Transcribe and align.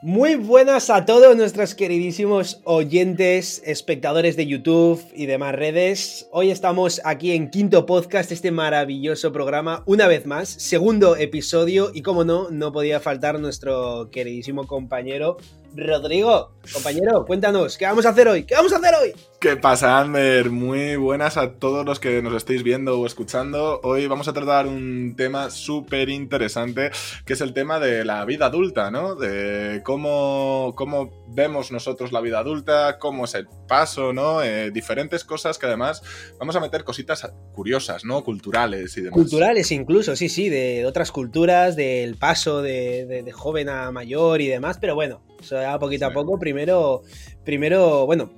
Muy 0.00 0.36
buenas 0.36 0.90
a 0.90 1.04
todos 1.06 1.36
nuestros 1.36 1.74
queridísimos 1.74 2.60
oyentes, 2.62 3.60
espectadores 3.66 4.36
de 4.36 4.46
YouTube 4.46 5.02
y 5.12 5.26
demás 5.26 5.56
redes. 5.56 6.28
Hoy 6.30 6.52
estamos 6.52 7.00
aquí 7.04 7.32
en 7.32 7.50
Quinto 7.50 7.84
Podcast, 7.84 8.30
este 8.30 8.52
maravilloso 8.52 9.32
programa, 9.32 9.82
una 9.86 10.06
vez 10.06 10.24
más, 10.24 10.50
segundo 10.50 11.16
episodio 11.16 11.90
y 11.92 12.02
como 12.02 12.22
no, 12.22 12.48
no 12.48 12.70
podía 12.70 13.00
faltar 13.00 13.40
nuestro 13.40 14.08
queridísimo 14.12 14.68
compañero 14.68 15.36
Rodrigo. 15.78 16.50
Compañero, 16.72 17.24
cuéntanos, 17.24 17.78
¿qué 17.78 17.86
vamos 17.86 18.04
a 18.04 18.10
hacer 18.10 18.28
hoy? 18.28 18.44
¿Qué 18.44 18.54
vamos 18.54 18.72
a 18.72 18.76
hacer 18.76 18.94
hoy? 18.94 19.14
¿Qué 19.40 19.56
pasa, 19.56 20.00
Ander? 20.00 20.50
Muy 20.50 20.96
buenas 20.96 21.36
a 21.36 21.52
todos 21.54 21.86
los 21.86 22.00
que 22.00 22.20
nos 22.20 22.34
estéis 22.34 22.62
viendo 22.62 22.98
o 23.00 23.06
escuchando. 23.06 23.80
Hoy 23.84 24.06
vamos 24.08 24.26
a 24.26 24.32
tratar 24.32 24.66
un 24.66 25.14
tema 25.16 25.50
súper 25.50 26.08
interesante, 26.08 26.90
que 27.24 27.32
es 27.34 27.40
el 27.40 27.54
tema 27.54 27.78
de 27.78 28.04
la 28.04 28.24
vida 28.24 28.46
adulta, 28.46 28.90
¿no? 28.90 29.14
De 29.14 29.80
cómo, 29.84 30.74
cómo 30.76 31.24
vemos 31.28 31.70
nosotros 31.70 32.10
la 32.12 32.20
vida 32.20 32.40
adulta, 32.40 32.98
cómo 32.98 33.24
es 33.24 33.34
el 33.34 33.46
paso, 33.68 34.12
¿no? 34.12 34.42
Eh, 34.42 34.72
diferentes 34.72 35.22
cosas 35.22 35.56
que 35.56 35.66
además 35.66 36.02
vamos 36.38 36.56
a 36.56 36.60
meter 36.60 36.82
cositas 36.82 37.30
curiosas, 37.54 38.04
¿no? 38.04 38.24
Culturales 38.24 38.96
y 38.96 39.02
demás. 39.02 39.14
Culturales 39.14 39.70
incluso, 39.70 40.16
sí, 40.16 40.28
sí, 40.28 40.48
de, 40.48 40.84
otras 40.84 41.12
culturas, 41.12 41.76
del 41.76 42.16
paso 42.16 42.60
de, 42.60 43.06
de, 43.06 43.32
joven 43.32 43.68
a 43.68 43.92
mayor 43.92 44.40
y 44.40 44.48
demás, 44.48 44.78
pero 44.78 44.94
bueno, 44.96 45.22
o 45.40 45.42
sea, 45.42 45.78
poquito 45.78 46.06
a 46.06 46.12
poco. 46.12 46.38
Primero, 46.38 47.02
primero 47.44 48.06
bueno, 48.06 48.30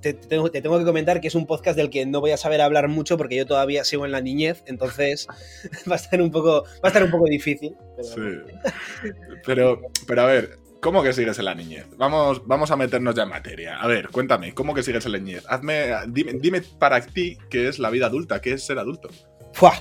te, 0.00 0.14
tengo, 0.14 0.50
te, 0.50 0.60
tengo, 0.62 0.78
que 0.78 0.84
comentar 0.84 1.20
que 1.20 1.28
es 1.28 1.34
un 1.34 1.46
podcast 1.46 1.76
del 1.76 1.90
que 1.90 2.06
no 2.06 2.20
voy 2.20 2.32
a 2.32 2.36
saber 2.36 2.60
hablar 2.60 2.88
mucho 2.88 3.16
porque 3.16 3.36
yo 3.36 3.46
todavía 3.46 3.84
sigo 3.84 4.04
en 4.04 4.12
la 4.12 4.20
niñez, 4.20 4.62
entonces 4.66 5.26
va 5.90 5.94
a 5.94 5.98
estar 5.98 6.20
un 6.20 6.30
poco, 6.30 6.64
va 6.64 6.80
a 6.84 6.88
estar 6.88 7.02
un 7.02 7.10
poco 7.10 7.24
difícil. 7.24 7.74
Pero... 7.96 8.08
Sí. 8.08 9.10
Pero, 9.44 9.80
pero 10.06 10.22
a 10.22 10.26
ver, 10.26 10.58
¿Cómo 10.80 11.02
que 11.02 11.12
sigues 11.12 11.38
en 11.38 11.46
la 11.46 11.54
niñez? 11.54 11.86
Vamos, 11.96 12.46
vamos 12.46 12.70
a 12.70 12.76
meternos 12.76 13.14
ya 13.14 13.24
en 13.24 13.30
materia. 13.30 13.80
A 13.80 13.86
ver, 13.88 14.10
cuéntame, 14.10 14.54
¿cómo 14.54 14.74
que 14.74 14.84
sigues 14.84 15.04
en 15.06 15.12
la 15.12 15.18
niñez? 15.18 15.44
Hazme, 15.48 15.90
dime, 16.08 16.34
dime 16.34 16.62
para 16.78 17.00
ti 17.00 17.36
qué 17.50 17.68
es 17.68 17.80
la 17.80 17.90
vida 17.90 18.06
adulta, 18.06 18.40
qué 18.40 18.52
es 18.52 18.64
ser 18.64 18.78
adulto. 18.78 19.08
¡Fua! 19.54 19.72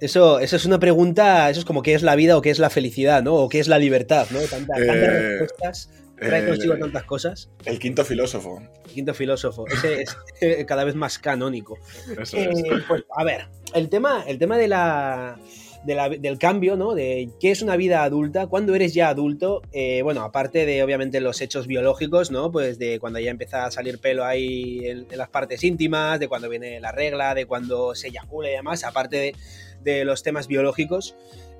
Eso, 0.00 0.38
eso 0.38 0.56
es 0.56 0.64
una 0.64 0.78
pregunta, 0.78 1.50
eso 1.50 1.60
es 1.60 1.66
como 1.66 1.82
qué 1.82 1.94
es 1.94 2.02
la 2.02 2.14
vida 2.14 2.36
o 2.36 2.42
qué 2.42 2.50
es 2.50 2.58
la 2.58 2.70
felicidad, 2.70 3.22
¿no? 3.22 3.34
O 3.34 3.48
qué 3.48 3.58
es 3.58 3.68
la 3.68 3.78
libertad, 3.78 4.26
¿no? 4.30 4.40
Tanta, 4.40 4.74
tantas 4.74 4.96
eh, 4.96 5.38
respuestas 5.38 5.90
trae 6.16 6.46
consigo 6.46 6.76
tantas 6.78 7.04
cosas. 7.04 7.50
El 7.64 7.78
quinto 7.78 8.04
filósofo. 8.04 8.62
El 8.86 8.90
quinto 8.90 9.14
filósofo. 9.14 9.66
Ese 9.68 10.02
es 10.40 10.64
cada 10.66 10.84
vez 10.84 10.94
más 10.94 11.18
canónico. 11.18 11.78
Eso 12.18 12.36
es. 12.36 12.58
Eh, 12.60 12.82
pues, 12.86 13.04
a 13.14 13.24
ver, 13.24 13.48
el 13.74 13.88
tema, 13.88 14.24
el 14.26 14.38
tema 14.38 14.56
de 14.58 14.68
la 14.68 15.38
del 15.84 16.38
cambio, 16.38 16.76
¿no? 16.76 16.94
De 16.94 17.28
qué 17.38 17.50
es 17.50 17.60
una 17.60 17.76
vida 17.76 18.04
adulta, 18.04 18.46
cuando 18.46 18.74
eres 18.74 18.94
ya 18.94 19.08
adulto, 19.08 19.60
eh, 19.72 20.00
bueno, 20.02 20.22
aparte 20.22 20.64
de 20.64 20.82
obviamente 20.82 21.20
los 21.20 21.40
hechos 21.40 21.66
biológicos, 21.66 22.30
¿no? 22.30 22.50
Pues 22.50 22.78
de 22.78 22.98
cuando 22.98 23.18
ya 23.18 23.30
empieza 23.30 23.66
a 23.66 23.70
salir 23.70 23.98
pelo 23.98 24.24
ahí 24.24 24.80
en, 24.84 25.06
las 25.10 25.28
partes 25.28 25.62
íntimas, 25.62 26.18
de 26.18 26.28
cuando 26.28 26.48
viene 26.48 26.80
la 26.80 26.92
regla, 26.92 27.34
de 27.34 27.46
cuando 27.46 27.94
se 27.94 28.08
eyacula 28.08 28.48
y 28.48 28.52
demás, 28.52 28.84
aparte 28.84 29.34
de, 29.82 30.04
los 30.04 30.22
temas 30.22 30.48
biológicos, 30.48 31.14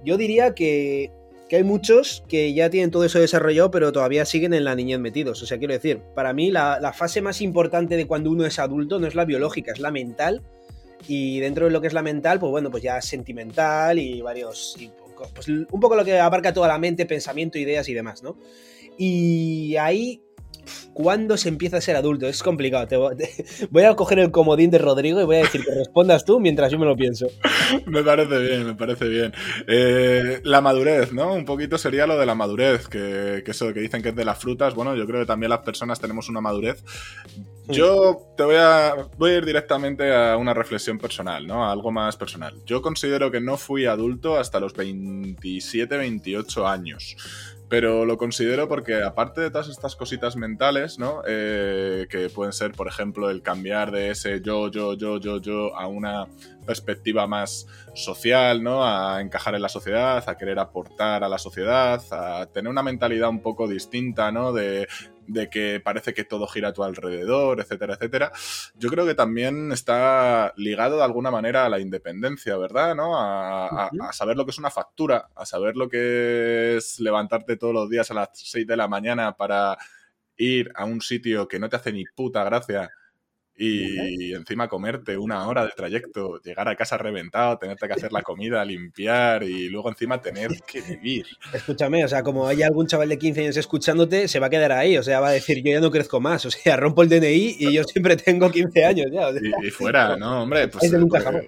yo 0.04 0.16
diría 0.16 0.54
que, 0.54 1.10
que, 1.54 1.58
hay 1.58 1.64
muchos 1.64 2.24
que 2.28 2.52
ya 2.52 2.70
tienen 2.70 2.90
todo 2.90 3.04
eso 3.04 3.20
desarrollado, 3.20 3.70
pero 3.70 3.92
todavía 3.92 4.24
siguen 4.24 4.54
en 4.54 4.64
la 4.64 4.74
niñez 4.74 4.98
metidos. 4.98 5.42
O 5.42 5.46
sea, 5.46 5.58
quiero 5.58 5.74
decir, 5.74 6.00
para 6.14 6.32
mí 6.32 6.50
la, 6.50 6.80
la 6.80 6.92
fase 6.92 7.22
más 7.22 7.40
importante 7.40 7.96
de 7.96 8.06
cuando 8.06 8.30
uno 8.30 8.44
es 8.44 8.58
adulto 8.58 8.98
no 8.98 9.06
es 9.06 9.14
la 9.14 9.24
biológica, 9.24 9.72
es 9.72 9.78
la 9.78 9.90
mental 9.90 10.42
y 11.08 11.40
dentro 11.40 11.66
de 11.66 11.70
lo 11.70 11.80
que 11.80 11.86
es 11.86 11.92
la 11.92 12.02
mental, 12.02 12.38
pues 12.38 12.50
bueno, 12.50 12.70
pues 12.70 12.82
ya 12.82 13.00
sentimental 13.00 13.98
y 13.98 14.20
varios. 14.22 14.76
pues 15.34 15.48
un 15.48 15.80
poco 15.80 15.96
lo 15.96 16.04
que 16.04 16.18
abarca 16.18 16.52
toda 16.52 16.68
la 16.68 16.78
mente, 16.78 17.06
pensamiento, 17.06 17.58
ideas 17.58 17.88
y 17.88 17.94
demás, 17.94 18.22
¿no? 18.22 18.36
Y 18.96 19.76
ahí 19.76 20.22
¿Cuándo 20.92 21.36
se 21.36 21.48
empieza 21.48 21.78
a 21.78 21.80
ser 21.80 21.96
adulto? 21.96 22.26
Es 22.26 22.42
complicado. 22.42 22.86
Te 22.86 22.96
voy, 23.70 23.82
a 23.84 23.94
coger 23.94 24.18
el 24.18 24.30
comodín 24.30 24.70
de 24.70 24.78
Rodrigo 24.78 25.20
y 25.20 25.24
voy 25.24 25.36
a 25.36 25.40
decir 25.40 25.64
que 25.64 25.74
respondas 25.74 26.24
tú 26.24 26.40
mientras 26.40 26.70
yo 26.70 26.78
me 26.78 26.86
lo 26.86 26.96
pienso. 26.96 27.26
me 27.86 28.02
parece 28.02 28.38
bien, 28.38 28.66
me 28.66 28.74
parece 28.74 29.08
bien. 29.08 29.32
Eh, 29.66 30.40
la 30.44 30.60
madurez, 30.60 31.12
¿no? 31.12 31.32
Un 31.32 31.44
poquito 31.44 31.78
sería 31.78 32.06
lo 32.06 32.18
de 32.18 32.26
la 32.26 32.34
madurez, 32.34 32.88
que, 32.88 33.42
que, 33.44 33.50
eso 33.50 33.72
que 33.72 33.80
dicen 33.80 34.02
que 34.02 34.10
es 34.10 34.16
de 34.16 34.24
las 34.24 34.38
frutas. 34.38 34.74
Bueno, 34.74 34.94
yo 34.94 35.06
creo 35.06 35.20
que 35.20 35.26
también 35.26 35.50
las 35.50 35.60
personas 35.60 36.00
tenemos 36.00 36.28
una 36.28 36.40
madurez. 36.40 36.84
Yo 37.66 38.18
te 38.36 38.44
voy 38.44 38.56
a, 38.56 38.94
voy 39.16 39.30
a 39.30 39.36
ir 39.38 39.46
directamente 39.46 40.14
a 40.14 40.36
una 40.36 40.52
reflexión 40.52 40.98
personal, 40.98 41.46
¿no? 41.46 41.64
A 41.64 41.72
algo 41.72 41.90
más 41.90 42.16
personal. 42.16 42.54
Yo 42.66 42.82
considero 42.82 43.30
que 43.30 43.40
no 43.40 43.56
fui 43.56 43.86
adulto 43.86 44.36
hasta 44.36 44.60
los 44.60 44.74
27, 44.74 45.96
28 45.96 46.66
años 46.66 47.16
pero 47.74 48.04
lo 48.04 48.16
considero 48.16 48.68
porque 48.68 49.02
aparte 49.02 49.40
de 49.40 49.50
todas 49.50 49.68
estas 49.68 49.96
cositas 49.96 50.36
mentales, 50.36 51.00
¿no? 51.00 51.22
Eh, 51.26 52.06
que 52.08 52.30
pueden 52.30 52.52
ser, 52.52 52.70
por 52.70 52.86
ejemplo, 52.86 53.30
el 53.30 53.42
cambiar 53.42 53.90
de 53.90 54.10
ese 54.10 54.40
yo, 54.40 54.70
yo, 54.70 54.94
yo, 54.94 55.18
yo, 55.18 55.38
yo 55.40 55.76
a 55.76 55.88
una 55.88 56.28
perspectiva 56.64 57.26
más 57.26 57.66
social, 57.92 58.62
¿no? 58.62 58.84
A 58.84 59.20
encajar 59.20 59.56
en 59.56 59.62
la 59.62 59.68
sociedad, 59.68 60.22
a 60.24 60.36
querer 60.36 60.60
aportar 60.60 61.24
a 61.24 61.28
la 61.28 61.36
sociedad, 61.36 62.00
a 62.12 62.46
tener 62.46 62.70
una 62.70 62.84
mentalidad 62.84 63.28
un 63.28 63.42
poco 63.42 63.66
distinta, 63.66 64.30
¿no? 64.30 64.52
De, 64.52 64.86
de 65.26 65.48
que 65.48 65.80
parece 65.80 66.14
que 66.14 66.24
todo 66.24 66.46
gira 66.46 66.68
a 66.68 66.72
tu 66.72 66.84
alrededor, 66.84 67.60
etcétera, 67.60 67.94
etcétera. 67.94 68.32
Yo 68.74 68.90
creo 68.90 69.06
que 69.06 69.14
también 69.14 69.72
está 69.72 70.52
ligado 70.56 70.96
de 70.98 71.04
alguna 71.04 71.30
manera 71.30 71.66
a 71.66 71.68
la 71.68 71.80
independencia, 71.80 72.56
¿verdad? 72.56 72.94
¿No? 72.94 73.18
A, 73.18 73.90
saber 74.12 74.36
lo 74.36 74.44
que 74.44 74.50
es 74.50 74.58
una 74.58 74.70
factura, 74.70 75.28
a 75.34 75.46
saber 75.46 75.76
lo 75.76 75.88
que 75.88 76.76
es 76.76 77.00
levantarte 77.00 77.56
todos 77.56 77.74
los 77.74 77.90
días 77.90 78.10
a 78.10 78.14
las 78.14 78.30
6 78.32 78.66
de 78.66 78.76
la 78.76 78.88
mañana 78.88 79.36
para 79.36 79.76
ir 80.36 80.72
a 80.74 80.84
un 80.84 81.00
sitio 81.00 81.48
que 81.48 81.58
no 81.58 81.68
te 81.68 81.76
hace 81.76 81.92
ni 81.92 82.04
puta 82.04 82.44
gracia 82.44 82.90
y 83.56 84.32
encima 84.32 84.68
comerte 84.68 85.16
una 85.16 85.46
hora 85.46 85.64
de 85.64 85.72
trayecto, 85.76 86.40
llegar 86.42 86.68
a 86.68 86.76
casa 86.76 86.98
reventado, 86.98 87.58
tenerte 87.58 87.86
que 87.86 87.92
hacer 87.92 88.12
la 88.12 88.22
comida, 88.22 88.64
limpiar 88.64 89.42
y 89.44 89.68
luego 89.68 89.88
encima 89.88 90.20
tener 90.20 90.50
que 90.66 90.80
vivir. 90.80 91.26
Escúchame, 91.52 92.04
o 92.04 92.08
sea, 92.08 92.22
como 92.22 92.46
hay 92.46 92.62
algún 92.62 92.86
chaval 92.86 93.08
de 93.08 93.18
15 93.18 93.40
años 93.42 93.56
escuchándote, 93.56 94.28
se 94.28 94.40
va 94.40 94.46
a 94.46 94.50
quedar 94.50 94.72
ahí, 94.72 94.96
o 94.96 95.02
sea, 95.02 95.20
va 95.20 95.28
a 95.28 95.32
decir, 95.32 95.62
yo 95.62 95.72
ya 95.72 95.80
no 95.80 95.90
crezco 95.90 96.20
más, 96.20 96.44
o 96.46 96.50
sea, 96.50 96.76
rompo 96.76 97.02
el 97.02 97.08
DNI 97.08 97.56
y 97.58 97.72
yo 97.72 97.84
siempre 97.84 98.16
tengo 98.16 98.50
15 98.50 98.84
años 98.84 99.06
ya. 99.12 99.28
y, 99.62 99.70
fuera, 99.70 100.16
¿no? 100.18 100.42
Hombre, 100.42 100.68
pues... 100.68 100.84
Es 100.84 100.90
de 100.90 100.98
nunca 100.98 101.22
pues, 101.22 101.44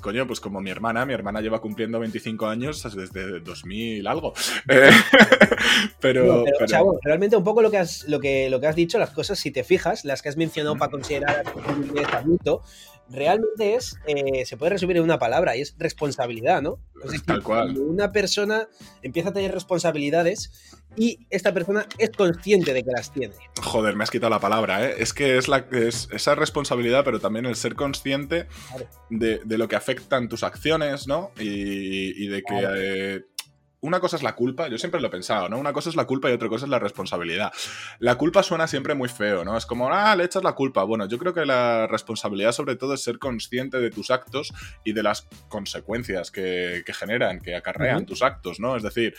Coño, 0.00 0.26
pues 0.26 0.40
como 0.40 0.60
mi 0.60 0.70
hermana, 0.70 1.04
mi 1.06 1.14
hermana 1.14 1.40
lleva 1.40 1.60
cumpliendo 1.60 2.00
25 2.00 2.46
años 2.46 2.82
desde 2.94 3.40
2000 3.40 4.06
algo. 4.06 4.32
Eh, 4.68 4.90
pero, 6.00 6.44
O 6.44 6.68
sea, 6.68 6.82
bueno, 6.82 7.00
realmente 7.02 7.36
un 7.36 7.44
poco 7.44 7.60
lo 7.60 7.70
que, 7.70 7.78
has, 7.78 8.04
lo, 8.08 8.20
que, 8.20 8.48
lo 8.48 8.60
que 8.60 8.66
has 8.66 8.76
dicho, 8.76 8.98
las 8.98 9.10
cosas, 9.10 9.38
si 9.38 9.50
te 9.50 9.64
fijas, 9.64 10.04
las 10.04 10.22
que 10.22 10.28
has 10.28 10.36
mencionado 10.36 10.76
para 10.76 10.90
considerar 10.90 11.44
adulto, 12.12 12.62
realmente 13.10 13.74
es, 13.74 13.96
eh, 14.06 14.44
se 14.46 14.56
puede 14.56 14.70
resumir 14.70 14.96
en 14.96 15.02
una 15.02 15.18
palabra 15.18 15.56
y 15.56 15.60
es 15.60 15.74
responsabilidad, 15.78 16.62
¿no? 16.62 16.78
Tal 17.26 17.42
cual. 17.42 17.76
una 17.78 18.12
persona 18.12 18.68
empieza 19.02 19.30
a 19.30 19.32
tener 19.32 19.52
responsabilidades 19.52 20.78
y 20.96 21.26
esta 21.30 21.54
persona 21.54 21.86
es 21.98 22.10
consciente 22.10 22.72
de 22.72 22.82
que 22.82 22.90
las 22.90 23.12
tiene. 23.12 23.34
Joder, 23.62 23.94
me 23.94 24.04
has 24.04 24.10
quitado 24.10 24.30
la 24.30 24.40
palabra, 24.40 24.86
¿eh? 24.86 24.96
Es 24.98 25.12
que 25.12 25.38
es, 25.38 25.48
la, 25.48 25.64
es 25.70 26.08
esa 26.12 26.34
responsabilidad, 26.34 27.04
pero 27.04 27.20
también 27.20 27.46
el 27.46 27.56
ser 27.56 27.74
consciente 27.74 28.46
de, 29.08 29.40
lo 29.44 29.68
que 29.68 29.76
afectan 29.76 30.28
tus 30.28 30.42
acciones, 30.42 31.06
¿no? 31.06 31.30
Y, 31.38 32.26
de 32.26 32.42
que 32.42 32.68
eh, 32.76 33.20
una 33.82 33.98
cosa 34.00 34.16
es 34.16 34.22
la 34.22 34.34
culpa, 34.34 34.68
yo 34.68 34.76
siempre 34.76 35.00
lo 35.00 35.08
he 35.08 35.10
pensado, 35.10 35.48
¿no? 35.48 35.58
Una 35.58 35.72
cosa 35.72 35.88
es 35.88 35.96
la 35.96 36.04
culpa 36.04 36.28
y 36.28 36.34
otra 36.34 36.48
cosa 36.48 36.66
es 36.66 36.70
la 36.70 36.78
responsabilidad. 36.78 37.50
La 37.98 38.16
culpa 38.16 38.42
suena 38.42 38.66
siempre 38.66 38.94
muy 38.94 39.08
feo, 39.08 39.44
¿no? 39.44 39.56
Es 39.56 39.64
como, 39.64 39.88
ah, 39.90 40.14
le 40.16 40.24
echas 40.24 40.44
la 40.44 40.52
culpa. 40.52 40.84
Bueno, 40.84 41.08
yo 41.08 41.18
creo 41.18 41.32
que 41.32 41.46
la 41.46 41.86
responsabilidad 41.86 42.52
sobre 42.52 42.76
todo 42.76 42.92
es 42.92 43.02
ser 43.02 43.18
consciente 43.18 43.80
de 43.80 43.90
tus 43.90 44.10
actos 44.10 44.52
y 44.84 44.92
de 44.92 45.02
las 45.02 45.26
consecuencias 45.48 46.30
que, 46.30 46.84
generan, 46.86 47.40
que 47.40 47.56
acarrean 47.56 48.04
tus 48.04 48.22
actos, 48.22 48.60
¿no? 48.60 48.76
Es 48.76 48.82
decir, 48.82 49.14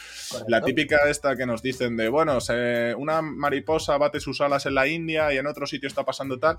la 0.47 0.61
típica 0.61 1.09
esta 1.09 1.35
que 1.35 1.47
nos 1.47 1.63
dicen 1.63 1.97
de, 1.97 2.09
bueno, 2.09 2.37
una 2.97 3.21
mariposa 3.21 3.97
bate 3.97 4.19
sus 4.19 4.41
alas 4.41 4.67
en 4.67 4.75
la 4.75 4.87
India 4.87 5.33
y 5.33 5.37
en 5.37 5.47
otro 5.47 5.65
sitio 5.65 5.87
está 5.87 6.05
pasando 6.05 6.37
tal, 6.37 6.57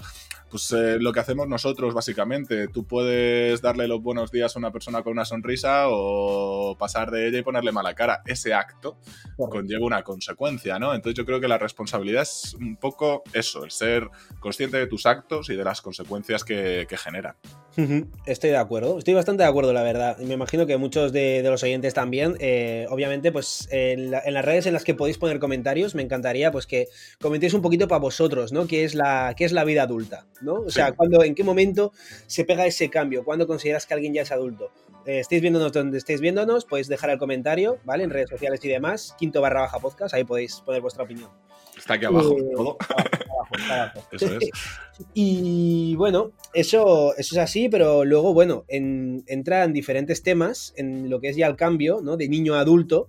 pues 0.50 0.72
eh, 0.72 0.98
lo 0.98 1.12
que 1.12 1.20
hacemos 1.20 1.46
nosotros 1.46 1.94
básicamente, 1.94 2.66
tú 2.66 2.84
puedes 2.84 3.62
darle 3.62 3.86
los 3.86 4.02
buenos 4.02 4.32
días 4.32 4.56
a 4.56 4.58
una 4.58 4.72
persona 4.72 5.02
con 5.02 5.12
una 5.12 5.24
sonrisa 5.24 5.84
o 5.88 6.76
pasar 6.78 7.10
de 7.10 7.28
ella 7.28 7.38
y 7.38 7.42
ponerle 7.42 7.70
mala 7.70 7.91
cara, 7.94 8.22
ese 8.26 8.54
acto 8.54 8.98
conlleva 9.36 9.84
una 9.84 10.02
consecuencia, 10.02 10.78
¿no? 10.78 10.94
Entonces 10.94 11.16
yo 11.16 11.26
creo 11.26 11.40
que 11.40 11.48
la 11.48 11.58
responsabilidad 11.58 12.22
es 12.22 12.54
un 12.54 12.76
poco 12.76 13.22
eso, 13.32 13.64
el 13.64 13.70
ser 13.70 14.08
consciente 14.40 14.76
de 14.76 14.86
tus 14.86 15.06
actos 15.06 15.50
y 15.50 15.56
de 15.56 15.64
las 15.64 15.80
consecuencias 15.80 16.44
que, 16.44 16.86
generan. 16.92 17.34
Estoy 18.26 18.50
de 18.50 18.58
acuerdo, 18.58 18.98
estoy 18.98 19.14
bastante 19.14 19.42
de 19.42 19.48
acuerdo, 19.48 19.72
la 19.72 19.82
verdad. 19.82 20.16
Y 20.20 20.26
me 20.26 20.34
imagino 20.34 20.66
que 20.66 20.76
muchos 20.76 21.12
de, 21.12 21.42
los 21.42 21.62
oyentes 21.62 21.94
también. 21.94 22.36
Eh, 22.38 22.86
obviamente, 22.90 23.32
pues 23.32 23.66
en, 23.70 24.10
las 24.10 24.44
redes 24.44 24.66
en 24.66 24.74
las 24.74 24.84
que 24.84 24.94
podéis 24.94 25.18
poner 25.18 25.38
comentarios, 25.38 25.94
me 25.94 26.02
encantaría 26.02 26.52
pues 26.52 26.66
que 26.66 26.88
comentéis 27.20 27.54
un 27.54 27.62
poquito 27.62 27.88
para 27.88 27.98
vosotros, 27.98 28.52
¿no? 28.52 28.66
¿Qué 28.66 28.84
es 28.84 28.94
la, 28.94 29.34
qué 29.36 29.44
es 29.44 29.52
la 29.52 29.64
vida 29.64 29.84
adulta? 29.84 30.26
¿no? 30.42 30.54
O 30.54 30.70
sea, 30.70 30.92
cuando, 30.92 31.22
en 31.24 31.34
qué 31.34 31.44
momento 31.44 31.92
se 32.26 32.44
pega 32.44 32.66
ese 32.66 32.90
cambio, 32.90 33.24
cuando 33.24 33.46
consideras 33.46 33.86
que 33.86 33.94
alguien 33.94 34.14
ya 34.14 34.22
es 34.22 34.32
adulto. 34.32 34.70
Eh, 35.06 35.18
estéis 35.18 35.42
viéndonos 35.42 35.72
donde 35.72 35.98
estéis 35.98 36.20
viéndonos, 36.20 36.64
podéis 36.64 36.88
dejar 36.88 37.10
el 37.10 37.18
comentario, 37.18 37.78
¿vale? 37.84 38.04
En 38.04 38.10
redes 38.10 38.30
sociales 38.30 38.64
y 38.64 38.68
demás, 38.68 39.14
quinto 39.18 39.40
barra 39.40 39.62
baja 39.62 39.78
podcast, 39.80 40.14
ahí 40.14 40.24
podéis 40.24 40.60
poner 40.64 40.80
vuestra 40.80 41.04
opinión. 41.04 41.30
Está 41.76 41.94
aquí 41.94 42.04
abajo, 42.04 42.36
eh, 42.38 42.50
todo. 42.54 42.76
eso 44.12 44.38
es. 44.38 44.50
Y 45.14 45.96
bueno, 45.96 46.30
eso, 46.52 47.16
eso 47.16 47.34
es 47.34 47.38
así, 47.38 47.68
pero 47.68 48.04
luego, 48.04 48.34
bueno, 48.34 48.64
en, 48.68 49.24
entran 49.26 49.72
diferentes 49.72 50.22
temas 50.22 50.74
en 50.76 51.10
lo 51.10 51.18
que 51.18 51.30
es 51.30 51.36
ya 51.36 51.46
el 51.46 51.56
cambio, 51.56 52.00
¿no? 52.02 52.16
De 52.16 52.28
niño 52.28 52.54
a 52.54 52.60
adulto. 52.60 53.08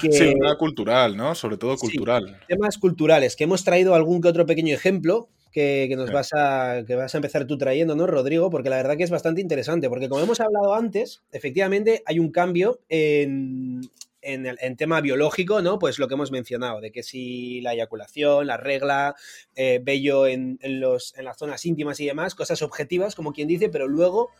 sí, 0.00 0.34
una 0.36 0.56
cultural, 0.56 1.16
¿no? 1.16 1.34
Sobre 1.34 1.56
todo 1.56 1.76
cultural. 1.76 2.40
temas 2.48 2.76
culturales, 2.76 3.36
que 3.36 3.44
hemos 3.44 3.64
traído 3.64 3.94
algún 3.94 4.20
que 4.20 4.28
otro 4.28 4.44
pequeño 4.44 4.74
ejemplo, 4.74 5.28
que, 5.52 5.92
nos 5.96 6.12
vas 6.12 6.30
a, 6.32 6.82
que 6.86 6.94
vas 6.94 7.14
a 7.14 7.18
empezar 7.18 7.46
tú 7.46 7.58
trayendo, 7.58 7.96
¿no, 7.96 8.06
Rodrigo? 8.06 8.50
Porque 8.50 8.70
la 8.70 8.76
verdad 8.76 8.96
que 8.96 9.04
es 9.04 9.10
bastante 9.10 9.40
interesante, 9.40 9.88
porque 9.88 10.08
como 10.08 10.22
hemos 10.22 10.40
hablado 10.40 10.74
antes, 10.74 11.22
efectivamente 11.32 12.02
hay 12.06 12.18
un 12.18 12.30
cambio 12.30 12.80
en, 12.88 13.80
en 14.22 14.46
el 14.46 14.76
tema 14.76 15.00
biológico, 15.00 15.62
¿no? 15.62 15.78
Pues 15.78 15.98
lo 15.98 16.08
que 16.08 16.14
hemos 16.14 16.30
mencionado, 16.30 16.80
de 16.80 16.92
que 16.92 17.02
si 17.02 17.60
la 17.60 17.74
eyaculación, 17.74 18.46
la 18.46 18.56
regla, 18.56 19.14
eh, 19.56 19.80
bello 19.82 20.26
en, 20.26 20.58
los, 20.62 21.16
en 21.16 21.24
las 21.24 21.38
zonas 21.38 21.64
íntimas 21.64 22.00
y 22.00 22.06
demás, 22.06 22.34
cosas 22.34 22.62
objetivas, 22.62 23.14
como 23.14 23.32
quien 23.32 23.48
dice, 23.48 23.68
pero 23.68 23.88
luego 23.88 24.30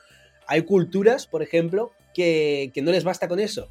hay 0.47 0.63
culturas, 0.63 1.27
por 1.27 1.43
ejemplo, 1.43 1.93
que, 2.15 2.71
que 2.75 2.83
no 2.83 2.91
les 2.91 3.05
basta 3.05 3.29
con 3.29 3.41
eso 3.41 3.69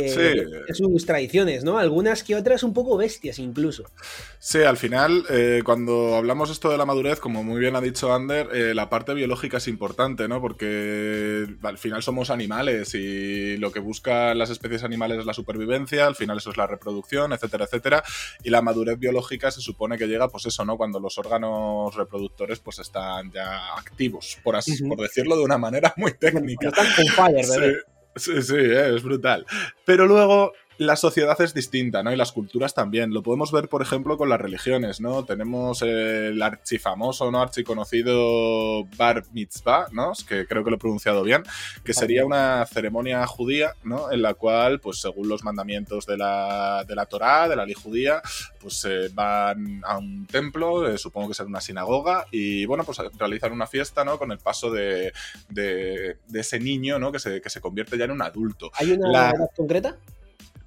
que 0.00 0.74
sus 0.74 1.06
tradiciones, 1.06 1.64
¿no? 1.64 1.78
Algunas 1.78 2.22
que 2.22 2.34
otras 2.34 2.62
un 2.62 2.74
poco 2.74 2.96
bestias 2.96 3.38
incluso. 3.38 3.84
Sí, 4.38 4.62
al 4.62 4.76
final, 4.76 5.24
eh, 5.30 5.62
cuando 5.64 6.16
hablamos 6.16 6.50
esto 6.50 6.70
de 6.70 6.78
la 6.78 6.84
madurez, 6.84 7.18
como 7.20 7.42
muy 7.42 7.60
bien 7.60 7.76
ha 7.76 7.80
dicho 7.80 8.12
Ander, 8.12 8.48
eh, 8.52 8.74
la 8.74 8.90
parte 8.90 9.14
biológica 9.14 9.56
es 9.56 9.68
importante, 9.68 10.28
¿no? 10.28 10.40
Porque 10.40 11.46
al 11.62 11.78
final 11.78 12.02
somos 12.02 12.30
animales 12.30 12.94
y 12.94 13.56
lo 13.56 13.72
que 13.72 13.80
buscan 13.80 14.38
las 14.38 14.50
especies 14.50 14.84
animales 14.84 15.20
es 15.20 15.26
la 15.26 15.34
supervivencia, 15.34 16.06
al 16.06 16.14
final 16.14 16.38
eso 16.38 16.50
es 16.50 16.56
la 16.56 16.66
reproducción, 16.66 17.32
etcétera, 17.32 17.64
etcétera. 17.64 18.02
Y 18.42 18.50
la 18.50 18.62
madurez 18.62 18.98
biológica 18.98 19.50
se 19.50 19.60
supone 19.60 19.96
que 19.96 20.06
llega, 20.06 20.28
pues 20.28 20.46
eso, 20.46 20.64
¿no? 20.64 20.76
Cuando 20.76 21.00
los 21.00 21.16
órganos 21.18 21.94
reproductores 21.94 22.60
pues 22.60 22.78
están 22.78 23.32
ya 23.32 23.74
activos, 23.76 24.38
por 24.42 24.56
así, 24.56 24.82
por 24.84 25.00
decirlo 25.00 25.36
de 25.36 25.44
una 25.44 25.58
manera 25.58 25.94
muy 25.96 26.12
técnica. 26.14 26.68
Están 26.68 26.86
con 26.96 27.06
fire, 27.06 27.46
bebé. 27.48 27.95
Sí, 28.16 28.40
sí, 28.42 28.54
eh, 28.56 28.94
es 28.96 29.02
brutal. 29.02 29.46
Pero 29.84 30.06
luego 30.06 30.52
la 30.78 30.96
sociedad 30.96 31.40
es 31.40 31.54
distinta, 31.54 32.02
¿no? 32.02 32.12
Y 32.12 32.16
las 32.16 32.32
culturas 32.32 32.74
también. 32.74 33.12
Lo 33.12 33.22
podemos 33.22 33.52
ver, 33.52 33.68
por 33.68 33.82
ejemplo, 33.82 34.16
con 34.18 34.28
las 34.28 34.40
religiones, 34.40 35.00
¿no? 35.00 35.24
Tenemos 35.24 35.82
el 35.82 36.40
archifamoso, 36.42 37.30
¿no? 37.30 37.40
Archiconocido 37.40 38.84
Bar 38.96 39.24
Mitzvah, 39.32 39.86
¿no? 39.92 40.12
Que 40.28 40.46
creo 40.46 40.64
que 40.64 40.70
lo 40.70 40.76
he 40.76 40.78
pronunciado 40.78 41.22
bien, 41.22 41.42
que 41.84 41.94
sería 41.94 42.24
una 42.26 42.66
ceremonia 42.66 43.26
judía, 43.26 43.74
¿no? 43.84 44.10
En 44.12 44.22
la 44.22 44.34
cual, 44.34 44.80
pues 44.80 45.00
según 45.00 45.28
los 45.28 45.44
mandamientos 45.44 46.06
de 46.06 46.18
la, 46.18 46.84
de 46.86 46.94
la 46.94 47.06
Torá, 47.06 47.48
de 47.48 47.56
la 47.56 47.64
ley 47.64 47.74
judía, 47.74 48.20
pues 48.60 48.84
eh, 48.84 49.08
van 49.14 49.82
a 49.84 49.96
un 49.98 50.26
templo, 50.26 50.88
eh, 50.88 50.98
supongo 50.98 51.28
que 51.28 51.34
será 51.34 51.48
una 51.48 51.60
sinagoga, 51.60 52.26
y 52.30 52.66
bueno, 52.66 52.84
pues 52.84 52.98
realizan 53.18 53.52
una 53.52 53.66
fiesta, 53.66 54.04
¿no? 54.04 54.18
Con 54.18 54.30
el 54.32 54.38
paso 54.38 54.70
de, 54.70 55.12
de, 55.48 56.16
ese 56.34 56.60
niño, 56.60 56.98
¿no? 56.98 57.12
Que 57.12 57.18
se, 57.18 57.40
que 57.40 57.50
se 57.50 57.60
convierte 57.60 57.96
ya 57.96 58.04
en 58.04 58.10
un 58.10 58.22
adulto. 58.22 58.70
¿Hay 58.74 58.92
una 58.92 59.10
edad 59.10 59.50
concreta? 59.56 59.96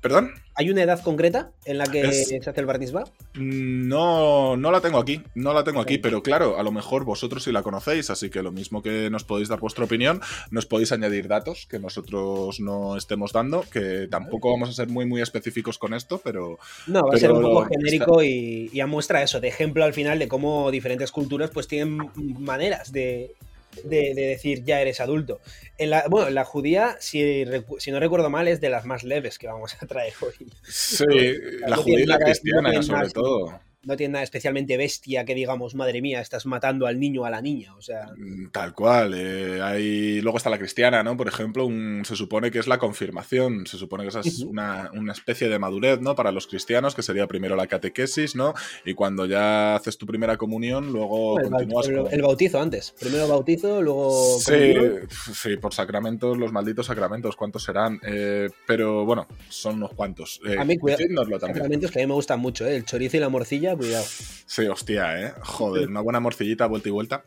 ¿Perdón? 0.01 0.31
¿Hay 0.55 0.69
una 0.69 0.83
edad 0.83 1.01
concreta 1.01 1.51
en 1.65 1.77
la 1.77 1.85
que 1.85 2.11
se 2.11 2.37
hace 2.37 2.59
el 2.59 2.65
barnizba? 2.65 3.05
No, 3.33 4.57
no 4.57 4.71
la 4.71 4.81
tengo 4.81 4.97
aquí, 4.97 5.21
no 5.35 5.53
la 5.53 5.63
tengo 5.63 5.81
aquí, 5.81 5.97
pero 5.97 6.23
claro, 6.23 6.57
a 6.57 6.63
lo 6.63 6.71
mejor 6.71 7.05
vosotros 7.05 7.43
sí 7.43 7.51
la 7.51 7.63
conocéis, 7.63 8.09
así 8.09 8.29
que 8.29 8.41
lo 8.41 8.51
mismo 8.51 8.81
que 8.81 9.09
nos 9.09 9.23
podéis 9.23 9.49
dar 9.49 9.59
vuestra 9.59 9.85
opinión, 9.85 10.21
nos 10.51 10.65
podéis 10.65 10.91
añadir 10.91 11.27
datos 11.27 11.65
que 11.65 11.79
nosotros 11.79 12.59
no 12.59 12.97
estemos 12.97 13.33
dando, 13.33 13.65
que 13.71 14.07
tampoco 14.09 14.51
vamos 14.51 14.69
a 14.69 14.73
ser 14.73 14.89
muy, 14.89 15.05
muy 15.05 15.21
específicos 15.21 15.77
con 15.77 15.93
esto, 15.93 16.19
pero... 16.23 16.59
No, 16.87 17.07
va 17.07 17.15
a 17.15 17.17
ser 17.17 17.31
un 17.31 17.41
poco 17.41 17.65
genérico 17.65 18.23
y, 18.23 18.69
y, 18.73 18.83
muestra 18.83 19.21
eso, 19.21 19.39
de 19.39 19.49
ejemplo 19.49 19.83
al 19.83 19.93
final 19.93 20.17
de 20.17 20.27
cómo 20.27 20.71
diferentes 20.71 21.11
culturas 21.11 21.51
pues 21.51 21.67
tienen 21.67 22.09
maneras 22.15 22.91
de, 22.91 23.35
de, 23.83 24.13
decir 24.13 24.63
ya 24.63 24.81
eres 24.81 24.99
adulto. 24.99 25.41
En 25.77 25.91
la, 25.91 26.05
bueno, 26.09 26.29
la 26.29 26.45
judía, 26.45 26.97
si, 26.99 27.45
si, 27.79 27.91
no 27.91 27.99
recuerdo 27.99 28.29
mal, 28.29 28.47
es 28.47 28.61
de 28.61 28.69
las 28.69 28.85
más 28.85 29.03
leves 29.03 29.37
que 29.37 29.47
vamos 29.47 29.75
a 29.81 29.85
traer 29.87 30.13
hoy. 30.21 30.51
Sí, 30.63 31.05
la 31.67 31.77
judía 31.77 31.99
y 32.01 32.05
la 32.05 32.19
cristiana, 32.19 32.81
sobre 32.81 33.09
todo 33.09 33.68
no 33.83 33.95
tiene 33.95 34.13
nada 34.13 34.23
especialmente 34.23 34.75
bestia 34.75 35.23
que 35.23 35.33
digamos, 35.35 35.73
madre 35.73 36.01
mía, 36.01 36.19
estás 36.19 36.45
matando 36.45 36.85
al 36.85 36.99
niño 36.99 37.21
o 37.21 37.25
a 37.25 37.29
la 37.29 37.41
niña. 37.41 37.75
O 37.75 37.81
sea. 37.81 38.07
Mm, 38.17 38.51
tal 38.51 38.73
cual. 38.73 39.13
Eh, 39.15 39.61
hay... 39.61 40.21
Luego 40.21 40.37
está 40.37 40.49
la 40.49 40.57
cristiana, 40.57 41.01
¿no? 41.01 41.15
Por 41.15 41.27
ejemplo, 41.27 41.67
se 42.03 42.15
supone 42.15 42.51
que 42.51 42.59
es 42.59 42.67
la 42.67 42.77
confirmación. 42.77 43.65
Se 43.65 43.77
supone 43.77 44.03
que 44.03 44.09
esa 44.09 44.19
es 44.19 44.41
una, 44.41 44.91
especie 45.11 45.47
de 45.47 45.59
madurez, 45.59 46.01
¿no? 46.01 46.15
Para 46.15 46.31
los 46.31 46.47
cristianos, 46.47 46.93
que 46.93 47.03
sería 47.03 47.27
primero 47.27 47.55
la 47.55 47.67
catequesis, 47.67 48.35
¿no? 48.35 48.53
Y 48.85 48.93
cuando 48.93 49.25
ya 49.25 49.75
haces 49.75 49.97
tu 49.97 50.05
primera 50.05 50.37
comunión, 50.37 50.91
luego 50.91 51.39
el 51.39 51.49
continúas 51.49 51.87
el, 51.87 52.21
bautizo 52.21 52.59
antes. 52.59 52.93
Primero 52.99 53.27
bautizo, 53.27 53.81
luego. 53.81 54.39
Sí, 54.39 54.73
sí, 55.33 55.55
por 55.57 55.73
sacramentos, 55.73 56.37
los 56.37 56.51
malditos 56.51 56.87
sacramentos, 56.87 57.35
¿cuántos 57.35 57.63
serán? 57.63 57.99
Eh, 58.05 58.49
pero 58.67 59.05
bueno, 59.05 59.27
son 59.47 59.75
unos 59.75 59.93
cuantos. 59.93 60.41
Eh, 60.45 60.57
a 60.57 60.65
mí, 60.65 60.77
cuidado. 60.77 60.99
Sacramentos 61.39 61.91
que 61.91 61.99
a 61.99 62.03
mí 62.03 62.07
me 62.07 62.13
gustan 62.13 62.39
mucho, 62.39 62.67
¿eh? 62.67 62.75
El 62.75 62.85
chorizo 62.85 63.17
y 63.17 63.19
la 63.19 63.29
morcilla 63.29 63.68
cuidado. 63.75 64.05
Sí, 64.49 64.65
hostia, 64.67 65.21
¿eh? 65.21 65.33
Joder, 65.43 65.87
una 65.87 66.01
buena 66.01 66.19
morcillita, 66.19 66.65
vuelta 66.65 66.89
y 66.89 66.91
vuelta. 66.91 67.23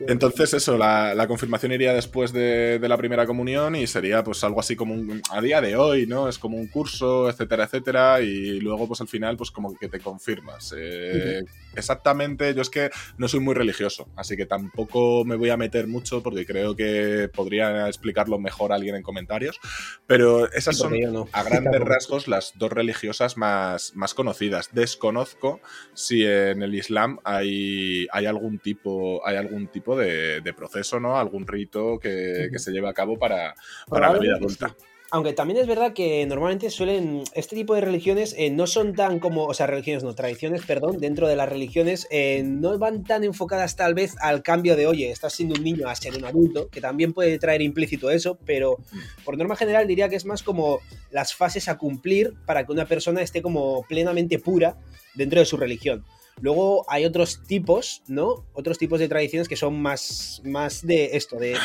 Entonces, 0.00 0.54
eso, 0.54 0.78
la, 0.78 1.26
confirmación 1.28 1.72
iría 1.72 1.92
después 1.92 2.32
de, 2.32 2.78
la 2.80 2.96
primera 2.96 3.26
comunión 3.26 3.76
y 3.76 3.86
sería 3.86 4.24
pues 4.24 4.42
algo 4.42 4.60
así 4.60 4.74
como 4.74 4.94
un, 4.94 5.20
a 5.30 5.40
día 5.42 5.60
de 5.60 5.76
hoy, 5.76 6.06
¿no? 6.06 6.28
Es 6.28 6.38
como 6.38 6.56
un 6.56 6.68
curso, 6.68 7.28
etcétera, 7.28 7.64
etcétera, 7.64 8.20
y 8.22 8.58
luego 8.60 8.88
pues 8.88 9.02
al 9.02 9.08
final 9.08 9.36
pues 9.36 9.50
como 9.50 9.76
que 9.76 9.88
te 9.88 10.00
confirmas. 10.00 10.74
Eh, 10.74 11.44
exactamente, 11.76 12.54
yo 12.54 12.62
es 12.62 12.70
que 12.70 12.90
no 13.18 13.28
soy 13.28 13.40
muy 13.40 13.54
religioso, 13.54 14.08
así 14.16 14.36
que 14.36 14.46
tampoco 14.46 15.24
me 15.24 15.36
voy 15.36 15.50
a 15.50 15.56
meter 15.56 15.86
mucho 15.86 16.22
porque 16.22 16.46
creo 16.46 16.76
que 16.76 17.30
podría 17.32 17.88
explicarlo 17.88 18.38
mejor 18.38 18.72
alguien 18.72 18.94
en 18.96 19.02
comentarios, 19.02 19.58
pero 20.06 20.50
esas 20.52 20.76
son 20.76 20.92
a 21.32 21.42
grandes 21.42 21.80
rasgos 21.80 22.28
las 22.28 22.52
dos 22.56 22.72
religiosas 22.72 23.36
más, 23.36 23.94
más 23.94 24.14
conocidas. 24.14 24.70
Desconozco 24.72 25.60
si 25.94 26.24
en 26.24 26.62
el 26.62 26.74
Islam 26.74 27.18
hay, 27.24 28.06
hay 28.12 28.26
algún 28.26 28.58
tipo, 28.58 29.26
hay 29.26 29.36
algún 29.36 29.68
tipo 29.68 29.96
de, 29.96 30.42
proceso, 30.56 31.00
¿no? 31.00 31.18
Algún 31.18 31.46
rito 31.46 31.98
que, 31.98 32.50
se 32.56 32.72
lleve 32.72 32.88
a 32.88 32.92
cabo 32.92 33.18
para, 33.18 33.54
para 33.88 34.12
la 34.12 34.18
vida 34.18 34.36
adulta. 34.36 34.76
Aunque 35.14 35.34
también 35.34 35.60
es 35.60 35.66
verdad 35.66 35.92
que 35.92 36.24
normalmente 36.24 36.70
suelen, 36.70 37.24
este 37.34 37.54
tipo 37.54 37.74
de 37.74 37.82
religiones 37.82 38.34
eh, 38.38 38.50
no 38.50 38.66
son 38.66 38.94
tan 38.94 39.18
como, 39.18 39.44
o 39.44 39.52
sea, 39.52 39.66
religiones, 39.66 40.02
no, 40.02 40.14
tradiciones, 40.14 40.64
perdón, 40.64 41.00
dentro 41.00 41.28
de 41.28 41.36
las 41.36 41.50
religiones 41.50 42.08
eh, 42.10 42.42
no 42.42 42.78
van 42.78 43.04
tan 43.04 43.22
enfocadas 43.22 43.76
tal 43.76 43.92
vez 43.92 44.14
al 44.22 44.42
cambio 44.42 44.74
de, 44.74 44.86
oye, 44.86 45.10
estás 45.10 45.34
siendo 45.34 45.54
un 45.54 45.64
niño 45.64 45.86
a 45.86 45.94
ser 45.96 46.16
un 46.16 46.24
adulto, 46.24 46.70
que 46.70 46.80
también 46.80 47.12
puede 47.12 47.38
traer 47.38 47.60
implícito 47.60 48.10
eso, 48.10 48.38
pero 48.46 48.78
por 49.22 49.36
norma 49.36 49.54
general 49.54 49.86
diría 49.86 50.08
que 50.08 50.16
es 50.16 50.24
más 50.24 50.42
como 50.42 50.78
las 51.10 51.34
fases 51.34 51.68
a 51.68 51.76
cumplir 51.76 52.32
para 52.46 52.64
que 52.64 52.72
una 52.72 52.86
persona 52.86 53.20
esté 53.20 53.42
como 53.42 53.82
plenamente 53.82 54.38
pura 54.38 54.78
dentro 55.14 55.40
de 55.40 55.44
su 55.44 55.58
religión. 55.58 56.06
Luego 56.40 56.84
hay 56.88 57.04
otros 57.04 57.42
tipos, 57.46 58.02
¿no? 58.08 58.46
Otros 58.52 58.78
tipos 58.78 58.98
de 58.98 59.08
tradiciones 59.08 59.48
que 59.48 59.56
son 59.56 59.80
más, 59.80 60.42
más 60.44 60.84
de 60.86 61.16
esto, 61.16 61.36
de 61.36 61.56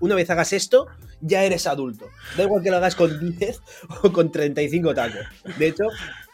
una 0.00 0.14
vez, 0.14 0.30
hagas 0.30 0.52
esto, 0.52 0.86
ya 1.20 1.44
eres 1.44 1.66
adulto. 1.66 2.08
Da 2.36 2.44
igual 2.44 2.62
que 2.62 2.70
lo 2.70 2.76
hagas 2.78 2.96
con 2.96 3.36
10 3.38 3.60
o 4.02 4.12
con 4.12 4.32
35 4.32 4.94
tacos. 4.94 5.20
De 5.58 5.68
hecho, 5.68 5.84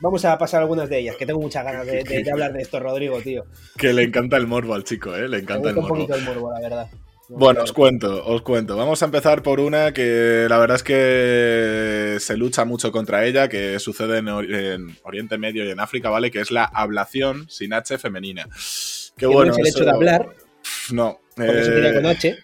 vamos 0.01 0.25
a 0.25 0.39
pasar 0.39 0.63
algunas 0.63 0.89
de 0.89 1.01
ellas, 1.01 1.17
que 1.17 1.27
tengo 1.27 1.41
muchas 1.41 1.65
ganas 1.65 1.87
de, 1.87 2.31
hablar 2.31 2.53
de 2.53 2.63
esto, 2.63 2.81
Rodrigo, 2.81 3.21
tío. 3.21 3.45
Que 3.77 3.93
le 3.93 4.03
encanta 4.03 4.37
el 4.37 4.47
morbo 4.47 4.75
al 4.75 4.85
chico, 4.85 5.15
¿eh? 5.15 5.29
Le 5.29 5.39
encanta 5.39 5.71
el 5.71 5.75
morbo. 5.75 5.95
Un 5.95 6.01
poquito 6.01 6.15
el 6.15 6.25
morbo, 6.25 6.53
la 6.53 6.61
verdad. 6.61 6.89
Bueno, 7.29 7.63
os 7.63 7.73
cuento, 7.73 8.25
os 8.27 8.43
cuento. 8.43 8.77
Vamos 8.77 9.03
a 9.03 9.07
empezar 9.07 9.43
por 9.43 9.61
una 9.61 9.93
que 9.93 10.47
la 10.49 10.59
verdad 10.59 10.77
es 10.77 10.83
que 10.83 12.17
se 12.21 12.37
lucha 12.37 12.65
mucho 12.65 12.93
contra 12.93 13.25
ella, 13.25 13.49
que 13.49 13.79
sucede 13.79 14.19
en, 14.19 14.97
Oriente 15.03 15.39
Medio 15.39 15.65
y 15.65 15.71
en 15.71 15.81
África, 15.81 16.11
¿vale? 16.11 16.31
Que 16.31 16.41
es 16.41 16.51
la 16.51 16.65
ablación 16.65 17.49
sin 17.49 17.73
H 17.73 17.99
femenina. 17.99 18.47
Qué 19.17 19.27
bueno. 19.27 19.53
es 19.53 19.59
el 19.59 19.67
hecho 19.67 19.85
de 19.85 19.91
hablar. 19.91 20.29
No. 20.93 21.21
Porque 21.35 21.89
eh, 21.89 21.95
con 21.95 22.07
H. 22.07 22.37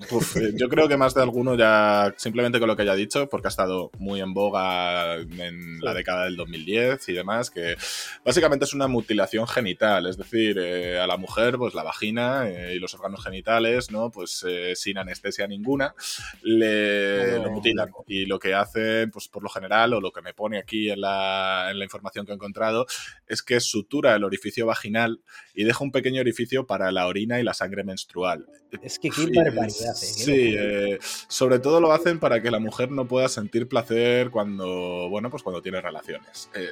Eh, 0.00 0.52
yo 0.54 0.68
creo 0.68 0.88
que 0.88 0.96
más 0.96 1.14
de 1.14 1.22
alguno 1.22 1.56
ya, 1.56 2.14
simplemente 2.16 2.58
con 2.58 2.68
lo 2.68 2.76
que 2.76 2.82
haya 2.82 2.94
dicho, 2.94 3.28
porque 3.28 3.48
ha 3.48 3.50
estado 3.50 3.90
muy 3.98 4.20
en 4.20 4.32
boga 4.32 5.16
en 5.16 5.80
la 5.80 5.94
década 5.94 6.24
del 6.24 6.36
2010 6.36 7.08
y 7.08 7.12
demás, 7.12 7.50
que 7.50 7.76
básicamente 8.24 8.64
es 8.64 8.74
una 8.74 8.88
mutilación 8.88 9.46
genital, 9.46 10.06
es 10.06 10.16
decir, 10.16 10.58
eh, 10.58 10.98
a 10.98 11.06
la 11.06 11.16
mujer, 11.16 11.58
pues 11.58 11.74
la 11.74 11.82
vagina 11.82 12.48
eh, 12.48 12.74
y 12.74 12.78
los 12.78 12.94
órganos 12.94 13.24
genitales, 13.24 13.90
¿no? 13.90 14.10
Pues 14.10 14.44
sin 14.74 14.98
anestesia 14.98 15.46
ninguna, 15.46 15.94
le 16.42 17.38
lo 17.38 17.50
mutilan. 17.50 17.90
Y 18.06 18.26
lo 18.26 18.38
que 18.38 18.54
hacen, 18.54 19.10
pues 19.10 19.28
por 19.28 19.42
lo 19.42 19.48
general, 19.48 19.94
o 19.94 20.00
lo 20.00 20.12
que 20.12 20.22
me 20.22 20.34
pone 20.34 20.58
aquí 20.58 20.90
en 20.90 21.00
la, 21.00 21.68
en 21.70 21.78
la 21.78 21.84
información 21.84 22.24
que 22.24 22.32
he 22.32 22.34
encontrado, 22.34 22.86
es 23.26 23.42
que 23.42 23.60
sutura 23.60 24.14
el 24.14 24.24
orificio 24.24 24.66
vaginal 24.66 25.20
y 25.54 25.64
deja 25.64 25.84
un 25.84 25.92
pequeño 25.92 26.20
orificio 26.20 26.66
para 26.66 26.90
la 26.92 27.06
orina 27.06 27.40
y 27.40 27.42
la 27.42 27.54
sangre 27.54 27.84
menstrual. 27.84 28.46
Es 28.82 28.98
que 28.98 29.10
qué 29.10 29.26
barbaridad. 29.34 29.89
Hace. 29.90 30.06
Sí, 30.06 30.54
eh, 30.58 30.98
sobre 31.28 31.58
todo 31.58 31.80
lo 31.80 31.92
hacen 31.92 32.18
para 32.18 32.40
que 32.42 32.50
la 32.50 32.58
mujer 32.58 32.90
no 32.90 33.06
pueda 33.06 33.28
sentir 33.28 33.68
placer 33.68 34.30
cuando, 34.30 35.08
bueno, 35.10 35.30
pues 35.30 35.42
cuando 35.42 35.62
tiene 35.62 35.80
relaciones. 35.80 36.50
Eh, 36.54 36.70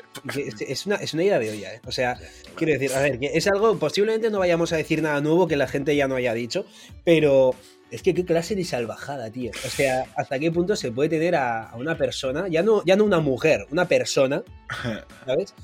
es, 0.60 0.86
una, 0.86 0.96
es, 0.96 1.14
una, 1.14 1.24
idea 1.24 1.38
de 1.38 1.50
olla, 1.50 1.74
¿eh? 1.74 1.80
O 1.86 1.92
sea, 1.92 2.18
quiero 2.54 2.72
decir, 2.72 2.92
a 2.94 3.00
ver, 3.00 3.18
que 3.18 3.30
es 3.34 3.46
algo, 3.46 3.78
posiblemente 3.78 4.30
no 4.30 4.38
vayamos 4.38 4.72
a 4.72 4.76
decir 4.76 5.02
nada 5.02 5.20
nuevo 5.20 5.46
que 5.46 5.56
la 5.56 5.68
gente 5.68 5.94
ya 5.94 6.08
no 6.08 6.16
haya 6.16 6.34
dicho, 6.34 6.64
pero 7.04 7.54
es 7.90 8.02
que 8.02 8.14
qué 8.14 8.24
clase 8.24 8.54
de 8.54 8.64
salvajada, 8.64 9.30
tío. 9.30 9.50
O 9.64 9.68
sea, 9.68 10.04
hasta 10.16 10.38
qué 10.38 10.50
punto 10.52 10.76
se 10.76 10.92
puede 10.92 11.08
tener 11.08 11.34
a, 11.36 11.72
una 11.76 11.96
persona, 11.96 12.48
ya 12.48 12.62
no, 12.62 12.84
ya 12.84 12.96
no 12.96 13.04
una 13.04 13.20
mujer, 13.20 13.66
una 13.70 13.86
persona, 13.86 14.42
¿sabes? 15.26 15.54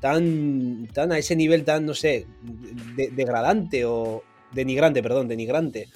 Tan, 0.00 0.86
tan 0.92 1.12
a 1.12 1.18
ese 1.18 1.34
nivel 1.34 1.64
tan, 1.64 1.84
no 1.86 1.94
sé, 1.94 2.26
degradante 2.96 3.84
o 3.84 4.22
denigrante, 4.52 5.02
perdón, 5.02 5.28
denigrante 5.28 5.88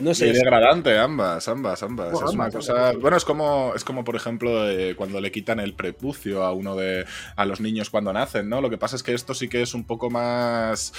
no 0.00 0.14
sé. 0.14 0.32
degradante, 0.32 0.98
ambas, 0.98 1.48
ambas, 1.48 1.82
ambas. 1.82 2.12
es 2.12 2.34
una 2.34 2.50
cosa. 2.50 2.92
Bueno, 2.92 3.16
es 3.16 3.24
como, 3.24 3.72
es 3.74 3.84
como 3.84 4.04
por 4.04 4.16
ejemplo, 4.16 4.68
eh, 4.68 4.94
cuando 4.94 5.20
le 5.20 5.32
quitan 5.32 5.60
el 5.60 5.74
prepucio 5.74 6.44
a 6.44 6.52
uno 6.52 6.76
de. 6.76 7.06
a 7.36 7.46
los 7.46 7.60
niños 7.60 7.90
cuando 7.90 8.12
nacen, 8.12 8.48
¿no? 8.48 8.60
Lo 8.60 8.70
que 8.70 8.78
pasa 8.78 8.96
es 8.96 9.02
que 9.02 9.14
esto 9.14 9.34
sí 9.34 9.48
que 9.48 9.62
es 9.62 9.74
un 9.74 9.84
poco 9.84 10.10
más. 10.10 10.92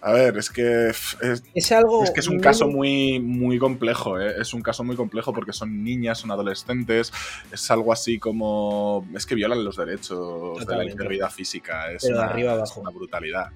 A 0.00 0.12
ver, 0.12 0.36
es 0.36 0.50
que. 0.50 0.90
Es, 1.54 1.72
algo. 1.72 2.04
Es 2.04 2.10
que 2.10 2.20
es 2.20 2.28
un 2.28 2.40
caso 2.40 2.68
muy, 2.68 3.20
muy 3.20 3.58
complejo, 3.58 4.20
¿eh? 4.20 4.34
Es 4.38 4.54
un 4.54 4.62
caso 4.62 4.84
muy 4.84 4.96
complejo 4.96 5.32
porque 5.32 5.52
son 5.52 5.82
niñas, 5.82 6.18
son 6.18 6.30
adolescentes. 6.30 7.12
Es 7.52 7.70
algo 7.70 7.92
así 7.92 8.18
como. 8.18 9.06
Es 9.14 9.26
que 9.26 9.34
violan 9.34 9.64
los 9.64 9.76
derechos 9.76 10.64
de 10.66 10.76
la 10.76 10.84
integridad 10.84 11.30
física. 11.30 11.90
Es, 11.90 12.04
una, 12.04 12.24
arriba 12.24 12.62
es 12.62 12.76
una 12.76 12.90
brutalidad. 12.90 13.50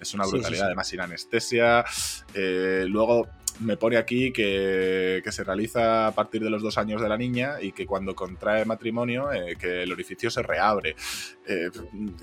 Es 0.00 0.14
una 0.14 0.24
brutalidad, 0.26 0.66
además 0.66 0.88
sin 0.88 1.00
anestesia. 1.00 1.84
Eh, 2.32 2.84
luego, 2.88 3.28
me 3.60 3.76
pone 3.76 3.96
aquí 3.96 4.32
que, 4.32 5.22
se 5.30 5.44
realiza 5.44 6.08
a 6.08 6.12
partir 6.12 6.42
de 6.42 6.50
los 6.50 6.62
dos 6.62 6.76
años 6.76 7.00
de 7.00 7.08
la 7.08 7.16
niña 7.16 7.60
y 7.60 7.72
que 7.72 7.86
cuando 7.86 8.14
contrae 8.14 8.64
matrimonio, 8.64 9.32
eh, 9.32 9.56
que 9.58 9.84
el 9.84 9.92
orificio 9.92 10.30
se 10.30 10.42
reabre. 10.42 10.96
Eh, 11.46 11.68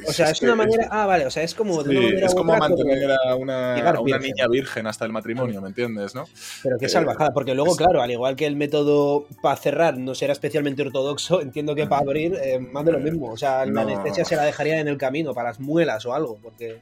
o 0.06 0.12
sea, 0.12 0.30
es, 0.30 0.42
una 0.42 0.56
manera. 0.56 0.88
ah, 0.92 1.06
vale, 1.06 1.26
o 1.26 1.32
sea, 1.32 1.44
es 1.44 1.56
como. 1.56 1.82
es 1.82 2.36
como 2.36 2.56
mantener 2.56 3.12
a 3.12 3.36
una, 3.36 3.76
niña 4.20 4.48
virgen 4.50 4.88
hasta 4.88 5.06
el 5.06 5.12
matrimonio, 5.12 5.62
¿me 5.62 5.70
entiendes, 5.70 6.16
no? 6.16 6.26
Pero 6.64 6.78
qué 6.78 6.90
salvajada, 6.90 7.32
porque 7.34 7.54
luego, 7.54 7.76
claro, 7.76 8.02
al 8.02 8.12
igual 8.12 8.36
que 8.36 8.46
el 8.46 8.56
método 8.56 9.28
para 9.42 9.56
cerrar 9.56 9.98
no 9.98 10.16
será 10.16 10.34
especialmente 10.34 10.82
ortodoxo, 10.82 11.42
entiendo 11.42 11.76
que 11.76 11.88
para 11.88 12.02
abrir, 12.02 12.36
eh, 12.42 12.60
más 12.60 12.84
de 12.86 12.92
lo 12.92 13.00
mismo. 13.00 13.32
O 13.32 13.38
sea, 13.38 13.66
la 13.66 13.82
anestesia 13.82 14.26
se 14.26 14.36
la 14.36 14.44
dejaría 14.44 14.80
en 14.80 14.88
el 14.88 14.98
camino, 14.98 15.34
para 15.34 15.50
las 15.50 15.60
muelas 15.60 16.06
o 16.06 16.14
algo, 16.14 16.38
porque. 16.42 16.80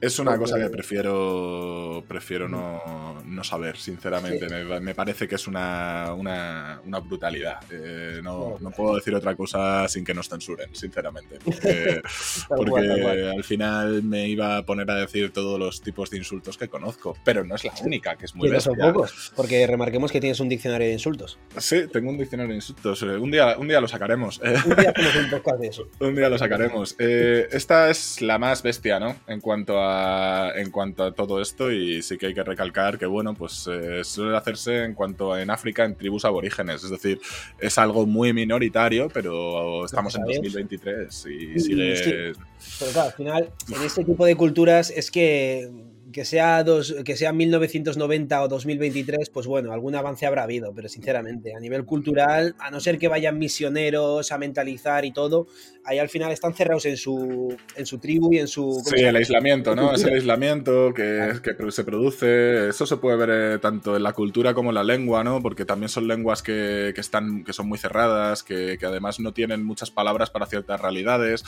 Es 0.00 0.18
una 0.18 0.36
cosa 0.36 0.58
que 0.58 0.68
prefiero 0.68 2.04
prefiero 2.06 2.48
no, 2.48 3.22
no 3.24 3.44
saber, 3.44 3.76
sinceramente. 3.76 4.46
Me, 4.80 4.94
parece 4.94 5.26
que 5.26 5.36
es 5.36 5.46
una, 5.46 6.12
una, 6.16 6.80
una 6.84 7.00
brutalidad. 7.00 7.60
Eh, 7.70 8.20
no, 8.22 8.56
no, 8.60 8.70
puedo 8.70 8.96
decir 8.96 9.14
otra 9.14 9.34
cosa 9.34 9.88
sin 9.88 10.04
que 10.04 10.14
nos 10.14 10.28
censuren, 10.28 10.74
sinceramente. 10.74 11.38
Porque, 12.48 13.32
al 13.34 13.44
final 13.44 14.02
me 14.02 14.28
iba 14.28 14.58
a 14.58 14.62
poner 14.64 14.90
a 14.90 14.96
decir 14.96 15.32
todos 15.32 15.58
los 15.58 15.80
tipos 15.80 16.10
de 16.10 16.18
insultos 16.18 16.58
que 16.58 16.68
conozco. 16.68 17.16
Pero 17.24 17.44
no 17.44 17.54
es 17.54 17.64
la 17.64 17.72
única, 17.82 18.16
que 18.16 18.26
es 18.26 18.34
muy 18.34 18.50
bestia. 18.50 18.72
son 18.72 18.92
pocos, 18.92 19.32
porque 19.34 19.66
remarquemos 19.66 20.12
que 20.12 20.20
tienes 20.20 20.40
un 20.40 20.48
diccionario 20.48 20.86
de 20.86 20.92
insultos. 20.92 21.38
Sí, 21.58 21.86
tengo 21.92 22.10
un 22.10 22.18
diccionario 22.18 22.50
de 22.50 22.56
insultos. 22.56 23.02
Eh, 23.02 23.16
un 23.16 23.30
día, 23.30 23.56
un 23.58 23.68
día 23.68 23.80
lo 23.80 23.88
sacaremos. 23.88 24.40
Un 24.66 24.76
día 24.76 24.92
un 24.96 25.60
de 25.60 25.68
eso. 25.68 25.88
un 26.00 26.14
día 26.14 26.28
lo 26.28 26.38
sacaremos. 26.38 26.96
Eh, 26.98 27.48
esta 27.50 27.90
es 27.90 28.20
la 28.20 28.38
más 28.38 28.62
bestia, 28.62 28.98
¿no? 28.98 29.16
En 29.26 29.40
cuanto 29.40 29.80
a 29.80 29.85
en 30.56 30.70
cuanto 30.70 31.04
a 31.04 31.12
todo 31.12 31.40
esto 31.40 31.70
y 31.70 32.02
sí 32.02 32.18
que 32.18 32.26
hay 32.26 32.34
que 32.34 32.42
recalcar 32.42 32.98
que, 32.98 33.06
bueno, 33.06 33.34
pues 33.34 33.68
eh, 33.70 34.02
suele 34.04 34.36
hacerse 34.36 34.84
en 34.84 34.94
cuanto 34.94 35.36
en 35.36 35.50
África 35.50 35.84
en 35.84 35.96
tribus 35.96 36.24
aborígenes, 36.24 36.84
es 36.84 36.90
decir, 36.90 37.20
es 37.58 37.78
algo 37.78 38.06
muy 38.06 38.32
minoritario, 38.32 39.08
pero 39.12 39.84
estamos 39.84 40.14
en 40.16 40.24
2023 40.24 41.26
y 41.26 41.60
sigue... 41.60 42.32
Pero 42.78 42.90
claro, 42.92 43.08
al 43.08 43.14
final, 43.14 43.50
en 43.74 43.82
este 43.82 44.04
tipo 44.04 44.24
de 44.26 44.34
culturas 44.34 44.90
es 44.90 45.10
que 45.10 45.70
que 46.16 46.24
sea, 46.24 46.64
dos, 46.64 46.96
que 47.04 47.14
sea 47.14 47.30
1990 47.34 48.42
o 48.42 48.48
2023, 48.48 49.28
pues 49.28 49.46
bueno, 49.46 49.70
algún 49.70 49.94
avance 49.96 50.24
habrá 50.24 50.44
habido, 50.44 50.72
pero 50.74 50.88
sinceramente, 50.88 51.54
a 51.54 51.60
nivel 51.60 51.84
cultural, 51.84 52.54
a 52.58 52.70
no 52.70 52.80
ser 52.80 52.96
que 52.96 53.06
vayan 53.06 53.38
misioneros 53.38 54.32
a 54.32 54.38
mentalizar 54.38 55.04
y 55.04 55.12
todo, 55.12 55.46
ahí 55.84 55.98
al 55.98 56.08
final 56.08 56.32
están 56.32 56.54
cerrados 56.54 56.86
en 56.86 56.96
su, 56.96 57.54
en 57.76 57.84
su 57.84 57.98
tribu 57.98 58.32
y 58.32 58.38
en 58.38 58.48
su... 58.48 58.82
Sí, 58.86 59.02
el 59.02 59.14
aislamiento, 59.14 59.76
¿no? 59.76 59.92
Es 59.92 60.04
el 60.04 60.14
aislamiento 60.14 60.94
que, 60.94 61.34
que, 61.42 61.70
se 61.70 61.84
produce, 61.84 62.70
eso 62.70 62.86
se 62.86 62.96
puede 62.96 63.18
ver 63.18 63.30
eh, 63.30 63.58
tanto 63.58 63.94
en 63.94 64.02
la 64.02 64.14
cultura 64.14 64.54
como 64.54 64.70
en 64.70 64.76
la 64.76 64.84
lengua, 64.84 65.22
¿no? 65.22 65.42
Porque 65.42 65.66
también 65.66 65.90
son 65.90 66.08
lenguas 66.08 66.42
que, 66.42 66.92
que 66.94 67.00
están, 67.02 67.44
que 67.44 67.52
son 67.52 67.68
muy 67.68 67.76
cerradas, 67.76 68.42
que, 68.42 68.78
que 68.80 68.86
además 68.86 69.20
no 69.20 69.34
tienen 69.34 69.66
muchas 69.66 69.90
palabras 69.90 70.30
para 70.30 70.46
ciertas 70.46 70.80
realidades 70.80 71.44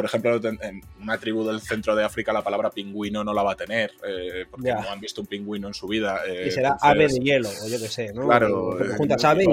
por 0.00 0.06
ejemplo, 0.06 0.40
en 0.42 0.80
una 1.02 1.18
tribu 1.18 1.44
del 1.44 1.60
centro 1.60 1.94
de 1.94 2.02
África 2.02 2.32
la 2.32 2.42
palabra 2.42 2.70
pingüino 2.70 3.22
no 3.22 3.34
la 3.34 3.42
va 3.42 3.52
a 3.52 3.54
tener, 3.54 3.92
eh, 4.02 4.46
porque 4.50 4.72
no 4.72 4.88
han 4.90 4.98
visto 4.98 5.20
un 5.20 5.26
pingüino 5.26 5.68
en 5.68 5.74
su 5.74 5.86
vida. 5.86 6.20
Eh, 6.26 6.46
y 6.46 6.50
será 6.50 6.78
ave 6.80 7.06
de 7.06 7.18
hielo, 7.18 7.50
o 7.50 7.68
yo 7.68 7.78
qué 7.78 7.88
sé, 7.88 8.10
¿no? 8.14 8.26
Claro. 8.26 8.78
ave 9.24 9.44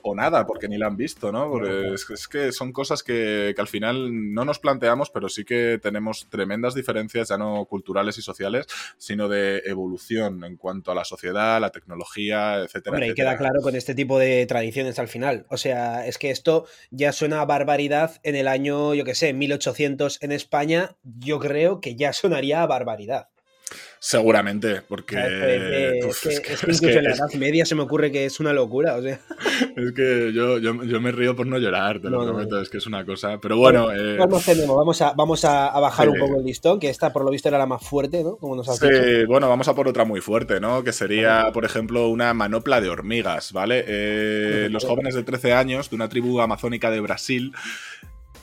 o, 0.00 0.14
nada, 0.14 0.46
porque 0.46 0.66
ni 0.66 0.78
la 0.78 0.86
han 0.86 0.96
visto, 0.96 1.30
¿no? 1.30 1.50
Porque 1.50 1.92
es, 1.92 2.26
que 2.26 2.52
son 2.52 2.72
cosas 2.72 3.02
que, 3.02 3.54
al 3.58 3.68
final 3.68 4.32
no 4.32 4.46
nos 4.46 4.58
planteamos, 4.58 5.10
pero 5.10 5.28
sí 5.28 5.44
que 5.44 5.78
tenemos 5.82 6.26
tremendas 6.30 6.74
diferencias, 6.74 7.28
ya 7.28 7.36
no 7.36 7.66
culturales 7.66 8.16
y 8.16 8.22
sociales, 8.22 8.64
sino 8.96 9.28
de 9.28 9.58
evolución 9.66 10.42
en 10.44 10.56
cuanto 10.56 10.90
a 10.90 10.94
la 10.94 11.04
sociedad, 11.04 11.60
la 11.60 11.68
tecnología, 11.68 12.60
etcétera. 12.60 12.94
Hombre, 12.94 13.08
y 13.08 13.14
queda 13.14 13.36
claro 13.36 13.60
con 13.60 13.76
este 13.76 13.94
tipo 13.94 14.18
de 14.18 14.46
tradiciones 14.46 14.98
al 14.98 15.08
final. 15.08 15.44
O 15.50 15.58
sea, 15.58 16.06
es 16.06 16.16
que 16.16 16.30
esto 16.30 16.64
ya 16.90 17.12
suena 17.12 17.42
a 17.42 17.44
barbaridad 17.44 18.22
en 18.22 18.36
el 18.36 18.48
año, 18.48 18.94
yo 18.94 19.04
qué 19.04 19.14
sé, 19.14 19.34
1800 19.34 19.81
en 19.84 20.32
España, 20.32 20.96
yo 21.02 21.38
creo 21.38 21.80
que 21.80 21.96
ya 21.96 22.12
sonaría 22.12 22.62
a 22.62 22.66
barbaridad. 22.66 23.28
Seguramente, 24.04 24.82
porque. 24.82 25.14
es, 25.16 26.40
que, 26.40 26.54
incluso 26.54 26.88
en 26.88 27.04
la 27.04 27.14
Edad 27.14 27.32
Media 27.38 27.64
se 27.64 27.76
me 27.76 27.82
ocurre 27.82 28.10
que 28.10 28.24
es 28.24 28.40
una 28.40 28.52
locura, 28.52 28.96
o 28.96 29.02
sea. 29.02 29.20
Es 29.76 29.92
que 29.92 30.32
yo, 30.34 30.58
yo, 30.58 30.74
me 30.74 31.12
río 31.12 31.36
por 31.36 31.46
no 31.46 31.56
llorar, 31.56 32.00
te 32.00 32.10
lo 32.10 32.24
prometo, 32.24 32.60
es 32.60 32.68
que 32.68 32.78
es 32.78 32.86
una 32.86 33.06
cosa. 33.06 33.38
Pero 33.40 33.56
bueno. 33.58 33.92
Eh, 33.92 34.16
vamos, 34.18 35.00
a, 35.00 35.12
vamos 35.12 35.44
a, 35.44 35.78
bajar 35.78 36.08
un 36.08 36.18
poco 36.18 36.40
el 36.40 36.44
listón, 36.44 36.80
que 36.80 36.90
esta 36.90 37.12
por 37.12 37.24
lo 37.24 37.30
visto 37.30 37.48
era 37.48 37.58
la 37.58 37.66
más 37.66 37.82
fuerte, 37.82 38.24
¿no? 38.24 38.36
Como 38.36 38.56
nos 38.56 38.68
has 38.68 38.78
sí, 38.78 39.24
bueno, 39.28 39.48
vamos 39.48 39.68
a 39.68 39.74
por 39.74 39.86
otra 39.86 40.04
muy 40.04 40.20
fuerte, 40.20 40.58
¿no? 40.58 40.82
Que 40.82 40.92
sería, 40.92 41.50
por 41.52 41.64
ejemplo, 41.64 42.08
una 42.08 42.34
manopla 42.34 42.80
de 42.80 42.88
hormigas, 42.88 43.52
¿vale? 43.52 43.84
Eh, 43.86 44.68
los 44.68 44.84
jóvenes 44.84 45.14
de 45.14 45.22
13 45.22 45.52
años 45.52 45.90
de 45.90 45.96
una 45.96 46.08
tribu 46.08 46.40
amazónica 46.40 46.90
de 46.90 47.00
Brasil 47.00 47.52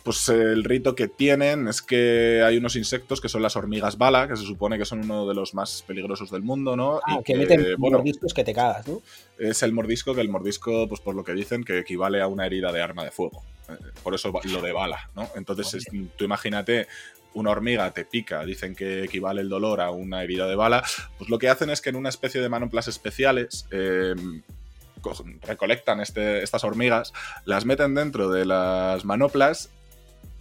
pues 0.10 0.28
el 0.30 0.64
rito 0.64 0.96
que 0.96 1.08
tienen 1.08 1.68
es 1.68 1.84
que 1.84 2.42
hay 2.44 2.58
unos 2.58 2.76
insectos 2.76 3.22
que 3.22 3.30
son 3.30 3.44
las 3.44 3.56
hormigas 3.56 3.96
bala, 3.96 4.28
que 4.28 4.36
se 4.36 4.42
supone 4.42 4.80
que 4.80 4.86
son 4.86 5.02
uno 5.02 5.28
de 5.28 5.36
los 5.36 5.54
más 5.54 5.84
peligrosos 5.86 6.32
del 6.32 6.42
mundo, 6.42 6.76
¿no? 6.76 7.00
Ah, 7.06 7.20
que, 7.24 7.36
meten 7.36 7.76
mordiscos 7.78 8.34
que 8.34 8.44
te 8.44 8.52
cagas, 8.52 8.88
¿no? 8.88 9.04
Es 9.38 9.62
el 9.62 9.72
mordisco, 9.72 10.16
que 10.16 10.22
el 10.22 10.30
mordisco, 10.30 10.88
pues 10.88 11.00
por 11.00 11.14
lo 11.14 11.24
que 11.24 11.34
dicen, 11.34 11.64
que 11.64 11.78
equivale 11.78 12.24
a 12.24 12.28
una 12.28 12.48
herida 12.48 12.72
de 12.72 12.82
arma 12.82 13.04
de 13.04 13.12
fuego. 13.12 13.44
Eh, 13.70 13.74
por 14.02 14.16
eso 14.16 14.34
lo 14.46 14.62
de 14.64 14.72
bala, 14.72 15.12
¿no? 15.16 15.30
Entonces, 15.36 15.86
tú 16.16 16.26
imagínate 16.26 16.88
una 17.36 17.52
hormiga 17.52 17.92
te 17.92 18.04
pica, 18.04 18.44
dicen 18.46 18.74
que 18.74 19.04
equivale 19.04 19.42
el 19.42 19.50
dolor 19.50 19.80
a 19.80 19.92
una 19.92 20.24
herida 20.24 20.48
de 20.48 20.56
bala, 20.56 20.84
pues 21.20 21.30
lo 21.30 21.38
que 21.38 21.50
hacen 21.50 21.70
es 21.70 21.82
que 21.82 21.92
en 21.92 21.98
una 21.98 22.10
especie 22.10 22.42
de 22.42 22.50
manoplas 22.50 22.88
especiales 22.88 23.68
em, 23.70 24.42
recolectan 25.44 26.00
este, 26.00 26.42
estas 26.42 26.64
hormigas, 26.64 27.14
las 27.46 27.66
meten 27.66 27.94
dentro 27.94 28.32
de 28.32 28.46
las 28.46 29.06
manoplas 29.06 29.70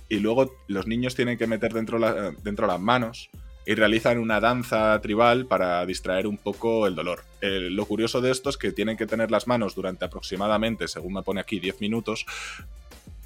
y 0.08 0.18
luego 0.18 0.54
los 0.66 0.86
niños 0.86 1.14
tienen 1.14 1.38
que 1.38 1.46
meter 1.46 1.72
dentro, 1.72 1.98
dentro 2.42 2.66
las 2.66 2.80
manos 2.80 3.30
y 3.68 3.74
realizan 3.74 4.18
una 4.18 4.40
danza 4.40 4.98
tribal 5.02 5.44
para 5.44 5.84
distraer 5.84 6.26
un 6.26 6.38
poco 6.38 6.86
el 6.86 6.94
dolor. 6.94 7.24
lo 7.42 7.84
curioso 7.84 8.22
de 8.22 8.30
esto 8.30 8.48
es 8.48 8.56
que 8.56 8.72
tienen 8.72 8.96
que 8.96 9.06
tener 9.06 9.30
las 9.30 9.46
manos 9.46 9.74
durante 9.74 10.06
aproximadamente, 10.06 10.88
según 10.88 11.12
me 11.12 11.22
pone 11.22 11.40
aquí, 11.40 11.60
10 11.60 11.82
minutos, 11.82 12.24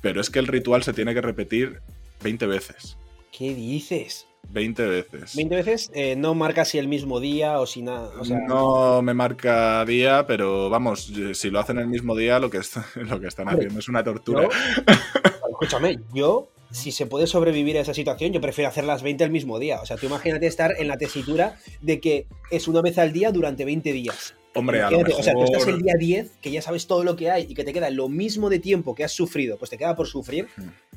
pero 0.01 0.21
es 0.21 0.31
que 0.31 0.41
el 0.41 0.49
ritual 0.49 0.83
se 0.83 0.93
tiene 0.93 1.15
que 1.15 1.21
repetir 1.21 1.81
20 2.25 2.47
veces. 2.47 2.97
¿Qué 3.31 3.55
dices? 3.55 4.27
20 4.51 4.87
veces. 4.87 5.37
20 5.37 5.55
veces, 5.55 5.91
eh, 5.95 6.17
no 6.17 6.35
marca 6.35 6.65
si 6.65 6.79
el 6.79 6.89
mismo 6.89 7.21
día 7.21 7.61
o 7.61 7.67
si 7.67 7.83
nada. 7.83 8.11
No 8.49 9.01
me 9.01 9.15
marca 9.15 9.85
día, 9.85 10.27
pero 10.27 10.69
vamos, 10.69 11.13
si 11.35 11.51
lo 11.51 11.61
hacen 11.61 11.79
el 11.79 11.87
mismo 11.87 12.17
día, 12.17 12.41
lo 12.41 12.51
que, 12.51 12.61
lo 12.97 13.21
que 13.21 13.29
están 13.29 13.49
haciendo 13.49 13.79
es 13.79 13.89
una 13.89 14.03
tortura. 14.03 14.49
escúchame, 15.51 16.01
yo 16.13 16.49
si 16.73 16.91
se 16.91 17.07
puede 17.07 17.27
sobrevivir 17.27 17.79
a 17.79 17.81
esa 17.81 17.95
situación, 17.95 18.33
yo 18.33 18.41
prefiero 18.41 18.69
hacer 18.69 18.85
las 18.85 19.03
20 19.03 19.25
el 19.25 19.31
mismo 19.31 19.59
día. 19.59 19.81
O 19.81 19.87
sea, 19.87 19.97
tú 19.97 20.07
imagínate 20.07 20.47
estar 20.47 20.73
en 20.79 20.89
la 20.89 20.97
tesitura 20.97 21.57
de 21.81 22.01
que 22.01 22.27
es 22.51 22.67
una 22.67 22.81
vez 22.81 22.99
al 22.99 23.13
día 23.13 23.31
durante 23.31 23.65
20 23.65 23.93
días. 23.93 24.35
Hombre, 24.55 24.83
a 24.83 24.91
lo 24.91 24.99
mejor... 24.99 25.21
O 25.21 25.23
sea, 25.23 25.35
tú 25.35 25.45
estás 25.45 25.67
el 25.67 25.81
día 25.81 25.95
10, 25.99 26.33
que 26.41 26.51
ya 26.51 26.61
sabes 26.61 26.87
todo 26.87 27.05
lo 27.05 27.17
que 27.17 27.31
hay 27.31 27.47
y 27.49 27.55
que 27.55 27.65
te 27.65 27.73
queda 27.73 27.91
lo 27.91 28.09
mismo 28.09 28.51
de 28.51 28.59
tiempo 28.59 28.95
que 28.95 29.05
has 29.05 29.13
sufrido, 29.13 29.57
pues 29.59 29.71
te 29.71 29.79
queda 29.79 29.95
por 29.95 30.07
sufrir. 30.07 30.49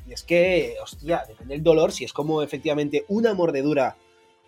Y 0.06 0.12
es 0.12 0.22
que, 0.22 0.74
hostia, 0.82 1.22
depende 1.26 1.54
del 1.54 1.62
dolor, 1.62 1.92
si 1.92 2.04
es 2.04 2.12
como 2.12 2.42
efectivamente 2.42 3.04
una 3.08 3.34
mordedura 3.34 3.96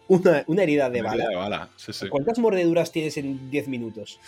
una, 0.09 0.43
una 0.47 0.63
herida 0.63 0.91
de 0.91 1.01
Una 1.01 1.11
bala. 1.11 1.25
herida 1.25 1.31
de 1.31 1.37
bala, 1.37 1.69
sí, 1.77 1.93
sí. 1.93 2.09
¿Cuántas 2.09 2.39
mordeduras 2.39 2.91
tienes 2.93 3.17
en 3.19 3.51
10 3.51 3.69
minutos? 3.69 4.19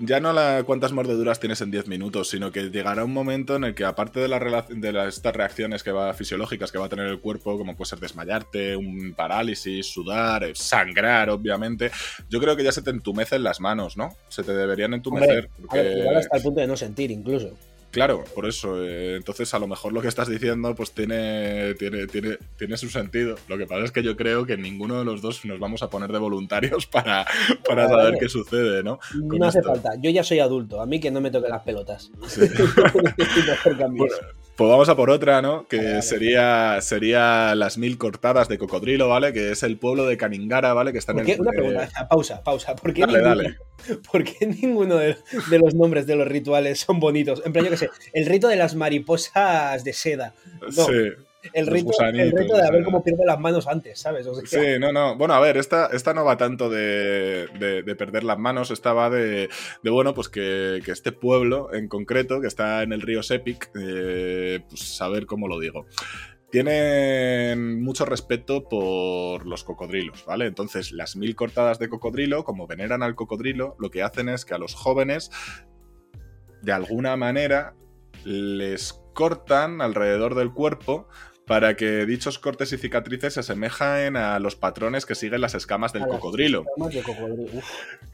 Ya 0.00 0.20
no 0.20 0.32
la 0.32 0.62
cuántas 0.64 0.92
mordeduras 0.92 1.40
tienes 1.40 1.60
en 1.62 1.70
10 1.70 1.88
minutos, 1.88 2.28
sino 2.30 2.52
que 2.52 2.70
llegará 2.70 3.04
un 3.04 3.12
momento 3.12 3.56
en 3.56 3.64
el 3.64 3.74
que 3.74 3.84
aparte 3.84 4.20
de, 4.20 4.28
la 4.28 4.38
de 4.68 5.08
estas 5.08 5.34
reacciones 5.34 5.82
que 5.82 5.92
va, 5.92 6.12
fisiológicas 6.14 6.70
que 6.70 6.78
va 6.78 6.86
a 6.86 6.88
tener 6.90 7.06
el 7.06 7.20
cuerpo, 7.20 7.56
como 7.58 7.74
puede 7.76 7.88
ser 7.88 8.00
desmayarte, 8.00 8.76
un 8.76 9.14
parálisis, 9.16 9.86
sudar, 9.86 10.44
eh, 10.44 10.52
sangrar, 10.54 11.30
obviamente, 11.30 11.90
yo 12.28 12.38
creo 12.40 12.54
que 12.56 12.64
ya 12.64 12.72
se 12.72 12.82
te 12.82 12.90
entumecen 12.90 13.42
las 13.42 13.60
manos, 13.60 13.96
¿no? 13.96 14.10
Se 14.28 14.42
te 14.42 14.52
deberían 14.52 14.94
entumecer. 14.94 15.46
Hombre, 15.46 15.50
porque- 15.60 15.78
a 15.78 15.82
ver, 15.82 15.98
igual 15.98 16.16
hasta 16.16 16.36
el 16.36 16.42
punto 16.42 16.60
de 16.60 16.66
no 16.66 16.76
sentir, 16.76 17.10
incluso. 17.10 17.56
Claro, 17.90 18.24
por 18.34 18.46
eso. 18.46 18.82
eh, 18.84 19.16
entonces, 19.16 19.52
a 19.52 19.58
lo 19.58 19.66
mejor 19.66 19.92
lo 19.92 20.00
que 20.00 20.08
estás 20.08 20.28
diciendo, 20.28 20.74
pues 20.74 20.92
tiene, 20.92 21.74
tiene, 21.74 22.06
tiene, 22.06 22.38
tiene 22.56 22.76
su 22.76 22.88
sentido. 22.88 23.36
Lo 23.48 23.58
que 23.58 23.66
pasa 23.66 23.84
es 23.84 23.90
que 23.92 24.02
yo 24.02 24.16
creo 24.16 24.46
que 24.46 24.56
ninguno 24.56 24.98
de 24.98 25.04
los 25.04 25.22
dos 25.22 25.44
nos 25.44 25.58
vamos 25.58 25.82
a 25.82 25.90
poner 25.90 26.12
de 26.12 26.18
voluntarios 26.18 26.86
para, 26.86 27.26
para 27.66 27.86
Vale. 27.88 27.94
saber 28.04 28.18
qué 28.20 28.28
sucede, 28.28 28.82
¿no? 28.82 28.98
Con 29.28 29.38
No 29.38 29.46
hace 29.46 29.58
esto. 29.58 29.70
falta. 29.70 29.90
Yo 30.00 30.10
ya 30.10 30.22
soy 30.22 30.38
adulto. 30.38 30.80
A 30.80 30.86
mí 30.86 31.00
que 31.00 31.10
no 31.10 31.20
me 31.20 31.30
toquen 31.30 31.50
las 31.50 31.62
pelotas. 31.62 32.10
Sí. 32.28 32.42
Bueno, 33.64 34.14
pues 34.60 34.68
vamos 34.70 34.90
a 34.90 34.94
por 34.94 35.08
otra, 35.08 35.40
¿no? 35.40 35.66
Que 35.68 35.78
Vale, 35.78 35.88
vale. 35.88 36.02
sería, 36.02 36.78
sería 36.82 37.54
las 37.54 37.78
mil 37.78 37.96
cortadas 37.96 38.46
de 38.46 38.58
cocodrilo, 38.58 39.08
¿vale? 39.08 39.32
Que 39.32 39.52
es 39.52 39.62
el 39.62 39.78
pueblo 39.78 40.04
de 40.04 40.18
Caningara, 40.18 40.74
¿vale? 40.74 40.92
Que 40.92 40.98
está 40.98 41.12
en 41.12 41.20
el. 41.20 41.40
Una 41.40 41.50
eh, 41.50 41.54
pregunta, 41.56 42.08
pausa, 42.10 42.44
pausa. 42.44 42.76
¿Por 42.76 42.92
qué 42.92 43.00
Dale, 43.00 43.20
ninguno, 43.20 43.36
dale. 43.36 43.56
por 44.12 44.22
qué 44.22 44.46
ninguno 44.46 44.96
de, 44.96 45.16
de 45.48 45.58
los 45.58 45.74
nombres 45.74 46.06
de 46.06 46.14
los 46.16 46.28
rituales 46.28 46.80
son 46.80 47.00
bonitos? 47.00 47.40
En 47.46 47.54
plan, 47.54 47.64
yo 47.64 47.70
qué 47.70 47.78
sé, 47.78 47.88
el 48.12 48.26
rito 48.26 48.48
de 48.48 48.56
las 48.56 48.74
mariposas 48.74 49.82
de 49.82 49.94
seda. 49.94 50.34
No, 50.60 50.70
Sí. 50.84 50.92
El, 51.54 51.66
rito, 51.66 51.90
el 52.02 52.32
rito 52.32 52.54
de 52.56 52.60
a 52.62 52.70
ver 52.70 52.80
seda. 52.80 52.84
cómo 52.84 53.02
pierde 53.02 53.24
las 53.24 53.40
manos 53.40 53.66
antes, 53.66 53.98
¿sabes? 54.00 54.26
O 54.26 54.34
sea, 54.34 54.44
Sí, 54.46 54.78
no, 54.78 54.92
no. 54.92 55.16
Bueno, 55.16 55.34
a 55.34 55.40
ver, 55.40 55.56
esta, 55.56 55.86
esta 55.86 56.12
no 56.14 56.24
va 56.24 56.36
tanto 56.36 56.68
de, 56.68 57.46
de- 57.58 57.82
de 57.82 57.94
perder 57.96 58.24
las 58.24 58.38
manos, 58.38 58.70
esta 58.70 58.92
va 58.92 59.08
de, 59.10 59.48
de, 59.82 59.90
bueno, 59.90 60.12
pues 60.14 60.28
que, 60.28 60.80
que 60.84 60.90
este 60.92 61.12
pueblo 61.12 61.72
en 61.72 61.88
concreto, 61.88 62.40
que 62.40 62.46
está 62.46 62.82
en 62.82 62.92
el 62.92 63.00
río 63.02 63.22
Sepic, 63.22 63.70
eh, 63.80 64.60
pues 64.68 65.00
a 65.00 65.08
ver 65.08 65.26
cómo 65.26 65.48
lo 65.48 65.58
digo. 65.58 65.86
Tienen 66.50 67.80
mucho 67.80 68.04
respeto 68.04 68.68
por 68.68 69.46
los 69.46 69.64
cocodrilos, 69.64 70.24
¿vale? 70.26 70.46
Entonces, 70.46 70.92
las 70.92 71.16
mil 71.16 71.36
cortadas 71.36 71.78
de 71.78 71.88
cocodrilo, 71.88 72.44
como 72.44 72.66
veneran 72.66 73.02
al 73.02 73.14
cocodrilo, 73.14 73.76
lo 73.78 73.90
que 73.90 74.02
hacen 74.02 74.28
es 74.28 74.44
que 74.44 74.54
a 74.54 74.58
los 74.58 74.74
jóvenes, 74.74 75.30
de 76.60 76.72
alguna 76.72 77.16
manera, 77.16 77.74
les 78.24 79.00
cortan 79.14 79.80
alrededor 79.80 80.34
del 80.34 80.52
cuerpo 80.52 81.08
para 81.50 81.74
que 81.74 82.06
dichos 82.06 82.38
cortes 82.38 82.72
y 82.72 82.78
cicatrices 82.78 83.34
se 83.34 83.40
asemejen 83.40 84.16
a 84.16 84.38
los 84.38 84.54
patrones 84.54 85.04
que 85.04 85.16
siguen 85.16 85.40
las 85.40 85.56
escamas 85.56 85.92
del 85.92 86.06
cocodrilo. 86.06 86.64
escamas 86.76 86.94
de 86.94 87.02
cocodrilo. 87.02 87.58
Uf, 87.58 87.64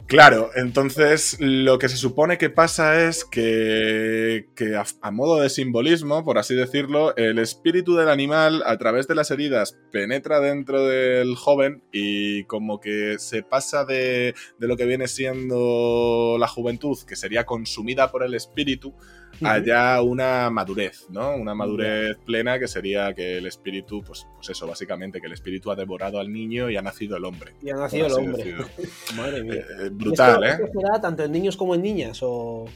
Claro, 0.07 0.51
entonces 0.55 1.37
lo 1.41 1.79
que 1.81 1.89
se 1.89 1.97
supone 1.97 2.39
que 2.39 2.49
pasa 2.49 3.03
es 3.09 3.25
que, 3.25 4.47
que 4.55 4.77
a, 4.77 4.85
a 5.03 5.11
modo 5.11 5.41
de 5.41 5.51
simbolismo, 5.51 6.25
por 6.25 6.39
así 6.39 6.55
decirlo, 6.55 7.15
el 7.17 7.41
espíritu 7.41 7.97
del 7.97 8.09
animal 8.09 8.63
a 8.65 8.79
través 8.79 9.09
de 9.09 9.17
las 9.17 9.33
heridas 9.33 9.77
penetra 9.91 10.39
dentro 10.39 10.87
del 10.87 11.35
joven 11.35 11.83
y 11.93 12.45
como 12.45 12.79
que 12.81 13.17
se 13.19 13.43
pasa 13.43 13.85
de, 13.85 14.37
de 14.61 14.69
lo 14.69 14.77
que 14.77 14.87
viene 14.87 15.09
siendo 15.09 16.37
la 16.39 16.47
juventud, 16.47 16.97
que 17.07 17.17
sería 17.17 17.45
consumida 17.45 18.13
por 18.13 18.23
el 18.23 18.35
espíritu, 18.35 18.95
a 19.43 19.59
ya 19.59 20.03
una 20.03 20.51
madurez, 20.51 21.07
¿no? 21.11 21.35
Una 21.37 21.55
madurez 21.55 22.17
plena 22.25 22.59
que 22.59 22.69
sería 22.69 23.15
que 23.15 23.39
el 23.39 23.47
espíritu, 23.47 24.03
pues, 24.03 24.27
pues 24.35 24.51
eso, 24.51 24.67
básicamente, 24.67 25.21
que 25.21 25.27
el 25.27 25.33
espíritu 25.33 25.71
ha 25.71 25.77
devorado 25.77 26.19
al 26.19 26.33
niño 26.33 26.71
y 26.71 26.77
ha 26.77 26.83
nacido 26.83 27.17
el 27.17 27.25
hombre. 27.25 27.53
Y 27.63 27.71
ha 27.71 27.75
nacido 27.75 28.07
el 28.07 28.13
hombre. 28.13 28.57
Madre 29.17 29.43
mía. 29.43 29.65
Eh, 29.81 29.91
brutal, 29.91 30.45
¿Esto, 30.45 30.63
¿eh? 30.63 30.67
esto 30.67 30.81
se 30.81 30.87
da 30.87 31.01
tanto 31.01 31.25
en 31.25 31.33
niños 31.33 31.57
como 31.57 31.75
en 31.75 31.83
niñas? 31.83 32.19
O... 32.23 32.67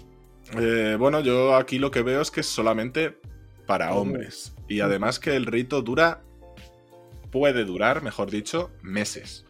Eh, 0.58 0.96
bueno, 0.98 1.20
yo 1.20 1.54
aquí 1.54 1.78
lo 1.78 1.90
que 1.90 2.02
veo 2.02 2.20
es 2.20 2.30
que 2.30 2.40
es 2.40 2.46
solamente 2.46 3.18
para 3.66 3.94
hombres. 3.94 4.54
Y 4.68 4.80
además 4.80 5.20
que 5.20 5.36
el 5.36 5.46
rito 5.46 5.82
dura, 5.82 6.22
puede 7.30 7.64
durar, 7.64 8.02
mejor 8.02 8.30
dicho, 8.30 8.70
meses. 8.82 9.44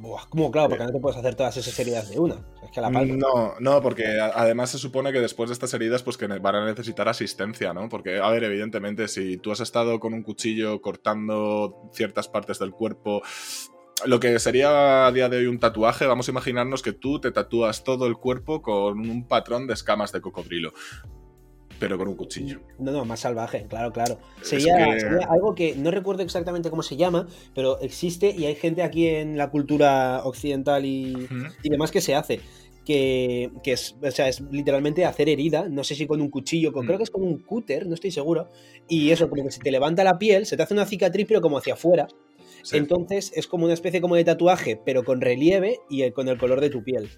Buah, 0.00 0.26
¿Cómo? 0.30 0.50
Claro, 0.50 0.70
porque 0.70 0.84
no 0.84 0.92
te 0.92 0.98
puedes 0.98 1.18
hacer 1.18 1.34
todas 1.34 1.56
esas 1.58 1.78
heridas 1.78 2.08
de 2.08 2.18
una. 2.18 2.36
O 2.36 2.58
sea, 2.58 2.64
es 2.64 2.70
que 2.70 2.80
a 2.80 2.82
la 2.82 2.90
palma. 2.90 3.16
No, 3.16 3.54
no, 3.60 3.82
porque 3.82 4.18
además 4.18 4.70
se 4.70 4.78
supone 4.78 5.12
que 5.12 5.20
después 5.20 5.50
de 5.50 5.52
estas 5.52 5.74
heridas 5.74 6.02
pues 6.02 6.16
que 6.16 6.26
van 6.26 6.54
a 6.54 6.64
necesitar 6.64 7.06
asistencia, 7.06 7.74
¿no? 7.74 7.88
Porque, 7.90 8.18
a 8.18 8.30
ver, 8.30 8.44
evidentemente, 8.44 9.08
si 9.08 9.36
tú 9.36 9.52
has 9.52 9.60
estado 9.60 10.00
con 10.00 10.14
un 10.14 10.22
cuchillo 10.22 10.80
cortando 10.80 11.90
ciertas 11.92 12.28
partes 12.28 12.58
del 12.58 12.70
cuerpo, 12.70 13.20
lo 14.06 14.20
que 14.20 14.38
sería 14.38 15.06
a 15.06 15.12
día 15.12 15.28
de 15.28 15.36
hoy 15.36 15.46
un 15.46 15.58
tatuaje, 15.58 16.06
vamos 16.06 16.28
a 16.28 16.30
imaginarnos 16.30 16.80
que 16.82 16.92
tú 16.92 17.20
te 17.20 17.30
tatúas 17.30 17.84
todo 17.84 18.06
el 18.06 18.16
cuerpo 18.16 18.62
con 18.62 19.00
un 19.00 19.28
patrón 19.28 19.66
de 19.66 19.74
escamas 19.74 20.12
de 20.12 20.22
cocodrilo, 20.22 20.72
pero 21.80 21.98
con 21.98 22.06
un 22.06 22.14
cuchillo. 22.14 22.60
No, 22.78 22.92
no, 22.92 23.04
más 23.04 23.18
salvaje, 23.20 23.66
claro, 23.68 23.90
claro. 23.92 24.18
Sería, 24.42 24.76
que- 24.76 25.00
sería 25.00 25.26
algo 25.28 25.54
que 25.56 25.74
no 25.74 25.90
recuerdo 25.90 26.22
exactamente 26.22 26.70
cómo 26.70 26.82
se 26.84 26.96
llama, 26.96 27.26
pero 27.54 27.80
existe 27.80 28.32
y 28.36 28.44
hay 28.44 28.54
gente 28.54 28.82
aquí 28.84 29.08
en 29.08 29.36
la 29.36 29.50
cultura 29.50 30.20
occidental 30.24 30.84
y, 30.84 31.14
Ujú. 31.16 31.34
y 31.64 31.68
demás 31.70 31.90
que 31.90 32.00
se 32.00 32.14
hace. 32.14 32.38
Que, 32.84 33.50
que 33.62 33.72
es, 33.72 33.94
o 34.02 34.10
sea, 34.10 34.28
es 34.28 34.40
literalmente 34.50 35.04
hacer 35.04 35.28
herida, 35.28 35.68
no 35.68 35.84
sé 35.84 35.94
si 35.94 36.06
con 36.06 36.20
un 36.20 36.28
cuchillo, 36.30 36.72
con, 36.72 36.84
Mm. 36.84 36.86
creo 36.88 36.98
que 36.98 37.04
es 37.04 37.10
con 37.10 37.22
un 37.22 37.38
cúter, 37.38 37.86
no 37.86 37.94
estoy 37.94 38.10
seguro. 38.10 38.48
Y 38.88 39.10
eso, 39.10 39.28
como 39.28 39.44
que 39.44 39.50
se 39.50 39.60
te 39.60 39.70
levanta 39.70 40.02
la 40.02 40.18
piel, 40.18 40.44
se 40.46 40.56
te 40.56 40.62
hace 40.62 40.74
una 40.74 40.86
cicatriz, 40.86 41.26
pero 41.28 41.40
como 41.40 41.58
hacia 41.58 41.74
afuera. 41.74 42.08
Sí. 42.62 42.78
Entonces 42.78 43.32
es 43.36 43.46
como 43.46 43.64
una 43.66 43.74
especie 43.74 44.00
como 44.00 44.16
de 44.16 44.24
tatuaje, 44.24 44.80
pero 44.84 45.04
con 45.04 45.20
relieve 45.20 45.78
y 45.88 46.02
el- 46.02 46.12
con 46.12 46.28
el 46.28 46.36
color 46.38 46.60
de 46.60 46.70
tu 46.70 46.82
piel. 46.82 47.08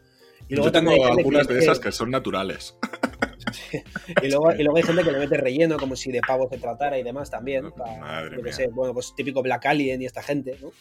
Y 0.48 0.56
Yo 0.56 0.70
tengo 0.70 0.90
algunas 1.06 1.46
de 1.48 1.58
esas 1.58 1.78
que 1.80 1.90
son 1.92 2.10
naturales. 2.10 2.76
y 4.22 4.28
luego, 4.28 4.52
y 4.52 4.62
luego 4.62 4.76
hay 4.76 4.82
gente 4.82 5.04
que 5.04 5.12
le 5.12 5.18
mete 5.18 5.36
relleno 5.36 5.76
como 5.76 5.96
si 5.96 6.10
de 6.12 6.20
pavo 6.20 6.48
se 6.50 6.58
tratara 6.58 6.98
y 6.98 7.02
demás 7.02 7.30
también. 7.30 7.72
Madre 7.76 8.36
yo 8.36 8.42
mía. 8.42 8.52
sé, 8.52 8.68
bueno, 8.68 8.94
pues 8.94 9.14
típico 9.16 9.42
Black 9.42 9.66
Alien 9.66 10.02
y 10.02 10.06
esta 10.06 10.22
gente, 10.22 10.58
¿no? 10.60 10.72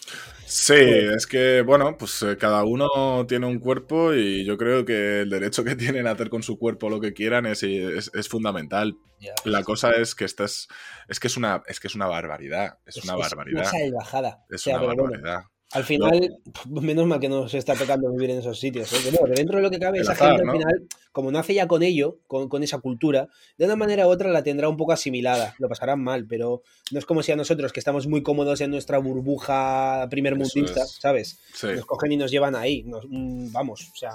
Sí, 0.45 0.75
es 0.75 1.27
que, 1.27 1.61
bueno, 1.61 1.97
pues 1.97 2.21
eh, 2.23 2.37
cada 2.37 2.63
uno 2.63 3.25
tiene 3.27 3.45
un 3.47 3.59
cuerpo 3.59 4.13
y 4.13 4.45
yo 4.45 4.57
creo 4.57 4.85
que 4.85 5.21
el 5.21 5.29
derecho 5.29 5.63
que 5.63 5.75
tienen 5.75 6.07
a 6.07 6.11
hacer 6.11 6.29
con 6.29 6.43
su 6.43 6.57
cuerpo 6.57 6.89
lo 6.89 6.99
que 6.99 7.13
quieran 7.13 7.45
es, 7.45 7.63
es, 7.63 8.11
es 8.13 8.27
fundamental. 8.27 8.97
La 9.45 9.63
cosa 9.63 9.91
es 9.91 10.15
que 10.15 10.25
esta 10.25 10.45
es, 10.45 10.67
que 11.19 11.27
es 11.27 11.37
una, 11.37 11.61
es 11.67 11.79
que 11.79 11.87
es 11.87 11.95
una 11.95 12.07
barbaridad. 12.07 12.79
Es, 12.85 12.97
una 13.03 13.15
barbaridad. 13.15 13.61
Una 13.61 13.69
salvajada. 13.69 14.45
Es 14.49 14.61
O 14.61 14.63
sea, 14.63 14.77
una 14.77 14.85
bueno, 14.87 15.03
barbaridad. 15.03 15.43
Al 15.73 15.83
final, 15.83 16.37
menos 16.69 17.05
mal 17.07 17.19
que 17.19 17.29
no 17.29 17.47
se 17.47 17.57
está 17.57 17.75
pecando 17.75 18.11
vivir 18.11 18.31
en 18.31 18.39
esos 18.39 18.59
sitios. 18.59 18.91
¿eh? 18.93 18.97
Que 19.03 19.11
bueno, 19.11 19.33
que 19.33 19.39
dentro 19.39 19.57
de 19.57 19.63
lo 19.63 19.69
que 19.71 19.79
cabe, 19.79 19.97
El 19.97 20.03
esa 20.03 20.13
azar, 20.13 20.29
gente 20.31 20.43
¿no? 20.45 20.51
al 20.51 20.57
final, 20.57 20.87
como 21.11 21.31
nace 21.31 21.53
ya 21.53 21.67
con 21.67 21.83
ello, 21.83 22.17
con, 22.27 22.47
con 22.49 22.63
esa 22.63 22.79
cultura, 22.79 23.27
de 23.57 23.65
una 23.65 23.75
manera 23.75 24.07
u 24.07 24.09
otra 24.09 24.29
la 24.31 24.43
tendrá 24.43 24.69
un 24.69 24.77
poco 24.77 24.91
asimilada. 24.93 25.55
Lo 25.59 25.67
pasarán 25.69 26.01
mal, 26.03 26.25
pero 26.27 26.61
no 26.91 26.99
es 26.99 27.05
como 27.05 27.23
si 27.23 27.31
a 27.31 27.35
nosotros, 27.35 27.71
que 27.73 27.79
estamos 27.79 28.07
muy 28.07 28.23
cómodos 28.23 28.61
en 28.61 28.71
nuestra 28.71 28.97
burbuja 28.97 30.07
primer 30.09 30.35
mundista, 30.35 30.83
es. 30.83 30.97
¿sabes? 30.99 31.39
Sí. 31.53 31.67
nos 31.75 31.85
cogen 31.85 32.11
y 32.11 32.17
nos 32.17 32.31
llevan 32.31 32.55
ahí. 32.55 32.83
nos- 32.83 33.05
mm, 33.09 33.51
vamos, 33.51 33.89
o 33.93 33.95
sea. 33.95 34.11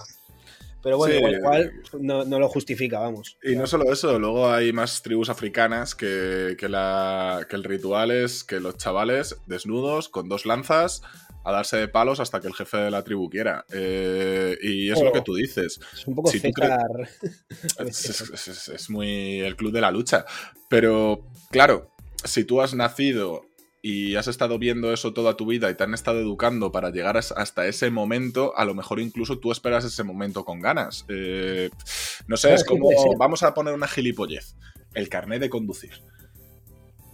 Pero 0.82 0.98
bueno, 0.98 1.14
Sí. 1.14 1.18
igual, 1.18 1.34
igual 1.34 1.72
no, 2.00 2.24
no 2.24 2.38
lo 2.38 2.48
justifica, 2.48 3.00
vamos. 3.00 3.36
Y 3.42 3.56
no 3.56 3.66
solo 3.66 3.92
eso, 3.92 4.20
luego 4.20 4.48
hay 4.52 4.72
más 4.72 5.02
tribus 5.02 5.30
africanas 5.30 5.96
que, 5.96 6.54
que, 6.56 6.68
la, 6.68 7.44
que 7.50 7.56
el 7.56 7.64
ritual 7.64 8.12
es 8.12 8.44
que 8.44 8.60
los 8.60 8.76
chavales 8.76 9.36
desnudos, 9.46 10.08
con 10.08 10.28
dos 10.28 10.46
lanzas, 10.46 11.02
a 11.46 11.52
darse 11.52 11.76
de 11.76 11.88
palos 11.88 12.18
hasta 12.20 12.40
que 12.40 12.48
el 12.48 12.54
jefe 12.54 12.76
de 12.76 12.90
la 12.90 13.04
tribu 13.04 13.30
quiera. 13.30 13.64
Eh, 13.72 14.56
y 14.62 14.90
es 14.90 14.98
Oh. 14.98 15.04
lo 15.04 15.12
que 15.12 15.20
tú 15.22 15.34
dices. 15.34 15.78
Es 15.94 16.06
un 16.06 16.14
poco 16.16 16.30
Si 16.30 16.40
César. 16.40 16.80
Es, 17.78 18.10
es- 18.10 18.20
es- 18.30 18.48
es- 18.48 18.68
es 18.68 18.90
muy 18.90 19.40
el 19.40 19.54
club 19.56 19.72
de 19.72 19.80
la 19.80 19.90
lucha. 19.90 20.24
Pero, 20.68 21.24
claro, 21.50 21.90
si 22.24 22.44
tú 22.44 22.60
has 22.60 22.74
nacido 22.74 23.42
y 23.82 24.16
has 24.16 24.26
estado 24.26 24.58
viendo 24.58 24.92
eso 24.92 25.12
toda 25.12 25.36
tu 25.36 25.46
vida 25.46 25.70
y 25.70 25.76
te 25.76 25.84
han 25.84 25.94
estado 25.94 26.18
educando 26.18 26.72
para 26.72 26.90
llegar 26.90 27.16
as- 27.16 27.30
hasta 27.30 27.68
ese 27.68 27.90
momento, 27.90 28.52
a 28.56 28.64
lo 28.64 28.74
mejor 28.74 28.98
incluso 28.98 29.38
tú 29.38 29.52
esperas 29.52 29.84
ese 29.84 30.02
momento 30.02 30.44
con 30.44 30.60
ganas. 30.60 31.04
Eh, 31.08 31.70
no 32.26 32.36
sé, 32.36 32.52
es 32.54 32.64
como, 32.64 32.88
vamos 33.18 33.44
a 33.44 33.54
poner 33.54 33.72
una 33.74 33.86
gilipollez, 33.86 34.56
el 34.94 35.08
carnet 35.08 35.40
de 35.40 35.50
conducir. 35.50 35.92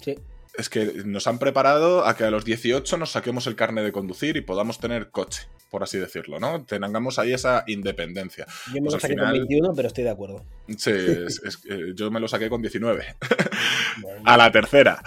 Sí. 0.00 0.14
Es 0.54 0.68
que 0.68 1.02
nos 1.06 1.26
han 1.26 1.38
preparado 1.38 2.06
a 2.06 2.14
que 2.16 2.24
a 2.24 2.30
los 2.30 2.44
18 2.44 2.98
nos 2.98 3.12
saquemos 3.12 3.46
el 3.46 3.56
carnet 3.56 3.84
de 3.84 3.92
conducir 3.92 4.36
y 4.36 4.42
podamos 4.42 4.78
tener 4.78 5.10
coche, 5.10 5.46
por 5.70 5.82
así 5.82 5.98
decirlo, 5.98 6.38
¿no? 6.40 6.64
Tengamos 6.64 7.18
ahí 7.18 7.32
esa 7.32 7.64
independencia. 7.66 8.46
Yo 8.66 8.74
me 8.74 8.80
Pues 8.82 8.94
lo 8.94 9.00
saqué 9.00 9.14
final- 9.14 9.30
con 9.30 9.38
21, 9.48 9.72
pero 9.74 9.88
estoy 9.88 10.04
de 10.04 10.10
acuerdo. 10.10 10.44
Sí, 10.76 10.90
es- 10.90 11.40
es- 11.44 11.62
yo 11.94 12.10
me 12.10 12.20
lo 12.20 12.28
saqué 12.28 12.48
con 12.50 12.60
19. 12.60 13.16
Bueno, 14.02 14.22
a 14.24 14.36
la 14.38 14.50
tercera. 14.50 15.02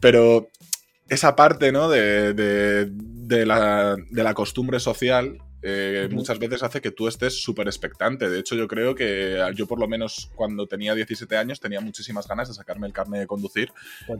Pero 0.00 0.48
esa 1.08 1.36
parte, 1.36 1.72
¿no? 1.72 1.88
De, 1.88 2.32
de- 2.34 2.88
de 2.90 3.46
la, 3.46 3.96
de 4.10 4.22
la 4.22 4.34
costumbre 4.34 4.80
social 4.80 5.38
eh, 5.62 6.08
muchas 6.10 6.38
veces 6.38 6.62
hace 6.62 6.80
que 6.80 6.90
tú 6.90 7.06
estés 7.06 7.42
súper 7.42 7.66
expectante. 7.66 8.30
De 8.30 8.38
hecho, 8.38 8.54
yo 8.54 8.66
creo 8.66 8.94
que 8.94 9.38
yo 9.54 9.66
por 9.66 9.78
lo 9.78 9.86
menos 9.86 10.30
cuando 10.34 10.66
tenía 10.66 10.94
17 10.94 11.36
años 11.36 11.60
tenía 11.60 11.80
muchísimas 11.80 12.26
ganas 12.26 12.48
de 12.48 12.54
sacarme 12.54 12.86
el 12.86 12.92
carnet 12.92 13.20
de 13.20 13.26
conducir 13.26 13.72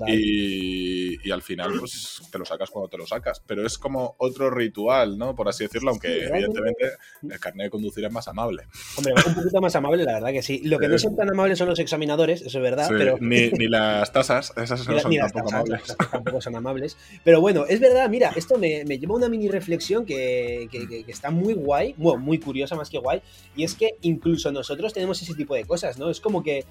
y, 0.06 1.26
y, 1.26 1.30
al 1.30 1.42
final 1.42 1.72
pues 1.78 2.22
te 2.30 2.38
lo 2.38 2.44
sacas 2.44 2.70
cuando 2.70 2.88
te 2.88 2.98
lo 2.98 3.06
sacas. 3.06 3.42
Pero 3.46 3.64
es 3.64 3.78
como 3.78 4.16
otro 4.18 4.50
ritual, 4.50 5.16
¿no? 5.16 5.34
Por 5.34 5.48
así 5.48 5.64
decirlo, 5.64 5.90
aunque 5.90 6.24
evidentemente 6.24 6.92
el 7.22 7.40
carnet 7.40 7.66
de 7.66 7.70
conducir 7.70 8.04
es 8.04 8.12
más 8.12 8.28
amable. 8.28 8.64
Hombre, 8.96 9.14
un 9.26 9.34
poquito 9.34 9.60
más 9.60 9.74
amable, 9.76 10.04
la 10.04 10.14
verdad 10.14 10.32
que 10.32 10.42
sí. 10.42 10.60
Lo 10.64 10.78
que 10.78 10.88
no 10.88 10.98
son 10.98 11.16
tan 11.16 11.30
amables 11.30 11.58
son 11.58 11.68
los 11.68 11.78
examinadores, 11.78 12.42
eso 12.42 12.58
es 12.58 12.62
verdad. 12.62 12.86
pero... 12.90 13.16
ni, 13.20 13.50
ni, 13.50 13.68
las 13.68 14.12
tasas, 14.12 14.52
esas 14.56 14.86
no 14.88 14.98
son 14.98 15.16
tampoco 15.16 15.48
amables. 15.48 15.96
tampoco 16.10 16.40
son 16.40 16.56
amables. 16.56 16.96
Pero 17.24 17.40
bueno, 17.40 17.64
es 17.66 17.80
verdad, 17.80 18.10
mira, 18.10 18.32
esto 18.36 18.58
me, 18.58 18.84
me 18.84 18.98
lleva 18.98 19.14
a 19.14 19.18
una 19.18 19.28
mini 19.28 19.48
reflexión 19.48 20.04
que, 20.04 20.68
que, 20.70 20.86
que 20.86 21.04
está 21.10 21.29
muy 21.30 21.54
guay, 21.54 21.94
bueno, 21.96 22.20
muy 22.20 22.38
curiosa 22.38 22.76
más 22.76 22.90
que 22.90 22.98
guay, 22.98 23.20
y 23.56 23.64
es 23.64 23.74
que 23.74 23.94
incluso 24.02 24.52
nosotros 24.52 24.92
tenemos 24.92 25.20
ese 25.22 25.34
tipo 25.34 25.54
de 25.54 25.64
cosas, 25.64 25.98
¿no? 25.98 26.10
Es 26.10 26.20
como 26.20 26.42
que 26.42 26.64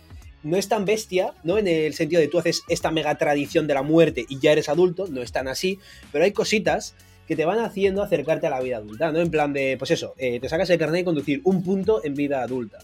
no 0.43 0.57
es 0.57 0.67
tan 0.67 0.85
bestia, 0.85 1.33
¿no? 1.43 1.57
En 1.57 1.67
el 1.67 1.93
sentido 1.93 2.21
de 2.21 2.27
tú 2.27 2.39
haces 2.39 2.63
esta 2.69 2.91
mega 2.91 3.15
tradición 3.17 3.67
de 3.67 3.73
la 3.73 3.83
muerte 3.83 4.25
y 4.27 4.39
ya 4.39 4.51
eres 4.51 4.69
adulto, 4.69 5.07
no 5.07 5.21
es 5.21 5.31
tan 5.31 5.47
así, 5.47 5.79
pero 6.11 6.23
hay 6.23 6.31
cositas 6.31 6.95
que 7.29 7.35
te 7.35 7.45
van 7.45 7.59
haciendo 7.59 8.01
acercarte 8.01 8.47
a 8.47 8.49
la 8.49 8.59
vida 8.59 8.77
adulta, 8.77 9.11
¿no? 9.11 9.19
En 9.19 9.29
plan 9.29 9.53
de, 9.53 9.75
pues 9.77 9.91
eso, 9.91 10.15
eh, 10.17 10.39
te 10.39 10.49
sacas 10.49 10.67
el 10.71 10.79
carnet 10.79 11.01
de 11.01 11.05
conducir 11.05 11.41
un 11.43 11.61
punto 11.61 12.03
en 12.03 12.15
vida 12.15 12.41
adulta. 12.41 12.79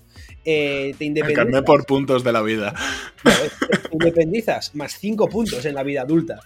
Eh, 0.46 0.94
te 1.00 1.06
independizas. 1.06 1.30
El 1.30 1.52
carnet 1.52 1.66
por 1.66 1.86
puntos 1.88 2.24
de 2.24 2.32
la 2.32 2.44
vida. 2.44 2.76
te 3.24 3.90
independizas 3.92 4.76
más 4.76 5.00
cinco 5.00 5.28
puntos 5.30 5.66
en 5.66 5.74
la 5.74 5.82
vida 5.82 6.04
adulta. 6.04 6.42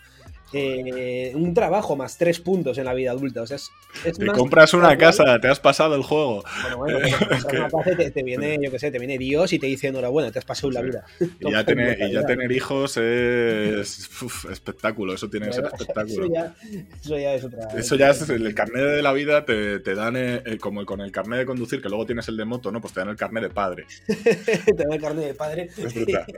Eh, 0.52 1.32
un 1.36 1.54
trabajo 1.54 1.96
más 1.96 2.18
tres 2.18 2.40
puntos 2.40 2.78
en 2.78 2.86
la 2.86 2.94
vida 2.94 3.12
adulta. 3.12 3.44
O 3.44 3.48
sea, 3.48 3.58
es, 3.58 3.72
te 4.18 4.26
compras 4.28 4.74
una 4.74 4.98
casa, 4.98 5.40
te 5.40 5.48
has 5.48 5.60
pasado 5.60 5.96
el 5.96 6.02
juego. 6.02 6.44
Bueno, 6.64 6.78
bueno, 6.78 6.98
una 7.52 7.70
casa 7.70 8.12
te, 8.12 8.24
viene, 8.24 8.58
yo 8.62 8.72
qué 8.72 8.80
sé, 8.80 8.92
te 8.92 8.98
viene 8.98 9.18
Dios 9.18 9.54
y 9.54 9.60
te 9.60 9.68
dice 9.68 9.88
enhorabuena, 9.88 10.32
te 10.32 10.40
has 10.40 10.46
pasado 10.46 10.72
la 10.72 10.82
vida. 10.82 11.06
Y 11.40 11.52
ya, 11.52 11.64
tener, 11.64 12.00
y 12.02 12.14
ya 12.14 12.26
tener 12.26 12.52
hijos 12.52 12.98
es 12.98 14.10
espectáculo, 14.52 15.14
eso 15.14 15.30
tiene 15.30 15.48
que 15.48 15.54
ser 15.54 15.66
espectáculo. 15.74 16.26
Eso 16.26 16.34
ya, 16.34 16.56
eso 17.02 17.18
ya 17.18 17.34
es 17.36 17.44
otra. 17.44 17.68
Eso 17.78 17.96
ya 17.96 18.10
es 18.10 18.30
el 18.30 18.56
carnet 18.56 18.86
de 18.86 19.02
la 19.04 19.14
vida, 19.14 19.46
te, 19.46 19.80
te 19.80 19.94
dan 19.94 20.16
eh, 20.18 20.42
eh, 20.46 20.58
como 20.58 20.84
con 20.86 21.02
el 21.02 21.12
carnet 21.12 21.40
de 21.40 21.46
conducir, 21.46 21.82
que 21.82 21.90
luego 21.90 22.06
tienes 22.08 22.28
el 22.28 22.38
de 22.38 22.46
moto, 22.46 22.72
¿no? 22.72 22.82
Pues 22.82 22.94
te 22.94 23.02
dan 23.02 23.10
el 23.10 23.16
carnet 23.16 23.44
de 23.44 23.50
padre. 23.50 23.86
te 24.08 24.74
dan 24.74 24.94
el 24.94 25.02
carnet 25.02 25.26
de 25.26 25.34
padre 25.36 25.70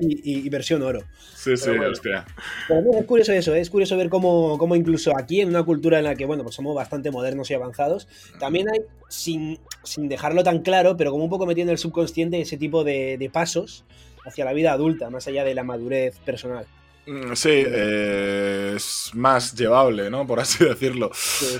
y, 0.01 0.45
y, 0.45 0.49
versión 0.49 0.81
oro. 0.81 1.03
Sí, 1.33 1.55
sí, 1.55 1.69
hostia. 1.69 2.25
Pero 2.67 2.99
es 2.99 3.05
curioso 3.05 3.31
eso, 3.31 3.55
es 3.55 3.69
curioso 3.69 4.00
ver 4.01 4.09
cómo, 4.09 4.57
cómo, 4.57 4.75
incluso 4.75 5.17
aquí, 5.17 5.41
en 5.41 5.49
una 5.49 5.63
cultura 5.63 5.99
en 5.99 6.05
la 6.05 6.15
que, 6.15 6.25
bueno, 6.25 6.43
pues 6.43 6.55
somos 6.55 6.75
bastante 6.75 7.11
modernos 7.11 7.49
y 7.51 7.53
avanzados, 7.53 8.07
también 8.39 8.67
hay, 8.69 8.81
sin, 9.09 9.59
sin 9.83 10.09
dejarlo 10.09 10.43
tan 10.43 10.59
claro, 10.59 10.97
pero 10.97 11.11
como 11.11 11.23
un 11.23 11.29
poco 11.29 11.45
metiendo 11.45 11.71
el 11.71 11.77
subconsciente 11.77 12.41
ese 12.41 12.57
tipo 12.57 12.83
de, 12.83 13.17
de 13.17 13.29
pasos 13.29 13.85
hacia 14.25 14.45
la 14.45 14.53
vida 14.53 14.71
adulta, 14.71 15.09
más 15.09 15.27
allá 15.27 15.43
de 15.43 15.55
la 15.55 15.63
madurez 15.63 16.19
personal. 16.19 16.65
Mm, 17.07 17.33
sí, 17.33 17.49
eh, 17.51 18.73
es 18.75 19.11
más 19.13 19.55
llevable, 19.55 20.09
¿no? 20.09 20.27
Por 20.27 20.39
así 20.39 20.63
decirlo. 20.65 21.11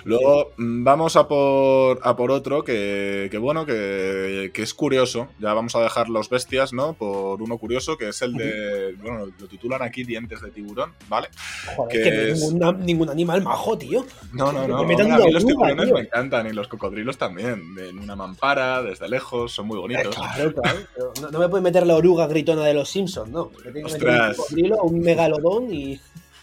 Luego 0.03 0.51
mm, 0.57 0.83
vamos 0.83 1.15
a 1.15 1.27
por, 1.27 1.99
a 2.03 2.15
por 2.15 2.31
otro 2.31 2.63
que, 2.63 3.27
que 3.31 3.37
bueno, 3.37 3.65
que, 3.65 4.51
que, 4.53 4.61
es 4.61 4.73
curioso. 4.73 5.29
Ya 5.39 5.53
vamos 5.53 5.75
a 5.75 5.81
dejar 5.81 6.09
los 6.09 6.29
bestias, 6.29 6.73
¿no? 6.73 6.93
Por 6.93 7.41
uno 7.41 7.57
curioso, 7.57 7.97
que 7.97 8.09
es 8.09 8.21
el 8.21 8.33
de. 8.33 8.95
Bueno, 9.01 9.27
lo 9.37 9.47
titulan 9.47 9.81
aquí 9.81 10.03
dientes 10.03 10.41
de 10.41 10.51
tiburón, 10.51 10.93
¿vale? 11.09 11.29
Joder, 11.75 12.03
que, 12.03 12.31
es... 12.31 12.53
ningún, 12.53 12.85
ningún, 12.85 13.09
animal 13.09 13.41
majo, 13.41 13.77
tío. 13.77 14.05
No, 14.33 14.51
no, 14.51 14.67
no. 14.67 14.77
a 14.77 14.83
mí 14.85 14.95
los 15.31 15.45
tiburones 15.45 15.91
me 15.91 16.01
encantan 16.01 16.47
y 16.47 16.53
los 16.53 16.67
cocodrilos 16.67 17.17
también. 17.17 17.75
En 17.79 17.97
una 17.97 18.15
mampara, 18.15 18.83
desde 18.83 19.09
lejos, 19.09 19.51
son 19.51 19.67
muy 19.67 19.79
bonitos. 19.79 20.15
Eh, 20.15 20.19
claro, 20.19 20.53
claro. 20.53 20.79
no, 21.21 21.31
no, 21.31 21.39
me 21.39 21.49
puedes 21.49 21.63
meter 21.63 21.87
la 21.87 21.95
oruga 21.95 22.27
gritona 22.27 22.63
de 22.63 22.73
los 22.73 22.89
Simpsons, 22.89 23.29
¿no? 23.29 23.49
Que 23.51 23.71
tengo 23.71 23.87
Ostras. 23.87 24.37
un 24.37 24.43
cocodrilo 24.43 24.75
o 24.75 24.87
un 24.87 25.01
megalodón 25.31 25.73
y... 25.73 25.99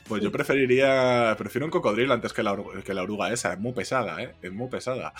Pues 0.07 0.22
yo 0.22 0.33
preferiría. 0.33 1.35
Prefiero 1.37 1.66
un 1.66 1.70
cocodrilo 1.70 2.14
antes 2.14 2.33
que 2.33 2.42
la, 2.42 2.57
que 2.83 2.94
la 2.94 3.03
oruga 3.03 3.31
esa. 3.31 3.53
Es 3.53 3.59
muy 3.59 3.72
pesada, 3.72 4.22
¿eh? 4.22 4.35
Es 4.40 4.51
muy 4.51 4.68
pesada. 4.68 5.12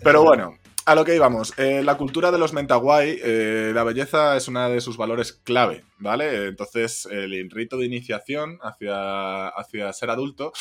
Pero 0.00 0.22
bueno, 0.22 0.58
a 0.84 0.94
lo 0.94 1.04
que 1.04 1.16
íbamos. 1.16 1.52
Eh, 1.58 1.82
la 1.82 1.96
cultura 1.96 2.30
de 2.30 2.38
los 2.38 2.52
Mentawai, 2.52 3.18
eh, 3.20 3.72
la 3.74 3.82
belleza 3.82 4.36
es 4.36 4.46
una 4.46 4.68
de 4.68 4.80
sus 4.80 4.96
valores 4.96 5.32
clave, 5.32 5.84
¿vale? 5.98 6.46
Entonces, 6.46 7.06
el 7.10 7.50
rito 7.50 7.76
de 7.78 7.86
iniciación 7.86 8.58
hacia, 8.62 9.48
hacia 9.48 9.92
ser 9.92 10.10
adulto 10.10 10.52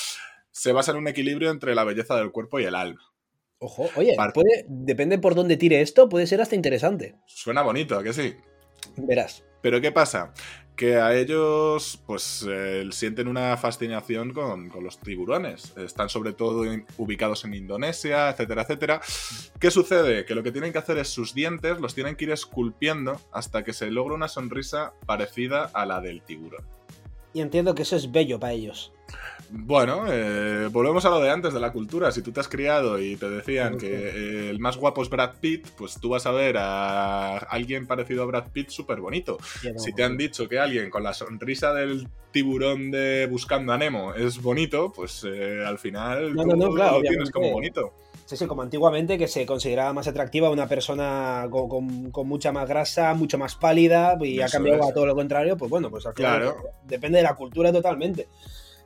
se 0.51 0.71
basa 0.71 0.91
en 0.91 0.97
un 0.97 1.07
equilibrio 1.07 1.49
entre 1.49 1.75
la 1.75 1.83
belleza 1.83 2.15
del 2.15 2.31
cuerpo 2.31 2.59
y 2.59 2.65
el 2.65 2.75
alma. 2.75 3.01
Ojo, 3.59 3.89
oye, 3.95 4.15
puede, 4.33 4.65
depende 4.67 5.19
por 5.19 5.35
dónde 5.35 5.55
tire 5.55 5.81
esto, 5.81 6.09
puede 6.09 6.25
ser 6.25 6.41
hasta 6.41 6.55
interesante. 6.55 7.15
Suena 7.27 7.61
bonito, 7.61 7.95
¿a 7.97 8.03
que 8.03 8.11
sí? 8.11 8.35
Verás. 8.97 9.43
Pero 9.61 9.79
¿qué 9.79 9.91
pasa? 9.91 10.33
Que 10.81 10.95
a 10.95 11.15
ellos 11.15 11.99
pues 12.07 12.43
eh, 12.49 12.89
sienten 12.89 13.27
una 13.27 13.55
fascinación 13.55 14.33
con, 14.33 14.71
los 14.81 14.97
tiburones. 14.97 15.77
Están 15.77 16.09
sobre 16.09 16.33
todo 16.33 16.63
ubicados 16.97 17.45
en 17.45 17.53
Indonesia, 17.53 18.31
etcétera, 18.31 18.63
etcétera. 18.63 19.01
¿Qué 19.59 19.69
sucede? 19.69 20.25
Que 20.25 20.33
lo 20.33 20.41
que 20.41 20.51
tienen 20.51 20.71
que 20.71 20.79
hacer 20.79 20.97
es 20.97 21.09
sus 21.09 21.35
dientes 21.35 21.79
los 21.79 21.93
tienen 21.93 22.15
que 22.15 22.25
ir 22.25 22.31
esculpiendo 22.31 23.21
hasta 23.31 23.63
que 23.63 23.73
se 23.73 23.91
logra 23.91 24.15
una 24.15 24.27
sonrisa 24.27 24.93
parecida 25.05 25.69
a 25.71 25.85
la 25.85 26.01
del 26.01 26.23
tiburón. 26.23 26.65
Y 27.31 27.41
entiendo 27.41 27.75
que 27.75 27.83
eso 27.83 27.95
es 27.95 28.11
bello 28.11 28.39
para 28.39 28.53
ellos. 28.53 28.91
Bueno, 29.53 30.05
eh, 30.07 30.69
volvemos 30.71 31.03
a 31.03 31.09
lo 31.09 31.19
de 31.19 31.29
antes 31.29 31.53
de 31.53 31.59
la 31.59 31.73
cultura. 31.73 32.11
Si 32.11 32.21
tú 32.21 32.31
te 32.31 32.39
has 32.39 32.47
criado 32.47 32.99
y 33.01 33.17
te 33.17 33.29
decían 33.29 33.77
que 33.77 33.87
eh, 33.87 34.49
el 34.49 34.59
más 34.59 34.77
guapo 34.77 35.03
es 35.03 35.09
Brad 35.09 35.33
Pitt, 35.41 35.67
pues 35.77 35.99
tú 35.99 36.09
vas 36.09 36.25
a 36.25 36.31
ver 36.31 36.55
a 36.57 37.37
alguien 37.37 37.85
parecido 37.85 38.23
a 38.23 38.27
Brad 38.27 38.45
Pitt 38.53 38.69
súper 38.69 39.01
bonito. 39.01 39.37
No, 39.63 39.77
si 39.77 39.91
te 39.91 40.05
han 40.05 40.17
dicho 40.17 40.47
que 40.47 40.57
alguien 40.57 40.89
con 40.89 41.03
la 41.03 41.13
sonrisa 41.13 41.73
del 41.73 42.07
tiburón 42.31 42.91
de 42.91 43.27
Buscando 43.27 43.73
a 43.73 43.77
Nemo 43.77 44.13
es 44.13 44.41
bonito, 44.41 44.93
pues 44.95 45.25
eh, 45.27 45.61
al 45.65 45.77
final 45.79 46.33
no, 46.33 46.43
tú 46.43 46.55
no, 46.55 46.71
claro, 46.73 47.01
lo 47.01 47.01
tienes 47.01 47.29
como 47.29 47.51
bonito. 47.51 47.93
Sí, 48.25 48.37
sí, 48.37 48.47
como 48.47 48.61
antiguamente 48.61 49.17
que 49.17 49.27
se 49.27 49.45
consideraba 49.45 49.91
más 49.91 50.07
atractiva 50.07 50.49
una 50.49 50.69
persona 50.69 51.45
con, 51.51 51.67
con, 51.67 52.11
con 52.11 52.25
mucha 52.25 52.53
más 52.53 52.69
grasa, 52.69 53.13
mucho 53.15 53.37
más 53.37 53.55
pálida 53.55 54.17
y 54.21 54.37
Eso 54.37 54.45
ha 54.45 54.49
cambiado 54.49 54.83
es. 54.83 54.91
a 54.91 54.93
todo 54.93 55.05
lo 55.05 55.15
contrario, 55.15 55.57
pues 55.57 55.69
bueno, 55.69 55.89
pues 55.89 56.05
al 56.05 56.13
final 56.13 56.39
claro. 56.39 56.63
depende 56.85 57.17
de 57.17 57.23
la 57.23 57.35
cultura 57.35 57.73
totalmente. 57.73 58.29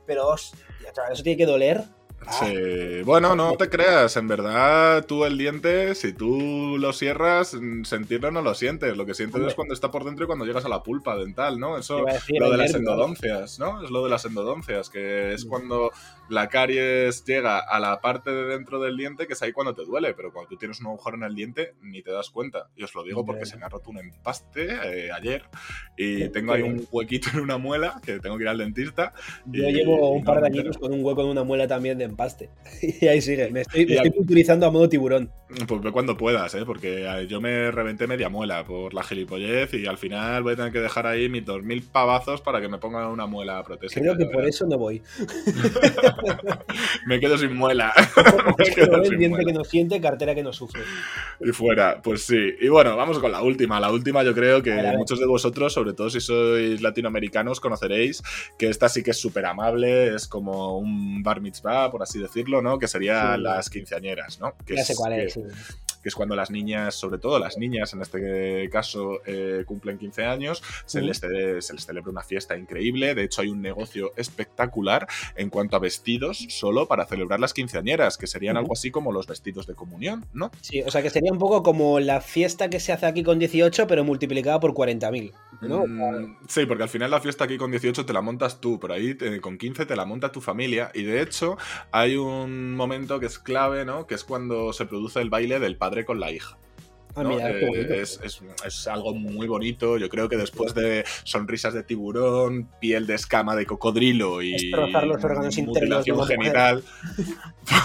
Pero, 0.05 0.27
hostia, 0.27 0.91
chaval, 0.93 1.13
eso 1.13 1.23
tiene 1.23 1.37
que 1.37 1.45
doler. 1.45 1.83
Sí. 2.31 3.01
Bueno, 3.03 3.35
no 3.35 3.53
te 3.53 3.69
creas, 3.69 4.17
en 4.17 4.27
verdad 4.27 5.05
tú 5.05 5.25
el 5.25 5.37
diente, 5.37 5.95
si 5.95 6.13
tú 6.13 6.77
lo 6.79 6.93
cierras, 6.93 7.57
sentirlo 7.83 8.31
no 8.31 8.41
lo 8.41 8.55
sientes, 8.55 8.97
lo 8.97 9.05
que 9.05 9.13
sientes 9.13 9.35
Hombre. 9.35 9.49
es 9.49 9.55
cuando 9.55 9.73
está 9.73 9.91
por 9.91 10.03
dentro 10.03 10.25
y 10.25 10.27
cuando 10.27 10.45
llegas 10.45 10.65
a 10.65 10.69
la 10.69 10.83
pulpa 10.83 11.15
dental, 11.15 11.59
¿no? 11.59 11.77
Eso, 11.77 12.03
decir, 12.05 12.39
lo 12.39 12.51
de 12.51 12.57
las 12.57 12.73
endodoncias, 12.73 13.59
¿no? 13.59 13.83
Es 13.83 13.91
lo 13.91 14.03
de 14.03 14.09
las 14.09 14.25
endodoncias, 14.25 14.89
que 14.89 15.33
es 15.33 15.45
cuando 15.45 15.91
la 16.29 16.49
caries 16.49 17.23
llega 17.25 17.59
a 17.59 17.79
la 17.79 18.01
parte 18.01 18.31
de 18.31 18.45
dentro 18.45 18.79
del 18.79 18.97
diente, 18.97 19.27
que 19.27 19.33
es 19.33 19.41
ahí 19.41 19.51
cuando 19.51 19.73
te 19.75 19.85
duele, 19.85 20.13
pero 20.13 20.31
cuando 20.33 20.49
tú 20.49 20.57
tienes 20.57 20.79
un 20.79 20.87
agujero 20.87 21.17
en 21.17 21.23
el 21.23 21.35
diente 21.35 21.75
ni 21.81 22.01
te 22.01 22.11
das 22.11 22.29
cuenta. 22.29 22.69
Y 22.75 22.83
os 22.83 22.95
lo 22.95 23.03
digo 23.03 23.25
porque 23.25 23.45
se 23.45 23.57
me 23.57 23.65
ha 23.65 23.69
roto 23.69 23.91
un 23.91 23.99
empaste 23.99 24.67
eh, 24.83 25.11
ayer 25.11 25.43
y 25.97 26.29
tengo 26.29 26.53
ahí 26.53 26.61
un 26.61 26.87
huequito 26.91 27.29
en 27.33 27.41
una 27.41 27.57
muela 27.57 28.01
que 28.03 28.19
tengo 28.19 28.37
que 28.37 28.43
ir 28.43 28.49
al 28.49 28.57
dentista. 28.57 29.13
Yo 29.45 29.69
y, 29.69 29.73
llevo 29.73 30.11
un 30.11 30.23
par 30.23 30.41
de 30.41 30.47
años 30.47 30.77
con 30.77 30.91
un 30.91 31.03
hueco 31.03 31.21
en 31.21 31.27
una 31.27 31.43
muela 31.43 31.67
también 31.67 31.97
de 31.97 32.05
empaste. 32.15 32.49
y 33.01 33.07
ahí 33.07 33.21
sigue, 33.21 33.51
me 33.51 33.61
estoy, 33.61 33.85
me 33.85 33.95
estoy 33.95 34.11
culturizando 34.11 34.65
a 34.65 34.71
modo 34.71 34.87
tiburón. 34.89 35.31
Pues 35.67 35.81
ve 35.81 35.91
cuando 35.91 36.17
puedas, 36.17 36.55
¿eh? 36.55 36.63
porque 36.65 37.25
yo 37.29 37.39
me 37.39 37.69
reventé 37.69 38.07
media 38.07 38.29
muela 38.29 38.65
por 38.65 38.95
la 38.95 39.03
gilipollez 39.03 39.75
y 39.75 39.85
al 39.85 39.99
final 39.99 40.41
voy 40.41 40.53
a 40.53 40.55
tener 40.55 40.71
que 40.71 40.79
dejar 40.79 41.05
ahí 41.05 41.29
mis 41.29 41.45
2.000 41.45 41.83
pavazos 41.91 42.41
para 42.41 42.59
que 42.59 42.67
me 42.67 42.79
pongan 42.79 43.05
una 43.07 43.27
muela 43.27 43.63
protésica. 43.63 44.01
Creo 44.01 44.17
que 44.17 44.25
por 44.25 44.43
eso 44.45 44.65
no 44.65 44.79
voy. 44.79 45.03
me 47.05 47.19
quedo 47.19 47.37
sin 47.37 47.55
muela. 47.55 47.93
me 48.57 48.65
quedo 48.65 49.05
sin 49.05 49.19
diente 49.19 49.37
muela. 49.37 49.51
que 49.51 49.53
no 49.53 49.63
siente, 49.63 50.01
cartera 50.01 50.33
que 50.33 50.41
no 50.41 50.51
sufre. 50.51 50.81
Y 51.39 51.51
fuera, 51.51 52.01
pues 52.01 52.23
sí. 52.23 52.55
Y 52.59 52.67
bueno, 52.67 52.97
vamos 52.97 53.19
con 53.19 53.31
la 53.31 53.43
última. 53.43 53.79
La 53.79 53.91
última 53.91 54.23
yo 54.23 54.33
creo 54.33 54.63
que 54.63 54.73
muchos 54.97 55.19
de 55.19 55.27
vosotros, 55.27 55.71
sobre 55.71 55.93
todo 55.93 56.09
si 56.09 56.21
sois 56.21 56.81
latinoamericanos, 56.81 57.59
conoceréis 57.59 58.23
que 58.57 58.67
esta 58.67 58.89
sí 58.89 59.03
que 59.03 59.11
es 59.11 59.17
súper 59.17 59.45
amable, 59.45 60.15
es 60.15 60.27
como 60.27 60.79
un 60.79 61.21
bar 61.21 61.39
mitzvah, 61.39 61.91
por 61.91 62.01
así 62.05 62.19
decirlo, 62.19 62.61
¿no? 62.61 62.79
Que 62.79 62.87
serían 62.87 63.35
sí. 63.35 63.41
las 63.41 63.69
quinceañeras, 63.69 64.39
¿no? 64.39 64.55
Que 64.65 64.75
ya 64.77 64.85
sé 64.85 64.95
cuál 64.95 65.13
es, 65.13 65.33
que, 65.33 65.41
sí 65.41 65.84
que 66.05 66.09
es 66.09 66.15
cuando 66.15 66.35
las 66.35 66.51
niñas, 66.51 66.93
sobre 66.93 67.17
todo 67.17 67.39
las 67.39 67.57
niñas 67.57 67.91
en 67.95 68.03
este 68.03 68.69
caso, 68.69 69.21
eh, 69.25 69.63
cumplen 69.65 69.97
15 69.97 70.23
años, 70.23 70.61
se, 70.85 71.01
les 71.01 71.17
se, 71.17 71.73
les 71.73 71.83
celebra 71.83 72.11
una 72.11 72.21
fiesta 72.21 72.55
increíble. 72.55 73.15
De 73.15 73.23
hecho, 73.23 73.41
hay 73.41 73.47
un 73.47 73.59
negocio 73.59 74.13
espectacular 74.15 75.07
en 75.35 75.49
cuanto 75.49 75.77
a 75.77 75.79
vestidos 75.79 76.45
solo 76.49 76.87
para 76.87 77.07
celebrar 77.07 77.39
las 77.39 77.55
quinceañeras, 77.55 78.19
que 78.19 78.27
serían 78.27 78.55
uh 78.57 78.59
algo 78.59 78.73
así 78.73 78.91
como 78.91 79.11
los 79.11 79.25
vestidos 79.25 79.65
de 79.65 79.73
comunión, 79.73 80.25
¿no? 80.31 80.51
Sí, 80.61 80.83
o 80.83 80.91
sea 80.91 81.01
que 81.01 81.09
sería 81.09 81.31
un 81.31 81.39
poco 81.39 81.63
como 81.63 81.99
la 81.99 82.21
fiesta 82.21 82.69
que 82.69 82.79
se 82.79 82.93
hace 82.93 83.07
aquí 83.07 83.23
con 83.23 83.39
18, 83.39 83.87
pero 83.87 84.03
multiplicada 84.03 84.59
por 84.59 84.73
40.000. 84.73 85.33
¿no? 85.61 85.85
Mm, 85.87 86.37
sí, 86.47 86.65
porque 86.65 86.83
al 86.83 86.89
final 86.89 87.11
la 87.11 87.21
fiesta 87.21 87.45
aquí 87.45 87.57
con 87.57 87.71
18 87.71 88.05
te 88.05 88.13
la 88.13 88.21
montas 88.21 88.61
tú, 88.61 88.79
pero 88.79 88.93
ahí 88.93 89.17
con 89.41 89.57
15 89.57 89.85
te 89.85 89.95
la 89.95 90.05
monta 90.05 90.31
tu 90.31 90.41
familia. 90.41 90.91
Y 90.93 91.03
de 91.03 91.21
hecho, 91.21 91.57
hay 91.91 92.15
un 92.15 92.75
momento 92.75 93.19
que 93.19 93.25
es 93.25 93.39
clave, 93.39 93.85
¿no? 93.85 94.07
Que 94.07 94.15
es 94.15 94.23
cuando 94.23 94.73
se 94.73 94.85
produce 94.85 95.21
el 95.21 95.29
baile 95.29 95.59
del 95.59 95.77
padre 95.77 95.94
con 96.03 96.19
la 96.19 96.31
hija. 96.31 96.57
Ah, 97.15 97.23
eh, 97.31 98.01
es, 98.01 98.87
algo 98.87 99.13
muy 99.13 99.47
bonito. 99.47 99.97
Yo 99.97 100.09
creo 100.09 100.27
que 100.27 100.35
después 100.35 100.73
de 100.73 101.05
sonrisas 101.23 101.73
de 101.73 101.83
tiburón, 101.83 102.69
piel 102.79 103.07
de 103.07 103.15
escama 103.15 103.55
de 103.55 103.65
cocodrilo 103.65 104.41
y 104.41 104.51
destrozar 104.51 105.07
los 105.07 105.23
órganos 105.23 105.57
internos 105.57 106.05
genital. 106.27 106.83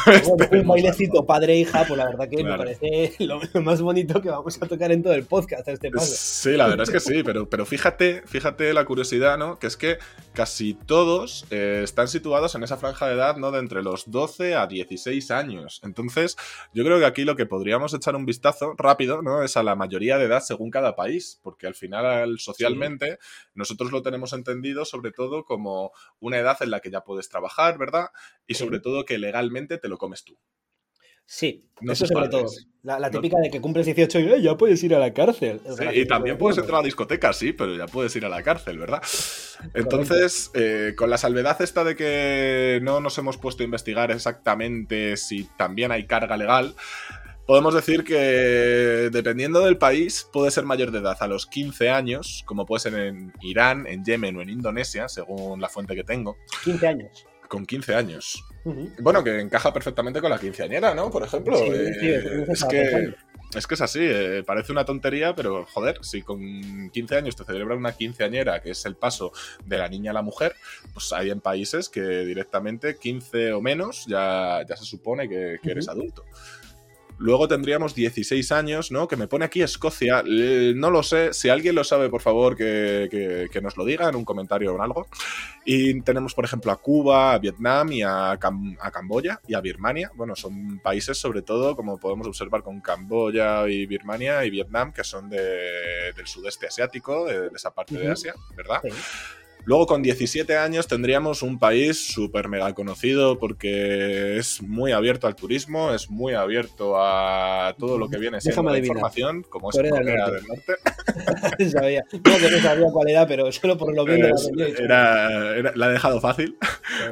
Pues 0.04 0.28
un 0.28 0.66
bailecito 0.66 1.24
padre-hija, 1.24 1.86
pues 1.86 1.96
la 1.96 2.04
verdad 2.04 2.28
que 2.28 2.44
me 2.44 2.54
parece 2.54 3.14
lo 3.18 3.40
más 3.62 3.80
bonito 3.80 4.20
que 4.20 4.28
vamos 4.28 4.60
a 4.60 4.66
tocar 4.66 4.92
en 4.92 5.02
todo 5.02 5.14
el 5.14 5.24
podcast 5.24 5.66
a 5.68 5.72
este 5.72 5.90
paso. 5.90 6.12
Sí, 6.14 6.50
la 6.50 6.66
verdad 6.66 6.82
es 6.82 6.90
que 6.90 7.00
sí, 7.00 7.22
pero, 7.22 7.48
pero 7.48 7.64
fíjate, 7.64 8.22
fíjate 8.26 8.74
la 8.74 8.84
curiosidad, 8.84 9.38
¿no? 9.38 9.58
Que 9.58 9.68
es 9.68 9.78
que 9.78 9.96
casi 10.34 10.74
todos 10.74 11.46
eh, 11.50 11.80
están 11.82 12.08
situados 12.08 12.54
en 12.54 12.62
esa 12.62 12.76
franja 12.76 13.06
de 13.06 13.14
edad, 13.14 13.38
¿no? 13.38 13.50
De 13.52 13.58
entre 13.58 13.82
los 13.82 14.10
12 14.10 14.54
a 14.54 14.66
16 14.66 15.30
años. 15.30 15.80
Entonces, 15.82 16.36
yo 16.74 16.84
creo 16.84 16.98
que 16.98 17.06
aquí 17.06 17.24
lo 17.24 17.36
que 17.36 17.46
podríamos 17.46 17.94
echar 17.94 18.16
un 18.16 18.26
vistazo 18.26 18.74
rápido 18.76 19.19
¿no? 19.22 19.42
Es 19.42 19.56
a 19.56 19.62
la 19.62 19.74
mayoría 19.74 20.18
de 20.18 20.24
edad 20.24 20.40
según 20.40 20.70
cada 20.70 20.96
país, 20.96 21.40
porque 21.42 21.66
al 21.66 21.74
final 21.74 22.38
socialmente 22.38 23.18
nosotros 23.54 23.92
lo 23.92 24.02
tenemos 24.02 24.32
entendido 24.32 24.84
sobre 24.84 25.12
todo 25.12 25.44
como 25.44 25.92
una 26.18 26.38
edad 26.38 26.56
en 26.60 26.70
la 26.70 26.80
que 26.80 26.90
ya 26.90 27.02
puedes 27.02 27.28
trabajar, 27.28 27.78
¿verdad? 27.78 28.10
Y 28.46 28.54
sobre 28.54 28.80
todo 28.80 29.04
que 29.04 29.18
legalmente 29.18 29.78
te 29.78 29.88
lo 29.88 29.98
comes 29.98 30.24
tú. 30.24 30.38
Sí, 31.32 31.64
eso 31.82 32.06
sobre 32.06 32.28
todo. 32.28 32.46
La, 32.82 33.08
típica 33.08 33.36
de 33.40 33.50
que 33.50 33.60
cumples 33.60 33.86
18 33.86 34.18
y 34.38 34.42
ya 34.42 34.56
puedes 34.56 34.82
ir 34.82 34.96
a 34.96 34.98
la 34.98 35.14
cárcel. 35.14 35.60
y 35.94 36.04
también 36.04 36.36
puedes 36.36 36.58
entrar 36.58 36.78
a 36.78 36.80
la 36.80 36.86
discoteca, 36.86 37.32
sí, 37.32 37.52
pero 37.52 37.76
ya 37.76 37.86
puedes 37.86 38.16
ir 38.16 38.24
a 38.24 38.28
la 38.28 38.42
cárcel, 38.42 38.78
¿verdad? 38.78 39.00
Entonces, 39.74 40.50
eh, 40.54 40.94
con 40.96 41.08
la 41.08 41.18
salvedad 41.18 41.62
esta 41.62 41.84
de 41.84 41.94
que 41.94 42.80
no 42.82 43.00
nos 43.00 43.16
hemos 43.18 43.36
puesto 43.36 43.62
a 43.62 43.64
investigar 43.64 44.10
exactamente 44.10 45.16
si 45.16 45.44
también 45.56 45.92
hay 45.92 46.08
carga 46.08 46.36
legal, 46.36 46.74
Podemos 47.50 47.74
decir 47.74 48.04
que 48.04 49.10
dependiendo 49.10 49.58
del 49.58 49.76
país 49.76 50.24
puede 50.32 50.52
ser 50.52 50.64
mayor 50.66 50.92
de 50.92 51.00
edad 51.00 51.16
a 51.18 51.26
los 51.26 51.48
15 51.48 51.90
años, 51.90 52.44
como 52.46 52.64
puede 52.64 52.78
ser 52.78 52.94
en 52.94 53.32
Irán, 53.40 53.88
en 53.88 54.04
Yemen 54.04 54.36
o 54.36 54.42
en 54.42 54.50
Indonesia, 54.50 55.08
según 55.08 55.60
la 55.60 55.68
fuente 55.68 55.96
que 55.96 56.04
tengo. 56.04 56.36
15 56.62 56.86
años. 56.86 57.26
Con 57.48 57.66
15 57.66 57.96
años. 57.96 58.44
Bueno, 59.00 59.24
que 59.24 59.40
encaja 59.40 59.72
perfectamente 59.72 60.20
con 60.20 60.30
la 60.30 60.38
quinceañera, 60.38 60.94
¿no? 60.94 61.10
Por 61.10 61.24
ejemplo. 61.24 61.58
Eh, 61.58 62.46
es 62.46 62.64
que... 62.66 63.14
Es 63.52 63.66
que 63.66 63.74
es 63.74 63.80
así, 63.80 63.98
eh, 64.00 64.44
parece 64.46 64.70
una 64.70 64.84
tontería, 64.84 65.34
pero 65.34 65.66
joder, 65.66 65.98
si 66.04 66.22
con 66.22 66.88
15 66.92 67.16
años 67.16 67.34
te 67.34 67.42
celebra 67.42 67.74
una 67.74 67.90
quinceañera, 67.90 68.62
que 68.62 68.70
es 68.70 68.86
el 68.86 68.94
paso 68.94 69.32
de 69.64 69.76
la 69.76 69.88
niña 69.88 70.12
a 70.12 70.14
la 70.14 70.22
mujer, 70.22 70.54
pues 70.92 71.12
hay 71.12 71.30
en 71.30 71.40
países 71.40 71.88
que 71.88 72.00
directamente 72.00 72.96
15 72.96 73.54
o 73.54 73.60
menos 73.60 74.06
ya, 74.06 74.64
ya 74.68 74.76
se 74.76 74.84
supone 74.84 75.28
que, 75.28 75.58
eres 75.64 75.88
adulto. 75.88 76.24
Luego 77.20 77.46
tendríamos 77.48 77.94
16 77.94 78.50
años, 78.50 78.90
¿no? 78.90 79.06
Que 79.06 79.14
me 79.14 79.28
pone 79.28 79.44
aquí 79.44 79.60
Escocia. 79.60 80.22
no 80.24 80.90
lo 80.90 81.02
sé. 81.02 81.34
Si 81.34 81.50
alguien 81.50 81.74
lo 81.74 81.84
sabe, 81.84 82.08
por 82.08 82.22
favor, 82.22 82.56
que, 82.56 83.50
nos 83.62 83.76
lo 83.76 83.84
diga 83.84 84.08
en 84.08 84.16
un 84.16 84.24
comentario 84.24 84.72
o 84.72 84.76
en 84.76 84.80
algo. 84.80 85.06
Y 85.66 86.00
tenemos, 86.00 86.32
por 86.32 86.46
ejemplo, 86.46 86.72
a 86.72 86.76
Cuba, 86.76 87.34
a 87.34 87.38
Vietnam 87.38 87.92
y 87.92 88.02
a, 88.02 88.38
Camboya 88.90 89.38
y 89.46 89.52
a 89.52 89.60
Birmania. 89.60 90.10
Bueno, 90.14 90.34
son 90.34 90.78
países, 90.78 91.18
sobre 91.18 91.42
todo, 91.42 91.76
como 91.76 91.98
podemos 91.98 92.26
observar 92.26 92.62
con 92.62 92.80
Camboya 92.80 93.68
y 93.68 93.84
Birmania 93.84 94.42
y 94.46 94.50
Vietnam, 94.50 94.90
que 94.90 95.04
son 95.04 95.28
del 95.28 96.26
sudeste 96.26 96.68
asiático, 96.68 97.26
de, 97.26 97.50
esa 97.54 97.70
parte 97.70 97.98
de 97.98 98.10
Asia, 98.10 98.34
¿verdad? 98.56 98.80
Luego 99.64 99.86
con 99.86 100.02
17 100.02 100.56
años 100.56 100.88
tendríamos 100.88 101.42
un 101.42 101.58
país 101.58 102.12
súper 102.12 102.48
mega 102.48 102.72
conocido 102.74 103.38
porque 103.38 104.38
es 104.38 104.62
muy 104.62 104.92
abierto 104.92 105.26
al 105.26 105.36
turismo, 105.36 105.92
es 105.92 106.10
muy 106.10 106.34
abierto 106.34 106.94
a 106.96 107.74
todo 107.78 107.98
lo 107.98 108.08
que 108.08 108.18
viene 108.18 108.40
siendo 108.40 108.62
la 108.62 108.78
información, 108.78 109.44
como 109.48 109.70
es 109.70 109.76
Corea 109.76 110.30
del 110.30 110.46
Norte. 110.46 110.72
sabía. 111.70 112.04
No, 112.12 112.38
que 112.38 112.50
no 112.50 112.58
sabía 112.60 112.86
cuál 112.92 113.08
era, 113.08 113.26
pero 113.26 113.50
solo 113.52 113.76
por 113.76 113.94
lo 113.94 114.04
bien 114.04 114.30
la 114.88 115.72
La 115.74 115.88
he 115.88 115.92
dejado 115.92 116.20
fácil. 116.20 116.56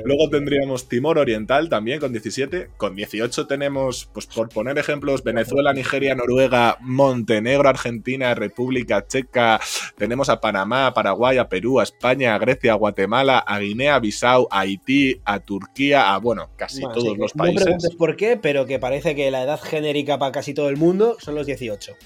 Luego 0.04 0.28
tendríamos 0.30 0.88
Timor 0.88 1.18
Oriental 1.18 1.68
también 1.68 2.00
con 2.00 2.12
17. 2.12 2.70
Con 2.76 2.94
18 2.94 3.46
tenemos, 3.46 4.08
pues 4.12 4.26
por 4.26 4.48
poner 4.48 4.78
ejemplos, 4.78 5.22
Venezuela, 5.22 5.72
Nigeria, 5.72 6.14
Noruega, 6.14 6.78
Montenegro, 6.80 7.68
Argentina, 7.68 8.34
República 8.34 9.06
Checa. 9.06 9.61
Tenemos 9.96 10.28
a 10.28 10.40
Panamá, 10.40 10.92
Paraguay, 10.94 11.38
a 11.38 11.48
Perú, 11.48 11.80
a 11.80 11.82
España, 11.82 12.38
Grecia, 12.38 12.72
a 12.72 12.77
Guatemala, 12.77 13.38
a 13.38 13.59
Guinea, 13.59 13.98
Bissau, 13.98 14.48
a 14.51 14.61
Haití, 14.61 15.20
a 15.24 15.40
Turquía, 15.40 16.14
a 16.14 16.18
bueno, 16.18 16.51
casi 16.57 16.81
todos 16.81 17.16
los 17.16 17.33
países. 17.33 17.61
No 17.61 17.64
preguntes 17.64 17.94
por 17.96 18.16
qué, 18.16 18.37
pero 18.37 18.66
que 18.66 18.79
parece 18.79 19.14
que 19.14 19.31
la 19.31 19.42
edad 19.42 19.61
genérica 19.61 20.18
para 20.18 20.33
casi 20.33 20.55
todo 20.55 20.68
el 20.68 20.77
mundo 20.77 21.16
son 21.20 21.35
los 21.35 21.46
18. 21.46 21.96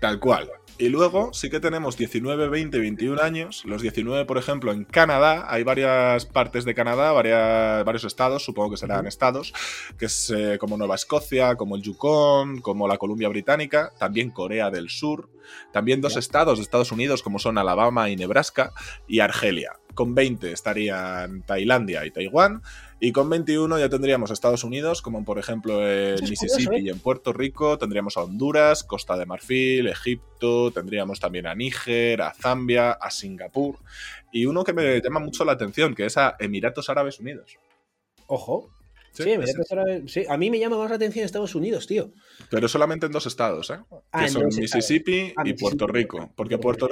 Tal 0.00 0.18
cual. 0.18 0.50
Y 0.80 0.88
luego 0.88 1.34
sí 1.34 1.50
que 1.50 1.60
tenemos 1.60 1.98
19, 1.98 2.48
20, 2.48 2.78
21 2.78 3.20
años. 3.20 3.66
Los 3.66 3.82
19, 3.82 4.24
por 4.24 4.38
ejemplo, 4.38 4.72
en 4.72 4.84
Canadá. 4.84 5.44
Hay 5.52 5.62
varias 5.62 6.24
partes 6.24 6.64
de 6.64 6.74
Canadá, 6.74 7.12
varias, 7.12 7.84
varios 7.84 8.04
estados, 8.04 8.42
supongo 8.42 8.70
que 8.70 8.76
serán 8.78 9.06
estados, 9.06 9.52
que 9.98 10.06
es 10.06 10.30
eh, 10.30 10.56
como 10.58 10.78
Nueva 10.78 10.94
Escocia, 10.94 11.56
como 11.56 11.76
el 11.76 11.82
Yukon, 11.82 12.62
como 12.62 12.88
la 12.88 12.96
Columbia 12.96 13.28
Británica, 13.28 13.92
también 13.98 14.30
Corea 14.30 14.70
del 14.70 14.88
Sur. 14.88 15.28
También 15.70 16.00
dos 16.00 16.16
estados 16.16 16.56
de 16.58 16.62
Estados 16.62 16.92
Unidos 16.92 17.22
como 17.22 17.38
son 17.38 17.58
Alabama 17.58 18.08
y 18.08 18.16
Nebraska 18.16 18.72
y 19.06 19.20
Argelia. 19.20 19.80
Con 19.94 20.14
20 20.14 20.50
estarían 20.50 21.42
Tailandia 21.42 22.06
y 22.06 22.10
Taiwán. 22.10 22.62
Y 23.02 23.12
con 23.12 23.30
21 23.30 23.78
ya 23.78 23.88
tendríamos 23.88 24.30
Estados 24.30 24.62
Unidos, 24.62 25.00
como 25.00 25.24
por 25.24 25.38
ejemplo 25.38 25.90
en 25.90 26.22
Mississippi 26.22 26.76
¿eh? 26.76 26.80
y 26.80 26.90
en 26.90 26.98
Puerto 26.98 27.32
Rico. 27.32 27.78
Tendríamos 27.78 28.18
a 28.18 28.22
Honduras, 28.24 28.84
Costa 28.84 29.16
de 29.16 29.24
Marfil, 29.24 29.88
Egipto. 29.88 30.70
Tendríamos 30.70 31.18
también 31.18 31.46
a 31.46 31.54
Níger, 31.54 32.20
a 32.20 32.34
Zambia, 32.34 32.92
a 32.92 33.10
Singapur. 33.10 33.76
Y 34.30 34.44
uno 34.44 34.64
que 34.64 34.74
me 34.74 35.00
llama 35.00 35.18
mucho 35.18 35.46
la 35.46 35.52
atención, 35.52 35.94
que 35.94 36.04
es 36.04 36.18
a 36.18 36.36
Emiratos 36.38 36.90
Árabes 36.90 37.18
Unidos. 37.20 37.56
Ojo, 38.26 38.70
Sí, 39.12 40.24
a 40.28 40.36
mí 40.36 40.50
me 40.50 40.58
llama 40.58 40.78
más 40.78 40.88
la 40.88 40.96
atención 40.96 41.24
Estados 41.24 41.54
Unidos, 41.54 41.86
tío. 41.86 42.12
Pero 42.48 42.68
solamente 42.68 43.06
en 43.06 43.12
dos 43.12 43.26
estados, 43.26 43.70
¿eh? 43.70 43.78
Ah, 44.12 44.24
que 44.24 44.30
son 44.30 44.44
Mississippi 44.46 45.32
ah, 45.36 45.42
y 45.44 45.54
Puerto 45.54 45.86
Rico. 45.86 46.30
Porque 46.36 46.58
Puerto 46.58 46.88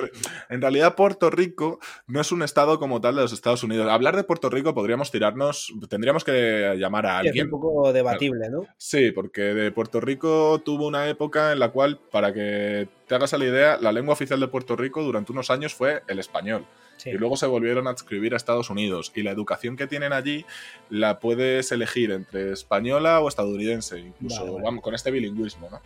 en 0.51 0.61
realidad 0.61 0.95
Puerto 0.95 1.31
Rico 1.31 1.79
no 2.07 2.21
es 2.21 2.33
un 2.33 2.43
estado 2.43 2.79
como 2.79 3.01
tal 3.01 3.17
de 3.17 3.23
los 3.23 3.33
Estados 3.33 3.63
Unidos. 3.63 3.89
Hablar 3.89 4.17
de 4.17 4.25
Puerto 4.25 4.51
Rico 4.51 4.75
podríamos 4.75 5.11
tirarnos, 5.11 5.73
tendríamos 5.89 6.25
que 6.25 6.77
llamar 6.79 7.07
a 7.07 7.19
alguien. 7.19 7.37
es 7.37 7.45
un 7.45 7.51
poco 7.51 7.93
debatible, 7.93 8.51
¿no? 8.51 8.67
Sí, 8.77 9.13
porque 9.13 9.43
de 9.43 9.71
Puerto 9.71 10.01
Rico 10.01 10.61
tuvo 10.65 10.87
una 10.87 11.09
época 11.09 11.53
en 11.53 11.61
la 11.61 11.71
cual, 11.71 12.01
para 12.11 12.33
que 12.33 12.89
te 13.07 13.15
hagas 13.15 13.33
la 13.33 13.45
idea, 13.45 13.79
la 13.81 13.93
lengua 13.93 14.13
oficial 14.13 14.41
de 14.41 14.49
Puerto 14.49 14.77
Rico 14.77 15.03
durante 15.03 15.33
unos 15.33 15.51
años 15.51 15.75
fue 15.75 16.03
el 16.09 16.19
español. 16.19 16.67
Y 17.05 17.13
luego 17.13 17.37
se 17.37 17.47
volvieron 17.47 17.87
a 17.87 17.91
adscribir 17.91 18.35
a 18.35 18.37
Estados 18.37 18.71
Unidos. 18.71 19.13
Y 19.15 19.23
la 19.23 19.31
educación 19.31 19.77
que 19.77 19.87
tienen 19.87 20.13
allí 20.13 20.45
la 20.91 21.19
puedes 21.19 21.71
elegir 21.73 22.11
entre 22.11 22.53
española 22.53 23.21
o 23.21 23.29
estadounidense, 23.29 23.99
incluso 23.99 24.59
vamos, 24.61 24.83
con 24.83 24.95
este 24.95 25.11
bilingüismo, 25.11 25.69
¿no? 25.71 25.81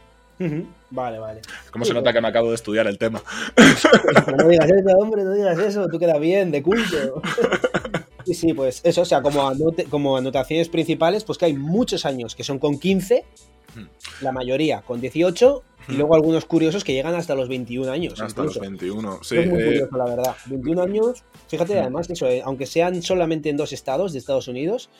Vale, 0.90 1.18
vale. 1.18 1.40
¿Cómo 1.70 1.84
se 1.84 1.94
nota 1.94 2.12
que 2.12 2.20
me 2.20 2.28
acabo 2.28 2.48
de 2.48 2.56
estudiar 2.56 2.86
el 2.86 2.98
tema? 2.98 3.22
no 4.38 4.48
digas 4.48 4.70
eso, 4.70 4.98
hombre, 4.98 5.22
no 5.22 5.32
digas 5.32 5.58
eso, 5.58 5.88
tú 5.88 5.98
quedas 5.98 6.20
bien, 6.20 6.50
de 6.50 6.62
culto. 6.62 7.22
Sí, 8.24 8.34
sí, 8.34 8.54
pues 8.54 8.80
eso, 8.84 9.02
o 9.02 9.04
sea, 9.04 9.20
como, 9.20 9.50
como 9.90 10.16
anotaciones 10.16 10.68
principales, 10.68 11.24
pues 11.24 11.38
que 11.38 11.46
hay 11.46 11.54
muchos 11.54 12.06
años 12.06 12.36
que 12.36 12.44
son 12.44 12.60
con 12.60 12.78
15, 12.78 13.24
la 14.20 14.30
mayoría 14.30 14.82
con 14.82 15.00
18 15.00 15.62
y 15.88 15.94
luego 15.94 16.14
algunos 16.14 16.44
curiosos 16.44 16.84
que 16.84 16.92
llegan 16.92 17.14
hasta 17.14 17.34
los 17.34 17.48
21 17.48 17.90
años. 17.90 18.20
Hasta 18.20 18.44
los 18.44 18.58
21, 18.58 19.20
sí. 19.22 19.38
Es 19.38 19.48
muy 19.48 19.60
eh, 19.60 19.64
curioso, 19.64 19.96
la 19.96 20.04
verdad. 20.04 20.36
21 20.46 20.82
años, 20.82 21.24
fíjate, 21.48 21.78
además, 21.78 22.08
eso, 22.10 22.26
eh, 22.26 22.42
aunque 22.44 22.66
sean 22.66 23.02
solamente 23.02 23.48
en 23.50 23.56
dos 23.56 23.72
estados 23.72 24.12
de 24.12 24.18
Estados 24.18 24.48
Unidos, 24.48 24.90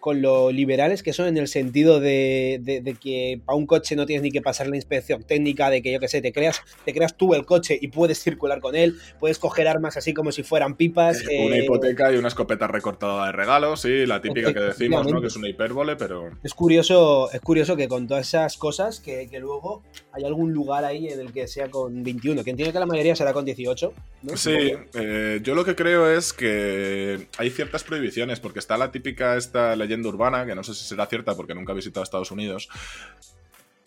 con, 0.00 0.20
lo 0.20 0.50
liberales 0.50 1.02
que 1.02 1.12
son 1.12 1.28
en 1.28 1.36
el 1.36 1.46
sentido 1.46 2.00
de, 2.00 2.96
que 3.00 3.40
a 3.46 3.54
un 3.54 3.66
coche 3.66 3.94
no 3.94 4.04
tienes 4.04 4.22
ni 4.22 4.32
que 4.32 4.42
pasar 4.42 4.66
la 4.66 4.74
inspección 4.74 5.22
técnica, 5.22 5.70
de 5.70 5.80
que 5.80 5.92
yo 5.92 6.00
qué 6.00 6.08
sé, 6.08 6.20
te 6.20 6.32
creas, 6.32 6.60
te 6.84 6.92
creas 6.92 7.16
tú 7.16 7.34
el 7.34 7.46
coche 7.46 7.78
y 7.80 7.88
puedes 7.88 8.20
circular 8.20 8.60
con 8.60 8.74
él, 8.74 8.98
puedes 9.20 9.38
coger 9.38 9.68
armas 9.68 9.96
así 9.96 10.12
como 10.12 10.32
si 10.32 10.42
fueran 10.42 10.74
pipas. 10.76 11.22
Eh, 11.30 11.46
una 11.46 11.58
hipoteca 11.58 12.12
y 12.12 12.16
una 12.16 12.28
escopeta 12.28 12.66
recortada 12.66 13.26
de 13.26 13.32
regalo, 13.32 13.76
sí, 13.76 14.06
la 14.06 14.20
típica 14.20 14.52
que 14.52 14.60
decimos, 14.60 15.06
¿no? 15.06 15.20
Que 15.20 15.28
es 15.28 15.36
una 15.36 15.48
hipérbole, 15.48 15.94
pero. 15.94 16.30
Es 16.42 16.54
curioso, 16.54 17.30
es 17.32 17.40
curioso 17.40 17.76
que 17.76 17.86
con 17.86 18.08
todas 18.08 18.26
esas 18.26 18.56
cosas 18.56 18.98
que, 18.98 19.28
que 19.28 19.38
luego 19.38 19.82
hay 20.12 20.24
algún 20.24 20.52
lugar 20.52 20.84
ahí 20.84 21.08
en 21.08 21.20
el 21.20 21.32
que 21.32 21.46
sea 21.46 21.70
con 21.70 22.02
21, 22.02 22.42
que 22.42 22.50
entiendo 22.50 22.72
que 22.72 22.80
la 22.80 22.86
mayoría 22.86 23.14
será 23.14 23.32
con 23.32 23.44
18. 23.44 23.92
Sí, 24.34 24.72
eh, 24.94 25.40
yo 25.42 25.54
lo 25.54 25.64
que 25.64 25.76
creo 25.76 26.10
es 26.10 26.32
que 26.32 27.28
hay 27.38 27.50
ciertas 27.50 27.84
prohibiciones, 27.84 28.40
porque 28.40 28.58
está 28.58 28.76
la 28.76 28.90
típica 28.90 29.11
esta 29.36 29.76
leyenda 29.76 30.08
urbana, 30.08 30.46
que 30.46 30.54
no 30.54 30.62
sé 30.62 30.74
si 30.74 30.84
será 30.84 31.06
cierta 31.06 31.34
porque 31.34 31.54
nunca 31.54 31.72
he 31.72 31.76
visitado 31.76 32.04
Estados 32.04 32.30
Unidos, 32.30 32.68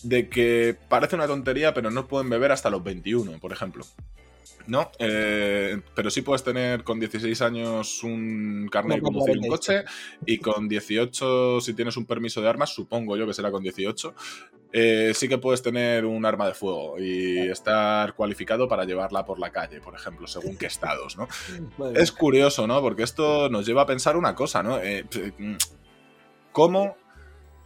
de 0.04 0.30
que 0.30 0.78
parece 0.88 1.16
una 1.16 1.28
tontería, 1.28 1.74
pero 1.74 1.92
no 1.92 2.08
pueden 2.08 2.30
beber 2.30 2.52
hasta 2.52 2.70
los 2.70 2.84
21, 2.84 3.40
por 3.40 3.52
ejemplo. 3.52 3.86
No, 4.68 4.92
eh, 5.00 5.80
pero 5.94 6.10
sí 6.10 6.22
puedes 6.22 6.44
tener 6.44 6.84
con 6.84 7.00
16 7.00 7.42
años 7.42 8.04
un 8.04 8.68
carnet 8.72 8.98
de 8.98 9.02
conducir 9.04 9.38
un 9.38 9.48
coche 9.48 9.84
y 10.26 10.40
con 10.40 10.68
18, 10.68 11.62
si 11.62 11.74
tienes 11.74 11.98
un 11.98 12.06
permiso 12.06 12.42
de 12.42 12.50
armas, 12.50 12.74
supongo 12.74 13.16
yo 13.16 13.28
que 13.28 13.34
será 13.34 13.52
con 13.52 13.62
18, 13.62 14.16
eh, 14.74 15.14
sí 15.14 15.30
que 15.30 15.38
puedes 15.38 15.62
tener 15.62 16.06
un 16.06 16.26
arma 16.26 16.48
de 16.48 16.54
fuego 16.54 17.00
y 17.00 17.38
estar 17.50 18.14
cualificado 18.14 18.68
para 18.68 18.86
llevarla 18.86 19.26
por 19.26 19.40
la 19.40 19.52
calle, 19.52 19.80
por 19.80 19.96
ejemplo, 19.96 20.28
según 20.28 20.58
qué 20.58 20.66
estados, 20.66 21.18
¿no? 21.18 21.28
Es 21.96 22.12
curioso, 22.12 22.68
¿no? 22.68 22.82
Porque 22.82 23.04
esto 23.04 23.50
nos 23.50 23.66
lleva 23.66 23.84
a 23.84 23.86
pensar 23.86 24.18
una 24.18 24.36
cosa, 24.36 24.64
¿no? 24.64 24.80
Eh, 24.80 25.06
¿Cómo, 26.52 26.98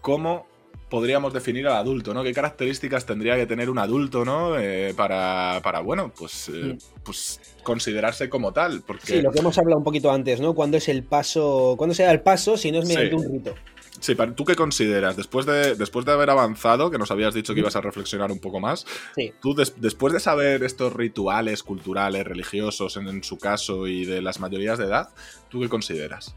cómo 0.01 0.47
podríamos 0.89 1.34
definir 1.34 1.67
al 1.67 1.75
adulto, 1.75 2.13
¿no? 2.13 2.23
¿Qué 2.23 2.34
características 2.34 3.06
tendría 3.06 3.36
que 3.36 3.45
tener 3.45 3.69
un 3.69 3.80
adulto, 3.80 4.25
¿no? 4.25 4.58
Eh, 4.58 4.93
para, 4.95 5.62
bueno, 5.84 6.12
pues, 6.17 6.49
eh, 6.49 6.78
pues 7.04 7.39
considerarse 7.63 8.30
como 8.30 8.52
tal. 8.52 8.82
Porque... 8.86 9.06
Sí, 9.06 9.21
lo 9.21 9.32
que 9.32 9.39
hemos 9.39 9.58
hablado 9.58 9.78
un 9.78 9.84
poquito 9.84 10.12
antes, 10.12 10.41
¿no? 10.41 10.54
¿Cuándo 10.54 10.78
es 10.78 10.89
el 10.89 11.04
paso? 11.04 11.75
¿Cuándo 11.78 11.93
se 11.93 12.04
da 12.04 12.12
el 12.12 12.21
paso 12.21 12.58
si 12.58 12.71
no 12.71 12.80
es 12.80 12.88
mediante 12.88 13.15
un 13.15 13.32
rito? 13.32 13.56
Sí, 13.99 14.15
¿tú 14.36 14.45
qué 14.45 14.56
consideras? 14.56 15.17
Después 15.17 15.45
de, 15.45 15.75
después 15.75 16.06
de 16.06 16.13
haber 16.13 16.30
avanzado, 16.30 16.89
que 16.89 16.97
nos 16.97 17.12
habías 17.12 17.34
dicho 17.34 17.54
que 17.54 17.60
ibas 17.60 17.75
a 17.75 17.82
reflexionar 17.82 18.32
un 18.32 18.39
poco 18.39 18.62
más, 18.62 18.86
tú 19.41 19.54
después 19.54 20.13
de 20.13 20.21
saber 20.21 20.63
estos 20.63 20.93
rituales 20.93 21.63
culturales, 21.63 22.25
religiosos 22.25 22.95
en, 22.95 23.10
en, 23.10 23.23
su 23.23 23.38
caso 23.38 23.88
y 23.88 24.06
de 24.06 24.21
las 24.21 24.39
mayorías 24.39 24.78
de 24.78 24.86
edad, 24.86 25.10
¿tú 25.49 25.60
qué 25.60 25.67
consideras? 25.67 26.34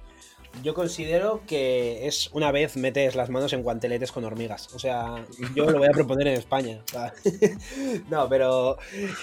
Yo 0.63 0.75
considero 0.75 1.43
que 1.47 2.07
es 2.07 2.31
una 2.33 2.53
vez 2.53 2.77
metes 2.77 3.15
las 3.15 3.31
manos 3.31 3.53
en 3.53 3.63
guanteletes 3.63 4.13
con 4.13 4.25
hormigas. 4.25 4.73
O 4.75 4.79
sea, 4.79 5.25
yo 5.55 5.71
lo 5.71 5.79
voy 5.79 5.89
a 5.89 5.93
proponer 5.93 6.29
en 6.29 6.35
España. 6.35 6.81
no, 8.11 8.29
pero. 8.29 8.79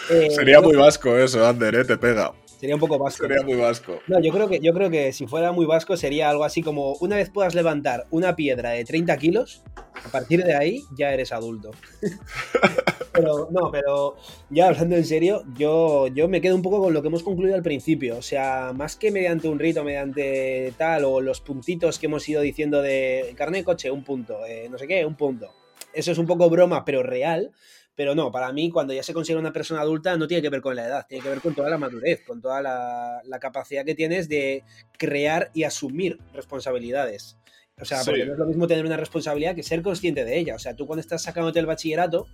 Eh, 0.10 0.30
Sería 0.32 0.62
muy 0.62 0.76
vasco 0.76 1.18
eso, 1.18 1.46
Ander, 1.46 1.76
¿eh? 1.76 1.86
Te 1.86 1.98
pega. 1.98 2.34
Sería 2.60 2.76
un 2.76 2.82
poco 2.82 2.98
vasco. 2.98 3.26
Sería 3.26 3.42
muy 3.42 3.56
vasco. 3.56 4.00
No, 4.08 4.20
yo 4.20 4.34
creo, 4.34 4.50
que, 4.50 4.60
yo 4.60 4.74
creo 4.74 4.90
que 4.90 5.14
si 5.14 5.28
fuera 5.28 5.54
muy 5.54 5.66
vasco 5.66 5.96
sería 5.96 6.30
algo 6.30 6.44
así 6.44 6.62
como 6.62 6.94
una 6.96 7.16
vez 7.16 7.30
puedas 7.30 7.56
levantar 7.56 8.06
una 8.12 8.36
piedra 8.36 8.72
de 8.72 8.84
30 8.84 9.16
kilos, 9.18 9.64
a 10.06 10.10
partir 10.10 10.44
de 10.44 10.56
ahí 10.56 10.84
ya 10.96 11.14
eres 11.14 11.32
adulto. 11.32 11.72
pero 13.14 13.50
no, 13.52 13.72
pero 13.72 14.16
ya 14.50 14.68
hablando 14.68 14.96
en 14.96 15.06
serio, 15.06 15.44
yo, 15.56 16.08
yo 16.08 16.28
me 16.28 16.42
quedo 16.42 16.56
un 16.56 16.62
poco 16.62 16.80
con 16.80 16.94
lo 16.94 17.02
que 17.02 17.08
hemos 17.08 17.24
concluido 17.24 17.56
al 17.56 17.64
principio. 17.64 18.18
O 18.18 18.22
sea, 18.22 18.72
más 18.74 18.96
que 18.96 19.12
mediante 19.12 19.48
un 19.48 19.60
rito, 19.60 19.84
mediante 19.84 20.74
tal, 20.78 21.06
o 21.06 21.22
los 21.22 21.42
puntitos 21.42 22.00
que 22.00 22.06
hemos 22.06 22.28
ido 22.28 22.42
diciendo 22.42 22.82
de 22.82 23.34
carne 23.36 23.60
de 23.60 23.64
coche, 23.64 23.92
un 23.92 24.04
punto, 24.04 24.46
eh, 24.46 24.68
no 24.70 24.78
sé 24.78 24.88
qué, 24.88 25.06
un 25.06 25.16
punto. 25.16 25.52
Eso 25.94 26.12
es 26.12 26.18
un 26.18 26.28
poco 26.28 26.50
broma, 26.50 26.86
pero 26.86 27.04
real. 27.04 27.52
Pero 28.00 28.16
no, 28.16 28.32
para 28.32 28.54
mí, 28.54 28.70
cuando 28.70 28.94
ya 28.94 29.04
se 29.04 29.14
considera 29.14 29.42
una 29.42 29.52
persona 29.52 29.82
adulta, 29.82 30.16
no 30.16 30.26
tiene 30.26 30.42
que 30.42 30.50
ver 30.50 30.62
con 30.62 30.74
la 30.74 30.86
edad, 30.86 31.06
tiene 31.06 31.22
que 31.22 31.30
ver 31.32 31.42
con 31.42 31.54
toda 31.54 31.70
la 31.70 31.78
madurez, 31.78 32.24
con 32.26 32.40
toda 32.40 32.62
la, 32.62 33.40
capacidad 33.42 33.84
que 33.84 33.94
tienes 33.94 34.30
de 34.30 34.64
crear 34.98 35.52
y 35.54 35.64
asumir 35.64 36.18
responsabilidades. 36.34 37.36
O 37.82 37.86
sea, 37.86 38.02
porque 38.04 38.26
no 38.26 38.34
es 38.34 38.40
lo 38.40 38.46
mismo 38.46 38.68
tener 38.68 38.86
una 38.86 38.98
responsabilidad 38.98 39.56
que 39.56 39.64
ser 39.64 39.82
consciente 39.82 40.26
de 40.26 40.38
ella. 40.38 40.56
O 40.56 40.60
sea, 40.60 40.76
tú 40.76 40.86
cuando 40.86 41.02
estás 41.02 41.22
sacándote 41.22 41.60
el 41.60 41.66
bachillerato, 41.66 42.28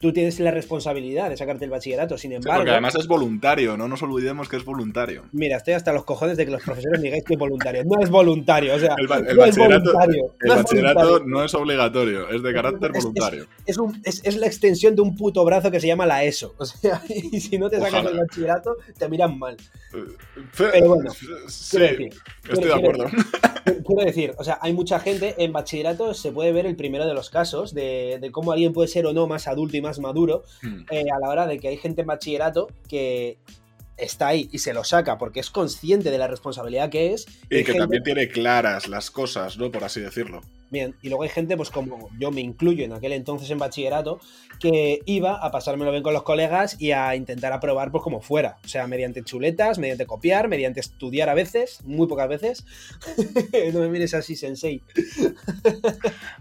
tú 0.00 0.12
tienes 0.12 0.38
la 0.40 0.50
responsabilidad 0.50 1.30
de 1.30 1.36
sacarte 1.36 1.64
el 1.64 1.70
bachillerato. 1.70 2.18
Sin 2.18 2.32
embargo. 2.32 2.58
porque 2.58 2.72
además 2.72 2.94
es 2.96 3.06
voluntario, 3.06 3.76
no 3.76 3.88
nos 3.88 4.02
olvidemos 4.02 4.48
que 4.48 4.56
es 4.56 4.64
voluntario. 4.64 5.24
Mira, 5.32 5.56
estoy 5.56 5.74
hasta 5.74 5.92
los 5.92 6.04
cojones 6.04 6.36
de 6.36 6.44
que 6.44 6.52
los 6.52 6.62
profesores 6.62 7.00
digáis 7.00 7.24
que 7.24 7.34
es 7.34 7.38
voluntario. 7.38 7.84
No 7.84 8.02
es 8.02 8.10
voluntario, 8.10 8.74
o 8.74 8.78
sea. 8.78 8.94
El, 8.98 9.06
bachillerato, 9.06 11.24
no, 11.24 11.44
es 11.44 11.54
obligatorio, 11.54 12.28
es 12.28 12.42
de 12.42 12.52
carácter 12.52 12.92
voluntario. 12.92 13.46
Es, 13.64 14.36
la 14.36 14.46
extensión 14.46 14.94
de 14.94 15.02
un 15.02 15.16
puto 15.16 15.44
brazo 15.44 15.70
que 15.70 15.80
se 15.80 15.86
llama 15.86 16.06
la 16.06 16.24
ESO. 16.24 16.54
O 16.66 16.68
sea, 16.68 17.00
y 17.08 17.40
si 17.40 17.58
no 17.58 17.70
te 17.70 17.80
sacas 17.80 18.04
el 18.06 18.18
bachillerato, 18.18 18.76
te 18.98 19.08
miran 19.08 19.38
mal. 19.38 19.56
Pero 20.58 20.88
bueno, 20.88 21.10
sí, 21.10 21.78
estoy 21.78 22.64
de 22.64 22.74
acuerdo. 22.74 23.06
Quiero, 23.64 24.04
decir, 24.04 24.34
o 24.36 24.44
sea, 24.44 24.58
hay 24.60 24.72
mucha 24.72 24.98
gente 24.98 25.36
en 25.38 25.52
bachillerato, 25.52 26.12
se 26.12 26.32
puede 26.32 26.52
ver 26.52 26.66
el 26.66 26.76
primero 26.76 27.06
de 27.06 27.14
los 27.14 27.30
casos 27.30 27.72
de, 27.72 28.18
de 28.20 28.32
cómo 28.32 28.52
alguien 28.52 28.72
puede 28.72 28.88
ser 28.88 29.06
o 29.06 29.12
no 29.12 29.26
más 29.26 29.46
adulto 29.46 29.76
y 29.76 29.80
más 29.86 29.98
maduro 29.98 30.44
hmm. 30.62 30.84
eh, 30.90 31.04
a 31.14 31.18
la 31.18 31.28
hora 31.28 31.46
de 31.46 31.58
que 31.58 31.68
hay 31.68 31.76
gente 31.76 32.02
en 32.02 32.08
bachillerato 32.08 32.68
que 32.88 33.38
está 33.96 34.28
ahí 34.28 34.48
y 34.52 34.58
se 34.58 34.74
lo 34.74 34.84
saca 34.84 35.18
porque 35.18 35.40
es 35.40 35.50
consciente 35.50 36.10
de 36.10 36.18
la 36.18 36.28
responsabilidad 36.28 36.90
que 36.90 37.12
es. 37.12 37.26
Y, 37.50 37.64
que 37.64 37.74
también 37.74 38.02
tiene 38.02 38.28
claras 38.28 38.88
las 38.88 39.10
cosas, 39.10 39.56
¿no? 39.58 39.70
Por 39.70 39.84
así 39.84 40.00
decirlo. 40.00 40.42
Bien, 40.76 40.94
y 41.00 41.08
luego 41.08 41.22
hay 41.22 41.30
gente, 41.30 41.56
pues 41.56 41.70
como 41.70 42.10
yo 42.18 42.30
me 42.30 42.42
incluyo 42.42 42.84
en 42.84 42.92
aquel 42.92 43.12
entonces 43.12 43.48
en 43.48 43.56
bachillerato, 43.56 44.20
que 44.60 45.00
iba 45.06 45.36
a 45.36 45.50
pasármelo 45.50 45.90
bien 45.90 46.02
con 46.02 46.12
los 46.12 46.22
colegas 46.22 46.78
y 46.78 46.92
a 46.92 47.16
intentar 47.16 47.54
aprobar 47.54 47.90
pues 47.90 48.04
como 48.04 48.20
fuera. 48.20 48.58
O 48.62 48.68
sea, 48.68 48.86
mediante 48.86 49.22
chuletas, 49.22 49.78
mediante 49.78 50.04
copiar, 50.04 50.48
mediante 50.48 50.80
estudiar 50.80 51.30
a 51.30 51.34
veces, 51.34 51.80
muy 51.86 52.06
pocas 52.08 52.28
veces. 52.28 52.66
no 53.72 53.80
me 53.80 53.88
mires 53.88 54.12
así, 54.12 54.36
sensei. 54.36 54.82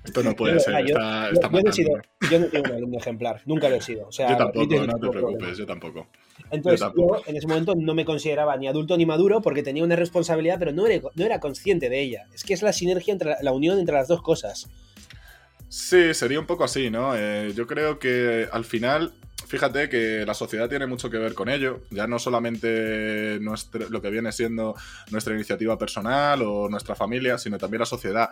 Esto 0.03 0.21
no 0.21 0.35
puede 0.35 0.59
ser, 0.59 0.85
yo, 0.85 0.97
está, 0.97 1.31
yo, 1.31 1.49
no 1.49 1.69
he 1.69 1.71
sido, 1.71 1.93
yo 2.29 2.39
no 2.39 2.47
tengo 2.47 2.65
un 2.69 2.75
alumno 2.75 2.97
ejemplar, 2.97 3.41
nunca 3.45 3.69
lo 3.69 3.75
he 3.75 3.81
sido. 3.81 4.09
O 4.09 4.11
sea, 4.11 4.31
yo 4.31 4.35
tampoco, 4.35 4.85
no 4.85 4.99
te 4.99 5.09
preocupes, 5.11 5.57
yo 5.57 5.65
tampoco. 5.65 6.07
Entonces 6.51 6.85
yo, 6.95 7.21
en 7.25 7.37
ese 7.37 7.47
momento 7.47 7.73
no 7.75 7.95
me 7.95 8.03
consideraba 8.03 8.57
ni 8.57 8.67
adulto 8.67 8.97
ni 8.97 9.05
maduro 9.05 9.41
porque 9.41 9.63
tenía 9.63 9.83
una 9.83 9.95
responsabilidad, 9.95 10.57
pero 10.59 10.73
no 10.73 10.85
era, 10.85 11.01
no 11.15 11.25
era 11.25 11.39
consciente 11.39 11.89
de 11.89 12.01
ella. 12.01 12.27
Es 12.33 12.43
que 12.43 12.53
es 12.53 12.61
la 12.61 12.73
sinergia 12.73 13.13
entre 13.13 13.35
la, 13.41 13.51
unión 13.51 13.79
entre 13.79 13.95
las 13.95 14.07
dos 14.07 14.21
cosas. 14.25 14.67
Sí, 15.69 16.13
sería 16.13 16.39
un 16.39 16.45
poco 16.45 16.63
así, 16.63 16.89
¿no? 16.89 17.15
Eh, 17.15 17.53
yo 17.55 17.67
creo 17.67 17.99
que 17.99 18.47
al 18.51 18.65
final 18.65 19.13
fíjate 19.47 19.89
que 19.89 20.25
la 20.25 20.33
sociedad 20.33 20.69
tiene 20.69 20.87
mucho 20.87 21.09
que 21.09 21.17
ver 21.17 21.33
con 21.33 21.49
ello, 21.49 21.81
ya 21.91 22.07
no 22.07 22.19
solamente 22.19 23.39
lo 23.39 24.01
que 24.01 24.09
viene 24.09 24.31
siendo 24.31 24.75
nuestra 25.11 25.33
iniciativa 25.33 25.77
personal 25.77 26.41
o 26.41 26.69
nuestra 26.69 26.95
familia, 26.95 27.37
sino 27.37 27.57
también 27.57 27.79
la 27.79 27.85
sociedad. 27.85 28.29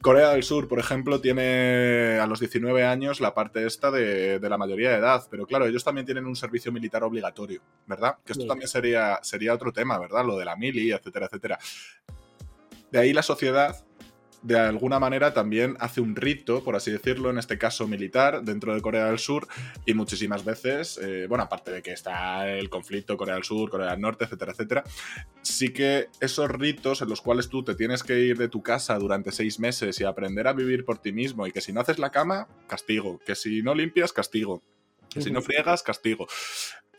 Corea 0.00 0.30
del 0.30 0.42
Sur, 0.42 0.68
por 0.68 0.78
ejemplo, 0.78 1.20
tiene 1.20 2.18
a 2.20 2.26
los 2.26 2.40
19 2.40 2.84
años 2.84 3.20
la 3.20 3.34
parte 3.34 3.66
esta 3.66 3.90
de, 3.90 4.38
la 4.40 4.58
mayoría 4.58 4.90
de 4.90 4.96
edad, 4.96 5.24
pero 5.30 5.46
claro, 5.46 5.66
ellos 5.66 5.84
también 5.84 6.04
tienen 6.04 6.26
un 6.26 6.36
servicio 6.36 6.70
militar 6.72 7.02
obligatorio, 7.04 7.62
¿verdad? 7.86 8.16
Que 8.24 8.32
esto 8.32 8.46
también 8.46 8.68
sería, 8.68 9.18
sería 9.22 9.54
otro 9.54 9.72
tema, 9.72 9.98
¿verdad? 9.98 10.24
Lo 10.24 10.36
de 10.36 10.44
la 10.44 10.56
mili, 10.56 10.92
etcétera, 10.92 11.26
etcétera. 11.26 11.58
De 12.90 12.98
ahí 12.98 13.12
la 13.12 13.22
sociedad 13.22 13.84
de 14.44 14.58
alguna 14.58 15.00
manera 15.00 15.32
también 15.32 15.76
hace 15.80 16.02
un 16.02 16.14
rito, 16.14 16.62
por 16.62 16.76
así 16.76 16.90
decirlo, 16.90 17.30
en 17.30 17.38
este 17.38 17.56
caso 17.56 17.88
militar, 17.88 18.42
dentro 18.42 18.74
de 18.74 18.82
Corea 18.82 19.06
del 19.06 19.18
Sur, 19.18 19.48
y 19.86 19.94
muchísimas 19.94 20.44
veces, 20.44 21.00
eh, 21.02 21.26
bueno, 21.26 21.44
aparte 21.44 21.72
de 21.72 21.82
que 21.82 21.92
está 21.92 22.48
el 22.50 22.68
conflicto 22.68 23.16
Corea 23.16 23.36
del 23.36 23.44
Sur, 23.44 23.70
Corea 23.70 23.92
del 23.92 24.00
Norte, 24.02 24.24
etcétera, 24.24 24.52
etcétera, 24.52 24.84
sí 25.40 25.72
que 25.72 26.08
esos 26.20 26.50
ritos 26.50 27.00
en 27.00 27.08
los 27.08 27.22
cuales 27.22 27.48
tú 27.48 27.64
te 27.64 27.74
tienes 27.74 28.02
que 28.02 28.20
ir 28.20 28.36
de 28.36 28.48
tu 28.48 28.62
casa 28.62 28.98
durante 28.98 29.32
seis 29.32 29.58
meses 29.58 29.98
y 29.98 30.04
aprender 30.04 30.46
a 30.46 30.52
vivir 30.52 30.84
por 30.84 30.98
ti 30.98 31.12
mismo, 31.12 31.46
y 31.46 31.52
que 31.52 31.62
si 31.62 31.72
no 31.72 31.80
haces 31.80 31.98
la 31.98 32.10
cama, 32.10 32.46
castigo, 32.66 33.20
que 33.24 33.34
si 33.34 33.62
no 33.62 33.74
limpias, 33.74 34.12
castigo, 34.12 34.62
que 35.08 35.22
si 35.22 35.30
no 35.30 35.40
friegas, 35.40 35.82
castigo 35.82 36.26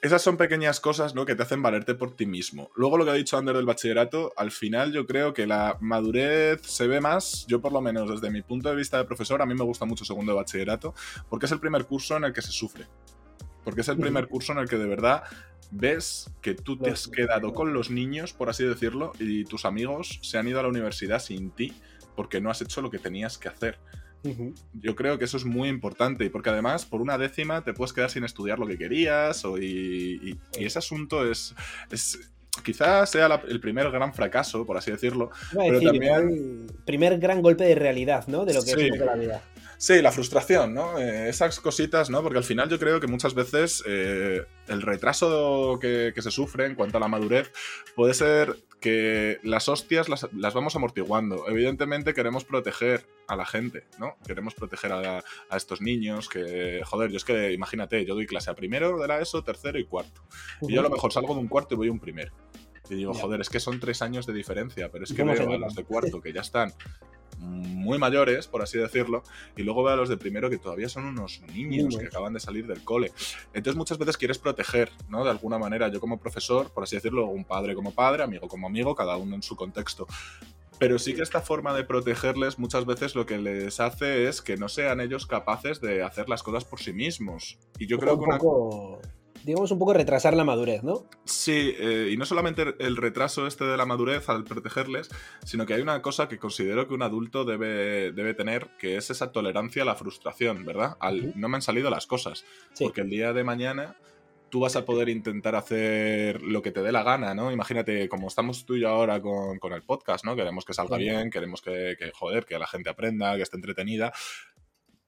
esas 0.02 0.22
son 0.22 0.38
pequeñas 0.38 0.80
cosas 0.80 1.16
¿no? 1.16 1.26
que 1.26 1.36
te 1.36 1.44
hacen 1.44 1.62
valerte 1.62 1.96
por 1.96 2.16
ti 2.16 2.26
mismo. 2.26 2.70
Luego 2.76 2.98
lo 2.98 3.06
que 3.06 3.12
ha 3.12 3.16
dicho 3.16 3.38
Ander 3.38 3.56
del 3.56 3.66
bachillerato, 3.66 4.34
al 4.38 4.52
final 4.52 4.92
yo 4.92 5.06
creo 5.06 5.34
que 5.34 5.48
la 5.48 5.78
madurez 5.82 6.62
se 6.64 6.88
ve 6.88 7.02
más, 7.02 7.46
yo 7.48 7.62
por 7.62 7.72
lo 7.72 7.82
menos 7.82 8.10
desde 8.10 8.32
mi 8.32 8.42
punto 8.42 8.70
de 8.70 8.76
vista 8.76 8.98
de 8.98 9.06
profesor, 9.06 9.42
a 9.42 9.46
mí 9.46 9.54
me 9.54 9.64
gusta 9.64 9.86
mucho 9.86 10.06
segundo 10.06 10.32
de 10.32 10.38
bachillerato, 10.38 10.94
porque 11.30 11.46
es 11.46 11.52
el 11.52 11.60
primer 11.60 11.86
curso 11.86 12.18
en 12.18 12.26
el 12.26 12.34
que 12.34 12.42
se 12.42 12.52
sufre. 12.52 12.88
Porque 13.64 13.82
es 13.82 13.88
el 13.88 13.98
primer 13.98 14.28
curso 14.28 14.52
en 14.52 14.60
el 14.60 14.70
que 14.70 14.78
de 14.78 14.86
verdad 14.86 15.24
ves 15.72 16.32
que 16.42 16.54
tú 16.54 16.78
te 16.78 16.92
has 16.92 17.08
quedado 17.08 17.54
con 17.54 17.74
los 17.74 17.90
niños, 17.90 18.32
por 18.32 18.50
así 18.50 18.64
decirlo, 18.64 19.14
y 19.20 19.46
tus 19.46 19.66
amigos 19.66 20.20
se 20.22 20.38
han 20.38 20.48
ido 20.48 20.60
a 20.60 20.64
la 20.64 20.70
universidad 20.70 21.20
sin 21.20 21.50
ti 21.50 21.74
porque 22.16 22.42
no 22.42 22.50
has 22.50 22.62
hecho 22.62 22.82
lo 22.82 22.90
que 22.90 23.00
tenías 23.00 23.38
que 23.38 23.50
hacer. 23.50 23.80
Yo 24.74 24.96
creo 24.96 25.18
que 25.18 25.26
eso 25.26 25.38
es 25.38 25.46
muy 25.46 25.70
importante, 25.70 26.30
porque 26.30 26.50
además, 26.50 26.86
por 26.86 27.02
una 27.02 27.18
décima 27.18 27.64
te 27.64 27.74
puedes 27.74 27.94
quedar 27.94 28.10
sin 28.10 28.24
estudiar 28.24 28.60
lo 28.60 28.68
que 28.68 28.78
querías, 28.78 29.44
o, 29.46 29.58
y, 29.58 30.38
ese 30.58 30.80
asunto 30.80 31.30
es, 31.30 31.54
es 31.92 32.20
quizás 32.64 33.10
sea 33.10 33.42
el 33.48 33.60
primer 33.60 33.90
gran 33.92 34.14
fracaso, 34.14 34.66
por 34.66 34.78
así 34.78 34.92
decirlo. 34.92 35.30
pero 35.54 35.82
también... 35.82 36.66
el 36.70 36.76
primer 36.86 37.18
gran 37.20 37.42
golpe 37.42 37.66
de 37.66 37.76
realidad, 37.76 38.28
¿no? 38.28 38.46
De 38.46 38.54
lo 38.54 38.64
que 38.64 38.72
es 38.72 39.00
la 39.00 39.16
vida. 39.16 39.42
Sí, 39.86 40.02
la 40.02 40.12
frustración, 40.12 40.74
¿no? 40.74 40.98
Eh, 40.98 41.30
esas 41.30 41.60
cositas, 41.60 42.10
¿no? 42.10 42.24
Porque 42.24 42.40
al 42.40 42.44
final 42.44 42.68
yo 42.70 42.80
creo 42.80 43.00
que 43.00 43.06
muchas 43.06 43.36
veces 43.36 43.84
eh, 43.86 44.44
el 44.68 44.82
retraso 44.82 45.78
que, 45.80 46.12
se 46.18 46.32
sufre 46.32 46.66
en 46.66 46.74
cuanto 46.74 46.98
a 46.98 47.00
la 47.00 47.08
madurez 47.08 47.52
puede 47.96 48.16
ser 48.16 48.56
que 48.82 49.38
las 49.44 49.70
hostias 49.70 50.10
las, 50.10 50.54
vamos 50.56 50.76
amortiguando. 50.76 51.48
Evidentemente 51.48 52.16
queremos 52.16 52.46
proteger 52.46 53.06
a 53.28 53.36
la 53.36 53.46
gente, 53.46 53.84
¿no? 54.00 54.16
Queremos 54.26 54.56
proteger 54.56 54.92
a, 54.92 55.24
estos 55.56 55.82
niños 55.82 56.30
que, 56.30 56.82
joder, 56.84 57.12
yo 57.12 57.18
es 57.18 57.24
que 57.24 57.54
imagínate, 57.54 58.04
yo 58.08 58.16
doy 58.16 58.26
clase 58.26 58.50
a 58.50 58.56
primero 58.56 58.98
de 58.98 59.08
la 59.08 59.20
ESO, 59.20 59.44
tercero 59.44 59.78
y 59.78 59.86
cuarto. 59.86 60.24
Y 60.64 60.74
yo 60.74 60.80
a 60.80 60.84
lo 60.84 60.90
mejor 60.90 61.14
salgo 61.14 61.36
de 61.36 61.42
un 61.42 61.48
cuarto 61.48 61.76
y 61.76 61.78
voy 61.78 61.90
a 61.90 61.92
un 61.92 62.00
primero. 62.00 62.34
Y 62.90 62.96
digo, 62.96 63.14
joder, 63.14 63.42
es 63.42 63.50
que 63.50 63.60
son 63.60 63.80
tres 63.80 64.02
años 64.02 64.26
de 64.26 64.34
diferencia, 64.34 64.90
pero 64.92 65.04
es 65.04 65.14
que 65.14 65.24
veo 65.24 65.52
a 65.52 65.58
los 65.58 65.76
de 65.76 65.84
cuarto 65.84 66.22
que 66.22 66.34
ya 66.34 66.42
están 66.42 66.74
muy 67.38 67.98
mayores, 67.98 68.48
por 68.48 68.62
así 68.62 68.78
decirlo, 68.78 69.24
y 69.56 69.64
luego 69.64 69.84
veo 69.84 69.94
a 69.94 69.98
los 69.98 70.10
de 70.10 70.18
primero 70.18 70.50
que 70.50 70.58
todavía 70.58 70.90
son 70.90 71.06
unos 71.06 71.42
niños 71.54 71.98
que 71.98 72.06
acaban 72.06 72.34
de 72.34 72.40
salir 72.40 72.66
del 72.66 72.84
cole. 72.84 73.12
Entonces 73.54 73.76
muchas 73.76 73.98
veces 73.98 74.18
quieres 74.18 74.38
proteger, 74.38 74.92
¿no? 75.10 75.24
De 75.24 75.30
alguna 75.30 75.58
manera, 75.58 75.90
yo 75.90 76.00
como 76.00 76.20
profesor, 76.20 76.72
por 76.72 76.84
así 76.84 76.96
decirlo, 76.96 77.28
un 77.28 77.44
padre 77.44 77.76
como 77.76 77.94
padre, 77.94 78.24
amigo 78.24 78.48
como 78.48 78.68
amigo, 78.68 78.96
cada 78.96 79.18
uno 79.18 79.36
en 79.36 79.44
su 79.44 79.56
contexto. 79.56 80.08
Pero 80.78 81.00
sí 81.00 81.14
que 81.14 81.22
esta 81.22 81.42
forma 81.42 81.74
de 81.74 81.86
protegerles 81.86 82.60
muchas 82.60 82.86
veces 82.86 83.16
lo 83.16 83.26
que 83.26 83.38
les 83.38 83.80
hace 83.80 84.28
es 84.28 84.42
que 84.42 84.58
no 84.58 84.68
sean 84.68 85.00
ellos 85.00 85.26
capaces 85.26 85.80
de 85.80 86.04
hacer 86.04 86.28
las 86.28 86.44
cosas 86.44 86.66
por 86.66 86.82
sí 86.82 86.92
mismos. 86.92 87.58
Y 87.80 87.88
yo 87.88 87.98
creo 87.98 88.20
que 88.20 88.26
una 88.26 88.40
digamos, 89.46 89.72
un 89.72 89.78
poco 89.78 89.94
retrasar 89.94 90.36
la 90.36 90.44
madurez, 90.44 90.84
¿no? 90.84 91.06
Sí, 91.24 91.76
eh, 91.78 92.10
y 92.12 92.18
no 92.18 92.26
solamente 92.26 92.76
el 92.80 92.98
retraso 92.98 93.46
este 93.46 93.64
de 93.64 93.78
la 93.78 93.86
madurez 93.86 94.28
al 94.28 94.44
protegerles, 94.44 95.10
sino 95.44 95.66
que 95.66 95.76
hay 95.76 95.82
una 95.82 96.02
cosa 96.02 96.28
que 96.28 96.40
considero 96.40 96.88
que 96.88 96.96
un 96.96 97.04
adulto 97.04 97.46
debe, 97.46 98.12
debe 98.12 98.34
tener, 98.34 98.70
que 98.80 98.98
es 98.98 99.12
esa 99.12 99.32
tolerancia 99.32 99.84
a 99.84 99.86
la 99.86 99.96
frustración, 99.96 100.66
¿verdad? 100.66 100.98
Al 101.00 101.40
no 101.40 101.48
me 101.48 101.58
han 101.58 101.62
salido 101.62 101.92
las 101.92 102.08
cosas. 102.08 102.44
Porque 102.80 103.02
el 103.02 103.10
día 103.10 103.34
de 103.34 103.44
mañana 103.44 103.96
tú 104.50 104.62
vas 104.62 104.76
a 104.76 104.86
poder 104.86 105.10
intentar 105.10 105.56
hacer 105.56 106.42
lo 106.42 106.62
que 106.62 106.72
te 106.72 106.82
dé 106.82 106.92
la 106.92 107.04
gana, 107.04 107.36
¿no? 107.36 107.52
Imagínate, 107.52 108.10
como 108.10 108.28
estamos 108.28 108.66
tú 108.66 108.76
y 108.76 108.82
yo 108.82 108.90
ahora 108.90 109.22
con, 109.22 109.60
el 109.74 109.84
podcast, 109.84 110.26
¿no? 110.26 110.36
Queremos 110.36 110.66
que 110.66 110.74
salga 110.74 110.98
bien, 110.98 111.30
queremos 111.30 111.62
que, 111.62 111.96
que, 112.00 112.12
joder, 112.12 112.46
que 112.46 112.58
la 112.58 112.66
gente 112.66 112.90
aprenda, 112.90 113.36
que 113.36 113.44
esté 113.44 113.58
entretenida. 113.58 114.12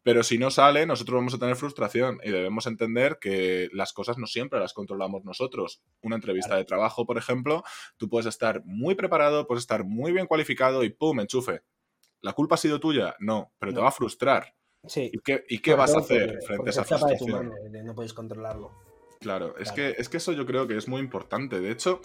Pero 0.04 0.24
si 0.24 0.38
no 0.38 0.52
sale, 0.52 0.86
nosotros 0.86 1.16
vamos 1.16 1.34
a 1.34 1.38
tener 1.38 1.56
frustración 1.56 2.20
y 2.24 2.32
debemos 2.32 2.66
entender 2.66 3.18
que 3.20 3.70
las 3.74 3.92
cosas 3.92 4.18
no 4.18 4.26
siempre 4.26 4.60
las 4.60 4.74
controlamos 4.74 5.26
nosotros. 5.26 5.82
Una 6.02 6.16
entrevista 6.16 6.56
de 6.56 6.64
trabajo, 6.64 7.06
por 7.06 7.18
ejemplo, 7.18 7.64
tú 7.98 8.08
puedes 8.08 8.26
estar 8.26 8.62
muy 8.64 8.96
preparado, 8.96 9.48
puedes 9.48 9.64
estar 9.64 9.84
muy 9.84 10.14
bien 10.14 10.28
cualificado 10.28 10.84
y 10.84 10.90
¡pum! 10.90 11.20
enchufe. 11.20 11.62
¿La 12.22 12.34
culpa 12.34 12.56
ha 12.56 12.58
sido 12.58 12.80
tuya? 12.80 13.16
No, 13.20 13.52
pero 13.60 13.74
te 13.74 13.82
va 13.82 13.90
a 13.90 13.92
frustrar. 13.92 14.54
Sí. 14.86 15.12
¿Y 15.50 15.60
qué, 15.60 15.74
vas 15.74 15.94
a 15.94 16.00
hacer 16.00 16.40
frente 16.46 16.70
a 16.70 16.72
esa 16.72 16.84
frustración? 16.84 17.52
no 17.84 17.94
puedes 17.94 18.14
controlarlo. 18.14 18.72
Claro, 19.20 19.58
Es, 19.58 19.72
que, 19.72 19.96
es 19.98 20.10
que 20.10 20.18
eso 20.18 20.32
yo 20.32 20.46
creo 20.46 20.68
que 20.68 20.78
es 20.78 20.88
muy 20.88 21.02
importante. 21.02 21.60
De 21.60 21.72
hecho, 21.72 22.02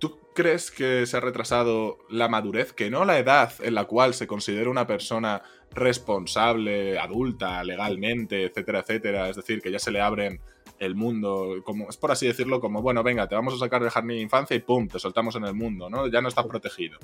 ¿Tú 0.00 0.18
crees 0.34 0.70
que 0.70 1.06
se 1.06 1.16
ha 1.16 1.20
retrasado 1.20 1.98
la 2.08 2.28
madurez, 2.28 2.72
que 2.72 2.90
no 2.90 3.04
la 3.04 3.18
edad 3.18 3.52
en 3.60 3.74
la 3.74 3.84
cual 3.84 4.14
se 4.14 4.26
considera 4.26 4.70
una 4.70 4.86
persona 4.86 5.42
responsable, 5.72 6.98
adulta, 6.98 7.62
legalmente, 7.62 8.44
etcétera, 8.44 8.80
etcétera? 8.80 9.28
Es 9.28 9.36
decir, 9.36 9.60
que 9.60 9.70
ya 9.70 9.78
se 9.78 9.92
le 9.92 10.00
abren 10.00 10.40
el 10.78 10.94
mundo, 10.94 11.60
como 11.62 11.90
es 11.90 11.98
por 11.98 12.10
así 12.10 12.26
decirlo, 12.26 12.58
como 12.58 12.80
bueno, 12.80 13.02
venga, 13.02 13.28
te 13.28 13.34
vamos 13.34 13.54
a 13.54 13.58
sacar 13.58 13.84
de 13.84 13.90
jardín 13.90 14.16
de 14.16 14.22
infancia 14.22 14.56
y 14.56 14.60
pum, 14.60 14.88
te 14.88 14.98
soltamos 14.98 15.36
en 15.36 15.44
el 15.44 15.54
mundo, 15.54 15.90
¿no? 15.90 16.06
Ya 16.06 16.22
no 16.22 16.28
estás 16.28 16.46
protegido. 16.46 16.98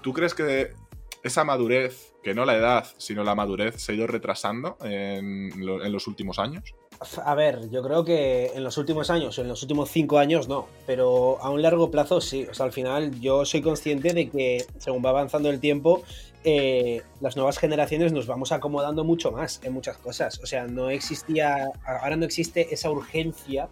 ¿Tú 0.00 0.12
crees 0.12 0.32
que 0.32 0.70
esa 1.24 1.42
madurez, 1.42 2.14
que 2.22 2.34
no 2.34 2.44
la 2.44 2.56
edad, 2.56 2.86
sino 2.98 3.24
la 3.24 3.34
madurez, 3.34 3.82
se 3.82 3.90
ha 3.90 3.94
ido 3.96 4.06
retrasando 4.06 4.76
en, 4.82 5.50
en 5.52 5.92
los 5.92 6.06
últimos 6.06 6.38
años? 6.38 6.74
A 7.24 7.34
ver, 7.34 7.70
yo 7.70 7.82
creo 7.82 8.04
que 8.04 8.52
en 8.54 8.64
los 8.64 8.78
últimos 8.78 9.10
años, 9.10 9.38
en 9.38 9.48
los 9.48 9.62
últimos 9.62 9.90
cinco 9.90 10.18
años 10.18 10.48
no, 10.48 10.68
pero 10.86 11.38
a 11.40 11.50
un 11.50 11.60
largo 11.60 11.90
plazo 11.90 12.20
sí. 12.20 12.46
O 12.50 12.54
sea, 12.54 12.66
al 12.66 12.72
final 12.72 13.20
yo 13.20 13.44
soy 13.44 13.62
consciente 13.62 14.14
de 14.14 14.30
que 14.30 14.64
según 14.78 15.04
va 15.04 15.10
avanzando 15.10 15.50
el 15.50 15.60
tiempo, 15.60 16.02
eh, 16.44 17.02
las 17.20 17.36
nuevas 17.36 17.58
generaciones 17.58 18.12
nos 18.12 18.26
vamos 18.26 18.52
acomodando 18.52 19.02
mucho 19.02 19.32
más 19.32 19.60
en 19.64 19.72
muchas 19.72 19.96
cosas. 19.98 20.40
O 20.42 20.46
sea, 20.46 20.66
no 20.66 20.90
existía, 20.90 21.70
ahora 21.84 22.16
no 22.16 22.24
existe 22.24 22.72
esa 22.72 22.90
urgencia, 22.90 23.68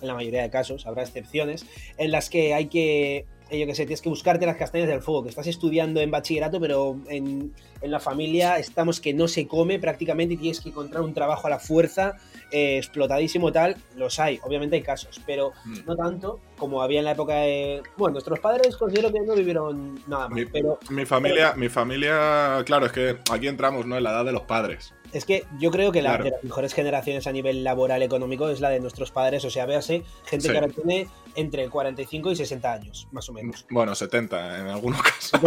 en 0.00 0.08
la 0.08 0.14
mayoría 0.14 0.42
de 0.42 0.50
casos, 0.50 0.86
habrá 0.86 1.02
excepciones, 1.02 1.66
en 1.98 2.10
las 2.10 2.30
que 2.30 2.54
hay 2.54 2.66
que 2.66 3.26
yo 3.58 3.66
que 3.66 3.74
sé, 3.74 3.84
tienes 3.84 4.00
que 4.00 4.08
buscarte 4.08 4.46
las 4.46 4.56
castañas 4.56 4.88
del 4.88 5.02
fuego, 5.02 5.22
que 5.22 5.28
estás 5.28 5.46
estudiando 5.46 6.00
en 6.00 6.10
bachillerato, 6.10 6.60
pero 6.60 6.96
en, 7.08 7.52
en, 7.82 7.90
la 7.90 8.00
familia 8.00 8.58
estamos 8.58 9.00
que 9.00 9.12
no 9.12 9.28
se 9.28 9.46
come 9.46 9.78
prácticamente 9.78 10.34
y 10.34 10.36
tienes 10.38 10.60
que 10.60 10.70
encontrar 10.70 11.02
un 11.02 11.12
trabajo 11.12 11.46
a 11.46 11.50
la 11.50 11.58
fuerza, 11.58 12.16
eh, 12.52 12.76
explotadísimo 12.76 13.50
tal, 13.50 13.76
los 13.96 14.18
hay, 14.20 14.38
obviamente 14.42 14.76
hay 14.76 14.82
casos, 14.82 15.20
pero 15.26 15.52
mm. 15.64 15.78
no 15.86 15.96
tanto 15.96 16.40
como 16.58 16.82
había 16.82 17.00
en 17.00 17.06
la 17.06 17.12
época 17.12 17.34
de... 17.34 17.82
Bueno, 17.96 18.12
nuestros 18.12 18.38
padres 18.38 18.76
considero 18.76 19.12
que 19.12 19.20
no 19.20 19.34
vivieron 19.34 20.00
nada 20.06 20.28
más, 20.28 20.36
mi, 20.36 20.46
pero... 20.46 20.78
Mi 20.90 21.06
familia, 21.06 21.54
mi 21.54 21.68
familia, 21.68 22.62
claro, 22.64 22.86
es 22.86 22.92
que 22.92 23.18
aquí 23.32 23.48
entramos, 23.48 23.86
¿no? 23.86 23.96
En 23.96 24.04
la 24.04 24.10
edad 24.10 24.24
de 24.24 24.32
los 24.32 24.42
padres. 24.42 24.94
Es 25.12 25.24
que 25.24 25.44
yo 25.58 25.70
creo 25.70 25.92
que 25.92 26.00
la 26.00 26.16
de 26.16 26.30
las 26.30 26.44
mejores 26.44 26.72
generaciones 26.72 27.26
a 27.26 27.32
nivel 27.32 27.64
laboral 27.64 28.02
económico 28.02 28.48
es 28.48 28.60
la 28.60 28.70
de 28.70 28.80
nuestros 28.80 29.10
padres. 29.10 29.44
O 29.44 29.50
sea, 29.50 29.66
véase, 29.66 30.04
gente 30.24 30.48
que 30.48 30.54
ahora 30.56 30.68
tiene 30.68 31.08
entre 31.34 31.68
45 31.68 32.30
y 32.30 32.36
60 32.36 32.72
años, 32.72 33.08
más 33.12 33.28
o 33.28 33.32
menos. 33.32 33.66
Bueno, 33.70 33.94
70 33.94 34.60
en 34.60 34.66
algunos 34.68 35.02
casos. 35.02 35.40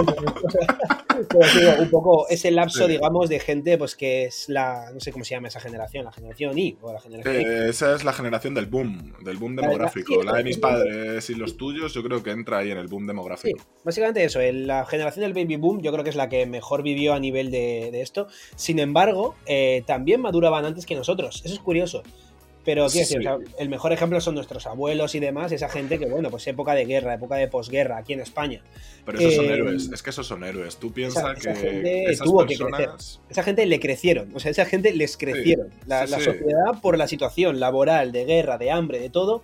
un 1.80 1.90
poco 1.90 2.28
ese 2.30 2.52
lapso, 2.52 2.88
digamos, 2.88 3.30
de 3.30 3.40
gente, 3.40 3.78
pues 3.78 3.96
que 3.96 4.26
es 4.26 4.50
la, 4.50 4.92
no 4.94 5.00
sé 5.00 5.12
cómo 5.12 5.24
se 5.24 5.36
llama 5.36 5.48
esa 5.48 5.60
generación, 5.60 6.06
la 6.06 6.12
generación 6.12 6.58
I 6.58 6.78
o 6.82 6.94
la 6.94 7.00
generación 7.00 7.36
Esa 7.36 7.96
es 7.96 8.04
la 8.04 8.14
generación 8.14 8.54
del 8.54 8.66
boom, 8.66 9.14
del 9.24 9.38
boom 9.38 9.56
demográfico. 9.56 10.24
La, 10.24 10.34
de 10.34 10.44
mis 10.44 10.58
padres 10.58 11.30
y 11.30 11.36
los 11.36 11.58
tuyos, 11.58 11.94
yo 11.94 12.04
creo 12.04 12.24
que 12.24 12.32
entra 12.32 12.60
ahí 12.60 12.72
en 12.72 12.78
el 12.78 12.88
boom 12.88 13.08
demográfico. 13.08 13.60
Sí, 13.60 13.66
básicamente 13.84 14.24
eso, 14.24 14.40
la 14.42 14.86
generación 14.86 15.24
del 15.24 15.34
baby 15.34 15.58
boom, 15.58 15.82
yo 15.82 15.92
creo 15.92 16.04
que 16.04 16.10
es 16.10 16.16
la 16.16 16.30
que 16.30 16.46
mejor 16.46 16.84
vivió 16.84 17.14
a 17.14 17.20
nivel 17.20 17.52
de, 17.52 17.90
de 17.92 18.02
esto. 18.02 18.28
Sin 18.56 18.80
embargo, 18.80 19.36
eh, 19.46 19.84
también 19.86 20.22
maduraban 20.22 20.66
antes 20.66 20.86
que 20.86 20.96
nosotros. 20.96 21.42
Eso 21.46 21.54
es 21.54 21.60
curioso. 21.60 22.04
Pero, 22.66 22.88
el 23.59 23.70
mejor 23.70 23.93
ejemplo 23.93 24.20
son 24.20 24.34
nuestros 24.36 24.66
abuelos 24.66 25.13
y 25.13 25.20
demás, 25.20 25.51
esa 25.51 25.70
gente 25.70 25.99
que, 25.99 26.07
bueno, 26.07 26.32
pues 26.32 26.47
época 26.47 26.74
de 26.74 26.86
guerra, 26.86 27.13
época 27.13 27.36
de 27.36 27.47
posguerra, 27.47 27.97
aquí 27.97 28.13
en 28.13 28.22
España. 28.22 28.61
Pero 29.05 29.20
esos 29.20 29.36
son 29.36 29.45
eh, 29.45 29.53
héroes, 29.53 29.89
es 29.93 30.01
que 30.01 30.09
esos 30.09 30.26
son 30.26 30.43
héroes. 30.43 30.78
Tú 30.78 30.91
piensas 30.91 31.39
que 31.39 32.03
esas 32.09 32.28
personas... 32.28 33.22
esa 33.30 33.43
gente 33.43 33.66
le 33.68 33.80
crecieron, 33.80 34.36
o 34.36 34.39
sea, 34.39 34.49
esa 34.49 34.66
gente 34.66 34.91
les 34.93 35.16
crecieron. 35.16 35.70
la, 35.86 36.07
sociedad, 36.07 36.82
por 36.82 36.97
la 36.97 37.07
situación 37.07 37.59
laboral, 37.59 38.11
de 38.11 38.26
guerra, 38.26 38.57
de 38.57 38.72
hambre, 38.72 38.99
de 38.99 39.11
todo, 39.11 39.43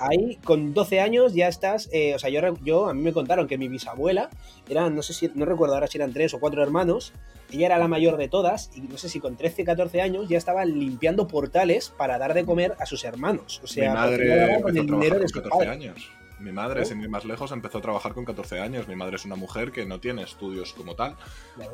ahí 0.00 0.38
con 0.44 0.74
12 0.74 1.00
años 1.00 1.34
ya 1.34 1.48
estás, 1.48 1.88
eh, 1.92 2.14
o 2.14 2.18
sea, 2.18 2.28
yo, 2.28 2.40
yo, 2.62 2.90
a 2.90 2.94
mí 2.94 3.00
me 3.00 3.14
contaron 3.14 3.48
que 3.48 3.56
mi 3.56 3.68
bisabuela, 3.68 4.28
eran, 4.68 4.94
no 4.94 5.02
sé 5.02 5.14
si, 5.14 5.30
no 5.34 5.46
recuerdo 5.46 5.74
ahora 5.74 5.86
si 5.86 5.96
eran 5.96 6.12
tres 6.12 6.34
o 6.34 6.40
cuatro 6.40 6.62
hermanos, 6.62 7.14
ella 7.50 7.66
era 7.66 7.78
la 7.78 7.88
mayor 7.88 8.16
de 8.18 8.28
todas 8.28 8.70
y 8.74 8.82
no 8.82 8.98
sé 8.98 9.08
si 9.08 9.20
con 9.20 9.36
13, 9.36 9.64
14 9.64 10.02
años 10.02 10.28
ya 10.28 10.36
estaba 10.36 10.64
limpiando 10.64 11.28
portales 11.28 11.90
para 11.96 12.18
dar 12.18 12.34
de 12.34 12.44
comer 12.44 12.57
a 12.78 12.86
sus 12.86 13.04
hermanos. 13.04 13.60
O 13.62 13.66
sea, 13.66 13.90
mi 13.90 13.96
madre 13.96 14.60
con 14.62 14.76
el 14.76 14.86
dinero 14.86 15.18
de 15.18 15.26
14 15.26 15.68
años. 15.68 16.10
Mi 16.40 16.52
madre, 16.52 16.84
sin 16.84 17.00
ir 17.00 17.08
más 17.08 17.24
lejos, 17.24 17.50
empezó 17.50 17.78
a 17.78 17.80
trabajar 17.80 18.14
con 18.14 18.24
14 18.24 18.60
años. 18.60 18.86
Mi 18.86 18.94
madre 18.94 19.16
es 19.16 19.24
una 19.24 19.34
mujer 19.34 19.72
que 19.72 19.84
no 19.86 19.98
tiene 19.98 20.22
estudios 20.22 20.72
como 20.72 20.94
tal 20.94 21.16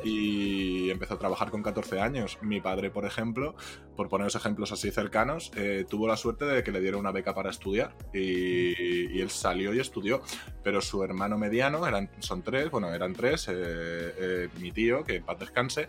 y 0.03 0.89
empezó 0.89 1.15
a 1.15 1.19
trabajar 1.19 1.51
con 1.51 1.61
14 1.61 1.99
años. 1.99 2.39
Mi 2.41 2.61
padre, 2.61 2.89
por 2.89 3.05
ejemplo, 3.05 3.55
por 3.95 4.09
poneros 4.09 4.35
ejemplos 4.35 4.71
así 4.71 4.89
cercanos, 4.89 5.51
eh, 5.55 5.85
tuvo 5.87 6.07
la 6.07 6.17
suerte 6.17 6.45
de 6.45 6.63
que 6.63 6.71
le 6.71 6.81
dieron 6.81 7.01
una 7.01 7.11
beca 7.11 7.35
para 7.35 7.51
estudiar 7.51 7.95
y, 8.13 9.19
él 9.19 9.29
salió 9.29 9.73
y 9.73 9.79
estudió. 9.79 10.21
Pero 10.63 10.81
su 10.81 11.03
hermano 11.03 11.37
mediano, 11.37 11.85
eran, 11.85 12.09
son 12.19 12.41
tres, 12.41 12.71
bueno, 12.71 12.91
eran 12.93 13.13
tres, 13.13 13.47
eh, 13.47 13.53
eh, 13.55 14.49
mi 14.59 14.71
tío, 14.71 15.03
que 15.03 15.17
en 15.17 15.23
paz 15.23 15.39
descanse, 15.39 15.87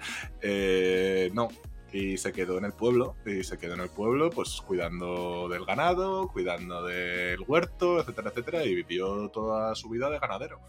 no, 1.33 1.49
y 1.97 2.19
se 2.19 2.33
quedó 2.33 2.59
en 2.59 2.65
el 2.67 2.73
pueblo 2.73 3.15
y 3.25 3.43
se 3.43 3.59
quedó 3.59 3.75
en 3.75 3.81
el 3.81 3.89
pueblo 3.89 4.31
pues 4.31 4.61
cuidando 4.61 5.49
del 5.49 5.65
ganado, 5.65 6.29
cuidando 6.29 6.85
del 6.85 7.41
huerto, 7.47 8.01
etcétera, 8.01 8.31
etcétera 8.31 8.65
y 8.65 8.75
vivió 8.75 9.29
toda 9.31 9.75
su 9.75 9.89
vida 9.89 10.11
de 10.11 10.19
ganadero. 10.19 10.61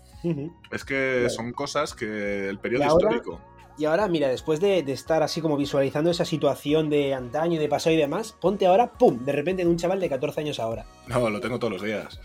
Es 0.72 0.86
que 0.86 1.30
son 1.30 1.52
cosas 1.52 1.94
que 1.94 2.48
el 2.48 2.60
periodo 2.60 2.86
histórico 2.86 3.42
y 3.78 3.86
ahora, 3.86 4.08
mira, 4.08 4.28
después 4.28 4.60
de, 4.60 4.80
estar 4.80 5.22
así 5.22 5.40
como 5.40 5.56
visualizando 5.56 6.10
esa 6.10 6.26
situación 6.26 6.90
de 6.90 7.14
antaño, 7.14 7.60
de 7.60 7.70
pasado 7.70 7.96
y 7.96 7.98
demás, 7.98 8.36
ponte 8.40 8.66
ahora, 8.66 8.92
¡pum! 8.92 9.24
De 9.24 9.32
repente 9.32 9.62
en 9.62 9.68
un 9.68 9.78
chaval 9.78 10.00
de 10.00 10.10
14 10.10 10.42
años 10.42 10.60
ahora. 10.60 10.86
No, 11.06 11.30
lo 11.30 11.40
tengo 11.40 11.60
todos 11.60 11.74
los 11.74 11.84
días. 11.84 12.20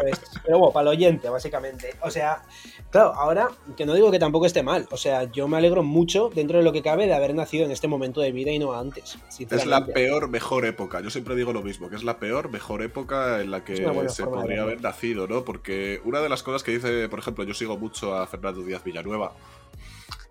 Pues, 0.00 0.20
pero 0.44 0.58
bueno, 0.58 0.72
para 0.72 0.90
el 0.90 0.96
oyente, 0.96 1.28
básicamente. 1.28 1.94
O 2.00 2.10
sea, 2.10 2.42
claro, 2.90 3.12
ahora, 3.14 3.48
que 3.76 3.84
no 3.86 3.94
digo 3.94 4.10
que 4.10 4.18
tampoco 4.18 4.46
esté 4.46 4.62
mal. 4.62 4.86
O 4.90 4.96
sea, 4.96 5.24
yo 5.24 5.48
me 5.48 5.56
alegro 5.56 5.82
mucho, 5.82 6.30
dentro 6.34 6.58
de 6.58 6.64
lo 6.64 6.72
que 6.72 6.82
cabe, 6.82 7.06
de 7.06 7.14
haber 7.14 7.34
nacido 7.34 7.64
en 7.64 7.70
este 7.70 7.88
momento 7.88 8.20
de 8.20 8.32
vida 8.32 8.50
y 8.50 8.58
no 8.58 8.72
antes. 8.72 9.18
Es 9.38 9.66
la 9.66 9.86
peor, 9.86 10.28
mejor 10.28 10.64
época. 10.64 11.00
Yo 11.00 11.10
siempre 11.10 11.34
digo 11.34 11.52
lo 11.52 11.62
mismo, 11.62 11.88
que 11.88 11.96
es 11.96 12.04
la 12.04 12.18
peor, 12.18 12.50
mejor 12.50 12.82
época 12.82 13.40
en 13.40 13.50
la 13.50 13.64
que 13.64 13.76
se 14.08 14.24
podría 14.24 14.62
haber 14.62 14.80
nacido, 14.80 15.26
¿no? 15.26 15.44
Porque 15.44 16.00
una 16.04 16.20
de 16.20 16.28
las 16.28 16.42
cosas 16.42 16.62
que 16.62 16.72
dice, 16.72 17.08
por 17.08 17.18
ejemplo, 17.18 17.44
yo 17.44 17.54
sigo 17.54 17.76
mucho 17.76 18.14
a 18.14 18.26
Fernando 18.26 18.62
Díaz 18.62 18.84
Villanueva 18.84 19.32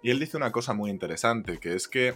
y 0.01 0.11
él 0.11 0.19
dice 0.19 0.37
una 0.37 0.51
cosa 0.51 0.73
muy 0.73 0.89
interesante, 0.89 1.59
que 1.59 1.75
es 1.75 1.87
que 1.87 2.15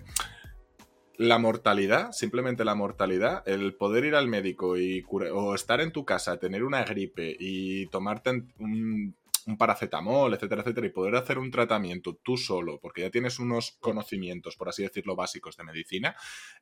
la 1.18 1.38
mortalidad, 1.38 2.12
simplemente 2.12 2.66
la 2.66 2.76
mortalidad, 2.76 3.48
el 3.48 3.76
poder 3.76 4.06
ir 4.06 4.16
al 4.16 4.28
médico 4.28 4.78
y 4.78 5.06
o 5.10 5.54
estar 5.54 5.80
en 5.82 5.92
tu 5.92 6.06
casa, 6.06 6.40
tener 6.40 6.64
una 6.64 6.84
gripe 6.84 7.36
y 7.40 7.88
tomarte 7.88 8.32
un, 8.60 9.16
paracetamol, 9.58 10.34
etcétera, 10.34 10.62
etcétera, 10.62 10.88
y 10.88 10.92
poder 10.92 11.16
hacer 11.16 11.38
un 11.38 11.52
tratamiento 11.52 12.16
tú 12.24 12.38
solo, 12.38 12.80
porque 12.80 13.02
ya 13.02 13.12
tienes 13.12 13.40
unos 13.40 13.78
conocimientos, 13.82 14.56
por 14.56 14.70
así 14.70 14.84
decirlo, 14.84 15.18
básicos 15.18 15.58
de 15.58 15.66
medicina, 15.66 16.16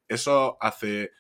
eso 0.08 0.58
hace 0.60 1.12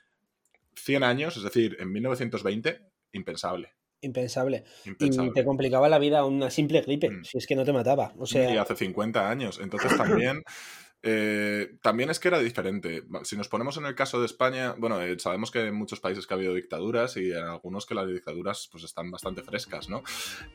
100 0.75 1.03
años, 1.03 1.37
es 1.37 1.43
decir, 1.43 1.77
en 1.79 1.91
1920, 1.91 2.81
impensable. 3.11 3.75
Impensable. 4.01 4.63
Y 4.99 5.31
te 5.31 5.45
complicaba 5.45 5.87
la 5.87 5.99
vida 5.99 6.25
una 6.25 6.49
simple 6.49 6.81
gripe, 6.81 7.09
mm. 7.09 7.23
si 7.23 7.37
es 7.37 7.47
que 7.47 7.55
no 7.55 7.63
te 7.63 7.73
mataba. 7.73 8.13
O 8.17 8.25
sea... 8.25 8.51
Y 8.51 8.57
hace 8.57 8.75
50 8.75 9.29
años. 9.29 9.59
Entonces 9.61 9.95
también 9.95 10.43
eh, 11.03 11.77
también 11.81 12.09
es 12.09 12.19
que 12.19 12.27
era 12.27 12.39
diferente. 12.39 13.03
Si 13.23 13.35
nos 13.35 13.47
ponemos 13.47 13.77
en 13.77 13.85
el 13.85 13.95
caso 13.95 14.19
de 14.19 14.25
España, 14.27 14.75
bueno, 14.77 15.01
eh, 15.01 15.17
sabemos 15.19 15.49
que 15.49 15.67
en 15.67 15.75
muchos 15.75 15.99
países 15.99 16.27
que 16.27 16.33
ha 16.33 16.37
habido 16.37 16.53
dictaduras 16.53 17.17
y 17.17 17.31
en 17.31 17.43
algunos 17.43 17.85
que 17.85 17.95
las 17.95 18.07
dictaduras 18.07 18.69
pues 18.71 18.83
están 18.83 19.09
bastante 19.09 19.41
frescas, 19.41 19.89
¿no? 19.89 20.03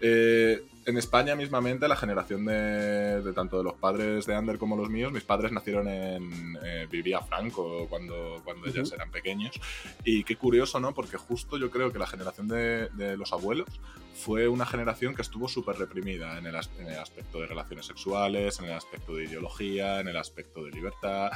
Eh, 0.00 0.62
en 0.84 0.96
España 0.98 1.34
mismamente 1.34 1.88
la 1.88 1.96
generación 1.96 2.44
de, 2.44 3.32
tanto 3.34 3.58
de 3.58 3.64
los 3.64 3.74
padres 3.74 4.26
de 4.26 4.34
Ander 4.34 4.58
como 4.58 4.76
los 4.76 4.88
míos, 4.88 5.12
mis 5.12 5.24
padres 5.24 5.50
nacieron 5.50 5.88
en 5.88 6.56
vivía 6.90 7.20
Franco 7.20 7.86
cuando, 7.88 8.40
cuando 8.44 8.66
ellos 8.66 8.92
eran 8.92 9.10
pequeños 9.10 9.58
y 10.04 10.22
qué 10.24 10.36
curioso, 10.36 10.78
¿no? 10.78 10.94
Porque 10.94 11.16
justo 11.16 11.58
yo 11.58 11.70
creo 11.70 11.92
que 11.92 11.98
la 11.98 12.06
generación 12.06 12.46
de, 12.48 12.88
de 12.90 13.16
los 13.16 13.32
abuelos 13.32 13.68
fue 14.16 14.48
una 14.48 14.66
generación 14.66 15.14
que 15.14 15.22
estuvo 15.22 15.48
súper 15.48 15.76
reprimida 15.76 16.38
en 16.38 16.46
el, 16.46 16.56
en 16.78 16.88
el 16.88 16.98
aspecto 16.98 17.40
de 17.40 17.46
relaciones 17.46 17.86
sexuales, 17.86 18.58
en 18.58 18.66
el 18.66 18.72
aspecto 18.72 19.14
de 19.14 19.24
ideología, 19.24 20.00
en 20.00 20.08
el 20.08 20.16
aspecto 20.16 20.64
de 20.64 20.70
libertad. 20.70 21.30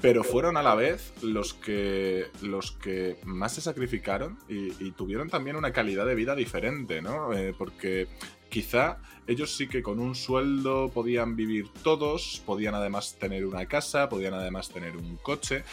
Pero 0.00 0.22
fueron 0.22 0.56
a 0.56 0.62
la 0.62 0.74
vez 0.74 1.12
los 1.22 1.54
que, 1.54 2.26
los 2.42 2.72
que 2.72 3.16
más 3.24 3.54
se 3.54 3.60
sacrificaron 3.62 4.38
y, 4.48 4.90
tuvieron 4.92 5.30
también 5.30 5.56
una 5.56 5.72
calidad 5.72 6.06
de 6.06 6.14
vida 6.14 6.34
diferente, 6.34 7.00
¿no? 7.00 7.32
Eh, 7.32 7.54
porque 7.56 8.06
quizá 8.50 8.98
ellos 9.26 9.56
sí 9.56 9.68
que 9.68 9.82
con 9.82 9.98
un 9.98 10.14
sueldo 10.14 10.90
podían 10.90 11.34
vivir 11.34 11.68
todos, 11.82 12.42
podían 12.44 12.74
además 12.74 13.16
tener 13.18 13.46
una 13.46 13.66
casa, 13.66 14.08
podían 14.08 14.34
además 14.34 14.68
tener 14.68 14.96
un 14.96 15.16
coche, 15.16 15.64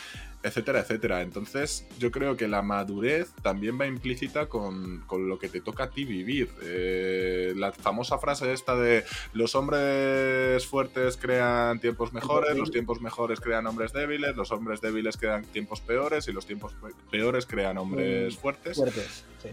etcétera, 0.44 0.82
etcétera. 0.82 1.22
Entonces, 1.22 1.88
yo 1.98 2.12
creo 2.12 2.36
que 2.36 2.48
la 2.48 2.62
madurez 2.62 3.32
también 3.42 3.80
va 3.80 3.88
implícita 3.88 4.48
con, 4.48 5.06
lo 5.10 5.40
que 5.40 5.48
te 5.48 5.62
toca 5.62 5.86
a 5.86 5.90
ti 5.90 6.04
vivir. 6.04 6.50
Eh, 6.62 7.54
la 7.56 7.72
famosa 7.72 8.18
frase 8.18 8.52
esta 8.52 8.76
de 8.76 9.06
los 9.32 9.56
hombres 9.56 10.66
fuertes 10.68 11.18
crean 11.18 11.80
tiempos 11.80 12.12
mejores, 12.12 12.58
los 12.58 12.72
tiempos 12.72 13.02
mejores 13.02 13.40
crean 13.40 13.66
hombres 13.68 13.94
débiles, 13.94 14.36
los 14.36 14.52
hombres 14.52 14.82
débiles 14.82 15.16
crean 15.18 15.44
tiempos 15.46 15.80
peores 15.80 16.28
y 16.28 16.34
los 16.34 16.46
tiempos 16.46 16.76
peores 17.10 17.46
crean 17.46 17.78
hombres 17.78 18.36
mm, 18.36 18.38
fuertes. 18.38 18.84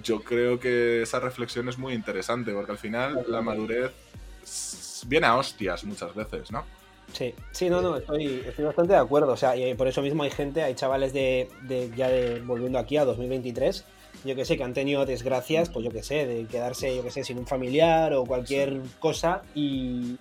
Yo 0.03 0.23
creo 0.23 0.59
que 0.59 1.03
esa 1.03 1.21
reflexión 1.21 1.69
es 1.69 1.79
muy 1.79 1.95
interesante 1.95 2.53
porque 2.53 2.73
al 2.73 2.79
final 2.79 3.25
la 3.29 3.43
madurez 3.43 3.93
viene 5.07 5.27
a 5.27 5.37
hostias 5.37 5.85
muchas 5.85 6.15
veces, 6.15 6.51
¿no? 6.51 6.65
Sí, 7.13 7.35
sí, 7.51 7.69
no, 7.69 7.81
no, 7.83 7.97
estoy, 7.97 8.43
estoy 8.47 8.65
bastante 8.65 8.93
de 8.93 8.99
acuerdo. 8.99 9.33
O 9.33 9.37
sea, 9.37 9.57
y 9.57 9.75
por 9.75 9.89
eso 9.89 10.03
mismo 10.03 10.23
hay 10.23 10.31
gente, 10.31 10.63
hay 10.63 10.75
chavales 10.75 11.13
de, 11.13 11.49
de 11.63 11.91
ya 11.97 12.09
de, 12.09 12.41
volviendo 12.41 12.79
aquí 12.79 12.97
a 12.97 13.05
2023, 13.05 13.85
yo 14.25 14.37
que 14.37 14.45
sé, 14.45 14.57
que 14.57 14.65
han 14.65 14.75
tenido 14.75 15.07
desgracias, 15.07 15.71
pues 15.71 15.85
yo 15.85 15.91
que 15.91 16.03
sé, 16.03 16.27
de 16.27 16.47
quedarse, 16.47 16.95
yo 16.95 17.03
que 17.03 17.11
sé, 17.11 17.25
sin 17.25 17.39
un 17.39 17.47
familiar 17.47 18.13
o 18.15 18.25
cualquier 18.25 18.81
cosa 18.99 19.43
y, 19.55 20.17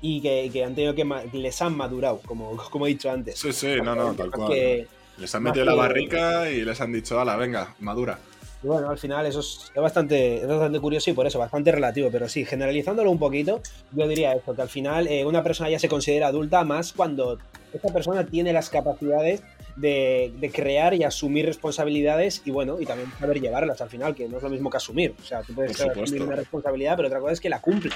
y 0.00 0.20
que, 0.20 0.64
han 0.64 0.74
tenido 0.74 0.94
que, 0.94 1.04
les 1.32 1.62
han 1.62 1.76
madurado, 1.76 2.20
como, 2.24 2.56
como 2.70 2.86
he 2.86 2.90
dicho 2.90 3.10
antes. 3.10 3.38
Sí, 3.38 3.52
sí, 3.52 3.76
no, 3.82 3.94
no, 3.94 4.14
tal 4.14 4.30
cual. 4.30 4.86
les 5.18 5.34
han 5.34 5.42
metido 5.42 5.64
la 5.64 5.74
barrica 5.74 6.50
y 6.50 6.62
les 6.64 6.80
han 6.80 6.92
dicho, 6.92 7.20
ala, 7.20 7.36
venga, 7.36 7.74
madura. 7.80 8.18
Y 8.62 8.66
bueno, 8.66 8.90
al 8.90 8.98
final 8.98 9.24
eso 9.26 9.40
es, 9.40 9.70
bastante, 9.76 10.44
bastante 10.44 10.80
curioso 10.80 11.10
y 11.10 11.12
por 11.12 11.26
eso, 11.26 11.38
bastante 11.38 11.70
relativo. 11.70 12.10
Pero 12.10 12.28
sí, 12.28 12.44
generalizándolo 12.44 13.10
un 13.10 13.18
poquito, 13.18 13.60
yo 13.92 14.08
diría 14.08 14.32
esto, 14.32 14.54
que 14.54 14.62
al 14.62 14.68
final 14.68 15.06
eh, 15.06 15.24
una 15.24 15.42
persona 15.42 15.70
ya 15.70 15.78
se 15.78 15.88
considera 15.88 16.28
adulta 16.28 16.64
más 16.64 16.92
cuando 16.92 17.38
esta 17.72 17.92
persona 17.92 18.26
tiene 18.26 18.52
las 18.52 18.70
capacidades 18.70 19.42
de, 19.76 20.50
crear 20.52 20.94
y 20.94 21.04
asumir 21.04 21.46
responsabilidades 21.46 22.42
y 22.44 22.50
bueno, 22.50 22.80
y 22.80 22.86
también 22.86 23.12
saber 23.18 23.40
llevarlas 23.40 23.80
al 23.80 23.90
final, 23.90 24.14
que 24.14 24.28
no 24.28 24.38
es 24.38 24.42
lo 24.42 24.50
mismo 24.50 24.70
que 24.70 24.76
asumir. 24.78 25.14
O 25.20 25.24
sea, 25.24 25.42
tú 25.42 25.54
puedes 25.54 25.80
asumir 25.80 26.22
una 26.22 26.36
responsabilidad, 26.36 26.96
pero 26.96 27.08
otra 27.08 27.20
cosa 27.20 27.34
es 27.34 27.40
que 27.40 27.48
la 27.48 27.60
cumpla. 27.60 27.94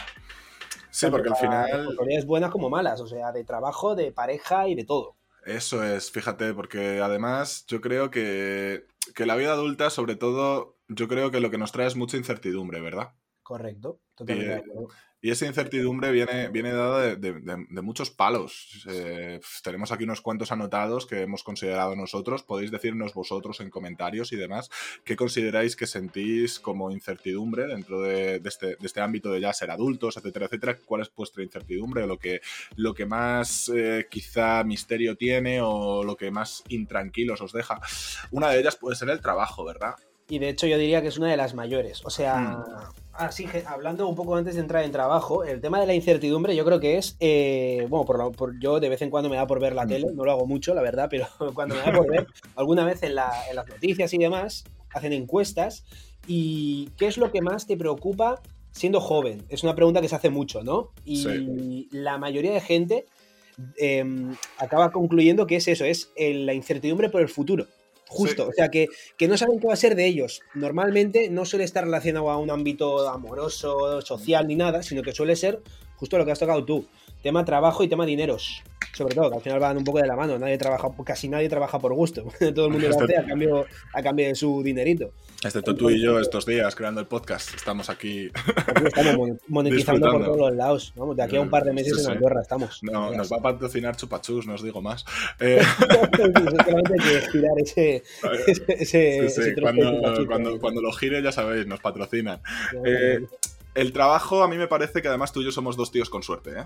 Sí, 0.90 1.06
porque 1.10 1.30
al 1.30 1.36
final... 1.36 1.70
Responsabilidades 1.70 2.26
buenas 2.26 2.50
como 2.50 2.70
malas, 2.70 3.00
o 3.00 3.06
sea, 3.08 3.32
de 3.32 3.44
trabajo, 3.44 3.94
de 3.96 4.12
pareja 4.12 4.68
y 4.68 4.74
de 4.74 4.84
todo. 4.84 5.16
Eso 5.44 5.82
es, 5.82 6.10
fíjate, 6.12 6.54
porque 6.54 7.00
además 7.00 7.64
yo 7.66 7.80
creo 7.80 8.10
que 8.10 8.84
que 9.14 9.26
la 9.26 9.36
vida 9.36 9.52
adulta, 9.52 9.90
sobre 9.90 10.16
todo, 10.16 10.78
yo 10.88 11.08
creo 11.08 11.30
que 11.30 11.40
lo 11.40 11.50
que 11.50 11.58
nos 11.58 11.72
trae 11.72 11.86
es 11.86 11.96
mucha 11.96 12.16
incertidumbre, 12.16 12.80
¿verdad? 12.80 13.14
Correcto, 13.42 14.00
totalmente. 14.26 14.70
Y, 15.20 15.30
esa 15.30 15.46
incertidumbre 15.46 16.10
viene, 16.10 16.48
viene 16.48 16.72
dada 16.72 17.14
de, 17.14 17.82
muchos 17.82 18.10
palos. 18.10 18.84
Eh, 18.88 19.40
tenemos 19.62 19.92
aquí 19.92 20.02
unos 20.02 20.20
cuantos 20.20 20.50
anotados 20.50 21.06
que 21.06 21.22
hemos 21.22 21.44
considerado 21.44 21.94
nosotros. 21.94 22.42
Podéis 22.42 22.72
decirnos 22.72 23.14
vosotros 23.14 23.60
en 23.60 23.70
comentarios 23.70 24.32
y 24.32 24.36
demás 24.36 24.68
qué 25.04 25.14
consideráis 25.14 25.76
que 25.76 25.86
sentís 25.86 26.58
como 26.58 26.90
incertidumbre 26.90 27.68
dentro 27.68 28.00
de, 28.00 28.42
este, 28.44 28.76
este, 28.82 29.00
ámbito 29.00 29.30
de 29.30 29.40
ya 29.40 29.52
ser 29.52 29.70
adultos, 29.70 30.16
etcétera, 30.16 30.46
etcétera. 30.46 30.78
¿Cuál 30.84 31.02
es 31.02 31.14
vuestra 31.14 31.44
incertidumbre? 31.44 32.04
Lo 32.08 32.18
que, 32.18 32.40
lo 32.74 32.92
que 32.92 33.06
más 33.06 33.70
eh, 33.72 34.08
quizá 34.10 34.64
misterio 34.64 35.16
tiene 35.16 35.60
o 35.62 36.02
lo 36.02 36.16
que 36.16 36.32
más 36.32 36.64
intranquilos 36.68 37.40
os 37.40 37.52
deja. 37.52 37.80
Una 38.32 38.50
de 38.50 38.58
ellas 38.58 38.74
puede 38.74 38.96
ser 38.96 39.08
el 39.10 39.20
trabajo, 39.20 39.64
¿verdad? 39.64 39.94
y 40.32 40.38
de 40.38 40.48
hecho 40.48 40.66
yo 40.66 40.78
diría 40.78 41.02
que 41.02 41.08
es 41.08 41.18
una 41.18 41.30
de 41.30 41.36
las 41.36 41.52
mayores. 41.52 42.00
O 42.06 42.10
sea, 42.10 42.38
mm. 42.38 42.64
Así 43.14 43.46
hablando 43.66 44.08
un 44.08 44.14
poco 44.14 44.36
antes 44.36 44.54
de 44.54 44.60
entrar 44.60 44.84
en 44.84 44.92
trabajo, 44.92 45.44
el 45.44 45.60
tema 45.60 45.80
de 45.80 45.86
la 45.86 45.94
incertidumbre 45.94 46.56
yo 46.56 46.64
creo 46.64 46.80
que 46.80 46.98
es, 46.98 47.16
eh, 47.20 47.86
bueno, 47.88 48.32
por, 48.32 48.58
yo 48.58 48.80
de 48.80 48.88
vez 48.88 49.02
en 49.02 49.10
cuando 49.10 49.28
me 49.28 49.36
da 49.36 49.46
por 49.46 49.60
ver 49.60 49.74
la 49.74 49.86
tele, 49.86 50.08
no 50.14 50.24
lo 50.24 50.32
hago 50.32 50.46
mucho, 50.46 50.74
la 50.74 50.82
verdad, 50.82 51.08
pero 51.10 51.26
cuando 51.54 51.74
me 51.74 51.82
da 51.82 51.92
por 51.92 52.10
ver, 52.10 52.26
alguna 52.56 52.84
vez 52.84 53.02
en, 53.02 53.14
las 53.14 53.68
noticias 53.68 54.12
y 54.14 54.18
demás, 54.18 54.64
hacen 54.90 55.12
encuestas 55.12 55.84
y 56.26 56.90
¿qué 56.96 57.06
es 57.06 57.18
lo 57.18 57.30
que 57.32 57.42
más 57.42 57.66
te 57.66 57.76
preocupa 57.76 58.40
siendo 58.70 59.00
joven? 59.00 59.44
Es 59.48 59.62
una 59.62 59.74
pregunta 59.74 60.00
que 60.00 60.08
se 60.08 60.16
hace 60.16 60.30
mucho, 60.30 60.62
¿no? 60.62 60.90
Y 61.04 61.88
la 61.90 62.18
mayoría 62.18 62.52
de 62.52 62.60
gente 62.60 63.06
em, 63.76 64.34
acaba 64.58 64.92
concluyendo 64.92 65.46
que 65.46 65.56
es 65.56 65.68
eso, 65.68 65.84
es 65.84 66.10
la 66.16 66.54
incertidumbre 66.54 67.08
por 67.08 67.20
el 67.20 67.28
futuro. 67.28 67.66
Justo, 68.12 68.48
o 68.48 68.52
sea, 68.52 68.68
que, 68.68 68.88
que, 69.16 69.26
no 69.26 69.36
saben 69.36 69.58
qué 69.58 69.66
va 69.66 69.72
a 69.72 69.76
ser 69.76 69.94
de 69.94 70.06
ellos. 70.06 70.42
Normalmente 70.54 71.30
no 71.30 71.44
suele 71.44 71.64
estar 71.64 71.84
relacionado 71.84 72.30
a 72.30 72.36
un 72.36 72.50
ámbito 72.50 73.08
amoroso, 73.08 74.02
social 74.02 74.46
ni 74.46 74.54
nada, 74.54 74.82
sino 74.82 75.02
que 75.02 75.12
suele 75.12 75.34
ser 75.34 75.62
justo 75.96 76.18
lo 76.18 76.24
que 76.24 76.32
has 76.32 76.38
tocado 76.38 76.64
tú. 76.64 76.86
Tema 77.22 77.44
trabajo 77.44 77.84
y 77.84 77.88
tema 77.88 78.04
dineros. 78.04 78.62
Sobre 78.92 79.14
todo, 79.14 79.30
que 79.30 79.36
al 79.36 79.42
final 79.42 79.58
van 79.58 79.78
un 79.78 79.84
poco 79.84 80.00
de 80.00 80.06
la 80.06 80.16
mano. 80.16 80.38
Nadie 80.38 80.58
trabaja, 80.58 80.88
casi 81.04 81.28
nadie 81.28 81.48
trabaja 81.48 81.78
por 81.78 81.94
gusto. 81.94 82.24
Todo 82.54 82.66
el 82.66 82.72
mundo 82.72 82.88
lo 82.88 83.02
hace 83.02 83.16
a 83.16 83.24
cambio, 83.24 83.66
a 83.94 84.02
cambio 84.02 84.26
de 84.26 84.34
su 84.34 84.62
dinerito. 84.62 85.12
Excepto 85.44 85.74
tú 85.74 85.90
y 85.90 86.00
yo 86.00 86.20
estos 86.20 86.46
días 86.46 86.74
creando 86.76 87.00
el 87.00 87.06
podcast. 87.06 87.54
Estamos 87.54 87.90
aquí. 87.90 88.30
estamos 88.84 89.30
monetizando 89.48 90.10
por 90.10 90.24
todos 90.24 90.38
los 90.38 90.54
lados. 90.54 90.92
Vamos, 90.94 91.16
de 91.16 91.22
aquí 91.22 91.36
a 91.36 91.40
un 91.40 91.50
par 91.50 91.64
de 91.64 91.72
meses 91.72 92.04
en 92.04 92.12
Andorra 92.12 92.42
estamos. 92.42 92.80
No, 92.82 93.12
nos 93.12 93.32
va 93.32 93.38
a 93.38 93.42
patrocinar 93.42 93.96
Chupachus, 93.96 94.46
no 94.46 94.54
os 94.54 94.62
digo 94.62 94.80
más. 94.80 95.04
Eh... 95.40 95.60
hay 95.60 96.98
que 96.98 97.16
estirar 97.16 97.52
ese. 97.58 98.02
ese, 98.78 99.54
cuando, 99.60 100.26
cuando, 100.26 100.60
cuando, 100.60 100.80
lo 100.80 100.92
gire, 100.92 101.22
ya 101.22 101.32
sabéis, 101.32 101.66
nos 101.66 101.80
patrocinan. 101.80 102.40
Eh, 102.84 103.26
el 103.74 103.92
trabajo, 103.92 104.42
a 104.42 104.48
mí 104.48 104.56
me 104.56 104.68
parece 104.68 105.02
que 105.02 105.08
además 105.08 105.32
tú 105.32 105.40
y 105.40 105.46
yo 105.46 105.52
somos 105.52 105.76
dos 105.76 105.90
tíos 105.90 106.10
con 106.10 106.22
suerte, 106.22 106.50
¿eh? 106.50 106.64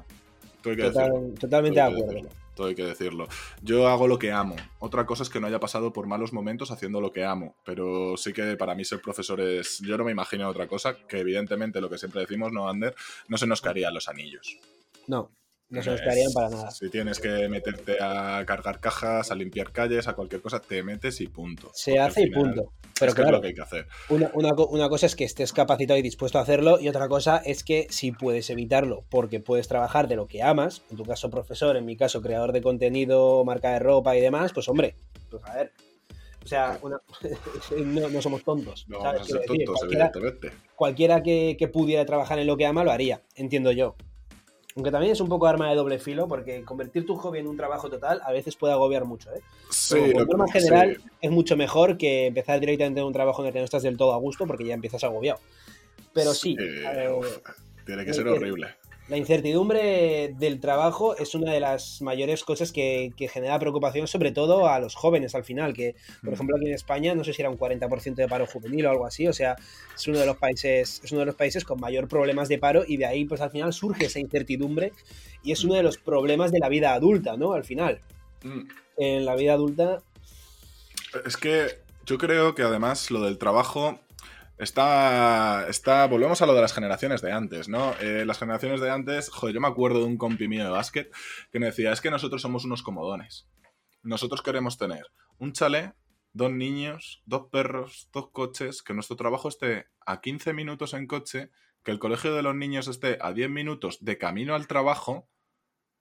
Totalmente 1.38 1.80
de 1.80 1.86
acuerdo. 1.86 2.28
todo 2.54 2.66
hay 2.68 2.74
que 2.74 2.84
decirlo. 2.84 3.28
Yo 3.62 3.88
hago 3.88 4.08
lo 4.08 4.18
que 4.18 4.32
amo. 4.32 4.56
Otra 4.78 5.06
cosa 5.06 5.22
es 5.22 5.30
que 5.30 5.40
no 5.40 5.46
haya 5.46 5.60
pasado 5.60 5.92
por 5.92 6.06
malos 6.06 6.32
momentos 6.32 6.70
haciendo 6.70 7.00
lo 7.00 7.12
que 7.12 7.24
amo. 7.24 7.54
Pero 7.64 8.16
sí 8.16 8.32
que 8.32 8.56
para 8.56 8.74
mí 8.74 8.84
ser 8.84 9.00
profesor 9.00 9.40
es. 9.40 9.80
Yo 9.80 9.96
no 9.96 10.04
me 10.04 10.12
imagino 10.12 10.48
otra 10.48 10.66
cosa 10.66 10.96
que, 11.06 11.20
evidentemente, 11.20 11.80
lo 11.80 11.90
que 11.90 11.98
siempre 11.98 12.22
decimos, 12.22 12.52
no, 12.52 12.68
Ander, 12.68 12.94
no 13.28 13.36
se 13.36 13.46
nos 13.46 13.60
caerían 13.60 13.94
los 13.94 14.08
anillos. 14.08 14.58
No, 15.06 15.30
no 15.68 15.82
se 15.82 15.90
nos 15.90 16.00
caerían 16.00 16.32
para 16.32 16.48
nada. 16.48 16.70
Si 16.70 16.88
tienes 16.90 17.18
que 17.18 17.48
meterte 17.48 17.96
a 18.00 18.42
cargar 18.46 18.78
cajas, 18.78 19.30
a 19.30 19.34
limpiar 19.34 19.72
calles, 19.72 20.06
a 20.06 20.14
cualquier 20.14 20.40
cosa, 20.40 20.60
te 20.60 20.82
metes 20.82 21.20
y 21.20 21.26
punto. 21.26 21.70
Se 21.74 21.98
hace 21.98 22.22
y 22.22 22.30
punto. 22.30 22.72
Pero 22.98 23.12
claro, 23.14 23.30
es 23.30 23.32
lo 23.34 23.40
que 23.40 23.48
hay 23.48 23.54
que 23.54 23.62
hacer. 23.62 23.86
Una, 24.08 24.30
una, 24.54 24.88
cosa 24.88 25.06
es 25.06 25.16
que 25.16 25.24
estés 25.24 25.52
capacitado 25.52 25.98
y 25.98 26.02
dispuesto 26.02 26.38
a 26.38 26.42
hacerlo, 26.42 26.78
y 26.80 26.88
otra 26.88 27.08
cosa 27.08 27.38
es 27.44 27.64
que 27.64 27.86
si 27.90 28.12
puedes 28.12 28.48
evitarlo 28.48 29.04
porque 29.10 29.40
puedes 29.40 29.68
trabajar 29.68 30.08
de 30.08 30.16
lo 30.16 30.28
que 30.28 30.42
amas, 30.42 30.82
en 30.90 30.96
tu 30.96 31.04
caso 31.04 31.30
profesor, 31.30 31.76
en 31.76 31.84
mi 31.84 31.96
caso 31.96 32.22
creador 32.22 32.52
de 32.52 32.62
contenido, 32.62 33.44
marca 33.44 33.72
de 33.72 33.80
ropa 33.80 34.16
y 34.16 34.20
demás, 34.20 34.52
pues 34.52 34.68
hombre, 34.68 34.94
pues 35.30 35.44
a 35.44 35.54
ver. 35.54 35.72
O 36.44 36.48
sea, 36.48 36.78
no, 37.76 38.22
somos 38.22 38.44
tontos. 38.44 38.86
No 38.88 39.02
¿sabes? 39.02 39.26
tontos, 39.26 39.78
cualquiera, 39.78 40.06
evidentemente. 40.06 40.52
Cualquiera 40.76 41.22
que, 41.24 41.56
que 41.58 41.66
pudiera 41.66 42.06
trabajar 42.06 42.38
en 42.38 42.46
lo 42.46 42.56
que 42.56 42.66
ama 42.66 42.84
lo 42.84 42.92
haría, 42.92 43.22
entiendo 43.34 43.72
yo. 43.72 43.96
Aunque 44.76 44.90
también 44.90 45.12
es 45.12 45.20
un 45.22 45.28
poco 45.28 45.46
arma 45.46 45.70
de 45.70 45.74
doble 45.74 45.98
filo, 45.98 46.28
porque 46.28 46.62
convertir 46.62 47.06
tu 47.06 47.16
hobby 47.16 47.38
en 47.38 47.46
un 47.46 47.56
trabajo 47.56 47.88
total 47.88 48.20
a 48.22 48.30
veces 48.30 48.56
puede 48.56 48.74
agobiar 48.74 49.06
mucho. 49.06 49.30
¿eh? 49.34 49.40
Sí, 49.70 49.96
Pero, 49.98 50.26
norma 50.26 50.52
general 50.52 50.98
es 51.22 51.30
mucho 51.30 51.56
mejor 51.56 51.96
que 51.96 52.26
empezar 52.26 52.60
directamente 52.60 53.00
en 53.00 53.06
un 53.06 53.12
trabajo 53.14 53.40
en 53.40 53.48
el 53.48 53.52
que 53.54 53.60
no 53.60 53.64
estás 53.64 53.82
del 53.82 53.96
todo 53.96 54.12
a 54.12 54.18
gusto 54.18 54.46
porque 54.46 54.66
ya 54.66 54.74
empiezas 54.74 55.02
agobiado. 55.02 55.40
Pero 56.12 56.34
sí. 56.34 56.56
tiene 57.86 58.04
que 58.04 58.12
ser 58.12 58.28
horrible. 58.28 58.68
La 59.08 59.16
incertidumbre 59.16 60.34
del 60.36 60.58
trabajo 60.58 61.16
es 61.16 61.36
una 61.36 61.52
de 61.52 61.60
las 61.60 62.02
mayores 62.02 62.42
cosas 62.42 62.72
que, 62.72 63.12
genera 63.32 63.58
preocupación, 63.58 64.08
sobre 64.08 64.32
todo 64.32 64.66
a 64.68 64.80
los 64.80 64.96
jóvenes 64.96 65.36
al 65.36 65.44
final, 65.44 65.74
que 65.74 65.94
por 66.22 66.30
mm. 66.30 66.34
ejemplo 66.34 66.56
aquí 66.56 66.66
en 66.66 66.74
España 66.74 67.14
no 67.14 67.22
sé 67.22 67.32
si 67.32 67.40
era 67.40 67.50
un 67.50 67.56
40% 67.56 68.14
de 68.16 68.26
paro 68.26 68.46
juvenil 68.46 68.86
o 68.86 68.90
algo 68.90 69.06
así, 69.06 69.28
o 69.28 69.32
sea, 69.32 69.54
es 69.94 70.08
uno 70.08 70.18
de 70.18 70.26
los 70.26 70.36
países, 70.36 71.00
es 71.04 71.12
uno 71.12 71.20
de 71.20 71.26
los 71.26 71.36
países 71.36 71.64
con 71.64 71.78
mayor 71.78 72.08
problemas 72.08 72.48
de 72.48 72.58
paro 72.58 72.82
y 72.86 72.96
de 72.96 73.06
ahí 73.06 73.24
pues 73.24 73.40
al 73.40 73.50
final 73.50 73.72
surge 73.72 74.06
esa 74.06 74.18
incertidumbre 74.18 74.92
y 75.44 75.52
es 75.52 75.62
uno 75.62 75.74
de 75.74 75.84
los 75.84 75.98
problemas 75.98 76.50
de 76.50 76.58
la 76.58 76.68
vida 76.68 76.92
adulta, 76.92 77.36
¿no? 77.36 77.52
Al 77.52 77.64
final. 77.64 78.00
Mm. 78.42 78.68
En 78.98 79.24
la 79.24 79.36
vida 79.36 79.52
adulta. 79.52 80.02
Es 81.24 81.36
que 81.36 81.78
yo 82.06 82.18
creo 82.18 82.54
que 82.54 82.62
además 82.62 83.10
lo 83.10 83.20
del 83.20 83.38
trabajo 83.38 84.00
Está, 84.58 85.68
está, 85.68 86.06
volvemos 86.06 86.40
a 86.40 86.46
lo 86.46 86.54
de 86.54 86.62
las 86.62 86.72
generaciones 86.72 87.20
de 87.20 87.30
antes, 87.30 87.68
¿no? 87.68 87.94
Eh, 88.00 88.24
las 88.24 88.38
generaciones 88.38 88.80
de 88.80 88.90
antes, 88.90 89.28
joder, 89.28 89.54
yo 89.54 89.60
me 89.60 89.68
acuerdo 89.68 89.98
de 89.98 90.06
un 90.06 90.16
compi 90.16 90.48
mío 90.48 90.64
de 90.64 90.70
básquet 90.70 91.14
que 91.52 91.58
me 91.58 91.66
decía, 91.66 91.92
es 91.92 92.00
que 92.00 92.10
nosotros 92.10 92.40
somos 92.40 92.64
unos 92.64 92.82
comodones. 92.82 93.46
Nosotros 94.02 94.40
queremos 94.40 94.78
tener 94.78 95.06
un 95.38 95.52
chalet, 95.52 95.94
dos 96.32 96.52
niños, 96.52 97.22
dos 97.26 97.48
perros, 97.50 98.08
dos 98.12 98.30
coches, 98.30 98.82
que 98.82 98.94
nuestro 98.94 99.16
trabajo 99.16 99.48
esté 99.48 99.86
a 100.06 100.22
15 100.22 100.54
minutos 100.54 100.94
en 100.94 101.06
coche, 101.06 101.50
que 101.84 101.90
el 101.90 101.98
colegio 101.98 102.34
de 102.34 102.42
los 102.42 102.54
niños 102.54 102.88
esté 102.88 103.18
a 103.20 103.32
10 103.32 103.50
minutos 103.50 103.98
de 104.04 104.16
camino 104.16 104.54
al 104.54 104.66
trabajo 104.66 105.28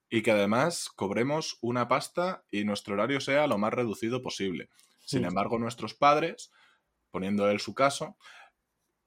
y 0.09 0.21
que 0.21 0.31
además 0.31 0.89
cobremos 0.95 1.57
una 1.61 1.87
pasta 1.87 2.45
y 2.51 2.63
nuestro 2.63 2.93
horario 2.93 3.19
sea 3.19 3.47
lo 3.47 3.57
más 3.57 3.73
reducido 3.73 4.21
posible. 4.21 4.69
Sin 5.01 5.25
embargo, 5.25 5.59
nuestros 5.59 5.93
padres, 5.93 6.51
poniendo 7.11 7.49
él 7.49 7.59
su 7.59 7.73
caso, 7.73 8.17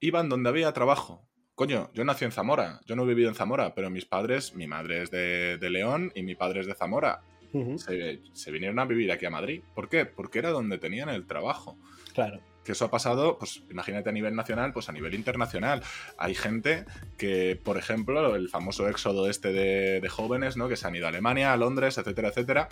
iban 0.01 0.29
donde 0.29 0.49
había 0.49 0.73
trabajo. 0.73 1.29
Coño, 1.55 1.91
yo 1.93 2.05
nací 2.05 2.25
en 2.25 2.31
Zamora, 2.31 2.81
yo 2.87 2.95
no 2.95 3.03
he 3.03 3.07
vivido 3.07 3.29
en 3.29 3.35
Zamora, 3.35 3.75
pero 3.75 3.91
mis 3.91 4.05
padres, 4.05 4.55
mi 4.55 4.69
madre 4.69 5.03
es 5.03 5.11
de, 5.11 5.59
León 5.61 6.13
y 6.15 6.23
mi 6.23 6.37
padre 6.37 6.61
es 6.61 6.67
de 6.67 6.75
Zamora. 6.75 7.23
se, 7.79 8.51
vinieron 8.53 8.79
a 8.79 8.85
vivir 8.85 9.11
aquí 9.11 9.27
a 9.27 9.31
Madrid. 9.31 9.63
¿Por 9.75 9.89
qué? 9.89 10.07
Porque 10.07 10.39
era 10.39 10.51
donde 10.51 10.79
tenían 10.79 11.09
el 11.09 11.27
trabajo. 11.27 11.77
Claro. 12.15 12.41
Que 12.65 12.73
eso 12.73 12.85
ha 12.85 12.91
pasado, 12.93 13.39
pues 13.39 13.65
imagínate 13.71 14.09
a 14.09 14.13
nivel 14.13 14.37
nacional, 14.37 14.73
pues 14.73 14.89
a 14.89 14.93
nivel 14.93 15.15
internacional. 15.15 15.83
Hay 16.17 16.37
gente 16.37 16.85
que, 17.17 17.61
por 17.61 17.77
ejemplo, 17.77 18.37
el 18.37 18.49
famoso 18.49 18.89
éxodo 18.89 19.29
este 19.29 19.53
de, 19.53 20.09
jóvenes, 20.09 20.57
¿no? 20.57 20.69
Que 20.69 20.77
se 20.77 20.87
han 20.87 20.95
ido 20.95 21.07
a 21.07 21.09
Alemania, 21.09 21.53
a 21.53 21.57
Londres, 21.57 21.99
etcétera, 21.99 22.29
etcétera. 22.29 22.69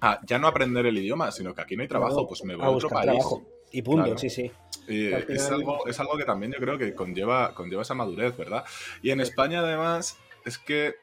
A 0.00 0.18
ya 0.26 0.40
no 0.40 0.48
aprender 0.48 0.84
el 0.86 0.98
idioma, 0.98 1.30
sino 1.30 1.54
que 1.54 1.62
aquí 1.62 1.76
no 1.76 1.82
hay 1.82 1.88
trabajo, 1.88 2.26
pues 2.26 2.42
me 2.42 2.56
voy 2.56 2.64
a, 2.64 2.70
otro 2.70 2.88
país. 2.88 3.24
Y 3.70 3.82
punto, 3.82 4.18
sí, 4.18 4.30
sí. 4.30 4.50
Es, 4.88 5.50
algo, 5.50 5.86
es 5.86 5.98
algo 6.00 6.16
que 6.16 6.24
también 6.24 6.52
yo 6.52 6.58
creo 6.58 6.78
que 6.78 6.94
conlleva, 6.94 7.54
conlleva 7.54 7.82
esa 7.82 7.94
madurez, 7.94 8.36
¿verdad? 8.36 8.64
Y 9.02 9.10
en 9.10 9.20
España, 9.20 9.60
además, 9.60 10.16
es 10.44 10.58
que 10.58 10.94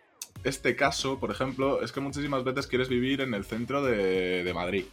este 0.44 0.76
caso, 0.76 1.20
por 1.20 1.32
ejemplo, 1.32 1.82
es 1.82 1.92
que 1.92 2.00
muchísimas 2.00 2.44
veces 2.44 2.68
quieres 2.68 2.90
vivir 2.90 3.22
en 3.22 3.34
el 3.34 3.46
centro 3.46 3.84
de, 3.84 4.44
de 4.44 4.54
Madrid 4.54 4.86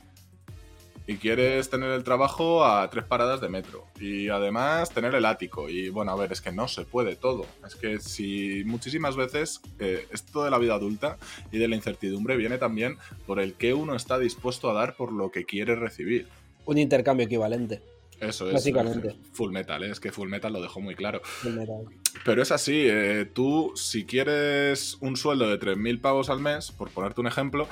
y 1.10 1.16
quieres 1.16 1.68
tener 1.68 1.90
el 1.90 2.04
trabajo 2.04 2.64
a 2.64 2.88
tres 2.88 3.04
paradas 3.04 3.40
de 3.40 3.48
metro 3.48 3.84
y 3.98 4.28
además 4.28 4.90
tener 4.90 5.12
el 5.16 5.24
ático. 5.24 5.68
Y 5.68 5.88
bueno 5.88 6.12
a 6.12 6.16
ver 6.16 6.30
es 6.30 6.40
que 6.40 6.52
no 6.52 6.68
se 6.68 6.84
puede 6.84 7.16
todo. 7.16 7.46
Es 7.66 7.74
que 7.74 7.98
si 7.98 8.62
muchísimas 8.64 9.16
veces 9.16 9.60
eh, 9.80 10.06
esto 10.12 10.44
de 10.44 10.52
la 10.52 10.58
vida 10.58 10.74
adulta 10.74 11.16
y 11.50 11.58
de 11.58 11.66
la 11.66 11.74
incertidumbre 11.74 12.36
viene 12.36 12.58
también 12.58 12.96
por 13.26 13.40
el 13.40 13.54
que 13.54 13.74
uno 13.74 13.96
está 13.96 14.20
dispuesto 14.20 14.70
a 14.70 14.74
dar 14.74 14.94
por 14.94 15.10
lo 15.10 15.32
que 15.32 15.44
quiere 15.44 15.74
recibir. 15.74 16.28
Un 16.64 16.78
intercambio 16.78 17.26
equivalente. 17.26 17.82
Eso 18.20 18.48
es. 18.48 18.54
Básicamente. 18.54 19.16
Full 19.32 19.52
Metal, 19.52 19.82
¿eh? 19.82 19.90
es 19.90 20.00
que 20.00 20.12
Full 20.12 20.28
Metal 20.28 20.52
lo 20.52 20.60
dejó 20.60 20.80
muy 20.80 20.94
claro. 20.94 21.22
Pero 22.24 22.42
es 22.42 22.52
así, 22.52 22.84
eh, 22.86 23.26
tú 23.32 23.72
si 23.76 24.04
quieres 24.04 24.98
un 25.00 25.16
sueldo 25.16 25.48
de 25.48 25.58
3.000 25.58 26.00
pavos 26.00 26.30
al 26.30 26.40
mes, 26.40 26.70
por 26.72 26.90
ponerte 26.90 27.20
un 27.20 27.26
ejemplo, 27.26 27.68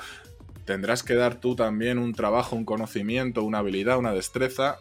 tendrás 0.65 1.03
que 1.03 1.15
dar 1.15 1.39
tú 1.39 1.55
también 1.55 1.97
un 1.97 2.13
trabajo, 2.13 2.55
un 2.55 2.65
conocimiento, 2.65 3.43
una 3.43 3.59
habilidad, 3.59 3.97
una 3.97 4.13
destreza 4.13 4.79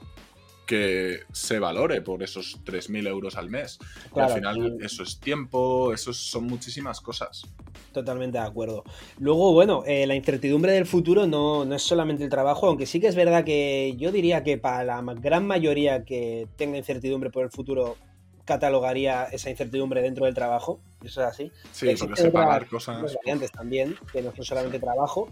que 0.68 1.20
se 1.32 1.58
valore 1.58 2.02
por 2.02 2.22
esos 2.22 2.62
3.000 2.62 3.08
euros 3.08 3.36
al 3.36 3.48
mes. 3.48 3.78
al 4.14 4.28
final 4.30 4.76
eso 4.82 5.02
es 5.02 5.18
tiempo, 5.18 5.94
eso 5.94 6.12
son 6.12 6.44
muchísimas 6.44 7.00
cosas. 7.00 7.46
Totalmente 7.90 8.36
de 8.36 8.44
acuerdo. 8.44 8.84
Luego, 9.18 9.54
bueno, 9.54 9.82
eh, 9.86 10.06
la 10.06 10.14
incertidumbre 10.14 10.72
del 10.72 10.84
futuro 10.84 11.26
no, 11.26 11.64
no, 11.64 11.74
es 11.74 11.82
solamente 11.82 12.22
el 12.22 12.28
trabajo, 12.28 12.66
aunque 12.66 12.84
sí 12.84 13.00
que 13.00 13.06
es 13.06 13.16
verdad 13.16 13.44
que 13.44 13.94
yo 13.96 14.12
diría 14.12 14.44
que 14.44 14.58
para 14.58 14.84
la 14.84 15.02
gran 15.14 15.46
mayoría 15.46 16.04
que 16.04 16.46
tenga 16.56 16.76
incertidumbre 16.76 17.30
por 17.30 17.44
el 17.44 17.50
futuro, 17.50 17.96
catalogaría 18.44 19.24
esa 19.24 19.48
incertidumbre 19.48 20.02
dentro 20.02 20.26
del 20.26 20.34
trabajo. 20.34 20.80
Eso 21.02 21.22
es 21.22 21.28
así. 21.28 21.52
Sí, 21.72 21.94
porque 21.98 22.20
se 22.20 22.30
pagar 22.30 22.68
cosas. 22.68 23.14
Variantes 23.14 23.52
también, 23.52 23.96
que 24.12 24.20
no 24.20 24.36
son 24.36 24.44
solamente 24.44 24.78
trabajo. 24.78 25.30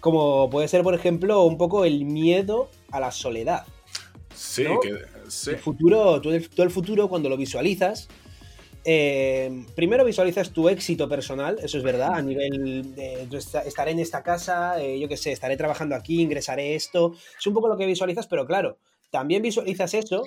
Como 0.00 0.50
puede 0.50 0.66
ser, 0.66 0.82
por 0.82 0.94
ejemplo, 0.94 1.44
un 1.44 1.56
poco 1.56 1.84
el 1.84 2.04
miedo 2.04 2.68
a 2.90 2.98
la 2.98 3.12
soledad. 3.12 3.64
Sí, 4.40 4.64
que, 4.82 5.50
El 5.50 5.58
futuro, 5.58 6.18
todo 6.18 6.32
el, 6.32 6.70
futuro, 6.70 7.08
cuando 7.08 7.28
lo 7.28 7.36
visualizas, 7.36 8.08
eh, 8.86 9.66
primero 9.76 10.02
visualizas 10.02 10.50
tu 10.50 10.70
éxito 10.70 11.10
personal, 11.10 11.58
eso 11.62 11.76
es 11.76 11.84
verdad, 11.84 12.14
a 12.14 12.22
nivel 12.22 12.94
de 12.94 13.28
estaré 13.66 13.90
en 13.90 13.98
esta 13.98 14.22
casa, 14.22 14.82
eh, 14.82 14.98
yo 14.98 15.08
qué 15.08 15.18
sé, 15.18 15.32
estaré 15.32 15.58
trabajando 15.58 15.94
aquí, 15.94 16.22
ingresaré 16.22 16.74
esto. 16.74 17.14
Es 17.38 17.46
un 17.46 17.52
poco 17.52 17.68
lo 17.68 17.76
que 17.76 17.84
visualizas, 17.84 18.26
pero 18.26 18.46
claro, 18.46 18.78
también 19.10 19.42
visualizas 19.42 19.92
eso 19.92 20.26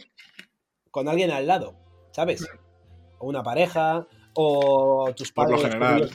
con 0.92 1.10
alguien 1.10 1.32
al 1.32 1.48
lado, 1.48 1.76
¿sabes? 2.12 2.46
O 3.18 3.28
una 3.28 3.42
pareja, 3.42 4.08
o 4.34 5.12
tus 5.16 5.32
padres 5.32 5.62
general, 5.62 6.10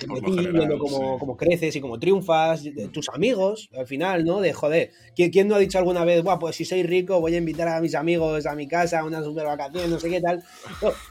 viendo 0.52 0.78
cómo, 0.78 1.36
creces 1.36 1.76
y 1.76 1.80
cómo 1.80 1.98
triunfas, 1.98 2.64
tus 2.92 3.08
amigos, 3.10 3.70
al 3.76 3.86
final, 3.86 4.24
¿no? 4.24 4.40
De 4.40 4.52
joder, 4.52 4.90
¿quién, 5.14 5.48
no 5.48 5.54
ha 5.54 5.58
dicho 5.58 5.78
alguna 5.78 6.04
vez, 6.04 6.22
Buah, 6.22 6.38
pues 6.38 6.56
si 6.56 6.64
soy 6.64 6.82
rico 6.82 7.20
voy 7.20 7.34
a 7.34 7.38
invitar 7.38 7.68
a 7.68 7.80
mis 7.80 7.94
amigos 7.94 8.46
a 8.46 8.54
mi 8.54 8.66
casa 8.66 9.00
a 9.00 9.04
unas 9.04 9.24
super 9.24 9.46
vacaciones, 9.46 9.88
no 9.88 10.00
sé 10.00 10.10
qué 10.10 10.20
tal? 10.20 10.42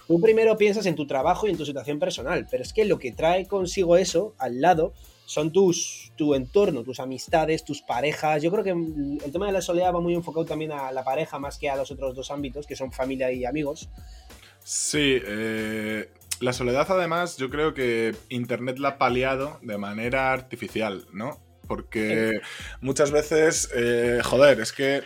tú 0.08 0.20
primero 0.20 0.58
piensas 0.58 0.86
en 0.86 0.96
tu 0.96 1.08
trabajo 1.08 1.48
y 1.48 1.52
en 1.52 1.58
tu 1.58 1.66
situación 1.66 2.00
personal, 2.00 2.48
pero 2.50 2.64
es 2.64 2.74
que 2.74 2.86
lo 2.86 3.00
que 3.00 3.12
trae 3.12 3.48
consigo 3.48 3.98
eso 3.98 4.34
al 4.38 4.62
lado 4.62 4.94
son 5.28 5.52
tus, 5.52 6.14
tu 6.16 6.34
entorno, 6.36 6.84
tus 6.84 7.02
amistades, 7.02 7.66
tus 7.66 7.82
parejas. 7.82 8.42
Yo 8.42 8.50
creo 8.50 8.64
que 8.64 8.70
el 8.70 9.32
tema 9.32 9.46
de 9.46 9.52
la 9.52 9.62
soledad 9.62 9.94
va 9.94 10.00
muy 10.00 10.14
enfocado 10.14 10.46
también 10.46 10.72
a 10.72 10.90
la 10.94 11.04
pareja 11.04 11.38
más 11.38 11.58
que 11.58 11.70
a 11.70 11.76
los 11.76 11.92
otros 11.92 12.16
dos 12.16 12.32
ámbitos, 12.32 12.66
que 12.66 12.78
son 12.78 12.94
familia 12.94 13.30
y 13.32 13.44
amigos. 13.44 13.90
Sí, 14.64 15.20
eh, 15.26 16.10
la 16.40 16.54
soledad, 16.54 16.88
además, 16.90 17.38
yo 17.38 17.50
creo 17.50 17.74
que 17.74 18.16
Internet 18.30 18.80
la 18.80 18.90
ha 18.90 18.98
paliado 18.98 19.60
de 19.62 19.78
manera 19.78 20.32
artificial, 20.32 21.08
¿no? 21.12 21.40
Porque 21.68 22.40
muchas 22.82 23.12
veces, 23.12 23.70
eh, 23.76 24.22
joder, 24.24 24.60
es 24.62 24.72
que 24.72 25.04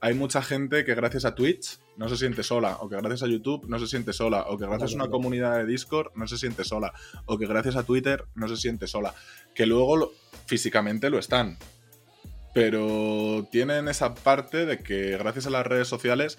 hay 0.00 0.14
mucha 0.14 0.42
gente 0.42 0.84
que 0.84 0.94
gracias 0.94 1.24
a 1.24 1.34
Twitch 1.34 1.78
no 1.96 2.08
se 2.08 2.16
siente 2.16 2.42
sola, 2.42 2.78
o 2.80 2.88
que 2.88 2.96
gracias 2.96 3.22
a 3.22 3.26
YouTube 3.26 3.66
no 3.68 3.78
se 3.78 3.86
siente 3.86 4.12
sola, 4.12 4.46
o 4.48 4.56
que 4.56 4.64
gracias 4.64 4.92
a 4.92 4.94
una 4.94 5.08
comunidad 5.08 5.58
de 5.58 5.66
Discord 5.66 6.12
no 6.14 6.26
se 6.26 6.38
siente 6.38 6.64
sola, 6.64 6.92
o 7.26 7.36
que 7.36 7.46
gracias 7.46 7.76
a 7.76 7.82
Twitter 7.82 8.24
no 8.34 8.48
se 8.48 8.56
siente 8.56 8.86
sola, 8.86 9.14
que 9.54 9.66
luego 9.66 10.12
físicamente 10.46 11.10
lo 11.10 11.18
están, 11.18 11.58
pero 12.52 13.46
tienen 13.50 13.88
esa 13.88 14.14
parte 14.14 14.66
de 14.66 14.78
que 14.78 15.16
gracias 15.16 15.46
a 15.46 15.50
las 15.50 15.66
redes 15.66 15.88
sociales 15.88 16.38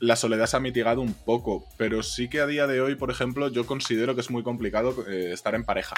la 0.00 0.16
soledad 0.16 0.46
se 0.46 0.56
ha 0.56 0.60
mitigado 0.60 1.00
un 1.00 1.12
poco, 1.12 1.66
pero 1.76 2.02
sí 2.02 2.28
que 2.28 2.40
a 2.40 2.46
día 2.46 2.66
de 2.66 2.80
hoy, 2.80 2.94
por 2.94 3.10
ejemplo, 3.10 3.48
yo 3.48 3.66
considero 3.66 4.14
que 4.14 4.20
es 4.20 4.30
muy 4.30 4.42
complicado 4.42 4.94
eh, 5.08 5.32
estar 5.32 5.54
en 5.54 5.64
pareja. 5.64 5.96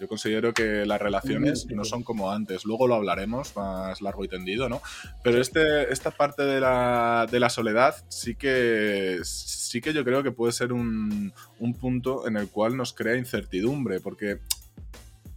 Yo 0.00 0.08
considero 0.08 0.52
que 0.52 0.84
las 0.84 1.00
relaciones 1.00 1.66
no 1.66 1.84
son 1.84 2.02
como 2.02 2.32
antes. 2.32 2.64
Luego 2.64 2.88
lo 2.88 2.96
hablaremos 2.96 3.54
más 3.54 4.00
largo 4.00 4.24
y 4.24 4.28
tendido, 4.28 4.68
¿no? 4.68 4.82
Pero 5.22 5.40
este, 5.40 5.92
esta 5.92 6.10
parte 6.10 6.42
de 6.42 6.60
la, 6.60 7.28
de 7.30 7.38
la 7.38 7.48
soledad 7.48 7.94
sí 8.08 8.34
que, 8.34 9.20
sí 9.22 9.80
que 9.80 9.92
yo 9.92 10.04
creo 10.04 10.24
que 10.24 10.32
puede 10.32 10.52
ser 10.52 10.72
un, 10.72 11.32
un 11.60 11.74
punto 11.74 12.26
en 12.26 12.36
el 12.36 12.48
cual 12.48 12.76
nos 12.76 12.92
crea 12.94 13.16
incertidumbre, 13.16 14.00
porque 14.00 14.40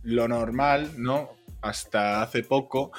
lo 0.01 0.28
normal, 0.28 0.93
¿no? 0.97 1.30
Hasta 1.61 2.24
hace 2.24 2.41
poco 2.41 2.91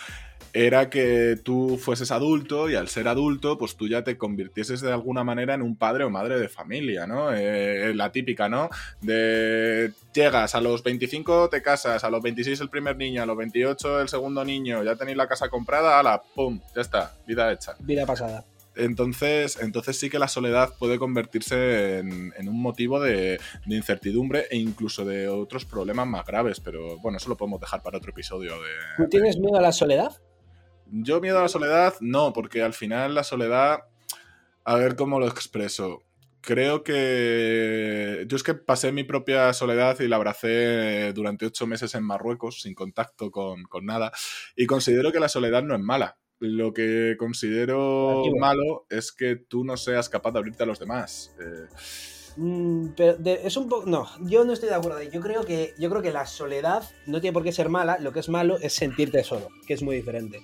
era 0.56 0.88
que 0.88 1.36
tú 1.44 1.76
fueses 1.76 2.10
adulto 2.10 2.70
y 2.70 2.76
al 2.76 2.88
ser 2.88 3.08
adulto, 3.08 3.58
pues 3.58 3.76
tú 3.76 3.88
ya 3.88 4.04
te 4.04 4.16
convirtieses 4.16 4.80
de 4.80 4.90
alguna 4.90 5.22
manera 5.22 5.52
en 5.52 5.60
un 5.60 5.76
padre 5.76 6.04
o 6.04 6.08
madre 6.08 6.40
de 6.40 6.48
familia, 6.48 7.06
¿no? 7.06 7.30
Eh, 7.34 7.92
la 7.94 8.10
típica, 8.10 8.48
¿no? 8.48 8.70
De 9.02 9.92
llegas 10.14 10.54
a 10.54 10.62
los 10.62 10.82
25 10.82 11.50
te 11.50 11.60
casas, 11.60 12.04
a 12.04 12.10
los 12.10 12.22
26 12.22 12.58
el 12.62 12.70
primer 12.70 12.96
niño, 12.96 13.22
a 13.22 13.26
los 13.26 13.36
28 13.36 14.00
el 14.00 14.08
segundo 14.08 14.46
niño, 14.46 14.82
ya 14.82 14.96
tenéis 14.96 15.18
la 15.18 15.28
casa 15.28 15.50
comprada, 15.50 15.98
ala, 15.98 16.22
pum, 16.34 16.58
ya 16.74 16.80
está, 16.80 17.12
vida 17.26 17.52
hecha. 17.52 17.76
Vida 17.80 18.06
pasada. 18.06 18.42
Entonces, 18.76 19.58
entonces 19.60 19.98
sí 19.98 20.08
que 20.08 20.18
la 20.18 20.28
soledad 20.28 20.72
puede 20.78 20.98
convertirse 20.98 21.98
en, 21.98 22.48
un 22.48 22.62
motivo 22.62 22.98
de, 22.98 23.38
incertidumbre 23.66 24.46
e 24.50 24.56
incluso 24.56 25.04
de 25.04 25.28
otros 25.28 25.66
problemas 25.66 26.06
más 26.06 26.24
graves, 26.26 26.60
pero 26.60 26.98
bueno, 26.98 27.18
eso 27.18 27.28
lo 27.28 27.36
podemos 27.36 27.60
dejar 27.60 27.82
para 27.82 27.98
otro 27.98 28.10
episodio. 28.10 28.52
De, 28.54 28.70
¿Tú 28.96 29.08
tienes 29.10 29.38
miedo 29.38 29.58
a 29.58 29.62
la 29.62 29.72
soledad? 29.72 30.12
Yo 30.90 31.20
miedo 31.20 31.38
a 31.38 31.42
la 31.42 31.48
soledad, 31.48 31.94
no, 32.00 32.32
porque 32.32 32.62
al 32.62 32.72
final 32.72 33.14
la 33.14 33.24
soledad, 33.24 33.84
a 34.64 34.76
ver 34.76 34.96
cómo 34.96 35.18
lo 35.18 35.26
expreso. 35.26 36.02
creo 36.40 36.84
que 36.84 38.24
yo 38.28 38.36
es 38.36 38.42
que 38.44 38.54
pasé 38.54 38.92
mi 38.92 39.02
propia 39.02 39.52
soledad 39.52 39.98
y 39.98 40.06
la 40.06 40.16
abracé 40.16 41.12
durante 41.12 41.46
ocho 41.46 41.66
meses 41.66 41.94
en 41.96 42.04
Marruecos, 42.04 42.62
sin 42.62 42.74
contacto 42.74 43.32
con, 43.32 43.66
nada, 43.82 44.12
y 44.54 44.66
considero 44.66 45.10
que 45.10 45.20
la 45.20 45.28
soledad 45.28 45.64
no 45.64 45.74
es 45.74 45.80
mala. 45.80 46.18
Lo 46.38 46.72
que 46.72 47.16
considero 47.18 48.22
malo 48.38 48.86
es 48.90 49.10
que 49.10 49.36
tú 49.36 49.64
no 49.64 49.76
seas 49.76 50.08
capaz 50.08 50.32
de 50.32 50.38
abrirte 50.38 50.62
a 50.62 50.66
los 50.66 50.78
demás. 50.78 51.34
Eh, 51.40 51.66
mm, 52.36 52.88
pero 52.94 53.18
es 53.24 53.56
un 53.56 53.68
poco. 53.68 53.86
No, 53.86 54.06
yo 54.20 54.44
no 54.44 54.52
estoy 54.52 54.68
de 54.68 54.74
acuerdo. 54.74 55.02
Yo 55.02 55.20
creo 55.22 55.44
que, 55.44 55.72
yo 55.78 55.88
creo 55.88 56.02
que 56.02 56.12
la 56.12 56.26
soledad 56.26 56.84
no 57.06 57.22
tiene 57.22 57.32
por 57.32 57.42
qué 57.42 57.52
ser 57.52 57.70
mala. 57.70 57.98
Lo 57.98 58.12
que 58.12 58.20
es 58.20 58.28
malo 58.28 58.58
es 58.60 58.74
sentirte 58.74 59.24
solo, 59.24 59.48
que 59.66 59.72
es 59.72 59.82
muy 59.82 59.96
diferente. 59.96 60.42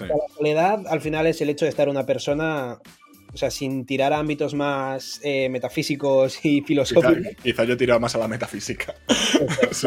La 0.00 0.16
soledad 0.36 0.86
al 0.88 1.00
final 1.00 1.26
es 1.26 1.40
el 1.40 1.50
hecho 1.50 1.64
de 1.64 1.70
estar 1.70 1.88
una 1.88 2.04
persona 2.06 2.80
o 3.34 3.36
sea, 3.36 3.50
sin 3.50 3.84
tirar 3.84 4.12
a 4.12 4.20
ámbitos 4.20 4.54
más 4.54 5.20
eh, 5.24 5.48
metafísicos 5.48 6.44
y 6.44 6.62
filosóficos. 6.62 7.34
Quizá, 7.42 7.64
yo 7.64 7.74
he 7.74 7.76
tirado 7.76 7.98
más 7.98 8.14
a 8.14 8.18
la 8.18 8.28
metafísica. 8.28 8.94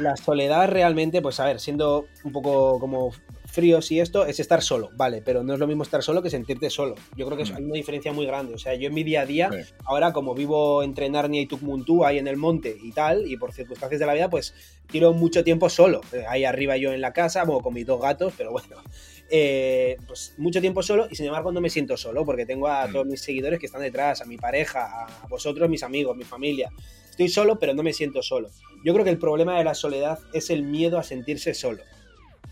la, 0.00 0.16
soledad 0.16 0.68
realmente, 0.68 1.22
pues 1.22 1.38
a 1.38 1.44
ver, 1.44 1.60
siendo 1.60 2.06
un 2.24 2.32
poco 2.32 2.80
como 2.80 3.12
fríos 3.46 3.92
y 3.92 4.00
esto, 4.00 4.26
es 4.26 4.40
estar 4.40 4.60
solo, 4.62 4.90
vale, 4.96 5.22
pero 5.22 5.44
no 5.44 5.54
es 5.54 5.60
lo 5.60 5.68
mismo 5.68 5.84
estar 5.84 6.02
solo 6.02 6.20
que 6.20 6.30
sentirte 6.30 6.68
solo. 6.68 6.96
Yo 7.16 7.26
creo 7.26 7.38
que 7.38 7.44
mm. 7.44 7.56
hay 7.56 7.62
una 7.62 7.74
diferencia 7.74 8.12
muy 8.12 8.26
grande. 8.26 8.54
O 8.54 8.58
sea, 8.58 8.74
yo 8.74 8.88
en 8.88 8.94
mi 8.94 9.04
día 9.04 9.20
a 9.20 9.26
día, 9.26 9.50
ahora 9.84 10.12
como 10.12 10.34
vivo 10.34 10.82
entre 10.82 11.08
Narnia 11.08 11.40
y 11.40 11.46
Tukmuntú, 11.46 12.04
ahí 12.04 12.18
en 12.18 12.26
el 12.26 12.36
monte 12.36 12.76
y 12.82 12.90
tal, 12.90 13.28
y 13.28 13.36
por 13.36 13.52
circunstancias 13.52 14.00
de 14.00 14.06
la 14.06 14.14
vida, 14.14 14.28
pues 14.28 14.52
tiro 14.90 15.12
mucho 15.12 15.44
tiempo 15.44 15.70
solo. 15.70 16.00
Eh, 16.12 16.24
ahí 16.28 16.44
arriba 16.44 16.76
yo 16.76 16.92
en 16.92 17.00
la 17.00 17.12
casa, 17.12 17.46
como 17.46 17.62
con 17.62 17.72
mis 17.72 17.86
dos 17.86 18.02
gatos, 18.02 18.34
pero 18.36 18.50
bueno. 18.50 18.82
Eh, 19.30 19.96
pues 20.06 20.34
mucho 20.36 20.60
tiempo 20.60 20.82
solo 20.82 21.08
y 21.10 21.16
sin 21.16 21.26
embargo 21.26 21.50
no 21.50 21.60
me 21.60 21.70
siento 21.70 21.96
solo 21.96 22.26
porque 22.26 22.44
tengo 22.44 22.68
a 22.68 22.86
mm. 22.86 22.92
todos 22.92 23.06
mis 23.06 23.22
seguidores 23.22 23.58
que 23.58 23.66
están 23.66 23.80
detrás, 23.80 24.20
a 24.20 24.26
mi 24.26 24.36
pareja, 24.36 25.06
a 25.06 25.26
vosotros, 25.28 25.68
mis 25.68 25.82
amigos, 25.82 26.16
mi 26.16 26.24
familia. 26.24 26.70
Estoy 27.08 27.28
solo, 27.28 27.58
pero 27.58 27.74
no 27.74 27.82
me 27.82 27.92
siento 27.92 28.22
solo. 28.22 28.50
Yo 28.84 28.92
creo 28.92 29.04
que 29.04 29.10
el 29.10 29.18
problema 29.18 29.56
de 29.56 29.64
la 29.64 29.74
soledad 29.74 30.18
es 30.32 30.50
el 30.50 30.62
miedo 30.62 30.98
a 30.98 31.02
sentirse 31.02 31.54
solo. 31.54 31.82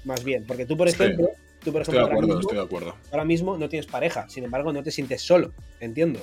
Más 0.04 0.24
bien, 0.24 0.44
porque 0.46 0.66
tú, 0.66 0.76
por 0.76 0.88
ejemplo, 0.88 1.28
tú, 1.62 1.72
por 1.72 1.82
ejemplo, 1.82 2.40
estoy 2.40 2.56
de 2.56 2.62
acuerdo. 2.62 2.94
ahora 3.10 3.24
mismo 3.24 3.56
no 3.56 3.68
tienes 3.68 3.86
pareja, 3.86 4.28
sin 4.28 4.44
embargo, 4.44 4.72
no 4.72 4.82
te 4.82 4.90
sientes 4.90 5.22
solo, 5.22 5.52
entiendo. 5.80 6.20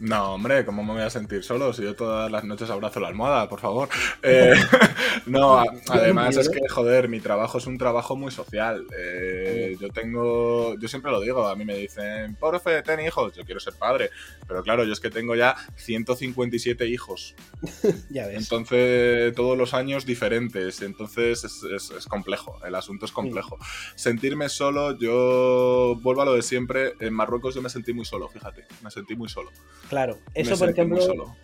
No, 0.00 0.34
hombre, 0.34 0.64
¿cómo 0.64 0.82
me 0.82 0.92
voy 0.92 1.02
a 1.02 1.10
sentir 1.10 1.44
solo 1.44 1.72
si 1.72 1.82
yo 1.82 1.94
todas 1.94 2.30
las 2.30 2.42
noches 2.42 2.68
abrazo 2.68 2.98
la 2.98 3.08
almohada, 3.08 3.48
por 3.48 3.60
favor? 3.60 3.88
Eh, 4.26 4.54
no, 5.26 5.62
además 5.88 6.36
es 6.38 6.48
que, 6.48 6.60
joder, 6.68 7.08
mi 7.08 7.20
trabajo 7.20 7.58
es 7.58 7.66
un 7.66 7.76
trabajo 7.76 8.16
muy 8.16 8.30
social. 8.30 8.86
Eh, 8.96 9.76
yo 9.78 9.90
tengo, 9.90 10.78
yo 10.78 10.88
siempre 10.88 11.10
lo 11.10 11.20
digo, 11.20 11.46
a 11.46 11.54
mí 11.54 11.64
me 11.64 11.76
dicen, 11.76 12.34
profe, 12.36 12.82
ten 12.82 13.00
hijos, 13.00 13.34
yo 13.34 13.44
quiero 13.44 13.60
ser 13.60 13.74
padre. 13.74 14.10
Pero 14.48 14.62
claro, 14.62 14.84
yo 14.84 14.92
es 14.94 15.00
que 15.00 15.10
tengo 15.10 15.34
ya 15.34 15.56
157 15.76 16.86
hijos. 16.86 17.34
ya 18.10 18.26
ves. 18.26 18.38
Entonces, 18.38 19.34
todos 19.34 19.58
los 19.58 19.74
años 19.74 20.06
diferentes. 20.06 20.80
Entonces, 20.80 21.44
es, 21.44 22.06
complejo, 22.06 22.58
el 22.64 22.74
asunto 22.74 23.04
es 23.04 23.12
complejo. 23.12 23.58
Sentirme 23.94 24.48
solo, 24.48 24.96
yo 24.98 25.98
vuelvo 26.02 26.22
a 26.22 26.24
lo 26.24 26.34
de 26.34 26.42
siempre. 26.42 26.94
En 27.00 27.12
Marruecos 27.12 27.54
yo 27.54 27.60
me 27.60 27.68
sentí 27.68 27.92
muy 27.92 28.06
solo, 28.06 28.28
fíjate, 28.28 28.64
me 28.82 28.90
sentí 28.90 29.14
muy 29.16 29.28
solo. 29.28 29.50
Claro, 29.88 30.18
eso 30.34 30.58
por 30.58 30.70
ejemplo. 30.70 31.36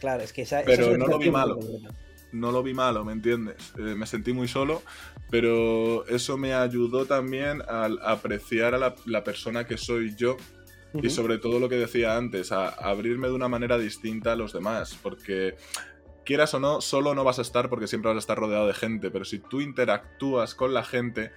Claro, 0.00 0.22
es 0.22 0.32
que 0.32 0.42
esa, 0.42 0.62
Pero 0.64 0.96
no 0.98 1.06
lo 1.06 1.18
vi 1.18 1.30
malo. 1.30 1.58
No 2.32 2.50
lo 2.50 2.62
vi 2.62 2.74
malo, 2.74 3.04
¿me 3.04 3.12
entiendes? 3.12 3.72
Eh, 3.78 3.94
me 3.94 4.06
sentí 4.06 4.32
muy 4.32 4.48
solo, 4.48 4.82
pero 5.30 6.04
eso 6.08 6.36
me 6.36 6.52
ayudó 6.52 7.06
también 7.06 7.62
a, 7.68 7.88
apreciar 8.04 8.74
a 8.74 8.94
la, 9.06 9.24
persona 9.24 9.66
que 9.66 9.76
soy 9.76 10.16
yo 10.16 10.36
y 11.00 11.10
sobre 11.10 11.38
todo 11.38 11.60
lo 11.60 11.68
que 11.68 11.76
decía 11.76 12.16
antes, 12.16 12.50
a, 12.50 12.68
abrirme 12.68 13.28
de 13.28 13.34
una 13.34 13.48
manera 13.48 13.78
distinta 13.78 14.32
a 14.32 14.36
los 14.36 14.52
demás, 14.52 14.98
porque 15.00 15.54
quieras 16.24 16.52
o 16.54 16.60
no, 16.60 16.80
solo 16.80 17.14
no 17.14 17.22
vas 17.22 17.38
a 17.38 17.42
estar 17.42 17.68
porque 17.68 17.86
siempre 17.86 18.08
vas 18.08 18.16
a 18.16 18.18
estar 18.18 18.36
rodeado 18.36 18.66
de 18.66 18.74
gente, 18.74 19.12
pero 19.12 19.24
si 19.24 19.38
tú 19.38 19.60
interactúas 19.60 20.56
con 20.56 20.74
la 20.74 20.82
gente, 20.82 21.30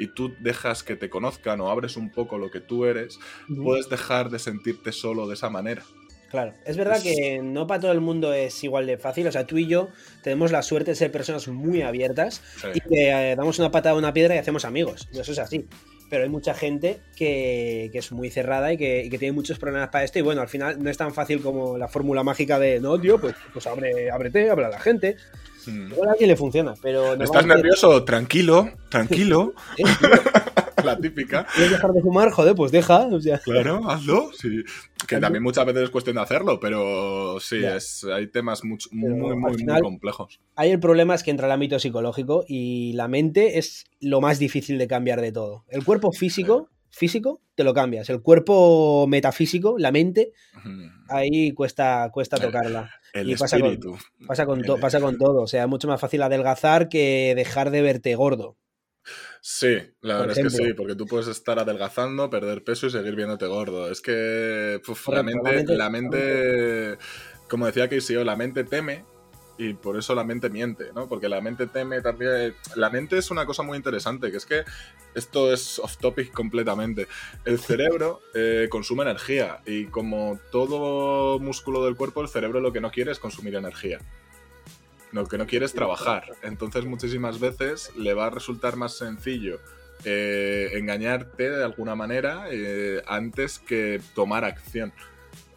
y 0.00 0.06
tú 0.06 0.34
dejas 0.40 0.82
que 0.82 0.96
te 0.96 1.10
conozcan 1.10 1.60
o 1.60 1.70
abres 1.70 1.98
un 1.98 2.10
poco 2.10 2.38
lo 2.38 2.50
que 2.50 2.60
tú 2.60 2.86
eres, 2.86 3.20
puedes 3.62 3.90
dejar 3.90 4.30
de 4.30 4.38
sentirte 4.38 4.92
solo 4.92 5.28
de 5.28 5.34
esa 5.34 5.50
manera. 5.50 5.82
Claro, 6.30 6.54
es 6.64 6.76
verdad 6.76 7.02
que 7.02 7.40
no 7.42 7.66
para 7.66 7.80
todo 7.80 7.92
el 7.92 8.00
mundo 8.00 8.32
es 8.32 8.62
igual 8.62 8.86
de 8.86 8.96
fácil. 8.98 9.26
O 9.26 9.32
sea, 9.32 9.46
tú 9.46 9.58
y 9.58 9.66
yo 9.66 9.88
tenemos 10.22 10.52
la 10.52 10.62
suerte 10.62 10.92
de 10.92 10.94
ser 10.94 11.10
personas 11.10 11.48
muy 11.48 11.82
abiertas 11.82 12.40
y 12.72 12.80
que 12.80 13.10
eh, 13.10 13.36
damos 13.36 13.58
una 13.58 13.72
patada 13.72 13.96
a 13.96 13.98
una 13.98 14.12
piedra 14.12 14.36
y 14.36 14.38
hacemos 14.38 14.64
amigos. 14.64 15.08
eso 15.12 15.32
es 15.32 15.38
así. 15.40 15.66
Pero 16.08 16.22
hay 16.22 16.28
mucha 16.28 16.54
gente 16.54 17.00
que, 17.16 17.90
es 17.92 18.12
muy 18.12 18.30
cerrada 18.30 18.72
y 18.72 18.76
que, 18.76 19.08
tiene 19.18 19.32
muchos 19.32 19.58
problemas 19.58 19.88
para 19.88 20.04
esto. 20.04 20.20
Y 20.20 20.22
bueno, 20.22 20.40
al 20.40 20.48
final 20.48 20.80
no 20.80 20.88
es 20.88 20.96
tan 20.96 21.12
fácil 21.12 21.42
como 21.42 21.76
la 21.76 21.88
fórmula 21.88 22.22
mágica 22.22 22.60
de 22.60 22.80
no, 22.80 23.00
tío, 23.00 23.20
pues, 23.20 23.34
pues 23.52 23.66
abre, 23.66 24.10
ábrete, 24.10 24.50
habla 24.50 24.68
a 24.68 24.70
la 24.70 24.80
gente. 24.80 25.16
Hmm. 25.66 25.92
a 26.06 26.12
alguien 26.12 26.30
le 26.30 26.36
funciona, 26.36 26.74
pero. 26.80 27.14
¿Estás 27.14 27.44
nervioso? 27.44 28.04
Tranquilo, 28.04 28.70
tranquilo. 28.88 29.54
la 30.84 30.98
típica. 30.98 31.46
¿Quieres 31.54 31.72
dejar 31.72 31.92
de 31.92 32.02
fumar? 32.02 32.30
Joder, 32.30 32.54
pues 32.54 32.72
deja. 32.72 33.08
Claro, 33.44 33.90
hazlo. 33.90 34.30
Sí. 34.32 34.62
Que 35.06 35.18
también 35.18 35.42
muchas 35.42 35.66
veces 35.66 35.84
es 35.84 35.90
cuestión 35.90 36.16
de 36.16 36.22
hacerlo, 36.22 36.60
pero 36.60 37.38
sí, 37.40 37.64
es, 37.64 38.04
hay 38.04 38.26
temas 38.28 38.64
muy, 38.64 38.78
muy, 38.92 39.36
muy, 39.36 39.80
complejos. 39.80 40.40
Hay 40.56 40.70
el 40.70 40.80
problema 40.80 41.14
es 41.14 41.22
que 41.22 41.30
entra 41.30 41.46
el 41.46 41.52
ámbito 41.52 41.78
psicológico 41.78 42.44
y 42.46 42.92
la 42.94 43.08
mente 43.08 43.58
es 43.58 43.84
lo 44.00 44.20
más 44.20 44.38
difícil 44.38 44.78
de 44.78 44.86
cambiar 44.86 45.20
de 45.20 45.32
todo. 45.32 45.64
El 45.68 45.84
cuerpo 45.84 46.12
físico, 46.12 46.68
físico, 46.90 47.40
te 47.54 47.64
lo 47.64 47.72
cambias. 47.74 48.10
El 48.10 48.20
cuerpo 48.20 49.06
metafísico, 49.08 49.76
la 49.78 49.92
mente, 49.92 50.32
ahí 51.08 51.52
cuesta, 51.52 52.10
cuesta 52.12 52.36
tocarla. 52.36 52.90
El 53.12 53.30
espíritu. 53.30 53.96
Pasa 54.26 54.46
con, 54.46 54.62
pasa 54.80 55.00
con 55.00 55.18
todo. 55.18 55.42
O 55.42 55.46
sea, 55.46 55.64
es 55.64 55.68
mucho 55.68 55.88
más 55.88 56.00
fácil 56.00 56.22
adelgazar 56.22 56.88
que 56.88 57.32
dejar 57.34 57.70
de 57.70 57.82
verte 57.82 58.14
gordo. 58.14 58.56
Sí, 59.40 59.78
la 60.02 60.18
verdad 60.18 60.38
es 60.38 60.44
que 60.44 60.50
sí, 60.50 60.74
porque 60.74 60.94
tú 60.94 61.06
puedes 61.06 61.28
estar 61.28 61.58
adelgazando, 61.58 62.28
perder 62.28 62.62
peso 62.62 62.86
y 62.86 62.90
seguir 62.90 63.16
viéndote 63.16 63.46
gordo. 63.46 63.90
Es 63.90 64.00
que 64.00 64.80
la, 65.08 65.22
mente, 65.22 65.76
la 65.76 65.90
mente, 65.90 66.98
como 67.48 67.66
decía 67.66 67.88
Casey, 67.88 68.22
la 68.22 68.36
mente 68.36 68.64
teme 68.64 69.04
y 69.60 69.74
por 69.74 69.98
eso 69.98 70.14
la 70.14 70.24
mente 70.24 70.48
miente, 70.48 70.90
¿no? 70.94 71.06
Porque 71.06 71.28
la 71.28 71.42
mente 71.42 71.66
teme 71.66 72.00
también. 72.00 72.54
La 72.76 72.88
mente 72.88 73.18
es 73.18 73.30
una 73.30 73.44
cosa 73.44 73.62
muy 73.62 73.76
interesante, 73.76 74.30
que 74.30 74.38
es 74.38 74.46
que 74.46 74.64
esto 75.14 75.52
es 75.52 75.78
off 75.78 75.98
topic 75.98 76.32
completamente. 76.32 77.08
El 77.44 77.58
cerebro 77.58 78.20
eh, 78.34 78.68
consume 78.70 79.02
energía 79.02 79.60
y 79.66 79.84
como 79.86 80.40
todo 80.50 81.38
músculo 81.38 81.84
del 81.84 81.94
cuerpo, 81.94 82.22
el 82.22 82.28
cerebro 82.28 82.60
lo 82.60 82.72
que 82.72 82.80
no 82.80 82.90
quiere 82.90 83.12
es 83.12 83.18
consumir 83.18 83.54
energía. 83.54 83.98
Lo 85.12 85.26
que 85.26 85.38
no 85.38 85.46
quiere 85.46 85.66
es 85.66 85.72
trabajar. 85.72 86.24
Entonces 86.42 86.84
muchísimas 86.84 87.40
veces 87.40 87.92
le 87.96 88.14
va 88.14 88.26
a 88.26 88.30
resultar 88.30 88.76
más 88.76 88.96
sencillo 88.96 89.60
eh, 90.04 90.70
engañarte 90.74 91.50
de 91.50 91.64
alguna 91.64 91.94
manera 91.94 92.46
eh, 92.50 93.02
antes 93.06 93.58
que 93.58 94.00
tomar 94.14 94.44
acción. 94.44 94.92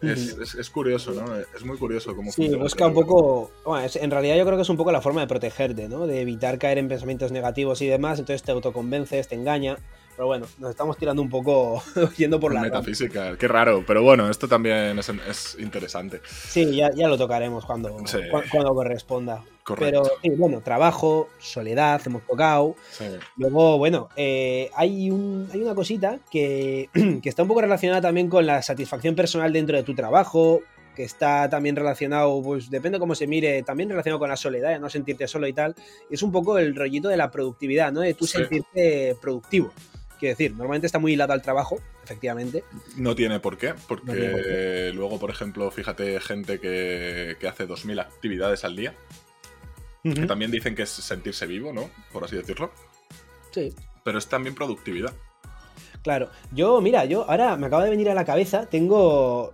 Es, 0.02 0.68
curioso, 0.68 1.12
¿no? 1.12 1.24
Es 1.34 1.64
muy 1.64 1.78
curioso 1.78 2.14
cómo 2.14 2.30
Sí, 2.30 2.54
busca 2.54 2.86
un 2.86 2.92
poco. 2.92 3.50
Bueno, 3.64 3.88
en 3.94 4.10
realidad 4.10 4.36
yo 4.36 4.44
creo 4.44 4.56
que 4.56 4.62
es 4.62 4.68
un 4.68 4.76
poco 4.76 4.92
la 4.92 5.00
forma 5.00 5.22
de 5.22 5.26
protegerte, 5.26 5.88
¿no? 5.88 6.06
De 6.06 6.20
evitar 6.20 6.58
caer 6.58 6.76
en 6.76 6.88
pensamientos 6.88 7.32
negativos 7.32 7.80
y 7.80 7.86
demás. 7.86 8.18
Entonces 8.18 8.42
te 8.42 8.52
autoconvences, 8.52 9.28
te 9.28 9.34
engaña. 9.34 9.78
Pero 10.16 10.26
bueno, 10.26 10.46
nos 10.58 10.70
estamos 10.70 10.96
tirando 10.96 11.22
un 11.22 11.28
poco 11.28 11.82
yendo 12.16 12.38
por 12.38 12.54
la. 12.54 12.60
Metafísica, 12.60 13.36
qué 13.36 13.48
raro. 13.48 13.84
Pero 13.86 14.02
bueno, 14.02 14.30
esto 14.30 14.48
también 14.48 14.98
es, 14.98 15.56
interesante. 15.58 16.20
Sí, 16.24 16.76
ya, 16.76 16.90
lo 16.90 17.18
tocaremos 17.18 17.64
cuando, 17.64 17.96
cuando 18.50 18.74
corresponda. 18.74 19.42
Pero 19.78 20.04
sí, 20.22 20.30
bueno, 20.30 20.60
trabajo, 20.60 21.28
soledad, 21.38 22.00
hemos 22.04 22.26
tocado. 22.26 22.76
Luego, 23.36 23.78
bueno, 23.78 24.08
eh, 24.14 24.70
hay, 24.74 25.10
un, 25.10 25.48
hay 25.52 25.62
una 25.62 25.74
cosita 25.74 26.18
que, 26.30 26.90
que 27.22 27.28
está 27.28 27.42
un 27.42 27.48
poco 27.48 27.62
relacionada 27.62 28.02
también 28.02 28.28
con 28.28 28.46
la 28.46 28.62
satisfacción 28.62 29.14
personal 29.14 29.52
dentro 29.52 29.76
de 29.76 29.82
tu 29.82 29.94
trabajo, 29.94 30.62
que 30.94 31.04
está 31.04 31.48
también 31.48 31.76
relacionado, 31.76 32.40
pues 32.42 32.70
depende 32.70 32.98
cómo 32.98 33.14
se 33.14 33.26
mire, 33.26 33.62
también 33.62 33.88
relacionado 33.88 34.18
con 34.18 34.28
la 34.28 34.36
soledad, 34.36 34.78
no 34.78 34.88
sentirte 34.88 35.26
solo 35.26 35.46
y 35.46 35.52
tal. 35.52 35.74
Es 36.10 36.22
un 36.22 36.30
poco 36.30 36.58
el 36.58 36.74
rollito 36.74 37.08
de 37.08 37.16
la 37.16 37.30
productividad, 37.30 37.92
¿no? 37.92 38.00
De 38.00 38.14
tú 38.14 38.26
sentirte 38.26 39.16
productivo. 39.20 39.72
Quiero 40.24 40.38
decir, 40.38 40.52
normalmente 40.52 40.86
está 40.86 40.98
muy 40.98 41.12
hilado 41.12 41.34
al 41.34 41.42
trabajo, 41.42 41.82
efectivamente. 42.02 42.64
No 42.96 43.14
tiene 43.14 43.40
por 43.40 43.58
qué, 43.58 43.74
porque 43.86 44.90
luego, 44.94 45.18
por 45.18 45.28
ejemplo, 45.28 45.70
fíjate 45.70 46.18
gente 46.18 46.58
que, 46.60 47.36
que 47.38 47.46
hace 47.46 47.68
2.000 47.68 48.00
actividades 48.00 48.64
al 48.64 48.74
día, 48.74 48.94
que 50.02 50.24
también 50.24 50.50
dicen 50.50 50.74
que 50.74 50.84
es 50.84 50.88
sentirse 50.88 51.44
vivo, 51.44 51.74
¿no? 51.74 51.90
Por 52.10 52.24
así 52.24 52.36
decirlo. 52.36 52.72
Sí. 53.50 53.74
Pero 54.02 54.16
es 54.16 54.26
también 54.26 54.54
productividad. 54.54 55.12
Claro, 56.02 56.30
yo, 56.52 56.80
mira, 56.80 57.04
yo 57.04 57.28
ahora 57.28 57.58
me 57.58 57.66
acaba 57.66 57.84
de 57.84 57.90
venir 57.90 58.08
a 58.08 58.14
la 58.14 58.24
cabeza, 58.24 58.64
tengo 58.64 59.52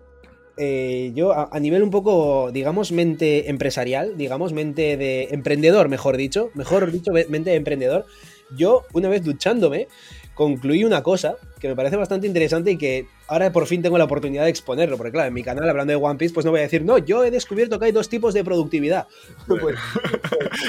eh, 0.56 1.10
yo 1.16 1.32
a, 1.32 1.58
nivel 1.58 1.82
un 1.82 1.90
poco, 1.90 2.52
digamos, 2.52 2.92
mente 2.92 3.50
empresarial, 3.50 4.16
digamos, 4.16 4.52
mente 4.52 4.96
de 4.96 5.30
emprendedor, 5.32 5.88
mejor 5.88 6.16
dicho, 6.16 6.50
mejor 6.54 6.92
dicho, 6.92 7.10
mente 7.10 7.50
de 7.50 7.56
emprendedor, 7.56 8.06
yo 8.56 8.84
una 8.92 9.08
vez 9.08 9.24
duchándome, 9.24 9.88
concluí 10.40 10.84
una 10.84 11.02
cosa 11.02 11.36
que 11.60 11.68
me 11.68 11.76
parece 11.76 11.96
bastante 11.96 12.26
interesante 12.26 12.72
y 12.72 12.78
que 12.78 13.06
ahora 13.28 13.52
por 13.52 13.66
fin 13.66 13.82
tengo 13.82 13.98
la 13.98 14.04
oportunidad 14.04 14.44
de 14.44 14.50
exponerlo, 14.50 14.96
porque 14.96 15.12
claro, 15.12 15.28
en 15.28 15.34
mi 15.34 15.44
canal 15.44 15.68
hablando 15.68 15.92
de 15.92 15.96
One 15.96 16.18
Piece, 16.18 16.32
pues 16.34 16.44
no 16.46 16.50
voy 16.50 16.60
a 16.60 16.62
decir, 16.64 16.84
no, 16.84 16.98
yo 16.98 17.22
he 17.22 17.30
descubierto 17.30 17.78
que 17.78 17.86
hay 17.86 17.92
dos 17.92 18.08
tipos 18.08 18.34
de 18.34 18.42
productividad. 18.44 19.06
Pues, 19.60 19.76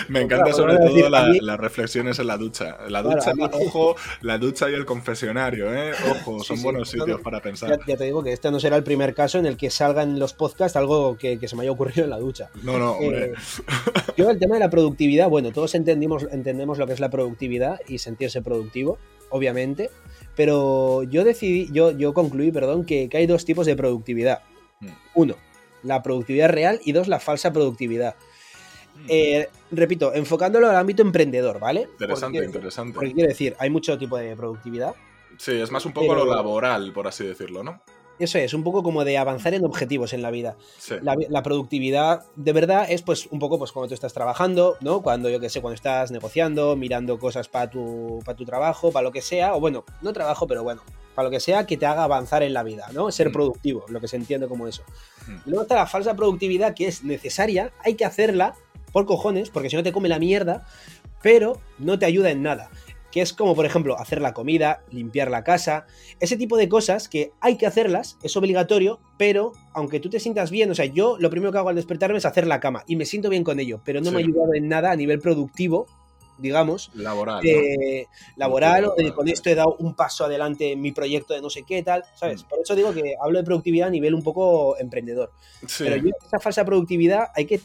me 0.10 0.22
encanta 0.22 0.52
sobre 0.52 0.78
todo 0.78 1.10
las 1.10 1.60
reflexiones 1.60 2.20
en 2.20 2.28
la 2.28 2.36
ducha. 2.36 2.78
La 2.90 3.02
ducha, 3.02 3.32
ojo, 3.54 3.96
la 4.22 4.38
ducha 4.38 4.70
y 4.70 4.74
el 4.74 4.86
confesionario, 4.86 5.74
¿eh? 5.74 5.92
Ojo, 6.10 6.44
son 6.44 6.62
buenos 6.62 6.90
sitios 6.90 7.22
para 7.22 7.42
pensar. 7.42 7.80
Ya, 7.88 7.96
te 7.96 8.04
digo 8.04 8.22
que 8.22 8.34
este 8.34 8.52
no 8.52 8.60
será 8.60 8.76
el 8.76 8.84
primer 8.84 9.14
caso 9.14 9.40
en 9.40 9.46
el 9.46 9.56
que 9.56 9.70
salga 9.70 10.04
en 10.04 10.20
los 10.20 10.34
podcasts 10.34 10.76
algo 10.76 11.18
que, 11.18 11.40
se 11.48 11.56
me 11.56 11.62
haya 11.62 11.72
ocurrido 11.72 12.04
en 12.04 12.10
la 12.10 12.20
ducha. 12.20 12.50
No, 12.64 12.78
no, 12.78 12.94
hombre. 12.94 13.26
Eh, 13.26 13.34
yo 14.18 14.30
el 14.30 14.40
tema 14.40 14.56
de 14.56 14.60
la 14.60 14.70
productividad, 14.70 15.30
bueno, 15.30 15.52
todos 15.52 15.74
entendimos, 15.76 16.28
entendemos 16.32 16.78
lo 16.78 16.88
que 16.88 16.94
es 16.94 17.00
la 17.00 17.10
productividad 17.10 17.80
y 17.88 18.00
sentirse 18.00 18.42
productivo, 18.42 18.98
obviamente. 19.30 19.90
Pero 20.36 21.04
yo 21.04 21.24
decidí, 21.24 21.70
yo, 21.72 21.92
yo 21.92 22.14
concluí, 22.14 22.52
perdón, 22.52 22.86
que, 22.86 23.10
hay 23.14 23.28
dos 23.28 23.46
tipos 23.46 23.66
de 23.66 23.76
productividad. 23.76 24.42
Mm. 24.80 24.88
Uno, 25.16 25.36
la 25.84 26.02
productividad 26.02 26.50
real 26.50 26.80
y 26.84 26.92
dos, 26.94 27.08
la 27.08 27.20
falsa 27.20 27.52
productividad. 27.52 28.16
Mm. 28.96 29.06
Eh, 29.10 29.50
repito, 29.72 30.14
enfocándolo 30.14 30.70
al 30.70 30.76
ámbito 30.76 31.02
emprendedor, 31.02 31.60
¿vale? 31.60 31.88
Interesante, 31.92 32.44
interesante. 32.44 32.94
Porque 32.94 33.14
quiero 33.14 33.30
decir, 33.30 33.56
hay 33.60 33.70
mucho 33.70 33.98
tipo 33.98 34.18
de 34.18 34.36
productividad. 34.36 34.96
Sí, 35.38 35.54
es 35.54 35.72
más 35.72 35.86
un 35.86 35.94
poco 35.94 36.14
lo 36.14 36.26
laboral, 36.26 36.94
por 36.94 37.08
así 37.08 37.26
decirlo, 37.26 37.64
¿no? 37.64 37.82
Eso 38.22 38.38
es, 38.38 38.54
un 38.54 38.64
poco 38.64 38.84
como 38.84 39.04
de 39.04 39.18
avanzar 39.18 39.56
en 39.56 39.66
objetivos 39.66 40.14
en 40.14 40.22
la 40.22 40.30
vida. 40.30 40.56
La, 41.02 41.42
productividad 41.42 42.24
de 42.36 42.54
verdad 42.54 42.86
es 42.88 43.02
pues 43.02 43.26
un 43.32 43.40
poco 43.40 43.58
pues 43.58 43.72
cuando 43.72 43.88
tú 43.88 43.96
estás 43.96 44.14
trabajando, 44.14 44.78
¿no? 44.80 45.02
Cuando 45.02 45.28
yo 45.28 45.40
qué 45.40 45.50
sé, 45.50 45.60
cuando 45.60 45.74
estás 45.74 46.12
negociando, 46.12 46.76
mirando 46.76 47.18
cosas 47.18 47.48
para 47.48 47.72
tu, 47.72 48.20
para 48.24 48.36
tu 48.36 48.46
trabajo, 48.46 48.92
para 48.92 49.04
lo 49.04 49.12
que 49.12 49.22
sea, 49.22 49.56
o 49.56 49.60
bueno, 49.60 49.86
no 50.04 50.14
trabajo, 50.14 50.46
pero 50.46 50.62
bueno, 50.62 50.84
para 51.16 51.30
lo 51.30 51.32
que 51.32 51.40
sea 51.40 51.66
que 51.66 51.78
te 51.78 51.88
haga 51.88 52.04
avanzar 52.04 52.44
en 52.44 52.54
la 52.54 52.62
vida, 52.62 52.90
¿no? 52.94 53.12
Ser 53.12 53.30
mm. 53.30 53.34
productivo, 53.34 53.86
lo 53.90 54.00
que 54.00 54.08
se 54.08 54.18
entiende 54.18 54.48
como 54.48 54.68
eso. 54.68 54.84
Mm. 55.28 55.50
luego 55.50 55.64
está 55.64 55.76
la 55.76 55.88
falsa 55.88 56.16
productividad 56.16 56.76
que 56.76 56.88
es 56.88 57.04
necesaria, 57.04 57.74
hay 57.84 57.96
que 57.96 58.06
hacerla 58.06 58.54
por 58.92 59.08
cojones, 59.08 59.50
porque 59.50 59.72
si 59.72 59.76
no 59.76 59.84
te 59.84 59.92
come 59.92 60.10
la 60.10 60.20
mierda, 60.20 60.68
pero 61.24 61.60
no 61.80 61.98
te 61.98 62.06
ayuda 62.06 62.30
en 62.30 62.44
nada 62.44 62.70
que 63.12 63.22
es 63.22 63.34
como 63.34 63.56
por 63.56 63.66
ejemplo 63.66 64.00
hacer 64.00 64.22
la 64.22 64.34
comida, 64.34 64.84
limpiar 64.90 65.30
la 65.30 65.44
casa, 65.44 65.86
ese 66.20 66.38
tipo 66.38 66.58
de 66.58 66.70
cosas 66.70 67.10
que 67.10 67.32
hay 67.42 67.58
que 67.58 67.68
hacerlas, 67.68 68.18
es 68.24 68.36
obligatorio, 68.38 69.00
pero 69.18 69.52
aunque 69.74 70.00
tú 70.00 70.10
te 70.10 70.20
sientas 70.20 70.52
bien, 70.52 70.72
o 70.72 70.76
sea, 70.76 70.86
yo 70.86 71.18
lo 71.20 71.30
primero 71.30 71.52
que 71.52 71.58
hago 71.58 71.70
al 71.70 71.76
despertarme 71.76 72.18
es 72.18 72.26
hacer 72.26 72.48
la 72.48 72.60
cama 72.60 72.84
y 72.88 72.96
me 72.96 73.06
siento 73.06 73.30
bien 73.30 73.44
con 73.44 73.60
ello, 73.60 73.82
pero 73.84 74.02
no 74.02 74.12
me 74.12 74.18
ha 74.18 74.24
ayudado 74.24 74.54
en 74.54 74.68
nada 74.68 74.92
a 74.92 74.96
nivel 74.96 75.20
productivo, 75.20 75.88
digamos. 76.38 76.90
Laboral. 76.94 77.44
Laboral, 78.36 78.86
o 78.86 78.96
con 79.14 79.28
esto 79.28 79.50
he 79.50 79.56
dado 79.56 79.76
un 79.80 79.96
paso 79.96 80.26
adelante 80.26 80.72
en 80.72 80.82
mi 80.82 80.92
proyecto 80.92 81.34
de 81.34 81.42
no 81.42 81.50
sé 81.50 81.64
qué 81.64 81.84
tal, 81.84 82.04
¿sabes? 82.16 82.44
Mm. 82.44 82.48
Por 82.48 82.60
eso 82.60 82.76
digo 82.76 82.94
que 82.94 83.16
hablo 83.22 83.40
de 83.40 83.46
productividad 83.46 83.88
a 83.88 83.92
nivel 83.92 84.16
un 84.16 84.24
poco 84.24 84.78
emprendedor. 84.78 85.32
Pero 85.78 85.98
yo, 85.98 86.10
esa 86.26 86.40
falsa 86.40 86.66
productividad, 86.66 87.28
hay 87.36 87.46
que. 87.46 87.62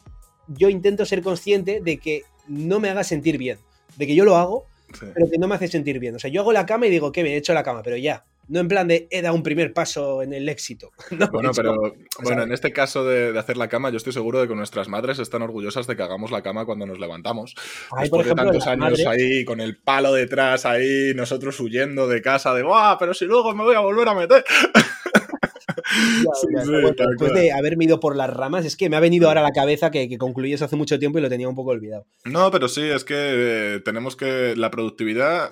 Yo 0.48 0.68
intento 0.68 1.04
ser 1.04 1.22
consciente 1.22 1.80
de 1.80 1.98
que 1.98 2.22
no 2.46 2.78
me 2.78 2.88
haga 2.88 3.02
sentir 3.02 3.36
bien, 3.36 3.58
de 3.96 4.06
que 4.06 4.14
yo 4.14 4.24
lo 4.24 4.36
hago 4.36 4.66
pero 5.14 5.30
que 5.30 5.38
no 5.38 5.48
me 5.48 5.54
hace 5.54 5.68
sentir 5.68 5.98
bien. 5.98 6.14
O 6.14 6.18
sea, 6.18 6.30
yo 6.30 6.40
hago 6.40 6.52
la 6.52 6.66
cama 6.66 6.86
y 6.86 6.90
digo, 6.90 7.12
que 7.12 7.22
bien, 7.22 7.34
he 7.34 7.38
hecho 7.38 7.54
la 7.54 7.62
cama, 7.62 7.82
pero 7.82 7.96
ya. 7.96 8.24
No 8.48 8.60
en 8.60 8.68
plan 8.68 8.86
de 8.86 9.08
he 9.10 9.22
dado 9.22 9.34
un 9.34 9.42
primer 9.42 9.72
paso 9.72 10.22
en 10.22 10.32
el 10.32 10.48
éxito. 10.48 10.92
bueno, 11.32 11.50
pero 11.54 11.74
bueno, 12.22 12.42
en 12.44 12.52
este 12.52 12.72
caso 12.72 13.04
de, 13.04 13.36
hacer 13.36 13.56
la 13.56 13.68
cama, 13.68 13.90
yo 13.90 13.96
estoy 13.96 14.12
seguro 14.12 14.40
de 14.40 14.46
que 14.46 14.54
nuestras 14.54 14.88
madres 14.88 15.18
están 15.18 15.42
orgullosas 15.42 15.86
de 15.86 15.96
que 15.96 16.02
hagamos 16.02 16.30
la 16.30 16.42
cama 16.42 16.64
cuando 16.64 16.86
nos 16.86 17.00
levantamos. 17.00 17.54
Después 17.98 18.26
de 18.26 18.34
tantos 18.34 18.66
años 18.66 19.04
ahí, 19.06 19.44
con 19.44 19.60
el 19.60 19.76
palo 19.78 20.12
detrás 20.12 20.64
ahí, 20.64 21.12
nosotros 21.14 21.58
huyendo 21.58 22.06
de 22.06 22.22
casa, 22.22 22.54
de 22.54 22.62
¡guau! 22.62 22.96
Pero 22.98 23.14
si 23.14 23.24
luego 23.24 23.52
me 23.54 23.64
voy 23.64 23.74
a 23.74 23.80
volver 23.80 24.08
a 24.08 24.14
meter. 24.14 24.44
después 25.66 27.32
de 27.34 27.52
haberme 27.52 27.84
ido 27.84 28.00
por 28.00 28.16
las 28.16 28.30
ramas, 28.30 28.64
es 28.64 28.76
que 28.76 28.88
me 28.88 28.96
ha 28.96 29.00
venido 29.00 29.28
ahora 29.28 29.40
a 29.40 29.44
la 29.44 29.52
cabeza 29.52 29.90
que, 29.90 30.08
que 30.08 30.18
concluyes 30.18 30.62
hace 30.62 30.76
mucho 30.76 30.98
tiempo 30.98 31.18
y 31.18 31.22
lo 31.22 31.28
tenía 31.28 31.48
un 31.48 31.54
poco 31.54 31.70
olvidado. 31.70 32.06
No, 32.24 32.50
pero 32.50 32.68
sí, 32.68 32.82
es 32.82 33.04
que 33.04 33.14
eh, 33.16 33.80
tenemos 33.80 34.16
que. 34.16 34.54
La 34.56 34.70
productividad 34.70 35.50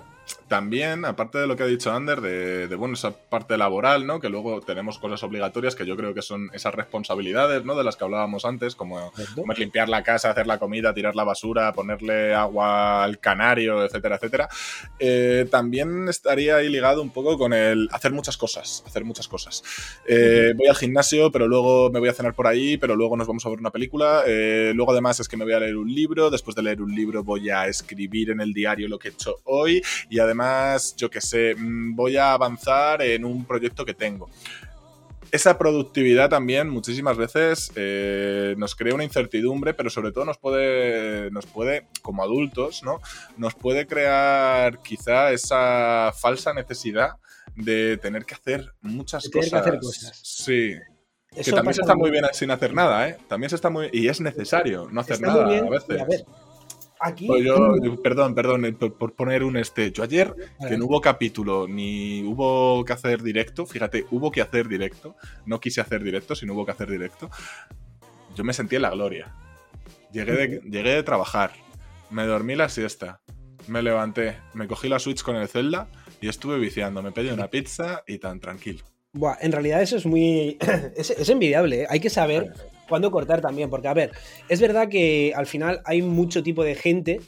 también, 0.49 1.05
aparte 1.05 1.39
de 1.39 1.47
lo 1.47 1.57
que 1.57 1.63
ha 1.63 1.67
dicho 1.67 1.93
Ander, 1.93 2.21
de, 2.21 2.75
bueno, 2.77 2.95
esa 2.95 3.13
parte 3.13 3.57
laboral, 3.57 4.07
¿no? 4.07 4.21
Que 4.21 4.29
luego 4.29 4.61
tenemos 4.61 4.99
cosas 4.99 5.23
obligatorias 5.23 5.75
que 5.75 5.87
yo 5.87 5.97
creo 5.97 6.15
que 6.15 6.23
son 6.23 6.51
esas 6.53 6.75
responsabilidades, 6.75 7.65
¿no? 7.65 7.75
De 7.75 7.85
las 7.85 7.97
que 7.97 8.05
hablábamos 8.05 8.45
antes, 8.45 8.75
como, 8.75 9.13
limpiar 9.57 9.89
la 9.89 10.03
casa, 10.03 10.31
hacer 10.31 10.47
la 10.47 10.59
comida, 10.59 10.93
tirar 10.95 11.15
la 11.15 11.25
basura, 11.25 11.73
ponerle 11.73 12.35
agua 12.35 13.05
al 13.05 13.19
canario, 13.19 13.85
etcétera, 13.85 14.17
etcétera. 14.17 14.49
Eh, 14.99 15.47
también 15.51 16.09
estaría 16.09 16.57
ahí 16.57 16.69
ligado 16.69 17.03
un 17.03 17.11
poco 17.11 17.39
con 17.39 17.53
el 17.53 17.89
hacer 17.93 18.13
muchas 18.13 18.37
cosas, 18.37 18.83
hacer 18.87 19.05
muchas 19.05 19.29
cosas. 19.29 19.63
Eh, 20.07 20.53
voy 20.57 20.67
al 20.69 20.77
gimnasio, 20.77 21.31
pero 21.31 21.49
luego 21.49 21.91
me 21.91 22.01
voy 22.01 22.09
a 22.09 22.15
cenar 22.15 22.35
por 22.35 22.47
ahí, 22.47 22.77
pero 22.77 22.97
luego 22.97 23.17
nos 23.17 23.27
vamos 23.27 23.45
a 23.47 23.49
ver 23.49 23.59
una 23.59 23.71
película. 23.71 24.23
Eh, 24.27 24.73
luego 24.75 24.93
además 24.93 25.21
es 25.21 25.29
que 25.29 25.37
me 25.37 25.45
voy 25.45 25.55
a 25.55 25.61
leer 25.61 25.77
un 25.77 25.93
libro, 25.93 26.31
después 26.31 26.55
de 26.57 26.63
leer 26.63 26.83
un 26.83 26.95
libro 26.95 27.25
voy 27.25 27.51
a 27.51 27.67
escribir 27.67 28.31
en 28.31 28.41
el 28.41 28.53
diario 28.53 28.89
lo 28.89 28.99
que 28.99 29.09
he 29.09 29.11
hecho 29.13 29.37
hoy 29.45 29.83
y 30.11 30.19
además, 30.19 30.34
yo 30.97 31.11
qué 31.11 31.21
sé, 31.21 31.55
mm, 31.57 31.95
voy 31.95 32.17
a 32.17 32.33
avanzar 32.33 33.03
en 33.03 33.25
un 33.25 33.45
proyecto 33.45 33.85
que 33.85 33.95
tengo. 33.95 34.29
Esa 35.31 35.59
productividad 35.59 36.29
también 36.29 36.69
muchísimas 36.69 37.17
veces 37.17 37.73
eh, 37.75 38.55
nos 38.57 38.77
crea 38.77 38.95
una 38.95 39.03
incertidumbre, 39.03 39.75
pero 39.75 39.91
sobre 39.91 40.13
todo 40.13 40.25
nos 40.25 40.39
puede, 40.39 41.31
nos 41.33 41.47
puede, 41.47 41.89
como 42.03 42.23
adultos, 42.23 42.85
¿no? 42.85 43.01
Nos 43.37 43.55
puede 43.55 43.87
crear 43.87 44.81
quizá 44.81 45.33
esa 45.33 46.13
falsa 46.17 46.55
necesidad 46.55 47.15
de 47.57 47.97
tener 47.97 48.25
que 48.25 48.35
hacer 48.35 48.75
muchas 48.81 49.29
cosas. 49.29 49.65
Sí, 50.23 50.75
que 51.43 51.51
también 51.51 51.75
se 51.75 51.81
está 51.81 51.97
muy 51.97 52.11
bien 52.11 52.25
sin 52.33 52.51
hacer 52.51 52.73
nada, 52.73 53.09
¿eh? 53.09 53.19
También 53.29 53.51
se 53.51 53.57
está 53.57 53.71
muy... 53.71 53.89
Y 53.93 54.09
es 54.09 54.21
necesario 54.21 54.89
no 54.91 55.01
hacer 55.01 55.21
nada 55.21 55.45
a 55.45 55.69
veces. 55.69 56.25
Pues 57.27 57.45
yo, 57.45 58.03
perdón, 58.03 58.35
perdón, 58.35 58.65
eh, 58.65 58.73
por, 58.73 59.15
poner 59.15 59.45
un 59.45 59.57
este. 59.57 59.93
Yo 59.93 60.03
ayer, 60.03 60.35
que 60.67 60.79
no 60.79 60.87
hubo 60.87 61.01
capítulo, 61.01 61.69
ni 61.69 62.23
hubo 62.23 62.85
que 62.85 62.95
hacer 62.95 63.23
directo, 63.23 63.67
fíjate, 63.67 64.07
hubo 64.11 64.31
que 64.31 64.41
hacer 64.41 64.69
directo, 64.69 65.17
no 65.45 65.61
quise 65.61 65.81
hacer 65.81 66.03
directo, 66.03 66.35
sino 66.35 66.55
hubo 66.55 66.65
que 66.65 66.73
hacer 66.73 66.91
directo. 66.91 67.31
Yo 68.35 68.45
me 68.45 68.53
sentí 68.53 68.77
en 68.77 68.83
la 68.83 68.91
gloria. 68.91 69.35
Llegué 70.13 70.33
de, 70.33 70.61
llegué 70.71 70.95
de 70.95 71.03
trabajar, 71.03 71.53
me 72.11 72.25
dormí 72.25 72.55
la 72.55 72.69
siesta, 72.69 73.21
me 73.67 73.83
levanté, 73.83 74.39
me 74.55 74.67
cogí 74.67 74.89
la 74.89 74.99
Switch 74.99 75.23
con 75.23 75.37
el 75.37 75.49
Zelda 75.49 75.89
y 76.21 76.29
estuve 76.29 76.59
viciando. 76.59 77.03
Me 77.03 77.13
pedí 77.13 77.29
una 77.29 77.49
pizza 77.49 78.03
y 78.07 78.19
tan 78.19 78.41
tranquilo. 78.41 78.85
Buah, 79.13 79.37
en 79.41 79.53
realidad 79.53 79.83
eso 79.83 79.97
es 79.97 80.07
muy. 80.07 80.59
es, 80.97 81.29
envidiable, 81.29 81.83
¿eh? 81.83 81.87
Hay 81.89 82.01
que 82.01 82.11
saber 82.11 82.53
cuándo 82.89 83.11
cortar 83.11 83.41
también, 83.41 83.71
porque 83.71 83.89
a 83.89 83.95
ver, 83.95 84.13
es 84.49 84.61
verdad 84.61 84.89
que 84.89 85.33
al 85.35 85.47
final 85.47 85.81
hay 85.85 86.03
mucho 86.03 86.43
tipo 86.43 86.65
de 86.65 86.75
gente 86.75 87.21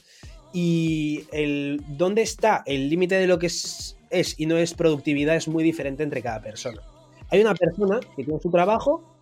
y 0.53 1.25
el 1.31 1.81
dónde 1.87 2.21
está 2.21 2.63
el 2.65 2.89
límite 2.89 3.15
de 3.15 3.27
lo 3.27 3.39
que 3.39 3.47
es, 3.47 3.97
es 4.09 4.39
y 4.39 4.45
no 4.45 4.57
es 4.57 4.73
productividad 4.73 5.35
es 5.35 5.47
muy 5.47 5.63
diferente 5.63 6.03
entre 6.03 6.21
cada 6.21 6.41
persona. 6.41 6.81
Hay 7.29 7.41
una 7.41 7.53
persona 7.53 7.99
que 8.15 8.23
tiene 8.23 8.39
su 8.39 8.49
trabajo, 8.49 9.17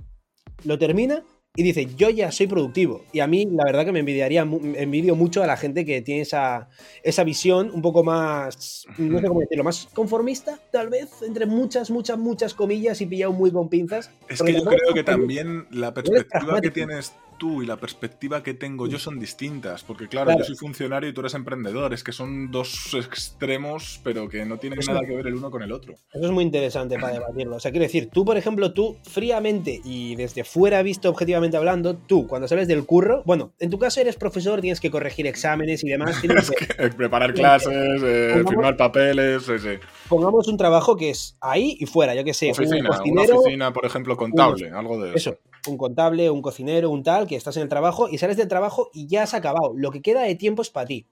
lo 0.64 0.78
termina 0.78 1.24
y 1.56 1.64
dice, 1.64 1.88
yo 1.96 2.10
ya 2.10 2.32
soy 2.32 2.48
productivo. 2.48 3.04
Y 3.12 3.20
a 3.20 3.28
mí, 3.28 3.46
la 3.50 3.64
verdad 3.66 3.86
que 3.86 3.92
me 3.92 4.00
envidiaría, 4.00 4.42
envidio 4.42 5.16
mucho 5.16 5.42
a 5.42 5.48
la 5.48 5.58
gente 5.58 5.86
que 5.86 6.02
tiene 6.02 6.22
esa, 6.22 6.70
esa 7.04 7.24
visión 7.24 7.72
un 7.74 7.82
poco 7.82 8.04
más, 8.04 8.86
no 8.98 9.20
sé 9.20 9.28
cómo 9.28 9.40
decirlo, 9.40 9.64
más 9.64 9.88
conformista, 9.94 10.60
tal 10.72 10.90
vez, 10.90 11.22
entre 11.22 11.46
muchas, 11.46 11.90
muchas, 11.90 12.18
muchas 12.18 12.54
comillas 12.54 13.00
y 13.02 13.06
pillado 13.06 13.32
muy 13.32 13.52
con 13.52 13.70
pinzas. 13.70 14.12
Es 14.28 14.42
que 14.42 14.54
yo 14.54 14.64
creo 14.64 14.94
que 14.94 15.04
también 15.04 15.66
la 15.72 15.94
perspectiva 15.94 16.62
que 16.62 16.72
tienes 16.72 17.14
tú 17.38 17.62
y 17.62 17.66
la 17.66 17.78
perspectiva 17.78 18.44
que 18.44 18.54
tengo 18.54 18.88
yo 18.88 19.00
son 19.00 19.20
distintas, 19.20 19.84
porque 19.84 20.08
claro, 20.08 20.38
yo 20.38 20.44
soy 20.44 20.56
funcionario 20.56 21.10
y 21.10 21.14
tú 21.14 21.22
eres 21.22 21.34
emprendedor, 21.34 21.94
es 21.94 22.04
que 22.04 22.12
son 22.12 22.52
dos 22.52 22.94
extremos, 22.94 24.00
pero 24.04 24.30
que 24.30 24.46
no 24.46 24.58
tienen 24.58 24.80
nada 24.86 25.02
que 25.02 25.16
ver 25.16 25.28
el 25.28 25.36
uno 25.36 25.52
con 25.52 25.62
el 25.62 25.72
otro. 25.72 25.94
Eso 26.14 26.26
es 26.26 26.32
muy 26.32 26.44
interesante 26.44 26.98
para 27.00 27.14
debatirlo. 27.14 27.56
O 27.56 27.60
sea, 27.60 27.72
quiero 27.72 27.84
decir, 27.84 28.10
tú, 28.12 28.26
por 28.26 28.38
ejemplo, 28.38 28.74
tú 28.74 28.98
fríamente 29.04 29.82
y 29.84 30.16
desde 30.16 30.44
fuera 30.44 30.82
visto 30.82 31.10
objetivamente 31.10 31.58
hablando, 31.58 31.96
tú, 31.96 32.28
cuando 32.28 32.48
sales 32.48 32.68
del 32.68 32.86
curro, 32.86 33.24
bueno, 33.26 33.54
en 33.60 33.70
tu 33.70 33.80
caso 33.80 34.02
eres 34.02 34.16
profesor, 34.16 34.62
tienes 34.62 34.80
que 34.80 34.92
corregir 34.92 35.28
exámenes 35.28 35.84
y 35.84 35.90
demás. 35.90 36.20
Tienes 36.22 36.52
que... 36.78 36.90
preparar 36.90 37.34
clases, 37.34 38.02
eh, 38.04 38.44
firmar 38.48 38.78
papeles, 38.78 39.44
sí, 39.44 39.60
sí. 39.60 39.78
Pongamos 40.10 40.48
un 40.48 40.58
trabajo 40.58 40.96
que 40.96 41.10
es 41.10 41.38
ahí 41.42 41.78
y 41.80 41.86
fuera, 41.86 42.16
yo 42.16 42.24
que 42.24 42.34
sé, 42.34 42.52
oficina, 42.52 42.90
una 43.06 43.22
oficina, 43.24 43.74
por 43.74 43.86
ejemplo, 43.86 44.16
contable, 44.18 44.70
algo 44.70 45.02
de 45.02 45.10
eso. 45.16 45.32
Eso, 45.32 45.40
un 45.68 45.78
contable, 45.78 46.30
un 46.30 46.42
cocinero, 46.42 46.90
un 46.90 47.04
tal, 47.04 47.28
que 47.28 47.36
estás 47.36 47.58
en 47.58 47.64
el 47.64 47.70
trabajo 47.70 48.08
y 48.10 48.18
sales 48.18 48.38
del 48.38 48.48
trabajo 48.48 48.90
y 48.94 49.08
ya 49.08 49.24
has 49.24 49.34
acabado. 49.34 49.74
Lo 49.76 49.92
que 49.92 50.02
queda 50.02 50.24
de 50.24 50.36
tiempo 50.36 50.62
es 50.62 50.70
para 50.70 50.88
ti. 50.88 51.08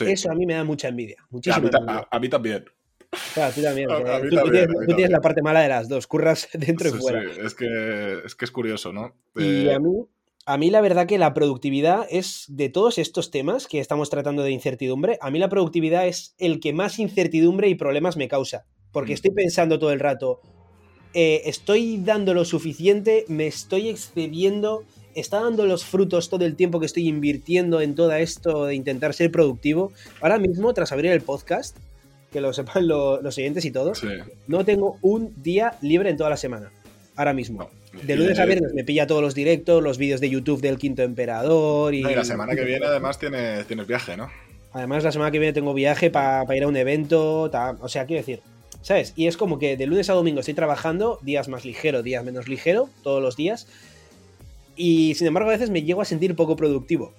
Eso 0.00 0.30
a 0.30 0.34
mí 0.34 0.46
me 0.46 0.54
da 0.54 0.64
mucha 0.64 0.88
envidia. 0.88 1.16
Muchísima 1.30 1.56
a, 2.10 2.18
mí, 2.18 2.28
también. 2.28 2.64
Claro, 3.34 3.54
tú 3.54 3.62
también. 3.62 3.88
tú, 4.30 4.94
tienes, 4.94 5.10
la 5.10 5.20
parte 5.20 5.42
mala 5.42 5.60
de 5.60 5.68
las 5.68 5.88
dos, 5.88 6.06
curras 6.06 6.48
dentro 6.54 6.88
y 6.88 6.92
fuera. 6.92 7.22
Sí, 7.22 7.40
es 7.42 7.54
que, 7.54 8.20
es 8.24 8.34
que 8.34 8.44
es 8.44 8.50
curioso, 8.50 8.92
¿no? 8.92 9.14
Y 9.34 9.66
eh, 9.66 9.74
a 9.74 9.78
mí, 9.78 10.06
a 10.44 10.56
mí 10.58 10.70
la 10.70 10.80
verdad 10.80 11.06
que 11.06 11.18
la 11.18 11.34
productividad 11.34 12.06
es 12.10 12.44
de 12.48 12.68
todos 12.68 12.98
estos 12.98 13.30
temas 13.30 13.66
que 13.66 13.80
estamos 13.80 14.10
tratando 14.10 14.42
de 14.42 14.50
incertidumbre, 14.50 15.18
a 15.20 15.30
mí 15.30 15.38
la 15.38 15.48
productividad 15.48 16.06
es 16.06 16.34
el 16.38 16.60
que 16.60 16.72
más 16.72 16.98
incertidumbre 16.98 17.68
y 17.68 17.74
problemas 17.74 18.16
me 18.16 18.28
causa. 18.28 18.66
Porque 18.92 19.12
estoy 19.12 19.30
pensando 19.32 19.78
todo 19.78 19.92
el 19.92 20.00
rato, 20.00 20.40
eh, 21.14 21.42
estoy 21.46 21.98
dando 21.98 22.34
lo 22.34 22.44
suficiente, 22.44 23.24
me 23.28 23.46
estoy 23.46 23.88
excediendo, 23.88 24.84
está 25.14 25.40
dando 25.40 25.66
los 25.66 25.84
frutos 25.84 26.28
todo 26.28 26.44
el 26.44 26.54
tiempo 26.54 26.80
que 26.80 26.86
estoy 26.86 27.08
invirtiendo 27.08 27.80
en 27.80 27.94
todo 27.94 28.12
esto 28.12 28.66
de 28.66 28.74
intentar 28.74 29.14
ser 29.14 29.30
productivo. 29.30 29.92
Ahora 30.20 30.38
mismo, 30.38 30.72
tras 30.74 30.92
abrir 30.92 31.12
el 31.12 31.20
podcast, 31.20 31.76
que 32.32 32.40
lo 32.40 32.52
sepan 32.52 32.86
los 32.86 33.38
oyentes 33.38 33.64
y 33.64 33.70
todos, 33.70 34.02
no 34.46 34.64
tengo 34.64 34.98
un 35.02 35.34
día 35.42 35.74
libre 35.80 36.10
en 36.10 36.16
toda 36.16 36.30
la 36.30 36.36
semana. 36.36 36.70
Ahora 37.16 37.32
mismo. 37.32 37.68
De 38.02 38.16
lunes 38.16 38.38
a 38.38 38.44
viernes 38.44 38.74
me 38.74 38.84
pilla 38.84 39.06
todos 39.06 39.22
los 39.22 39.34
directos, 39.34 39.82
los 39.82 39.98
vídeos 39.98 40.20
de 40.20 40.30
YouTube 40.30 40.60
del 40.60 40.78
Quinto 40.78 41.02
Emperador 41.02 41.94
y... 41.94 42.02
la 42.02 42.24
semana 42.24 42.54
que 42.54 42.64
viene 42.64 42.86
además 42.86 43.18
tienes, 43.18 43.66
tienes 43.66 43.86
viaje, 43.86 44.16
¿no? 44.16 44.30
Además 44.72 45.02
la 45.02 45.10
semana 45.10 45.30
que 45.30 45.38
viene 45.38 45.52
tengo 45.52 45.72
viaje 45.74 46.10
para 46.10 46.54
ir 46.54 46.62
a 46.62 46.68
un 46.68 46.76
evento, 46.76 47.50
o 47.80 47.88
sea, 47.88 48.04
quiero 48.04 48.20
decir, 48.20 48.40
¿sabes? 48.88 49.12
Y 49.16 49.26
es 49.26 49.36
como 49.36 49.58
que 49.58 49.76
de 49.76 49.86
lunes 49.86 50.08
a 50.08 50.14
domingo 50.14 50.40
estoy 50.40 50.54
trabajando, 50.54 51.18
días 51.20 51.46
más 51.48 51.66
ligero, 51.66 52.02
días 52.02 52.24
menos 52.24 52.48
ligero, 52.48 52.88
todos 53.02 53.20
los 53.22 53.36
días. 53.36 53.66
Y 54.76 55.14
sin 55.14 55.26
embargo 55.26 55.50
a 55.50 55.52
veces 55.52 55.68
me 55.68 55.82
llego 55.82 56.00
a 56.00 56.06
sentir 56.06 56.34
poco 56.34 56.56
productivo. 56.56 57.12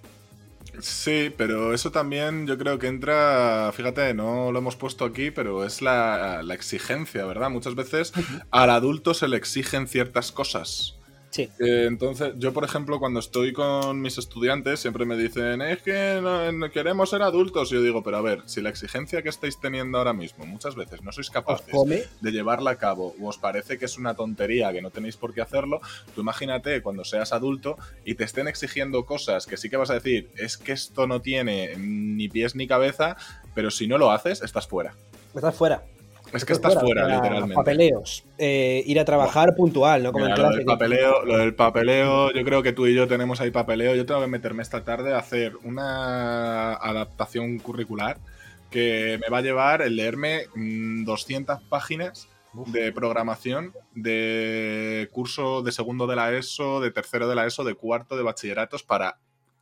Sí, 0.82 1.32
pero 1.38 1.72
eso 1.72 1.92
también 1.92 2.48
yo 2.48 2.58
creo 2.58 2.80
que 2.80 2.88
entra, 2.88 3.72
fíjate, 3.72 4.16
no 4.16 4.52
lo 4.52 4.58
hemos 4.58 4.78
puesto 4.78 5.06
aquí, 5.06 5.30
pero 5.30 5.64
es 5.64 5.84
la, 5.84 6.42
exigencia, 6.52 7.24
¿verdad? 7.26 7.52
Muchas 7.52 7.76
veces 7.76 8.14
al 8.50 8.72
adulto 8.72 9.14
se 9.14 9.28
le 9.28 9.38
exigen 9.38 9.88
ciertas 9.88 10.32
cosas. 10.32 10.96
Sí. 11.30 11.50
Eh, 11.60 11.86
entonces, 11.88 12.34
yo, 12.38 12.54
por 12.54 12.64
ejemplo, 12.64 13.00
cuando 13.00 13.20
estoy 13.20 13.54
con 13.54 14.02
mis 14.02 14.18
estudiantes, 14.18 14.80
siempre 14.80 15.06
me 15.06 15.16
dicen, 15.16 15.62
es 15.62 15.82
que 15.82 16.20
no, 16.22 16.72
queremos 16.72 17.10
ser 17.10 17.22
adultos. 17.22 17.72
Y 17.72 17.76
yo 17.76 17.82
digo, 17.82 18.04
pero 18.04 18.18
a 18.18 18.22
ver, 18.22 18.42
si 18.46 18.62
la 18.62 18.70
exigencia 18.70 19.22
que 19.22 19.30
estáis 19.30 19.60
teniendo 19.60 19.98
ahora 19.98 20.14
mismo 20.14 20.46
muchas 20.46 20.76
veces 20.76 21.04
no 21.04 21.12
sois 21.12 21.30
capaces 21.30 21.74
de 22.22 22.32
llevarla 22.32 22.72
a 22.72 22.76
cabo 22.78 23.16
o 23.22 23.28
os 23.28 23.38
parece 23.38 23.78
que 23.78 23.86
es 23.86 23.98
una 23.98 24.16
tontería, 24.16 24.72
que 24.74 24.82
no 24.82 24.90
tenéis 24.90 25.18
por 25.18 25.34
qué 25.34 25.42
hacerlo, 25.42 25.82
tú 26.16 26.22
imagínate 26.22 26.82
cuando 26.82 27.04
seas 27.04 27.32
adulto 27.32 27.78
y 28.06 28.16
te 28.16 28.24
estén 28.24 28.48
exigiendo 28.48 29.06
cosas 29.06 29.46
que 29.46 29.58
sí 29.58 29.70
que 29.70 29.78
vas 29.78 29.92
a 29.92 29.96
decir, 29.96 30.32
es 30.36 30.58
que 30.58 30.72
esto 30.72 31.06
no 31.08 31.22
tiene 31.22 31.76
ni 31.78 32.28
pies 32.28 32.56
ni 32.56 32.68
cabeza, 32.68 33.18
pero 33.54 33.72
si 33.72 33.88
no 33.88 33.98
lo 33.98 34.12
haces, 34.12 34.42
estás 34.42 34.68
fuera. 34.68 34.96
Estás 35.36 35.56
fuera. 35.56 35.84
Es 36.34 36.46
que 36.46 36.54
estás 36.54 36.80
fuera, 36.80 37.08
literalmente. 37.08 37.56
Papeleos. 37.56 38.24
Eh, 38.38 38.84
ir 38.86 39.00
a 39.00 39.06
trabajar 39.06 39.56
puntual, 39.56 40.04
¿no? 40.04 40.12
Como 40.12 40.28
lo, 40.28 40.50
del 40.50 40.66
papeleo, 40.66 41.26
lo 41.26 41.38
del 41.38 41.56
papeleo, 41.56 42.32
yo 42.32 42.44
creo 42.44 42.64
que 42.64 42.74
tú 42.74 42.88
y 42.88 42.94
yo 42.94 43.08
tenemos 43.08 43.42
ahí 43.42 43.52
papeleo. 43.52 43.96
Yo 43.96 44.06
tengo 44.06 44.22
que 44.22 44.28
meterme 44.28 44.64
esta 44.64 44.84
tarde 44.84 45.14
a 45.14 45.20
hacer 45.20 45.56
una 45.64 46.74
adaptación 46.74 47.60
curricular 47.60 48.18
que 48.70 49.20
me 49.22 49.30
va 49.30 49.40
a 49.40 49.42
llevar 49.42 49.82
el 49.82 49.96
leerme 49.96 50.44
200 50.56 51.62
mm, 51.62 51.70
páginas 51.70 52.28
de 52.68 52.92
programación 52.92 53.74
de 53.94 55.08
curso 55.12 55.62
de 55.62 55.72
segundo 55.72 56.08
de 56.08 56.16
la 56.16 56.34
ESO, 56.34 56.80
de 56.80 56.92
tercero 56.92 57.28
de 57.28 57.36
la 57.36 57.46
ESO, 57.46 57.64
de 57.64 57.76
cuarto 57.76 58.18
de 58.18 58.24
bachilleratos 58.24 58.84
para 58.84 59.20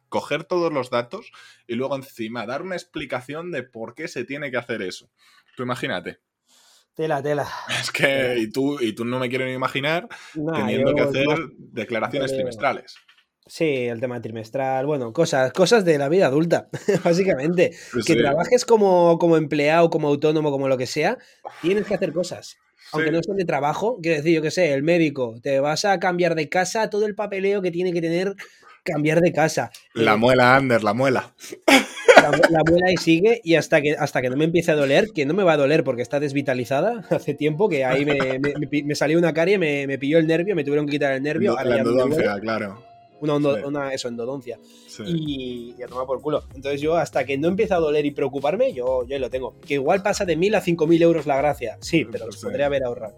coger 0.09 0.45
todos 0.45 0.71
los 0.71 0.89
datos 0.89 1.31
y 1.67 1.75
luego 1.75 1.95
encima 1.95 2.45
dar 2.45 2.61
una 2.61 2.75
explicación 2.75 3.51
de 3.51 3.63
por 3.63 3.93
qué 3.93 4.07
se 4.07 4.23
tiene 4.23 4.51
que 4.51 4.57
hacer 4.57 4.81
eso. 4.81 5.09
Tú 5.55 5.63
imagínate. 5.63 6.19
Tela, 6.97 7.21
tela. 7.21 7.47
Es 7.79 7.91
que, 7.91 8.39
y 8.39 8.47
tú, 8.47 8.79
y 8.81 8.93
tú 8.93 9.05
no 9.05 9.19
me 9.19 9.29
quiero 9.29 9.45
ni 9.45 9.51
imaginar 9.51 10.09
teniendo 10.33 10.95
que 10.95 11.01
hacer 11.01 11.27
declaraciones 11.55 12.33
trimestrales. 12.33 12.95
Sí, 13.45 13.85
el 13.85 13.99
tema 13.99 14.19
trimestral, 14.19 14.87
bueno, 14.87 15.13
cosas, 15.13 15.53
cosas 15.53 15.85
de 15.85 15.99
la 15.99 16.09
vida 16.09 16.25
adulta, 16.25 16.69
básicamente. 17.03 17.71
que 18.03 18.15
trabajes 18.15 18.65
como, 18.65 19.19
como 19.19 19.37
empleado, 19.37 19.91
como 19.91 20.07
autónomo, 20.07 20.49
como 20.49 20.67
lo 20.67 20.75
que 20.75 20.87
sea, 20.87 21.19
tienes 21.61 21.85
que 21.85 21.93
hacer 21.93 22.13
cosas. 22.13 22.57
Aunque 22.91 23.11
no 23.11 23.21
sean 23.21 23.37
de 23.37 23.45
trabajo, 23.45 23.99
quiero 24.01 24.17
decir, 24.17 24.33
yo 24.33 24.41
qué 24.41 24.49
sé, 24.49 24.73
el 24.73 24.81
médico, 24.81 25.35
te 25.43 25.59
vas 25.59 25.85
a 25.85 25.99
cambiar 25.99 26.33
de 26.33 26.49
casa, 26.49 26.89
todo 26.89 27.05
el 27.05 27.13
papeleo 27.13 27.61
que 27.61 27.69
tiene 27.69 27.93
que 27.93 28.01
tener 28.01 28.33
cambiar 28.83 29.21
de 29.21 29.33
casa. 29.33 29.69
La 29.93 30.13
eh, 30.13 30.17
muela, 30.17 30.55
Ander, 30.55 30.83
la 30.83 30.95
muela 30.95 31.35
la, 32.21 32.59
abuela 32.59 32.91
y 32.91 32.97
sigue 32.97 33.41
y 33.43 33.55
hasta 33.55 33.81
que, 33.81 33.91
hasta 33.91 34.21
que 34.21 34.29
no 34.29 34.37
me 34.37 34.45
empiece 34.45 34.71
a 34.71 34.75
doler, 34.75 35.09
que 35.13 35.25
no 35.25 35.33
me 35.33 35.43
va 35.43 35.53
a 35.53 35.57
doler 35.57 35.83
porque 35.83 36.01
está 36.01 36.19
desvitalizada 36.19 37.03
hace 37.09 37.33
tiempo, 37.33 37.69
que 37.69 37.85
ahí 37.85 38.05
me, 38.05 38.95
salió 38.95 39.17
una 39.17 39.33
carie, 39.33 39.57
me, 39.57 39.87
me 39.87 39.97
pilló 39.97 40.17
el 40.17 40.27
nervio, 40.27 40.55
me 40.55 40.63
tuvieron 40.63 40.85
que 40.85 40.91
quitar 40.91 41.13
el 41.13 41.23
nervio. 41.23 41.55
la 41.55 42.39
claro. 42.39 42.83
Una, 43.19 43.35
una 43.35 43.93
eso, 43.93 44.09
endodoncia 44.09 44.59
y, 45.05 45.75
ya 45.77 45.87
toma 45.87 46.05
por 46.05 46.21
culo. 46.21 46.43
Entonces 46.55 46.81
yo 46.81 46.97
hasta 46.97 47.25
que 47.25 47.37
no 47.37 47.47
empieza 47.47 47.75
a 47.75 47.79
doler 47.79 48.05
y 48.05 48.11
preocuparme, 48.11 48.73
yo, 48.73 49.05
yo 49.07 49.19
lo 49.19 49.29
tengo. 49.29 49.55
Que 49.65 49.75
igual 49.75 50.01
pasa 50.01 50.25
de 50.25 50.35
mil 50.35 50.55
a 50.55 50.61
cinco 50.61 50.87
mil 50.87 51.01
euros 51.01 51.25
la 51.25 51.37
gracia. 51.37 51.77
Sí, 51.81 52.05
pero 52.05 52.27
los 52.27 52.37
podría 52.37 52.67
haber 52.67 52.83
ahorrado. 52.83 53.15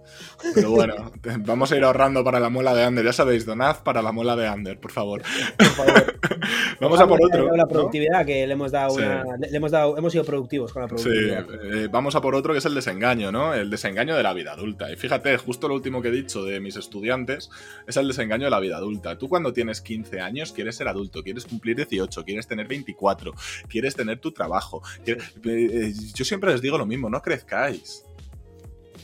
Pero 0.55 0.71
bueno, 0.71 1.11
vamos 1.39 1.71
a 1.71 1.77
ir 1.77 1.83
ahorrando 1.83 2.23
para 2.23 2.39
la 2.39 2.49
muela 2.49 2.73
de 2.73 2.83
Ander. 2.83 3.05
Ya 3.05 3.13
sabéis, 3.13 3.45
donad 3.45 3.83
para 3.83 4.01
la 4.01 4.11
muela 4.11 4.35
de 4.35 4.47
Ander, 4.47 4.79
por 4.79 4.91
favor. 4.91 5.21
Por 5.57 5.67
favor. 5.67 6.19
vamos 6.79 6.99
a 6.99 7.07
por 7.07 7.23
otro. 7.23 7.55
La 7.55 7.67
productividad 7.67 8.25
que 8.25 8.45
le 8.45 8.53
hemos 8.53 8.71
dado 8.71 8.93
una, 8.93 9.23
le 9.37 9.55
hemos 9.55 9.71
dado, 9.71 9.97
hemos 9.97 10.11
sido 10.11 10.23
productivos 10.23 10.73
con 10.73 10.81
la 10.83 10.87
productividad. 10.87 11.45
Sí, 11.45 11.53
eh, 11.73 11.87
vamos 11.91 12.15
a 12.15 12.21
por 12.21 12.35
otro 12.35 12.53
que 12.53 12.59
es 12.59 12.65
el 12.65 12.75
desengaño, 12.75 13.31
¿no? 13.31 13.53
El 13.53 13.69
desengaño 13.69 14.15
de 14.15 14.23
la 14.23 14.33
vida 14.33 14.53
adulta. 14.53 14.91
Y 14.91 14.95
fíjate, 14.95 15.37
justo 15.37 15.67
lo 15.67 15.75
último 15.75 16.01
que 16.01 16.09
he 16.09 16.11
dicho 16.11 16.43
de 16.43 16.59
mis 16.59 16.75
estudiantes 16.75 17.49
es 17.87 17.97
el 17.97 18.07
desengaño 18.07 18.45
de 18.45 18.51
la 18.51 18.59
vida 18.59 18.77
adulta. 18.77 19.17
Tú 19.17 19.29
cuando 19.29 19.53
tienes 19.53 19.81
15 19.81 20.19
años 20.19 20.51
quieres 20.51 20.75
ser 20.75 20.87
adulto, 20.87 21.23
quieres 21.23 21.45
cumplir 21.45 21.75
18, 21.75 22.23
quieres 22.23 22.47
tener 22.47 22.67
24, 22.67 23.33
quieres 23.67 23.95
tener 23.95 24.19
tu 24.19 24.31
trabajo. 24.31 24.81
Eh, 25.05 25.93
yo 26.13 26.25
siempre 26.25 26.51
les 26.51 26.61
digo 26.61 26.77
lo 26.77 26.85
mismo, 26.85 27.09
no 27.09 27.21
crezcáis. 27.21 28.05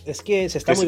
Es 0.05 0.22
que 0.22 0.47
se 0.49 0.59
está 0.59 0.76
muy 0.76 0.88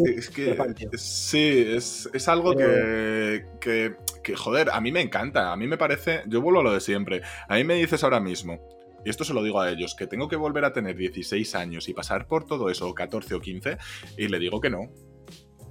Sí, 0.93 1.65
es, 1.67 2.27
algo 2.27 2.55
que, 2.55 3.45
que, 3.59 3.95
joder, 4.35 4.69
a 4.71 4.81
mí 4.81 4.91
me 4.91 5.01
encanta, 5.01 5.51
a 5.51 5.57
mí 5.57 5.67
me 5.67 5.77
parece, 5.77 6.23
yo 6.27 6.41
vuelvo 6.41 6.61
a 6.61 6.63
lo 6.63 6.73
de 6.73 6.81
siempre, 6.81 7.21
a 7.47 7.55
mí 7.55 7.63
me 7.63 7.75
dices 7.75 8.03
ahora 8.03 8.19
mismo, 8.19 8.59
y 9.05 9.09
esto 9.09 9.23
se 9.23 9.33
lo 9.33 9.43
digo 9.43 9.61
a 9.61 9.71
ellos, 9.71 9.95
que 9.95 10.07
tengo 10.07 10.27
que 10.27 10.35
volver 10.35 10.65
a 10.65 10.73
tener 10.73 10.95
16 10.97 11.55
años 11.55 11.87
y 11.87 11.93
pasar 11.93 12.27
por 12.27 12.45
todo 12.45 12.69
eso, 12.69 12.93
14 12.93 13.35
o 13.35 13.39
15, 13.39 13.77
y 14.17 14.27
le 14.27 14.39
digo 14.39 14.59
que 14.59 14.69
no. 14.69 14.91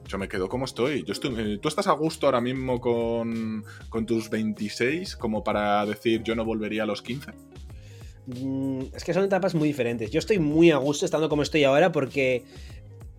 Yo 0.09 0.19
me 0.19 0.29
quedo 0.29 0.49
como 0.49 0.65
estoy. 0.67 1.03
Yo 1.05 1.13
estoy 1.13 1.35
eh, 1.37 1.59
¿Tú 1.61 1.69
estás 1.69 1.89
a 1.89 1.93
gusto 1.93 2.27
ahora 2.27 2.41
mismo 2.41 2.81
con, 2.81 3.65
con 3.89 4.07
tus 4.07 4.31
26 4.31 5.17
como 5.17 5.43
para 5.43 5.85
decir 5.85 6.23
yo 6.23 6.37
no 6.37 6.45
volvería 6.45 6.85
a 6.85 6.87
los 6.87 7.03
15? 7.03 7.33
Mm, 8.27 8.81
es 8.95 9.05
que 9.05 9.15
son 9.15 9.25
etapas 9.25 9.55
muy 9.55 9.69
diferentes. 9.69 10.11
Yo 10.11 10.19
estoy 10.19 10.39
muy 10.39 10.71
a 10.71 10.77
gusto 10.77 11.05
estando 11.05 11.29
como 11.29 11.43
estoy 11.43 11.65
ahora 11.65 11.93
porque 11.93 12.45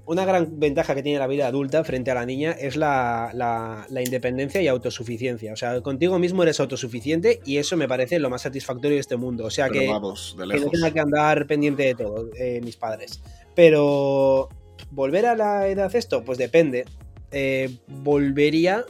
una 0.08 0.26
gran 0.26 0.60
ventaja 0.60 0.96
que 0.96 1.04
tiene 1.04 1.20
la 1.20 1.28
vida 1.28 1.46
adulta 1.46 1.84
frente 1.84 2.10
a 2.10 2.16
la 2.16 2.26
niña 2.26 2.54
es 2.54 2.76
la, 2.76 3.30
la, 3.34 4.02
independencia 4.02 4.62
y 4.62 4.68
autosuficiencia. 4.68 5.54
O 5.54 5.56
sea, 5.56 5.82
contigo 5.82 6.18
mismo 6.18 6.42
eres 6.42 6.60
autosuficiente 6.60 7.42
y 7.46 7.58
eso 7.58 7.78
me 7.78 7.88
parece 7.88 8.18
lo 8.18 8.30
más 8.32 8.42
satisfactorio 8.42 8.96
de 8.96 9.02
este 9.02 9.18
mundo. 9.18 9.46
O 9.46 9.52
sea 9.52 9.70
que, 9.70 9.82
que 9.82 10.60
no 10.60 10.70
tenga 10.72 10.92
que 10.92 11.00
andar 11.00 11.46
pendiente 11.46 11.84
de 11.84 11.96
todo, 11.96 12.30
eh, 12.40 12.62
mis 12.64 12.78
padres. 12.78 13.22
Pero 13.54 14.50
¿Volver 14.92 15.26
a 15.26 15.36
la 15.36 15.68
edad 15.68 15.94
esto? 15.96 16.24
Pues 16.24 16.38
depende. 16.38 16.86
Eh, 17.32 17.78
volvería 17.88 18.86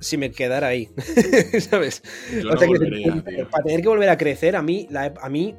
si 0.00 0.16
me 0.16 0.30
quedara 0.30 0.68
ahí, 0.68 0.88
¿sabes? 1.60 2.02
para 3.50 3.64
tener 3.64 3.82
que 3.82 3.88
volver 3.88 4.08
a 4.08 4.16
crecer, 4.16 4.54
a 4.54 4.62
mí, 4.62 4.88
a 4.94 5.28
mí, 5.28 5.56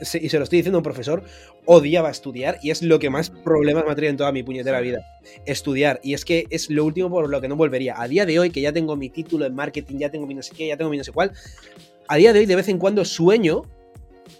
y 0.00 0.28
se 0.28 0.38
lo 0.38 0.44
estoy 0.44 0.58
diciendo 0.58 0.78
a 0.78 0.80
un 0.80 0.84
profesor, 0.84 1.24
odiaba 1.64 2.10
estudiar 2.10 2.58
y 2.62 2.70
es 2.70 2.82
lo 2.82 2.98
que 2.98 3.10
más 3.10 3.30
problemas 3.30 3.84
me 3.84 3.92
ha 3.92 3.94
traído 3.94 4.10
en 4.10 4.16
toda 4.16 4.32
mi 4.32 4.42
puñetera 4.42 4.80
vida. 4.80 5.00
Estudiar. 5.46 6.00
Y 6.02 6.14
es 6.14 6.24
que 6.24 6.46
es 6.50 6.70
lo 6.70 6.84
último 6.84 7.10
por 7.10 7.28
lo 7.28 7.40
que 7.40 7.48
no 7.48 7.56
volvería. 7.56 8.00
A 8.00 8.08
día 8.08 8.26
de 8.26 8.38
hoy, 8.38 8.50
que 8.50 8.60
ya 8.60 8.72
tengo 8.72 8.96
mi 8.96 9.10
título 9.10 9.46
en 9.46 9.54
marketing, 9.54 9.98
ya 9.98 10.10
tengo 10.10 10.26
mi 10.26 10.34
no 10.34 10.42
sé 10.42 10.54
qué, 10.56 10.66
ya 10.66 10.76
tengo 10.76 10.90
mi 10.90 10.96
no 10.96 11.04
sé 11.04 11.12
cuál, 11.12 11.32
a 12.08 12.16
día 12.16 12.32
de 12.32 12.40
hoy 12.40 12.46
de 12.46 12.56
vez 12.56 12.68
en 12.68 12.78
cuando 12.78 13.04
sueño 13.04 13.62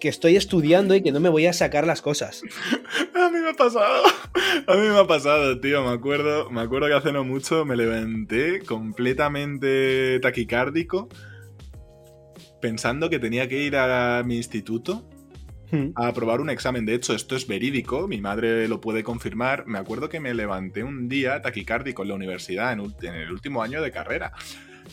que 0.00 0.08
estoy 0.08 0.36
estudiando 0.36 0.94
y 0.94 1.02
que 1.02 1.12
no 1.12 1.20
me 1.20 1.28
voy 1.28 1.46
a 1.46 1.52
sacar 1.52 1.86
las 1.86 2.00
cosas. 2.02 2.42
A 3.14 3.28
mí 3.28 3.38
me 3.38 3.50
ha 3.50 3.54
pasado. 3.54 4.04
A 4.66 4.74
mí 4.74 4.88
me 4.88 4.98
ha 4.98 5.06
pasado, 5.06 5.60
tío. 5.60 5.82
Me 5.84 5.90
acuerdo, 5.90 6.50
me 6.50 6.62
acuerdo 6.62 6.88
que 6.88 6.94
hace 6.94 7.12
no 7.12 7.22
mucho 7.22 7.64
me 7.64 7.76
levanté 7.76 8.60
completamente 8.60 10.18
taquicárdico 10.20 11.08
pensando 12.60 13.10
que 13.10 13.18
tenía 13.18 13.48
que 13.48 13.62
ir 13.62 13.76
a 13.76 14.22
mi 14.24 14.36
instituto. 14.36 15.04
A 15.94 16.08
aprobar 16.08 16.40
un 16.40 16.50
examen. 16.50 16.86
De 16.86 16.94
hecho, 16.94 17.14
esto 17.14 17.36
es 17.36 17.46
verídico, 17.46 18.08
mi 18.08 18.20
madre 18.20 18.68
lo 18.68 18.80
puede 18.80 19.02
confirmar. 19.02 19.66
Me 19.66 19.78
acuerdo 19.78 20.08
que 20.08 20.20
me 20.20 20.34
levanté 20.34 20.82
un 20.84 21.08
día 21.08 21.40
taquicárdico 21.40 22.02
en 22.02 22.08
la 22.08 22.14
universidad, 22.14 22.72
en, 22.72 22.80
en 23.02 23.14
el 23.14 23.30
último 23.30 23.62
año 23.62 23.82
de 23.82 23.90
carrera. 23.90 24.32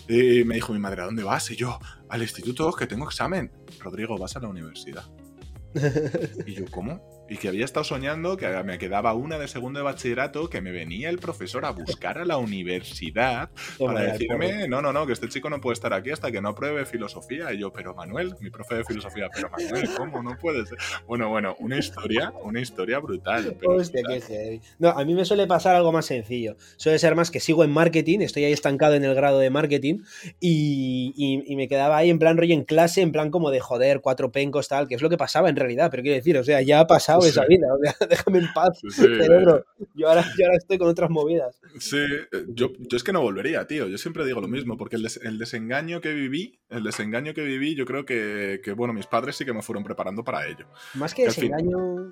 Y 0.08 0.44
me 0.44 0.56
dijo 0.56 0.74
mi 0.74 0.80
madre, 0.80 1.02
¿a 1.02 1.06
dónde 1.06 1.24
vas? 1.24 1.50
Y 1.52 1.56
yo, 1.56 1.80
al 2.10 2.22
instituto, 2.22 2.72
que 2.74 2.88
tengo 2.88 3.06
examen. 3.06 3.52
Rodrigo, 3.80 4.18
vas 4.18 4.36
a 4.36 4.40
la 4.40 4.48
universidad. 4.48 5.04
y 6.46 6.54
yo, 6.54 6.66
¿cómo? 6.72 7.17
Y 7.30 7.38
que 7.38 7.48
había 7.50 7.66
estado 7.66 7.84
soñando 7.84 8.38
que 8.38 8.48
me 8.64 8.78
quedaba 8.78 9.14
una 9.14 9.38
de 9.38 9.48
segundo 9.48 9.80
de 9.80 9.84
bachillerato, 9.84 10.50
que 10.50 10.62
me 10.62 10.72
venía 10.72 11.10
el 11.10 11.20
profesor 11.20 11.66
a 11.66 11.72
buscar 11.72 12.18
a 12.18 12.26
la 12.26 12.38
universidad 12.38 13.50
para 13.78 14.02
decirme, 14.02 14.68
no, 14.68 14.82
no, 14.82 14.94
no, 14.94 15.06
que 15.06 15.14
este 15.14 15.30
chico 15.30 15.50
no 15.50 15.60
puede 15.62 15.74
estar 15.74 15.94
aquí 15.94 16.12
hasta 16.12 16.32
que 16.32 16.42
no 16.42 16.50
apruebe 16.50 16.86
filosofía. 16.86 17.54
Y 17.54 17.60
yo, 17.60 17.72
pero 17.72 17.94
Manuel, 17.94 18.36
mi 18.40 18.50
profe 18.50 18.76
de 18.76 18.84
filosofía, 18.84 19.28
pero 19.34 19.50
Manuel, 19.50 19.90
¿cómo? 19.98 20.24
No 20.24 20.38
puede 20.38 20.66
ser. 20.66 20.78
Bueno, 21.06 21.30
bueno, 21.30 21.56
una 21.60 21.78
historia, 21.78 22.34
una 22.44 22.62
historia 22.62 23.00
brutal. 23.00 23.58
Hostia, 23.66 24.02
qué 24.08 24.62
No, 24.80 24.90
a 24.90 25.04
mí 25.06 25.14
me 25.14 25.26
suele 25.26 25.48
pasar 25.48 25.76
algo 25.76 25.92
más 25.92 26.06
sencillo. 26.06 26.56
Suele 26.78 27.00
ser 27.00 27.16
más 27.16 27.32
que 27.32 27.40
sigo 27.40 27.64
en 27.64 27.72
marketing, 27.72 28.20
estoy 28.22 28.46
ahí 28.46 28.54
estancado 28.54 28.96
en 28.96 29.04
el 29.04 29.16
grado 29.16 29.40
de 29.40 29.50
marketing 29.50 30.00
y, 30.40 31.14
y, 31.16 31.56
me 31.56 31.68
quedaba 31.68 31.98
ahí 31.98 32.12
en 32.12 32.20
plan 32.20 32.38
rollo 32.38 32.54
en 32.54 32.64
clase, 32.64 33.02
en 33.02 33.12
plan 33.12 33.32
como 33.32 33.50
de 33.50 33.60
joder, 33.60 34.02
cuatro 34.02 34.32
pencos, 34.32 34.68
tal, 34.68 34.88
que 34.88 34.96
es 34.96 35.02
lo 35.02 35.10
que 35.10 35.18
pasaba 35.18 35.50
en 35.50 35.56
realidad, 35.56 35.90
pero 35.90 36.04
quiero 36.04 36.16
decir, 36.16 36.38
o 36.38 36.44
sea, 36.44 36.62
ya 36.62 36.82
ha 36.82 36.88
pasado 36.88 37.17
esa 37.26 37.46
vida, 37.46 37.68
o 37.74 37.78
sea, 37.82 37.96
déjame 38.10 38.40
en 38.40 38.54
paz, 38.54 38.80
cerebro. 38.90 39.66
Yo 39.94 40.08
ahora, 40.10 40.24
yo 40.38 40.46
ahora, 40.46 40.58
estoy 40.58 40.78
con 40.78 40.88
otras 40.88 41.10
movidas. 41.10 41.60
Sí, 41.80 41.98
eh, 41.98 42.46
yo, 42.50 42.72
yo, 42.78 42.98
es 42.98 43.04
que 43.04 43.14
no 43.14 43.22
volvería, 43.22 43.66
tío. 43.68 43.88
Yo 43.88 43.98
siempre 43.98 44.26
digo 44.26 44.42
lo 44.42 44.48
mismo, 44.48 44.78
porque 44.78 44.96
el, 44.96 45.08
el 45.24 45.38
desengaño 45.38 46.02
que 46.02 46.14
viví, 46.14 46.60
el 46.70 46.84
desengaño 46.84 47.34
que 47.34 47.44
viví, 47.44 47.76
yo 47.76 47.86
creo 47.86 48.06
que, 48.06 48.62
que, 48.64 48.74
bueno, 48.74 48.94
mis 48.94 49.08
padres 49.08 49.36
sí 49.36 49.46
que 49.46 49.54
me 49.54 49.62
fueron 49.62 49.84
preparando 49.84 50.24
para 50.24 50.48
ello. 50.48 50.68
Más 50.94 51.14
que, 51.14 51.26
desengaño. 51.26 52.12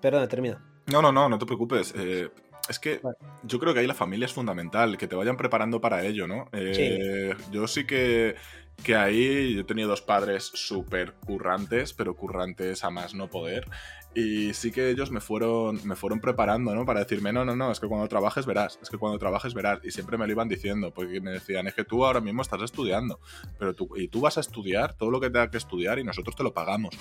Perdona, 0.00 0.26
termina. 0.28 0.60
No, 0.86 1.00
no, 1.00 1.12
no, 1.12 1.28
no 1.28 1.38
te 1.38 1.46
preocupes. 1.46 1.94
Eh, 1.96 2.28
es 2.68 2.78
que 2.78 3.00
yo 3.42 3.58
creo 3.58 3.74
que 3.74 3.80
ahí 3.80 3.86
la 3.86 3.94
familia 3.94 4.26
es 4.26 4.32
fundamental, 4.32 4.96
que 4.96 5.08
te 5.08 5.16
vayan 5.16 5.36
preparando 5.36 5.80
para 5.80 6.04
ello, 6.04 6.26
¿no? 6.26 6.48
Eh, 6.52 7.34
yo 7.50 7.66
sí 7.66 7.86
que, 7.86 8.36
que 8.84 8.94
ahí 8.94 9.54
yo 9.54 9.60
he 9.62 9.64
tenido 9.64 9.88
dos 9.88 10.02
padres 10.02 10.50
súper 10.54 11.14
currantes, 11.14 11.92
pero 11.92 12.14
currantes 12.14 12.84
a 12.84 12.90
más 12.90 13.14
no 13.14 13.28
poder. 13.28 13.68
Y 14.14 14.52
sí 14.52 14.70
que 14.70 14.90
ellos 14.90 15.10
me 15.10 15.20
fueron, 15.20 15.80
me 15.84 15.96
fueron 15.96 16.20
preparando, 16.20 16.74
¿no? 16.74 16.84
Para 16.84 17.00
decirme, 17.00 17.32
no, 17.32 17.44
no, 17.44 17.56
no, 17.56 17.72
es 17.72 17.80
que 17.80 17.88
cuando 17.88 18.08
trabajes 18.08 18.44
verás, 18.44 18.78
es 18.82 18.90
que 18.90 18.98
cuando 18.98 19.18
trabajes 19.18 19.54
verás. 19.54 19.80
Y 19.84 19.90
siempre 19.90 20.18
me 20.18 20.26
lo 20.26 20.32
iban 20.32 20.48
diciendo, 20.48 20.92
porque 20.92 21.20
me 21.20 21.30
decían, 21.30 21.66
es 21.66 21.74
que 21.74 21.84
tú 21.84 22.04
ahora 22.04 22.20
mismo 22.20 22.42
estás 22.42 22.60
estudiando, 22.62 23.20
pero 23.58 23.74
tú, 23.74 23.88
y 23.96 24.08
tú 24.08 24.20
vas 24.20 24.36
a 24.36 24.40
estudiar 24.40 24.94
todo 24.94 25.10
lo 25.10 25.20
que 25.20 25.30
tenga 25.30 25.50
que 25.50 25.56
estudiar 25.56 25.98
y 25.98 26.04
nosotros 26.04 26.36
te 26.36 26.42
lo 26.42 26.52
pagamos. 26.52 26.94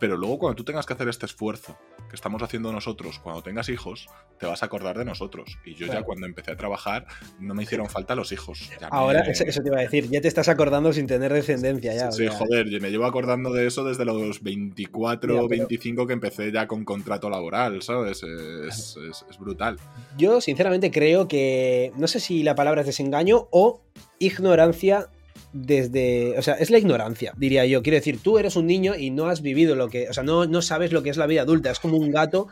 Pero 0.00 0.16
luego 0.16 0.38
cuando 0.38 0.56
tú 0.56 0.64
tengas 0.64 0.86
que 0.86 0.92
hacer 0.92 1.08
este 1.08 1.26
esfuerzo 1.26 1.78
que 2.08 2.16
estamos 2.16 2.42
haciendo 2.42 2.72
nosotros, 2.72 3.18
cuando 3.20 3.42
tengas 3.42 3.68
hijos, 3.68 4.06
te 4.38 4.46
vas 4.46 4.62
a 4.62 4.66
acordar 4.66 4.98
de 4.98 5.04
nosotros. 5.04 5.58
Y 5.64 5.74
yo 5.74 5.86
ya 5.86 6.02
cuando 6.02 6.26
empecé 6.26 6.52
a 6.52 6.56
trabajar 6.56 7.06
no 7.40 7.54
me 7.54 7.62
hicieron 7.62 7.88
falta 7.88 8.14
los 8.14 8.32
hijos. 8.32 8.70
Ahora, 8.90 9.20
eso, 9.20 9.62
te 9.62 9.68
iba 9.68 9.78
a 9.78 9.82
decir, 9.82 10.08
ya 10.10 10.20
te 10.20 10.28
estás 10.28 10.48
acordando 10.48 10.92
sin 10.92 11.06
tener 11.06 11.32
descendencia 11.32 11.94
ya. 11.94 12.12
Sí, 12.12 12.26
joder, 12.28 12.68
yo 12.68 12.80
me 12.80 12.90
llevo 12.90 13.06
acordando 13.06 13.52
de 13.52 13.66
eso 13.66 13.84
desde 13.84 14.04
los 14.04 14.42
24 14.42 15.44
o 15.44 15.48
25 15.48 16.06
que 16.06 16.12
empecé 16.12 16.52
ya 16.52 16.66
con 16.66 16.84
contrato 16.84 17.30
laboral, 17.30 17.82
¿sabes? 17.82 18.22
Es, 18.22 18.96
es 18.98 19.38
brutal. 19.38 19.78
Yo 20.18 20.40
sinceramente 20.40 20.90
creo 20.90 21.28
que, 21.28 21.92
no 21.96 22.06
sé 22.08 22.20
si 22.20 22.42
la 22.42 22.54
palabra 22.54 22.82
es 22.82 22.86
desengaño 22.86 23.48
o 23.50 23.80
ignorancia 24.18 25.08
desde, 25.54 26.36
o 26.36 26.42
sea, 26.42 26.54
es 26.54 26.70
la 26.70 26.78
ignorancia, 26.78 27.32
diría 27.36 27.64
yo. 27.64 27.80
Quiero 27.84 27.94
decir, 27.94 28.18
tú 28.20 28.38
eres 28.38 28.56
un 28.56 28.66
niño 28.66 28.96
y 28.96 29.10
no 29.10 29.28
has 29.28 29.40
vivido 29.40 29.76
lo 29.76 29.88
que, 29.88 30.08
o 30.08 30.12
sea, 30.12 30.24
no, 30.24 30.46
no 30.46 30.62
sabes 30.62 30.92
lo 30.92 31.04
que 31.04 31.10
es 31.10 31.16
la 31.16 31.28
vida 31.28 31.42
adulta. 31.42 31.70
Es 31.70 31.78
como 31.78 31.96
un 31.96 32.10
gato 32.10 32.48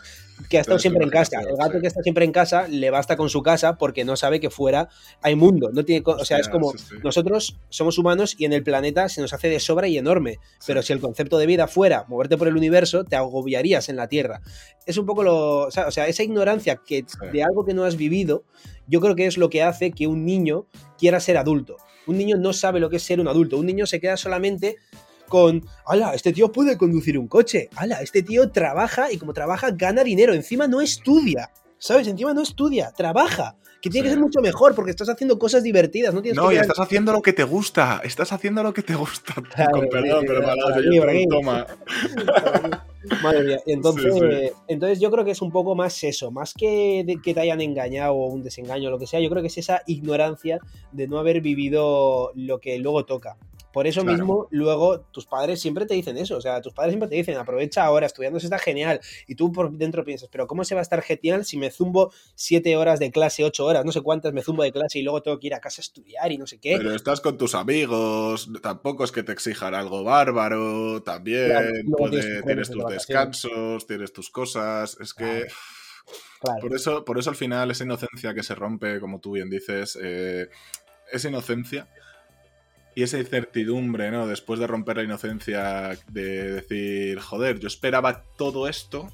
que 0.49 0.59
ha 0.59 0.61
estado 0.61 0.79
siempre 0.79 1.03
en 1.03 1.11
casa. 1.11 1.41
El 1.41 1.57
gato 1.57 1.81
que 1.81 1.89
está 1.89 2.01
siempre 2.03 2.25
en 2.25 2.31
casa 2.31 2.69
le 2.69 2.91
basta 2.91 3.17
con 3.17 3.29
su 3.29 3.43
casa 3.43 3.77
porque 3.77 4.05
no 4.05 4.15
sabe 4.15 4.39
que 4.39 4.51
fuera 4.51 4.89
hay 5.21 5.35
mundo. 5.35 5.71
No 5.73 5.85
tiene, 5.85 6.05
o 6.07 6.25
sea, 6.25 6.39
es 6.39 6.49
como 6.49 6.73
nosotros 7.03 7.59
somos 7.71 7.99
humanos 7.99 8.37
y 8.39 8.45
en 8.45 8.53
el 8.53 8.63
planeta 8.63 9.09
se 9.09 9.21
nos 9.21 9.33
hace 9.33 9.49
de 9.49 9.59
sobra 9.59 9.89
y 9.89 9.99
enorme. 9.99 10.39
Pero 10.65 10.81
si 10.83 10.93
el 10.93 11.01
concepto 11.01 11.39
de 11.39 11.47
vida 11.47 11.67
fuera 11.67 12.05
moverte 12.07 12.39
por 12.39 12.47
el 12.47 12.57
universo, 12.57 13.03
te 13.03 13.17
agobiarías 13.17 13.89
en 13.89 13.97
la 13.97 14.07
Tierra. 14.07 14.43
Es 14.87 14.97
un 14.97 15.07
poco 15.07 15.25
lo, 15.25 15.67
o 15.67 15.71
sea, 15.73 16.07
esa 16.07 16.23
ignorancia 16.23 16.81
que 16.87 17.05
de 17.33 17.43
algo 17.43 17.65
que 17.65 17.75
no 17.75 17.83
has 17.83 17.97
vivido, 17.97 18.45
yo 18.87 19.01
creo 19.01 19.17
que 19.17 19.27
es 19.27 19.39
lo 19.39 19.51
que 19.51 19.65
hace 19.65 19.91
que 19.91 20.07
un 20.07 20.25
niño 20.25 20.67
quiera 20.99 21.19
ser 21.19 21.37
adulto. 21.37 21.79
Un 22.07 22.19
niño 22.19 22.37
no 22.37 22.53
sabe 22.53 22.81
lo 22.81 22.91
que 22.91 22.97
es 22.97 23.03
ser 23.03 23.21
un 23.21 23.29
adulto. 23.29 23.59
Un 23.59 23.67
niño 23.67 23.87
se 23.87 24.01
queda 24.01 24.17
solamente 24.17 24.77
con, 25.29 25.65
ala, 25.87 26.15
este 26.15 26.33
tío 26.33 26.53
puede 26.53 26.77
conducir 26.77 27.19
un 27.19 27.29
coche. 27.29 27.69
Ala, 27.77 28.03
este 28.03 28.23
tío 28.23 28.51
trabaja 28.51 29.11
y 29.11 29.19
como 29.19 29.33
trabaja 29.33 29.71
gana 29.71 30.05
dinero. 30.05 30.35
Encima 30.35 30.67
no 30.69 30.81
estudia. 30.81 31.51
¿Sabes? 31.79 32.07
Encima 32.07 32.33
no 32.35 32.43
estudia, 32.43 32.93
trabaja. 32.93 33.57
Que 33.83 33.91
tiene 33.91 34.05
que 34.05 34.15
ser 34.15 34.21
mucho 34.21 34.41
mejor 34.41 34.77
porque 34.77 34.93
estás 34.93 35.09
haciendo 35.09 35.41
cosas 35.41 35.65
divertidas. 35.65 36.15
No, 36.15 36.23
tienes 36.23 36.37
no 36.37 36.53
y 36.53 36.57
estás 36.57 36.79
haciendo 36.79 37.13
lo 37.13 37.21
que 37.21 37.33
te 37.33 37.43
gusta. 37.43 38.01
Estás 38.05 38.33
haciendo 38.33 38.63
lo 38.63 38.73
que 38.73 38.83
te 38.83 38.95
gusta. 38.95 39.35
con 39.73 39.89
perdón, 39.89 40.25
pero 40.25 40.41
toma. 41.29 41.67
Madre 43.23 43.43
mía. 43.43 43.59
Entonces, 43.67 44.53
entonces 44.69 45.01
yo 45.01 45.11
creo 45.11 45.25
que 45.25 45.33
es 45.33 45.43
un 45.43 45.51
poco 45.51 45.75
más 45.75 46.05
eso, 46.05 46.31
más 46.31 46.55
que 46.55 47.05
que 47.25 47.35
te 47.35 47.41
hayan 47.41 47.61
engañado 47.61 48.15
o 48.15 48.27
un 48.27 48.45
desengaño 48.45 48.89
o 48.89 48.93
lo 48.93 49.01
que 49.01 49.09
sea, 49.09 49.19
yo 49.19 49.29
creo 49.29 49.43
que 49.43 49.49
es 49.49 49.59
esa 49.59 49.83
ignorancia 49.89 50.61
de 50.93 51.09
no 51.09 51.19
haber 51.19 51.41
vivido 51.41 52.31
lo 52.37 52.61
que 52.61 52.79
luego 52.79 53.05
toca. 53.05 53.37
Por 53.73 53.87
eso 53.87 54.05
mismo, 54.05 54.49
luego 54.51 55.01
tus 55.01 55.27
padres 55.27 55.61
siempre 55.61 55.87
te 55.87 55.95
dicen 55.95 56.19
eso. 56.19 56.37
O 56.37 56.41
sea, 56.41 56.61
tus 56.61 56.73
padres 56.75 56.93
siempre 56.93 57.09
te 57.09 57.17
dicen, 57.17 57.37
aprovecha 57.37 57.85
ahora, 57.85 58.07
estudiando 58.07 58.39
está 58.39 58.59
genial. 58.59 59.01
Y 59.27 59.35
tú 59.35 59.53
por 59.53 59.73
dentro 59.73 60.05
piensas, 60.05 60.29
pero 60.31 60.47
¿cómo 60.47 60.65
se 60.65 60.75
va 60.75 60.81
a 60.81 60.83
estar 60.83 61.03
genial 61.03 61.45
si 61.45 61.57
me 61.57 61.71
zumbo 61.71 62.13
siete 62.35 62.77
horas 62.77 62.99
de 62.99 63.11
clase, 63.11 63.45
ocho 63.45 63.65
horas, 63.65 63.85
no 63.85 63.93
sé 63.93 64.01
cuántas 64.01 64.33
me 64.33 64.43
zumbo 64.43 64.63
de 64.63 64.73
clase 64.73 64.99
y 64.99 65.03
luego 65.03 65.23
tengo 65.23 65.39
que 65.39 65.47
ir 65.47 65.55
a 65.55 65.61
casa 65.61 65.81
a 65.81 65.85
estudiar 65.85 66.31
y 66.33 66.39
no 66.39 66.47
sé 66.47 66.59
qué? 66.59 66.77
Pero 66.77 66.95
estás 66.95 67.21
con 67.21 67.39
tus 67.39 67.55
amigos, 67.55 68.51
tampoco 68.63 69.05
es 69.05 69.13
que 69.13 69.23
te 69.23 69.33
exijan 69.33 69.75
algo 69.75 70.05
bárbaro, 70.05 71.03
también 71.03 71.85
tienes, 72.45 72.71
tus 72.71 72.85
descansos, 72.87 73.87
tienes 73.87 74.13
tus 74.13 74.31
cosas. 74.31 74.97
Es 75.01 75.15
que. 75.15 75.47
Por, 76.61 76.75
eso, 76.75 77.05
por 77.05 77.19
eso 77.19 77.31
al 77.31 77.37
final 77.37 77.71
esa 77.71 77.85
inocencia 77.85 78.35
que 78.35 78.43
se 78.43 78.57
rompe, 78.57 78.99
como 78.99 79.21
tú 79.21 79.33
bien 79.33 79.49
dices, 79.49 79.97
eh, 80.03 80.49
esa 81.13 81.29
inocencia 81.29 81.89
y 82.95 83.03
esa 83.03 83.19
incertidumbre, 83.19 84.11
¿no? 84.11 84.27
Después 84.27 84.61
de 84.61 84.67
romper 84.67 84.99
la 84.99 85.03
inocencia, 85.05 85.99
de 86.09 86.53
decir, 86.53 87.19
joder, 87.21 87.59
yo 87.59 87.69
esperaba 87.69 88.25
todo 88.37 88.69
esto, 88.69 89.09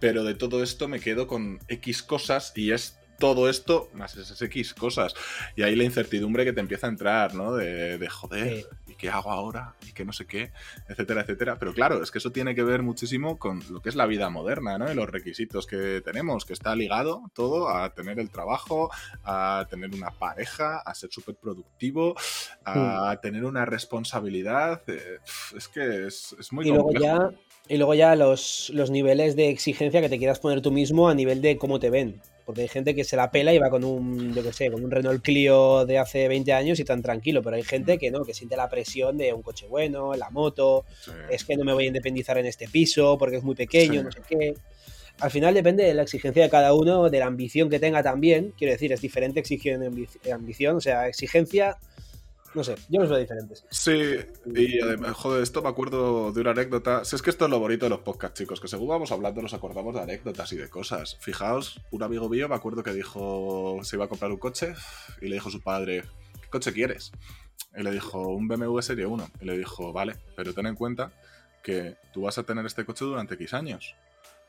pero 0.00 0.24
de 0.24 0.34
todo 0.34 0.62
esto 0.62 0.88
me 0.88 1.00
quedo 1.00 1.26
con 1.26 1.58
X 1.68 2.02
cosas 2.02 2.52
y 2.56 2.72
es 2.72 2.98
todo 3.18 3.48
esto 3.48 3.88
más 3.94 4.16
esas 4.16 4.42
X 4.42 4.74
cosas. 4.74 5.14
Y 5.54 5.62
ahí 5.62 5.76
la 5.76 5.84
incertidumbre 5.84 6.44
que 6.44 6.52
te 6.52 6.60
empieza 6.60 6.88
a 6.88 6.90
entrar, 6.90 7.34
¿no? 7.34 7.54
De, 7.54 7.96
de 7.96 8.08
joder, 8.08 8.66
¿y 8.81 8.81
qué 9.02 9.10
hago 9.10 9.32
ahora? 9.32 9.74
¿Y 9.84 9.90
qué 9.90 10.04
no 10.04 10.12
sé 10.12 10.26
qué? 10.26 10.52
Etcétera, 10.88 11.22
etcétera. 11.22 11.58
Pero 11.58 11.74
claro, 11.74 12.00
es 12.00 12.12
que 12.12 12.18
eso 12.18 12.30
tiene 12.30 12.54
que 12.54 12.62
ver 12.62 12.84
muchísimo 12.84 13.36
con 13.36 13.60
lo 13.68 13.82
que 13.82 13.88
es 13.88 13.96
la 13.96 14.06
vida 14.06 14.30
moderna, 14.30 14.78
¿no? 14.78 14.92
Y 14.92 14.94
los 14.94 15.10
requisitos 15.10 15.66
que 15.66 16.00
tenemos, 16.04 16.44
que 16.44 16.52
está 16.52 16.76
ligado 16.76 17.20
todo 17.34 17.68
a 17.68 17.92
tener 17.94 18.20
el 18.20 18.30
trabajo, 18.30 18.92
a 19.24 19.66
tener 19.68 19.92
una 19.92 20.12
pareja, 20.12 20.78
a 20.78 20.94
ser 20.94 21.10
súper 21.10 21.34
productivo, 21.34 22.14
a 22.64 23.18
tener 23.20 23.44
una 23.44 23.64
responsabilidad. 23.64 24.82
Eh, 24.86 25.18
es 25.56 25.66
que 25.66 26.06
es, 26.06 26.36
muy 26.52 26.68
y 26.68 26.70
Luego 26.70 26.92
ya... 26.92 27.28
Y 27.68 27.76
luego 27.76 27.94
ya 27.94 28.16
los, 28.16 28.70
los 28.74 28.90
niveles 28.90 29.36
de 29.36 29.48
exigencia 29.48 30.00
que 30.00 30.08
te 30.08 30.18
quieras 30.18 30.40
poner 30.40 30.60
tú 30.60 30.72
mismo 30.72 31.08
a 31.08 31.14
nivel 31.14 31.40
de 31.40 31.56
cómo 31.56 31.78
te 31.78 31.90
ven. 31.90 32.20
Porque 32.44 32.62
hay 32.62 32.68
gente 32.68 32.94
que 32.94 33.04
se 33.04 33.16
la 33.16 33.30
pela 33.30 33.54
y 33.54 33.58
va 33.58 33.70
con 33.70 33.84
un, 33.84 34.34
yo 34.34 34.42
qué 34.42 34.52
sé, 34.52 34.70
con 34.70 34.84
un 34.84 34.90
Renault 34.90 35.22
Clio 35.22 35.86
de 35.86 35.98
hace 35.98 36.26
20 36.26 36.52
años 36.52 36.80
y 36.80 36.84
tan 36.84 37.00
tranquilo, 37.00 37.40
pero 37.40 37.54
hay 37.54 37.62
gente 37.62 37.98
que 37.98 38.10
no, 38.10 38.24
que 38.24 38.34
siente 38.34 38.56
la 38.56 38.68
presión 38.68 39.16
de 39.16 39.32
un 39.32 39.42
coche 39.42 39.68
bueno, 39.68 40.14
la 40.14 40.28
moto, 40.30 40.84
es 41.30 41.44
que 41.44 41.56
no 41.56 41.64
me 41.64 41.72
voy 41.72 41.84
a 41.84 41.86
independizar 41.86 42.36
en 42.38 42.46
este 42.46 42.66
piso 42.66 43.16
porque 43.16 43.36
es 43.36 43.44
muy 43.44 43.54
pequeño, 43.54 44.02
no 44.02 44.10
sé 44.10 44.20
qué. 44.28 44.54
Al 45.20 45.30
final 45.30 45.54
depende 45.54 45.84
de 45.84 45.94
la 45.94 46.02
exigencia 46.02 46.42
de 46.42 46.50
cada 46.50 46.74
uno, 46.74 47.08
de 47.08 47.18
la 47.20 47.26
ambición 47.26 47.70
que 47.70 47.78
tenga 47.78 48.02
también. 48.02 48.52
Quiero 48.58 48.72
decir, 48.72 48.92
es 48.92 49.00
diferente 49.00 49.38
exigencia 49.38 49.88
y 50.24 50.30
ambición. 50.30 50.76
O 50.76 50.80
sea, 50.80 51.06
exigencia 51.06 51.78
no 52.54 52.64
sé, 52.64 52.74
yo 52.88 53.00
los 53.00 53.08
veo 53.08 53.18
diferentes. 53.18 53.64
Sí, 53.70 54.16
y 54.46 54.80
además, 54.80 55.12
joder, 55.12 55.42
esto 55.42 55.62
me 55.62 55.68
acuerdo 55.68 56.32
de 56.32 56.40
una 56.40 56.50
anécdota. 56.50 57.04
Si 57.04 57.16
es 57.16 57.22
que 57.22 57.30
esto 57.30 57.46
es 57.46 57.50
lo 57.50 57.58
bonito 57.58 57.86
de 57.86 57.90
los 57.90 58.00
podcasts, 58.00 58.38
chicos, 58.38 58.60
que 58.60 58.68
según 58.68 58.88
vamos 58.88 59.12
hablando 59.12 59.42
nos 59.42 59.54
acordamos 59.54 59.94
de 59.94 60.00
anécdotas 60.00 60.52
y 60.52 60.56
de 60.56 60.68
cosas. 60.68 61.16
Fijaos, 61.20 61.80
un 61.90 62.02
amigo 62.02 62.28
mío 62.28 62.48
me 62.48 62.54
acuerdo 62.54 62.82
que 62.82 62.92
dijo, 62.92 63.80
se 63.82 63.96
iba 63.96 64.04
a 64.04 64.08
comprar 64.08 64.30
un 64.30 64.38
coche 64.38 64.74
y 65.20 65.28
le 65.28 65.36
dijo 65.36 65.48
a 65.48 65.52
su 65.52 65.60
padre, 65.60 66.04
¿qué 66.40 66.48
coche 66.50 66.72
quieres? 66.72 67.12
Y 67.76 67.82
le 67.82 67.90
dijo, 67.90 68.20
un 68.28 68.48
BMW 68.48 68.80
Serie 68.80 69.06
1. 69.06 69.30
Y 69.40 69.44
le 69.46 69.56
dijo, 69.56 69.92
vale, 69.92 70.16
pero 70.36 70.52
ten 70.52 70.66
en 70.66 70.74
cuenta 70.74 71.12
que 71.62 71.96
tú 72.12 72.22
vas 72.22 72.36
a 72.38 72.42
tener 72.42 72.66
este 72.66 72.84
coche 72.84 73.04
durante 73.04 73.34
X 73.34 73.54
años. 73.54 73.94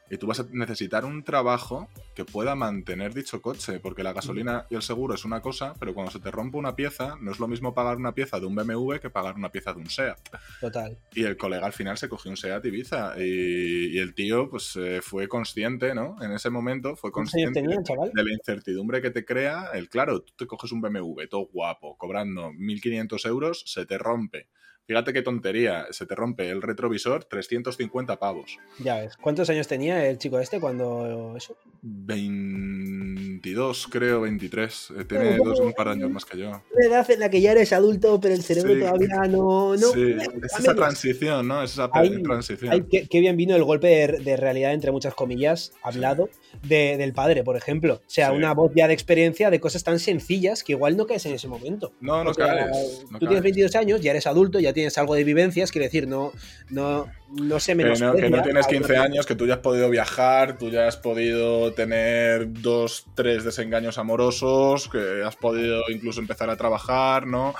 Y 0.10 0.18
tú 0.18 0.28
vas 0.28 0.40
a 0.40 0.46
necesitar 0.52 1.06
un 1.06 1.24
trabajo 1.24 1.88
que 2.14 2.26
pueda 2.26 2.56
mantener 2.56 3.14
dicho 3.14 3.42
coche, 3.42 3.80
porque 3.80 4.04
la 4.04 4.14
gasolina 4.14 4.66
y 4.70 4.76
el 4.76 4.82
seguro 4.82 5.16
es 5.16 5.26
una 5.26 5.42
cosa, 5.42 5.74
pero 5.80 5.94
cuando 5.94 6.12
se 6.12 6.20
te 6.20 6.30
rompe 6.30 6.58
una 6.58 6.76
pieza, 6.76 7.16
no 7.22 7.32
es 7.32 7.40
lo 7.40 7.48
mismo 7.48 7.74
pagar 7.74 7.98
una 7.98 8.14
pieza 8.14 8.40
de 8.40 8.46
un 8.46 8.56
BMW 8.56 8.98
que 8.98 9.10
pagar 9.10 9.36
una 9.36 9.52
pieza 9.52 9.74
de 9.74 9.80
un 9.80 9.90
SEAT. 9.90 10.20
Total. 10.60 10.98
Y 11.14 11.24
el 11.24 11.38
colega 11.38 11.66
al 11.66 11.74
final 11.74 11.98
se 11.98 12.10
cogió 12.10 12.30
un 12.30 12.38
SEAT 12.38 12.66
Ibiza 12.66 13.16
y, 13.18 13.96
y 13.96 14.00
el 14.00 14.14
tío 14.14 14.50
pues 14.50 14.76
eh, 14.76 15.00
fue 15.02 15.28
consciente, 15.28 15.96
¿no? 15.96 16.18
En 16.22 16.32
ese 16.32 16.50
momento 16.50 16.96
fue 16.96 17.12
consciente 17.12 17.62
de 17.62 18.24
la 18.24 18.34
incertidumbre 18.34 19.02
que 19.02 19.10
te 19.10 19.26
crea 19.26 19.70
el, 19.74 19.90
claro, 19.90 20.22
tú 20.22 20.34
te 20.38 20.46
coges 20.46 20.72
un 20.72 20.82
BMW 20.82 21.24
todo 21.30 21.50
guapo, 21.52 21.98
cobrando 21.98 22.52
1.500 22.52 23.28
euros, 23.28 23.64
se 23.66 23.86
te 23.86 23.98
rompe 23.98 24.48
Fíjate 24.86 25.14
qué 25.14 25.22
tontería, 25.22 25.86
se 25.92 26.06
te 26.06 26.14
rompe 26.14 26.50
el 26.50 26.62
retrovisor 26.62 27.24
350 27.24 28.20
pavos. 28.20 28.60
Ya 28.80 29.00
ves. 29.00 29.16
¿Cuántos 29.16 29.50
años 29.50 29.66
tenía 29.66 30.06
el 30.06 30.18
chico 30.18 30.40
este 30.40 30.60
cuando 30.60 31.36
eso? 31.38 31.56
22, 31.82 33.88
creo, 33.90 34.22
23. 34.22 34.94
Eh, 34.98 35.06
tiene 35.06 35.38
dos, 35.38 35.62
un 35.62 35.72
par 35.72 35.88
de 35.88 35.94
años 35.94 36.12
más 36.12 36.26
que 36.26 36.38
yo. 36.38 36.50
Una 36.50 36.86
edad 36.86 37.10
en 37.10 37.20
la 37.22 37.30
que 37.30 37.40
ya 37.40 37.54
eres 37.54 37.72
adulto, 37.72 38.20
pero 38.20 38.34
el 38.34 38.44
cerebro 38.44 38.78
todavía 38.78 39.22
no. 39.30 39.76
no 39.76 39.92
sí, 39.92 40.18
es 40.44 40.60
esa 40.60 40.76
transición, 40.76 41.48
¿no? 41.48 41.64
Es 41.64 41.72
esa 41.72 41.90
transición. 41.90 42.86
qué, 42.90 43.20
bien 43.22 43.38
vino 43.38 43.56
el 43.56 43.64
golpe 43.64 44.18
de, 44.20 44.38
realidad, 44.38 44.74
entre 44.74 44.92
muchas 44.92 45.14
comillas, 45.14 45.72
hablado, 45.82 46.30
del 46.62 47.14
padre, 47.14 47.46
por 47.46 47.56
ejemplo. 47.56 47.96
O 47.96 48.10
sea, 48.10 48.34
una 48.34 48.54
voz 48.54 48.74
ya 48.76 48.90
de 48.90 48.94
experiencia 48.94 49.50
de 49.50 49.62
cosas 49.62 49.86
tan 49.86 50.00
sencillas 50.00 50.62
que 50.62 50.74
igual 50.74 50.98
no 50.98 51.08
caes 51.08 51.26
en 51.26 51.34
ese 51.34 51.48
momento. 51.48 51.94
No, 52.02 52.24
no 52.24 52.34
caes. 52.34 53.06
tú 53.12 53.20
tienes 53.20 53.44
22 53.44 53.76
años, 53.76 54.02
ya 54.02 54.12
eres 54.12 54.28
adulto, 54.28 54.60
ya 54.60 54.73
tienes 54.74 54.98
algo 54.98 55.16
de 55.16 55.24
vivencias, 55.24 55.72
quiere 55.72 55.86
decir, 55.86 56.08
no, 56.08 56.32
no, 56.70 57.08
no 57.30 57.60
sé 57.60 57.76
menos. 57.76 58.00
Que 58.00 58.06
no, 58.06 58.14
que 58.14 58.30
no 58.30 58.42
tienes 58.42 58.68
15 58.68 58.98
años, 58.98 59.26
que 59.26 59.36
tú 59.36 59.48
ya 59.48 59.56
has 59.56 59.60
podido 59.60 59.90
viajar, 59.90 60.58
tú 60.58 60.70
ya 60.70 60.88
has 60.88 60.98
podido 60.98 61.74
tener 61.74 62.52
dos, 62.62 63.06
tres 63.16 63.44
desengaños 63.44 63.98
amorosos, 63.98 64.90
que 64.90 65.24
has 65.26 65.36
podido 65.36 65.84
incluso 65.90 66.20
empezar 66.20 66.50
a 66.50 66.58
trabajar, 66.58 67.28
¿no? 67.28 67.54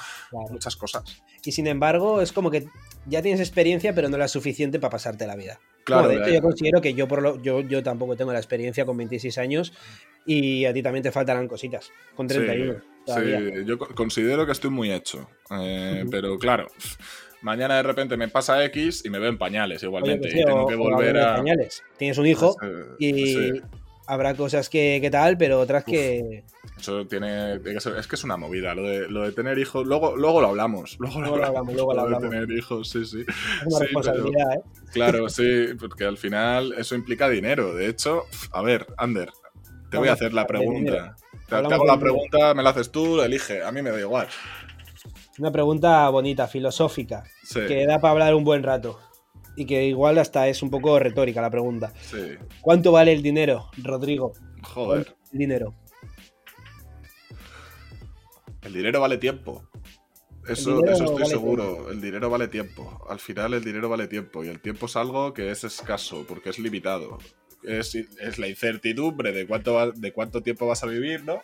Muchas 0.50 0.76
cosas. 0.76 1.04
Y 1.46 1.52
sin 1.52 1.68
embargo, 1.68 2.22
es 2.22 2.32
como 2.32 2.50
que 2.50 2.68
ya 3.06 3.22
tienes 3.22 3.40
experiencia, 3.40 3.94
pero 3.94 4.10
no 4.10 4.18
la 4.18 4.28
suficiente 4.28 4.80
para 4.80 4.92
pasarte 4.92 5.28
la 5.28 5.36
vida. 5.36 5.60
Claro, 5.84 6.08
de 6.08 6.16
hecho, 6.16 6.30
yo 6.30 6.42
considero 6.42 6.82
que 6.82 6.94
yo, 6.94 7.08
por 7.08 7.22
lo, 7.22 7.42
yo, 7.42 7.60
yo 7.60 7.84
tampoco 7.84 8.16
tengo 8.16 8.32
la 8.32 8.40
experiencia 8.40 8.86
con 8.86 8.96
26 8.96 9.38
años 9.38 9.74
y 10.26 10.66
a 10.66 10.74
ti 10.74 10.82
también 10.82 11.04
te 11.04 11.12
faltarán 11.12 11.48
cositas 11.48 11.92
con 12.16 12.28
31. 12.28 12.74
Sí, 12.74 12.80
yo 13.66 13.78
considero 13.80 14.46
que 14.46 14.52
estoy 14.52 14.70
muy 14.70 14.92
hecho. 14.92 15.28
Eh, 15.52 16.06
pero 16.10 16.38
claro, 16.38 16.68
mañana 17.42 17.76
de 17.78 17.84
repente 17.84 18.18
me 18.18 18.28
pasa 18.28 18.64
X 18.66 19.04
y 19.06 19.10
me 19.10 19.20
veo 19.20 19.30
en 19.30 19.38
pañales 19.38 19.84
igualmente. 19.84 20.30
y 20.30 20.44
tengo 20.44 20.68
que 20.68 20.76
volver 20.76 21.18
a. 21.18 21.36
Pañales. 21.38 21.84
Tienes 21.98 22.18
un 22.18 22.26
hijo 22.26 22.56
pues, 22.60 22.74
y 23.00 23.52
pues 23.52 23.64
habrá 24.08 24.36
cosas 24.36 24.70
que, 24.70 25.00
que, 25.02 25.10
tal, 25.10 25.38
pero 25.38 25.60
otras 25.60 25.84
que. 25.84 26.44
Eso 26.80 27.06
tiene. 27.06 27.56
Es 27.56 28.08
que 28.08 28.16
es 28.16 28.24
una 28.24 28.38
movida. 28.38 28.74
Lo 28.76 28.84
de, 28.84 29.08
lo 29.10 29.24
de 29.24 29.32
tener 29.32 29.58
hijos. 29.60 29.86
Luego, 29.86 30.16
luego 30.16 30.42
lo 30.42 30.50
hablamos. 30.50 30.98
Luego, 31.00 31.22
lo 31.22 31.46
hablamos. 31.46 31.74
Luego 31.74 31.94
lo 31.94 32.02
hablamos. 32.02 32.24
de 32.24 32.30
tener 32.30 32.58
hijos, 32.58 32.90
sí, 32.90 33.06
sí. 33.06 33.22
Es 33.22 33.68
una 33.68 33.80
responsabilidad, 33.80 34.54
¿eh? 34.56 34.62
Claro, 34.92 35.30
sí, 35.30 35.68
porque 35.80 36.06
al 36.06 36.18
final 36.18 36.74
eso 36.78 36.96
implica 36.96 37.30
dinero. 37.30 37.74
De 37.74 37.88
hecho, 37.88 38.26
a 38.52 38.62
ver, 38.62 38.88
Ander, 38.98 39.32
te 39.90 39.98
voy 39.98 40.08
a 40.08 40.14
hacer 40.14 40.34
la 40.34 40.48
pregunta. 40.48 41.16
Te, 41.62 41.74
hago 41.74 41.86
la 41.86 42.00
pregunta, 42.00 42.54
me 42.54 42.64
la 42.64 42.72
haces 42.72 42.92
tú, 42.92 43.22
elige. 43.22 43.64
A 43.64 43.72
mí 43.72 43.82
me 43.82 43.92
da 43.92 44.00
igual. 44.00 44.28
Una 45.40 45.52
pregunta 45.52 46.10
bonita, 46.10 46.48
filosófica, 46.48 47.24
que 47.54 47.86
da 47.86 48.00
para 48.00 48.12
hablar 48.12 48.36
un 48.36 48.44
buen 48.44 48.64
rato. 48.64 49.00
Y 49.56 49.66
que 49.66 49.86
igual 49.86 50.18
hasta 50.18 50.48
es 50.48 50.64
un 50.64 50.70
poco 50.70 50.98
retórica 50.98 51.42
la 51.42 51.50
pregunta. 51.50 51.94
Sí. 52.02 52.36
¿Cuánto 52.62 52.92
vale 52.92 53.14
el 53.14 53.22
dinero, 53.22 53.70
Rodrigo? 53.84 54.34
Joder. 54.64 55.16
El 55.32 55.40
dinero. 55.40 55.74
El 58.62 58.74
dinero 58.74 59.02
vale 59.02 59.18
tiempo. 59.18 59.64
Eso, 60.48 60.84
eso 60.86 61.06
estoy 61.06 61.26
seguro. 61.26 61.90
El 61.92 62.02
dinero 62.02 62.30
vale 62.30 62.48
tiempo. 62.48 63.06
Al 63.10 63.20
final 63.20 63.54
el 63.54 63.64
dinero 63.64 63.90
vale 63.90 64.08
tiempo. 64.08 64.44
Y 64.44 64.48
el 64.48 64.60
tiempo 64.60 64.88
es 64.88 64.96
algo 64.96 65.34
que 65.34 65.52
es 65.52 65.64
escaso, 65.64 66.26
porque 66.28 66.50
es 66.50 66.60
limitado. 66.60 67.18
Es, 67.66 67.96
es 67.96 68.40
la 68.40 68.48
incertidumbre 68.48 69.32
de 69.32 69.48
cuánto, 69.48 69.92
de 69.92 70.12
cuánto 70.12 70.42
tiempo 70.42 70.68
vas 70.68 70.84
a 70.84 70.88
vivir, 70.88 71.24
¿no? 71.24 71.42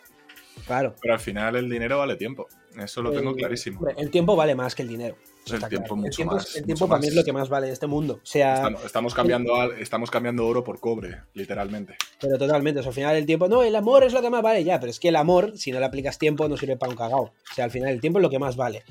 Claro. 0.66 0.94
Pero 1.00 1.14
al 1.14 1.20
final 1.20 1.56
el 1.56 1.68
dinero 1.68 1.98
vale 1.98 2.16
tiempo. 2.16 2.48
Eso 2.78 3.02
lo 3.02 3.10
tengo 3.10 3.34
clarísimo. 3.34 3.80
El 3.96 4.10
tiempo 4.10 4.36
vale 4.36 4.54
más 4.54 4.74
que 4.74 4.82
el 4.82 4.88
dinero. 4.88 5.16
El 5.50 5.68
tiempo 5.68 5.96
mucho 5.96 6.24
más. 6.24 6.54
El 6.56 6.64
tiempo 6.64 6.86
para 6.86 7.00
mí 7.00 7.08
es 7.08 7.14
lo 7.14 7.24
que 7.24 7.32
más 7.32 7.48
vale 7.48 7.66
de 7.66 7.72
este 7.72 7.86
mundo. 7.86 8.20
O 8.22 8.26
sea, 8.26 8.68
estamos, 8.84 9.14
cambiando, 9.14 9.72
estamos 9.72 10.10
cambiando 10.10 10.46
oro 10.46 10.62
por 10.62 10.78
cobre, 10.78 11.22
literalmente. 11.34 11.96
Pero 12.20 12.38
totalmente. 12.38 12.80
al 12.80 12.92
final 12.92 13.16
el 13.16 13.26
tiempo, 13.26 13.48
no, 13.48 13.62
el 13.62 13.74
amor 13.74 14.04
es 14.04 14.12
lo 14.12 14.22
que 14.22 14.30
más 14.30 14.42
vale 14.42 14.62
ya, 14.62 14.78
pero 14.78 14.90
es 14.90 15.00
que 15.00 15.08
el 15.08 15.16
amor, 15.16 15.56
si 15.56 15.72
no 15.72 15.80
le 15.80 15.86
aplicas 15.86 16.18
tiempo, 16.18 16.48
no 16.48 16.56
sirve 16.56 16.76
para 16.76 16.90
un 16.90 16.96
cagao. 16.96 17.22
O 17.22 17.54
sea, 17.54 17.64
al 17.64 17.70
final 17.70 17.90
el 17.90 18.00
tiempo 18.00 18.18
es 18.18 18.22
lo 18.22 18.30
que 18.30 18.38
más 18.38 18.56
vale. 18.56 18.84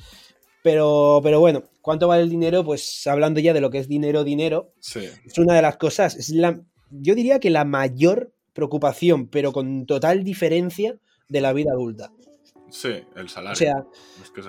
Pero, 0.61 1.21
pero 1.23 1.39
bueno, 1.39 1.63
¿cuánto 1.81 2.07
vale 2.07 2.23
el 2.23 2.29
dinero? 2.29 2.65
Pues 2.65 3.07
hablando 3.07 3.39
ya 3.39 3.53
de 3.53 3.61
lo 3.61 3.69
que 3.69 3.77
es 3.77 3.87
dinero, 3.87 4.25
dinero, 4.25 4.73
es 4.83 5.37
una 5.37 5.53
de 5.53 5.61
las 5.61 5.77
cosas, 5.77 6.15
es 6.15 6.29
la, 6.29 6.59
yo 6.91 7.15
diría 7.15 7.39
que 7.39 7.49
la 7.49 7.65
mayor 7.65 8.31
preocupación, 8.53 9.27
pero 9.27 9.51
con 9.51 9.85
total 9.85 10.23
diferencia 10.23 10.97
de 11.27 11.41
la 11.41 11.53
vida 11.53 11.71
adulta. 11.71 12.11
Sí, 12.71 13.03
el 13.15 13.29
salario. 13.29 13.53
O 13.53 13.55
sea, 13.55 13.85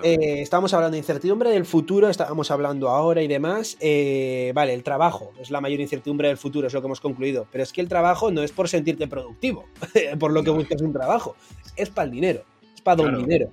eh, 0.03 0.41
estamos 0.41 0.73
hablando 0.73 0.93
de 0.93 0.99
incertidumbre 0.99 1.49
del 1.49 1.65
futuro, 1.65 2.07
estábamos 2.09 2.51
hablando 2.51 2.89
ahora 2.89 3.21
y 3.21 3.27
demás. 3.27 3.77
Eh, 3.79 4.51
vale, 4.53 4.73
el 4.73 4.83
trabajo 4.83 5.31
es 5.39 5.49
la 5.49 5.61
mayor 5.61 5.79
incertidumbre 5.79 6.27
del 6.27 6.37
futuro, 6.37 6.67
es 6.67 6.73
lo 6.73 6.81
que 6.81 6.87
hemos 6.87 7.01
concluido. 7.01 7.47
Pero 7.51 7.63
es 7.63 7.73
que 7.73 7.81
el 7.81 7.87
trabajo 7.87 8.31
no 8.31 8.43
es 8.43 8.51
por 8.51 8.69
sentirte 8.69 9.07
productivo, 9.07 9.65
por 10.19 10.31
lo 10.31 10.43
que 10.43 10.51
buscas 10.51 10.81
un 10.81 10.93
trabajo, 10.93 11.35
es 11.75 11.89
para 11.89 12.05
el 12.05 12.11
dinero, 12.11 12.43
es 12.81 12.83
para 12.83 12.97
don 12.97 13.17
dinero. 13.17 13.49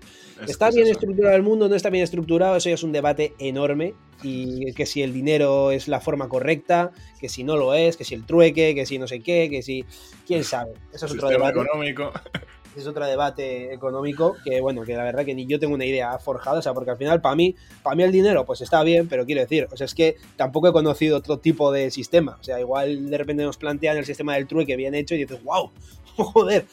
¿Está 0.46 0.70
bien 0.70 0.88
estructurado 0.88 1.36
el 1.36 1.42
mundo? 1.42 1.68
¿No 1.68 1.74
está 1.74 1.90
bien 1.90 2.04
estructurado? 2.04 2.56
Eso 2.56 2.68
ya 2.68 2.74
es 2.74 2.82
un 2.82 2.92
debate 2.92 3.34
enorme. 3.38 3.94
Y 4.22 4.72
que 4.72 4.84
si 4.84 5.02
el 5.02 5.12
dinero 5.12 5.70
es 5.70 5.86
la 5.86 6.00
forma 6.00 6.28
correcta, 6.28 6.90
que 7.20 7.28
si 7.28 7.44
no 7.44 7.56
lo 7.56 7.74
es, 7.74 7.96
que 7.96 8.04
si 8.04 8.14
el 8.14 8.26
trueque, 8.26 8.74
que 8.74 8.84
si 8.84 8.98
no 8.98 9.06
sé 9.06 9.20
qué, 9.20 9.48
que 9.50 9.62
si. 9.62 9.84
¿Quién 10.26 10.42
sabe? 10.44 10.72
Eso 10.92 11.06
es 11.06 11.12
otro 11.12 11.28
debate. 11.28 11.60
económico. 11.60 12.12
es 12.78 12.86
otro 12.86 13.04
debate 13.06 13.72
económico 13.72 14.36
que, 14.44 14.60
bueno, 14.60 14.82
que 14.82 14.94
la 14.94 15.04
verdad 15.04 15.24
que 15.24 15.34
ni 15.34 15.46
yo 15.46 15.58
tengo 15.58 15.74
una 15.74 15.84
idea 15.84 16.18
forjada, 16.18 16.58
o 16.58 16.62
sea, 16.62 16.74
porque 16.74 16.90
al 16.90 16.96
final 16.96 17.20
para 17.20 17.34
mí, 17.34 17.54
para 17.82 17.96
mí 17.96 18.02
el 18.02 18.12
dinero 18.12 18.44
pues 18.44 18.60
está 18.60 18.82
bien, 18.82 19.08
pero 19.08 19.26
quiero 19.26 19.40
decir, 19.40 19.68
o 19.70 19.76
sea, 19.76 19.84
es 19.84 19.94
que 19.94 20.16
tampoco 20.36 20.68
he 20.68 20.72
conocido 20.72 21.16
otro 21.16 21.38
tipo 21.38 21.72
de 21.72 21.90
sistema, 21.90 22.36
o 22.40 22.42
sea, 22.42 22.60
igual 22.60 23.10
de 23.10 23.18
repente 23.18 23.42
nos 23.42 23.56
plantean 23.56 23.96
el 23.96 24.04
sistema 24.04 24.34
del 24.34 24.46
trueque 24.46 24.76
bien 24.76 24.94
hecho 24.94 25.14
y 25.14 25.18
dices, 25.18 25.42
wow, 25.42 25.70
joder. 26.16 26.66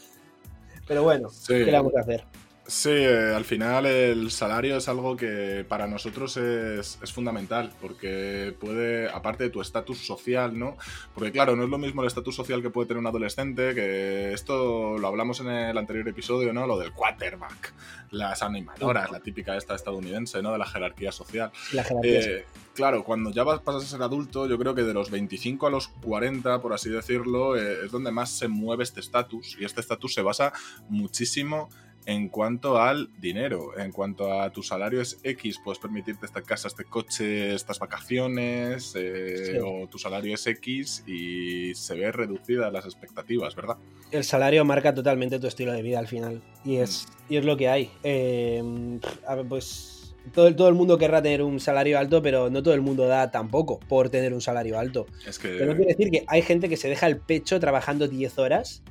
Pero 0.88 1.04
bueno, 1.04 1.30
¿qué 1.48 1.66
le 1.66 1.72
vamos 1.72 1.96
a 1.96 2.02
hacer? 2.02 2.24
Sí, 2.68 2.90
eh, 2.90 3.34
al 3.36 3.46
final 3.46 3.86
el 3.86 4.32
salario 4.32 4.78
es 4.78 4.90
algo 4.90 5.16
que 5.16 5.64
para 5.70 5.86
nosotros 5.86 6.36
es, 6.38 6.98
fundamental, 7.14 7.72
porque 7.80 8.56
puede, 8.60 9.08
aparte 9.08 9.44
de 9.44 9.50
tu 9.52 9.62
estatus 9.62 10.00
social, 10.00 10.58
¿no? 10.58 10.76
Porque 11.14 11.32
claro, 11.32 11.56
no 11.56 11.64
es 11.64 11.70
lo 11.70 11.78
mismo 11.78 12.02
el 12.02 12.08
estatus 12.08 12.36
social 12.36 12.64
que 12.64 12.72
puede 12.72 12.88
tener 12.88 13.00
un 13.00 13.08
adolescente, 13.08 13.76
que 13.76 14.34
esto 14.34 14.98
lo 14.98 15.08
hablamos 15.08 15.42
en 15.42 15.50
el 15.50 15.78
anterior 15.78 16.08
episodio, 16.08 16.54
¿no? 16.54 16.66
Lo 16.66 16.80
del 16.80 16.92
quarterback, 16.92 17.74
las 18.10 18.42
animadoras, 18.42 19.12
la 19.12 19.20
típica 19.20 19.56
esta 19.56 19.76
estadounidense, 19.76 20.42
¿no? 20.42 20.52
De 20.52 20.58
la 20.58 20.66
jerarquía 20.66 21.12
social. 21.12 21.52
La 21.72 21.84
jerarquía. 21.84 22.20
Eh, 22.20 22.46
claro, 22.74 23.04
cuando 23.04 23.30
ya 23.30 23.44
vas, 23.44 23.60
pasas 23.60 23.84
a 23.84 23.88
ser 23.88 24.02
adulto, 24.02 24.48
yo 24.48 24.58
creo 24.58 24.74
que 24.74 24.84
de 24.84 24.94
los 24.96 25.12
25 25.12 25.68
a 25.68 25.70
los 25.70 25.88
40, 25.88 26.60
por 26.62 26.74
así 26.74 26.90
decirlo, 26.90 27.56
eh, 27.56 27.86
es 27.86 27.92
donde 27.92 28.12
más 28.12 28.32
se 28.32 28.48
mueve 28.48 28.84
este 28.84 29.02
estatus, 29.02 29.56
y 29.60 29.66
este 29.66 29.82
estatus 29.82 30.16
se 30.16 30.24
basa 30.24 30.52
muchísimo 30.90 31.70
en 31.70 31.85
cuanto 32.30 32.78
al 32.80 33.10
dinero, 33.20 33.78
en 33.78 33.92
cuanto 33.92 34.32
a 34.40 34.52
tu 34.52 34.62
salario 34.62 35.02
es 35.02 35.20
X, 35.24 35.60
puedes 35.64 35.80
permitirte 35.80 36.26
esta 36.26 36.42
casa, 36.42 36.68
este 36.68 36.86
coche, 36.86 37.56
estas 37.56 37.80
vacaciones, 37.80 38.94
eh, 38.96 39.60
o 39.64 39.88
tu 39.88 39.98
salario 39.98 40.36
es 40.36 40.46
X 40.46 41.04
y 41.08 41.74
se 41.74 41.96
ve 41.96 42.12
reducida 42.12 42.70
las 42.70 42.86
expectativas, 42.86 43.56
¿verdad? 43.56 43.78
El 44.12 44.24
salario 44.24 44.64
marca 44.66 44.94
totalmente 44.94 45.40
tu 45.40 45.48
estilo 45.48 45.72
de 45.74 45.82
vida 45.82 45.98
al 45.98 46.08
final 46.08 46.44
y 46.64 46.78
es, 46.78 47.08
mm. 47.08 47.34
y 47.34 47.38
es 47.38 47.46
lo 47.46 47.58
que 47.58 47.70
hay. 47.70 47.90
Em, 48.04 49.00
a 49.28 49.36
ver, 49.36 49.48
pues 49.48 50.16
todo, 50.32 50.56
todo 50.56 50.70
el 50.70 50.76
mundo 50.76 50.98
querrá 50.98 51.22
tener 51.22 51.42
un 51.42 51.60
salario 51.60 51.98
alto, 51.98 52.22
pero 52.22 52.50
no 52.50 52.62
todo 52.62 52.74
el 52.74 52.82
mundo 52.82 53.08
da 53.08 53.32
tampoco 53.32 53.80
por 53.80 54.10
tener 54.10 54.34
un 54.34 54.42
salario 54.42 54.78
alto. 54.78 55.08
Es 55.28 55.40
que... 55.40 55.50
Pero 55.50 55.76
quiere 55.76 55.94
decir 55.94 56.12
que 56.12 56.24
hay 56.28 56.42
gente 56.44 56.70
que 56.70 56.78
se 56.78 56.88
deja 56.88 57.08
el 57.08 57.18
pecho 57.18 57.60
trabajando 57.60 58.08
10 58.08 58.38
horas 58.38 58.84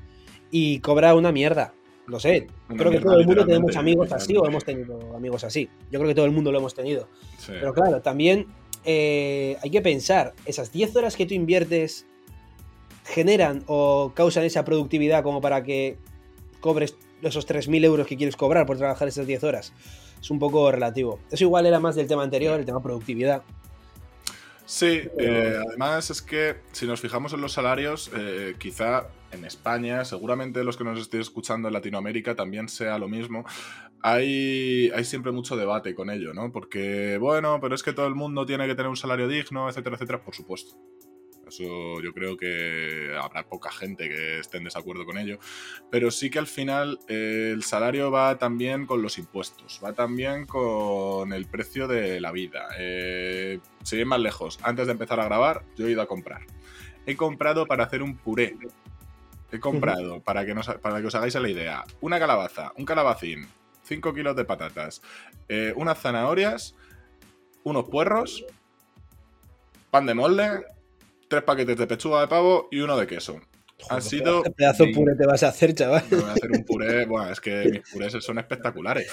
y 0.50 0.80
cobra 0.80 1.14
una 1.14 1.32
mierda. 1.32 1.74
No 2.06 2.20
sé, 2.20 2.48
creo 2.68 2.90
que 2.90 3.00
todo 3.00 3.18
el 3.18 3.26
mundo 3.26 3.46
tenemos 3.46 3.76
amigos 3.76 4.12
así 4.12 4.36
o 4.36 4.46
hemos 4.46 4.64
tenido 4.64 5.16
amigos 5.16 5.42
así. 5.44 5.70
Yo 5.90 5.98
creo 5.98 6.08
que 6.08 6.14
todo 6.14 6.26
el 6.26 6.32
mundo 6.32 6.52
lo 6.52 6.58
hemos 6.58 6.74
tenido. 6.74 7.08
Pero 7.46 7.72
claro, 7.72 8.02
también 8.02 8.46
eh, 8.84 9.56
hay 9.62 9.70
que 9.70 9.80
pensar, 9.80 10.34
esas 10.44 10.70
10 10.70 10.96
horas 10.96 11.16
que 11.16 11.24
tú 11.24 11.34
inviertes 11.34 12.06
generan 13.04 13.62
o 13.66 14.12
causan 14.14 14.44
esa 14.44 14.64
productividad 14.64 15.22
como 15.22 15.40
para 15.40 15.62
que 15.62 15.96
cobres 16.60 16.96
esos 17.22 17.46
3.000 17.48 17.84
euros 17.84 18.06
que 18.06 18.16
quieres 18.16 18.36
cobrar 18.36 18.66
por 18.66 18.76
trabajar 18.76 19.08
esas 19.08 19.26
10 19.26 19.44
horas. 19.44 19.72
Es 20.20 20.30
un 20.30 20.38
poco 20.38 20.70
relativo. 20.70 21.20
Eso 21.30 21.44
igual 21.44 21.66
era 21.66 21.80
más 21.80 21.94
del 21.94 22.06
tema 22.06 22.22
anterior, 22.22 22.58
el 22.58 22.66
tema 22.66 22.82
productividad. 22.82 23.42
Sí, 24.66 25.02
eh, 25.18 25.58
además 25.68 26.08
es 26.08 26.22
que 26.22 26.56
si 26.72 26.86
nos 26.86 27.00
fijamos 27.00 27.34
en 27.34 27.42
los 27.42 27.52
salarios, 27.52 28.10
eh, 28.16 28.54
quizá 28.58 29.08
en 29.34 29.44
España, 29.44 30.04
seguramente 30.04 30.64
los 30.64 30.76
que 30.76 30.84
nos 30.84 31.00
estén 31.00 31.20
escuchando 31.20 31.68
en 31.68 31.74
Latinoamérica 31.74 32.34
también 32.34 32.68
sea 32.68 32.98
lo 32.98 33.08
mismo. 33.08 33.44
Hay, 34.02 34.90
hay 34.94 35.04
siempre 35.04 35.32
mucho 35.32 35.56
debate 35.56 35.94
con 35.94 36.10
ello, 36.10 36.34
¿no? 36.34 36.52
Porque, 36.52 37.18
bueno, 37.18 37.58
pero 37.60 37.74
es 37.74 37.82
que 37.82 37.92
todo 37.92 38.06
el 38.06 38.14
mundo 38.14 38.46
tiene 38.46 38.66
que 38.66 38.74
tener 38.74 38.88
un 38.88 38.96
salario 38.96 39.28
digno, 39.28 39.68
etcétera, 39.68 39.96
etcétera, 39.96 40.22
por 40.22 40.34
supuesto. 40.34 40.76
Eso 41.46 42.00
yo 42.00 42.12
creo 42.12 42.36
que 42.36 43.14
habrá 43.20 43.46
poca 43.46 43.70
gente 43.70 44.08
que 44.08 44.40
esté 44.40 44.58
en 44.58 44.64
desacuerdo 44.64 45.04
con 45.04 45.18
ello. 45.18 45.38
Pero 45.90 46.10
sí 46.10 46.30
que 46.30 46.38
al 46.38 46.46
final 46.46 46.98
eh, 47.08 47.50
el 47.52 47.62
salario 47.62 48.10
va 48.10 48.38
también 48.38 48.86
con 48.86 49.02
los 49.02 49.18
impuestos, 49.18 49.80
va 49.84 49.92
también 49.92 50.46
con 50.46 51.32
el 51.32 51.46
precio 51.46 51.86
de 51.86 52.20
la 52.20 52.32
vida. 52.32 52.68
Eh, 52.78 53.60
si 53.82 53.96
bien 53.96 54.08
más 54.08 54.20
lejos, 54.20 54.58
antes 54.62 54.86
de 54.86 54.92
empezar 54.92 55.20
a 55.20 55.24
grabar, 55.24 55.64
yo 55.76 55.86
he 55.86 55.90
ido 55.90 56.02
a 56.02 56.06
comprar. 56.06 56.42
He 57.06 57.16
comprado 57.16 57.66
para 57.66 57.84
hacer 57.84 58.02
un 58.02 58.16
puré. 58.16 58.56
He 59.54 59.60
comprado, 59.60 60.20
para 60.20 60.44
que, 60.44 60.52
para 60.82 61.00
que 61.00 61.06
os 61.06 61.14
hagáis 61.14 61.36
la 61.36 61.48
idea, 61.48 61.84
una 62.00 62.18
calabaza, 62.18 62.72
un 62.76 62.84
calabacín, 62.84 63.46
5 63.84 64.12
kilos 64.12 64.34
de 64.34 64.44
patatas, 64.44 65.00
eh, 65.48 65.72
unas 65.76 65.96
zanahorias, 66.00 66.74
unos 67.62 67.84
puerros, 67.84 68.44
pan 69.92 70.06
de 70.06 70.14
molde, 70.14 70.64
tres 71.28 71.44
paquetes 71.44 71.76
de 71.76 71.86
pechuga 71.86 72.22
de 72.22 72.26
pavo 72.26 72.66
y 72.72 72.80
uno 72.80 72.96
de 72.96 73.06
queso. 73.06 73.40
Ha 73.90 74.00
sido. 74.00 74.42
¿Qué 74.42 74.50
pedazo 74.50 74.86
de 74.86 74.92
puré 74.92 75.14
te 75.14 75.24
vas 75.24 75.44
a 75.44 75.48
hacer, 75.48 75.72
chaval? 75.72 76.02
voy 76.10 76.22
a 76.22 76.32
hacer 76.32 76.50
un 76.50 76.64
puré. 76.64 77.06
Bueno, 77.06 77.30
es 77.30 77.40
que 77.40 77.68
mis 77.70 77.88
purés 77.88 78.12
son 78.24 78.40
espectaculares. 78.40 79.08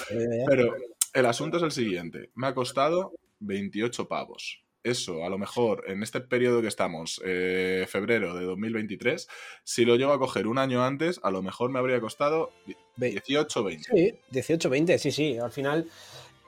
Pero 0.48 0.74
el 1.12 1.26
asunto 1.26 1.58
es 1.58 1.62
el 1.62 1.70
siguiente: 1.70 2.30
me 2.34 2.48
ha 2.48 2.54
costado 2.54 3.12
28 3.38 4.08
pavos. 4.08 4.64
Eso, 4.84 5.24
a 5.24 5.28
lo 5.28 5.38
mejor 5.38 5.84
en 5.86 6.02
este 6.02 6.20
periodo 6.20 6.60
que 6.60 6.68
estamos, 6.68 7.20
eh, 7.24 7.86
febrero 7.88 8.34
de 8.34 8.44
2023, 8.44 9.28
si 9.62 9.84
lo 9.84 9.96
llevo 9.96 10.12
a 10.12 10.18
coger 10.18 10.48
un 10.48 10.58
año 10.58 10.84
antes, 10.84 11.20
a 11.22 11.30
lo 11.30 11.40
mejor 11.42 11.70
me 11.70 11.78
habría 11.78 12.00
costado 12.00 12.50
18, 12.96 13.62
20. 13.62 13.90
Sí, 13.94 14.14
18, 14.30 14.70
20, 14.70 14.98
sí, 14.98 15.12
sí. 15.12 15.38
Al 15.38 15.52
final, 15.52 15.86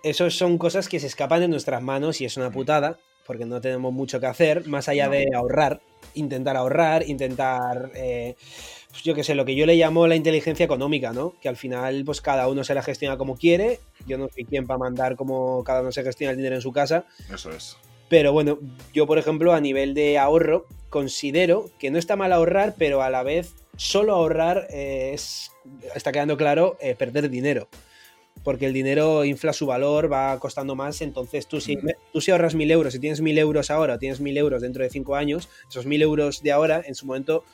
eso 0.02 0.28
son 0.30 0.58
cosas 0.58 0.88
que 0.88 0.98
se 0.98 1.06
escapan 1.06 1.40
de 1.40 1.48
nuestras 1.48 1.82
manos 1.82 2.20
y 2.20 2.24
es 2.24 2.36
una 2.36 2.50
putada 2.50 2.98
porque 3.26 3.46
no 3.46 3.60
tenemos 3.60 3.92
mucho 3.92 4.20
que 4.20 4.26
hacer, 4.26 4.66
más 4.66 4.88
allá 4.88 5.08
de 5.08 5.26
ahorrar, 5.34 5.80
intentar 6.14 6.56
ahorrar, 6.56 7.08
intentar, 7.08 7.90
eh, 7.94 8.36
pues 8.90 9.02
yo 9.02 9.14
qué 9.14 9.24
sé, 9.24 9.34
lo 9.34 9.44
que 9.44 9.56
yo 9.56 9.66
le 9.66 9.76
llamo 9.76 10.06
la 10.06 10.16
inteligencia 10.16 10.64
económica, 10.64 11.12
¿no? 11.12 11.34
Que 11.40 11.48
al 11.48 11.56
final, 11.56 12.02
pues 12.04 12.20
cada 12.20 12.48
uno 12.48 12.64
se 12.64 12.74
la 12.74 12.82
gestiona 12.82 13.16
como 13.16 13.36
quiere, 13.36 13.80
yo 14.06 14.18
no 14.18 14.28
soy 14.28 14.44
quien 14.44 14.66
para 14.66 14.78
mandar 14.78 15.16
como 15.16 15.64
cada 15.64 15.80
uno 15.80 15.92
se 15.92 16.02
gestiona 16.02 16.32
el 16.32 16.36
dinero 16.36 16.56
en 16.56 16.62
su 16.62 16.72
casa. 16.72 17.06
Eso 17.32 17.50
es. 17.50 17.76
Pero 18.08 18.32
bueno, 18.32 18.58
yo 18.92 19.06
por 19.06 19.18
ejemplo 19.18 19.52
a 19.52 19.60
nivel 19.60 19.94
de 19.94 20.18
ahorro 20.18 20.66
considero 20.90 21.70
que 21.78 21.90
no 21.90 21.98
está 21.98 22.16
mal 22.16 22.32
ahorrar, 22.32 22.74
pero 22.78 23.02
a 23.02 23.10
la 23.10 23.22
vez 23.22 23.54
solo 23.76 24.14
ahorrar 24.14 24.68
eh, 24.70 25.12
es, 25.14 25.50
está 25.94 26.12
quedando 26.12 26.36
claro, 26.36 26.76
eh, 26.80 26.94
perder 26.94 27.28
dinero. 27.30 27.68
Porque 28.42 28.66
el 28.66 28.74
dinero 28.74 29.24
infla 29.24 29.52
su 29.52 29.64
valor, 29.64 30.12
va 30.12 30.38
costando 30.38 30.74
más, 30.74 31.00
entonces 31.00 31.46
tú 31.46 31.60
si, 31.60 31.78
tú 32.12 32.20
si 32.20 32.30
ahorras 32.30 32.54
mil 32.54 32.70
euros, 32.70 32.92
si 32.92 32.98
tienes 32.98 33.20
mil 33.20 33.38
euros 33.38 33.70
ahora 33.70 33.94
o 33.94 33.98
tienes 33.98 34.20
mil 34.20 34.36
euros 34.36 34.60
dentro 34.60 34.82
de 34.82 34.90
cinco 34.90 35.16
años, 35.16 35.48
esos 35.68 35.86
mil 35.86 36.02
euros 36.02 36.42
de 36.42 36.52
ahora 36.52 36.82
en 36.84 36.94
su 36.94 37.06
momento 37.06 37.44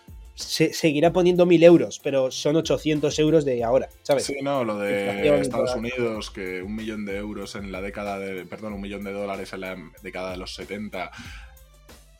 se, 0.40 0.72
seguirá 0.72 1.12
poniendo 1.12 1.46
mil 1.46 1.62
euros, 1.62 2.00
pero 2.02 2.30
son 2.30 2.56
800 2.56 3.18
euros 3.18 3.44
de 3.44 3.62
ahora, 3.64 3.88
¿sabes? 4.02 4.24
Sí, 4.24 4.36
no, 4.42 4.64
lo 4.64 4.78
de 4.78 5.40
Estados 5.40 5.74
Unidos, 5.74 6.30
que 6.30 6.62
un 6.62 6.74
millón 6.74 7.04
de 7.04 7.16
euros 7.16 7.54
en 7.54 7.72
la 7.72 7.80
década 7.80 8.18
de, 8.18 8.44
perdón, 8.46 8.72
un 8.74 8.80
millón 8.80 9.04
de 9.04 9.12
dólares 9.12 9.52
en 9.52 9.60
la 9.60 9.76
década 10.02 10.32
de 10.32 10.36
los 10.36 10.54
70 10.54 11.10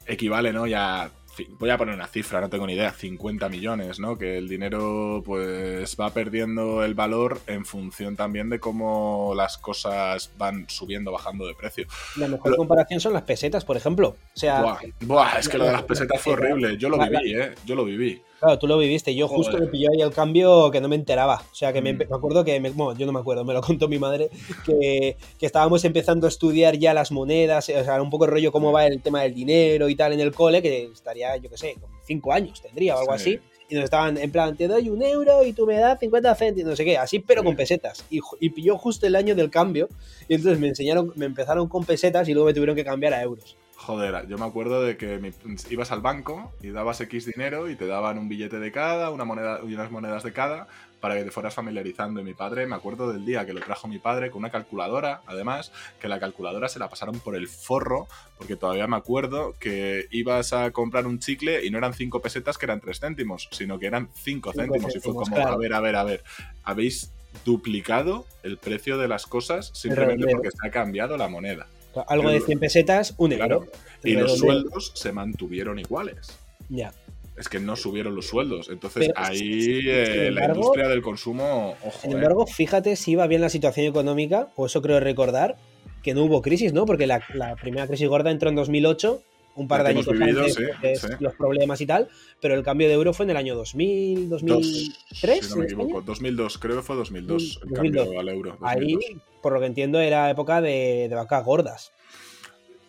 equivale, 0.06 0.52
¿no? 0.52 0.66
Ya 0.66 1.10
voy 1.59 1.70
a 1.70 1.78
poner 1.78 1.94
una 1.94 2.07
cifra, 2.07 2.40
no 2.40 2.48
tengo 2.48 2.66
ni 2.66 2.74
idea, 2.74 2.93
50 2.93 3.48
millones, 3.48 3.98
¿no? 3.98 4.16
Que 4.16 4.39
el 4.39 4.48
dinero 4.48 5.23
pues 5.24 5.97
va 5.98 6.11
perdiendo 6.11 6.85
el 6.85 6.94
valor 6.94 7.40
en 7.47 7.65
función 7.65 8.16
también 8.16 8.51
de 8.51 8.61
cómo 8.61 9.32
las 9.35 9.59
cosas 9.59 10.32
van 10.39 10.69
subiendo, 10.69 11.12
bajando 11.12 11.47
de 11.47 11.55
precio. 11.55 11.86
La 12.16 12.28
mejor 12.28 12.57
comparación 12.57 13.01
son 13.01 13.12
las 13.12 13.23
pesetas, 13.23 13.65
por 13.65 13.77
ejemplo. 13.77 14.09
O 14.09 14.39
sea, 14.39 14.78
buah, 15.01 15.39
es 15.39 15.48
que 15.48 15.59
lo 15.59 15.65
de 15.65 15.73
las 15.73 15.82
pesetas 15.82 16.20
fue 16.20 16.35
horrible. 16.35 16.77
Yo 16.77 16.89
lo 16.89 16.98
viví, 16.98 17.35
¿eh? 17.35 17.55
Yo 17.65 17.74
lo 17.74 17.85
viví. 17.85 18.23
Claro, 18.41 18.59
tú 18.59 18.67
lo 18.67 18.79
viviste. 18.79 19.15
Yo 19.15 19.29
justo 19.29 19.59
me 19.59 19.67
pilló 19.67 19.91
ahí 19.93 20.01
el 20.01 20.12
cambio 20.12 20.71
que 20.71 20.81
no 20.81 20.89
me 20.89 20.97
enteraba. 20.97 21.43
O 21.53 21.55
sea, 21.55 21.75
que 21.75 21.83
me, 21.83 21.93
mm. 21.93 22.12
acuerdo 22.12 22.43
que, 22.43 22.59
bueno, 22.59 22.99
yo 22.99 23.05
no 23.05 23.12
me 23.12 23.21
acuerdo, 23.21 23.45
me 23.45 23.53
lo 23.53 23.61
contó 23.61 23.87
mi 23.87 23.99
madre, 23.99 24.31
que, 24.65 25.19
que, 25.39 25.47
estábamos 25.47 25.85
empezando 25.85 26.27
a 26.27 26.31
estudiar 26.31 26.79
ya 26.79 26.95
las 26.95 27.12
monedas, 27.12 27.69
o 27.69 27.85
sea, 27.85 28.01
un 28.01 28.09
poco 28.09 28.25
el 28.25 28.31
rollo 28.31 28.51
cómo 28.51 28.73
va 28.73 28.87
el 28.87 29.03
tema 29.03 29.23
del 29.23 29.35
dinero 29.35 29.91
y 29.91 29.95
tal 29.95 30.15
en 30.15 30.21
el 30.21 30.33
cole, 30.33 30.62
que 30.62 30.85
estaría, 30.85 31.37
yo 31.37 31.51
qué 31.51 31.59
sé, 31.59 31.75
como 31.79 31.95
cinco 32.07 32.33
años 32.33 32.62
tendría 32.62 32.97
o 32.97 33.01
algo 33.01 33.12
así. 33.12 33.39
Y 33.69 33.75
nos 33.75 33.85
estaban 33.85 34.17
en 34.17 34.33
plan, 34.33 34.57
te 34.57 34.67
doy 34.67 34.89
un 34.89 35.03
euro 35.03 35.45
y 35.45 35.53
tú 35.53 35.67
me 35.67 35.77
das 35.77 36.01
50 36.01 36.35
céntimos, 36.35 36.71
no 36.71 36.77
sé 36.77 36.85
qué, 36.85 36.97
así, 36.97 37.19
pero 37.19 37.45
con 37.45 37.55
pesetas. 37.55 38.05
Y, 38.11 38.21
y 38.41 38.51
pilló 38.51 38.79
justo 38.79 39.07
el 39.07 39.15
año 39.15 39.37
del 39.37 39.51
cambio. 39.51 39.89
Y 40.29 40.35
entonces 40.35 40.59
me 40.59 40.69
enseñaron, 40.69 41.12
me 41.15 41.27
empezaron 41.27 41.69
con 41.69 41.85
pesetas 41.85 42.29
y 42.29 42.33
luego 42.33 42.47
me 42.49 42.55
tuvieron 42.55 42.75
que 42.75 42.85
cambiar 42.85 43.15
a 43.15 43.23
euros. 43.23 43.57
Joder, 43.82 44.28
yo 44.28 44.36
me 44.36 44.44
acuerdo 44.44 44.82
de 44.82 44.98
que 44.98 45.32
ibas 45.70 45.90
al 45.90 46.02
banco 46.02 46.52
y 46.61 46.69
dabas 46.69 47.01
X 47.01 47.24
dinero 47.24 47.70
y 47.70 47.77
te 47.77 47.86
daban 47.86 48.19
un 48.19 48.28
billete 48.28 48.59
de 48.59 48.70
cada, 48.70 49.09
una 49.09 49.24
moneda 49.24 49.61
y 49.66 49.73
unas 49.73 49.90
monedas 49.90 50.23
de 50.23 50.35
cada 50.35 50.69
para 51.01 51.16
que 51.16 51.24
te 51.24 51.31
fueras 51.31 51.55
familiarizando. 51.55 52.20
Y 52.20 52.24
mi 52.24 52.35
padre, 52.35 52.66
me 52.66 52.77
acuerdo 52.77 53.11
del 53.11 53.24
día 53.24 53.47
que 53.47 53.55
lo 53.55 53.61
trajo 53.61 53.89
mi 53.89 53.98
padre 53.98 54.31
con 54.31 54.40
una 54.40 54.51
calculadora, 54.51 55.23
además, 55.27 55.73
que 55.98 56.09
la 56.09 56.20
calculadora 56.20 56.69
se 56.69 56.78
la 56.78 56.90
pasaron 56.90 57.20
por 57.20 57.35
el 57.35 57.48
forro, 57.48 58.07
porque 58.36 58.55
todavía 58.55 58.86
me 58.86 58.97
acuerdo 58.97 59.55
que 59.59 60.09
ibas 60.11 60.52
a 60.52 60.73
comprar 60.73 61.07
un 61.07 61.19
chicle 61.19 61.65
y 61.65 61.70
no 61.70 61.78
eran 61.78 61.94
5 61.94 62.20
pesetas 62.20 62.59
que 62.59 62.66
eran 62.66 62.82
3 62.82 63.01
céntimos, 63.01 63.48
sino 63.51 63.78
que 63.78 63.86
eran 63.86 64.11
5 64.12 64.52
céntimos. 64.52 64.94
Y 64.94 65.01
fue 65.01 65.15
como, 65.15 65.35
a 65.39 65.57
ver, 65.57 65.73
a 65.73 65.81
ver, 65.81 65.97
a 65.97 66.05
ver, 66.05 66.23
habéis 66.65 67.15
duplicado 67.47 68.27
el 68.43 68.59
precio 68.59 68.98
de 68.98 69.09
las 69.09 69.27
cosas 69.27 69.70
simplemente 69.73 70.27
porque 70.31 70.51
se 70.51 70.69
ha 70.69 70.70
cambiado 70.70 71.16
la 71.16 71.28
moneda. 71.28 71.66
Algo 72.07 72.31
de 72.31 72.41
100 72.41 72.59
pesetas, 72.59 73.15
un 73.19 73.33
euro. 73.33 73.67
Y 74.05 74.12
los 74.12 74.39
sueldos 74.39 74.93
se 74.95 75.12
mantuvieron 75.12 75.79
iguales. 75.79 76.39
Ya. 76.69 76.93
Es 77.37 77.49
que 77.49 77.59
no 77.59 77.75
subieron 77.75 78.15
los 78.15 78.27
sueldos. 78.27 78.69
Entonces 78.69 79.11
ahí 79.17 79.81
eh, 79.87 80.31
la 80.31 80.47
industria 80.49 80.89
del 80.89 81.03
consumo, 81.03 81.75
ojo. 81.83 82.01
Sin 82.03 82.12
embargo, 82.12 82.45
eh. 82.47 82.53
fíjate 82.53 82.97
si 82.97 83.12
iba 83.12 83.27
bien 83.27 83.41
la 83.41 83.49
situación 83.49 83.87
económica, 83.87 84.49
o 84.57 84.67
eso 84.67 84.83
creo 84.83 85.01
recordar, 85.01 85.57
que 86.03 86.15
no 86.15 86.25
hubo 86.25 86.43
crisis, 86.43 86.73
¿no? 86.73 86.87
Porque 86.87 87.07
la, 87.07 87.23
primera 87.61 87.87
crisis 87.87 88.09
gorda 88.09 88.31
entró 88.31 88.49
en 88.49 88.57
2008 88.57 89.23
un 89.61 89.69
par 89.69 89.82
de 89.82 89.91
años 89.91 90.09
antes 90.09 91.20
los 91.20 91.35
problemas 91.35 91.81
y 91.81 91.87
tal, 91.87 92.09
pero 92.41 92.55
el 92.55 92.62
cambio 92.62 92.89
de 92.89 92.95
euro 92.95 93.12
fue 93.12 93.24
en 93.24 93.31
el 93.31 93.37
año 93.37 93.55
2000, 93.55 94.28
2003. 94.28 95.47
si 95.47 95.51
no 95.51 95.57
me 95.57 95.65
equivoco, 95.65 96.01
2002, 96.01 96.59
creo 96.59 96.77
que 96.77 96.82
fue 96.82 96.97
2002, 96.97 97.61
el 97.65 97.73
cambio 97.73 98.19
al 98.19 98.28
euro. 98.28 98.59
Ahí, 98.62 98.97
por 99.43 99.53
lo 99.53 99.61
que 99.61 99.66
entiendo, 99.66 100.01
era 100.01 100.31
época 100.31 100.61
de, 100.61 101.07
de 101.09 101.15
vacas 101.15 101.45
gordas. 101.45 101.93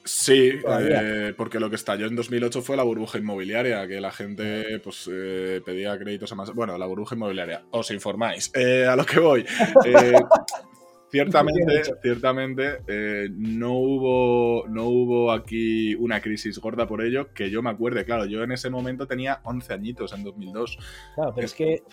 Sí, 0.03 0.51
eh, 0.67 1.33
porque 1.37 1.59
lo 1.59 1.69
que 1.69 1.75
estalló 1.75 2.07
en 2.07 2.15
2008 2.15 2.61
fue 2.63 2.75
la 2.75 2.83
burbuja 2.83 3.19
inmobiliaria, 3.19 3.87
que 3.87 4.01
la 4.01 4.11
gente 4.11 4.79
pues 4.79 5.07
eh, 5.11 5.61
pedía 5.63 5.97
créditos 5.99 6.31
a 6.31 6.35
más... 6.35 6.53
Bueno, 6.53 6.75
la 6.77 6.87
burbuja 6.87 7.15
inmobiliaria, 7.15 7.63
os 7.69 7.91
informáis. 7.91 8.51
Eh, 8.55 8.87
a 8.87 8.95
lo 8.95 9.05
que 9.05 9.19
voy. 9.19 9.45
ciertamente, 11.11 11.83
ciertamente 12.01 12.79
no, 13.31 13.73
hubo, 13.73 14.67
no 14.67 14.85
hubo 14.85 15.31
aquí 15.31 15.95
una 15.95 16.21
crisis 16.21 16.59
gorda 16.59 16.87
por 16.87 17.03
ello, 17.03 17.33
que 17.33 17.49
yo 17.49 17.61
me 17.61 17.69
acuerde. 17.69 18.05
Claro, 18.05 18.25
yo 18.25 18.43
en 18.43 18.51
ese 18.51 18.69
momento 18.69 19.07
tenía 19.07 19.41
11 19.43 19.73
añitos 19.73 20.13
en 20.13 20.23
2002. 20.23 20.77
Claro, 21.15 21.33
pero 21.35 21.45
es 21.45 21.53
que... 21.53 21.83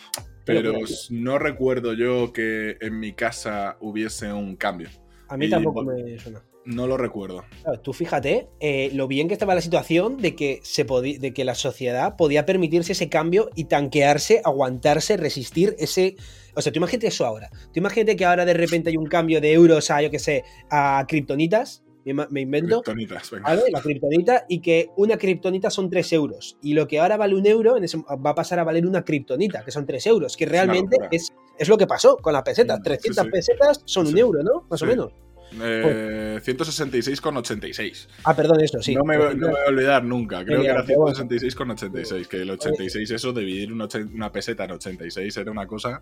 Pero 0.44 0.72
no 1.10 1.38
recuerdo 1.38 1.92
yo 1.92 2.32
que 2.32 2.78
en 2.80 2.98
mi 2.98 3.12
casa 3.12 3.76
hubiese 3.80 4.32
un 4.32 4.56
cambio. 4.56 4.88
A 5.28 5.36
mí 5.36 5.50
tampoco 5.50 5.84
me 5.84 6.18
suena. 6.18 6.42
No 6.64 6.86
lo 6.86 6.98
recuerdo. 6.98 7.44
tú 7.82 7.94
fíjate 7.94 8.48
eh, 8.60 8.90
lo 8.92 9.08
bien 9.08 9.26
que 9.26 9.32
estaba 9.32 9.54
la 9.54 9.62
situación 9.62 10.18
de 10.18 10.34
que, 10.34 10.60
se 10.62 10.84
de 10.84 11.32
que 11.32 11.44
la 11.44 11.54
sociedad 11.54 12.16
podía 12.16 12.44
permitirse 12.44 12.92
ese 12.92 13.08
cambio 13.08 13.48
y 13.54 13.64
tanquearse, 13.64 14.42
aguantarse, 14.44 15.16
resistir 15.16 15.74
ese... 15.78 16.16
O 16.58 16.60
sea, 16.60 16.72
tú 16.72 16.80
imagínate 16.80 17.06
eso 17.06 17.24
ahora. 17.24 17.48
Tú 17.72 17.78
imagínate 17.78 18.16
que 18.16 18.24
ahora 18.24 18.44
de 18.44 18.52
repente 18.52 18.90
hay 18.90 18.96
un 18.96 19.06
cambio 19.06 19.40
de 19.40 19.52
euros 19.52 19.92
a, 19.92 20.02
yo 20.02 20.10
qué 20.10 20.18
sé, 20.18 20.42
a 20.68 21.04
kriptonitas. 21.06 21.84
Me, 22.04 22.40
invento. 22.40 22.82
Kriptonitas, 22.82 23.30
¿vale? 23.42 23.62
La 23.70 23.80
kriptonita 23.80 24.44
y 24.48 24.60
que 24.60 24.88
una 24.96 25.18
kriptonita 25.18 25.70
son 25.70 25.88
3 25.88 26.12
euros. 26.14 26.58
Y 26.60 26.74
lo 26.74 26.88
que 26.88 26.98
ahora 26.98 27.16
vale 27.16 27.36
un 27.36 27.46
euro 27.46 27.76
va 27.76 28.30
a 28.30 28.34
pasar 28.34 28.58
a 28.58 28.64
valer 28.64 28.86
una 28.86 29.04
kriptonita, 29.04 29.64
que 29.64 29.70
son 29.70 29.86
3 29.86 30.04
euros. 30.06 30.36
Que 30.36 30.46
realmente 30.46 30.96
es, 31.12 31.32
es, 31.56 31.68
lo 31.68 31.78
que 31.78 31.86
pasó 31.86 32.16
con 32.16 32.32
la 32.32 32.42
peseta. 32.42 32.80
300 32.82 33.26
mm, 33.26 33.30
pesetas 33.30 33.82
son 33.84 34.08
un 34.08 34.18
euro, 34.18 34.42
¿no? 34.42 34.66
Más 34.68 34.82
o 34.82 34.86
menos. 34.86 35.12
Eh, 35.60 36.40
166,86. 36.44 38.08
Ah, 38.24 38.34
perdón, 38.34 38.60
eso, 38.60 38.80
sí. 38.82 38.94
No 38.94 39.04
me, 39.04 39.16
voy 39.16 39.36
a 39.66 39.68
olvidar 39.68 40.04
nunca. 40.04 40.44
Creo 40.44 40.60
que 40.60 40.68
era 40.68 40.84
166,86. 40.84 42.26
Que 42.26 42.38
el 42.38 42.50
86, 42.50 43.10
eso, 43.10 43.32
dividir 43.32 43.72
una, 43.72 44.32
peseta 44.32 44.64
en 44.64 44.72
86 44.72 45.36
era 45.36 45.50
una 45.50 45.66
cosa. 45.66 46.00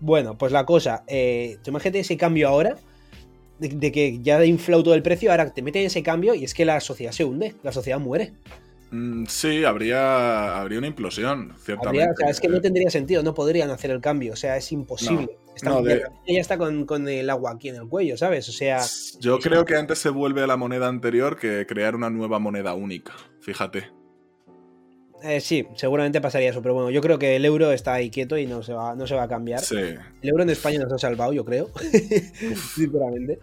Bueno, 0.00 0.36
pues 0.36 0.52
la 0.52 0.64
cosa, 0.64 1.04
eh, 1.06 1.58
tú 1.62 1.70
imagínate 1.70 2.00
ese 2.00 2.16
cambio 2.16 2.48
ahora. 2.48 2.76
De, 3.58 3.92
que 3.92 4.18
ya 4.20 4.38
ha 4.38 4.44
inflado 4.44 4.82
todo 4.82 4.94
el 4.94 5.02
precio, 5.04 5.30
ahora 5.30 5.54
te 5.54 5.62
meten 5.62 5.86
ese 5.86 6.02
cambio 6.02 6.34
y 6.34 6.42
es 6.42 6.52
que 6.52 6.64
la 6.64 6.80
sociedad 6.80 7.12
se 7.12 7.24
hunde, 7.24 7.54
la 7.62 7.70
sociedad 7.70 8.00
muere. 8.00 8.32
Mm, 8.92 9.24
sí, 9.26 9.64
habría, 9.64 10.60
habría 10.60 10.78
una 10.78 10.86
implosión, 10.86 11.54
ciertamente. 11.58 12.24
es 12.28 12.40
que 12.40 12.48
no 12.48 12.60
tendría 12.60 12.90
sentido, 12.90 13.22
no 13.22 13.32
podrían 13.32 13.70
hacer 13.70 13.90
el 13.90 14.02
cambio, 14.02 14.34
o 14.34 14.36
sea, 14.36 14.56
es 14.58 14.70
imposible. 14.70 15.38
Ella 16.26 16.40
está 16.40 16.58
con, 16.58 17.08
el 17.08 17.30
agua 17.30 17.52
aquí 17.52 17.70
en 17.70 17.76
el 17.76 17.88
cuello, 17.88 18.16
¿sabes? 18.18 18.48
O 18.48 18.52
sea. 18.52 18.80
Yo 19.18 19.38
creo 19.38 19.64
que 19.64 19.76
antes 19.76 19.98
se 19.98 20.10
vuelve 20.10 20.42
a 20.42 20.46
la 20.46 20.56
moneda 20.56 20.88
anterior 20.88 21.38
que 21.38 21.66
crear 21.66 21.96
una 21.96 22.10
nueva 22.10 22.38
moneda 22.38 22.74
única, 22.74 23.14
fíjate. 23.40 23.90
Eh, 25.24 25.40
sí, 25.40 25.66
seguramente 25.76 26.20
pasaría 26.20 26.50
eso, 26.50 26.62
pero 26.62 26.74
bueno, 26.74 26.90
yo 26.90 27.00
creo 27.00 27.18
que 27.18 27.36
el 27.36 27.44
euro 27.44 27.72
está 27.72 27.94
ahí 27.94 28.10
quieto 28.10 28.36
y 28.36 28.46
no 28.46 28.62
se 28.62 28.72
va, 28.72 28.94
no 28.94 29.06
se 29.06 29.14
va 29.14 29.24
a 29.24 29.28
cambiar. 29.28 29.60
Sí. 29.60 29.76
El 29.76 30.28
euro 30.28 30.42
en 30.42 30.50
España 30.50 30.78
nos 30.80 30.92
ha 30.92 30.98
salvado, 30.98 31.32
yo 31.32 31.44
creo, 31.44 31.70
sinceramente. 32.74 33.38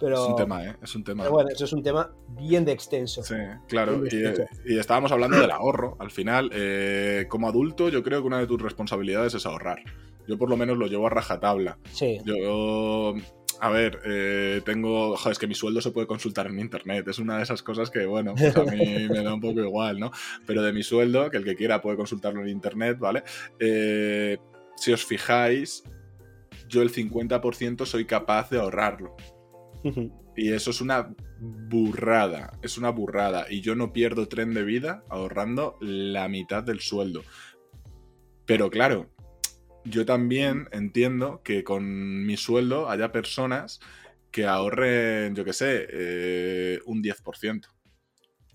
Pero, 0.00 0.14
es 0.14 0.30
un 0.30 0.36
tema, 0.36 0.64
¿eh? 0.64 0.76
Es 0.82 0.94
un 0.94 1.04
tema. 1.04 1.24
Pero 1.24 1.34
bueno, 1.34 1.50
eso 1.50 1.64
es 1.64 1.72
un 1.72 1.82
tema 1.82 2.10
bien 2.28 2.64
de 2.64 2.72
extenso. 2.72 3.22
Sí, 3.22 3.34
claro. 3.68 4.02
Y, 4.06 4.72
y, 4.72 4.78
estábamos 4.78 5.12
hablando 5.12 5.40
del 5.40 5.50
ahorro. 5.50 5.96
Al 5.98 6.10
final, 6.10 6.50
eh, 6.52 7.26
como 7.28 7.48
adulto, 7.48 7.88
yo 7.88 8.02
creo 8.02 8.20
que 8.20 8.26
una 8.26 8.38
de 8.38 8.46
tus 8.46 8.60
responsabilidades 8.60 9.34
es 9.34 9.46
ahorrar. 9.46 9.82
Yo 10.26 10.36
por 10.36 10.50
lo 10.50 10.56
menos 10.56 10.76
lo 10.76 10.86
llevo 10.86 11.06
a 11.06 11.10
rajatabla. 11.10 11.78
Sí. 11.92 12.18
Yo 12.24 13.14
a 13.60 13.70
ver, 13.70 14.00
eh, 14.04 14.60
tengo. 14.64 15.16
Joder, 15.16 15.32
es 15.32 15.38
que 15.38 15.46
mi 15.46 15.54
sueldo 15.54 15.80
se 15.80 15.90
puede 15.90 16.06
consultar 16.06 16.46
en 16.46 16.58
internet. 16.58 17.06
Es 17.08 17.18
una 17.18 17.36
de 17.36 17.42
esas 17.42 17.62
cosas 17.62 17.90
que, 17.90 18.06
bueno, 18.06 18.34
pues 18.34 18.56
a 18.56 18.64
mí 18.64 18.76
me 19.10 19.22
da 19.22 19.34
un 19.34 19.40
poco 19.40 19.60
igual, 19.60 19.98
¿no? 19.98 20.10
Pero 20.46 20.62
de 20.62 20.72
mi 20.72 20.82
sueldo, 20.82 21.30
que 21.30 21.38
el 21.38 21.44
que 21.44 21.56
quiera 21.56 21.80
puede 21.80 21.96
consultarlo 21.96 22.42
en 22.42 22.48
internet, 22.48 22.98
¿vale? 22.98 23.22
Eh, 23.58 24.38
si 24.76 24.92
os 24.92 25.04
fijáis, 25.04 25.82
yo 26.68 26.82
el 26.82 26.92
50% 26.92 27.84
soy 27.84 28.04
capaz 28.04 28.50
de 28.50 28.58
ahorrarlo. 28.58 29.16
Y 30.36 30.52
eso 30.52 30.70
es 30.70 30.80
una 30.80 31.14
burrada, 31.40 32.52
es 32.62 32.78
una 32.78 32.90
burrada. 32.90 33.46
Y 33.50 33.60
yo 33.60 33.74
no 33.74 33.92
pierdo 33.92 34.28
tren 34.28 34.54
de 34.54 34.62
vida 34.62 35.02
ahorrando 35.08 35.76
la 35.80 36.28
mitad 36.28 36.62
del 36.62 36.80
sueldo. 36.80 37.22
Pero 38.46 38.70
claro, 38.70 39.10
yo 39.88 40.06
también 40.06 40.68
entiendo 40.72 41.42
que 41.42 41.64
con 41.64 42.26
mi 42.26 42.36
sueldo 42.36 42.88
haya 42.88 43.12
personas 43.12 43.80
que 44.30 44.46
ahorren, 44.46 45.34
yo 45.34 45.44
qué 45.44 45.52
sé, 45.52 45.86
eh, 45.90 46.78
un 46.86 47.02
10%. 47.02 47.68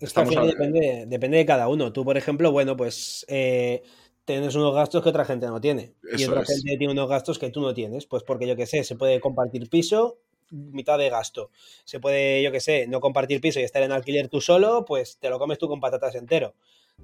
Esto 0.00 0.20
al 0.20 0.26
final 0.26 0.48
depende, 0.48 1.04
depende, 1.06 1.38
de 1.38 1.46
cada 1.46 1.68
uno. 1.68 1.92
Tú, 1.92 2.04
por 2.04 2.16
ejemplo, 2.16 2.52
bueno, 2.52 2.76
pues 2.76 3.24
eh, 3.28 3.82
tienes 4.24 4.54
unos 4.54 4.74
gastos 4.74 5.02
que 5.02 5.08
otra 5.08 5.24
gente 5.24 5.46
no 5.46 5.60
tiene. 5.60 5.94
y 6.16 6.24
otra 6.24 6.44
gente 6.44 6.76
tiene 6.76 6.92
unos 6.92 7.08
gastos 7.08 7.38
que 7.38 7.50
tú 7.50 7.60
no 7.60 7.74
tienes. 7.74 8.06
Pues 8.06 8.22
porque, 8.22 8.46
yo 8.46 8.56
qué 8.56 8.66
sé, 8.66 8.84
se 8.84 8.96
puede 8.96 9.20
compartir 9.20 9.68
piso, 9.68 10.18
mitad 10.50 10.98
de 10.98 11.10
gasto. 11.10 11.50
Se 11.84 12.00
puede, 12.00 12.42
yo 12.42 12.52
qué 12.52 12.60
sé, 12.60 12.86
no 12.86 13.00
compartir 13.00 13.40
piso 13.40 13.60
y 13.60 13.62
estar 13.62 13.82
en 13.82 13.92
alquiler 13.92 14.28
tú 14.28 14.40
solo, 14.40 14.84
pues 14.84 15.18
te 15.18 15.30
lo 15.30 15.38
comes 15.38 15.58
tú 15.58 15.68
con 15.68 15.80
patatas 15.80 16.14
entero. 16.14 16.54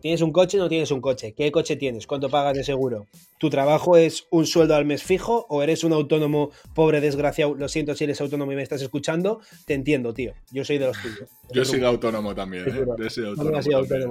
¿Tienes 0.01 0.23
un 0.23 0.33
coche 0.33 0.59
o 0.59 0.63
no 0.63 0.69
tienes 0.69 0.91
un 0.91 1.01
coche? 1.01 1.33
¿Qué 1.37 1.51
coche 1.53 1.77
tienes? 1.77 2.07
¿Cuánto 2.07 2.29
pagas 2.29 2.57
de 2.57 2.65
seguro? 2.65 3.07
¿Tu 3.39 3.51
trabajo 3.51 3.97
es 3.97 4.27
un 4.31 4.47
sueldo 4.47 4.75
al 4.75 4.85
mes 4.85 5.03
fijo 5.03 5.47
o 5.49 5.63
eres 5.63 5.85
un 5.85 5.93
autónomo 5.93 6.51
pobre, 6.75 7.01
desgraciado? 7.01 7.55
Lo 7.55 7.69
siento 7.69 7.95
si 7.95 8.05
eres 8.05 8.21
autónomo 8.21 8.53
y 8.53 8.57
me 8.57 8.63
estás 8.63 8.83
escuchando. 8.83 9.41
Te 9.67 9.75
entiendo, 9.75 10.15
tío. 10.15 10.35
Yo 10.53 10.65
soy 10.65 10.79
de 10.79 10.87
los 10.87 11.01
tuyos. 11.01 11.29
Yo 11.53 11.63
he 11.63 11.65
sido 11.65 11.89
autónomo 11.89 12.35
también. 12.35 12.69
¿eh? 12.69 12.85
Yo 12.99 13.05
he 13.05 13.11
sido 13.11 13.29
autónomo. 13.29 13.59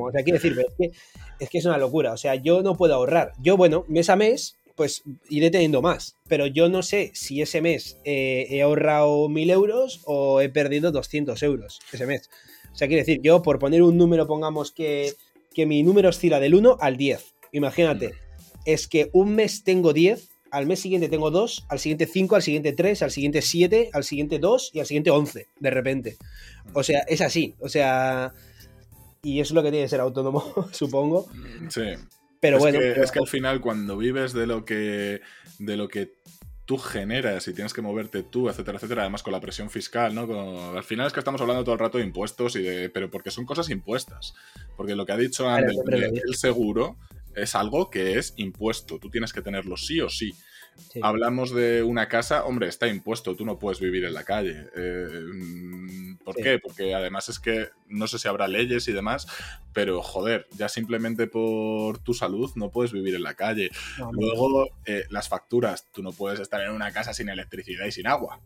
O 0.06 0.12
sea, 0.12 0.24
quiero 0.24 0.40
decir, 0.40 0.58
es 0.60 0.74
que, 0.78 0.92
es 1.40 1.50
que 1.50 1.58
es 1.58 1.66
una 1.66 1.78
locura. 1.78 2.14
O 2.14 2.18
sea, 2.18 2.36
yo 2.36 2.62
no 2.62 2.76
puedo 2.76 2.94
ahorrar. 2.94 3.34
Yo, 3.42 3.58
bueno, 3.58 3.86
mes 3.88 4.10
a 4.10 4.16
mes 4.16 4.56
pues 4.80 5.04
iré 5.28 5.52
teniendo 5.52 5.82
más. 5.82 6.16
Pero 6.30 6.48
yo 6.48 6.70
no 6.70 6.84
sé 6.84 7.12
si 7.14 7.42
ese 7.42 7.62
mes 7.62 7.98
eh, 8.06 8.48
he 8.50 8.62
ahorrado 8.62 9.28
mil 9.28 9.50
euros 9.50 10.02
o 10.06 10.40
he 10.40 10.48
perdido 10.48 10.94
200 10.94 11.44
euros 11.44 11.82
ese 11.92 12.06
mes. 12.06 12.30
O 12.72 12.78
sea, 12.78 12.88
quiere 12.88 13.02
decir, 13.02 13.20
yo 13.22 13.42
por 13.42 13.60
poner 13.60 13.84
un 13.84 13.98
número, 13.98 14.26
pongamos 14.26 14.72
que 14.72 15.16
que 15.54 15.66
mi 15.66 15.84
número 15.84 16.10
oscila 16.10 16.40
del 16.40 16.56
1 16.56 16.78
al 16.80 16.98
10. 16.98 17.36
Imagínate, 17.52 18.14
es 18.66 18.88
que 18.88 19.10
un 19.14 19.36
mes 19.36 19.64
tengo 19.64 19.94
10, 19.94 20.30
al 20.52 20.66
mes 20.66 20.80
siguiente 20.80 21.10
tengo 21.10 21.32
2, 21.32 21.66
al 21.70 21.80
siguiente 21.80 22.06
5, 22.06 22.36
al 22.36 22.42
siguiente 22.42 22.74
3, 22.74 23.04
al 23.04 23.12
siguiente 23.12 23.42
7, 23.42 23.90
al 23.94 24.04
siguiente 24.04 24.40
2 24.40 24.72
y 24.74 24.80
al 24.80 24.86
siguiente 24.86 25.12
11, 25.12 25.48
de 25.60 25.70
repente. 25.70 26.18
O 26.74 26.84
sea, 26.84 27.02
es 27.02 27.22
así. 27.22 27.56
O 27.60 27.70
sea, 27.70 28.34
y 29.22 29.40
eso 29.40 29.54
es 29.54 29.56
lo 29.56 29.64
que 29.64 29.72
tiene 29.72 29.86
que 29.86 29.90
ser 29.90 30.00
autónomo, 30.00 30.70
supongo. 30.72 31.28
Sí. 31.70 31.84
Pero 32.40 32.60
bueno. 32.60 32.80
Es 32.80 33.12
que 33.12 33.20
al 33.20 33.28
final, 33.28 33.62
cuando 33.62 33.98
vives 33.98 34.34
de 34.34 34.48
lo 34.48 34.66
que. 34.66 35.22
de 35.60 35.78
lo 35.78 35.88
que 35.90 36.14
tú 36.70 36.78
generas 36.78 37.48
y 37.48 37.54
tienes 37.56 37.74
que 37.74 37.82
moverte 37.82 38.22
tú, 38.22 38.48
etcétera, 38.48 38.78
etcétera, 38.78 39.02
además 39.02 39.24
con 39.24 39.34
la 39.34 39.40
presión 39.40 39.72
fiscal, 39.72 40.14
¿no? 40.14 40.78
al 40.78 40.84
final 40.84 41.08
es 41.08 41.14
que 41.14 41.20
estamos 41.20 41.42
hablando 41.42 41.64
todo 41.64 41.74
el 41.74 41.80
rato 41.80 41.98
de 41.98 42.04
impuestos 42.04 42.56
y 42.58 42.62
de. 42.62 42.92
pero 42.92 43.10
porque 43.10 43.32
son 43.32 43.44
cosas 43.44 43.72
impuestas. 43.72 44.36
Porque 44.78 44.96
lo 44.96 45.04
que 45.04 45.12
ha 45.12 45.18
dicho 45.18 45.50
antes, 45.50 45.76
el 45.88 46.36
seguro 46.36 46.96
es 47.34 47.56
algo 47.56 47.90
que 47.90 48.20
es 48.20 48.36
impuesto. 48.38 49.00
Tú 49.00 49.10
tienes 49.10 49.34
que 49.34 49.42
tenerlo 49.42 49.78
sí 49.78 50.00
o 50.00 50.10
sí. 50.10 50.36
Hablamos 51.02 51.54
de 51.54 51.84
una 51.84 52.08
casa, 52.08 52.46
hombre, 52.46 52.68
está 52.68 52.88
impuesto, 52.88 53.36
tú 53.36 53.46
no 53.46 53.60
puedes 53.60 53.80
vivir 53.80 54.06
en 54.06 54.14
la 54.14 54.24
calle. 54.24 54.68
Eh, 54.76 56.18
¿Por 56.24 56.36
qué? 56.36 56.60
Porque 56.60 56.94
además 56.94 57.30
es 57.30 57.40
que 57.40 57.70
no 57.88 58.08
sé 58.08 58.20
si 58.20 58.28
habrá 58.28 58.48
leyes 58.48 58.88
y 58.88 58.94
demás, 58.94 59.28
pero 59.74 60.02
joder, 60.02 60.48
ya 60.52 60.70
simplemente 60.70 61.28
por 61.28 62.00
tu 62.00 62.14
salud 62.14 62.52
no 62.56 62.72
puedes 62.72 62.92
vivir 62.92 63.16
en 63.16 63.24
la 63.24 63.34
calle. 63.34 63.70
Luego, 64.12 64.70
eh, 64.86 65.06
las 65.10 65.30
facturas, 65.30 65.88
tú 65.92 66.04
no 66.04 66.12
puedes 66.12 66.40
estar 66.40 66.62
en 66.62 66.72
una 66.72 66.92
casa 66.92 67.14
sin 67.14 67.30
electricidad 67.30 67.86
y 67.86 67.92
sin 67.92 68.08
agua. 68.08 68.42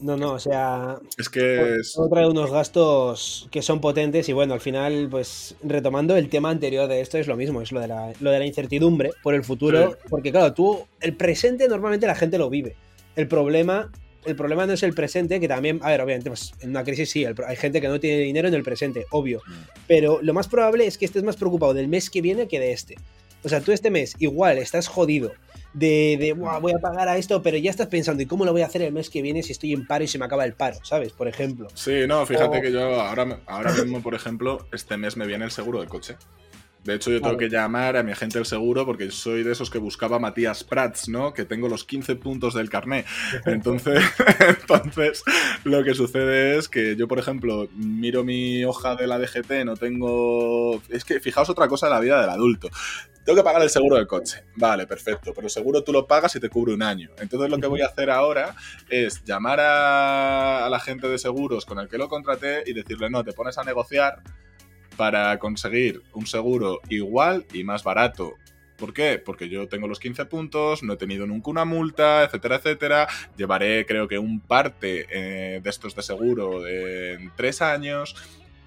No, 0.00 0.16
no, 0.16 0.32
o 0.32 0.38
sea. 0.38 0.98
Es 1.18 1.28
que. 1.28 1.76
Es... 1.80 1.96
trae 2.10 2.26
unos 2.26 2.50
gastos 2.50 3.48
que 3.50 3.62
son 3.62 3.80
potentes 3.80 4.28
y 4.28 4.32
bueno, 4.32 4.54
al 4.54 4.60
final, 4.60 5.08
pues 5.10 5.54
retomando 5.62 6.16
el 6.16 6.28
tema 6.28 6.50
anterior 6.50 6.88
de 6.88 7.00
esto, 7.00 7.18
es 7.18 7.26
lo 7.26 7.36
mismo, 7.36 7.60
es 7.60 7.70
lo 7.72 7.80
de 7.80 7.88
la, 7.88 8.12
lo 8.20 8.30
de 8.30 8.38
la 8.38 8.46
incertidumbre 8.46 9.10
por 9.22 9.34
el 9.34 9.44
futuro. 9.44 9.96
Porque 10.08 10.32
claro, 10.32 10.54
tú, 10.54 10.86
el 11.00 11.14
presente 11.14 11.68
normalmente 11.68 12.06
la 12.06 12.14
gente 12.14 12.38
lo 12.38 12.50
vive. 12.50 12.76
El 13.16 13.28
problema. 13.28 13.90
El 14.26 14.36
problema 14.36 14.66
no 14.66 14.74
es 14.74 14.82
el 14.82 14.92
presente, 14.92 15.40
que 15.40 15.48
también, 15.48 15.80
a 15.82 15.88
ver, 15.88 16.02
obviamente, 16.02 16.28
pues 16.28 16.52
en 16.60 16.70
una 16.70 16.84
crisis 16.84 17.08
sí, 17.08 17.24
hay 17.24 17.56
gente 17.56 17.80
que 17.80 17.88
no 17.88 17.98
tiene 17.98 18.18
dinero 18.18 18.48
en 18.48 18.54
el 18.54 18.62
presente, 18.62 19.06
obvio. 19.12 19.40
Mm. 19.46 19.52
Pero 19.86 20.20
lo 20.20 20.34
más 20.34 20.46
probable 20.46 20.86
es 20.86 20.98
que 20.98 21.06
estés 21.06 21.22
más 21.22 21.36
preocupado 21.36 21.72
del 21.72 21.88
mes 21.88 22.10
que 22.10 22.20
viene 22.20 22.46
que 22.46 22.60
de 22.60 22.72
este. 22.72 22.96
O 23.42 23.48
sea, 23.48 23.62
tú 23.62 23.72
este 23.72 23.90
mes 23.90 24.14
igual 24.18 24.58
estás 24.58 24.88
jodido 24.88 25.32
de, 25.72 26.16
de 26.18 26.32
voy 26.32 26.72
a 26.72 26.78
pagar 26.78 27.08
a 27.08 27.16
esto, 27.16 27.42
pero 27.42 27.56
ya 27.56 27.70
estás 27.70 27.86
pensando, 27.86 28.22
¿y 28.22 28.26
cómo 28.26 28.44
lo 28.44 28.52
voy 28.52 28.62
a 28.62 28.66
hacer 28.66 28.82
el 28.82 28.92
mes 28.92 29.10
que 29.10 29.22
viene 29.22 29.42
si 29.42 29.52
estoy 29.52 29.72
en 29.72 29.86
paro 29.86 30.04
y 30.04 30.08
se 30.08 30.18
me 30.18 30.24
acaba 30.24 30.44
el 30.44 30.54
paro? 30.54 30.78
¿Sabes? 30.82 31.12
Por 31.12 31.28
ejemplo. 31.28 31.68
Sí, 31.74 32.06
no, 32.06 32.24
fíjate 32.26 32.60
que 32.60 32.72
yo 32.72 33.00
ahora, 33.00 33.40
ahora 33.46 33.72
mismo, 33.72 34.02
por 34.02 34.14
ejemplo, 34.14 34.66
este 34.72 34.96
mes 34.96 35.16
me 35.16 35.26
viene 35.26 35.44
el 35.44 35.50
seguro 35.50 35.80
de 35.80 35.86
coche. 35.86 36.16
De 36.84 36.94
hecho, 36.94 37.10
yo 37.10 37.20
tengo 37.20 37.36
que 37.36 37.50
llamar 37.50 37.98
a 37.98 38.02
mi 38.02 38.12
agente 38.12 38.38
del 38.38 38.46
seguro 38.46 38.86
porque 38.86 39.10
soy 39.10 39.42
de 39.42 39.52
esos 39.52 39.68
que 39.68 39.78
buscaba 39.78 40.18
Matías 40.18 40.64
Prats, 40.64 41.10
¿no? 41.10 41.34
Que 41.34 41.44
tengo 41.44 41.68
los 41.68 41.84
15 41.84 42.16
puntos 42.16 42.54
del 42.54 42.70
carné. 42.70 43.04
Entonces, 43.44 44.02
entonces, 44.40 45.22
lo 45.64 45.84
que 45.84 45.94
sucede 45.94 46.56
es 46.56 46.68
que 46.68 46.96
yo, 46.96 47.06
por 47.06 47.18
ejemplo, 47.18 47.68
miro 47.74 48.24
mi 48.24 48.64
hoja 48.64 48.96
de 48.96 49.06
la 49.06 49.18
DGT, 49.18 49.64
no 49.64 49.76
tengo... 49.76 50.80
Es 50.88 51.04
que 51.04 51.20
fijaos 51.20 51.50
otra 51.50 51.68
cosa 51.68 51.86
de 51.86 51.92
la 51.92 52.00
vida 52.00 52.20
del 52.20 52.30
adulto. 52.30 52.70
Tengo 53.24 53.36
que 53.36 53.44
pagar 53.44 53.60
el 53.60 53.70
seguro 53.70 53.96
del 53.96 54.06
coche. 54.06 54.44
Vale, 54.56 54.86
perfecto. 54.86 55.32
Pero 55.34 55.46
el 55.46 55.50
seguro 55.50 55.84
tú 55.84 55.92
lo 55.92 56.06
pagas 56.06 56.34
y 56.36 56.40
te 56.40 56.48
cubre 56.48 56.72
un 56.72 56.82
año. 56.82 57.10
Entonces 57.20 57.50
lo 57.50 57.58
que 57.58 57.66
voy 57.66 57.82
a 57.82 57.86
hacer 57.86 58.10
ahora 58.10 58.56
es 58.88 59.22
llamar 59.24 59.60
a, 59.60 60.64
a 60.64 60.70
la 60.70 60.80
gente 60.80 61.08
de 61.08 61.18
seguros 61.18 61.66
con 61.66 61.78
el 61.78 61.88
que 61.88 61.98
lo 61.98 62.08
contraté 62.08 62.62
y 62.66 62.72
decirle, 62.72 63.10
no, 63.10 63.22
te 63.22 63.32
pones 63.32 63.58
a 63.58 63.64
negociar 63.64 64.22
para 65.00 65.38
conseguir 65.38 66.02
un 66.12 66.26
seguro 66.26 66.82
igual 66.90 67.46
y 67.54 67.64
más 67.64 67.82
barato. 67.82 68.34
¿Por 68.76 68.92
qué? 68.92 69.18
Porque 69.18 69.48
yo 69.48 69.66
tengo 69.66 69.88
los 69.88 69.98
15 69.98 70.26
puntos, 70.26 70.82
no 70.82 70.92
he 70.92 70.96
tenido 70.98 71.26
nunca 71.26 71.48
una 71.48 71.64
multa, 71.64 72.22
etcétera, 72.22 72.56
etcétera. 72.56 73.08
Llevaré 73.34 73.86
creo 73.86 74.08
que 74.08 74.18
un 74.18 74.40
parte 74.40 75.06
eh, 75.10 75.60
de 75.62 75.70
estos 75.70 75.96
de 75.96 76.02
seguro 76.02 76.66
en 76.66 77.32
tres 77.34 77.62
años. 77.62 78.14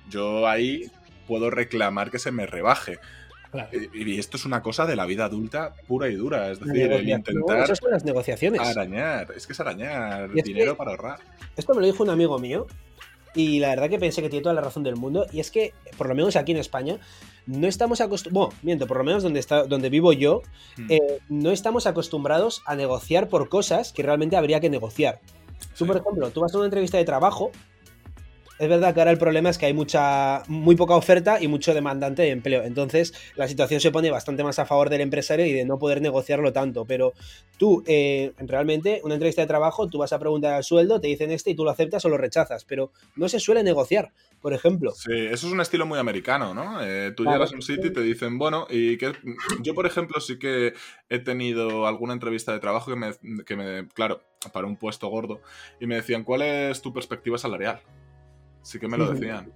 Yo 0.10 0.48
ahí 0.48 0.90
puedo 1.28 1.52
reclamar 1.52 2.10
que 2.10 2.18
se 2.18 2.32
me 2.32 2.48
rebaje. 2.48 2.98
Y, 3.94 4.18
esto 4.18 4.38
es 4.38 4.46
una 4.46 4.64
cosa 4.64 4.88
de 4.88 4.96
la 4.96 5.06
vida 5.06 5.26
adulta 5.26 5.76
pura 5.88 6.10
y 6.10 6.16
dura. 6.16 6.50
Es 6.50 6.60
decir, 6.60 6.92
el 6.92 7.08
intentar. 7.08 7.60
Esas 7.60 7.78
son 7.78 7.92
las 7.92 8.04
negociaciones. 8.04 8.60
Arañar. 8.60 9.32
Es 9.36 9.46
que 9.46 9.54
es 9.54 9.60
arañar 9.60 10.32
dinero 10.32 10.76
para 10.76 10.92
ahorrar. 10.92 11.20
Esto 11.56 11.76
me 11.76 11.82
lo 11.82 11.86
dijo 11.86 12.02
un 12.02 12.10
amigo 12.10 12.40
mío 12.40 12.66
y 13.36 13.60
la 13.60 13.70
verdad 13.70 13.90
que 13.90 14.00
pensé 14.00 14.22
que 14.22 14.30
tiene 14.30 14.44
toda 14.44 14.56
la 14.56 14.62
razón 14.62 14.84
del 14.84 14.96
mundo. 14.96 15.26
Y 15.32 15.40
es 15.40 15.52
que, 15.52 15.74
por 15.98 16.08
lo 16.08 16.16
menos 16.16 16.36
aquí 16.36 16.52
en 16.52 16.58
España, 16.58 16.98
no 17.46 17.68
estamos 17.68 18.02
acostumbrados. 18.02 18.50
Bueno, 18.50 18.62
miento, 18.64 18.88
por 18.88 18.98
lo 18.98 19.04
menos 19.04 19.24
donde, 19.24 19.40
está, 19.40 19.64
donde 19.64 19.90
vivo 19.90 20.14
yo, 20.14 20.42
hmm. 20.78 20.88
eh, 20.90 21.20
no 21.30 21.52
estamos 21.52 21.88
acostumbrados 21.88 22.62
a 22.66 22.76
negociar 22.76 23.30
por 23.30 23.50
cosas 23.50 23.92
que 23.94 24.04
realmente 24.04 24.36
habría 24.36 24.60
que 24.60 24.70
negociar. 24.70 25.20
Tú, 25.78 25.86
por 25.86 25.98
ejemplo, 25.98 26.30
tú 26.30 26.42
vas 26.42 26.54
a 26.54 26.58
una 26.58 26.66
entrevista 26.66 26.98
de 26.98 27.06
trabajo 27.06 27.52
es 28.60 28.70
verdad 28.70 28.94
que 28.94 29.02
ahora 29.02 29.12
el 29.12 29.18
problema 29.18 29.50
es 29.50 29.58
que 29.58 29.66
hay 29.66 29.74
mucha, 29.74 30.44
muy 30.48 30.76
poca 30.76 30.96
oferta 30.96 31.42
y 31.42 31.48
mucho 31.48 31.74
demandante 31.74 32.22
de 32.22 32.30
empleo. 32.30 32.64
Entonces, 32.64 33.14
la 33.36 33.48
situación 33.48 33.80
se 33.80 33.92
pone 33.92 34.12
bastante 34.12 34.44
más 34.44 34.60
a 34.60 34.66
favor 34.66 34.90
del 34.90 35.02
empresario 35.02 35.46
y 35.46 35.54
de 35.54 35.66
no 35.66 35.80
poder 35.80 36.02
negociarlo 36.02 36.54
tanto. 36.54 36.86
Pero 36.86 37.14
tú, 37.58 37.84
eh, 37.88 38.34
realmente, 38.38 39.02
una 39.04 39.16
entrevista 39.16 39.42
de 39.42 39.48
trabajo, 39.48 39.90
tú 39.90 39.98
vas 39.98 40.14
a 40.14 40.20
preguntar 40.20 40.54
al 40.54 40.64
sueldo, 40.64 41.02
te 41.02 41.08
dicen 41.08 41.32
este 41.32 41.52
y 41.52 41.56
tú 41.56 41.64
lo 41.64 41.72
aceptas 41.72 42.06
o 42.06 42.10
lo 42.10 42.18
rechazas. 42.18 42.64
Pero 42.66 42.92
no 43.16 43.28
se 43.28 43.40
suele 43.40 43.64
negociar, 43.64 44.12
por 44.40 44.54
ejemplo. 44.54 44.92
Sí, 44.92 45.12
eso 45.12 45.48
es 45.48 45.54
un 45.54 45.62
estilo 45.62 45.86
muy 45.86 45.98
americano, 45.98 46.54
¿no? 46.54 46.84
Eh, 46.84 47.12
tú 47.16 47.26
llegas 47.26 47.52
a 47.52 47.56
un 47.56 47.62
sitio 47.64 47.88
y 47.88 47.94
te 47.94 48.02
dicen, 48.02 48.38
bueno, 48.38 48.68
y 48.70 48.98
que 48.98 49.14
yo, 49.62 49.74
por 49.74 49.88
ejemplo, 49.88 50.22
sí 50.22 50.38
que 50.38 50.74
he 51.10 51.20
tenido 51.20 51.88
alguna 51.88 52.14
entrevista 52.14 52.54
de 52.54 52.60
trabajo 52.60 52.92
que 52.92 52.98
me, 52.98 53.44
que 53.46 53.56
me 53.56 53.88
claro, 53.90 54.22
para 54.52 54.68
un 54.68 54.78
puesto 54.78 55.08
gordo, 55.08 55.42
y 55.80 55.88
me 55.88 55.96
decían, 55.96 56.24
¿cuál 56.24 56.44
es 56.44 56.82
tu 56.82 56.94
perspectiva 56.94 57.38
salarial? 57.38 57.82
Sí 58.64 58.80
que 58.80 58.88
me 58.88 58.98
lo 58.98 59.14
decían. 59.14 59.52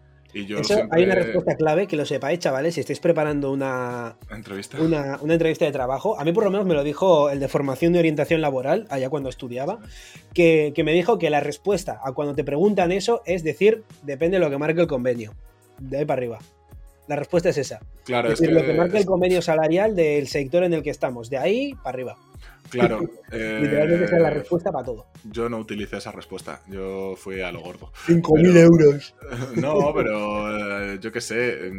Hay 0.92 1.04
una 1.04 1.16
respuesta 1.16 1.56
clave 1.56 1.88
que 1.88 1.96
lo 1.96 2.06
sepáis, 2.06 2.40
chavales, 2.40 2.76
si 2.76 2.82
estáis 2.82 3.00
preparando 3.00 3.52
una 3.52 4.18
entrevista. 4.30 4.80
Una, 4.80 5.20
entrevista 5.28 5.66
de 5.66 5.72
trabajo. 5.72 6.20
A 6.20 6.24
mí 6.24 6.32
por 6.32 6.44
lo 6.44 6.52
menos 6.52 6.66
me 6.66 6.74
lo 6.74 6.84
dijo 6.84 7.30
el 7.30 7.40
de 7.40 7.48
formación 7.48 7.94
de 7.94 8.00
orientación 8.00 8.42
laboral, 8.42 8.86
allá 8.90 9.10
cuando 9.10 9.30
estudiaba, 9.30 9.80
que, 10.34 10.74
me 10.84 10.94
dijo 10.94 11.18
que 11.18 11.30
la 11.30 11.40
respuesta 11.40 12.00
a 12.04 12.12
cuando 12.12 12.36
te 12.36 12.44
preguntan 12.44 12.92
eso 12.92 13.22
es 13.26 13.44
decir, 13.44 13.84
depende 14.04 14.38
de 14.38 14.44
lo 14.44 14.50
que 14.50 14.58
marque 14.58 14.82
el 14.82 14.88
convenio. 14.88 15.34
De 15.80 16.00
ahí 16.00 16.06
para 16.06 16.20
arriba. 16.20 16.40
La 17.08 17.16
respuesta 17.16 17.50
es 17.50 17.58
esa. 17.58 17.80
Claro, 18.04 18.32
es, 18.32 18.40
decir, 18.40 18.54
lo 18.54 18.66
que 18.66 18.74
marque 18.74 18.98
el 18.98 19.06
convenio 19.06 19.42
salarial 19.42 19.96
del 19.96 20.28
sector 20.28 20.64
en 20.64 20.74
el 20.74 20.84
que 20.84 20.90
estamos. 20.90 21.30
De 21.30 21.38
ahí 21.38 21.74
para 21.76 21.90
arriba. 21.90 22.18
Claro. 22.70 23.00
Literalmente 23.32 24.06
esa 24.06 24.16
es 24.16 24.22
la 24.22 24.30
eh, 24.30 24.34
respuesta 24.34 24.72
para 24.72 24.86
todo. 24.86 25.08
Yo 25.24 25.50
no 25.50 25.58
utilicé 25.58 25.98
esa 25.98 26.12
respuesta. 26.12 26.62
Yo 26.68 27.16
fui 27.18 27.42
a 27.42 27.52
lo 27.52 27.62
gordo. 27.62 27.92
5.000 28.08 28.58
euros. 28.58 29.16
No, 29.56 29.94
pero 29.94 30.94
eh, 30.94 31.00
yo 31.02 31.12
qué 31.12 31.22
sé. 31.22 31.72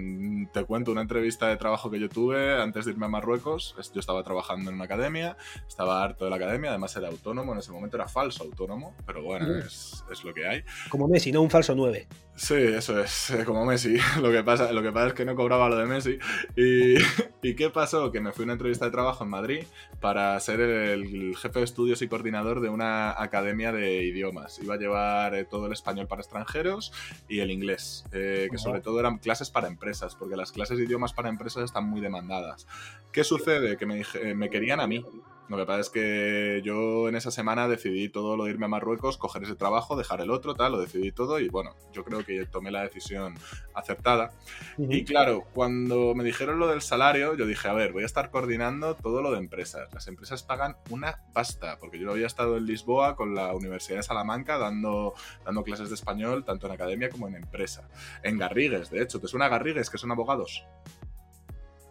Te 0.53 0.65
cuento 0.65 0.93
una 0.93 1.03
entrevista 1.03 1.49
de 1.49 1.57
trabajo 1.57 1.91
que 1.91 1.99
yo 1.99 2.09
tuve 2.09 2.61
antes 2.61 2.85
de 2.85 2.93
irme 2.93 3.07
a 3.07 3.09
Marruecos. 3.09 3.75
Yo 3.95 4.01
estaba 4.01 4.23
trabajando 4.23 4.71
en 4.71 4.77
una 4.77 4.85
academia. 4.85 5.37
Estaba 5.67 6.03
harto 6.03 6.25
de 6.25 6.31
la 6.31 6.37
academia. 6.37 6.71
Además 6.71 6.95
era 6.97 7.09
autónomo. 7.09 7.53
En 7.53 7.59
ese 7.59 7.73
momento 7.73 7.97
era 7.97 8.09
falso 8.09 8.45
autónomo. 8.45 8.95
Pero 9.07 9.23
bueno, 9.23 9.57
es, 9.57 10.05
es, 10.11 10.25
lo 10.25 10.35
que 10.35 10.47
hay. 10.47 10.63
Como 10.89 11.09
Messi, 11.09 11.33
no 11.33 11.43
un 11.43 11.51
falso 11.51 11.75
9. 11.75 12.07
Sí, 12.39 12.55
eso 12.55 13.01
es. 13.01 13.33
Como 13.47 13.67
Messi. 13.67 13.97
Lo 14.23 14.31
que 14.31 14.45
pasa, 14.45 14.71
lo 14.73 14.81
que 14.81 14.93
pasa 14.93 15.09
es 15.09 15.13
que 15.15 15.25
no 15.25 15.35
cobraba 15.35 15.69
lo 15.69 15.77
de 15.77 15.87
Messi. 15.87 16.19
Y, 16.57 16.95
¿Y 17.43 17.55
qué 17.57 17.69
pasó? 17.69 18.13
Que 18.13 18.21
me 18.21 18.33
fui 18.33 18.45
a 18.45 18.47
una 18.47 18.53
entrevista 18.53 18.85
de 18.85 18.93
trabajo 18.93 19.25
en 19.25 19.31
Madrid 19.31 19.65
para 20.01 20.39
ser 20.39 20.61
el 20.61 21.37
jefe 21.37 21.59
de 21.59 21.65
estudios 21.65 22.01
y 22.01 22.09
coordinador 22.09 22.61
de 22.61 22.69
una 22.69 23.21
academia 23.21 23.73
de 23.73 24.05
idiomas. 24.05 24.61
Iba 24.63 24.75
a 24.75 24.79
llevar 24.79 25.35
eh, 25.35 25.45
todo 25.45 25.67
el 25.67 25.73
español 25.73 26.07
para 26.07 26.23
extranjeros 26.23 26.93
y 27.29 27.41
el 27.41 27.51
inglés, 27.51 28.05
eh, 28.13 28.47
que 28.51 28.59
sobre 28.59 28.81
todo 28.81 29.01
eran 29.01 29.19
clases 29.19 29.51
para 29.51 29.67
empresas, 29.67 30.15
porque 30.15 30.37
las 30.37 30.53
clases 30.53 30.79
de 30.79 30.85
idiomas 30.85 31.13
para 31.13 31.29
empresas 31.29 31.65
están 31.65 31.89
muy 31.89 32.01
demandadas. 32.01 32.69
¿Qué 33.13 33.25
sucede? 33.25 33.77
Que 33.77 33.87
me, 33.87 34.05
me 34.37 34.49
querían 34.49 34.79
a 34.79 34.87
mí. 34.87 35.05
Lo 35.49 35.57
que 35.57 35.65
pasa 35.65 35.81
es 35.81 35.91
que 35.91 36.61
yo 36.63 37.09
en 37.09 37.17
esa 37.17 37.31
semana 37.31 37.69
decidí 37.69 38.09
todo 38.11 38.37
lo 38.37 38.45
de 38.45 38.51
irme 38.51 38.67
a 38.67 38.69
Marruecos, 38.69 39.17
coger 39.17 39.45
ese 39.45 39.55
trabajo, 39.55 39.97
dejar 39.97 40.21
el 40.21 40.31
otro, 40.31 40.55
tal, 40.55 40.73
lo 40.73 40.81
decidí 40.81 41.11
todo 41.11 41.41
y 41.41 41.49
bueno, 41.49 41.75
yo 41.93 42.05
creo 42.05 42.25
que 42.25 42.45
tomé 42.45 42.71
la 42.71 42.83
decisión 42.83 43.35
acertada. 43.75 44.33
Y 44.77 45.05
claro, 45.05 45.45
cuando 45.55 46.15
me 46.15 46.23
dijeron 46.23 46.59
lo 46.59 46.69
del 46.69 46.83
salario, 46.83 47.35
yo 47.35 47.47
dije, 47.47 47.67
a 47.69 47.73
ver, 47.73 47.93
voy 47.93 48.03
a 48.03 48.07
estar 48.07 48.31
coordinando 48.31 48.95
todo 48.95 49.23
lo 49.23 49.33
de 49.33 49.39
empresas. 49.39 49.89
Las 49.95 50.07
empresas 50.09 50.43
pagan 50.43 50.77
una 50.91 51.23
pasta, 51.33 51.79
porque 51.79 51.99
yo 51.99 52.11
había 52.11 52.27
estado 52.27 52.59
en 52.59 52.67
Lisboa 52.67 53.17
con 53.17 53.35
la 53.35 53.55
Universidad 53.55 53.99
de 53.99 54.03
Salamanca 54.03 54.59
dando, 54.59 55.15
dando 55.45 55.63
clases 55.63 55.89
de 55.89 55.95
español, 55.95 56.45
tanto 56.45 56.67
en 56.67 56.73
academia 56.73 57.09
como 57.09 57.27
en 57.27 57.37
empresa. 57.37 57.89
En 58.23 58.37
Garrigues, 58.37 58.91
de 58.91 59.03
hecho, 59.03 59.19
¿te 59.19 59.29
suena 59.29 59.49
Garrigues, 59.49 59.89
que 59.89 59.99
son 59.99 60.13
abogados? 60.13 60.65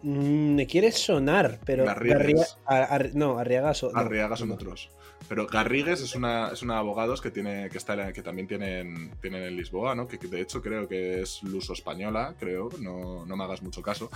Mm, 0.02 0.54
me 0.54 0.66
quiere 0.66 0.92
sonar, 0.92 1.58
pero. 1.64 1.84
no, 3.14 3.38
Arriaga 3.38 3.74
son. 3.74 3.96
Arriaga 3.96 4.36
son 4.36 4.52
otros. 4.52 4.90
Pero 5.28 5.46
Garrigues 5.46 6.00
es 6.00 6.14
una, 6.14 6.48
es 6.48 6.62
una 6.62 6.78
abogados 6.78 7.20
que 7.20 7.30
tiene, 7.30 7.68
que 7.70 7.78
está 7.78 8.12
que 8.12 8.22
también 8.22 8.46
tienen, 8.46 9.10
tienen 9.20 9.42
en 9.42 9.56
Lisboa, 9.56 9.94
¿no? 9.94 10.06
Que, 10.06 10.18
de 10.18 10.40
hecho 10.40 10.62
creo 10.62 10.88
que 10.88 11.22
es 11.22 11.42
luso 11.42 11.72
española, 11.72 12.34
creo, 12.38 12.68
no, 12.80 13.26
no 13.26 13.36
me 13.36 13.44
hagas 13.44 13.62
mucho 13.62 13.82
caso. 13.82 14.10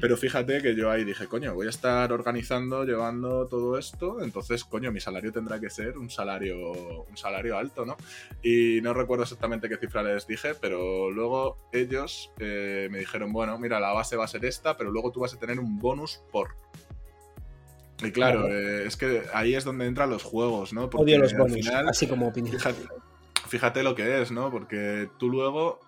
Pero 0.00 0.16
fíjate 0.16 0.62
que 0.62 0.74
yo 0.76 0.90
ahí 0.90 1.04
dije, 1.04 1.26
coño, 1.26 1.54
voy 1.54 1.66
a 1.66 1.70
estar 1.70 2.12
organizando, 2.12 2.84
llevando 2.84 3.46
todo 3.46 3.78
esto, 3.78 4.22
entonces, 4.22 4.64
coño, 4.64 4.92
mi 4.92 5.00
salario 5.00 5.32
tendrá 5.32 5.60
que 5.60 5.70
ser 5.70 5.98
un 5.98 6.10
salario, 6.10 7.04
un 7.04 7.16
salario 7.16 7.56
alto, 7.58 7.84
¿no? 7.84 7.96
Y 8.42 8.80
no 8.82 8.94
recuerdo 8.94 9.24
exactamente 9.24 9.68
qué 9.68 9.76
cifra 9.76 10.02
les 10.02 10.26
dije, 10.26 10.54
pero 10.54 11.10
luego 11.10 11.58
ellos 11.72 12.32
eh, 12.38 12.88
me 12.90 12.98
dijeron, 12.98 13.32
bueno, 13.32 13.58
mira, 13.58 13.80
la 13.80 13.92
base 13.92 14.16
va 14.16 14.24
a 14.24 14.28
ser 14.28 14.44
esta, 14.44 14.76
pero 14.76 14.90
luego 14.90 15.12
tú 15.12 15.20
vas 15.20 15.34
a 15.34 15.38
tener 15.38 15.58
un 15.58 15.78
bonus 15.78 16.20
por. 16.30 16.56
Y 18.02 18.10
claro, 18.10 18.48
eh, 18.48 18.86
es 18.86 18.96
que 18.96 19.22
ahí 19.32 19.54
es 19.54 19.64
donde 19.64 19.86
entran 19.86 20.10
los 20.10 20.22
juegos, 20.22 20.72
¿no? 20.72 20.90
Porque 20.90 21.12
Odio 21.12 21.18
los 21.20 21.34
bonus, 21.34 21.68
así 21.88 22.06
como 22.06 22.28
opinión. 22.28 22.56
Fíjate, 23.48 23.82
lo 23.82 23.94
que 23.94 24.20
es, 24.20 24.30
¿no? 24.32 24.50
Porque 24.50 25.08
tú 25.18 25.30
luego, 25.30 25.80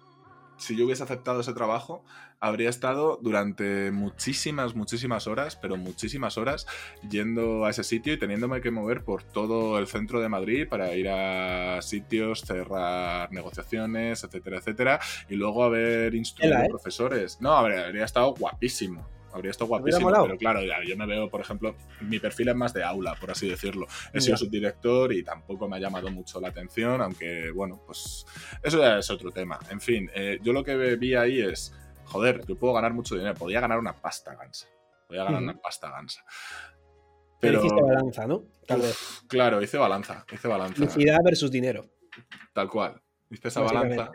si 0.56 0.76
yo 0.76 0.86
hubiese 0.86 1.02
aceptado 1.02 1.40
ese 1.40 1.52
trabajo, 1.52 2.05
habría 2.40 2.70
estado 2.70 3.18
durante 3.20 3.90
muchísimas, 3.90 4.74
muchísimas 4.74 5.26
horas, 5.26 5.56
pero 5.56 5.76
muchísimas 5.76 6.39
horas, 6.39 6.66
yendo 7.10 7.64
a 7.64 7.70
ese 7.70 7.82
sitio 7.82 8.12
y 8.12 8.18
teniéndome 8.18 8.60
que 8.60 8.70
mover 8.70 9.02
por 9.02 9.24
todo 9.24 9.78
el 9.78 9.89
centro 9.89 10.20
de 10.20 10.28
Madrid 10.28 10.68
para 10.68 10.94
ir 10.94 11.09
a 11.09 11.82
sitios, 11.82 12.43
cerrar 12.43 13.30
negociaciones, 13.32 14.22
etcétera, 14.22 14.59
etcétera, 14.59 15.01
y 15.28 15.35
luego 15.35 15.64
haber 15.64 16.14
instruido 16.14 16.59
¿eh? 16.59 16.66
profesores. 16.68 17.40
No, 17.40 17.52
habría 17.52 18.05
estado 18.05 18.35
guapísimo 18.35 19.18
habría 19.39 19.51
estado 19.51 19.69
guapísimo, 19.69 20.10
pero 20.10 20.36
claro, 20.36 20.60
yo 20.62 20.97
me 20.97 21.06
veo, 21.06 21.28
por 21.28 21.40
ejemplo, 21.40 21.74
mi 22.01 22.19
perfil 22.19 22.48
es 22.48 22.56
más 22.56 22.73
de 22.73 22.85
aula, 22.85 23.15
por 23.15 23.31
así 23.31 23.48
decirlo. 23.48 23.86
He 24.12 24.20
sido 24.20 24.36
subdirector 24.36 25.12
y 25.12 25.23
tampoco 25.23 25.69
me 25.69 25.77
ha 25.77 25.81
llamado 25.81 26.10
mucho 26.10 26.40
la 26.40 26.48
atención, 26.48 27.01
aunque, 27.01 27.51
bueno, 27.51 27.81
pues 27.86 28.27
eso 28.62 28.78
ya 28.78 28.98
es 28.98 29.10
otro 29.10 29.31
tema. 29.31 29.59
En 29.70 29.81
fin, 29.81 30.10
eh, 30.15 30.39
yo 30.43 30.52
lo 30.52 30.62
que 30.65 30.97
vi 30.97 31.15
ahí 31.15 31.40
es, 31.40 31.74
joder, 32.05 32.44
yo 32.47 32.56
puedo 32.56 32.74
ganar 32.74 32.93
mucho 32.93 33.15
dinero, 33.15 33.35
podía 33.35 33.60
ganar 33.60 33.78
una 33.78 33.94
pasta 33.94 34.35
gansa. 34.35 34.66
Podía 35.06 35.24
ganar 35.24 35.43
una 35.43 35.59
pasta 35.59 35.90
gansa. 35.90 36.24
Pero, 37.40 37.60
hiciste 37.60 37.81
balanza, 37.81 38.27
¿no? 38.27 38.44
Tal 38.66 38.81
vez. 38.81 39.23
Claro, 39.28 39.62
hice 39.62 39.78
balanza, 39.78 40.27
hice 40.32 40.48
balanza. 40.48 40.74
Felicidad 40.74 41.19
versus 41.24 41.51
dinero. 41.51 41.86
Tal 42.52 42.69
cual. 42.69 43.01
Hice 43.31 43.48
esa 43.48 43.60
balanza. 43.60 44.10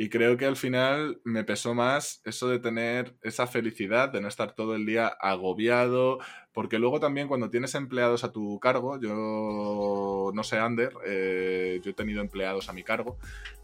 Y 0.00 0.10
creo 0.10 0.36
que 0.36 0.46
al 0.46 0.54
final 0.54 1.20
me 1.24 1.42
pesó 1.42 1.74
más 1.74 2.22
eso 2.24 2.48
de 2.48 2.60
tener 2.60 3.16
esa 3.20 3.48
felicidad, 3.48 4.08
de 4.10 4.20
no 4.20 4.28
estar 4.28 4.54
todo 4.54 4.76
el 4.76 4.86
día 4.86 5.08
agobiado, 5.08 6.20
porque 6.52 6.78
luego 6.78 7.00
también 7.00 7.26
cuando 7.26 7.50
tienes 7.50 7.74
empleados 7.74 8.22
a 8.22 8.30
tu 8.30 8.60
cargo, 8.60 9.00
yo 9.00 10.30
no 10.32 10.44
sé, 10.44 10.58
Ander, 10.58 10.92
eh, 11.04 11.80
yo 11.82 11.90
he 11.90 11.94
tenido 11.94 12.20
empleados 12.20 12.68
a 12.68 12.72
mi 12.72 12.84
cargo, 12.84 13.18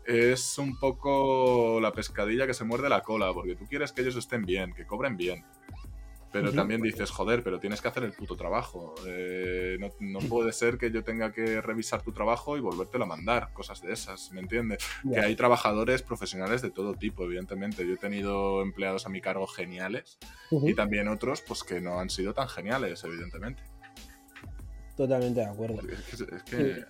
es 0.07 0.59
un 0.59 0.77
poco 0.81 1.79
la 1.81 1.93
pescadilla 1.93 2.49
que 2.49 2.55
se 2.55 2.65
muerde 2.65 2.89
la 2.89 3.03
cola, 3.03 3.33
porque 3.33 3.55
tú 3.55 3.67
quieres 3.67 3.93
que 3.93 4.03
ellos 4.03 4.17
estén 4.17 4.45
bien, 4.45 4.75
que 4.75 4.87
cobren 4.87 5.17
bien. 5.17 5.45
Pero 6.35 6.53
también 6.53 6.83
dices, 6.83 7.13
joder, 7.13 7.45
pero 7.45 7.61
tienes 7.61 7.81
que 7.81 7.87
hacer 7.87 8.03
el 8.03 8.13
puto 8.13 8.35
trabajo. 8.35 8.97
Eh, 9.07 9.79
no, 10.01 10.19
puede 10.19 10.53
ser 10.53 10.79
que 10.79 10.91
yo 10.91 11.05
tenga 11.05 11.33
que 11.33 11.61
revisar 11.61 12.03
tu 12.03 12.11
trabajo 12.11 12.57
y 12.57 12.61
volvértelo 12.61 13.05
a 13.05 13.07
mandar, 13.07 13.53
cosas 13.53 13.81
de 13.81 13.93
esas, 13.93 14.33
¿me 14.33 14.41
entiendes? 14.41 14.85
Que 15.09 15.21
hay 15.21 15.37
trabajadores 15.37 16.03
profesionales 16.03 16.61
de 16.61 16.73
todo 16.73 16.95
tipo, 16.95 17.23
evidentemente. 17.23 17.87
Yo 17.87 17.95
he 17.95 17.99
tenido 17.99 18.63
empleados 18.63 19.07
a 19.07 19.11
mi 19.11 19.21
cargo 19.21 19.47
geniales 19.47 20.19
y 20.51 20.75
también 20.75 21.07
otros, 21.07 21.41
pues 21.41 21.63
que 21.63 21.81
no 21.81 22.01
han 22.01 22.11
sido 22.11 22.35
tan 22.35 22.49
geniales, 22.49 23.05
evidentemente. 23.05 23.63
Totalmente 24.97 25.39
de 25.39 25.47
acuerdo. 25.47 25.83
Es 25.89 26.01
que, 26.03 26.35
es 26.35 26.43
que 26.43 26.85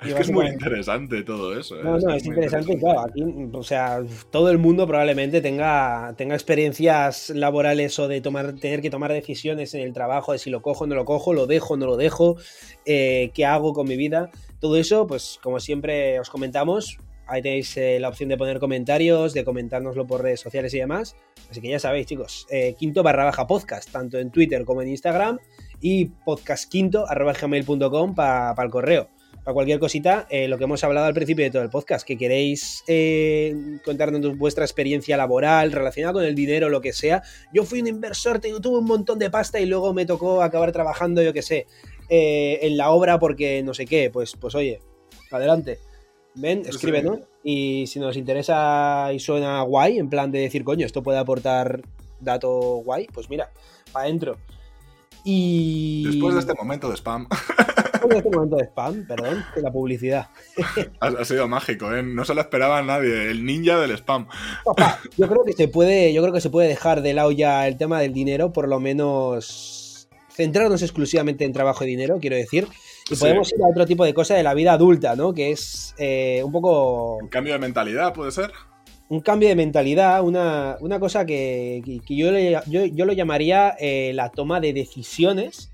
es 0.00 0.30
muy 0.30 0.46
interesante 0.46 1.22
todo 1.22 1.58
eso. 1.58 1.78
¿eh? 1.78 1.82
No, 1.82 1.98
no, 1.98 2.14
es, 2.14 2.24
interesante, 2.26 2.78
claro. 2.78 3.00
Aquí, 3.00 3.22
o 3.52 3.62
sea, 3.62 4.02
todo 4.30 4.50
el 4.50 4.58
mundo 4.58 4.86
probablemente 4.86 5.40
tenga, 5.40 6.14
tenga 6.16 6.34
experiencias 6.34 7.30
laborales 7.30 7.98
o 7.98 8.08
de 8.08 8.20
tomar, 8.20 8.54
tener 8.54 8.82
que 8.82 8.90
tomar 8.90 9.12
decisiones 9.12 9.74
en 9.74 9.82
el 9.82 9.92
trabajo, 9.92 10.32
de 10.32 10.38
si 10.38 10.50
lo 10.50 10.62
cojo 10.62 10.84
o 10.84 10.86
no 10.86 10.94
lo 10.94 11.04
cojo, 11.04 11.32
lo 11.32 11.46
dejo 11.46 11.74
o 11.74 11.76
no 11.76 11.86
lo 11.86 11.96
dejo, 11.96 12.36
eh, 12.84 13.30
qué 13.34 13.44
hago 13.44 13.72
con 13.72 13.88
mi 13.88 13.96
vida. 13.96 14.30
Todo 14.60 14.76
eso, 14.76 15.06
pues 15.06 15.38
como 15.42 15.60
siempre 15.60 16.18
os 16.20 16.30
comentamos, 16.30 16.98
ahí 17.26 17.42
tenéis 17.42 17.76
eh, 17.76 17.98
la 18.00 18.08
opción 18.08 18.28
de 18.28 18.36
poner 18.36 18.58
comentarios, 18.58 19.32
de 19.32 19.44
comentárnoslo 19.44 20.06
por 20.06 20.22
redes 20.22 20.40
sociales 20.40 20.74
y 20.74 20.78
demás. 20.78 21.16
Así 21.50 21.60
que 21.60 21.68
ya 21.68 21.78
sabéis, 21.78 22.06
chicos, 22.06 22.46
quinto 22.78 23.02
barra 23.02 23.24
baja 23.24 23.46
podcast, 23.46 23.90
tanto 23.90 24.18
en 24.18 24.30
Twitter 24.30 24.64
como 24.64 24.82
en 24.82 24.88
Instagram, 24.88 25.38
y 25.80 26.06
podcastquinto 26.06 27.08
arroba 27.08 27.34
gmail.com 27.34 28.14
para 28.14 28.62
el 28.62 28.70
correo 28.70 29.13
para 29.44 29.54
cualquier 29.54 29.78
cosita, 29.78 30.26
eh, 30.30 30.48
lo 30.48 30.56
que 30.56 30.64
hemos 30.64 30.82
hablado 30.84 31.06
al 31.06 31.12
principio 31.12 31.44
de 31.44 31.50
todo 31.50 31.62
el 31.62 31.68
podcast, 31.68 32.06
que 32.06 32.16
queréis 32.16 32.82
eh, 32.86 33.78
contarnos 33.84 34.38
vuestra 34.38 34.64
experiencia 34.64 35.18
laboral 35.18 35.70
relacionada 35.70 36.14
con 36.14 36.24
el 36.24 36.34
dinero, 36.34 36.70
lo 36.70 36.80
que 36.80 36.94
sea. 36.94 37.22
Yo 37.52 37.64
fui 37.64 37.82
un 37.82 37.86
inversor, 37.86 38.40
tuve 38.40 38.78
un 38.78 38.86
montón 38.86 39.18
de 39.18 39.28
pasta 39.28 39.60
y 39.60 39.66
luego 39.66 39.92
me 39.92 40.06
tocó 40.06 40.42
acabar 40.42 40.72
trabajando, 40.72 41.20
yo 41.20 41.34
qué 41.34 41.42
sé, 41.42 41.66
eh, 42.08 42.58
en 42.62 42.78
la 42.78 42.90
obra 42.90 43.18
porque 43.18 43.62
no 43.62 43.74
sé 43.74 43.84
qué. 43.84 44.08
Pues, 44.10 44.34
pues 44.34 44.54
oye, 44.54 44.80
adelante. 45.30 45.78
Ven, 46.36 46.62
escríbenos. 46.66 47.20
Y 47.42 47.86
si 47.86 48.00
nos 48.00 48.16
interesa 48.16 49.12
y 49.12 49.20
suena 49.20 49.60
guay, 49.60 49.98
en 49.98 50.08
plan 50.08 50.32
de 50.32 50.40
decir, 50.40 50.64
coño, 50.64 50.86
esto 50.86 51.02
puede 51.02 51.18
aportar 51.18 51.82
dato 52.18 52.76
guay, 52.76 53.08
pues 53.12 53.28
mira, 53.28 53.50
para 53.92 54.06
adentro. 54.06 54.38
Y. 55.22 56.04
Después 56.06 56.34
de 56.34 56.40
este 56.40 56.54
momento 56.54 56.88
de 56.88 56.96
spam. 56.96 57.28
en 58.10 58.16
este 58.16 58.30
momento 58.30 58.56
de 58.56 58.64
spam, 58.64 59.06
perdón, 59.06 59.44
de 59.54 59.62
la 59.62 59.72
publicidad. 59.72 60.28
ha, 61.00 61.24
sido 61.24 61.48
mágico, 61.48 61.94
¿eh? 61.94 62.02
No 62.02 62.24
se 62.24 62.34
lo 62.34 62.40
esperaba 62.40 62.78
a 62.78 62.82
nadie, 62.82 63.30
el 63.30 63.44
ninja 63.44 63.78
del 63.78 63.92
spam. 63.92 64.26
yo 65.16 65.28
creo 65.28 65.44
que 65.44 65.52
se 65.52 65.68
puede, 65.68 66.12
yo 66.12 66.22
creo 66.22 66.34
que 66.34 66.40
se 66.40 66.50
puede 66.50 66.68
dejar 66.68 67.02
de 67.02 67.14
lado 67.14 67.30
ya 67.30 67.66
el 67.66 67.76
tema 67.76 68.00
del 68.00 68.12
dinero, 68.12 68.52
por 68.52 68.68
lo 68.68 68.80
menos 68.80 70.08
centrarnos 70.34 70.82
exclusivamente 70.82 71.44
en 71.44 71.52
trabajo 71.52 71.84
y 71.84 71.88
dinero, 71.88 72.18
quiero 72.20 72.36
decir. 72.36 72.66
Y 73.10 73.16
podemos 73.16 73.52
ir 73.52 73.62
a 73.62 73.68
otro 73.68 73.86
tipo 73.86 74.04
de 74.04 74.14
cosa 74.14 74.34
de 74.34 74.42
la 74.42 74.54
vida 74.54 74.72
adulta, 74.72 75.14
¿no? 75.14 75.34
Que 75.34 75.50
es 75.50 75.94
eh, 75.98 76.42
un 76.44 76.52
poco. 76.52 77.18
Un 77.18 77.28
cambio 77.28 77.52
de 77.52 77.58
mentalidad, 77.58 78.12
puede 78.12 78.32
ser. 78.32 78.50
un 79.08 79.20
cambio 79.20 79.48
de 79.48 79.56
mentalidad, 79.56 80.22
una, 80.24 80.98
cosa 80.98 81.26
que, 81.26 81.82
yo, 82.08 82.30
yo, 82.66 83.04
lo 83.04 83.12
llamaría 83.12 83.76
eh, 83.78 84.12
la 84.14 84.30
toma 84.30 84.60
de 84.60 84.72
decisiones, 84.72 85.70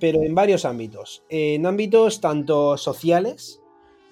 pero 0.00 0.22
en 0.22 0.34
varios 0.34 0.64
ámbitos. 0.64 1.24
En 1.28 1.66
ámbitos 1.66 2.20
tanto 2.20 2.76
sociales 2.76 3.60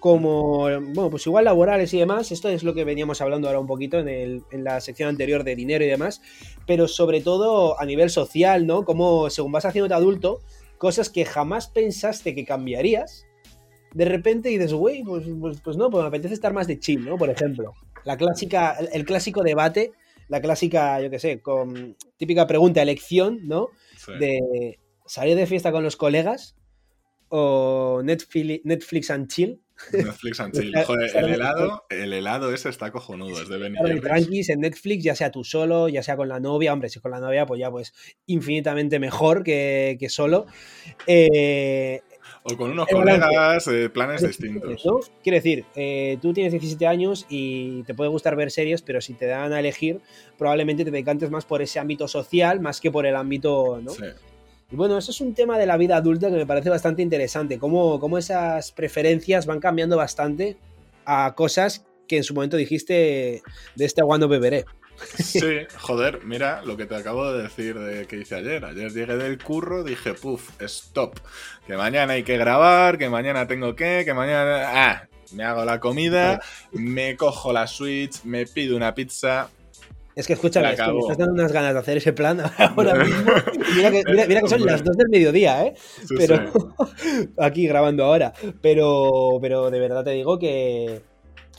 como, 0.00 0.62
bueno, 0.62 1.10
pues 1.10 1.26
igual 1.26 1.44
laborales 1.44 1.94
y 1.94 1.98
demás. 1.98 2.32
Esto 2.32 2.48
es 2.48 2.64
lo 2.64 2.74
que 2.74 2.84
veníamos 2.84 3.20
hablando 3.20 3.46
ahora 3.46 3.60
un 3.60 3.68
poquito 3.68 4.00
en, 4.00 4.42
en 4.50 4.64
la 4.64 4.80
sección 4.80 5.08
anterior 5.08 5.44
de 5.44 5.54
dinero 5.54 5.84
y 5.84 5.88
demás, 5.88 6.20
pero 6.66 6.88
sobre 6.88 7.20
todo 7.20 7.80
a 7.80 7.84
nivel 7.86 8.10
social, 8.10 8.66
¿no? 8.66 8.84
Como 8.84 9.30
según 9.30 9.52
vas 9.52 9.64
haciéndote 9.64 9.94
adulto, 9.94 10.40
cosas 10.76 11.08
que 11.08 11.24
jamás 11.24 11.68
pensaste 11.68 12.34
que 12.34 12.44
cambiarías, 12.44 13.28
de 13.94 14.04
repente 14.04 14.48
dices, 14.48 14.72
güey, 14.72 15.04
pues, 15.04 15.24
pues, 15.40 15.60
pues, 15.60 15.76
no, 15.76 15.90
pues 15.90 16.02
me 16.02 16.08
apetece 16.08 16.34
estar 16.34 16.52
más 16.52 16.66
de 16.66 16.80
chill, 16.80 17.04
¿no? 17.04 17.16
Por 17.16 17.30
ejemplo, 17.30 17.74
la 18.04 18.16
clásica, 18.16 18.76
el, 18.92 19.04
clásico 19.04 19.44
debate, 19.44 19.92
la 20.28 20.40
clásica, 20.40 21.00
yo 21.00 21.10
qué 21.10 21.20
sé, 21.20 21.40
con 21.40 21.96
típica 22.16 22.48
pregunta, 22.48 22.82
elección, 22.82 23.46
¿no? 23.46 23.68
De 24.18 24.80
salir 25.12 25.36
de 25.36 25.46
fiesta 25.46 25.70
con 25.72 25.84
los 25.84 25.96
colegas 25.96 26.56
o 27.28 28.00
Netflix, 28.02 28.64
Netflix 28.64 29.10
and 29.10 29.28
chill. 29.28 29.60
Netflix 29.92 30.40
and 30.40 30.54
chill. 30.54 30.72
Joder, 30.86 31.14
el 31.14 31.34
helado, 31.34 31.84
el 31.90 32.14
helado 32.14 32.54
ese 32.54 32.70
está 32.70 32.90
cojonudo, 32.90 33.42
es 33.42 33.48
de 33.50 33.58
venir. 33.58 34.00
Tranquis 34.00 34.48
en 34.48 34.60
Netflix, 34.60 35.04
ya 35.04 35.14
sea 35.14 35.30
tú 35.30 35.44
solo, 35.44 35.90
ya 35.90 36.02
sea 36.02 36.16
con 36.16 36.30
la 36.30 36.40
novia. 36.40 36.72
Hombre, 36.72 36.88
si 36.88 36.98
con 36.98 37.10
la 37.10 37.20
novia, 37.20 37.44
pues 37.44 37.60
ya 37.60 37.70
pues 37.70 37.92
infinitamente 38.24 38.98
mejor 38.98 39.42
que, 39.42 39.98
que 40.00 40.08
solo. 40.08 40.46
Eh, 41.06 42.00
o 42.44 42.56
con 42.56 42.70
unos 42.70 42.88
colegas, 42.88 43.68
eh, 43.68 43.90
planes 43.90 44.26
distintos. 44.26 44.82
¿no? 44.86 45.00
Quiero 45.22 45.36
decir, 45.36 45.66
eh, 45.76 46.16
tú 46.22 46.32
tienes 46.32 46.52
17 46.52 46.86
años 46.86 47.26
y 47.28 47.82
te 47.82 47.92
puede 47.92 48.08
gustar 48.08 48.34
ver 48.34 48.50
series, 48.50 48.80
pero 48.80 49.02
si 49.02 49.12
te 49.12 49.26
dan 49.26 49.52
a 49.52 49.60
elegir, 49.60 50.00
probablemente 50.38 50.86
te 50.86 50.90
decantes 50.90 51.30
más 51.30 51.44
por 51.44 51.60
ese 51.60 51.78
ámbito 51.78 52.08
social 52.08 52.60
más 52.60 52.80
que 52.80 52.90
por 52.90 53.04
el 53.04 53.14
ámbito. 53.14 53.78
¿no? 53.82 53.92
Y 54.72 54.76
bueno, 54.76 54.96
eso 54.96 55.10
es 55.10 55.20
un 55.20 55.34
tema 55.34 55.58
de 55.58 55.66
la 55.66 55.76
vida 55.76 55.96
adulta 55.96 56.30
que 56.30 56.36
me 56.36 56.46
parece 56.46 56.70
bastante 56.70 57.02
interesante, 57.02 57.58
cómo, 57.58 58.00
cómo 58.00 58.16
esas 58.16 58.72
preferencias 58.72 59.44
van 59.44 59.60
cambiando 59.60 59.98
bastante 59.98 60.56
a 61.04 61.34
cosas 61.36 61.84
que 62.08 62.16
en 62.16 62.24
su 62.24 62.32
momento 62.32 62.56
dijiste 62.56 63.42
de 63.74 63.84
este 63.84 64.00
aguando 64.00 64.28
beberé. 64.28 64.64
Sí, 65.18 65.40
joder, 65.78 66.24
mira 66.24 66.62
lo 66.64 66.78
que 66.78 66.86
te 66.86 66.94
acabo 66.94 67.30
de 67.32 67.42
decir 67.42 67.78
de 67.78 68.06
que 68.06 68.16
hice 68.16 68.36
ayer. 68.36 68.64
Ayer 68.64 68.90
llegué 68.92 69.16
del 69.18 69.36
curro, 69.36 69.84
dije, 69.84 70.14
puff, 70.14 70.50
stop. 70.62 71.18
Que 71.66 71.76
mañana 71.76 72.14
hay 72.14 72.22
que 72.22 72.38
grabar, 72.38 72.96
que 72.96 73.10
mañana 73.10 73.46
tengo 73.46 73.76
que, 73.76 74.02
que 74.06 74.14
mañana. 74.14 74.70
Ah, 74.72 75.08
me 75.32 75.44
hago 75.44 75.66
la 75.66 75.80
comida, 75.80 76.40
me 76.72 77.16
cojo 77.16 77.52
la 77.52 77.66
Switch, 77.66 78.24
me 78.24 78.46
pido 78.46 78.76
una 78.76 78.94
pizza. 78.94 79.50
Es 80.14 80.26
que 80.26 80.34
escúchame, 80.34 80.72
es 80.72 80.80
que 80.80 80.92
me 80.92 80.98
estás 80.98 81.16
dando 81.16 81.32
unas 81.32 81.52
ganas 81.52 81.72
de 81.72 81.80
hacer 81.80 81.96
ese 81.96 82.12
plan 82.12 82.40
ahora 82.58 82.94
mismo. 83.04 83.32
Mira 83.76 84.40
que, 84.40 84.48
son 84.48 84.64
las 84.64 84.84
dos 84.84 84.96
del 84.96 85.08
mediodía, 85.08 85.64
¿eh? 85.66 85.74
pero 86.16 86.52
aquí 87.38 87.66
grabando 87.66 88.04
ahora. 88.04 88.32
Pero, 88.60 89.38
pero 89.40 89.70
de 89.70 89.80
verdad 89.80 90.04
te 90.04 90.10
digo 90.10 90.38
que. 90.38 91.00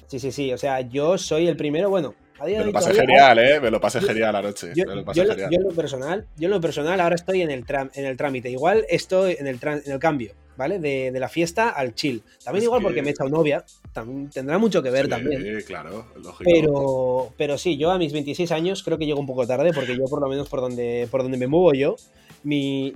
Sí, 0.07 0.19
sí, 0.19 0.31
sí. 0.31 0.53
O 0.53 0.57
sea, 0.57 0.81
yo 0.81 1.17
soy 1.17 1.47
el 1.47 1.57
primero, 1.57 1.89
bueno, 1.89 2.13
me 2.45 2.65
lo 2.65 2.71
pasé 2.71 2.93
genial, 2.93 3.39
¿eh? 3.39 3.59
Me 3.59 3.71
lo 3.71 3.80
pasé 3.80 4.01
genial 4.01 4.35
anoche. 4.35 4.71
Yo, 4.75 4.85
lo 4.85 5.03
pasé 5.03 5.25
genial. 5.25 5.49
yo, 5.49 5.57
en 5.57 5.63
lo 5.63 5.71
personal, 5.71 6.27
yo 6.35 6.45
en 6.45 6.51
lo 6.51 6.61
personal 6.61 6.99
ahora 6.99 7.15
estoy 7.15 7.41
en 7.41 7.51
el, 7.51 7.65
en 7.93 8.05
el 8.05 8.17
trámite. 8.17 8.49
Igual 8.49 8.85
estoy 8.89 9.38
en 9.39 9.47
el, 9.47 9.59
en 9.63 9.91
el 9.91 9.99
cambio, 9.99 10.34
¿vale? 10.57 10.80
De, 10.80 11.11
de, 11.11 11.19
la 11.19 11.30
fiesta 11.30 11.69
al 11.69 11.95
chill. 11.95 12.23
También 12.43 12.63
igual 12.63 12.81
porque 12.81 13.01
me 13.01 13.09
he 13.09 13.11
echado 13.11 13.30
novia. 13.30 13.63
También, 13.91 14.30
tendrá 14.30 14.57
mucho 14.57 14.81
que 14.81 14.89
ver 14.89 15.07
también. 15.07 15.41
Sí, 15.59 15.65
claro, 15.65 16.05
lógico. 16.15 16.49
Pero, 16.49 17.34
pero 17.38 17.57
sí, 17.57 17.77
yo 17.77 17.91
a 17.91 17.97
mis 17.97 18.13
26 18.13 18.51
años 18.51 18.84
creo 18.84 18.97
que 18.97 19.05
llego 19.05 19.19
un 19.19 19.27
poco 19.27 19.45
tarde 19.47 19.71
porque 19.73 19.95
yo 19.97 20.05
por 20.05 20.21
lo 20.21 20.27
menos 20.27 20.49
por 20.49 20.61
donde, 20.61 21.07
por 21.11 21.23
donde 21.23 21.38
me 21.38 21.47
muevo 21.47 21.73
yo, 21.73 21.95
mi 22.43 22.93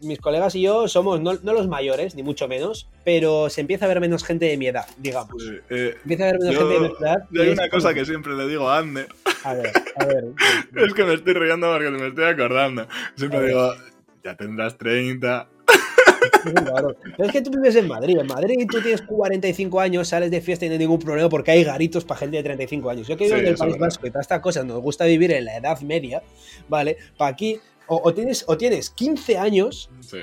mis 0.00 0.18
colegas 0.18 0.54
y 0.54 0.62
yo 0.62 0.88
somos 0.88 1.20
no, 1.20 1.34
los 1.34 1.68
mayores, 1.68 2.14
ni 2.14 2.22
mucho 2.22 2.48
menos, 2.48 2.88
pero 3.04 3.48
se 3.48 3.62
empieza 3.62 3.86
a 3.86 3.88
ver 3.88 4.00
menos 4.00 4.24
gente 4.24 4.46
de 4.46 4.56
mi 4.56 4.66
edad, 4.66 4.86
digamos. 4.98 5.42
Eh, 5.70 5.96
empieza 6.02 6.24
a 6.24 6.32
ver 6.32 6.40
menos 6.40 6.56
gente 6.56 6.74
de 6.74 6.80
mi 6.80 6.86
edad. 6.86 7.16
hay 7.38 7.48
una 7.50 7.68
cosa 7.68 7.94
que 7.94 8.04
siempre 8.04 8.34
le 8.34 8.46
digo 8.46 8.68
a 8.68 8.78
Ander. 8.78 9.08
A 9.44 9.54
ver, 9.54 9.72
a 9.96 10.04
ver. 10.04 10.24
es 10.86 10.94
que 10.94 11.04
me 11.04 11.14
estoy 11.14 11.34
riendo 11.34 11.72
porque 11.72 11.90
me 11.90 12.08
estoy 12.08 12.24
acordando. 12.24 12.86
Siempre 13.16 13.46
digo, 13.46 13.74
ya 14.22 14.36
tendrás 14.36 14.76
30. 14.76 15.48
Pero 16.44 16.96
es 17.18 17.32
que 17.32 17.42
tú 17.42 17.50
vives 17.50 17.76
en 17.76 17.88
Madrid. 17.88 18.18
En 18.18 18.26
Madrid 18.26 18.66
tú 18.70 18.80
tienes 18.80 19.02
45 19.02 19.80
años, 19.80 20.08
sales 20.08 20.30
de 20.30 20.40
fiesta 20.40 20.64
y 20.64 20.68
no 20.68 20.74
hay 20.74 20.78
ningún 20.78 20.98
problema 20.98 21.28
porque 21.28 21.50
hay 21.50 21.64
garitos 21.64 22.04
para 22.04 22.20
gente 22.20 22.36
de 22.36 22.42
35 22.42 22.90
años. 22.90 23.08
Yo 23.08 23.16
que 23.16 23.24
vivo 23.24 23.36
en 23.36 23.46
el 23.46 23.56
País 23.56 23.78
Vasco 23.78 24.06
y 24.06 24.10
todas 24.10 24.24
estas 24.24 24.40
cosas 24.40 24.64
nos 24.64 24.80
gusta 24.80 25.04
vivir 25.04 25.32
en 25.32 25.44
la 25.44 25.56
edad 25.56 25.80
media, 25.80 26.22
¿vale? 26.68 26.96
Para 27.16 27.30
aquí 27.30 27.60
o, 27.88 28.12
tienes, 28.12 28.44
o 28.48 28.56
tienes 28.56 28.90
15 28.90 29.38
años. 29.38 29.90
Sí. 30.00 30.18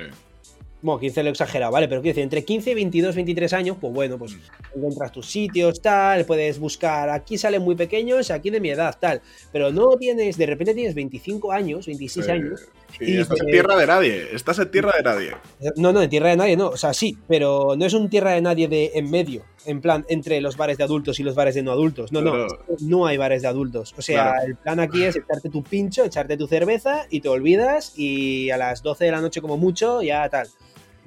Bueno, 0.84 1.00
15 1.00 1.22
lo 1.22 1.28
he 1.30 1.32
exagerado, 1.32 1.72
¿vale? 1.72 1.88
Pero 1.88 2.02
quiero 2.02 2.10
decir, 2.10 2.24
entre 2.24 2.44
15, 2.44 2.74
22, 2.74 3.14
23 3.14 3.52
años, 3.54 3.78
pues 3.80 3.90
bueno, 3.90 4.18
pues 4.18 4.36
encuentras 4.76 5.12
tus 5.12 5.24
sitios, 5.24 5.80
tal, 5.80 6.26
puedes 6.26 6.58
buscar, 6.58 7.08
aquí 7.08 7.38
salen 7.38 7.62
muy 7.62 7.74
pequeños, 7.74 8.30
aquí 8.30 8.50
de 8.50 8.60
mi 8.60 8.68
edad, 8.68 8.94
tal. 9.00 9.22
Pero 9.50 9.72
no 9.72 9.96
tienes, 9.96 10.36
de 10.36 10.44
repente 10.44 10.74
tienes 10.74 10.94
25 10.94 11.52
años, 11.52 11.86
26 11.86 12.28
años. 12.28 12.68
y 13.00 13.16
estás 13.16 13.40
en 13.40 13.46
tierra 13.46 13.76
de 13.76 13.86
nadie, 13.86 14.28
estás 14.34 14.58
en 14.58 14.70
tierra 14.70 14.92
de 14.98 15.02
nadie. 15.02 15.30
No, 15.76 15.90
no, 15.90 16.02
en 16.02 16.10
tierra 16.10 16.28
de 16.28 16.36
nadie, 16.36 16.54
no. 16.54 16.68
O 16.68 16.76
sea, 16.76 16.92
sí, 16.92 17.16
pero 17.26 17.76
no 17.78 17.86
es 17.86 17.94
un 17.94 18.10
tierra 18.10 18.32
de 18.32 18.42
nadie 18.42 18.68
de 18.68 18.90
en 18.94 19.10
medio, 19.10 19.42
en 19.64 19.80
plan, 19.80 20.04
entre 20.10 20.42
los 20.42 20.58
bares 20.58 20.76
de 20.76 20.84
adultos 20.84 21.18
y 21.18 21.22
los 21.22 21.34
bares 21.34 21.54
de 21.54 21.62
no 21.62 21.72
adultos. 21.72 22.12
No, 22.12 22.20
no, 22.20 22.46
no 22.80 23.06
hay 23.06 23.16
bares 23.16 23.40
de 23.40 23.48
adultos. 23.48 23.94
O 23.96 24.02
sea, 24.02 24.34
el 24.46 24.56
plan 24.56 24.80
aquí 24.80 25.02
es 25.02 25.16
echarte 25.16 25.48
tu 25.48 25.62
pincho, 25.62 26.04
echarte 26.04 26.36
tu 26.36 26.46
cerveza 26.46 27.06
y 27.08 27.22
te 27.22 27.30
olvidas 27.30 27.94
y 27.96 28.50
a 28.50 28.58
las 28.58 28.82
12 28.82 29.06
de 29.06 29.12
la 29.12 29.22
noche 29.22 29.40
como 29.40 29.56
mucho 29.56 30.02
ya 30.02 30.28
tal. 30.28 30.46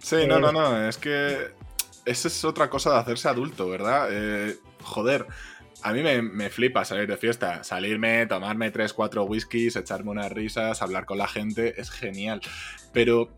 Sí, 0.02 0.28
no, 0.28 0.40
no, 0.40 0.52
no, 0.52 0.88
es 0.88 0.98
que 0.98 1.52
esa 2.06 2.28
es 2.28 2.45
otra 2.45 2.69
cosa 2.69 2.91
de 2.91 2.99
hacerse 2.99 3.28
adulto, 3.28 3.69
¿verdad? 3.69 4.07
Eh, 4.11 4.57
joder, 4.82 5.28
a 5.84 5.94
mí 5.94 6.02
me, 6.02 6.49
flipa 6.49 6.86
salir 6.86 7.07
de 7.07 7.18
fiesta, 7.18 7.64
salirme, 7.64 8.26
tomarme 8.26 8.72
3, 8.72 8.94
4 8.94 9.24
whiskies, 9.26 9.76
echarme 9.76 10.11
unas 10.11 10.32
risas, 10.32 10.82
hablar 10.82 11.06
con 11.06 11.18
la 11.18 11.28
gente, 11.28 11.80
es 11.80 11.91
genial. 11.91 12.41
Pero 12.94 13.30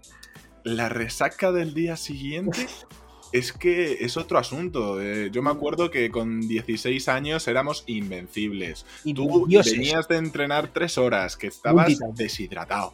la 0.64 0.90
resaca 0.90 1.52
del 1.52 1.74
día 1.74 1.98
siguiente 1.98 2.68
es 3.34 3.52
que 3.52 3.98
es 4.02 4.18
otro 4.18 4.38
asunto. 4.38 5.02
Eh, 5.02 5.30
yo 5.32 5.42
me 5.42 5.50
acuerdo 5.50 5.90
que 5.90 6.10
con 6.12 6.42
16 6.42 7.08
años 7.10 7.48
éramos 7.48 7.84
invencibles. 7.88 8.86
Tú 9.16 9.48
tenías 9.64 10.08
de 10.08 10.18
entrenar 10.18 10.70
3 10.72 10.98
horas, 10.98 11.36
que 11.36 11.48
estabas 11.48 11.98
deshidratado 12.16 12.94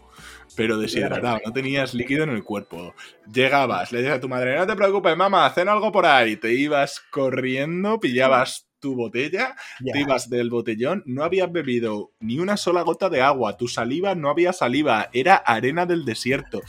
pero 0.56 0.78
deshidratado, 0.78 1.40
no 1.46 1.54
tenías 1.54 1.94
líquido 1.94 2.24
en 2.24 2.30
el 2.30 2.44
cuerpo. 2.44 2.94
Llegabas, 3.32 3.92
le 3.92 4.00
decías 4.00 4.18
a 4.18 4.22
tu 4.22 4.30
madre, 4.30 4.56
no 4.58 4.68
te 4.68 4.76
preocupes, 4.76 5.16
mamá, 5.18 5.46
hacen 5.46 5.70
algo 5.70 5.92
por 5.92 6.06
ahí. 6.06 6.38
Te 6.38 6.54
ibas 6.54 7.02
corriendo, 7.12 8.00
pillabas 8.00 8.68
tu 8.80 8.96
botella, 8.96 9.56
te 9.92 10.00
ibas 10.00 10.30
del 10.30 10.52
botellón, 10.52 11.02
no 11.08 11.24
habías 11.24 11.52
bebido 11.52 12.12
ni 12.20 12.38
una 12.38 12.56
sola 12.56 12.84
gota 12.84 13.10
de 13.10 13.22
agua, 13.22 13.58
tu 13.58 13.68
saliva 13.68 14.14
no 14.14 14.30
había 14.30 14.54
saliva, 14.54 15.10
era 15.12 15.36
arena 15.36 15.88
del 15.88 16.06
desierto. 16.06 16.62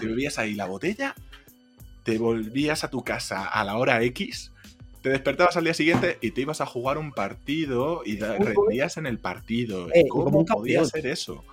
Te 0.00 0.06
bebías 0.06 0.38
ahí 0.38 0.54
la 0.54 0.66
botella, 0.66 1.14
te 2.04 2.18
volvías 2.18 2.84
a 2.84 2.90
tu 2.90 3.02
casa 3.02 3.46
a 3.46 3.64
la 3.64 3.76
hora 3.78 4.00
X, 4.04 4.52
te 5.02 5.08
despertabas 5.08 5.56
al 5.56 5.64
día 5.64 5.74
siguiente 5.74 6.18
y 6.20 6.30
te 6.30 6.42
ibas 6.42 6.60
a 6.60 6.66
jugar 6.66 6.98
un 6.98 7.12
partido 7.12 8.02
y 8.04 8.18
rendías 8.18 8.96
en 8.96 9.06
el 9.06 9.18
partido. 9.18 9.88
Eh, 9.92 10.06
¿Cómo 10.08 10.44
podía 10.44 10.84
ser 10.84 11.06
eso? 11.06 11.44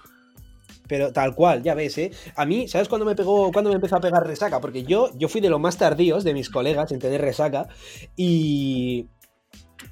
Pero 0.87 1.11
tal 1.11 1.35
cual, 1.35 1.63
ya 1.63 1.73
ves, 1.73 1.97
¿eh? 1.97 2.11
A 2.35 2.45
mí, 2.45 2.67
¿sabes 2.67 2.87
cuándo 2.87 3.05
me 3.05 3.15
pegó, 3.15 3.51
cuándo 3.51 3.69
me 3.69 3.75
empezó 3.75 3.97
a 3.97 4.01
pegar 4.01 4.25
resaca? 4.25 4.61
Porque 4.61 4.83
yo, 4.83 5.09
yo 5.15 5.27
fui 5.27 5.41
de 5.41 5.49
los 5.49 5.59
más 5.59 5.77
tardíos 5.77 6.23
de 6.23 6.33
mis 6.33 6.49
colegas 6.49 6.91
en 6.91 6.99
tener 6.99 7.21
resaca 7.21 7.67
y, 8.15 9.07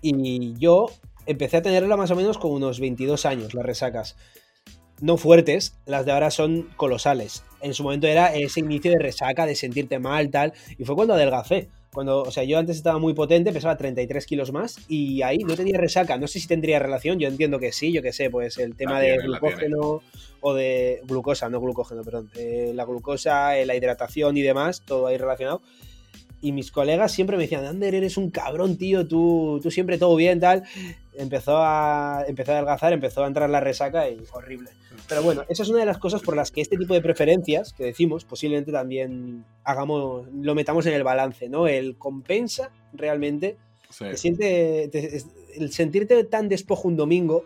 y 0.02 0.54
yo 0.58 0.88
empecé 1.26 1.58
a 1.58 1.62
tenerla 1.62 1.98
más 1.98 2.12
o 2.12 2.16
menos 2.16 2.38
con 2.38 2.52
unos 2.52 2.80
22 2.80 3.26
años, 3.26 3.54
las 3.54 3.66
resacas. 3.66 4.16
No 5.02 5.18
fuertes, 5.18 5.78
las 5.86 6.06
de 6.06 6.14
ahora 6.14 6.32
son 6.32 6.70
colosales. 6.78 7.44
En 7.62 7.74
su 7.74 7.84
momento 7.84 8.08
era 8.08 8.34
ese 8.34 8.62
inicio 8.62 8.92
de 8.92 9.00
resaca, 9.00 9.46
de 9.46 9.56
sentirte 9.56 10.00
mal, 10.00 10.30
tal, 10.30 10.54
y 10.78 10.86
fue 10.86 10.96
cuando 10.96 11.16
adelgacé. 11.16 11.70
Cuando, 11.96 12.24
o 12.24 12.32
sea, 12.32 12.44
yo 12.44 12.60
antes 12.60 12.76
estaba 12.76 13.00
muy 13.00 13.14
potente, 13.14 13.54
pesaba 13.54 13.78
33 13.78 14.26
kilos 14.26 14.52
más 14.52 14.78
y 14.90 15.22
ahí 15.22 15.38
no 15.38 15.56
tenía 15.56 15.78
resaca. 15.78 16.18
No 16.18 16.28
sé 16.28 16.42
si 16.42 16.48
tendría 16.48 16.78
relación, 16.78 17.20
yo 17.20 17.30
entiendo 17.30 17.58
que 17.58 17.72
sí, 17.72 17.94
yo 17.94 18.02
qué 18.02 18.12
sé, 18.12 18.30
pues 18.30 18.58
el 18.58 18.76
tema 18.76 19.00
de 19.00 19.16
glucógeno 19.16 20.02
o 20.42 20.54
de 20.54 21.00
glucosa, 21.06 21.48
no 21.48 21.62
glucógeno, 21.62 22.04
perdón, 22.04 22.30
la 22.74 22.84
glucosa, 22.84 23.58
eh, 23.58 23.66
la 23.66 23.78
hidratación 23.78 24.36
y 24.36 24.42
demás, 24.42 24.82
todo 24.82 25.08
ahí 25.08 25.18
relacionado. 25.18 25.62
Y 26.42 26.52
mis 26.52 26.70
colegas 26.70 27.14
siempre 27.14 27.38
me 27.38 27.44
decían, 27.44 27.66
Ander, 27.66 27.96
eres 27.96 28.18
un 28.18 28.30
cabrón, 28.30 28.78
tío, 28.78 29.08
tú, 29.08 29.62
tú 29.64 29.72
siempre 29.72 29.98
todo 29.98 30.18
bien, 30.18 30.42
tal. 30.42 30.64
Empezó 31.14 31.60
a, 31.60 32.26
empezó 32.28 32.52
a 32.52 32.56
adelgazar, 32.56 32.92
empezó 32.92 33.24
a 33.24 33.28
entrar 33.28 33.50
la 33.50 33.62
resaca 33.62 34.10
y 34.10 34.22
horrible. 34.34 34.70
Pero 35.08 35.22
bueno, 35.22 35.44
esa 35.50 35.64
es 35.64 35.70
una 35.70 35.80
de 35.80 35.86
las 35.86 35.98
cosas 35.98 36.22
por 36.22 36.36
las 36.36 36.52
que 36.52 36.62
este 36.62 36.78
tipo 36.78 36.94
de 36.94 37.02
preferencias 37.02 37.74
que 37.74 37.86
decimos, 37.86 38.26
posiblemente 38.26 38.72
también 38.72 39.46
hagamos, 39.64 40.28
lo 40.34 40.56
metamos 40.56 40.86
en 40.88 40.94
el 40.94 41.04
balance, 41.04 41.48
¿no? 41.48 41.68
El 41.68 41.98
compensa 41.98 42.72
realmente 42.94 43.58
Te 43.98 44.18
siente, 44.18 44.90
el 45.56 45.72
sentirte 45.72 46.24
tan 46.24 46.50
despojo 46.50 46.88
un 46.88 46.98
domingo. 46.98 47.46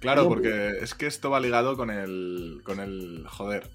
Claro, 0.00 0.28
porque 0.28 0.72
es 0.82 0.94
que 0.94 1.06
esto 1.06 1.30
va 1.30 1.40
ligado 1.40 1.76
con 1.76 1.90
el. 1.90 2.60
con 2.64 2.80
el. 2.80 3.24
joder. 3.26 3.70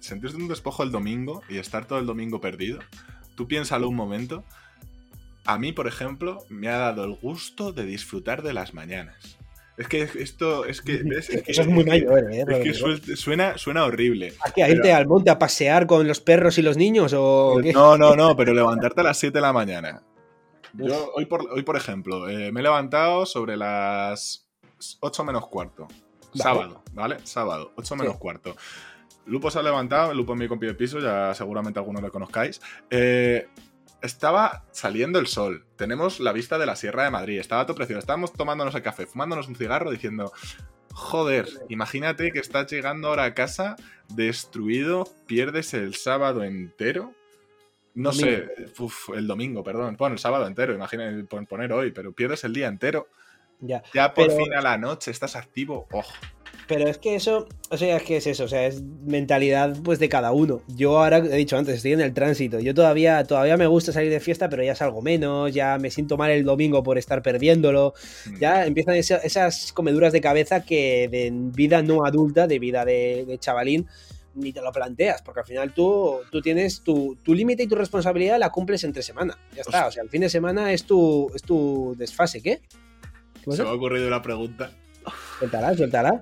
Sentirte 0.00 0.36
un 0.36 0.48
despojo 0.48 0.82
el 0.82 0.90
domingo 0.90 1.42
y 1.48 1.58
estar 1.58 1.86
todo 1.86 2.00
el 2.00 2.06
domingo 2.06 2.40
perdido. 2.40 2.80
Tú 3.36 3.46
piénsalo 3.46 3.88
un 3.88 3.94
momento. 3.94 4.44
A 5.44 5.58
mí, 5.58 5.72
por 5.72 5.86
ejemplo, 5.86 6.38
me 6.48 6.68
ha 6.68 6.78
dado 6.78 7.04
el 7.04 7.14
gusto 7.14 7.72
de 7.72 7.84
disfrutar 7.84 8.42
de 8.42 8.52
las 8.52 8.74
mañanas. 8.74 9.38
Es 9.76 9.88
que 9.88 10.02
esto, 10.02 10.64
es 10.66 10.82
que, 10.82 11.02
Eso 11.46 11.62
es 11.62 11.68
muy 11.68 11.84
mayor, 11.84 12.30
¿eh? 12.32 12.44
Es 12.46 12.80
que 13.04 13.16
suena, 13.16 13.56
suena 13.56 13.84
horrible. 13.84 14.34
¿A 14.44 14.50
qué? 14.50 14.62
¿A 14.62 14.68
irte 14.68 14.92
al 14.92 15.06
monte 15.06 15.30
a 15.30 15.38
pasear 15.38 15.86
con 15.86 16.06
los 16.06 16.20
perros 16.20 16.58
y 16.58 16.62
los 16.62 16.76
niños? 16.76 17.14
O 17.16 17.60
No, 17.72 17.96
no, 17.96 18.14
no, 18.14 18.36
pero 18.36 18.52
levantarte 18.52 19.00
a 19.00 19.04
las 19.04 19.18
7 19.18 19.38
de 19.38 19.42
la 19.42 19.52
mañana. 19.52 20.02
Yo 20.74 21.12
hoy, 21.14 21.26
por, 21.26 21.50
hoy, 21.50 21.62
por 21.62 21.76
ejemplo, 21.76 22.28
eh, 22.28 22.50
me 22.52 22.60
he 22.60 22.62
levantado 22.62 23.26
sobre 23.26 23.56
las 23.56 24.48
8 25.00 25.24
menos 25.24 25.48
cuarto. 25.48 25.88
Sábado, 26.34 26.82
¿vale? 26.92 27.16
Sábado, 27.24 27.72
8 27.76 27.96
menos 27.96 28.16
cuarto. 28.16 28.56
Lupo 29.26 29.50
se 29.50 29.58
ha 29.58 29.62
levantado, 29.62 30.12
Lupo 30.14 30.32
es 30.32 30.38
mi 30.38 30.48
compi 30.48 30.66
de 30.66 30.74
piso, 30.74 30.98
ya 30.98 31.34
seguramente 31.34 31.78
algunos 31.78 32.02
lo 32.02 32.10
conozcáis. 32.10 32.60
Eh, 32.90 33.48
estaba 34.02 34.64
saliendo 34.72 35.18
el 35.18 35.26
sol. 35.26 35.64
Tenemos 35.76 36.20
la 36.20 36.32
vista 36.32 36.58
de 36.58 36.66
la 36.66 36.76
Sierra 36.76 37.04
de 37.04 37.10
Madrid. 37.10 37.38
Estaba 37.38 37.64
todo 37.64 37.76
precioso. 37.76 38.00
Estábamos 38.00 38.32
tomándonos 38.32 38.74
el 38.74 38.82
café, 38.82 39.06
fumándonos 39.06 39.48
un 39.48 39.56
cigarro, 39.56 39.90
diciendo. 39.90 40.32
Joder, 40.92 41.48
imagínate 41.68 42.32
que 42.32 42.38
estás 42.38 42.70
llegando 42.70 43.08
ahora 43.08 43.24
a 43.24 43.34
casa 43.34 43.76
destruido, 44.08 45.08
pierdes 45.26 45.72
el 45.72 45.94
sábado 45.94 46.44
entero. 46.44 47.14
No 47.94 48.12
sé, 48.12 48.48
el 49.14 49.26
domingo, 49.26 49.62
perdón. 49.62 49.96
Bueno, 49.98 50.14
el 50.14 50.18
sábado 50.18 50.46
entero, 50.46 50.74
imagínate 50.74 51.24
poner 51.46 51.72
hoy, 51.72 51.92
pero 51.92 52.12
pierdes 52.12 52.44
el 52.44 52.52
día 52.52 52.68
entero. 52.68 53.08
Ya, 53.60 53.82
ya 53.94 54.12
por 54.12 54.30
fin 54.30 54.52
a 54.54 54.60
la 54.60 54.76
noche 54.76 55.10
estás 55.10 55.36
activo. 55.36 55.86
Ojo. 55.92 56.12
Pero 56.68 56.88
es 56.88 56.98
que 56.98 57.14
eso, 57.14 57.48
o 57.70 57.76
sea, 57.76 57.96
es 57.96 58.02
que 58.02 58.16
es 58.16 58.26
eso, 58.26 58.44
o 58.44 58.48
sea, 58.48 58.66
es 58.66 58.82
mentalidad 58.82 59.76
pues 59.82 59.98
de 59.98 60.08
cada 60.08 60.32
uno. 60.32 60.62
Yo 60.68 60.98
ahora 60.98 61.18
he 61.18 61.36
dicho 61.36 61.56
antes, 61.56 61.76
estoy 61.76 61.92
en 61.92 62.00
el 62.00 62.14
tránsito. 62.14 62.60
Yo 62.60 62.74
todavía, 62.74 63.24
todavía 63.24 63.56
me 63.56 63.66
gusta 63.66 63.92
salir 63.92 64.10
de 64.10 64.20
fiesta, 64.20 64.48
pero 64.48 64.62
ya 64.62 64.74
salgo 64.74 65.02
menos, 65.02 65.52
ya 65.52 65.78
me 65.78 65.90
siento 65.90 66.16
mal 66.16 66.30
el 66.30 66.44
domingo 66.44 66.82
por 66.82 66.98
estar 66.98 67.22
perdiéndolo. 67.22 67.94
Mm. 68.26 68.38
Ya 68.38 68.66
empiezan 68.66 68.94
esas 68.94 69.72
comeduras 69.72 70.12
de 70.12 70.20
cabeza 70.20 70.64
que 70.64 71.08
de 71.10 71.30
vida 71.32 71.82
no 71.82 72.04
adulta, 72.04 72.46
de 72.46 72.58
vida 72.58 72.84
de, 72.84 73.36
chavalín, 73.40 73.86
ni 74.34 74.52
te 74.52 74.62
lo 74.62 74.72
planteas, 74.72 75.20
porque 75.22 75.40
al 75.40 75.46
final 75.46 75.74
tú, 75.74 76.20
tú 76.30 76.40
tienes 76.40 76.82
tu, 76.82 77.18
límite 77.26 77.64
y 77.64 77.66
tu 77.66 77.74
responsabilidad 77.74 78.38
la 78.38 78.50
cumples 78.50 78.84
entre 78.84 79.02
semana. 79.02 79.36
Ya 79.54 79.62
está, 79.62 79.88
o 79.88 79.90
sea, 79.90 80.02
el 80.02 80.08
fin 80.08 80.22
de 80.22 80.30
semana 80.30 80.72
es 80.72 80.84
tu, 80.84 81.30
es 81.34 81.42
tu 81.42 81.94
desfase, 81.98 82.40
¿qué? 82.40 82.60
Se 83.50 83.62
me 83.62 83.68
ha 83.68 83.72
ocurrido 83.72 84.06
una 84.06 84.22
pregunta. 84.22 84.70
Suéltala, 85.38 85.74
suéltala. 85.74 86.20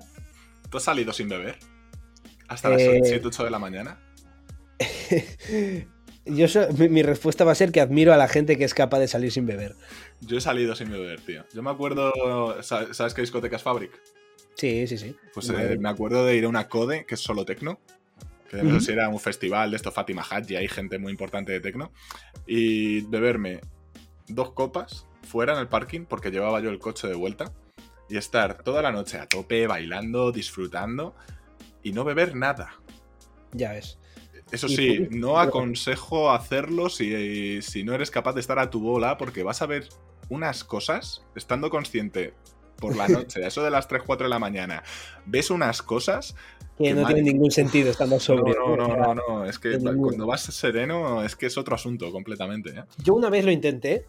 ¿Tú 0.71 0.77
has 0.77 0.83
salido 0.83 1.11
sin 1.11 1.27
beber? 1.27 1.59
¿Hasta 2.47 2.69
las 2.69 2.81
7, 2.81 3.15
eh, 3.15 3.21
8 3.23 3.43
de 3.43 3.49
la 3.51 3.59
mañana? 3.59 3.99
Yo 6.25 6.45
mi, 6.77 7.03
respuesta 7.03 7.43
va 7.43 7.51
a 7.51 7.55
ser 7.55 7.71
que 7.71 7.81
admiro 7.81 8.13
a 8.13 8.17
la 8.17 8.29
gente 8.29 8.57
que 8.57 8.63
es 8.63 8.73
capaz 8.73 8.99
de 8.99 9.07
salir 9.07 9.31
sin 9.31 9.45
beber. 9.45 9.75
Yo 10.21 10.37
he 10.37 10.41
salido 10.41 10.73
sin 10.75 10.89
beber, 10.89 11.19
tío. 11.21 11.43
Yo 11.53 11.61
me 11.61 11.71
acuerdo. 11.71 12.61
¿Sabes 12.63 13.13
qué 13.13 13.21
discoteca 13.21 13.57
es 13.57 13.63
Fabric? 13.63 13.91
Sí, 14.55 14.87
sí, 14.87 14.97
sí. 14.97 15.15
Pues 15.33 15.49
eh, 15.49 15.77
me 15.79 15.89
acuerdo 15.89 16.25
de 16.25 16.37
ir 16.37 16.45
a 16.45 16.47
una 16.47 16.69
Code, 16.69 17.05
que 17.05 17.15
es 17.15 17.21
solo 17.21 17.43
tecno. 17.43 17.79
Que 18.49 18.63
no 18.63 18.79
sé 18.79 18.87
si 18.87 18.91
era 18.91 19.09
un 19.09 19.19
festival 19.19 19.71
de 19.71 19.77
esto, 19.77 19.91
Fatima 19.91 20.25
y 20.47 20.55
hay 20.55 20.67
gente 20.67 20.99
muy 20.99 21.11
importante 21.11 21.51
de 21.51 21.59
tecno. 21.59 21.91
Y 22.45 23.01
beberme 23.01 23.61
dos 24.27 24.51
copas 24.51 25.07
fuera 25.23 25.53
en 25.53 25.59
el 25.59 25.67
parking, 25.67 26.01
porque 26.01 26.31
llevaba 26.31 26.61
yo 26.61 26.69
el 26.69 26.79
coche 26.79 27.07
de 27.07 27.15
vuelta 27.15 27.51
y 28.11 28.17
estar 28.17 28.61
toda 28.61 28.81
la 28.81 28.91
noche 28.91 29.17
a 29.17 29.25
tope, 29.25 29.67
bailando, 29.67 30.31
disfrutando 30.33 31.15
y 31.81 31.93
no 31.93 32.03
beber 32.03 32.35
nada. 32.35 32.73
Ya 33.53 33.71
ves. 33.71 33.97
Eso 34.51 34.67
sí, 34.67 35.07
no 35.11 35.39
aconsejo 35.39 36.31
hacerlo 36.31 36.89
si, 36.89 37.61
si, 37.61 37.83
no 37.85 37.93
eres 37.93 38.11
capaz 38.11 38.33
de 38.33 38.41
estar 38.41 38.59
a 38.59 38.69
tu 38.69 38.81
bola 38.81 39.17
porque 39.17 39.43
vas 39.43 39.61
a 39.61 39.65
ver 39.65 39.87
unas 40.27 40.65
cosas 40.65 41.23
estando 41.35 41.69
consciente 41.69 42.33
por 42.75 42.97
la 42.97 43.07
noche, 43.07 43.43
a 43.45 43.47
eso 43.47 43.63
de 43.63 43.71
las 43.71 43.87
3, 43.87 44.03
4 44.05 44.25
de 44.25 44.29
la 44.29 44.39
mañana, 44.39 44.83
ves 45.25 45.49
unas 45.49 45.81
cosas... 45.81 46.35
Que, 46.77 46.93
no 46.93 47.05
tienen 47.05 47.25
ningún 47.25 47.51
sentido 47.51 47.91
estando 47.91 48.19
sobrio. 48.19 48.55
No, 48.59 48.75
no, 48.75 48.97
no, 48.97 49.15
no, 49.15 49.45
es 49.45 49.57
que 49.57 49.77
cuando 49.79 50.25
vas 50.25 50.41
sereno 50.41 51.23
es 51.23 51.35
que 51.35 51.45
es 51.45 51.57
otro 51.57 51.75
asunto 51.75 52.11
completamente. 52.11 52.71
¿eh? 52.71 52.83
Yo 52.97 53.13
una 53.13 53.29
vez 53.29 53.45
lo 53.45 53.51
intenté, 53.51 54.07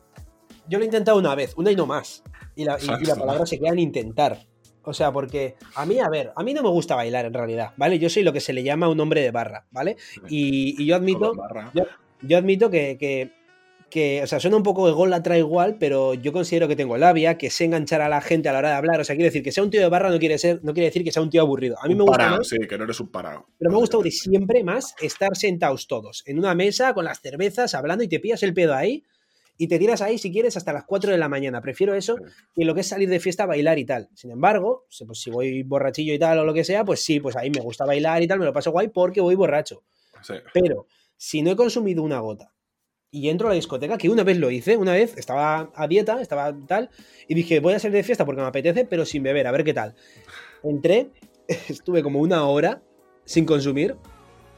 yo 0.68 0.78
lo 0.78 0.84
he 0.84 0.86
intentado 0.86 1.18
una 1.18 1.34
vez, 1.34 1.54
una 1.56 1.70
y 1.70 1.76
no 1.76 1.86
más. 1.86 2.22
Y 2.54 2.64
la, 2.64 2.76
palabra 3.18 3.46
se 3.46 3.58
queda 3.58 3.70
en 3.70 3.78
intentar. 3.78 4.46
O 4.84 4.92
sea, 4.92 5.12
porque 5.12 5.54
a 5.76 5.86
mí, 5.86 6.00
a 6.00 6.08
ver, 6.08 6.32
a 6.34 6.42
mí 6.42 6.54
no 6.54 6.62
me 6.62 6.68
gusta 6.68 6.96
bailar 6.96 7.24
en 7.24 7.34
realidad, 7.34 7.72
¿vale? 7.76 7.98
Yo 7.98 8.10
soy 8.10 8.24
lo 8.24 8.32
que 8.32 8.40
se 8.40 8.52
le 8.52 8.64
llama 8.64 8.88
un 8.88 8.98
hombre 8.98 9.22
de 9.22 9.30
barra, 9.30 9.66
¿vale? 9.70 9.96
Y, 10.28 10.84
yo 10.84 10.96
admito, 10.96 11.34
yo, 12.22 12.36
admito 12.36 12.68
que, 12.68 13.30
que, 13.88 14.22
o 14.22 14.26
sea, 14.26 14.40
suena 14.40 14.56
un 14.56 14.64
poco 14.64 14.88
ególatra 14.88 15.38
igual, 15.38 15.76
pero 15.78 16.14
yo 16.14 16.32
considero 16.32 16.66
que 16.66 16.74
tengo 16.74 16.96
labia, 16.96 17.38
que 17.38 17.48
sé 17.50 17.66
enganchar 17.66 18.00
a 18.00 18.08
la 18.08 18.20
gente 18.20 18.48
a 18.48 18.52
la 18.52 18.58
hora 18.58 18.70
de 18.70 18.74
hablar. 18.74 19.00
O 19.00 19.04
sea, 19.04 19.14
quiere 19.14 19.28
decir 19.28 19.42
que 19.42 19.52
sea 19.52 19.62
un 19.62 19.70
tío 19.70 19.80
de 19.80 19.88
barra 19.88 20.10
no 20.10 20.18
quiere, 20.18 20.36
ser, 20.38 20.60
no 20.64 20.72
quiere 20.72 20.86
decir 20.86 21.04
que 21.04 21.12
sea 21.12 21.22
un 21.22 21.30
tío 21.30 21.42
aburrido. 21.42 21.76
A 21.80 21.86
mí 21.86 21.94
me 21.94 22.02
gusta 22.02 22.38
Sí, 22.42 22.56
que 22.68 22.76
no 22.76 22.84
eres 22.84 22.98
un 22.98 23.08
parado. 23.08 23.46
Pero 23.58 23.70
me 23.70 23.76
gusta 23.76 23.98
de 23.98 24.10
siempre 24.10 24.64
más 24.64 24.94
estar 25.00 25.36
sentados 25.36 25.86
todos 25.86 26.24
en 26.26 26.38
una 26.38 26.54
mesa 26.54 26.92
con 26.92 27.04
las 27.04 27.20
cervezas 27.20 27.74
hablando 27.74 28.02
y 28.02 28.08
te 28.08 28.18
pillas 28.18 28.42
el 28.42 28.52
pedo 28.52 28.74
ahí 28.74 29.04
y 29.62 29.68
te 29.68 29.78
tiras 29.78 30.02
ahí 30.02 30.18
si 30.18 30.32
quieres 30.32 30.56
hasta 30.56 30.72
las 30.72 30.82
4 30.86 31.12
de 31.12 31.18
la 31.18 31.28
mañana. 31.28 31.60
Prefiero 31.60 31.94
eso 31.94 32.16
que 32.52 32.64
lo 32.64 32.74
que 32.74 32.80
es 32.80 32.88
salir 32.88 33.08
de 33.08 33.20
fiesta, 33.20 33.46
bailar 33.46 33.78
y 33.78 33.84
tal. 33.84 34.08
Sin 34.12 34.32
embargo, 34.32 34.86
pues 35.06 35.20
si 35.20 35.30
voy 35.30 35.62
borrachillo 35.62 36.12
y 36.12 36.18
tal 36.18 36.40
o 36.40 36.44
lo 36.44 36.52
que 36.52 36.64
sea, 36.64 36.84
pues 36.84 37.04
sí, 37.04 37.20
pues 37.20 37.36
ahí 37.36 37.48
me 37.48 37.60
gusta 37.60 37.84
bailar 37.84 38.20
y 38.24 38.26
tal, 38.26 38.40
me 38.40 38.44
lo 38.44 38.52
paso 38.52 38.72
guay 38.72 38.88
porque 38.88 39.20
voy 39.20 39.36
borracho. 39.36 39.84
Pero 40.52 40.88
si 41.16 41.42
no 41.42 41.52
he 41.52 41.56
consumido 41.56 42.02
una 42.02 42.18
gota 42.18 42.52
y 43.12 43.28
entro 43.28 43.46
a 43.46 43.50
la 43.50 43.54
discoteca, 43.54 43.98
que 43.98 44.08
una 44.08 44.24
vez 44.24 44.38
lo 44.38 44.50
hice, 44.50 44.76
una 44.76 44.94
vez 44.94 45.16
estaba 45.16 45.70
a 45.76 45.86
dieta, 45.86 46.20
estaba 46.20 46.52
tal, 46.66 46.90
y 47.28 47.34
dije, 47.34 47.60
voy 47.60 47.74
a 47.74 47.78
salir 47.78 47.98
de 47.98 48.02
fiesta 48.02 48.24
porque 48.24 48.42
me 48.42 48.48
apetece, 48.48 48.84
pero 48.84 49.04
sin 49.04 49.22
beber, 49.22 49.46
a 49.46 49.52
ver 49.52 49.62
qué 49.62 49.74
tal. 49.74 49.94
Entré, 50.64 51.10
estuve 51.68 52.02
como 52.02 52.18
una 52.18 52.46
hora 52.46 52.82
sin 53.24 53.44
consumir 53.44 53.94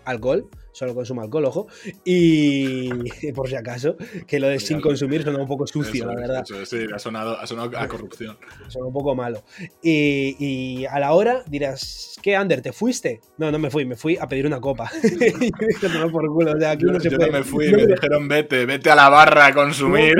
alcohol 0.06 0.48
solo 0.74 0.94
consumo 0.94 1.22
alcohol, 1.22 1.46
ojo. 1.46 1.66
Y 2.04 2.90
por 3.34 3.48
si 3.48 3.54
acaso, 3.54 3.96
que 4.26 4.40
lo 4.40 4.48
de 4.48 4.58
sin 4.58 4.80
consumir 4.80 5.22
suena 5.22 5.38
un 5.38 5.46
poco 5.46 5.66
sucio, 5.66 6.06
la 6.06 6.14
verdad. 6.14 6.44
sí, 6.44 6.86
ha 6.92 6.98
sonado, 6.98 7.38
a 7.76 7.88
corrupción. 7.88 8.36
Suena 8.68 8.88
un 8.88 8.92
poco 8.92 9.14
malo. 9.14 9.42
Y, 9.82 10.84
a 10.86 10.98
la 10.98 11.12
hora 11.12 11.42
dirás, 11.46 12.16
¿qué, 12.22 12.36
Ander? 12.36 12.60
¿Te 12.60 12.72
fuiste? 12.72 13.20
No, 13.38 13.50
no 13.50 13.58
me 13.58 13.70
fui, 13.70 13.84
me 13.84 13.96
fui 13.96 14.18
a 14.20 14.26
pedir 14.26 14.46
una 14.46 14.60
copa. 14.60 14.90
y 15.02 15.98
no 15.98 16.10
por 16.10 16.26
culo, 16.28 16.52
o 16.52 16.58
sea, 16.58 16.72
aquí 16.72 16.84
yo, 16.84 16.92
no, 16.92 17.00
se 17.00 17.10
yo 17.10 17.18
no 17.18 17.30
me 17.30 17.44
fui, 17.44 17.70
me 17.70 17.86
dijeron, 17.86 18.28
vete, 18.28 18.66
vete 18.66 18.90
a 18.90 18.96
la 18.96 19.08
barra 19.08 19.46
a 19.46 19.54
consumir. 19.54 20.16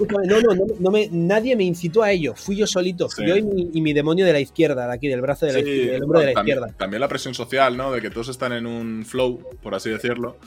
No, 0.00 0.40
no, 0.40 0.66
no, 0.78 0.90
me, 0.90 1.08
nadie 1.10 1.56
me 1.56 1.64
incitó 1.64 2.02
a 2.02 2.12
ello. 2.12 2.34
Fui 2.36 2.56
yo 2.56 2.66
solito. 2.66 3.08
Fui 3.08 3.26
yo 3.26 3.36
y 3.36 3.80
mi, 3.80 3.92
demonio 3.92 4.24
de 4.24 4.32
la 4.32 4.40
izquierda, 4.40 4.86
de 4.86 4.94
aquí, 4.94 5.08
del 5.08 5.20
brazo 5.20 5.46
de 5.46 5.52
la, 5.52 5.58
del 5.60 6.02
hombro 6.02 6.20
de 6.20 6.26
la 6.26 6.32
izquierda. 6.32 6.68
También 6.76 7.00
la 7.00 7.08
presión 7.08 7.34
social, 7.34 7.76
¿no? 7.76 7.92
De 7.92 8.00
que 8.00 8.10
todos 8.10 8.28
están 8.28 8.52
en 8.52 8.66
un 8.66 9.04
flow, 9.04 9.40
por 9.60 9.74
así 9.74 9.90
decirlo. 9.90 9.97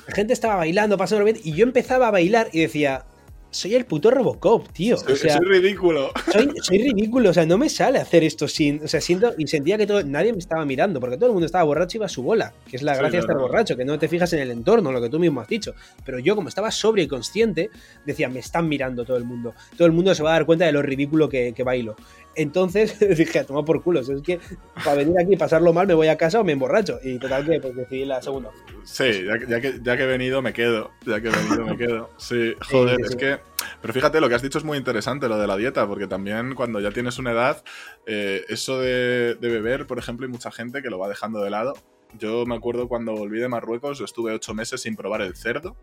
La 0.07 0.13
gente 0.13 0.33
estaba 0.33 0.55
bailando, 0.55 0.97
pasando 0.97 1.25
bien, 1.25 1.37
y 1.43 1.53
yo 1.53 1.63
empezaba 1.63 2.07
a 2.07 2.11
bailar 2.11 2.49
y 2.51 2.61
decía, 2.61 3.05
soy 3.51 3.75
el 3.75 3.85
puto 3.85 4.09
Robocop, 4.09 4.69
tío. 4.69 4.95
Soy, 4.95 5.13
o 5.13 5.15
sea, 5.17 5.37
soy 5.37 5.45
ridículo. 5.45 6.11
Soy, 6.61 6.77
ridículo, 6.77 7.29
o 7.29 7.33
sea, 7.33 7.45
no 7.45 7.57
me 7.57 7.69
sale 7.69 7.99
hacer 7.99 8.23
esto 8.23 8.47
sin. 8.47 8.81
O 8.83 8.87
sea, 8.87 9.01
siento 9.01 9.33
y 9.37 9.47
sentía 9.47 9.77
que 9.77 9.85
todo, 9.85 10.03
nadie 10.03 10.31
me 10.31 10.39
estaba 10.39 10.65
mirando, 10.65 10.99
porque 11.01 11.17
todo 11.17 11.27
el 11.27 11.33
mundo 11.33 11.45
estaba 11.45 11.65
borracho 11.65 11.97
y 11.97 11.99
iba 11.99 12.05
a 12.05 12.09
su 12.09 12.23
bola, 12.23 12.53
que 12.69 12.77
es 12.77 12.83
la 12.83 12.95
gracia 12.95 13.19
de 13.19 13.19
estar 13.19 13.37
borracho, 13.37 13.75
que 13.75 13.83
no 13.83 13.99
te 13.99 14.07
fijas 14.07 14.31
en 14.33 14.39
el 14.39 14.51
entorno, 14.51 14.91
lo 14.91 15.01
que 15.01 15.09
tú 15.09 15.19
mismo 15.19 15.41
has 15.41 15.49
dicho. 15.49 15.75
Pero 16.05 16.19
yo, 16.19 16.35
como 16.35 16.47
estaba 16.47 16.71
sobrio 16.71 17.03
y 17.03 17.07
consciente, 17.07 17.69
decía, 18.05 18.29
me 18.29 18.39
están 18.39 18.69
mirando 18.69 19.03
todo 19.03 19.17
el 19.17 19.25
mundo. 19.25 19.53
Todo 19.75 19.85
el 19.85 19.91
mundo 19.91 20.15
se 20.15 20.23
va 20.23 20.29
a 20.29 20.33
dar 20.33 20.45
cuenta 20.45 20.65
de 20.65 20.71
lo 20.71 20.81
ridículo 20.81 21.27
que, 21.27 21.53
que 21.53 21.63
bailo. 21.63 21.97
Entonces 22.35 22.99
dije, 23.17 23.39
a 23.39 23.45
tomar 23.45 23.65
por 23.65 23.81
culo. 23.81 23.99
Es 23.99 24.21
que 24.21 24.39
para 24.83 24.95
venir 24.95 25.15
aquí 25.19 25.33
y 25.33 25.37
pasarlo 25.37 25.73
mal 25.73 25.87
me 25.87 25.93
voy 25.93 26.07
a 26.07 26.17
casa 26.17 26.39
o 26.39 26.43
me 26.43 26.53
emborracho. 26.53 26.99
Y 27.03 27.19
total 27.19 27.45
que 27.45 27.59
pues, 27.59 27.75
decidí 27.75 28.05
la 28.05 28.21
segunda. 28.21 28.51
Sí, 28.83 29.25
ya, 29.25 29.59
que, 29.59 29.79
ya 29.81 29.97
que 29.97 30.03
he 30.03 30.07
venido 30.07 30.41
me 30.41 30.53
quedo. 30.53 30.91
Ya 31.05 31.21
que 31.21 31.29
he 31.29 31.31
venido 31.31 31.65
me 31.65 31.77
quedo. 31.77 32.09
Sí, 32.17 32.53
joder, 32.69 32.99
es 33.01 33.15
que... 33.15 33.39
Pero 33.81 33.93
fíjate, 33.93 34.21
lo 34.21 34.29
que 34.29 34.35
has 34.35 34.41
dicho 34.41 34.57
es 34.57 34.63
muy 34.63 34.77
interesante, 34.77 35.27
lo 35.27 35.37
de 35.37 35.47
la 35.47 35.55
dieta, 35.55 35.87
porque 35.87 36.07
también 36.07 36.55
cuando 36.55 36.79
ya 36.79 36.91
tienes 36.91 37.19
una 37.19 37.31
edad, 37.31 37.63
eh, 38.05 38.43
eso 38.49 38.79
de, 38.79 39.35
de 39.35 39.49
beber, 39.49 39.87
por 39.87 39.99
ejemplo, 39.99 40.25
hay 40.25 40.31
mucha 40.31 40.51
gente 40.51 40.81
que 40.81 40.89
lo 40.89 40.99
va 40.99 41.07
dejando 41.07 41.41
de 41.41 41.49
lado. 41.49 41.73
Yo 42.17 42.45
me 42.45 42.55
acuerdo 42.55 42.87
cuando 42.87 43.13
volví 43.13 43.39
de 43.39 43.47
Marruecos, 43.47 43.99
yo 43.99 44.05
estuve 44.05 44.33
ocho 44.33 44.53
meses 44.53 44.81
sin 44.81 44.95
probar 44.95 45.21
el 45.21 45.35
cerdo. 45.35 45.77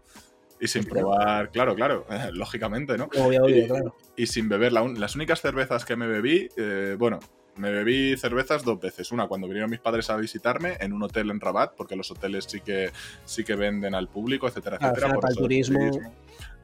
Y 0.61 0.67
sin 0.67 0.85
probar, 0.85 1.51
claro, 1.51 1.75
claro, 1.75 2.07
lógicamente, 2.33 2.99
¿no? 2.99 3.09
Obvio, 3.17 3.45
obvio, 3.45 3.65
y, 3.65 3.67
claro. 3.67 3.97
Y 4.17 4.27
sin 4.27 4.49
beber. 4.49 4.73
las 4.73 5.15
únicas 5.15 5.41
cervezas 5.41 5.85
que 5.85 5.97
me 5.97 6.07
bebí, 6.07 6.49
eh, 6.57 6.97
bueno, 6.99 7.21
me 7.57 7.71
bebí 7.71 8.17
cervezas 8.17 8.65
dos 8.65 8.81
veces. 8.81 9.13
Una 9.13 9.27
cuando 9.27 9.47
vinieron 9.47 9.71
mis 9.71 9.81
padres 9.81 10.11
a 10.11 10.17
visitarme 10.17 10.77
en 10.81 10.93
un 10.93 11.03
hotel 11.03 11.31
en 11.31 11.41
Rabat, 11.41 11.75
porque 11.77 11.97
los 11.97 12.11
hoteles 12.11 12.47
sí 12.49 12.61
que, 12.61 12.91
sí 13.25 13.45
que 13.45 13.57
venden 13.57 13.95
al 13.95 14.09
público, 14.09 14.49
etcétera, 14.49 14.79
etcétera. 14.81 15.15
Por 15.15 15.29
el 15.29 15.37
turismo 15.37 15.91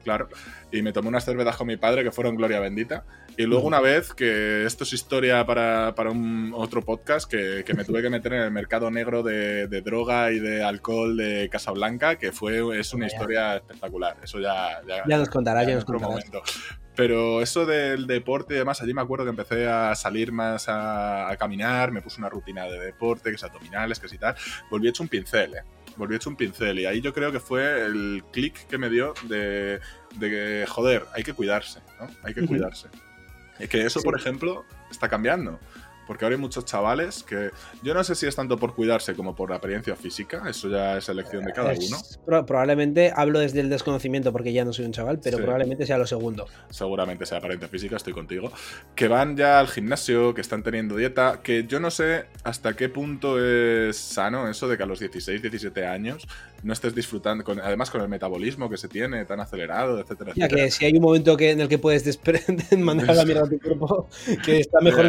claro. 0.05 0.29
Y 0.71 0.81
me 0.81 0.93
tomé 0.93 1.09
unas 1.09 1.25
cervezas 1.25 1.57
con 1.57 1.67
mi 1.67 1.77
padre 1.77 2.03
que 2.03 2.11
fueron 2.11 2.35
gloria 2.35 2.59
bendita. 2.59 3.03
Y 3.37 3.43
luego 3.43 3.67
una 3.67 3.81
vez, 3.81 4.13
que 4.13 4.65
esto 4.65 4.85
es 4.85 4.93
historia 4.93 5.45
para, 5.45 5.93
un 6.09 6.53
otro 6.55 6.81
podcast, 6.83 7.29
que, 7.29 7.65
me 7.75 7.83
tuve 7.83 8.01
que 8.01 8.09
meter 8.09 8.33
en 8.33 8.43
el 8.43 8.51
mercado 8.51 8.89
negro 8.89 9.23
de, 9.23 9.67
droga 9.81 10.31
y 10.31 10.39
de 10.39 10.63
alcohol 10.63 11.17
de 11.17 11.49
Casablanca, 11.51 12.17
que 12.17 12.31
fue 12.31 12.79
es 12.79 12.93
una 12.93 13.07
historia 13.07 13.57
espectacular. 13.57 14.15
Eso 14.23 14.39
ya... 14.39 14.81
Ya, 15.07 15.17
nos 15.17 15.29
contará, 15.29 15.63
ya, 15.63 15.75
nos 15.75 15.83
contará. 15.83 16.15
Pero 16.95 17.41
eso 17.41 17.65
del 17.65 18.07
deporte 18.07 18.53
y 18.53 18.57
demás, 18.57 18.81
allí 18.81 18.93
me 18.93 19.01
acuerdo 19.01 19.25
que 19.25 19.31
empecé 19.31 19.67
a 19.67 19.93
salir 19.95 20.31
más 20.31 20.69
a, 20.69 21.29
a, 21.29 21.35
caminar, 21.35 21.91
me 21.91 22.01
puse 22.01 22.19
una 22.19 22.29
rutina 22.29 22.63
de 22.65 22.79
deporte, 22.79 23.31
que 23.31 23.35
es 23.35 23.43
abdominales, 23.43 23.99
que 23.99 24.05
es 24.05 24.13
y 24.13 24.17
tal. 24.17 24.35
Volví 24.69 24.87
hecho 24.87 25.03
un 25.03 25.09
pincel, 25.09 25.55
¿eh? 25.55 25.63
Volví 25.97 26.15
hecho 26.15 26.29
un 26.29 26.35
pincel. 26.35 26.79
Y 26.79 26.85
ahí 26.85 27.01
yo 27.01 27.13
creo 27.13 27.31
que 27.31 27.39
fue 27.39 27.85
el 27.85 28.23
clic 28.31 28.67
que 28.67 28.77
me 28.77 28.89
dio 28.89 29.13
de, 29.27 29.79
que, 30.19 30.65
joder, 30.67 31.05
hay 31.13 31.23
que 31.23 31.33
cuidarse, 31.33 31.79
¿no? 31.99 32.07
Hay 32.23 32.33
que 32.33 32.45
cuidarse. 32.45 32.87
Y 33.59 33.67
que 33.67 33.85
eso, 33.85 34.01
por 34.01 34.17
ejemplo, 34.19 34.65
está 34.91 35.07
cambiando. 35.09 35.59
Porque 36.07 36.25
ahora 36.25 36.35
hay 36.35 36.41
muchos 36.41 36.65
chavales 36.65 37.23
que 37.23 37.51
yo 37.83 37.93
no 37.93 38.03
sé 38.03 38.15
si 38.15 38.25
es 38.27 38.35
tanto 38.35 38.57
por 38.57 38.75
cuidarse 38.75 39.15
como 39.15 39.35
por 39.35 39.49
la 39.49 39.57
apariencia 39.57 39.95
física, 39.95 40.43
eso 40.47 40.69
ya 40.69 40.97
es 40.97 41.09
elección 41.09 41.43
de 41.45 41.53
cada 41.53 41.73
uno. 41.73 42.45
probablemente 42.45 43.11
hablo 43.15 43.39
desde 43.39 43.59
el 43.61 43.69
desconocimiento 43.69 44.31
porque 44.31 44.53
ya 44.53 44.65
no 44.65 44.73
soy 44.73 44.85
un 44.85 44.91
chaval, 44.91 45.19
pero 45.21 45.37
probablemente 45.37 45.85
sea 45.85 45.97
lo 45.97 46.07
segundo. 46.07 46.47
Seguramente 46.69 47.25
sea 47.25 47.39
apariencia 47.39 47.67
física, 47.67 47.95
estoy 47.95 48.13
contigo. 48.13 48.51
Que 48.95 49.07
van 49.07 49.35
ya 49.37 49.59
al 49.59 49.67
gimnasio, 49.67 50.33
que 50.33 50.41
están 50.41 50.63
teniendo 50.63 50.95
dieta, 50.95 51.41
que 51.43 51.65
yo 51.65 51.79
no 51.79 51.91
sé 51.91 52.25
hasta 52.43 52.75
qué 52.75 52.89
punto 52.89 53.43
es 53.43 53.97
sano 53.97 54.47
eso 54.49 54.67
de 54.67 54.77
que 54.77 54.83
a 54.83 54.85
los 54.85 54.99
16, 54.99 55.41
17 55.41 55.85
años 55.85 56.27
no 56.63 56.73
estés 56.73 56.95
disfrutando, 56.95 57.43
con, 57.43 57.59
además 57.59 57.91
con 57.91 58.01
el 58.01 58.07
metabolismo 58.07 58.69
que 58.69 58.77
se 58.77 58.87
tiene 58.87 59.23
tan 59.25 59.39
acelerado, 59.39 59.99
etcétera, 59.99 60.33
ya 60.35 60.47
que 60.47 60.71
si 60.71 60.85
hay 60.85 60.93
un 60.93 61.03
momento 61.03 61.37
que, 61.37 61.51
en 61.51 61.61
el 61.61 61.67
que 61.67 61.77
puedes 61.77 62.19
mandar 62.77 63.11
a 63.11 63.13
la 63.13 63.25
mierda 63.25 63.43
a 63.43 63.49
tu 63.49 63.59
cuerpo, 63.59 64.09
que 64.43 64.61
está 64.61 64.81
mejor. 64.81 65.05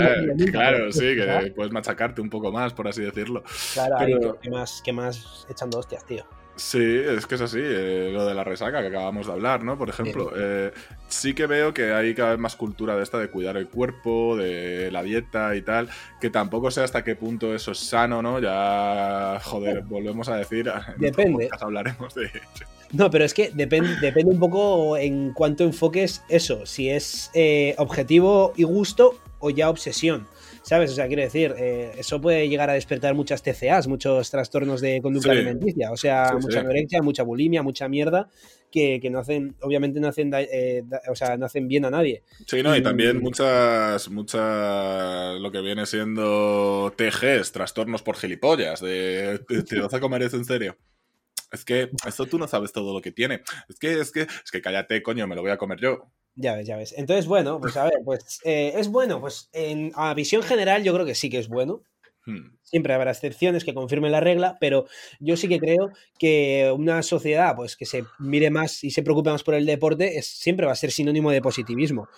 claro, 0.51 0.86
sí, 0.93 1.17
que 1.17 1.53
puedes 1.55 1.73
machacarte 1.73 2.21
un 2.21 2.31
poco 2.31 2.53
más, 2.53 2.73
por 2.73 2.89
así 2.89 3.03
decirlo. 3.03 3.43
Claro, 3.75 4.39
que, 4.41 4.51
más, 4.51 4.83
que 4.83 4.93
más 4.93 5.47
echando 5.49 5.79
hostias, 5.79 6.05
tío. 6.05 6.25
Sí, 6.57 6.81
es 6.81 7.27
que 7.27 7.35
es 7.35 7.41
así, 7.43 7.61
eh, 7.61 8.11
lo 8.13 8.25
de 8.25 8.35
la 8.35 8.43
resaca 8.43 8.81
que 8.81 8.87
acabamos 8.87 9.27
de 9.27 9.33
hablar, 9.35 9.63
¿no? 9.63 9.77
Por 9.77 9.91
ejemplo, 9.91 10.33
eh, 10.35 10.73
sí 11.07 11.35
que 11.35 11.47
veo 11.47 11.75
que 11.75 11.93
hay 11.93 12.15
cada 12.15 12.31
vez 12.31 12.39
más 12.39 12.57
cultura 12.57 12.97
de 12.97 13.03
esta 13.03 13.19
de 13.19 13.29
cuidar 13.29 13.59
el 13.59 13.69
cuerpo, 13.69 14.37
de 14.39 14.91
la 14.91 15.03
dieta 15.03 15.55
y 15.55 15.61
tal, 15.61 15.91
que 16.19 16.31
tampoco 16.31 16.71
sé 16.71 16.83
hasta 16.83 17.05
qué 17.05 17.15
punto 17.15 17.55
eso 17.55 17.73
es 17.73 17.79
sano, 17.79 18.23
¿no? 18.23 18.41
Ya, 18.41 19.39
joder, 19.45 19.83
volvemos 19.83 20.31
a 20.31 20.37
decir, 20.37 20.73
depende. 20.97 21.51
hablaremos 21.61 22.15
de 22.15 22.31
No, 22.93 23.11
pero 23.11 23.25
es 23.27 23.35
que 23.35 23.51
depende, 23.53 23.91
depende 24.01 24.33
un 24.33 24.41
poco 24.41 24.97
en 24.97 25.35
cuánto 25.35 25.63
enfoques 25.63 26.23
eso, 26.31 26.65
si 26.65 26.89
es 26.89 27.31
eh, 27.35 27.75
objetivo 27.77 28.55
y 28.57 28.63
gusto 28.63 29.19
o 29.41 29.51
ya 29.51 29.69
obsesión. 29.69 30.27
¿Sabes? 30.67 30.91
O 30.91 30.95
sea, 30.97 31.07
quiero 31.07 31.23
decir, 31.23 31.55
eh, 31.57 31.93
eso 31.97 32.21
puede 32.21 32.49
llegar 32.49 32.69
a 32.69 32.73
despertar 32.73 33.15
muchas 33.15 33.41
TCAs, 33.41 33.87
muchos 33.87 34.29
trastornos 34.33 34.81
de 34.81 35.01
conducta 35.01 35.31
alimenticia. 35.31 35.93
O 35.93 35.97
sea, 35.97 36.37
mucha 36.43 36.59
anorexia, 36.59 37.03
mucha 37.03 37.23
bulimia, 37.23 37.63
mucha 37.63 37.89
mierda 37.89 38.29
que, 38.73 39.09
no 39.09 39.21
hacen, 39.21 39.55
obviamente 39.63 40.01
no 40.01 40.09
hacen, 40.09 40.33
eh, 40.35 40.83
o 41.09 41.15
sea, 41.15 41.37
no 41.37 41.47
hacen 41.47 41.69
bien 41.69 41.85
a 41.85 41.91
nadie. 41.91 42.25
Sí, 42.49 42.65
no, 42.65 42.77
y 42.77 42.83
también 42.83 43.23
muchas, 43.23 44.11
muchas, 44.11 45.41
lo 45.41 45.53
que 45.53 45.61
viene 45.61 45.87
siendo 45.87 46.93
TGs, 46.97 47.53
trastornos 47.53 48.03
por 48.03 48.17
gilipollas, 48.17 48.81
de 48.81 49.39
te 49.69 49.81
vas 49.81 49.95
a 49.95 50.01
comer 50.01 50.25
eso 50.25 50.37
en 50.37 50.45
serio. 50.45 50.77
Es 51.53 51.65
que 51.65 51.91
esto 52.05 52.27
tú 52.27 52.41
no 52.41 52.49
sabes 52.49 52.73
todo 52.73 52.93
lo 52.93 53.01
que 53.01 53.13
tiene. 53.13 53.43
Es 53.69 53.79
que, 53.79 54.01
es 54.01 54.11
que, 54.11 54.23
es 54.23 54.51
que 54.51 54.61
cállate, 54.61 55.01
coño, 55.01 55.29
me 55.29 55.37
lo 55.37 55.43
voy 55.43 55.53
a 55.53 55.59
comer 55.59 55.79
yo. 55.81 56.11
Ya 56.39 56.55
ves, 56.55 56.67
ya 56.67 56.77
ves. 56.77 56.95
Entonces, 56.97 57.27
bueno, 57.27 57.59
pues 57.61 57.77
a 57.79 57.85
ver, 57.85 57.95
pues 58.05 58.41
eh, 58.45 58.75
es 58.77 58.89
bueno, 58.89 59.21
pues 59.21 59.49
en, 59.53 59.93
a 59.95 60.13
visión 60.13 60.43
general 60.43 60.83
yo 60.85 60.93
creo 60.93 61.07
que 61.07 61.15
sí 61.15 61.31
que 61.31 61.39
es 61.39 61.49
bueno. 61.49 61.83
Hmm. 62.27 62.57
Siempre 62.63 62.93
habrá 62.93 63.13
excepciones 63.13 63.65
que 63.65 63.73
confirmen 63.73 64.13
la 64.13 64.21
regla, 64.21 64.57
pero 64.61 64.87
yo 65.21 65.37
sí 65.37 65.49
que 65.49 65.61
creo 65.61 65.91
que 66.19 66.73
una 66.77 67.03
sociedad 67.03 67.55
pues, 67.55 67.77
que 67.77 67.87
se 67.87 68.05
mire 68.19 68.51
más 68.51 68.83
y 68.83 68.91
se 68.91 69.03
preocupe 69.03 69.31
más 69.31 69.45
por 69.45 69.55
el 69.55 69.65
deporte 69.65 70.19
es, 70.19 70.27
siempre 70.27 70.67
va 70.67 70.73
a 70.73 70.77
ser 70.77 70.91
sinónimo 70.91 71.31
de 71.31 71.41
positivismo. 71.41 72.09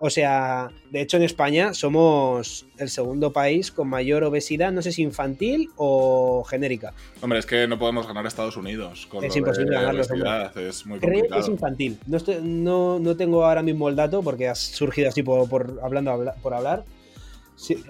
O 0.00 0.10
sea, 0.10 0.70
de 0.90 1.00
hecho 1.00 1.16
en 1.16 1.24
España 1.24 1.74
somos 1.74 2.66
el 2.78 2.88
segundo 2.88 3.32
país 3.32 3.72
con 3.72 3.88
mayor 3.88 4.22
obesidad, 4.22 4.70
no 4.70 4.80
sé 4.80 4.92
si 4.92 5.02
infantil 5.02 5.70
o 5.76 6.44
genérica. 6.44 6.94
Hombre, 7.20 7.40
es 7.40 7.46
que 7.46 7.66
no 7.66 7.80
podemos 7.80 8.06
ganar 8.06 8.24
a 8.24 8.28
Estados 8.28 8.56
Unidos. 8.56 9.06
Con 9.08 9.24
es 9.24 9.34
imposible 9.34 9.74
ganarlo. 9.74 10.02
Es 10.02 10.86
muy 10.86 11.00
Creo 11.00 11.24
que 11.28 11.38
es 11.40 11.48
infantil. 11.48 11.98
No, 12.06 13.00
no, 13.00 13.16
tengo 13.16 13.44
ahora 13.44 13.62
mismo 13.62 13.88
el 13.88 13.96
dato 13.96 14.22
porque 14.22 14.46
ha 14.46 14.54
surgido 14.54 15.08
así 15.08 15.24
por, 15.24 15.80
hablando 15.82 16.32
por 16.42 16.54
hablar. 16.54 16.84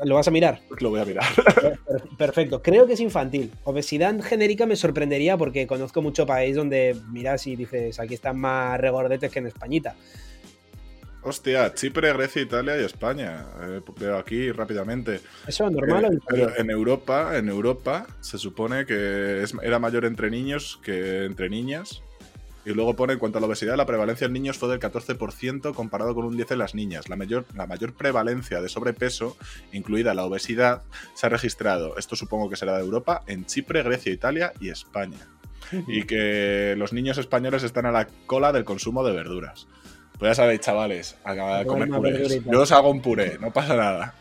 ¿Lo 0.04 0.14
vas 0.14 0.28
a 0.28 0.30
mirar? 0.30 0.60
Lo 0.80 0.90
voy 0.90 1.00
a 1.00 1.04
mirar. 1.04 1.26
Perfecto. 2.16 2.62
Creo 2.62 2.86
que 2.86 2.94
es 2.94 3.00
infantil. 3.00 3.52
Obesidad 3.64 4.18
genérica 4.22 4.66
me 4.66 4.76
sorprendería 4.76 5.36
porque 5.36 5.66
conozco 5.66 6.02
mucho 6.02 6.26
país 6.26 6.56
donde 6.56 6.96
miras 7.10 7.46
y 7.46 7.56
dices, 7.56 8.00
aquí 8.00 8.14
están 8.14 8.38
más 8.38 8.80
regordetes 8.80 9.30
que 9.30 9.38
en 9.38 9.46
Españita. 9.46 9.94
Hostia, 11.22 11.74
Chipre, 11.74 12.12
Grecia, 12.12 12.42
Italia 12.42 12.80
y 12.80 12.84
España. 12.84 13.46
Eh, 13.60 13.80
veo 14.00 14.16
aquí 14.16 14.50
rápidamente. 14.52 15.20
¿Eso 15.46 15.66
es 15.66 15.72
normal 15.72 16.04
eh, 16.14 16.18
Pero 16.28 16.56
en 16.56 16.70
Europa, 16.70 17.36
en 17.36 17.48
Europa 17.48 18.06
se 18.20 18.38
supone 18.38 18.86
que 18.86 19.44
era 19.62 19.78
mayor 19.78 20.04
entre 20.04 20.30
niños 20.30 20.80
que 20.82 21.24
entre 21.24 21.50
niñas. 21.50 22.02
Y 22.68 22.74
luego 22.74 22.94
pone, 22.94 23.14
en 23.14 23.18
cuanto 23.18 23.38
a 23.38 23.40
la 23.40 23.46
obesidad, 23.46 23.78
la 23.78 23.86
prevalencia 23.86 24.26
en 24.26 24.34
niños 24.34 24.58
fue 24.58 24.68
del 24.68 24.78
14% 24.78 25.72
comparado 25.72 26.14
con 26.14 26.26
un 26.26 26.36
10% 26.36 26.50
en 26.50 26.58
las 26.58 26.74
niñas. 26.74 27.08
La 27.08 27.16
mayor, 27.16 27.46
la 27.54 27.66
mayor 27.66 27.94
prevalencia 27.94 28.60
de 28.60 28.68
sobrepeso, 28.68 29.38
incluida 29.72 30.12
la 30.12 30.26
obesidad, 30.26 30.82
se 31.14 31.24
ha 31.24 31.30
registrado, 31.30 31.96
esto 31.96 32.14
supongo 32.14 32.50
que 32.50 32.56
será 32.56 32.76
de 32.76 32.84
Europa, 32.84 33.22
en 33.26 33.46
Chipre, 33.46 33.82
Grecia, 33.82 34.12
Italia 34.12 34.52
y 34.60 34.68
España. 34.68 35.16
Y 35.88 36.02
que 36.04 36.74
los 36.76 36.92
niños 36.92 37.16
españoles 37.16 37.62
están 37.62 37.86
a 37.86 37.90
la 37.90 38.06
cola 38.26 38.52
del 38.52 38.64
consumo 38.64 39.02
de 39.02 39.14
verduras. 39.14 39.66
Pues 40.18 40.30
ya 40.30 40.34
sabéis, 40.34 40.60
chavales, 40.60 41.16
a 41.22 41.64
comer 41.64 41.88
purés. 41.88 42.40
Yo 42.44 42.62
os 42.62 42.72
hago 42.72 42.90
un 42.90 43.00
puré, 43.00 43.38
no 43.38 43.52
pasa 43.52 43.76
nada. 43.76 44.14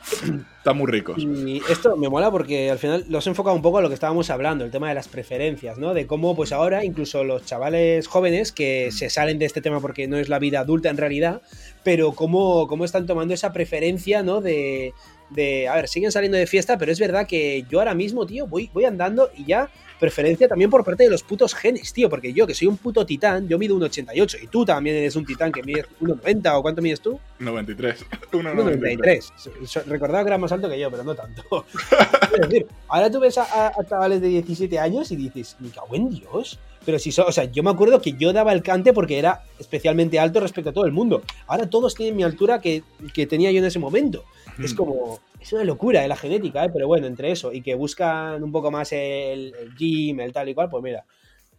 Están 0.60 0.78
muy 0.78 0.86
ricos. 0.92 1.18
Y 1.18 1.60
esto 1.70 1.98
me 1.98 2.08
mola 2.08 2.30
porque 2.30 2.70
al 2.70 2.78
final 2.78 3.04
los 3.10 3.26
he 3.26 3.32
enfocado 3.32 3.56
un 3.56 3.64
poco 3.64 3.80
a 3.80 3.82
lo 3.82 3.88
que 3.88 3.96
estábamos 3.96 4.30
hablando, 4.30 4.64
el 4.64 4.70
tema 4.70 4.90
de 4.90 4.94
las 4.94 5.08
preferencias, 5.08 5.80
¿no? 5.80 5.96
De 5.96 6.06
cómo, 6.06 6.36
pues 6.36 6.52
ahora, 6.52 6.86
incluso 6.86 7.24
los 7.24 7.46
chavales 7.46 8.06
jóvenes 8.06 8.52
que 8.52 8.92
se 8.92 9.10
salen 9.10 9.40
de 9.40 9.46
este 9.46 9.60
tema 9.60 9.80
porque 9.80 10.08
no 10.08 10.18
es 10.18 10.30
la 10.30 10.38
vida 10.38 10.60
adulta 10.60 10.90
en 10.90 10.98
realidad, 10.98 11.42
pero 11.84 12.12
cómo, 12.12 12.68
cómo 12.68 12.86
están 12.86 13.08
tomando 13.08 13.34
esa 13.34 13.52
preferencia, 13.52 14.22
¿no? 14.22 14.40
De, 14.40 14.94
de, 15.32 15.68
a 15.68 15.76
ver, 15.76 15.88
siguen 15.88 16.12
saliendo 16.12 16.38
de 16.38 16.46
fiesta, 16.46 16.78
pero 16.78 16.92
es 16.92 17.00
verdad 17.00 17.26
que 17.26 17.66
yo 17.70 17.80
ahora 17.80 17.96
mismo, 17.96 18.28
tío, 18.28 18.46
voy, 18.46 18.70
voy 18.72 18.86
andando 18.86 19.32
y 19.36 19.46
ya 19.46 19.72
preferencia 20.00 20.48
también 20.48 20.70
por 20.70 20.84
parte 20.84 21.04
de 21.04 21.10
los 21.10 21.24
putos 21.24 21.54
genes, 21.54 21.92
tío, 21.94 22.10
porque 22.10 22.34
yo 22.34 22.46
que 22.48 22.54
soy 22.54 22.68
un 22.68 22.78
puto 22.78 23.06
titán, 23.06 23.48
yo 23.48 23.58
mido 23.58 23.76
1,88 23.78 24.44
y 24.44 24.48
tú 24.48 24.66
también 24.66 24.96
eres 24.96 25.16
un 25.16 25.26
titán 25.26 25.52
que 25.52 25.64
mide 25.64 25.86
1,90 26.02 26.52
o 26.56 26.62
cuánto 26.62 26.82
mides 26.82 27.02
tú? 27.02 27.20
93. 27.40 28.06
1,93. 28.32 29.84
Recordaba 29.86 30.24
que 30.24 30.30
era 30.30 30.38
más 30.38 30.52
alto 30.52 30.70
que 30.70 30.80
yo, 30.80 30.92
pero 30.92 31.04
no 31.04 31.16
tanto. 31.16 31.66
es 32.34 32.42
decir, 32.42 32.68
ahora 32.88 33.10
tú 33.10 33.20
ves 33.20 33.38
a, 33.38 33.72
chavales 33.88 34.22
de 34.22 34.28
17 34.28 34.80
años 34.80 35.12
y 35.12 35.16
dices, 35.16 35.56
me 35.60 35.70
cago 35.70 35.96
en 35.96 36.10
Dios. 36.10 36.60
Pero 36.86 37.00
si, 37.00 37.10
o 37.20 37.32
sea, 37.34 37.44
yo 37.46 37.64
me 37.64 37.70
acuerdo 37.70 38.02
que 38.02 38.14
yo 38.14 38.32
daba 38.32 38.54
el 38.54 38.64
cante 38.64 38.94
porque 38.94 39.20
era 39.20 39.44
especialmente 39.60 40.20
alto 40.20 40.40
respecto 40.40 40.70
a 40.70 40.74
todo 40.74 40.86
el 40.86 40.94
mundo. 40.94 41.22
Ahora 41.46 41.70
todos 41.70 41.96
tienen 41.96 42.16
mi 42.16 42.24
altura 42.24 42.62
que, 42.62 42.82
que 43.14 43.28
tenía 43.28 43.52
yo 43.52 43.60
en 43.60 43.66
ese 43.66 43.80
momento. 43.80 44.24
Es 44.64 44.74
como, 44.74 45.20
es 45.40 45.54
una 45.54 45.64
locura 45.64 46.02
de 46.02 46.08
la 46.08 46.16
genética, 46.16 46.66
¿eh? 46.66 46.70
pero 46.74 46.88
bueno, 46.88 47.08
entre 47.08 47.32
eso 47.32 47.54
y 47.54 47.62
que 47.62 47.76
buscan 47.76 48.44
un 48.44 48.52
poco 48.52 48.72
más 48.72 48.92
el, 48.92 49.54
gym, 49.78 50.20
el 50.20 50.34
tal 50.34 50.50
y 50.50 50.54
cual, 50.54 50.70
pues 50.70 50.84
mira, 50.84 51.06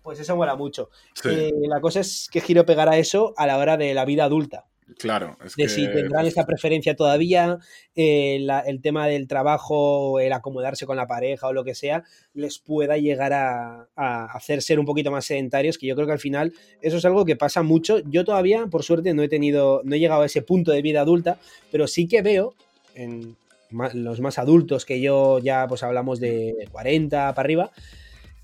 pues 0.03 0.19
eso 0.21 0.37
mola 0.37 0.57
mucho. 0.57 0.91
Eh, 1.25 1.53
la 1.69 1.81
cosa 1.81 2.01
es 2.01 2.29
que 2.31 2.41
giro 2.41 2.65
pegar 2.67 2.89
a 2.89 2.97
eso 2.97 3.35
a 3.37 3.47
la 3.47 3.59
hora 3.59 3.77
de 3.77 3.95
la 3.95 4.05
vida 4.05 4.25
adulta. 4.25 4.67
Claro, 4.97 5.37
es 5.45 5.55
de 5.55 5.69
si 5.69 5.87
tendrán 5.93 6.25
esa 6.25 6.47
preferencia 6.47 6.97
todavía, 6.97 7.59
eh, 7.95 8.47
el 8.67 8.81
tema 8.81 9.07
del 9.07 9.29
trabajo, 9.29 10.19
el 10.19 10.33
acomodarse 10.33 10.87
con 10.87 10.97
la 10.97 11.07
pareja 11.07 11.47
o 11.47 11.53
lo 11.53 11.63
que 11.63 11.75
sea, 11.75 12.05
les 12.33 12.59
pueda 12.59 12.97
llegar 12.97 13.35
a, 13.35 13.89
a, 13.95 14.25
hacer 14.33 14.63
ser 14.63 14.81
un 14.81 14.87
poquito 14.87 15.11
más 15.11 15.27
sedentarios, 15.27 15.77
que 15.77 15.87
yo 15.87 15.95
creo 15.95 16.07
que 16.07 16.15
al 16.15 16.19
final 16.19 16.55
eso 16.81 16.97
es 16.97 17.05
algo 17.05 17.27
que 17.27 17.37
pasa 17.37 17.63
mucho. 17.63 17.99
Yo 18.07 18.25
todavía, 18.25 18.67
por 18.67 18.83
suerte, 18.83 19.13
no 19.13 19.23
he 19.23 19.29
tenido, 19.29 19.83
no 19.85 19.95
he 19.95 19.99
llegado 19.99 20.23
a 20.23 20.27
ese 20.27 20.41
punto 20.41 20.73
de 20.73 20.81
vida 20.81 21.03
adulta, 21.03 21.39
pero 21.71 21.87
sí 21.87 22.09
que 22.09 22.23
veo 22.23 22.55
en, 22.99 23.37
los 23.71 24.21
más 24.21 24.39
adultos 24.39 24.85
que 24.85 25.01
yo, 25.01 25.39
ya 25.41 25.67
pues 25.69 25.83
hablamos 25.83 26.21
de 26.21 26.69
40 26.73 27.35
para 27.35 27.47
arriba, 27.47 27.71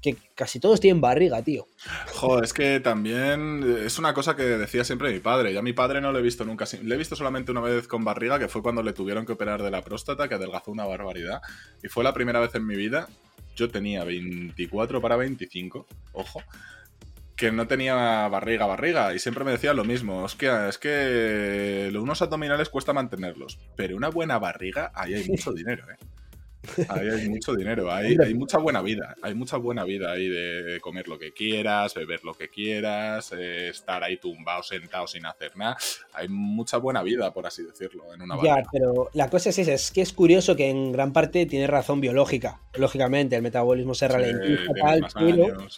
que 0.02 0.16
casi 0.34 0.60
todos 0.60 0.80
tienen 0.80 1.00
barriga, 1.00 1.40
tío. 1.40 1.66
Es 2.42 2.52
que 2.52 2.78
también 2.80 3.78
es 3.86 3.98
una 3.98 4.12
cosa 4.12 4.36
que 4.36 4.42
decía 4.42 4.84
siempre 4.84 5.10
mi 5.10 5.20
padre. 5.20 5.54
Ya 5.54 5.62
mi 5.62 5.72
padre 5.72 6.02
no 6.02 6.12
lo 6.12 6.18
he 6.18 6.22
visto 6.22 6.44
nunca. 6.44 6.66
Le 6.82 6.94
he 6.94 6.98
visto 6.98 7.16
solamente 7.16 7.52
una 7.52 7.62
vez 7.62 7.88
con 7.88 8.04
barriga, 8.04 8.38
que 8.38 8.48
fue 8.48 8.62
cuando 8.62 8.82
le 8.82 8.92
tuvieron 8.92 9.24
que 9.24 9.32
operar 9.32 9.62
de 9.62 9.70
la 9.70 9.80
próstata, 9.80 10.28
que 10.28 10.34
adelgazó 10.34 10.72
una 10.72 10.84
barbaridad. 10.84 11.40
Y 11.82 11.88
fue 11.88 12.04
la 12.04 12.12
primera 12.12 12.38
vez 12.38 12.54
en 12.54 12.66
mi 12.66 12.76
vida. 12.76 13.08
Yo 13.56 13.70
tenía 13.70 14.04
24 14.04 15.00
para 15.00 15.16
25, 15.16 15.86
ojo, 16.12 16.42
que 17.36 17.52
no 17.52 17.66
tenía 17.66 17.94
barriga, 18.28 18.66
barriga. 18.66 19.14
Y 19.14 19.18
siempre 19.18 19.44
me 19.44 19.52
decía 19.52 19.74
lo 19.74 19.84
mismo. 19.84 20.24
Es 20.26 20.34
que, 20.34 20.68
es 20.68 20.78
que 20.78 21.92
unos 21.94 22.22
abdominales 22.22 22.68
cuesta 22.68 22.92
mantenerlos. 22.92 23.58
Pero 23.76 23.96
una 23.96 24.08
buena 24.08 24.38
barriga, 24.38 24.92
ahí 24.94 25.14
hay 25.14 25.28
mucho 25.28 25.52
dinero, 25.54 25.84
¿eh? 25.90 25.96
Ahí 26.88 27.08
hay 27.08 27.28
mucho 27.28 27.54
dinero, 27.54 27.92
hay, 27.92 28.16
hay, 28.18 28.34
mucha 28.34 28.58
buena 28.58 28.80
vida, 28.82 29.14
hay 29.22 29.34
mucha 29.34 29.56
buena 29.56 29.84
vida 29.84 30.12
ahí 30.12 30.28
de 30.28 30.80
comer 30.80 31.08
lo 31.08 31.18
que 31.18 31.32
quieras, 31.32 31.94
beber 31.94 32.24
lo 32.24 32.34
que 32.34 32.48
quieras, 32.48 33.32
eh, 33.36 33.68
estar 33.68 34.02
ahí 34.02 34.16
tumbado, 34.16 34.62
sentado 34.62 35.06
sin 35.06 35.26
hacer 35.26 35.56
nada. 35.56 35.76
Hay 36.12 36.28
mucha 36.28 36.78
buena 36.78 37.02
vida, 37.02 37.32
por 37.32 37.46
así 37.46 37.62
decirlo, 37.62 38.12
en 38.14 38.22
una 38.22 38.42
Ya, 38.42 38.62
pero 38.72 39.10
la 39.12 39.28
cosa 39.28 39.50
es 39.50 39.58
esa, 39.58 39.74
es 39.74 39.90
que 39.90 40.00
es 40.00 40.12
curioso 40.12 40.56
que 40.56 40.68
en 40.68 40.92
gran 40.92 41.12
parte 41.12 41.46
tiene 41.46 41.66
razón 41.66 42.00
biológica. 42.00 42.60
Lógicamente, 42.74 43.36
el 43.36 43.42
metabolismo 43.42 43.94
se 43.94 44.08
ralentiza, 44.08 44.72
tal, 44.80 45.06
pero, 45.18 45.68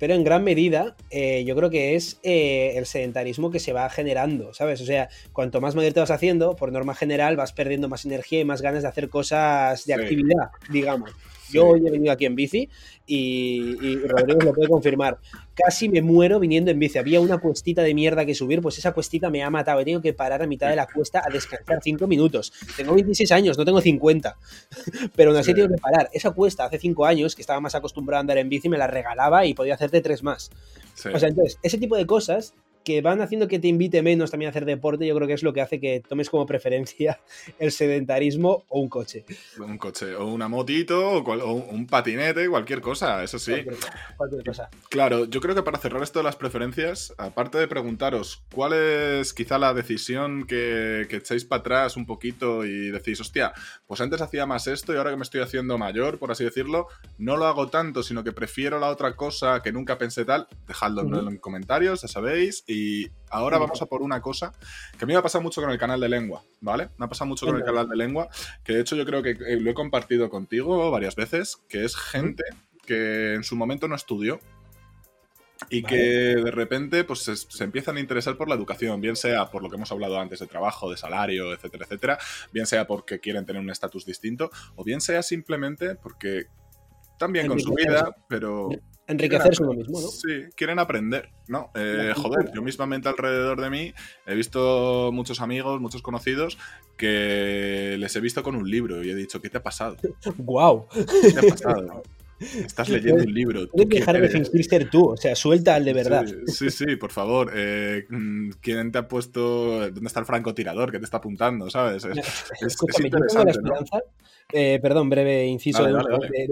pero 0.00 0.14
en 0.14 0.24
gran 0.24 0.42
medida 0.42 0.96
eh, 1.10 1.44
yo 1.44 1.54
creo 1.54 1.68
que 1.68 1.94
es 1.94 2.18
eh, 2.22 2.72
el 2.76 2.86
sedentarismo 2.86 3.50
que 3.50 3.60
se 3.60 3.74
va 3.74 3.88
generando, 3.90 4.54
¿sabes? 4.54 4.80
O 4.80 4.86
sea, 4.86 5.10
cuanto 5.34 5.60
más 5.60 5.76
mayor 5.76 5.92
te 5.92 6.00
vas 6.00 6.10
haciendo, 6.10 6.56
por 6.56 6.72
norma 6.72 6.94
general 6.94 7.36
vas 7.36 7.52
perdiendo 7.52 7.88
más 7.88 8.06
energía 8.06 8.40
y 8.40 8.44
más 8.46 8.62
ganas 8.62 8.82
de 8.82 8.88
hacer 8.88 9.10
cosas 9.10 9.84
de 9.84 9.94
actividad, 9.94 10.48
digamos. 10.70 11.10
Yo 11.52 11.66
hoy 11.66 11.86
he 11.86 11.90
venido 11.90 12.12
aquí 12.12 12.26
en 12.26 12.34
bici 12.34 12.68
y, 13.06 13.96
Rodrigo 14.06 14.40
lo 14.40 14.52
puede 14.52 14.68
confirmar. 14.68 15.18
Casi 15.54 15.88
me 15.88 16.02
muero 16.02 16.38
viniendo 16.40 16.70
en 16.70 16.78
bici. 16.78 16.98
Había 16.98 17.20
una 17.20 17.38
cuestita 17.38 17.82
de 17.82 17.94
mierda 17.94 18.24
que 18.24 18.34
subir, 18.34 18.60
pues 18.60 18.78
esa 18.78 18.92
cuestita 18.92 19.30
me 19.30 19.42
ha 19.42 19.50
matado. 19.50 19.80
He 19.80 19.84
tenido 19.84 20.00
que 20.00 20.12
parar 20.12 20.42
a 20.42 20.46
mitad 20.46 20.68
de 20.68 20.76
la 20.76 20.86
cuesta 20.86 21.22
a 21.24 21.30
descansar 21.30 21.80
cinco 21.82 22.06
minutos. 22.06 22.52
Tengo 22.76 22.94
26 22.94 23.32
años, 23.32 23.58
no 23.58 23.64
tengo 23.64 23.80
50. 23.80 24.36
Pero 25.16 25.30
aún 25.30 25.38
así 25.38 25.50
he 25.50 25.54
tenido 25.54 25.74
que 25.74 25.80
parar. 25.80 26.08
Esa 26.12 26.30
cuesta 26.30 26.64
hace 26.64 26.78
cinco 26.78 27.04
años, 27.06 27.34
que 27.34 27.42
estaba 27.42 27.60
más 27.60 27.74
acostumbrado 27.74 28.18
a 28.18 28.20
andar 28.20 28.38
en 28.38 28.48
bici, 28.48 28.68
me 28.68 28.78
la 28.78 28.86
regalaba 28.86 29.44
y 29.46 29.54
podía 29.54 29.74
hacerte 29.74 30.00
tres 30.00 30.22
más. 30.22 30.50
O 31.12 31.18
sea, 31.18 31.28
entonces, 31.28 31.58
ese 31.62 31.78
tipo 31.78 31.96
de 31.96 32.06
cosas 32.06 32.54
que 32.84 33.02
van 33.02 33.20
haciendo 33.20 33.48
que 33.48 33.58
te 33.58 33.68
invite 33.68 34.02
menos 34.02 34.30
también 34.30 34.48
a 34.48 34.50
hacer 34.50 34.64
deporte, 34.64 35.06
yo 35.06 35.14
creo 35.14 35.28
que 35.28 35.34
es 35.34 35.42
lo 35.42 35.52
que 35.52 35.60
hace 35.60 35.80
que 35.80 36.02
tomes 36.06 36.30
como 36.30 36.46
preferencia 36.46 37.20
el 37.58 37.72
sedentarismo 37.72 38.64
o 38.68 38.80
un 38.80 38.88
coche. 38.88 39.24
Un 39.58 39.78
coche, 39.78 40.14
o 40.14 40.26
una 40.26 40.48
motito, 40.48 41.10
o, 41.10 41.52
un 41.52 41.86
patinete, 41.86 42.48
cualquier 42.48 42.80
cosa, 42.80 43.22
eso 43.22 43.38
sí. 43.38 43.64
Cualquier, 44.16 44.44
cosa. 44.44 44.70
Claro, 44.88 45.24
yo 45.26 45.40
creo 45.40 45.54
que 45.54 45.62
para 45.62 45.78
cerrar 45.78 46.02
esto 46.02 46.20
de 46.20 46.24
las 46.24 46.36
preferencias, 46.36 47.14
aparte 47.18 47.58
de 47.58 47.68
preguntaros 47.68 48.42
cuál 48.52 48.72
es 48.72 49.32
quizá 49.32 49.58
la 49.58 49.74
decisión 49.74 50.46
que, 50.46 51.06
que 51.08 51.16
echáis 51.16 51.44
para 51.44 51.60
atrás 51.60 51.96
un 51.96 52.06
poquito 52.06 52.64
y 52.64 52.90
decís, 52.90 53.20
hostia, 53.20 53.52
pues 53.86 54.00
antes 54.00 54.20
hacía 54.20 54.46
más 54.46 54.66
esto 54.66 54.94
y 54.94 54.96
ahora 54.96 55.10
que 55.10 55.16
me 55.16 55.22
estoy 55.22 55.40
haciendo 55.40 55.76
mayor, 55.78 56.18
por 56.18 56.30
así 56.30 56.44
decirlo, 56.44 56.86
no 57.18 57.36
lo 57.36 57.46
hago 57.46 57.68
tanto, 57.68 58.02
sino 58.02 58.24
que 58.24 58.32
prefiero 58.32 58.78
la 58.78 58.88
otra 58.88 59.16
cosa 59.16 59.62
que 59.62 59.72
nunca 59.72 59.98
pensé 59.98 60.24
tal, 60.24 60.48
dejadlo 60.66 61.02
en 61.28 61.38
comentarios, 61.38 62.02
ya 62.02 62.08
sabéis 62.08 62.64
y 62.70 63.10
ahora 63.30 63.58
vamos 63.58 63.82
a 63.82 63.86
por 63.86 64.00
una 64.00 64.22
cosa 64.22 64.52
que 64.96 65.04
a 65.04 65.06
mí 65.06 65.12
me 65.12 65.18
ha 65.18 65.22
pasado 65.22 65.42
mucho 65.42 65.60
con 65.60 65.70
el 65.70 65.78
canal 65.78 65.98
de 65.98 66.08
lengua, 66.08 66.44
¿vale? 66.60 66.90
Me 66.98 67.06
ha 67.06 67.08
pasado 67.08 67.28
mucho 67.28 67.44
con 67.44 67.56
el 67.56 67.64
canal 67.64 67.88
de 67.88 67.96
lengua, 67.96 68.28
que 68.62 68.74
de 68.74 68.80
hecho 68.80 68.94
yo 68.94 69.04
creo 69.04 69.24
que 69.24 69.30
eh, 69.30 69.58
lo 69.60 69.70
he 69.70 69.74
compartido 69.74 70.30
contigo 70.30 70.88
varias 70.92 71.16
veces, 71.16 71.56
que 71.68 71.84
es 71.84 71.96
gente 71.96 72.44
que 72.86 73.34
en 73.34 73.42
su 73.42 73.56
momento 73.56 73.88
no 73.88 73.96
estudió, 73.96 74.38
y 75.68 75.82
que 75.82 75.96
de 75.96 76.50
repente 76.50 77.04
pues 77.04 77.20
se, 77.20 77.64
empiezan 77.64 77.96
a 77.96 78.00
interesar 78.00 78.36
por 78.36 78.48
la 78.48 78.54
educación, 78.54 79.00
bien 79.00 79.16
sea 79.16 79.50
por 79.50 79.62
lo 79.62 79.68
que 79.68 79.76
hemos 79.76 79.90
hablado 79.90 80.18
antes 80.18 80.38
de 80.38 80.46
trabajo, 80.46 80.90
de 80.90 80.96
salario, 80.96 81.52
etcétera, 81.52 81.84
etcétera, 81.84 82.18
bien 82.52 82.66
sea 82.66 82.86
porque 82.86 83.18
quieren 83.18 83.44
tener 83.44 83.60
un 83.60 83.70
estatus 83.70 84.06
distinto, 84.06 84.50
o 84.76 84.84
bien 84.84 85.00
sea 85.00 85.22
simplemente 85.22 85.96
porque 85.96 86.46
también 87.20 87.46
con 87.48 87.60
su 87.60 87.74
vida, 87.74 88.16
pero 88.28 88.70
enriquecerse 89.06 89.62
uno 89.62 89.74
mismo, 89.74 90.00
¿no? 90.00 90.08
Sí, 90.08 90.46
quieren 90.56 90.78
aprender, 90.78 91.28
¿no? 91.48 91.70
Eh, 91.74 92.14
joder, 92.16 92.50
yo 92.54 92.62
mismamente 92.62 93.10
alrededor 93.10 93.60
de 93.60 93.68
mí 93.68 93.92
he 94.26 94.34
visto 94.34 95.10
muchos 95.12 95.42
amigos, 95.42 95.82
muchos 95.82 96.00
conocidos 96.00 96.56
que 96.96 97.96
les 97.98 98.16
he 98.16 98.20
visto 98.20 98.42
con 98.42 98.56
un 98.56 98.70
libro 98.70 99.04
y 99.04 99.10
he 99.10 99.14
dicho, 99.14 99.42
¿qué 99.42 99.50
te 99.50 99.58
ha 99.58 99.62
pasado? 99.62 99.96
¡Guau! 100.38 100.86
¿Qué 100.88 101.32
te 101.32 101.46
ha 101.46 101.50
pasado? 101.50 102.02
Estás 102.40 102.88
leyendo 102.88 103.22
un 103.22 103.34
libro. 103.34 103.68
Tienes 103.68 103.90
que 103.90 103.98
dejar 103.98 104.18
de 104.18 104.28
fingir 104.30 104.64
ser 104.64 104.88
tú, 104.88 105.10
o 105.10 105.16
sea, 105.18 105.34
suelta 105.36 105.74
al 105.74 105.84
de 105.84 105.92
verdad. 105.92 106.24
Sí, 106.46 106.70
sí, 106.70 106.96
por 106.96 107.10
favor. 107.10 107.52
Eh, 107.54 108.06
¿Quién 108.62 108.90
te 108.92 108.96
ha 108.96 109.06
puesto. 109.06 109.90
¿Dónde 109.90 110.06
está 110.06 110.20
el 110.20 110.26
francotirador 110.26 110.90
que 110.90 110.98
te 110.98 111.04
está 111.04 111.18
apuntando? 111.18 111.68
¿Sabes? 111.68 112.02
Es, 112.06 112.16
Escúchame, 112.62 113.10
yo 113.10 113.18
tengo 113.18 113.44
la 113.44 113.50
esperanza. 113.50 113.98
Eh, 114.52 114.78
perdón, 114.80 115.10
breve 115.10 115.46
inciso 115.46 115.84
de, 115.84 115.94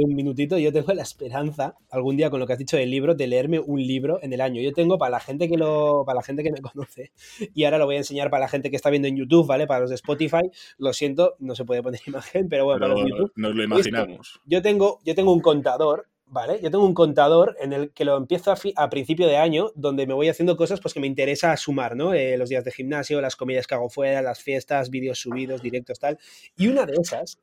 un 0.02 0.14
minutito. 0.14 0.58
Yo 0.58 0.72
tengo 0.72 0.92
la 0.92 1.02
esperanza, 1.02 1.76
algún 1.90 2.16
día 2.16 2.30
con 2.30 2.40
lo 2.40 2.46
que 2.46 2.52
has 2.54 2.58
dicho 2.58 2.76
del 2.76 2.90
libro, 2.90 3.14
de 3.14 3.26
leerme 3.26 3.58
un 3.58 3.80
libro 3.84 4.18
en 4.22 4.32
el 4.32 4.40
año. 4.40 4.60
Yo 4.60 4.72
tengo 4.72 4.98
para 4.98 5.10
la 5.10 5.20
gente 5.20 5.48
que 5.48 5.56
lo, 5.56 6.04
para 6.04 6.16
la 6.16 6.22
gente 6.22 6.42
que 6.42 6.52
me 6.52 6.60
conoce, 6.62 7.12
y 7.54 7.64
ahora 7.64 7.78
lo 7.78 7.86
voy 7.86 7.96
a 7.96 7.98
enseñar 7.98 8.30
para 8.30 8.42
la 8.42 8.48
gente 8.48 8.70
que 8.70 8.76
está 8.76 8.90
viendo 8.90 9.08
en 9.08 9.16
YouTube, 9.16 9.46
¿vale? 9.46 9.66
Para 9.66 9.80
los 9.80 9.90
de 9.90 9.96
Spotify, 9.96 10.50
lo 10.78 10.92
siento, 10.92 11.36
no 11.38 11.54
se 11.54 11.64
puede 11.64 11.82
poner 11.82 12.00
imagen, 12.06 12.48
pero 12.48 12.64
bueno, 12.64 12.80
para 12.80 12.94
los 12.94 13.08
YouTube. 13.08 13.32
Nos 13.36 13.54
lo 13.54 13.62
imaginamos. 13.62 14.40
Yo 14.44 14.62
tengo, 14.62 15.00
yo 15.04 15.14
tengo 15.14 15.32
un 15.32 15.40
contador 15.40 16.06
¿vale? 16.30 16.60
Yo 16.62 16.70
tengo 16.70 16.84
un 16.84 16.94
contador 16.94 17.56
en 17.60 17.72
el 17.72 17.90
que 17.90 18.04
lo 18.04 18.16
empiezo 18.16 18.52
a, 18.76 18.90
principio 18.90 19.26
de 19.26 19.36
año, 19.36 19.70
donde 19.74 20.06
me 20.06 20.14
voy 20.14 20.28
haciendo 20.28 20.56
cosas 20.56 20.80
pues, 20.80 20.94
que 20.94 21.00
me 21.00 21.06
interesa 21.06 21.56
sumar, 21.56 21.96
¿no? 21.96 22.14
Eh, 22.14 22.36
los 22.36 22.48
días 22.48 22.64
de 22.64 22.72
gimnasio, 22.72 23.20
las 23.20 23.36
comidas 23.36 23.66
que 23.66 23.74
hago 23.74 23.88
fuera, 23.88 24.22
las 24.22 24.42
fiestas, 24.42 24.90
vídeos 24.90 25.18
subidos, 25.18 25.62
directos, 25.62 25.98
tal. 25.98 26.18
Y 26.56 26.68
una 26.68 26.86
de 26.86 26.94
esas 27.00 27.38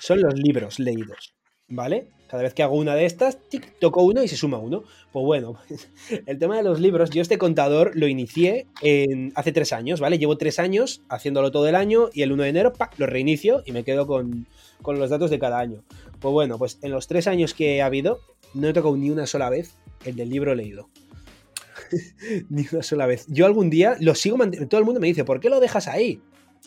son 0.00 0.20
los 0.20 0.34
libros 0.34 0.78
leídos, 0.78 1.34
¿vale? 1.68 2.08
Cada 2.28 2.42
vez 2.42 2.52
que 2.52 2.62
hago 2.62 2.76
una 2.76 2.94
de 2.94 3.06
estas, 3.06 3.38
tic, 3.48 3.78
toco 3.78 4.02
uno 4.02 4.22
y 4.22 4.28
se 4.28 4.36
suma 4.36 4.58
uno. 4.58 4.84
Pues 5.12 5.24
bueno, 5.24 5.58
el 6.26 6.38
tema 6.38 6.58
de 6.58 6.62
los 6.62 6.78
libros, 6.78 7.10
yo 7.10 7.22
este 7.22 7.38
contador 7.38 7.92
lo 7.94 8.06
inicié 8.06 8.66
hace 9.34 9.52
tres 9.52 9.72
años, 9.72 9.98
¿vale? 10.00 10.18
Llevo 10.18 10.36
tres 10.36 10.58
años 10.58 11.00
haciéndolo 11.08 11.50
todo 11.50 11.66
el 11.68 11.74
año 11.74 12.10
y 12.12 12.22
el 12.22 12.32
1 12.32 12.42
de 12.42 12.48
enero, 12.50 12.72
lo 12.98 13.06
reinicio 13.06 13.62
y 13.64 13.72
me 13.72 13.82
quedo 13.82 14.06
con, 14.06 14.46
con 14.82 14.98
los 14.98 15.08
datos 15.08 15.30
de 15.30 15.38
cada 15.38 15.58
año. 15.58 15.82
Pues 16.20 16.32
bueno, 16.32 16.58
pues 16.58 16.78
en 16.82 16.90
los 16.90 17.06
tres 17.06 17.26
años 17.26 17.54
que 17.54 17.80
ha 17.80 17.86
habido, 17.86 18.20
no 18.52 18.68
he 18.68 18.72
tocado 18.72 18.96
ni 18.96 19.10
una 19.10 19.26
sola 19.26 19.48
vez 19.48 19.74
el 20.04 20.16
del 20.16 20.28
libro 20.28 20.54
leído. 20.54 20.90
ni 22.50 22.66
una 22.70 22.82
sola 22.82 23.06
vez. 23.06 23.24
Yo 23.28 23.46
algún 23.46 23.70
día 23.70 23.96
lo 24.00 24.14
sigo 24.14 24.36
manteniendo. 24.36 24.68
Todo 24.68 24.80
el 24.80 24.84
mundo 24.84 25.00
me 25.00 25.06
dice, 25.06 25.24
¿por 25.24 25.40
qué 25.40 25.48
lo 25.48 25.60
dejas 25.60 25.88
ahí? 25.88 26.20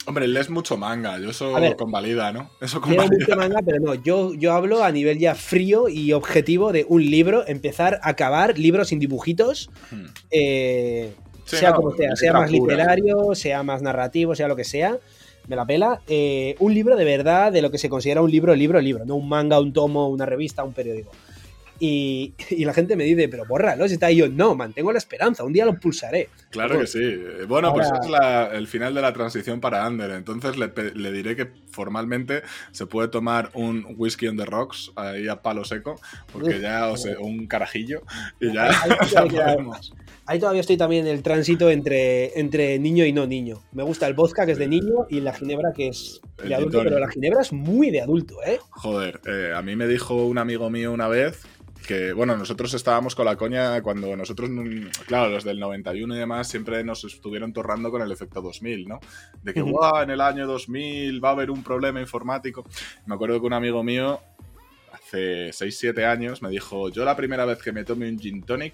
Hombre, 0.06 0.28
lees 0.28 0.50
mucho 0.50 0.78
manga, 0.78 1.20
yo 1.20 1.30
eso 1.30 1.54
convalida, 1.78 2.32
¿no? 2.32 2.50
Eso 2.60 2.82
convalida. 2.82 3.08
Leo 3.10 3.20
mucho 3.20 3.36
manga, 3.36 3.60
pero 3.66 3.80
no, 3.80 3.94
yo, 3.96 4.34
yo 4.34 4.54
hablo 4.54 4.84
a 4.84 4.92
nivel 4.92 5.20
ya 5.20 5.36
frío 5.36 5.90
y 5.90 6.14
objetivo 6.14 6.72
de 6.72 6.86
un 6.90 7.06
libro, 7.06 7.48
empezar 7.48 8.00
a 8.02 8.10
acabar 8.10 8.58
libros 8.58 8.90
sin 8.90 9.00
dibujitos, 9.00 9.70
hmm. 9.92 10.06
eh, 10.32 11.14
sea 11.46 11.74
como 11.74 11.96
sea, 11.96 12.16
sea 12.16 12.34
más 12.34 12.52
literario, 12.52 13.36
sea 13.36 13.64
más 13.64 13.82
narrativo, 13.82 14.36
sea 14.36 14.48
lo 14.48 14.56
que 14.56 14.64
sea 14.64 15.00
me 15.48 15.56
la 15.56 15.66
pela. 15.66 16.02
Eh, 16.08 16.56
un 16.60 16.74
libro 16.74 16.96
de 16.96 17.06
verdad, 17.06 17.52
de 17.52 17.62
lo 17.62 17.72
que 17.72 17.78
se 17.78 17.90
considera 17.90 18.22
un 18.22 18.32
libro, 18.32 18.56
libro, 18.56 18.80
libro, 18.82 19.06
no 19.06 19.16
un 19.16 19.30
manga, 19.30 19.60
un 19.60 19.74
tomo, 19.74 20.08
una 20.08 20.26
revista, 20.26 20.64
un 20.64 20.74
periódico. 20.74 21.12
Y, 21.84 22.36
la 22.60 22.76
gente 22.76 22.96
me 22.96 23.06
dice, 23.06 23.28
pero 23.28 23.44
bórralo, 23.48 23.88
si 23.88 23.96
está 23.96 24.06
ahí 24.06 24.18
yo, 24.18 24.30
no, 24.30 24.54
mantengo 24.54 24.92
la 24.92 25.00
esperanza, 25.00 25.44
un 25.44 25.52
día 25.52 25.66
lo 25.66 25.80
pulsaré. 25.80 26.30
Claro 26.52 26.80
que 26.80 26.86
sí. 26.86 27.00
Bueno, 27.48 27.74
pues 27.74 27.88
es 27.88 28.54
el 28.54 28.68
final 28.68 28.94
de 28.94 29.02
la 29.02 29.12
transición 29.14 29.60
para 29.60 29.84
Ander. 29.84 30.12
Entonces 30.12 30.58
le, 30.58 31.12
diré 31.12 31.36
que 31.36 31.48
formalmente 31.72 32.44
se 32.72 32.86
puede 32.86 33.08
tomar 33.08 33.50
un 33.56 33.96
whisky 33.98 34.28
on 34.28 34.38
the 34.38 34.46
rocks 34.46 34.92
ahí 34.96 35.28
a 35.28 35.42
palo 35.42 35.66
seco, 35.66 36.00
porque 36.32 36.60
ya, 36.62 36.88
o 36.90 36.98
sea, 36.98 37.20
un 37.20 37.48
carajillo, 37.48 38.04
y 38.40 38.54
ya, 38.54 38.70
ahí 40.28 40.40
todavía 40.40 40.62
estoy 40.62 40.78
también 40.78 41.08
en 41.08 41.16
el 41.16 41.24
tránsito 41.24 41.72
entre, 41.72 42.40
entre 42.40 42.78
niño 42.78 43.06
y 43.06 43.12
no 43.12 43.26
niño. 43.26 43.64
Me 43.72 43.82
gusta 43.82 44.06
el 44.08 44.14
vodka, 44.14 44.46
que 44.46 44.52
es 44.52 44.60
de 44.60 44.68
niño, 44.68 45.08
y 45.10 45.22
la 45.22 45.34
ginebra, 45.34 45.74
que 45.74 45.88
es 45.88 46.22
de 46.44 46.54
adulto, 46.54 46.84
pero 46.84 47.00
la 47.00 47.10
ginebra 47.10 47.42
es 47.42 47.52
muy 47.52 47.90
de 47.90 48.02
adulto, 48.02 48.36
¿eh? 48.46 48.60
Joder, 48.70 49.20
eh, 49.26 49.52
a 49.56 49.64
mí 49.64 49.76
me 49.76 49.88
dijo 49.88 50.28
un 50.28 50.38
amigo 50.38 50.70
mío 50.70 50.92
una 50.92 51.08
vez 51.08 51.44
que, 51.82 52.14
bueno, 52.14 52.38
nosotros 52.38 52.74
estábamos 52.74 53.16
con 53.16 53.26
la 53.26 53.36
coña 53.36 53.82
cuando 53.82 54.16
nosotros, 54.16 54.50
claro, 55.06 55.30
los 55.30 55.44
del 55.44 55.60
91 55.60 56.16
y 56.16 56.18
demás 56.18 56.48
siempre 56.48 56.84
nos 56.84 57.04
estuvieron 57.04 57.54
torrando 57.54 57.92
con 57.92 58.02
el 58.02 58.12
efecto 58.12 58.42
2000, 58.42 58.88
¿no? 58.88 59.00
De 59.44 59.54
que, 59.54 59.62
guau, 59.62 60.02
en 60.02 60.10
el 60.12 60.22
año 60.22 60.48
2000 60.48 61.24
va 61.24 61.30
a 61.30 61.32
haber 61.34 61.52
un 61.52 61.64
problema 61.64 62.00
informático. 62.00 62.66
Me 63.06 63.16
acuerdo 63.16 63.40
que 63.40 63.48
un 63.48 63.54
amigo 63.54 63.84
mío, 63.84 64.20
hace 64.92 65.50
6-7 65.50 66.06
años, 66.06 66.42
me 66.42 66.50
dijo, 66.50 66.90
yo 66.90 67.04
la 67.04 67.16
primera 67.16 67.46
vez 67.46 67.62
que 67.62 67.72
me 67.72 67.84
tomé 67.84 68.10
un 68.10 68.20
gin 68.20 68.44
tonic 68.44 68.74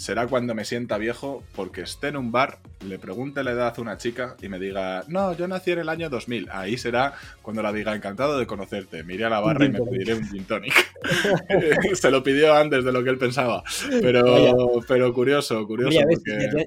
será 0.00 0.26
cuando 0.26 0.54
me 0.54 0.64
sienta 0.64 0.96
viejo 0.96 1.44
porque 1.54 1.82
esté 1.82 2.08
en 2.08 2.16
un 2.16 2.32
bar, 2.32 2.58
le 2.86 2.98
pregunte 2.98 3.44
la 3.44 3.50
edad 3.50 3.74
a 3.76 3.80
una 3.82 3.98
chica 3.98 4.34
y 4.40 4.48
me 4.48 4.58
diga, 4.58 5.04
no, 5.08 5.34
yo 5.36 5.46
nací 5.46 5.72
en 5.72 5.80
el 5.80 5.90
año 5.90 6.08
2000. 6.08 6.48
Ahí 6.50 6.78
será 6.78 7.12
cuando 7.42 7.62
la 7.62 7.70
diga, 7.70 7.94
encantado 7.94 8.38
de 8.38 8.46
conocerte. 8.46 9.04
Me 9.04 9.14
iré 9.14 9.26
a 9.26 9.28
la 9.28 9.40
barra 9.40 9.66
y 9.66 9.68
me 9.68 9.80
pediré 9.80 10.14
un 10.14 10.26
gin 10.26 10.44
tonic. 10.44 10.72
Se 11.94 12.10
lo 12.10 12.22
pidió 12.22 12.54
antes 12.54 12.82
de 12.82 12.92
lo 12.92 13.04
que 13.04 13.10
él 13.10 13.18
pensaba. 13.18 13.62
Pero, 14.00 14.80
pero 14.88 15.12
curioso, 15.12 15.66
curioso. 15.66 15.98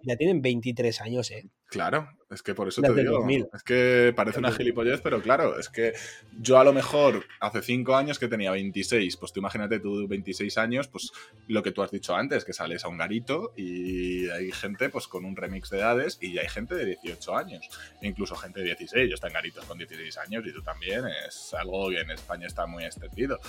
ya, 0.03 0.15
tienen 0.15 0.43
23 0.43 1.01
años, 1.01 1.31
¿eh? 1.31 1.49
Claro, 1.73 2.07
es 2.29 2.43
que 2.43 2.53
por 2.53 2.67
eso 2.67 2.83
te 2.83 2.93
digo. 2.93 3.27
Es 3.51 3.63
que 3.63 4.13
parece 4.15 4.37
una 4.37 4.51
gilipollez, 4.51 5.01
pero 5.01 5.23
claro, 5.23 5.57
es 5.57 5.69
que 5.69 5.93
yo 6.39 6.59
a 6.59 6.63
lo 6.63 6.71
mejor 6.71 7.25
hace 7.39 7.63
5 7.63 7.95
años 7.95 8.19
que 8.19 8.27
tenía 8.27 8.51
26, 8.51 9.17
pues 9.17 9.33
tú 9.33 9.39
imagínate 9.39 9.79
tú 9.79 10.07
26 10.07 10.55
años, 10.59 10.87
pues 10.87 11.11
lo 11.47 11.63
que 11.63 11.71
tú 11.71 11.81
has 11.81 11.89
dicho 11.89 12.15
antes, 12.15 12.45
que 12.45 12.53
sales 12.53 12.85
a 12.85 12.89
un 12.89 12.99
garito 12.99 13.53
y 13.57 14.29
hay 14.29 14.51
gente 14.51 14.89
pues 14.89 15.07
con 15.07 15.25
un 15.25 15.35
remix 15.35 15.71
de 15.71 15.79
edades 15.79 16.19
y 16.21 16.37
hay 16.37 16.47
gente 16.47 16.75
de 16.75 16.85
18 16.85 17.35
años, 17.35 17.67
incluso 18.03 18.35
gente 18.35 18.59
de 18.59 18.67
16, 18.67 19.09
yo 19.09 19.15
estoy 19.15 19.29
en 19.29 19.33
garitos 19.33 19.65
con 19.65 19.79
16 19.79 20.15
años 20.19 20.43
y 20.45 20.53
tú 20.53 20.61
también, 20.61 21.05
es 21.27 21.55
algo 21.55 21.89
que 21.89 22.01
en 22.01 22.11
España 22.11 22.45
está 22.45 22.67
muy 22.67 22.83
extendido. 22.83 23.39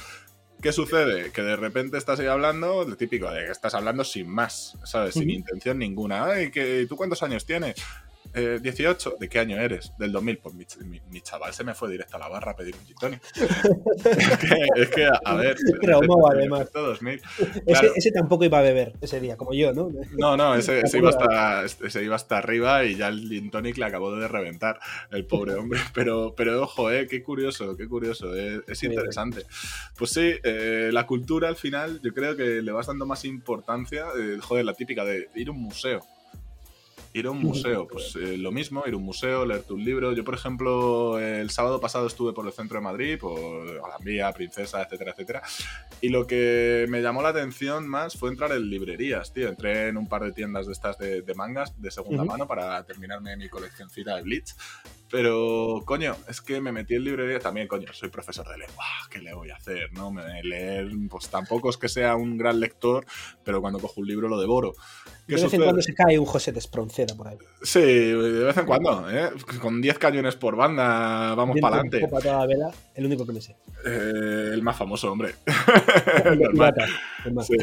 ¿Qué 0.62 0.72
sucede? 0.72 1.30
Que 1.30 1.42
de 1.42 1.56
repente 1.56 1.98
estás 1.98 2.20
ahí 2.20 2.26
hablando, 2.26 2.84
lo 2.84 2.96
típico 2.96 3.30
de 3.30 3.44
que 3.44 3.51
estás 3.51 3.74
hablando 3.74 4.02
sin 4.02 4.30
más, 4.30 4.78
¿sabes? 4.84 5.12
Sin 5.12 5.28
intención 5.28 5.78
ninguna. 5.78 6.24
Ay, 6.24 6.51
¿que, 6.51 6.86
¿tú 6.88 6.96
cuántos 6.96 7.22
años 7.22 7.44
tienes? 7.44 7.74
18, 8.35 9.11
eh, 9.11 9.16
¿de 9.20 9.28
qué 9.28 9.39
año 9.39 9.56
eres? 9.59 9.93
Del 9.98 10.12
2000. 10.12 10.39
Pues 10.39 10.55
mi, 10.55 11.20
chaval 11.23 11.52
se 11.52 11.65
me 11.65 11.74
fue 11.74 11.90
directo 11.90 12.16
a 12.16 12.20
la 12.20 12.28
barra 12.28 12.52
a 12.52 12.56
pedir 12.56 12.74
un 12.74 12.85
gin 12.85 13.20
es, 14.77 14.89
que, 14.90 15.06
a 15.06 15.35
ver. 15.35 15.56
además. 16.31 16.70
Ese, 17.97 18.11
tampoco 18.12 18.44
iba 18.44 18.59
a 18.59 18.62
beber 18.62 18.94
ese 19.01 19.20
día, 19.20 19.36
como 19.36 19.55
yo, 19.55 19.73
¿no? 19.73 19.90
No, 20.19 20.36
no, 20.36 20.55
ese, 20.55 20.82
iba, 20.94 21.11
hasta, 21.11 21.65
ese 21.65 22.05
iba 22.05 22.16
hasta 22.16 22.39
arriba 22.39 22.85
y 22.85 22.97
ya 22.97 23.09
el 23.09 23.28
gin 23.28 23.51
tonic 23.51 23.78
le 23.78 23.86
acabó 23.86 24.15
de 24.15 24.28
reventar, 24.28 24.78
el 25.11 25.27
pobre 25.27 25.55
hombre. 25.55 25.81
Pero, 25.94 26.35
pero 26.36 26.62
ojo, 26.62 26.90
eh, 26.90 27.06
qué 27.06 27.23
curioso, 27.23 27.77
qué 27.77 27.86
curioso. 27.89 28.35
Eh, 28.35 28.62
es 28.66 28.82
interesante. 28.82 29.44
Pues 29.97 30.11
sí, 30.11 30.35
eh, 30.43 30.90
la 30.93 31.06
cultura 31.06 31.48
al 31.48 31.56
final 31.56 32.01
yo 32.02 32.12
creo 32.12 32.36
que 32.36 32.62
le 32.62 32.73
vas 32.73 32.86
dando 32.86 33.06
más 33.06 33.24
importancia, 33.24 34.06
joder, 34.40 34.65
la 34.65 34.74
típica 34.74 35.05
de 35.05 35.28
ir 35.35 35.48
a 35.48 35.52
un 35.52 35.62
museo 35.62 36.01
Ir 37.15 37.27
a 37.27 37.31
un 37.31 37.41
museo, 37.41 37.86
pues 37.86 38.16
eh, 38.16 38.36
lo 38.36 38.51
mismo, 38.51 38.82
ir 38.86 38.95
a 38.95 38.97
un 38.97 39.05
museo, 39.05 39.47
leerte 39.47 39.73
un 39.73 39.85
libro. 39.85 40.12
Yo, 40.12 40.24
por 40.24 40.35
ejemplo, 40.35 41.20
el 41.20 41.49
sábado 41.51 41.81
pasado 41.81 42.09
estuve 42.09 42.32
por 42.32 42.45
el 42.45 42.53
centro 42.53 42.78
de 42.78 42.82
Madrid, 42.82 43.19
por 43.20 43.81
Alhambra, 43.85 44.32
Princesa, 44.32 44.82
etcétera, 44.82 45.12
etcétera. 45.12 45.43
Y 46.01 46.09
lo 46.09 46.27
que 46.27 46.86
me 46.89 47.03
llamó 47.03 47.23
la 47.23 47.28
atención 47.28 47.89
más 47.89 48.16
fue 48.16 48.31
entrar 48.31 48.51
en 48.51 48.69
librerías, 48.69 49.32
tío. 49.32 49.49
Entré 49.49 49.89
en 49.89 49.97
un 49.97 50.09
par 50.09 50.24
de 50.24 50.32
tiendas 50.32 50.66
de 50.66 50.73
estas 50.73 50.99
de, 50.99 51.23
mangas 51.36 51.81
de 51.81 51.93
segunda 51.93 52.24
mano 52.24 52.49
para 52.49 52.82
terminarme 52.85 53.36
mi 53.36 53.49
coleccioncita 53.49 54.16
de 54.16 54.23
Blitz. 54.23 54.57
Pero, 55.15 55.81
coño, 55.85 56.16
es 56.28 56.41
que 56.41 56.61
me 56.61 56.73
metí 56.73 56.97
en 56.97 57.05
librería 57.05 57.39
también, 57.39 57.69
coño, 57.69 57.86
soy 57.93 58.09
profesor 58.09 58.49
de 58.49 58.59
lengua, 58.59 58.85
¿qué 59.09 59.20
le 59.20 59.32
voy 59.32 59.49
a 59.49 59.55
hacer? 59.55 59.93
¿No? 59.93 60.11
Me, 60.11 60.43
leer, 60.43 60.91
pues 61.09 61.28
tampoco 61.28 61.70
es 61.70 61.77
que 61.77 61.89
sea 61.89 62.16
un 62.16 62.36
gran 62.36 62.59
lector, 62.59 63.07
pero 63.45 63.61
cuando 63.61 63.78
cojo 63.78 64.01
un 64.01 64.09
libro 64.09 64.27
lo 64.27 64.41
devoro. 64.41 64.74
De 65.28 65.36
vez 65.36 65.55
en 65.55 65.62
cuando 65.62 65.81
se 65.81 65.95
cae 65.95 66.19
un 66.19 66.27
José 66.27 66.51
de 66.51 66.59
Espronceda 66.59 67.15
por 67.15 67.28
ahí. 67.28 67.39
Sí, 67.62 67.81
de 67.81 68.45
vez 68.45 68.57
en 68.57 68.66
cuando, 68.66 69.09
¿eh? 69.09 69.31
Con 69.62 69.81
10 69.81 69.99
cañones 69.99 70.35
por 70.35 70.57
banda, 70.57 71.36
vamos 71.36 71.59
para 71.61 71.77
adelante. 71.77 72.05
el 72.97 73.07
único 73.07 73.24
que 73.24 73.32
me 73.32 73.41
sé. 73.41 73.57
Eh, 73.86 74.51
el 74.53 74.62
más 74.62 74.77
famoso, 74.77 75.12
hombre. 75.12 75.36
sí, 77.47 77.57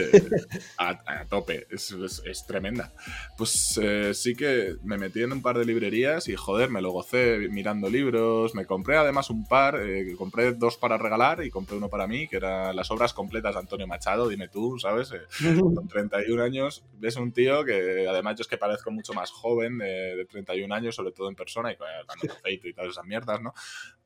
a, 0.77 1.25
tope, 1.25 1.67
es, 1.69 1.93
es, 2.25 2.47
tremenda. 2.47 2.93
Pues 3.37 3.77
eh, 3.81 4.13
sí 4.13 4.35
que 4.35 4.75
me 4.83 4.97
metí 4.97 5.21
en 5.21 5.33
un 5.33 5.41
par 5.41 5.59
de 5.59 5.65
librerías 5.65 6.29
y 6.29 6.35
joder, 6.35 6.69
me 6.69 6.81
lo 6.81 6.91
gocé 6.91 7.40
mirando 7.49 7.89
libros. 7.89 8.53
Me 8.55 8.65
compré 8.65 8.97
además 8.97 9.29
un 9.29 9.47
par, 9.47 9.79
eh, 9.81 10.15
compré 10.17 10.53
dos 10.53 10.77
para 10.77 10.97
regalar 10.97 11.43
y 11.43 11.49
compré 11.49 11.77
uno 11.77 11.89
para 11.89 12.07
mí, 12.07 12.27
que 12.27 12.37
eran 12.37 12.75
las 12.75 12.91
obras 12.91 13.13
completas 13.13 13.55
de 13.55 13.59
Antonio 13.59 13.87
Machado, 13.87 14.27
dime 14.27 14.47
tú, 14.47 14.77
¿sabes? 14.79 15.11
Eh, 15.11 15.21
con 15.75 15.87
31 15.87 16.43
años, 16.43 16.83
ves 16.93 17.15
un 17.15 17.31
tío 17.31 17.63
que 17.63 18.07
además 18.07 18.37
yo 18.37 18.41
es 18.41 18.47
que 18.47 18.57
parezco 18.57 18.91
mucho 18.91 19.13
más 19.13 19.31
joven, 19.31 19.77
de, 19.77 20.25
31 20.29 20.73
años, 20.73 20.95
sobre 20.95 21.11
todo 21.11 21.29
en 21.29 21.35
persona, 21.35 21.71
y 21.71 21.75
con 21.75 21.87
el 21.87 22.29
aceite 22.29 22.69
y 22.69 22.73
todas 22.73 22.91
esas 22.91 23.05
mierdas, 23.05 23.41
¿no? 23.41 23.53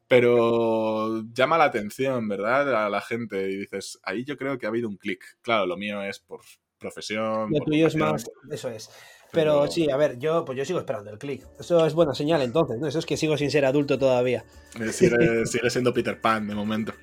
pero 0.07 1.23
llama 1.33 1.57
la 1.57 1.65
atención, 1.65 2.27
¿verdad? 2.27 2.85
A 2.85 2.89
la 2.89 3.01
gente 3.01 3.49
y 3.49 3.57
dices, 3.57 3.99
ahí 4.03 4.23
yo 4.23 4.37
creo 4.37 4.57
que 4.57 4.67
ha 4.67 4.69
habido 4.69 4.87
un 4.87 4.97
clic. 4.97 5.23
Claro, 5.41 5.65
lo 5.65 5.77
mío 5.77 6.01
es 6.03 6.19
por 6.19 6.41
profesión. 6.77 7.49
Lo 7.51 7.59
tuyo 7.65 7.87
es 7.87 7.95
más, 7.95 8.29
eso 8.51 8.69
es. 8.69 8.89
Pero, 9.35 9.67
sí, 9.69 9.89
a 9.89 9.97
ver, 9.97 10.17
yo 10.17 10.45
pues 10.45 10.57
yo 10.57 10.65
sigo 10.65 10.79
esperando 10.79 11.11
el 11.11 11.19
clic. 11.19 11.45
Eso 11.59 11.85
es 11.85 11.93
buena 11.93 12.15
señal 12.15 12.41
entonces, 12.41 12.79
¿no? 12.79 12.87
Eso 12.87 12.99
es 12.99 13.05
que 13.05 13.17
sigo 13.17 13.37
sin 13.37 13.51
ser 13.51 13.65
adulto 13.65 13.99
todavía. 13.99 14.43
Eh, 14.79 14.91
sigue, 14.91 15.69
siendo 15.69 15.93
Peter 15.93 16.19
Pan 16.19 16.47
de 16.47 16.55
momento. 16.55 16.93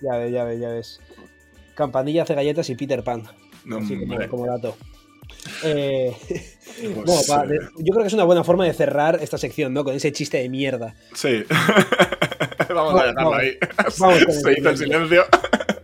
Ya 0.00 0.16
ves, 0.16 0.32
ya 0.32 0.44
ves, 0.44 0.60
ya 0.60 0.68
ves. 0.70 1.00
Campanilla 1.74 2.22
hace 2.22 2.34
galletas 2.34 2.68
y 2.70 2.74
Peter 2.74 3.04
Pan. 3.04 3.24
No, 3.64 3.78
Así 3.78 3.96
como, 4.28 4.46
dato. 4.46 4.76
Eh, 5.62 6.14
pues, 7.04 7.30
eh, 7.30 7.58
yo 7.78 7.92
creo 7.92 8.00
que 8.00 8.08
es 8.08 8.12
una 8.14 8.24
buena 8.24 8.44
forma 8.44 8.64
de 8.64 8.72
cerrar 8.72 9.18
esta 9.22 9.38
sección, 9.38 9.72
¿no? 9.72 9.84
Con 9.84 9.94
ese 9.94 10.12
chiste 10.12 10.38
de 10.38 10.48
mierda. 10.48 10.94
Sí. 11.14 11.44
vamos 12.68 13.00
a 13.00 13.06
dejarlo 13.06 13.34
ahí. 13.34 13.56
Vamos 13.98 14.18
Se 14.42 14.52
hizo 14.58 14.70
el 14.70 14.78
silencio. 14.78 15.24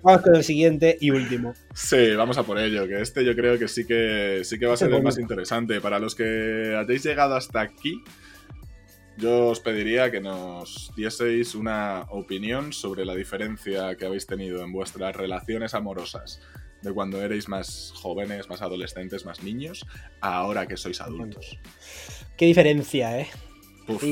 Vamos 0.03 0.23
con 0.23 0.35
el 0.35 0.45
siguiente 0.45 0.97
y 1.01 1.11
último. 1.11 1.55
Sí, 1.75 2.15
vamos 2.17 2.39
a 2.39 2.43
por 2.43 2.59
ello, 2.59 2.87
que 2.89 3.01
este 3.01 3.25
yo 3.25 3.35
creo 3.35 3.59
que 3.59 3.69
sí 3.69 3.87
que 3.87 4.41
sí 4.45 4.59
que 4.59 4.67
va 4.67 4.75
a 4.75 4.77
ser 4.77 4.93
el 4.93 5.03
más 5.03 5.19
interesante. 5.19 5.81
Para 5.81 5.99
los 5.99 6.15
que 6.15 6.75
hayáis 6.77 7.05
llegado 7.05 7.37
hasta 7.37 7.61
aquí, 7.61 8.03
yo 9.19 9.49
os 9.49 9.61
pediría 9.61 10.11
que 10.11 10.21
nos 10.21 10.93
dieseis 10.97 11.55
una 11.55 12.07
opinión 12.11 12.73
sobre 12.73 13.05
la 13.05 13.15
diferencia 13.15 13.95
que 13.97 14.07
habéis 14.07 14.27
tenido 14.27 14.63
en 14.63 14.73
vuestras 14.73 15.15
relaciones 15.15 15.75
amorosas 15.75 16.41
de 16.81 16.93
cuando 16.93 17.23
erais 17.23 17.49
más 17.49 17.93
jóvenes, 17.95 18.49
más 18.49 18.63
adolescentes, 18.63 19.27
más 19.27 19.43
niños, 19.43 19.85
a 20.23 20.37
ahora 20.37 20.67
que 20.67 20.79
sois 20.79 21.01
adultos. 21.03 21.59
Qué 22.39 22.47
diferencia, 22.47 23.21
¿eh? 23.21 23.29
Uf, 23.95 24.05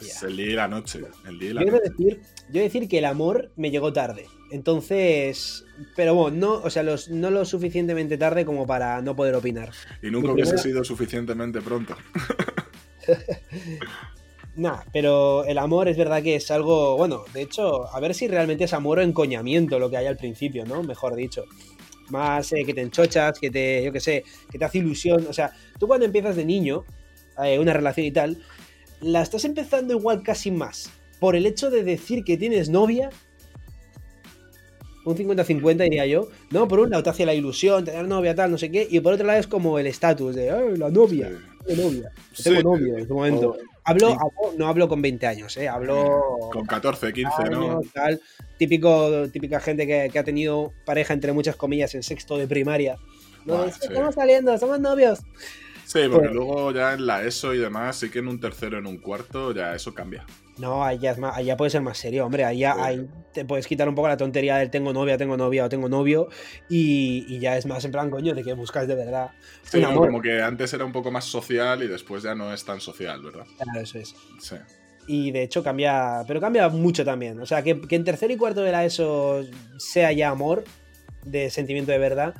Es 0.00 0.22
el 0.22 0.36
día 0.36 0.46
y 0.46 0.54
la 0.54 0.68
noche. 0.68 1.00
El 1.26 1.38
día 1.38 1.50
y 1.50 1.52
la 1.54 1.64
yo, 1.64 1.72
Decir, 1.72 2.20
yo 2.50 2.60
decir 2.62 2.88
que 2.88 2.98
el 2.98 3.04
amor 3.04 3.50
me 3.56 3.70
llegó 3.70 3.92
tarde. 3.92 4.26
Entonces, 4.50 5.64
pero 5.96 6.14
bueno, 6.14 6.36
no, 6.36 6.52
o 6.54 6.70
sea, 6.70 6.82
los, 6.82 7.08
no 7.08 7.30
lo 7.30 7.44
suficientemente 7.44 8.16
tarde 8.18 8.44
como 8.44 8.66
para 8.66 9.00
no 9.02 9.16
poder 9.16 9.34
opinar. 9.34 9.70
Y 10.02 10.10
nunca 10.10 10.32
hubiese 10.32 10.58
sido 10.58 10.84
suficientemente 10.84 11.60
pronto. 11.60 11.96
nah, 14.56 14.80
pero 14.92 15.44
el 15.44 15.58
amor 15.58 15.88
es 15.88 15.96
verdad 15.96 16.22
que 16.22 16.36
es 16.36 16.50
algo, 16.50 16.96
bueno, 16.96 17.24
de 17.32 17.42
hecho, 17.42 17.92
a 17.92 17.98
ver 18.00 18.14
si 18.14 18.28
realmente 18.28 18.64
es 18.64 18.72
amor 18.72 18.98
o 18.98 19.02
encoñamiento 19.02 19.78
lo 19.78 19.90
que 19.90 19.96
hay 19.96 20.06
al 20.06 20.16
principio, 20.16 20.64
¿no? 20.64 20.82
Mejor 20.82 21.16
dicho. 21.16 21.44
Más 22.10 22.52
eh, 22.52 22.64
que 22.64 22.74
te 22.74 22.82
enchochas, 22.82 23.38
que 23.40 23.50
te, 23.50 23.82
yo 23.82 23.90
qué 23.90 24.00
sé, 24.00 24.24
que 24.50 24.58
te 24.58 24.64
hace 24.64 24.78
ilusión. 24.78 25.26
O 25.28 25.32
sea, 25.32 25.52
tú 25.78 25.88
cuando 25.88 26.04
empiezas 26.04 26.36
de 26.36 26.44
niño, 26.44 26.84
eh, 27.42 27.58
una 27.58 27.72
relación 27.72 28.06
y 28.06 28.12
tal, 28.12 28.38
la 29.04 29.22
estás 29.22 29.44
empezando 29.44 29.94
igual 29.94 30.22
casi 30.22 30.50
más 30.50 30.90
por 31.20 31.36
el 31.36 31.46
hecho 31.46 31.70
de 31.70 31.84
decir 31.84 32.24
que 32.24 32.36
tienes 32.36 32.68
novia. 32.68 33.10
Un 35.04 35.16
50-50 35.16 35.84
diría 35.84 36.06
yo. 36.06 36.28
No, 36.50 36.66
por 36.66 36.80
un 36.80 36.90
lado 36.90 37.02
te 37.02 37.10
hace 37.10 37.26
la 37.26 37.34
ilusión, 37.34 37.84
tener 37.84 38.06
novia, 38.08 38.34
tal, 38.34 38.50
no 38.50 38.58
sé 38.58 38.70
qué. 38.70 38.86
Y 38.90 39.00
por 39.00 39.12
otro 39.12 39.26
lado 39.26 39.38
es 39.38 39.46
como 39.46 39.78
el 39.78 39.86
estatus 39.86 40.34
de, 40.34 40.76
la 40.76 40.90
novia! 40.90 41.30
Tengo 41.66 41.84
novia. 41.84 42.10
Tengo 42.42 42.62
novia 42.62 42.94
en 42.94 43.00
este 43.00 43.14
momento. 43.14 43.56
Hablo, 43.84 44.16
no 44.56 44.66
hablo 44.66 44.88
con 44.88 45.02
20 45.02 45.26
años, 45.26 45.56
¿eh? 45.58 45.68
Hablo. 45.68 46.48
Con 46.50 46.64
14, 46.64 47.12
15, 47.12 47.50
¿no? 47.50 47.80
Tal, 47.92 48.20
típico, 48.58 49.28
típica 49.30 49.60
gente 49.60 49.86
que, 49.86 50.18
ha 50.18 50.24
tenido 50.24 50.72
pareja, 50.86 51.12
entre 51.12 51.32
muchas 51.32 51.56
comillas, 51.56 51.94
en 51.94 52.02
sexto 52.02 52.38
de 52.38 52.48
primaria. 52.48 52.96
No, 53.44 53.66
estamos 53.66 54.14
saliendo, 54.14 54.56
somos 54.56 54.80
novios. 54.80 55.20
Sí, 55.84 56.00
porque 56.10 56.28
pues 56.28 56.32
luego 56.32 56.72
ya 56.72 56.94
en 56.94 57.06
la 57.06 57.22
ESO 57.22 57.54
y 57.54 57.58
demás, 57.58 57.96
sí 57.96 58.10
que 58.10 58.20
en 58.20 58.28
un 58.28 58.40
tercero, 58.40 58.78
en 58.78 58.86
un 58.86 58.98
cuarto, 58.98 59.52
ya 59.52 59.74
eso 59.74 59.94
cambia. 59.94 60.24
No, 60.56 60.84
ahí 60.84 60.98
ya, 60.98 61.56
puede 61.56 61.70
ser 61.70 61.82
más 61.82 61.98
serio, 61.98 62.24
hombre. 62.24 62.44
Ahí, 62.44 62.60
ya, 62.60 62.76
te 63.32 63.44
puedes 63.44 63.66
quitar 63.66 63.88
un 63.88 63.94
poco 63.94 64.06
la 64.06 64.16
tontería 64.16 64.56
del 64.56 64.70
tengo 64.70 64.92
novia, 64.92 65.18
tengo 65.18 65.36
novia 65.36 65.64
o 65.64 65.68
tengo 65.68 65.88
novio. 65.88 66.28
Y, 66.68 67.38
ya 67.40 67.56
es 67.56 67.66
más 67.66 67.84
en 67.84 67.90
plan, 67.90 68.08
coño, 68.08 68.34
de 68.34 68.44
que 68.44 68.54
buscas 68.54 68.86
de 68.86 68.94
verdad. 68.94 69.32
Sí, 69.64 69.82
como 69.82 70.22
que 70.22 70.40
antes 70.40 70.72
era 70.72 70.84
un 70.84 70.92
poco 70.92 71.10
más 71.10 71.24
social 71.24 71.82
y 71.82 71.88
después 71.88 72.22
ya 72.22 72.34
no 72.34 72.52
es 72.52 72.64
tan 72.64 72.80
social, 72.80 73.20
¿verdad? 73.22 73.46
Claro, 73.58 73.80
eso 73.80 73.98
es. 73.98 74.14
Sí. 74.40 74.56
Y 75.06 75.32
de 75.32 75.42
hecho 75.42 75.62
cambia, 75.62 76.22
pero 76.26 76.40
cambia 76.40 76.68
mucho 76.68 77.04
también. 77.04 77.38
O 77.40 77.46
sea, 77.46 77.62
que, 77.62 77.80
que 77.80 77.96
en 77.96 78.04
tercero 78.04 78.32
y 78.32 78.36
cuarto 78.36 78.62
de 78.62 78.72
la 78.72 78.84
ESO 78.84 79.42
sea 79.76 80.12
ya 80.12 80.30
amor, 80.30 80.64
de 81.24 81.50
sentimiento 81.50 81.90
de 81.90 81.98
verdad, 81.98 82.34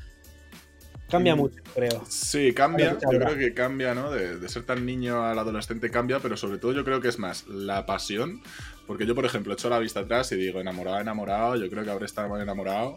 Cambia 1.14 1.36
mucho, 1.36 1.62
creo. 1.74 2.04
Sí, 2.08 2.52
cambia. 2.52 2.98
Yo 3.00 3.18
creo 3.18 3.36
que 3.36 3.54
cambia, 3.54 3.94
¿no? 3.94 4.10
De, 4.10 4.48
ser 4.48 4.64
tan 4.64 4.84
niño 4.84 5.24
al 5.24 5.38
adolescente 5.38 5.90
cambia, 5.90 6.18
pero 6.18 6.36
sobre 6.36 6.58
todo 6.58 6.72
yo 6.72 6.84
creo 6.84 7.00
que 7.00 7.08
es 7.08 7.18
más 7.18 7.46
la 7.46 7.86
pasión. 7.86 8.42
Porque 8.86 9.06
yo, 9.06 9.14
por 9.14 9.24
ejemplo, 9.24 9.52
echo 9.54 9.70
la 9.70 9.78
vista 9.78 10.00
atrás 10.00 10.32
y 10.32 10.36
digo, 10.36 10.60
enamorado, 10.60 11.00
enamorado, 11.00 11.56
yo 11.56 11.70
creo 11.70 11.84
que 11.84 11.90
habré 11.90 12.06
estado 12.06 12.40
enamorado 12.40 12.96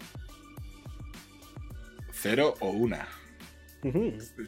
cero 2.12 2.56
o 2.60 2.72
una. 2.72 3.08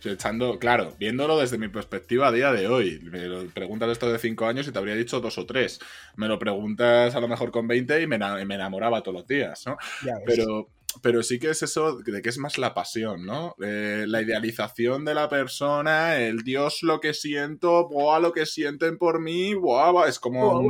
Echando, 0.03 0.57
claro, 0.57 0.95
viéndolo 0.99 1.37
desde 1.39 1.57
mi 1.57 1.67
perspectiva 1.67 2.27
a 2.27 2.31
día 2.31 2.51
de 2.51 2.67
hoy. 2.67 2.99
Me 3.03 3.25
lo 3.25 3.45
preguntas 3.47 3.89
esto 3.89 4.11
de 4.11 4.17
5 4.17 4.47
años 4.47 4.67
y 4.67 4.71
te 4.71 4.79
habría 4.79 4.95
dicho 4.95 5.19
dos 5.19 5.37
o 5.37 5.45
tres. 5.45 5.79
Me 6.15 6.27
lo 6.27 6.39
preguntas 6.39 7.15
a 7.15 7.19
lo 7.19 7.27
mejor 7.27 7.51
con 7.51 7.67
20 7.67 8.01
y 8.01 8.07
me, 8.07 8.15
enamoraba 8.15 9.01
todos 9.01 9.19
los 9.19 9.27
días, 9.27 9.65
¿no? 9.67 9.77
Pero, 10.25 10.69
pero 11.01 11.23
sí 11.23 11.39
que 11.39 11.49
es 11.49 11.63
eso 11.63 11.97
de 11.97 12.21
que 12.21 12.29
es 12.29 12.37
más 12.37 12.57
la 12.57 12.73
pasión, 12.73 13.25
¿no? 13.25 13.55
Eh, 13.61 14.05
la 14.07 14.21
idealización 14.21 15.05
de 15.05 15.13
la 15.13 15.29
persona, 15.29 16.17
el 16.17 16.43
Dios 16.43 16.79
lo 16.81 16.99
que 16.99 17.13
siento, 17.13 17.87
boa 17.87 18.19
lo 18.19 18.31
que 18.31 18.45
sienten 18.45 18.97
por 18.97 19.19
mí, 19.19 19.53
boa, 19.53 20.07
es 20.07 20.19
como 20.19 20.61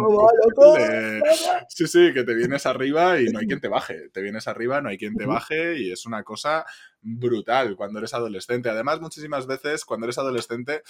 Sí, 1.70 1.88
sí, 1.88 2.14
que 2.14 2.24
te 2.24 2.34
vienes 2.34 2.66
arriba 2.66 3.20
y 3.20 3.26
no 3.26 3.40
hay 3.40 3.48
quien 3.48 3.62
te 3.62 3.68
baje. 3.68 4.10
Te 4.10 4.22
vienes 4.22 4.48
arriba, 4.48 4.82
no 4.82 4.90
hay 4.90 4.98
quien 4.98 5.16
te 5.16 5.26
baje 5.26 5.80
y 5.80 5.92
es 5.92 6.06
una 6.06 6.24
cosa 6.24 6.66
brutal 7.02 7.76
cuando 7.76 8.00
eres 8.00 8.14
adolescente. 8.14 8.70
Además, 8.70 9.02
muchísimas 9.02 9.48
veces 9.48 9.86
cuando 9.86 10.06
eres 10.06 10.18
adolescente 10.18 10.84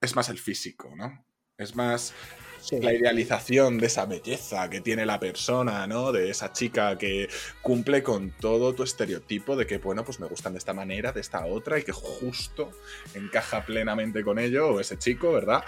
es 0.00 0.14
más 0.14 0.28
el 0.28 0.38
físico, 0.38 0.94
¿no? 0.96 1.24
Es 1.58 1.74
más 1.74 2.14
la 2.72 2.92
idealización 2.92 3.78
de 3.78 3.86
esa 3.86 4.06
belleza 4.06 4.68
que 4.68 4.80
tiene 4.80 5.06
la 5.06 5.20
persona, 5.20 5.86
¿no? 5.86 6.12
De 6.12 6.30
esa 6.30 6.52
chica 6.52 6.96
que 6.98 7.28
cumple 7.62 8.02
con 8.02 8.30
todo 8.30 8.74
tu 8.74 8.82
estereotipo 8.82 9.56
de 9.56 9.66
que, 9.66 9.78
bueno, 9.78 10.04
pues 10.04 10.20
me 10.20 10.26
gustan 10.26 10.52
de 10.52 10.58
esta 10.58 10.72
manera, 10.72 11.12
de 11.12 11.20
esta 11.20 11.44
otra, 11.46 11.78
y 11.78 11.84
que 11.84 11.92
justo 11.92 12.70
encaja 13.14 13.64
plenamente 13.64 14.22
con 14.24 14.38
ello, 14.38 14.68
o 14.68 14.80
ese 14.80 14.98
chico, 14.98 15.32
¿verdad? 15.32 15.62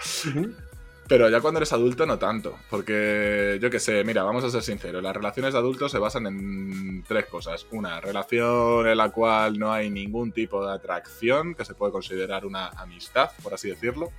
Pero 1.07 1.27
ya 1.27 1.41
cuando 1.41 1.57
eres 1.57 1.73
adulto 1.73 2.05
no 2.05 2.19
tanto, 2.19 2.59
porque 2.69 3.57
yo 3.59 3.71
qué 3.71 3.79
sé, 3.79 4.03
mira, 4.03 4.21
vamos 4.21 4.43
a 4.43 4.49
ser 4.51 4.61
sinceros, 4.61 5.01
las 5.01 5.15
relaciones 5.15 5.53
de 5.53 5.59
adultos 5.59 5.91
se 5.91 5.97
basan 5.97 6.27
en 6.27 7.03
tres 7.07 7.25
cosas. 7.25 7.65
Una, 7.71 7.99
relación 7.99 8.87
en 8.87 8.97
la 8.97 9.09
cual 9.09 9.57
no 9.57 9.73
hay 9.73 9.89
ningún 9.89 10.31
tipo 10.31 10.63
de 10.63 10.71
atracción, 10.71 11.55
que 11.55 11.65
se 11.65 11.73
puede 11.73 11.91
considerar 11.91 12.45
una 12.45 12.67
amistad, 12.69 13.31
por 13.41 13.55
así 13.55 13.69
decirlo 13.69 14.11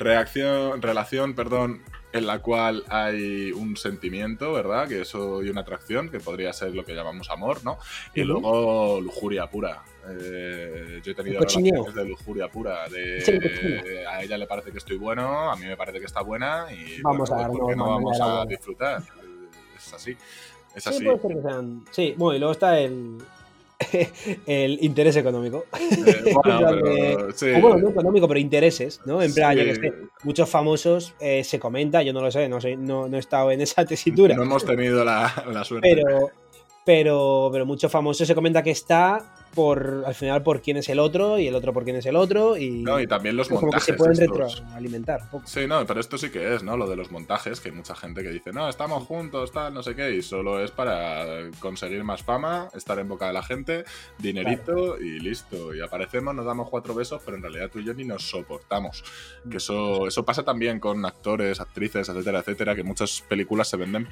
reacción, 0.00 0.82
relación, 0.82 1.34
perdón, 1.34 1.82
en 2.12 2.26
la 2.26 2.40
cual 2.40 2.82
hay 2.88 3.52
un 3.52 3.76
sentimiento, 3.76 4.52
¿verdad? 4.52 4.88
Que 4.88 5.02
eso 5.02 5.42
y 5.42 5.50
una 5.50 5.60
atracción, 5.60 6.08
que 6.08 6.18
podría 6.18 6.52
ser 6.52 6.74
lo 6.74 6.84
que 6.84 6.94
llamamos 6.94 7.30
amor, 7.30 7.64
¿no? 7.64 7.78
Y 8.14 8.24
luego 8.24 9.00
lujuria 9.00 9.46
pura. 9.48 9.82
Eh, 10.08 11.00
yo 11.04 11.12
he 11.12 11.14
tenido 11.14 11.40
relaciones 11.40 11.94
de 11.94 12.04
lujuria 12.04 12.48
pura. 12.48 12.88
De, 12.88 14.04
a 14.08 14.22
ella 14.22 14.38
le 14.38 14.46
parece 14.46 14.72
que 14.72 14.78
estoy 14.78 14.96
bueno, 14.96 15.50
a 15.50 15.56
mí 15.56 15.66
me 15.66 15.76
parece 15.76 16.00
que 16.00 16.06
está 16.06 16.22
buena 16.22 16.66
y 16.72 17.00
vamos 17.02 17.30
a 17.30 17.46
pues, 17.46 17.76
no 17.76 17.88
vamos 17.88 18.18
a 18.20 18.44
disfrutar? 18.46 19.02
Es 19.76 19.94
así. 19.94 20.16
Es 20.74 20.86
así. 20.86 21.06
Sí, 21.90 22.14
bueno, 22.16 22.36
y 22.36 22.38
luego 22.38 22.52
está 22.52 22.80
el, 22.80 23.18
el 24.46 24.78
interés 24.82 25.16
económico. 25.16 25.64
Eh, 27.42 27.60
bueno, 27.60 27.78
no 27.78 27.90
económico, 27.90 28.26
pero 28.26 28.40
intereses, 28.40 29.00
¿no? 29.04 29.22
En 29.22 29.32
plan, 29.32 29.56
que 29.56 29.92
muchos 30.24 30.48
famosos 30.48 31.14
eh, 31.20 31.44
se 31.44 31.58
comenta, 31.58 32.02
yo 32.02 32.12
no 32.12 32.20
lo 32.20 32.30
sé, 32.30 32.48
no, 32.48 32.60
sé 32.60 32.76
no, 32.76 33.08
no, 33.08 33.16
he 33.16 33.20
estado 33.20 33.50
en 33.50 33.60
esa 33.60 33.84
tesitura. 33.84 34.34
No 34.34 34.42
hemos 34.42 34.64
tenido 34.64 35.04
la, 35.04 35.44
la 35.52 35.64
suerte. 35.64 35.88
Pero, 35.94 36.30
pero, 36.84 37.48
pero 37.52 37.66
muchos 37.66 37.90
famosos 37.90 38.26
se 38.26 38.34
comenta 38.34 38.62
que 38.62 38.70
está 38.70 39.39
por 39.54 40.04
al 40.06 40.14
final 40.14 40.42
por 40.42 40.62
quién 40.62 40.76
es 40.76 40.88
el 40.88 40.98
otro 40.98 41.38
y 41.38 41.46
el 41.46 41.54
otro 41.54 41.72
por 41.72 41.84
quién 41.84 41.96
es 41.96 42.06
el 42.06 42.16
otro 42.16 42.56
y 42.56 42.82
no 42.82 43.00
y 43.00 43.06
también 43.06 43.36
los 43.36 43.50
montajes 43.50 43.84
se 43.84 43.94
pueden 43.94 44.16
retroalimentar 44.16 45.22
sí 45.44 45.66
no 45.66 45.84
pero 45.86 46.00
esto 46.00 46.18
sí 46.18 46.30
que 46.30 46.54
es 46.54 46.62
no 46.62 46.76
lo 46.76 46.88
de 46.88 46.96
los 46.96 47.10
montajes 47.10 47.60
que 47.60 47.70
hay 47.70 47.74
mucha 47.74 47.94
gente 47.94 48.22
que 48.22 48.30
dice 48.30 48.52
no 48.52 48.68
estamos 48.68 49.04
juntos 49.04 49.52
tal 49.52 49.74
no 49.74 49.82
sé 49.82 49.94
qué 49.94 50.14
y 50.14 50.22
solo 50.22 50.62
es 50.62 50.70
para 50.70 51.50
conseguir 51.58 52.04
más 52.04 52.22
fama 52.22 52.68
estar 52.74 52.98
en 52.98 53.08
boca 53.08 53.26
de 53.26 53.32
la 53.32 53.42
gente 53.42 53.84
dinerito 54.18 54.98
y 54.98 55.20
listo. 55.20 55.74
Y 55.74 55.80
aparecemos 55.80 56.34
nos 56.34 56.44
damos 56.44 56.68
cuatro 56.68 56.94
besos 56.94 57.22
pero 57.24 57.36
en 57.36 57.42
realidad 57.42 57.70
tú 57.70 57.78
y 57.80 57.84
yo 57.84 57.94
ni 57.94 58.04
nos 58.04 58.28
soportamos. 58.28 59.02
Que 59.50 59.58
eso 59.58 60.06
eso 60.06 60.24
pasa 60.24 60.42
también 60.42 60.80
con 60.80 61.04
actores 61.04 61.60
actrices 61.60 62.08
etcétera 62.08 62.40
etcétera 62.40 62.74
que 62.74 62.82
muchas 62.82 63.22
películas 63.22 63.68
se 63.68 63.76
venden 63.76 64.08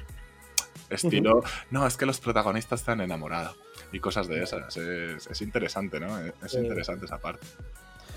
estilo 0.89 1.43
no 1.69 1.85
es 1.85 1.97
que 1.97 2.05
los 2.05 2.19
protagonistas 2.19 2.81
están 2.81 3.01
enamorados 3.01 3.55
y 3.91 3.99
cosas 3.99 4.27
de 4.27 4.43
esas. 4.43 4.75
Es, 4.77 5.41
interesante, 5.41 5.99
¿no? 5.99 6.19
Es, 6.19 6.53
interesante 6.53 7.05
esa 7.05 7.17
parte. 7.17 7.45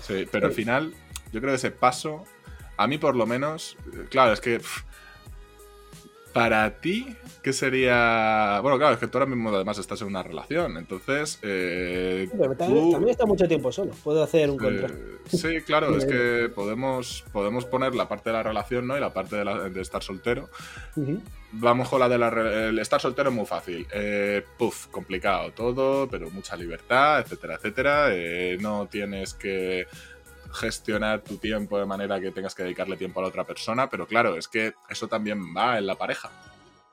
Sí, 0.01 0.27
pero 0.31 0.47
al 0.47 0.53
final, 0.53 0.93
yo 1.31 1.39
creo 1.39 1.51
que 1.51 1.55
ese 1.55 1.71
paso, 1.71 2.25
a 2.77 2.87
mí 2.87 2.97
por 2.97 3.15
lo 3.15 3.25
menos, 3.25 3.77
claro, 4.09 4.33
es 4.33 4.41
que 4.41 4.59
para 6.33 6.79
ti, 6.81 7.15
¿qué 7.43 7.53
sería...? 7.53 8.59
Bueno, 8.61 8.77
claro, 8.79 8.95
es 8.95 8.99
que 8.99 9.07
tú 9.07 9.19
ahora 9.19 9.29
mismo 9.29 9.49
además 9.49 9.77
estás 9.77 10.01
en 10.01 10.07
una 10.07 10.23
relación, 10.23 10.77
entonces... 10.77 11.39
Eh, 11.43 12.27
también, 12.57 13.09
está 13.09 13.25
mucho 13.27 13.47
tiempo 13.47 13.71
solo, 13.71 13.91
puedo 14.03 14.23
hacer 14.23 14.49
un 14.49 14.57
contrato. 14.57 14.95
Sí, 15.27 15.61
claro, 15.61 15.95
es 15.95 16.05
que 16.05 16.49
podemos, 16.55 17.23
podemos 17.31 17.65
poner 17.65 17.93
la 17.93 18.09
parte 18.09 18.31
de 18.31 18.33
la 18.33 18.43
relación 18.43 18.87
¿no? 18.87 18.97
y 18.97 18.99
la 18.99 19.13
parte 19.13 19.35
de, 19.37 19.81
estar 19.81 20.01
soltero. 20.01 20.49
Vamos 21.55 21.87
con 21.87 21.99
la 21.99 22.09
de 22.09 22.17
la... 22.17 22.29
El 22.29 22.79
estar 22.79 22.99
soltero 22.99 23.29
es 23.29 23.35
muy 23.35 23.45
fácil. 23.45 23.87
Eh, 23.93 24.43
puf, 24.57 24.87
complicado 24.87 25.51
todo, 25.51 26.07
pero 26.07 26.29
mucha 26.31 26.55
libertad, 26.55 27.19
etcétera, 27.19 27.55
etcétera. 27.55 28.07
Eh, 28.09 28.57
no 28.59 28.87
tienes 28.87 29.35
que 29.35 29.85
gestionar 30.51 31.21
tu 31.21 31.37
tiempo 31.37 31.77
de 31.77 31.85
manera 31.85 32.19
que 32.19 32.31
tengas 32.31 32.55
que 32.55 32.63
dedicarle 32.63 32.97
tiempo 32.97 33.19
a 33.19 33.23
la 33.23 33.29
otra 33.29 33.43
persona, 33.43 33.89
pero 33.89 34.07
claro, 34.07 34.35
es 34.35 34.47
que 34.47 34.73
eso 34.89 35.07
también 35.07 35.55
va 35.55 35.77
en 35.77 35.87
la 35.87 35.95
pareja. 35.95 36.31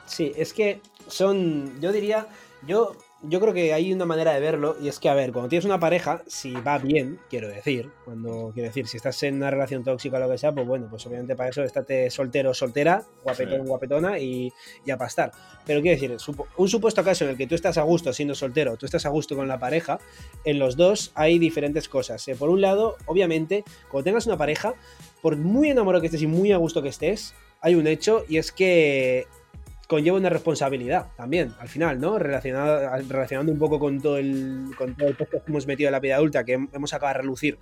Sí, 0.07 0.33
es 0.37 0.53
que 0.53 0.81
son, 1.07 1.81
yo 1.81 1.93
diría, 1.93 2.27
yo 2.67 2.97
yo 3.23 3.39
creo 3.41 3.53
que 3.53 3.75
hay 3.75 3.93
una 3.93 4.07
manera 4.07 4.33
de 4.33 4.41
verlo 4.41 4.77
y 4.81 4.89
es 4.89 4.99
que, 4.99 5.09
a 5.09 5.15
ver, 5.15 5.33
cuando 5.33 5.49
tienes 5.49 5.67
una 5.67 5.79
pareja, 5.79 6.23
si 6.27 6.53
va 6.53 6.79
bien, 6.79 7.21
quiero 7.29 7.49
decir, 7.49 7.91
cuando 8.05 8.51
quiero 8.55 8.69
decir, 8.69 8.87
si 8.87 8.97
estás 8.97 9.23
en 9.25 9.37
una 9.37 9.51
relación 9.51 9.85
tóxica 9.85 10.17
o 10.17 10.21
lo 10.21 10.31
que 10.31 10.39
sea, 10.39 10.53
pues 10.53 10.67
bueno, 10.67 10.87
pues 10.89 11.07
obviamente 11.07 11.37
para 11.37 11.51
eso 11.51 11.63
estate 11.63 12.11
soltero, 12.11 12.55
soltera, 12.55 13.05
guapetón, 13.23 13.67
guapetona 13.67 14.19
y, 14.19 14.51
y, 14.87 14.91
a 14.91 14.97
pastar. 14.97 15.33
Pero 15.67 15.83
quiero 15.83 16.01
decir, 16.01 16.17
un 16.57 16.69
supuesto 16.69 17.05
caso 17.05 17.25
en 17.25 17.31
el 17.31 17.37
que 17.37 17.47
tú 17.47 17.55
estás 17.55 17.77
a 17.77 17.83
gusto 17.83 18.13
siendo 18.13 18.35
soltero, 18.35 18.77
tú 18.77 18.87
estás 18.87 19.05
a 19.05 19.11
gusto 19.11 19.37
con 19.37 19.49
la 19.49 19.59
pareja, 19.59 19.99
en 20.45 20.59
los 20.59 20.77
dos 20.77 21.13
hay 21.15 21.39
diferentes 21.39 21.89
cosas. 21.89 22.27
Eh, 22.29 22.37
por 22.37 22.49
un 22.49 22.63
lado, 22.63 22.97
obviamente, 23.05 23.65
cuando 23.91 24.05
tengas 24.05 24.27
una 24.27 24.39
pareja, 24.39 24.75
por 25.21 25.37
muy 25.37 25.69
enamorado 25.69 26.01
que 26.01 26.07
estés 26.07 26.23
y 26.23 26.27
muy 26.27 26.53
a 26.53 26.57
gusto 26.57 26.83
que 26.83 26.89
estés, 26.89 27.35
hay 27.61 27.75
un 27.75 27.87
hecho 27.87 28.25
y 28.29 28.39
es 28.39 28.53
que 28.53 29.27
conlleva 29.91 30.17
una 30.17 30.29
responsabilidad 30.29 31.09
también, 31.17 31.53
al 31.59 31.67
final, 31.67 31.99
¿no? 31.99 32.17
Relacionado, 32.17 32.89
relacionando 33.09 33.51
un 33.51 33.59
poco 33.59 33.81
con 33.81 34.01
todo 34.01 34.19
el, 34.19 34.67
con 34.79 34.97
todo 34.97 35.09
el 35.09 35.17
que 35.17 35.27
hemos 35.49 35.67
metido 35.67 35.89
en 35.89 35.93
la 35.93 35.99
vida 35.99 36.15
adulta, 36.15 36.45
que 36.45 36.53
hemos 36.53 36.95
acabado 36.95 37.15
de 37.17 37.23
relucir 37.23 37.59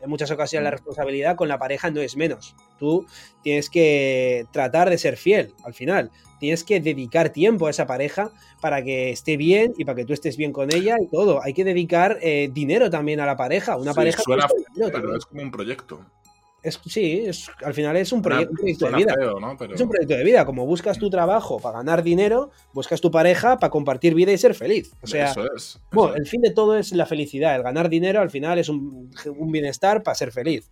en 0.00 0.08
muchas 0.08 0.30
ocasiones 0.30 0.62
la 0.62 0.70
mm. 0.70 0.78
responsabilidad 0.78 1.34
con 1.34 1.48
la 1.48 1.58
pareja 1.58 1.90
no 1.90 2.00
es 2.00 2.16
menos. 2.16 2.54
Tú 2.78 3.04
tienes 3.42 3.68
que 3.68 4.46
tratar 4.52 4.90
de 4.90 4.98
ser 4.98 5.16
fiel 5.16 5.54
al 5.64 5.74
final. 5.74 6.12
Tienes 6.38 6.62
que 6.62 6.78
dedicar 6.80 7.30
tiempo 7.30 7.66
a 7.66 7.70
esa 7.70 7.88
pareja 7.88 8.30
para 8.60 8.84
que 8.84 9.10
esté 9.10 9.36
bien 9.36 9.74
y 9.76 9.84
para 9.84 9.96
que 9.96 10.04
tú 10.04 10.12
estés 10.12 10.36
bien 10.36 10.52
con 10.52 10.72
ella 10.72 10.94
y 11.00 11.08
todo. 11.08 11.42
Hay 11.42 11.52
que 11.52 11.64
dedicar 11.64 12.16
eh, 12.22 12.48
dinero 12.52 12.90
también 12.90 13.18
a 13.18 13.26
la 13.26 13.36
pareja. 13.36 13.76
Una 13.76 13.92
pareja. 13.92 14.22
Suena, 14.22 14.46
pero 14.76 15.16
es 15.16 15.26
como 15.26 15.42
un 15.42 15.50
proyecto 15.50 16.06
sí, 16.70 17.24
es, 17.26 17.50
al 17.64 17.74
final 17.74 17.96
es 17.96 18.12
un, 18.12 18.22
proyecto 18.22 18.54
de 18.62 18.96
vida. 18.96 19.14
Es 19.74 19.80
un 19.80 19.88
proyecto 19.88 20.14
de 20.14 20.24
vida. 20.24 20.44
Como 20.44 20.64
buscas 20.64 20.98
tu 20.98 21.10
trabajo 21.10 21.58
para 21.58 21.78
ganar 21.78 22.02
dinero, 22.02 22.50
buscas 22.72 23.00
tu 23.00 23.10
pareja 23.10 23.58
para 23.58 23.70
compartir 23.70 24.14
vida 24.14 24.32
y 24.32 24.38
ser 24.38 24.54
feliz. 24.54 24.92
O 25.02 25.06
sea, 25.06 25.34
bueno, 25.90 26.14
el 26.14 26.26
fin 26.26 26.40
de 26.40 26.50
todo 26.50 26.76
es 26.76 26.92
la 26.92 27.06
felicidad. 27.06 27.56
El 27.56 27.62
ganar 27.62 27.88
dinero 27.88 28.20
al 28.20 28.30
final 28.30 28.58
es 28.58 28.68
un, 28.68 29.10
bienestar 29.50 30.02
para 30.02 30.14
ser 30.14 30.30
feliz. 30.30 30.70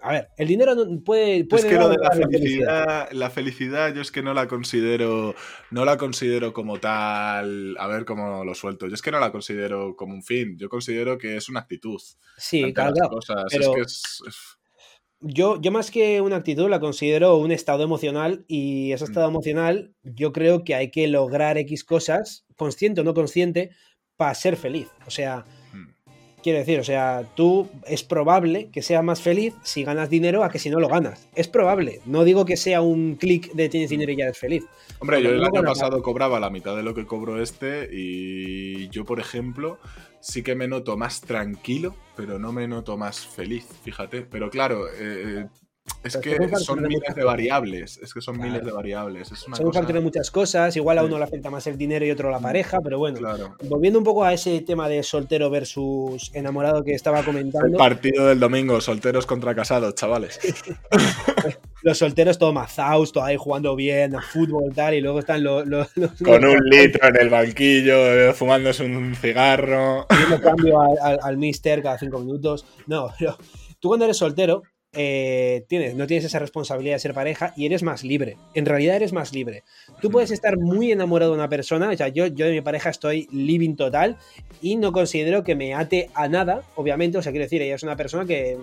A 0.00 0.12
ver, 0.12 0.28
el 0.36 0.46
dinero 0.46 0.76
puede, 1.04 1.44
puede. 1.44 1.62
es 1.62 1.68
que 1.68 1.74
lo 1.74 1.88
de 1.88 1.96
la 2.00 2.12
felicidad, 2.12 3.10
la 3.10 3.30
felicidad, 3.30 3.92
yo 3.92 4.00
es 4.00 4.12
que 4.12 4.22
no 4.22 4.32
la 4.32 4.46
considero, 4.46 5.34
no 5.72 5.84
la 5.84 5.96
considero 5.96 6.52
como 6.52 6.78
tal. 6.78 7.76
A 7.78 7.88
ver 7.88 8.04
cómo 8.04 8.44
lo 8.44 8.54
suelto. 8.54 8.86
Yo 8.86 8.94
es 8.94 9.02
que 9.02 9.10
no 9.10 9.18
la 9.18 9.32
considero 9.32 9.96
como 9.96 10.14
un 10.14 10.22
fin. 10.22 10.56
Yo 10.56 10.68
considero 10.68 11.18
que 11.18 11.36
es 11.36 11.48
una 11.48 11.60
actitud. 11.60 12.00
Sí, 12.36 12.72
claro. 12.72 12.94
Es 13.50 13.68
que 13.68 13.80
es 13.80 14.57
yo, 15.20 15.60
yo 15.60 15.72
más 15.72 15.90
que 15.90 16.20
una 16.20 16.36
actitud 16.36 16.68
la 16.68 16.80
considero 16.80 17.36
un 17.36 17.50
estado 17.50 17.82
emocional 17.82 18.44
y 18.46 18.92
ese 18.92 19.04
mm. 19.04 19.08
estado 19.08 19.28
emocional 19.28 19.92
yo 20.02 20.32
creo 20.32 20.64
que 20.64 20.74
hay 20.74 20.90
que 20.90 21.08
lograr 21.08 21.58
X 21.58 21.84
cosas, 21.84 22.44
consciente 22.56 23.00
o 23.00 23.04
no 23.04 23.14
consciente, 23.14 23.70
para 24.16 24.34
ser 24.34 24.56
feliz. 24.56 24.88
O 25.06 25.10
sea, 25.10 25.44
mm. 25.72 25.86
quiero 26.42 26.58
decir, 26.60 26.78
o 26.78 26.84
sea, 26.84 27.24
tú 27.34 27.68
es 27.86 28.04
probable 28.04 28.70
que 28.70 28.82
sea 28.82 29.02
más 29.02 29.20
feliz 29.20 29.54
si 29.62 29.82
ganas 29.82 30.08
dinero 30.08 30.44
a 30.44 30.50
que 30.50 30.58
si 30.58 30.70
no 30.70 30.78
lo 30.78 30.88
ganas. 30.88 31.28
Es 31.34 31.48
probable. 31.48 32.00
No 32.04 32.24
digo 32.24 32.44
que 32.44 32.56
sea 32.56 32.80
un 32.80 33.16
clic 33.16 33.52
de 33.52 33.68
tienes 33.68 33.90
dinero 33.90 34.12
y 34.12 34.16
ya 34.16 34.24
eres 34.24 34.38
feliz. 34.38 34.64
Hombre, 35.00 35.22
yo 35.22 35.30
el 35.30 35.44
año 35.44 35.62
pasado 35.62 36.02
cobraba 36.02 36.40
la 36.40 36.50
mitad 36.50 36.76
de 36.76 36.82
lo 36.82 36.94
que 36.94 37.06
cobro 37.06 37.40
este 37.42 37.88
y 37.92 38.88
yo, 38.88 39.04
por 39.04 39.20
ejemplo, 39.20 39.78
sí 40.20 40.42
que 40.42 40.54
me 40.54 40.68
noto 40.68 40.96
más 40.96 41.20
tranquilo, 41.20 41.94
pero 42.16 42.38
no 42.38 42.52
me 42.52 42.66
noto 42.68 42.96
más 42.96 43.26
feliz, 43.26 43.66
fíjate. 43.82 44.22
Pero 44.22 44.50
claro, 44.50 44.86
eh, 44.92 45.46
es 46.02 46.16
que 46.16 46.36
son 46.58 46.82
miles 46.82 47.14
de 47.14 47.24
variables. 47.24 47.98
Es 47.98 48.14
que 48.14 48.20
son 48.20 48.38
miles 48.38 48.64
de 48.64 48.72
variables. 48.72 49.32
Es 49.32 49.46
una 49.46 49.56
son 49.56 49.66
cosa... 49.66 49.82
de 49.82 50.00
muchas 50.00 50.30
cosas. 50.30 50.76
Igual 50.76 50.98
a 50.98 51.04
uno 51.04 51.18
le 51.18 51.24
afecta 51.24 51.50
más 51.50 51.66
el 51.66 51.76
dinero 51.76 52.04
y 52.04 52.10
otro 52.10 52.30
la 52.30 52.38
mm, 52.38 52.42
pareja, 52.42 52.80
pero 52.82 52.98
bueno. 52.98 53.56
Volviendo 53.64 53.98
un 53.98 54.04
poco 54.04 54.24
a 54.24 54.32
ese 54.32 54.60
tema 54.60 54.88
de 54.88 55.02
soltero 55.02 55.50
versus 55.50 56.30
enamorado 56.34 56.84
que 56.84 56.92
estaba 56.92 57.22
comentando. 57.22 57.66
El 57.66 57.76
partido 57.76 58.26
del 58.26 58.40
domingo, 58.40 58.80
solteros 58.80 59.26
contra 59.26 59.54
casados, 59.54 59.94
chavales. 59.94 60.38
los 61.82 61.98
solteros 61.98 62.38
todo 62.38 62.52
mazaos, 62.52 63.12
todo 63.12 63.24
ahí 63.24 63.36
jugando 63.36 63.76
bien, 63.76 64.14
a 64.14 64.22
fútbol 64.22 64.72
tal, 64.74 64.94
y 64.94 65.00
luego 65.00 65.20
están 65.20 65.42
los. 65.44 65.66
Con 66.22 66.44
un 66.44 66.58
litro 66.68 67.08
en 67.08 67.16
el 67.16 67.28
banquillo, 67.28 68.12
eh, 68.12 68.32
fumándose 68.32 68.84
un 68.84 69.14
cigarro. 69.14 70.06
Haciendo 70.08 70.40
cambio 70.40 70.80
al, 70.80 71.18
al 71.22 71.36
mister 71.36 71.82
cada 71.82 71.98
cinco 71.98 72.18
minutos. 72.20 72.64
No, 72.86 73.12
pero 73.18 73.36
tú 73.80 73.88
cuando 73.88 74.04
eres 74.04 74.16
soltero, 74.16 74.62
eh, 74.94 75.66
tienes, 75.68 75.94
no 75.94 76.06
tienes 76.06 76.24
esa 76.24 76.38
responsabilidad 76.38 76.94
de 76.94 77.00
ser 77.00 77.12
pareja 77.12 77.52
y 77.56 77.66
eres 77.66 77.82
más 77.82 78.04
libre. 78.04 78.36
En 78.54 78.64
realidad 78.64 78.96
eres 78.96 79.12
más 79.12 79.34
libre. 79.34 79.62
Tú 80.00 80.10
puedes 80.10 80.30
estar 80.30 80.56
muy 80.58 80.90
enamorado 80.90 81.32
de 81.32 81.38
una 81.38 81.48
persona, 81.48 81.90
o 81.90 81.96
sea, 81.96 82.08
yo, 82.08 82.26
yo 82.26 82.46
de 82.46 82.52
mi 82.52 82.60
pareja 82.62 82.88
estoy 82.88 83.28
living 83.30 83.76
total 83.76 84.16
y 84.62 84.76
no 84.76 84.92
considero 84.92 85.44
que 85.44 85.54
me 85.54 85.74
ate 85.74 86.08
a 86.14 86.28
nada, 86.28 86.62
obviamente, 86.74 87.18
o 87.18 87.22
sea, 87.22 87.32
quiero 87.32 87.44
decir, 87.44 87.60
ella 87.60 87.74
es 87.74 87.82
una 87.82 87.96
persona 87.96 88.24
que 88.24 88.56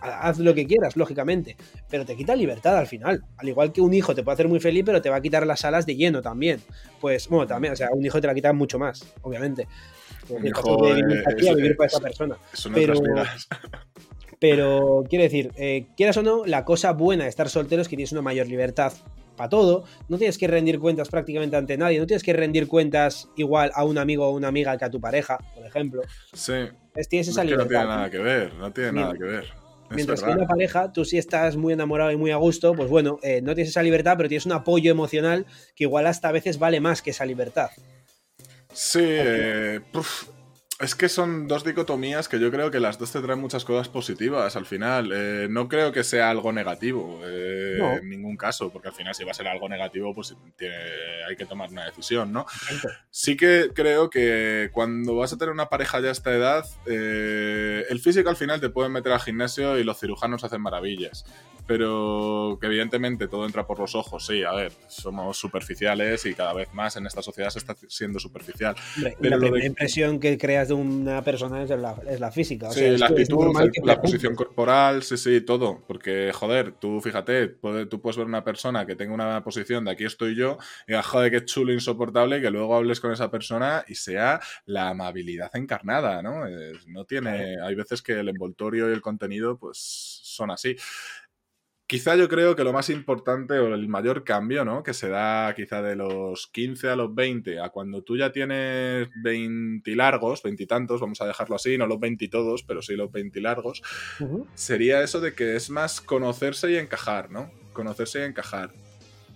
haz 0.00 0.38
lo 0.38 0.54
que 0.54 0.66
quieras, 0.66 0.96
lógicamente, 0.96 1.56
pero 1.88 2.04
te 2.04 2.16
quita 2.16 2.34
libertad 2.36 2.76
al 2.76 2.86
final. 2.86 3.24
Al 3.36 3.48
igual 3.48 3.72
que 3.72 3.80
un 3.80 3.94
hijo 3.94 4.14
te 4.14 4.22
puede 4.22 4.34
hacer 4.34 4.48
muy 4.48 4.60
feliz, 4.60 4.82
pero 4.84 5.02
te 5.02 5.10
va 5.10 5.16
a 5.16 5.20
quitar 5.20 5.46
las 5.46 5.64
alas 5.64 5.86
de 5.86 5.96
lleno 5.96 6.22
también. 6.22 6.60
Pues, 7.00 7.28
bueno, 7.28 7.46
también, 7.46 7.72
o 7.72 7.76
sea, 7.76 7.88
un 7.92 8.04
hijo 8.04 8.20
te 8.20 8.26
la 8.26 8.34
quita 8.34 8.52
mucho 8.52 8.78
más, 8.78 9.04
obviamente. 9.22 9.66
Un 10.28 10.46
hijo 10.46 10.76
de 10.86 11.54
vivir 11.54 11.76
para 11.76 11.86
esa 11.86 12.00
persona. 12.00 12.36
pero, 12.74 12.94
pero 14.40 15.04
quiero 15.08 15.22
decir, 15.22 15.52
eh, 15.56 15.86
quieras 15.96 16.16
o 16.16 16.22
no, 16.22 16.44
la 16.44 16.64
cosa 16.64 16.92
buena 16.92 17.24
de 17.24 17.30
estar 17.30 17.48
soltero 17.48 17.82
es 17.82 17.88
que 17.88 17.96
tienes 17.96 18.12
una 18.12 18.22
mayor 18.22 18.46
libertad 18.46 18.92
para 19.36 19.50
todo, 19.50 19.84
no 20.08 20.16
tienes 20.16 20.38
que 20.38 20.46
rendir 20.46 20.80
cuentas 20.80 21.08
prácticamente 21.08 21.56
ante 21.56 21.76
nadie, 21.76 21.98
no 21.98 22.06
tienes 22.06 22.22
que 22.22 22.32
rendir 22.32 22.66
cuentas 22.66 23.28
igual 23.36 23.70
a 23.74 23.84
un 23.84 23.98
amigo 23.98 24.26
o 24.26 24.30
una 24.30 24.48
amiga 24.48 24.76
que 24.78 24.84
a 24.86 24.90
tu 24.90 25.00
pareja, 25.00 25.38
por 25.54 25.64
ejemplo. 25.66 26.02
Sí. 26.32 26.54
tienes 27.10 27.28
esa 27.28 27.44
libertad. 27.44 27.64
no 27.64 27.68
tiene 27.68 27.86
nada 27.86 28.10
que 28.10 28.18
ver, 28.18 28.54
no 28.54 28.72
tiene 28.72 28.92
nada 28.92 29.12
que 29.12 29.24
ver. 29.24 29.65
Mientras 29.90 30.22
que 30.22 30.30
una 30.30 30.46
pareja, 30.46 30.92
tú 30.92 31.04
sí 31.04 31.18
estás 31.18 31.56
muy 31.56 31.72
enamorado 31.72 32.10
y 32.10 32.16
muy 32.16 32.30
a 32.30 32.36
gusto, 32.36 32.74
pues 32.74 32.90
bueno, 32.90 33.18
eh, 33.22 33.40
no 33.42 33.54
tienes 33.54 33.70
esa 33.70 33.82
libertad, 33.82 34.14
pero 34.16 34.28
tienes 34.28 34.46
un 34.46 34.52
apoyo 34.52 34.90
emocional 34.90 35.46
que 35.74 35.84
igual 35.84 36.06
hasta 36.06 36.28
a 36.28 36.32
veces 36.32 36.58
vale 36.58 36.80
más 36.80 37.02
que 37.02 37.10
esa 37.10 37.24
libertad. 37.24 37.70
Sí, 38.72 39.00
eh, 39.02 39.80
es 40.78 40.94
que 40.94 41.08
son 41.08 41.48
dos 41.48 41.64
dicotomías 41.64 42.28
que 42.28 42.38
yo 42.38 42.50
creo 42.50 42.70
que 42.70 42.80
las 42.80 42.98
dos 42.98 43.10
te 43.10 43.22
traen 43.22 43.40
muchas 43.40 43.64
cosas 43.64 43.88
positivas 43.88 44.56
al 44.56 44.66
final. 44.66 45.10
Eh, 45.14 45.46
no 45.48 45.68
creo 45.68 45.90
que 45.90 46.04
sea 46.04 46.28
algo 46.28 46.52
negativo 46.52 47.20
eh, 47.24 47.78
en 48.00 48.10
ningún 48.10 48.36
caso, 48.36 48.70
porque 48.70 48.88
al 48.88 48.94
final 48.94 49.14
si 49.14 49.24
va 49.24 49.30
a 49.30 49.34
ser 49.34 49.48
algo 49.48 49.68
negativo, 49.70 50.14
pues 50.14 50.34
hay 51.28 51.36
que 51.36 51.46
tomar 51.46 51.70
una 51.70 51.86
decisión, 51.86 52.30
¿no? 52.30 52.44
Sí 53.10 53.36
que 53.36 53.70
creo 53.74 54.10
que 54.10 54.68
cuando 54.72 55.16
vas 55.16 55.32
a 55.32 55.38
tener 55.38 55.52
una 55.52 55.70
pareja 55.70 56.00
ya 56.00 56.10
a 56.10 56.12
esta 56.12 56.34
edad, 56.34 56.66
eh, 56.84 57.86
el 57.88 57.98
físico 57.98 58.28
al 58.28 58.36
final 58.36 58.60
te 58.60 58.68
puede 58.68 58.90
meter 58.90 59.12
al 59.12 59.20
gimnasio 59.20 59.78
y 59.78 59.84
los 59.84 59.98
cirujanos 59.98 60.44
hacen 60.44 60.60
maravillas 60.60 61.24
pero 61.66 62.58
que 62.60 62.66
evidentemente 62.66 63.28
todo 63.28 63.44
entra 63.44 63.66
por 63.66 63.78
los 63.78 63.94
ojos. 63.94 64.24
Sí, 64.24 64.44
a 64.44 64.52
ver, 64.52 64.72
somos 64.86 65.36
superficiales 65.36 66.24
y 66.26 66.34
cada 66.34 66.52
vez 66.52 66.72
más 66.72 66.96
en 66.96 67.06
esta 67.06 67.22
sociedad 67.22 67.50
se 67.50 67.58
está 67.58 67.74
siendo 67.88 68.20
superficial. 68.20 68.76
pero 69.20 69.38
la 69.38 69.64
impresión 69.64 70.20
que 70.20 70.38
creas 70.38 70.65
de 70.68 70.74
una 70.74 71.22
persona 71.22 71.62
es 71.62 71.70
la, 71.70 71.96
es 72.08 72.20
la 72.20 72.30
física. 72.30 72.70
sí, 72.70 72.96
la 72.96 73.06
actitud, 73.06 73.54
la 73.84 74.00
posición 74.00 74.34
corporal, 74.34 75.02
sí, 75.02 75.16
sí, 75.16 75.40
todo. 75.40 75.82
Porque, 75.86 76.32
joder, 76.32 76.72
tú 76.72 77.00
fíjate, 77.00 77.48
tú 77.88 78.00
puedes 78.00 78.16
ver 78.16 78.26
una 78.26 78.44
persona 78.44 78.86
que 78.86 78.96
tenga 78.96 79.14
una 79.14 79.42
posición 79.42 79.84
de 79.84 79.92
aquí 79.92 80.04
estoy 80.04 80.34
yo 80.34 80.58
y 80.86 80.92
digas, 80.92 81.06
joder, 81.06 81.30
qué 81.30 81.44
chulo, 81.44 81.72
insoportable, 81.72 82.40
que 82.40 82.50
luego 82.50 82.76
hables 82.76 83.00
con 83.00 83.12
esa 83.12 83.30
persona 83.30 83.84
y 83.88 83.94
sea 83.94 84.40
la 84.64 84.88
amabilidad 84.88 85.54
encarnada, 85.54 86.22
¿no? 86.22 86.44
no 86.86 87.04
tiene, 87.04 87.56
hay 87.62 87.74
veces 87.74 88.02
que 88.02 88.12
el 88.12 88.28
envoltorio 88.28 88.90
y 88.90 88.92
el 88.92 89.00
contenido, 89.00 89.58
pues, 89.58 89.78
son 90.22 90.50
así. 90.50 90.76
Quizá 91.88 92.16
yo 92.16 92.28
creo 92.28 92.56
que 92.56 92.64
lo 92.64 92.72
más 92.72 92.90
importante 92.90 93.60
o 93.60 93.72
el 93.72 93.86
mayor 93.86 94.24
cambio, 94.24 94.64
¿no? 94.64 94.82
Que 94.82 94.92
se 94.92 95.08
da 95.08 95.54
quizá 95.54 95.82
de 95.82 95.94
los 95.94 96.48
15 96.48 96.88
a 96.88 96.96
los 96.96 97.14
20 97.14 97.60
a 97.60 97.68
cuando 97.68 98.02
tú 98.02 98.16
ya 98.16 98.32
tienes 98.32 99.08
20 99.22 99.94
largos, 99.94 100.42
20 100.42 100.64
y 100.64 100.66
tantos, 100.66 101.00
vamos 101.00 101.20
a 101.20 101.26
dejarlo 101.26 101.54
así, 101.54 101.78
no 101.78 101.86
los 101.86 102.00
20 102.00 102.24
y 102.24 102.28
todos, 102.28 102.64
pero 102.64 102.82
sí 102.82 102.96
los 102.96 103.12
20 103.12 103.40
largos, 103.40 103.84
sería 104.54 105.00
eso 105.02 105.20
de 105.20 105.34
que 105.34 105.54
es 105.54 105.70
más 105.70 106.00
conocerse 106.00 106.72
y 106.72 106.76
encajar, 106.76 107.30
¿no? 107.30 107.52
Conocerse 107.72 108.18
y 108.18 108.22
encajar. 108.24 108.72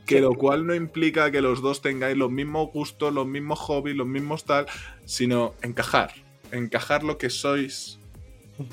Que 0.04 0.20
lo 0.20 0.34
cual 0.34 0.66
no 0.66 0.74
implica 0.74 1.30
que 1.30 1.42
los 1.42 1.62
dos 1.62 1.82
tengáis 1.82 2.16
los 2.16 2.32
mismos 2.32 2.72
gustos, 2.72 3.14
los 3.14 3.28
mismos 3.28 3.60
hobbies, 3.60 3.96
los 3.96 4.08
mismos 4.08 4.44
tal, 4.44 4.66
sino 5.04 5.54
encajar. 5.62 6.14
Encajar 6.50 7.04
lo 7.04 7.16
que 7.16 7.30
sois, 7.30 8.00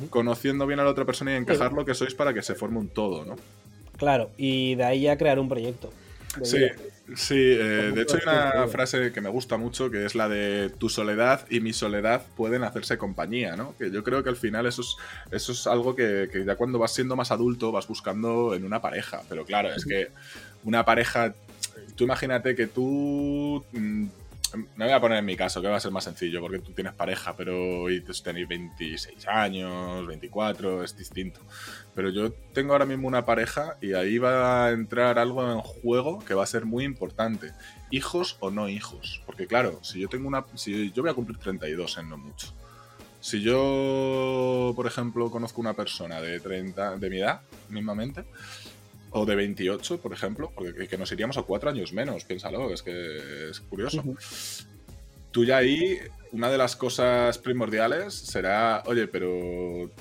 conociendo 0.10 0.66
bien 0.66 0.80
a 0.80 0.84
la 0.84 0.90
otra 0.90 1.06
persona 1.06 1.34
y 1.34 1.36
encajar 1.36 1.74
lo 1.74 1.86
que 1.86 1.94
sois 1.94 2.16
para 2.16 2.34
que 2.34 2.41
se 2.41 2.56
forme 2.56 2.80
un 2.80 2.90
todo, 2.90 3.24
¿no? 3.24 3.36
Claro, 3.98 4.32
y 4.38 4.76
de 4.76 4.84
ahí 4.84 5.02
ya 5.02 5.18
crear 5.18 5.40
un 5.40 5.49
proyecto. 5.49 5.91
Sí, 6.44 6.68
sí. 7.15 7.36
Eh, 7.36 7.91
de 7.95 8.02
hecho 8.02 8.18
hay 8.18 8.22
una 8.24 8.68
frase 8.68 9.11
que 9.11 9.22
me 9.22 9.30
gusta 9.30 9.57
mucho 9.57 9.90
que 9.90 10.06
es 10.06 10.14
la 10.14 10.30
de 10.30 10.69
tu 10.69 10.90
soledad 10.90 11.45
y 11.49 11.60
mi 11.61 11.74
soledad 11.74 12.24
pueden 12.36 12.64
hacerse 12.64 12.98
compañía, 12.98 13.56
¿no? 13.56 13.76
Que 13.78 13.90
yo 13.91 14.03
creo 14.03 14.24
que 14.24 14.30
al 14.30 14.36
final 14.36 14.65
eso 14.68 14.82
es, 14.82 14.95
eso 15.32 15.52
es 15.52 15.68
algo 15.68 15.95
que, 15.95 16.30
que 16.32 16.45
ya 16.45 16.56
cuando 16.56 16.80
vas 16.80 16.94
siendo 16.94 17.15
más 17.15 17.32
adulto 17.32 17.72
vas 17.72 17.88
buscando 17.88 18.53
en 18.53 18.65
una 18.65 18.82
pareja. 18.82 19.22
Pero 19.30 19.45
claro, 19.45 19.74
es 19.74 19.86
que 19.86 20.10
una 20.64 20.86
pareja, 20.86 21.34
tú 21.95 22.03
imagínate 22.03 22.56
que 22.56 22.68
tú 22.68 23.64
mm, 23.72 24.07
me 24.53 24.86
voy 24.86 24.94
a 24.94 24.99
poner 25.02 25.19
en 25.19 25.26
mi 25.26 25.36
caso, 25.36 25.61
que 25.61 25.68
va 25.68 25.78
a 25.78 25.80
ser 25.80 25.91
más 25.91 26.03
sencillo, 26.03 26.41
porque 26.41 26.60
tú 26.60 26.72
tienes 26.72 26.94
pareja, 26.94 27.36
pero 27.36 27.90
y 27.90 28.02
tenéis 28.02 28.48
26 28.48 29.28
años, 29.28 30.06
24, 30.07 30.84
es 30.84 30.98
distinto. 30.98 31.40
Pero 31.95 32.10
yo 32.10 32.32
tengo 32.53 32.74
ahora 32.74 32.86
mismo 32.86 33.07
una 33.07 33.26
pareja 33.26 33.78
y 33.82 33.94
ahí 33.94 34.18
va 34.18 34.65
a 34.65 34.72
entrar 34.72 35.19
algo 35.19 35.52
en 35.52 35.60
juego 35.60 36.19
que 36.19 36.34
va 36.34 36.44
a 36.44 36.48
ser 36.48 36.65
muy 36.65 36.84
importante. 36.84 37.53
Hijos 37.91 38.38
o 38.40 38.52
no 38.52 38.69
hijos. 38.69 39.22
Porque 39.26 39.48
claro, 39.48 39.80
si 39.84 39.99
yo 39.99 40.07
tengo 40.07 40.28
una... 40.28 40.45
Si 40.56 40.91
yo 40.91 41.02
voy 41.02 41.11
a 41.11 41.15
cumplir 41.15 41.38
32 41.38 41.98
en 41.98 42.10
no 42.10 42.18
mucho. 42.18 42.53
Si 43.19 43.41
yo, 43.41 44.74
por 44.76 44.88
ejemplo, 44.88 45.30
conozco 45.32 45.60
una 45.60 45.74
persona 45.74 46.22
de 46.22 46.40
30, 46.40 46.98
de 46.98 47.10
mi 47.10 47.18
edad, 47.19 47.41
mismamente, 47.69 48.26
o 49.12 49.26
de 49.26 49.36
28, 49.36 50.00
por 50.00 50.14
ejemplo, 50.14 50.52
porque 50.54 50.88
que 50.88 50.98
nos 50.98 51.12
iríamos 51.12 51.38
a 51.38 51.44
cuatro 51.44 51.70
años 51.70 51.94
menos, 51.94 52.24
piénsalo, 52.26 52.74
es 52.74 52.82
que 52.82 53.50
es 53.50 53.60
curioso. 53.62 54.04
Tú 55.32 55.46
ya 55.46 55.58
ahí, 55.58 56.00
una 56.32 56.50
de 56.50 56.58
las 56.58 56.76
cosas 56.76 57.38
primordiales 57.38 58.14
será, 58.14 58.84
oye, 58.86 59.08
pero 59.08 59.92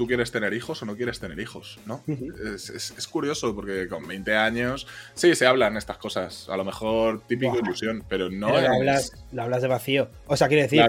tú 0.00 0.06
quieres 0.06 0.30
tener 0.32 0.54
hijos 0.54 0.82
o 0.82 0.86
no 0.86 0.96
quieres 0.96 1.20
tener 1.20 1.38
hijos, 1.40 1.78
¿no? 1.84 2.02
es, 2.06 3.06
curioso 3.06 3.54
porque 3.54 3.86
con 3.86 4.08
20 4.08 4.34
años, 4.34 4.86
sí, 5.12 5.34
se 5.34 5.46
hablan 5.46 5.76
estas 5.76 5.98
cosas, 5.98 6.48
a 6.48 6.56
lo 6.56 6.64
mejor 6.64 7.20
típico 7.26 7.58
ilusión, 7.58 8.02
pero 8.08 8.30
no 8.30 8.46
pero 8.46 8.72
hablas, 8.72 9.12
hablas, 9.36 9.60
de 9.60 9.68
vacío. 9.68 10.08
O 10.26 10.38
sea, 10.38 10.48
quiero 10.48 10.62
decir, 10.62 10.82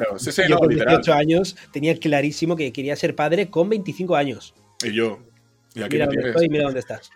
yo 0.47 0.57
con 0.57 0.69
18 0.69 1.13
años 1.13 1.57
tenía 1.73 1.97
clarísimo 1.99 2.55
que 2.55 2.71
quería 2.71 2.95
ser 2.95 3.13
padre 3.13 3.49
con 3.49 3.67
25 3.67 4.15
años. 4.15 4.53
Y 4.81 4.93
yo, 4.93 5.19
mira 5.75 6.05
dónde 6.05 6.29
estoy, 6.29 6.49
mira 6.49 6.63
dónde 6.65 6.79
estás. 6.79 7.09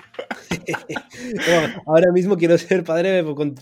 ahora 1.86 2.12
mismo 2.12 2.38
quiero 2.38 2.58
ser 2.58 2.84
padre 2.84 3.24
con, 3.24 3.56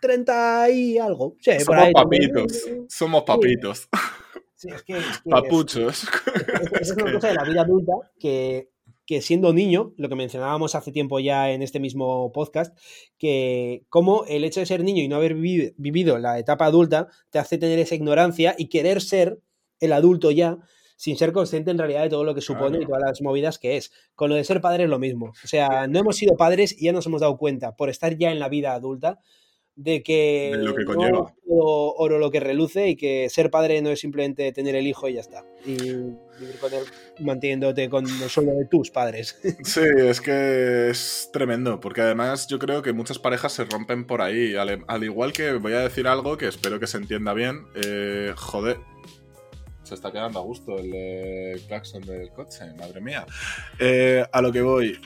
30 0.00 0.70
y 0.70 0.98
algo. 0.98 1.36
somos 1.64 1.92
papitos, 1.92 2.64
somos 2.88 3.22
papitos. 3.24 3.88
Papuchos. 5.28 6.06
Es, 6.80 6.90
una 6.96 7.12
cosa 7.12 7.28
de 7.28 7.34
la 7.34 7.44
vida 7.44 7.62
adulta 7.62 7.92
que, 8.18 8.70
que 9.06 9.22
siendo 9.22 9.52
niño, 9.52 9.94
lo 9.96 10.08
que 10.08 10.16
mencionábamos 10.16 10.74
hace 10.74 10.92
tiempo 10.92 11.20
ya 11.20 11.50
en 11.50 11.62
este 11.62 11.80
mismo 11.80 12.32
podcast, 12.32 12.76
que 13.18 13.84
como 13.88 14.24
el 14.26 14.44
hecho 14.44 14.60
de 14.60 14.66
ser 14.66 14.82
niño 14.82 15.02
y 15.02 15.08
no 15.08 15.16
haber 15.16 15.34
vivido 15.34 16.18
la 16.18 16.38
etapa 16.38 16.66
adulta 16.66 17.08
te 17.30 17.38
hace 17.38 17.58
tener 17.58 17.78
esa 17.78 17.94
ignorancia 17.94 18.54
y 18.58 18.68
querer 18.68 19.00
ser 19.00 19.40
el 19.80 19.92
adulto 19.92 20.30
ya 20.30 20.58
sin 20.98 21.16
ser 21.16 21.32
consciente 21.32 21.70
en 21.70 21.78
realidad 21.78 22.02
de 22.02 22.10
todo 22.10 22.24
lo 22.24 22.34
que 22.34 22.40
supone 22.40 22.78
y 22.82 22.84
todas 22.84 23.00
las 23.00 23.22
movidas 23.22 23.58
que 23.60 23.76
es. 23.76 23.92
Con 24.16 24.30
lo 24.30 24.34
de 24.34 24.42
ser 24.42 24.60
padre 24.60 24.84
es 24.84 24.90
lo 24.90 24.98
mismo. 24.98 25.26
O 25.26 25.46
sea, 25.46 25.86
no 25.86 26.00
hemos 26.00 26.16
sido 26.16 26.36
padres 26.36 26.74
y 26.76 26.86
ya 26.86 26.92
nos 26.92 27.06
hemos 27.06 27.20
dado 27.20 27.38
cuenta, 27.38 27.76
por 27.76 27.88
estar 27.88 28.18
ya 28.18 28.32
en 28.32 28.40
la 28.40 28.48
vida 28.48 28.74
adulta, 28.74 29.20
de 29.76 30.02
que, 30.02 30.50
lo 30.56 30.74
que 30.74 30.84
conlleva. 30.84 31.32
oro 31.46 32.18
lo 32.18 32.32
que 32.32 32.40
reluce 32.40 32.88
y 32.88 32.96
que 32.96 33.28
ser 33.30 33.48
padre 33.48 33.80
no 33.80 33.90
es 33.90 34.00
simplemente 34.00 34.50
tener 34.50 34.74
el 34.74 34.88
hijo 34.88 35.08
y 35.08 35.14
ya 35.14 35.20
está. 35.20 35.44
Y 35.64 35.76
vivir 35.76 36.58
con 36.60 36.74
él 36.74 36.82
manteniéndote 37.20 37.88
con 37.88 38.04
el 38.04 38.28
sueldo 38.28 38.54
de 38.54 38.64
tus 38.64 38.90
padres. 38.90 39.40
Sí, 39.62 39.82
es 39.98 40.20
que 40.20 40.90
es 40.90 41.30
tremendo, 41.32 41.78
porque 41.78 42.00
además 42.00 42.48
yo 42.48 42.58
creo 42.58 42.82
que 42.82 42.92
muchas 42.92 43.20
parejas 43.20 43.52
se 43.52 43.66
rompen 43.66 44.04
por 44.04 44.20
ahí. 44.20 44.56
Al, 44.56 45.04
igual 45.04 45.32
que 45.32 45.52
voy 45.52 45.74
a 45.74 45.80
decir 45.80 46.08
algo 46.08 46.36
que 46.36 46.48
espero 46.48 46.80
que 46.80 46.88
se 46.88 46.96
entienda 46.96 47.32
bien. 47.32 47.66
Eh, 47.76 48.32
joder, 48.34 48.78
se 49.88 49.94
está 49.94 50.12
quedando 50.12 50.38
a 50.38 50.42
gusto 50.42 50.78
el 50.78 51.60
claxon 51.66 52.02
del 52.02 52.30
coche, 52.30 52.64
madre 52.78 53.00
mía. 53.00 53.26
Eh, 53.78 54.24
a 54.30 54.42
lo 54.42 54.52
que 54.52 54.60
voy. 54.60 55.00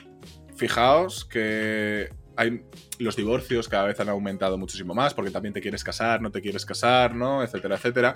fijaos 0.56 1.24
que 1.24 2.10
hay 2.36 2.64
los 2.98 3.16
divorcios 3.16 3.68
cada 3.68 3.84
vez 3.86 4.00
han 4.00 4.08
aumentado 4.08 4.56
muchísimo 4.56 4.94
más 4.94 5.12
porque 5.14 5.30
también 5.30 5.52
te 5.52 5.60
quieres 5.60 5.84
casar, 5.84 6.20
no 6.20 6.30
te 6.30 6.40
quieres 6.40 6.64
casar, 6.64 7.14
¿no? 7.14 7.42
Etcétera, 7.42 7.76
etcétera. 7.76 8.14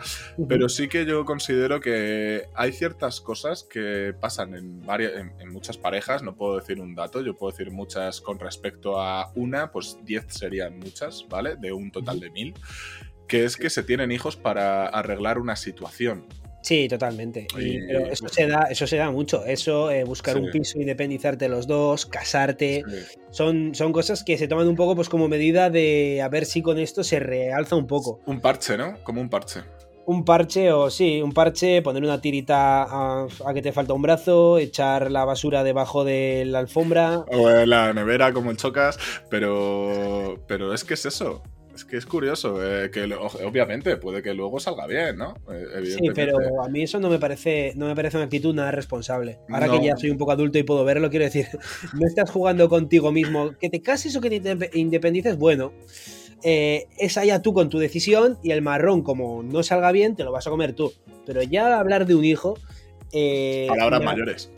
Pero 0.49 0.69
sí 0.69 0.89
que 0.89 1.05
yo 1.05 1.25
considero 1.25 1.81
que 1.81 2.45
hay 2.55 2.73
ciertas 2.73 3.21
cosas 3.21 3.65
que 3.65 4.15
pasan 4.19 4.55
en, 4.55 4.81
varias, 4.81 5.13
en, 5.15 5.53
muchas 5.53 5.77
parejas, 5.77 6.23
no 6.23 6.35
puedo 6.35 6.57
decir 6.57 6.81
un 6.81 6.95
dato, 6.95 7.21
yo 7.21 7.37
puedo 7.37 7.51
decir 7.51 7.71
muchas 7.71 8.21
con 8.21 8.39
respecto 8.39 9.01
a 9.01 9.33
una, 9.35 9.71
pues 9.71 9.99
10 10.05 10.27
serían 10.29 10.79
muchas, 10.79 11.27
¿vale? 11.29 11.57
De 11.57 11.73
un 11.73 11.91
total 11.91 12.21
de 12.21 12.31
mil, 12.31 12.55
que 13.27 13.45
es 13.45 13.57
que 13.57 13.71
se 13.71 13.83
tienen 13.83 14.13
hijos 14.13 14.37
para 14.37 14.87
arreglar 14.87 15.39
una 15.39 15.57
situación. 15.57 16.27
Sí, 16.67 16.89
totalmente. 16.89 17.47
pero 17.55 18.07
eso 18.07 18.27
se 18.27 18.49
da, 18.49 18.63
eso 18.69 18.89
se 18.89 18.97
da 18.97 19.09
mucho. 19.13 19.45
Eso, 19.47 19.89
eh, 19.89 20.03
buscar 20.03 20.37
un 20.37 20.51
piso, 20.51 20.81
independizarte 20.81 21.49
los 21.49 21.69
dos, 21.69 22.07
casarte. 22.07 22.83
Son, 23.31 23.73
son 23.73 23.93
cosas 23.93 24.25
que 24.25 24.37
se 24.37 24.49
toman 24.49 24.67
un 24.67 24.75
poco 24.75 24.97
pues 24.97 25.09
como 25.09 25.29
medida 25.29 25.71
de 25.71 26.21
a 26.21 26.29
ver 26.29 26.45
si 26.45 26.63
con 26.63 26.81
esto 26.81 27.05
se 27.05 27.21
realza 27.21 27.77
un 27.77 27.87
poco. 27.87 28.19
Un 28.27 28.41
parche, 28.41 28.77
¿no? 28.77 28.97
Como 29.05 29.21
un 29.21 29.29
parche. 29.31 29.61
Un 30.07 30.25
parche, 30.25 30.73
o 30.73 30.91
sí, 30.91 31.23
un 31.23 31.33
parche, 31.33 31.83
poner 31.83 32.03
una 32.03 32.21
tirita 32.21 32.83
a, 32.83 33.29
a, 33.47 33.55
que 33.55 33.63
te 33.63 33.71
falta 33.71 33.93
un 33.93 34.03
brazo, 34.03 34.59
echar 34.59 35.13
la 35.13 35.25
basura 35.25 35.63
debajo 35.63 36.03
de 36.03 36.47
la 36.47 36.59
alfombra. 36.59 37.19
O 37.31 37.49
en 37.49 37.71
la 37.71 37.93
nevera, 37.93 38.33
como 38.33 38.51
en 38.51 38.57
chocas, 38.57 38.99
pero. 39.31 40.43
Pero 40.49 40.75
es 40.75 40.83
que 40.83 40.95
es 40.95 41.07
eso. 41.07 41.45
Es 41.77 41.85
que 41.85 41.99
es 41.99 42.07
curioso, 42.07 42.57
eh, 42.65 42.91
que 42.91 43.05
obviamente 43.45 43.99
puede 43.99 44.23
que 44.23 44.33
luego 44.33 44.59
salga 44.59 44.87
bien, 44.87 45.19
¿no? 45.19 45.35
Eh, 45.51 45.85
sí, 45.85 46.09
pero 46.15 46.39
a 46.65 46.69
mí 46.71 46.83
eso 46.83 46.99
no 46.99 47.11
me 47.11 47.19
parece, 47.19 47.75
no 47.77 47.85
me 47.85 47.95
parece 47.95 48.17
una 48.17 48.25
actitud 48.25 48.55
nada 48.55 48.71
responsable. 48.71 49.41
Ahora 49.51 49.69
que 49.69 49.85
ya 49.85 49.95
soy 49.95 50.09
un 50.09 50.17
poco 50.17 50.33
adulto 50.33 50.59
y 50.59 50.63
puedo 50.63 50.87
verlo, 50.87 51.11
quiero 51.11 51.27
decir, 51.27 51.49
no 51.93 52.07
estás 52.07 52.31
jugando 52.31 52.71
contigo 52.71 53.13
mismo. 53.13 53.53
Que 53.61 53.69
te 53.69 53.83
cases 53.83 54.17
o 54.17 54.23
que 54.23 54.41
te 54.41 54.71
independices, 54.73 55.37
bueno. 55.37 55.75
Eh, 56.43 56.87
es 56.99 57.19
allá 57.19 57.43
tú 57.43 57.53
con 57.53 57.69
tu 57.69 57.79
decisión 57.79 58.39
y 58.43 58.53
el 58.53 58.63
marrón, 58.63 59.03
como 59.03 59.43
no 59.43 59.63
salga 59.63 59.93
bien, 59.93 60.17
te 60.17 60.25
lo 60.25 60.33
vas 60.33 60.47
a 60.47 60.51
comer 60.51 60.73
tú. 60.73 60.95
Pero 61.27 61.43
ya 61.43 61.79
hablar 61.79 62.07
de 62.07 62.15
un 62.15 62.25
hijo. 62.25 62.59
Palabras 63.69 64.03
mayores. 64.03 64.51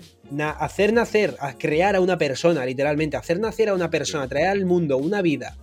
hacer 0.61 0.93
nacer, 0.93 1.35
a 1.41 1.59
crear 1.59 1.97
a 1.97 2.01
una 2.01 2.17
persona, 2.17 2.65
literalmente, 2.65 3.17
hacer 3.17 3.41
nacer 3.41 3.71
a 3.71 3.75
una 3.75 3.91
persona, 3.91 4.29
traer 4.29 4.49
al 4.49 4.67
mundo 4.67 4.99
una 4.99 5.21
vida 5.21 5.57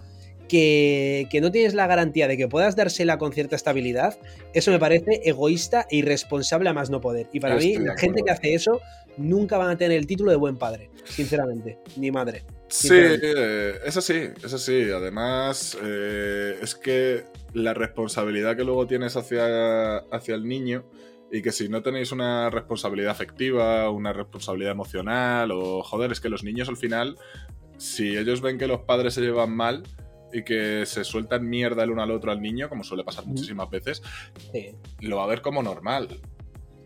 que, 0.47 1.27
no 1.41 1.51
tienes 1.51 1.73
la 1.73 1.87
garantía 1.87 2.27
de 2.27 2.37
que 2.37 2.47
puedas 2.47 2.75
dársela 2.75 3.17
con 3.17 3.33
cierta 3.33 3.55
estabilidad, 3.55 4.17
eso 4.53 4.71
me 4.71 4.79
parece 4.79 5.21
egoísta 5.23 5.85
e 5.89 5.97
irresponsable 5.97 6.69
a 6.69 6.73
más 6.73 6.89
no 6.89 7.01
poder. 7.01 7.27
Y 7.33 7.39
para 7.39 7.55
mí, 7.55 7.77
la 7.77 7.97
gente 7.97 8.21
que 8.23 8.31
hace 8.31 8.53
eso 8.53 8.81
nunca 9.17 9.57
van 9.57 9.69
a 9.69 9.77
tener 9.77 9.97
el 9.97 10.07
título 10.07 10.31
de 10.31 10.37
buen 10.37 10.57
padre, 10.57 10.89
sinceramente, 11.05 11.79
ni 11.97 12.11
madre. 12.11 12.43
Sí, 12.67 12.89
eh, 12.91 13.79
eso 13.85 14.01
sí, 14.01 14.29
eso 14.43 14.57
sí. 14.57 14.89
Además, 14.93 15.77
eh, 15.83 16.57
es 16.61 16.75
que 16.75 17.23
la 17.53 17.73
responsabilidad 17.73 18.57
que 18.57 18.63
luego 18.63 18.87
tienes 18.87 19.15
hacia, 19.15 19.97
hacia 19.97 20.35
el 20.35 20.47
niño 20.47 20.85
y 21.31 21.41
que 21.41 21.51
si 21.51 21.69
no 21.69 21.81
tenéis 21.81 22.11
una 22.11 22.49
responsabilidad 22.49 23.11
afectiva, 23.11 23.89
una 23.89 24.13
responsabilidad 24.13 24.71
emocional 24.71 25.51
o 25.51 25.83
joder, 25.83 26.11
es 26.11 26.19
que 26.19 26.29
los 26.29 26.43
niños 26.43 26.69
al 26.69 26.77
final, 26.77 27.17
si 27.77 28.17
ellos 28.17 28.41
ven 28.41 28.57
que 28.57 28.67
los 28.67 28.81
padres 28.81 29.13
se 29.13 29.21
llevan 29.21 29.55
mal, 29.55 29.83
y 30.31 30.43
que 30.43 30.85
se 30.85 31.03
sueltan 31.03 31.47
mierda 31.47 31.83
el 31.83 31.91
uno 31.91 32.03
al 32.03 32.11
otro 32.11 32.31
al 32.31 32.41
niño, 32.41 32.69
como 32.69 32.83
suele 32.83 33.03
pasar 33.03 33.25
muchísimas 33.25 33.69
veces, 33.69 34.01
lo 34.99 35.17
va 35.17 35.23
a 35.23 35.27
ver 35.27 35.41
como 35.41 35.63
normal. 35.63 36.19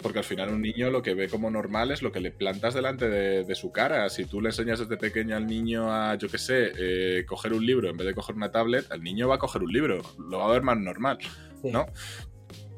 Porque 0.02 0.20
al 0.20 0.24
final 0.24 0.50
un 0.50 0.62
niño 0.62 0.90
lo 0.92 1.02
que 1.02 1.14
ve 1.14 1.28
como 1.28 1.52
normal 1.52 1.92
es 1.92 2.02
lo 2.02 2.12
que 2.14 2.22
le 2.22 2.32
plantas 2.32 2.74
delante 2.74 3.10
de, 3.10 3.56
su 3.56 3.72
cara. 3.72 4.10
Si 4.10 4.24
tú 4.24 4.40
le 4.40 4.50
enseñas 4.50 4.80
desde 4.80 4.96
pequeño 4.96 5.36
al 5.36 5.46
niño 5.46 5.94
a, 5.94 6.16
yo 6.16 6.30
qué 6.30 6.38
sé, 6.38 6.72
eh, 6.78 7.26
coger 7.26 7.52
un 7.52 7.66
libro 7.66 7.90
en 7.90 7.98
vez 7.98 8.08
de 8.08 8.14
coger 8.14 8.36
una 8.36 8.50
tablet, 8.50 8.90
el 8.94 9.04
niño 9.04 9.28
va 9.28 9.36
a 9.36 9.40
coger 9.40 9.62
un 9.62 9.74
libro. 9.74 10.02
Lo 10.18 10.40
va 10.40 10.46
a 10.46 10.52
ver 10.52 10.62
más 10.62 10.78
normal, 10.78 11.18
¿no? 11.64 11.86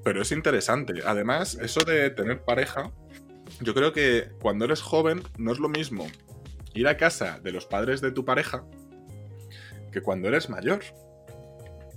Pero 0.04 0.24
es 0.24 0.32
interesante. 0.32 1.02
Además, 1.06 1.60
eso 1.62 1.82
de 1.82 2.10
tener 2.10 2.42
pareja, 2.42 2.92
yo 3.60 3.76
creo 3.76 3.94
que 3.94 4.30
cuando 4.42 4.66
eres 4.66 4.82
joven 4.82 5.22
no 5.38 5.52
es 5.52 5.60
lo 5.60 5.70
mismo 5.70 6.08
ir 6.74 6.88
a 6.88 6.98
casa 6.98 7.40
de 7.44 7.52
los 7.52 7.66
padres 7.66 8.02
de 8.02 8.12
tu 8.12 8.26
pareja 8.26 8.64
que 9.92 10.02
cuando 10.02 10.28
eres 10.28 10.50
mayor. 10.50 10.82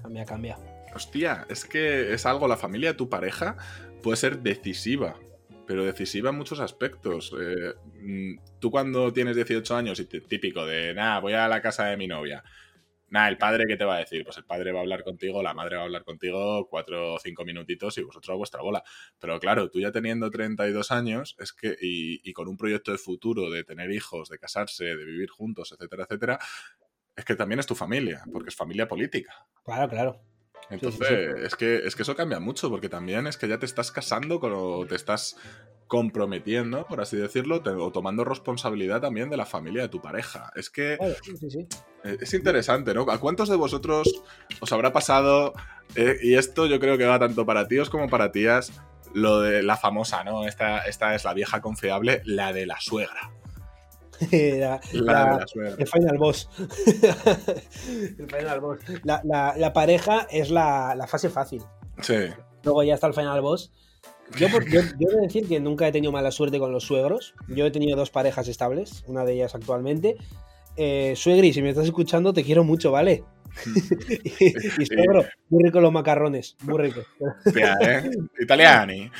Cambia, 0.03 0.25
cambia. 0.25 0.59
Hostia, 0.95 1.47
es 1.49 1.65
que 1.65 2.13
es 2.13 2.27
algo, 2.27 2.47
la 2.47 2.57
familia 2.57 2.91
de 2.91 2.99
tu 2.99 3.09
pareja 3.09 3.57
puede 4.03 4.17
ser 4.17 4.41
decisiva, 4.41 5.17
pero 5.67 5.85
decisiva 5.85 6.31
en 6.31 6.37
muchos 6.37 6.61
aspectos. 6.61 7.35
Eh, 7.41 7.75
mm, 8.01 8.39
tú 8.61 8.71
cuando 8.71 9.13
tienes 9.13 9.35
18 9.35 9.77
años 9.77 9.99
y 9.99 10.05
típico 10.05 10.65
de, 10.67 10.95
nada, 10.95 11.21
voy 11.21 11.33
a 11.33 11.49
la 11.49 11.61
casa 11.61 11.87
de 11.87 11.97
mi 11.97 12.07
novia. 12.07 12.45
Nada, 13.09 13.29
el 13.29 13.39
padre, 13.39 13.65
¿qué 13.69 13.77
te 13.77 13.85
va 13.85 13.97
a 13.97 13.99
decir? 13.99 14.25
Pues 14.25 14.37
el 14.39 14.45
padre 14.45 14.73
va 14.73 14.81
a 14.81 14.83
hablar 14.83 15.05
contigo, 15.05 15.43
la 15.43 15.55
madre 15.55 15.77
va 15.77 15.83
a 15.83 15.85
hablar 15.85 16.05
contigo 16.05 16.67
cuatro 16.69 17.15
o 17.15 17.19
cinco 17.19 17.45
minutitos 17.45 17.97
y 17.99 18.03
vosotros 18.03 18.35
a 18.35 18.37
vuestra 18.37 18.61
bola. 18.63 18.83
Pero 19.21 19.39
claro, 19.39 19.71
tú 19.71 19.79
ya 19.79 19.93
teniendo 19.93 20.31
32 20.31 20.91
años 20.91 21.37
es 21.39 21.53
que, 21.53 21.77
y, 21.81 22.29
y 22.29 22.33
con 22.33 22.49
un 22.49 22.57
proyecto 22.57 22.91
de 22.91 22.99
futuro, 22.99 23.51
de 23.51 23.63
tener 23.63 23.93
hijos, 23.93 24.29
de 24.31 24.39
casarse, 24.39 24.85
de 24.85 25.05
vivir 25.05 25.31
juntos, 25.31 25.71
etcétera, 25.73 26.05
etcétera, 26.05 26.39
es 27.17 27.25
que 27.25 27.37
también 27.37 27.61
es 27.61 27.67
tu 27.67 27.75
familia, 27.75 28.25
porque 28.33 28.49
es 28.49 28.57
familia 28.57 28.89
política. 28.89 29.47
Claro, 29.65 29.89
claro. 29.89 30.21
Entonces, 30.71 31.35
Es, 31.43 31.55
que, 31.57 31.77
es 31.85 31.95
que 31.95 32.03
eso 32.03 32.17
cambia 32.17 32.41
mucho, 32.41 32.71
porque 32.71 32.89
también 32.89 33.27
es 33.27 33.37
que 33.37 33.49
ya 33.49 33.59
te 33.59 33.67
estás 33.67 33.91
casando 33.91 34.41
con, 34.41 34.53
o 34.55 34.87
te 34.87 34.95
estás 34.95 35.37
comprometiendo, 35.87 36.87
por 36.87 37.01
así 37.01 37.17
decirlo, 37.17 37.63
o 37.65 37.93
tomando 37.93 38.25
responsabilidad 38.25 39.01
también 39.01 39.29
de 39.31 39.37
la 39.37 39.47
familia 39.47 39.83
de 39.83 39.89
tu 39.89 40.01
pareja. 40.01 40.51
Es 40.57 40.71
que 40.71 40.95
e, 40.95 42.19
es 42.21 42.35
interesante, 42.35 42.95
¿no? 42.95 43.03
¿A 43.11 43.21
cuántos 43.21 43.49
de 43.49 43.57
vosotros 43.57 44.23
os 44.61 44.73
habrá 44.73 44.93
pasado, 44.93 45.53
eh, 45.95 46.17
y 46.23 46.35
esto 46.35 46.67
yo 46.67 46.81
creo 46.81 46.97
que 46.97 47.05
va 47.05 47.19
tanto 47.19 47.45
para 47.45 47.69
tíos 47.69 47.91
como 47.91 48.09
para 48.09 48.33
tías, 48.33 48.73
lo 49.13 49.41
de 49.41 49.63
la 49.63 49.77
famosa, 49.77 50.25
¿no? 50.25 50.47
Esta, 50.47 50.79
esta 50.87 51.15
es 51.15 51.25
la 51.25 51.35
vieja 51.35 51.61
confiable, 51.61 52.23
la 52.25 52.53
de 52.53 52.67
la 52.67 52.81
suegra. 52.81 53.31
la, 54.31 54.81
el 55.79 55.87
Final 55.87 56.19
Boss. 56.19 56.49
el 58.19 58.27
Final 58.29 58.61
Boss. 58.61 58.79
La, 59.03 59.73
pareja 59.73 60.27
es 60.31 60.51
la, 60.51 61.07
fase 61.09 61.31
fácil. 61.31 61.63
Sí. 62.01 62.17
Luego 62.63 62.83
ya 62.83 62.95
está 62.95 63.07
el 63.07 63.15
Final 63.15 63.41
Boss. 63.41 63.73
Yo, 64.39 64.49
yo, 64.71 64.81
yo 64.99 65.21
decir 65.21 65.47
que 65.47 65.61
nunca 65.61 65.87
he 65.87 65.93
tenido 65.93 66.11
mala 66.11 66.31
suerte 66.31 66.59
con 66.59 66.73
los 66.73 66.85
suegros. 66.85 67.35
Yo 67.49 67.67
he 67.67 67.71
tenido 67.71 67.97
dos 67.97 68.11
parejas 68.11 68.49
estables, 68.49 69.05
una 69.07 69.25
de 69.25 69.35
ellas 69.35 69.55
actualmente. 69.55 70.17
Eh, 70.77 71.15
suegri, 71.17 71.53
si 71.53 71.63
me 71.63 71.71
estás 71.71 71.85
escuchando, 71.85 72.33
te 72.33 72.43
quiero 72.43 72.65
mucho, 72.65 72.91
¿vale? 72.91 73.25
y, 74.25 74.87
suegro, 74.87 75.25
muy 75.49 75.63
rico 75.63 75.81
los 75.81 75.93
macarrones, 75.93 76.57
muy 76.63 76.79
rico. 76.79 77.01
¿eh? 77.55 78.11
Italiani. 78.41 79.11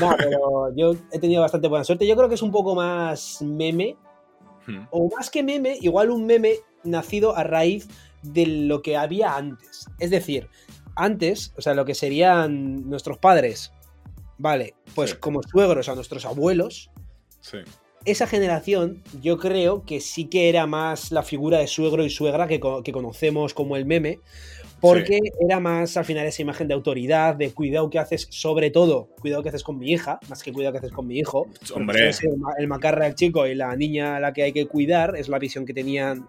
No, 0.00 0.14
pero 0.16 0.74
yo 0.74 0.94
he 1.12 1.18
tenido 1.18 1.42
bastante 1.42 1.68
buena 1.68 1.84
suerte. 1.84 2.06
Yo 2.06 2.16
creo 2.16 2.28
que 2.28 2.36
es 2.36 2.42
un 2.42 2.52
poco 2.52 2.74
más 2.74 3.42
meme 3.42 3.96
o 4.90 5.10
más 5.16 5.30
que 5.30 5.42
meme, 5.42 5.78
igual 5.80 6.10
un 6.10 6.26
meme 6.26 6.54
nacido 6.84 7.36
a 7.36 7.44
raíz 7.44 7.88
de 8.22 8.46
lo 8.46 8.82
que 8.82 8.96
había 8.96 9.36
antes. 9.36 9.86
Es 9.98 10.10
decir, 10.10 10.48
antes, 10.96 11.52
o 11.56 11.62
sea, 11.62 11.74
lo 11.74 11.84
que 11.84 11.94
serían 11.94 12.88
nuestros 12.88 13.18
padres, 13.18 13.72
vale, 14.36 14.74
pues 14.94 15.14
como 15.14 15.42
suegros 15.42 15.88
a 15.88 15.94
nuestros 15.94 16.24
abuelos, 16.24 16.90
esa 18.04 18.26
generación 18.26 19.02
yo 19.20 19.38
creo 19.38 19.84
que 19.84 20.00
sí 20.00 20.26
que 20.26 20.48
era 20.48 20.66
más 20.66 21.12
la 21.12 21.22
figura 21.22 21.58
de 21.58 21.66
suegro 21.66 22.04
y 22.04 22.10
suegra 22.10 22.46
que, 22.46 22.60
que 22.84 22.92
conocemos 22.92 23.54
como 23.54 23.76
el 23.76 23.86
meme, 23.86 24.20
porque 24.80 25.18
era 25.40 25.60
más 25.60 25.96
al 25.96 26.04
final 26.04 26.26
esa 26.26 26.42
imagen 26.42 26.68
de 26.68 26.74
autoridad, 26.74 27.34
de 27.34 27.52
cuidado 27.52 27.90
que 27.90 27.98
haces, 27.98 28.28
sobre 28.30 28.70
todo, 28.70 29.08
cuidado 29.20 29.42
que 29.42 29.48
haces 29.48 29.64
con 29.64 29.78
mi 29.78 29.92
hija, 29.92 30.18
más 30.28 30.42
que 30.42 30.52
cuidado 30.52 30.72
que 30.72 30.78
haces 30.78 30.92
con 30.92 31.06
mi 31.06 31.18
hijo. 31.18 31.48
Hombre. 31.74 32.10
El, 32.58 32.68
macarra 32.68 33.04
del 33.04 33.14
chico 33.14 33.46
y 33.46 33.54
la 33.54 33.74
niña 33.76 34.16
a 34.16 34.20
la 34.20 34.32
que 34.32 34.42
hay 34.42 34.52
que 34.52 34.66
cuidar 34.66 35.16
es 35.16 35.28
la 35.28 35.38
visión 35.38 35.66
que 35.66 35.74
tenían. 35.74 36.28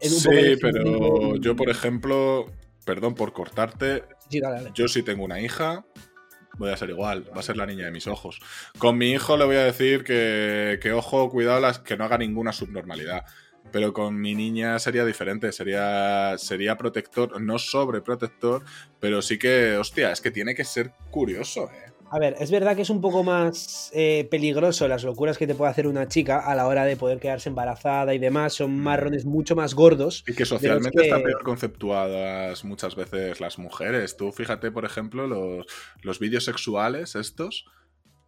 En 0.00 0.12
un 0.12 0.18
sí, 0.18 0.56
pero 0.60 1.36
yo, 1.36 1.56
por 1.56 1.70
ejemplo, 1.70 2.46
perdón 2.84 3.14
por 3.14 3.32
cortarte, 3.32 4.04
yo 4.74 4.88
sí 4.88 5.02
tengo 5.02 5.24
una 5.24 5.40
hija, 5.40 5.86
voy 6.58 6.70
a 6.70 6.76
ser 6.76 6.90
igual, 6.90 7.24
va 7.34 7.40
a 7.40 7.42
ser 7.42 7.56
la 7.56 7.66
niña 7.66 7.86
de 7.86 7.92
mis 7.92 8.06
ojos. 8.06 8.40
Con 8.78 8.98
mi 8.98 9.12
hijo 9.12 9.36
le 9.36 9.44
voy 9.44 9.56
a 9.56 9.64
decir 9.64 10.04
que, 10.04 10.78
que 10.82 10.92
ojo, 10.92 11.30
cuidado, 11.30 11.60
las, 11.60 11.78
que 11.78 11.96
no 11.96 12.04
haga 12.04 12.18
ninguna 12.18 12.52
subnormalidad. 12.52 13.24
Pero 13.72 13.92
con 13.92 14.20
mi 14.20 14.34
niña 14.34 14.78
sería 14.78 15.04
diferente, 15.04 15.52
sería, 15.52 16.36
sería 16.38 16.76
protector, 16.76 17.40
no 17.40 17.58
sobreprotector, 17.58 18.62
pero 19.00 19.22
sí 19.22 19.38
que, 19.38 19.76
hostia, 19.76 20.12
es 20.12 20.20
que 20.20 20.30
tiene 20.30 20.54
que 20.54 20.64
ser 20.64 20.92
curioso, 21.10 21.70
¿eh? 21.70 21.86
A 22.08 22.20
ver, 22.20 22.36
es 22.38 22.52
verdad 22.52 22.76
que 22.76 22.82
es 22.82 22.90
un 22.90 23.00
poco 23.00 23.24
más 23.24 23.90
eh, 23.92 24.28
peligroso 24.30 24.86
las 24.86 25.02
locuras 25.02 25.38
que 25.38 25.46
te 25.46 25.56
puede 25.56 25.72
hacer 25.72 25.88
una 25.88 26.06
chica 26.06 26.38
a 26.38 26.54
la 26.54 26.68
hora 26.68 26.84
de 26.84 26.96
poder 26.96 27.18
quedarse 27.18 27.48
embarazada 27.48 28.14
y 28.14 28.18
demás. 28.18 28.54
Son 28.54 28.72
mm. 28.72 28.80
marrones 28.80 29.24
mucho 29.24 29.56
más 29.56 29.74
gordos. 29.74 30.22
Y 30.26 30.34
que 30.34 30.44
socialmente 30.44 31.02
están 31.02 31.22
peor 31.24 31.42
conceptuadas 31.42 32.64
muchas 32.64 32.94
veces 32.94 33.40
las 33.40 33.58
mujeres. 33.58 34.16
Tú 34.16 34.30
fíjate, 34.30 34.70
por 34.70 34.84
ejemplo, 34.84 35.26
los, 35.26 35.66
los 36.02 36.20
vídeos 36.20 36.44
sexuales 36.44 37.16
estos. 37.16 37.66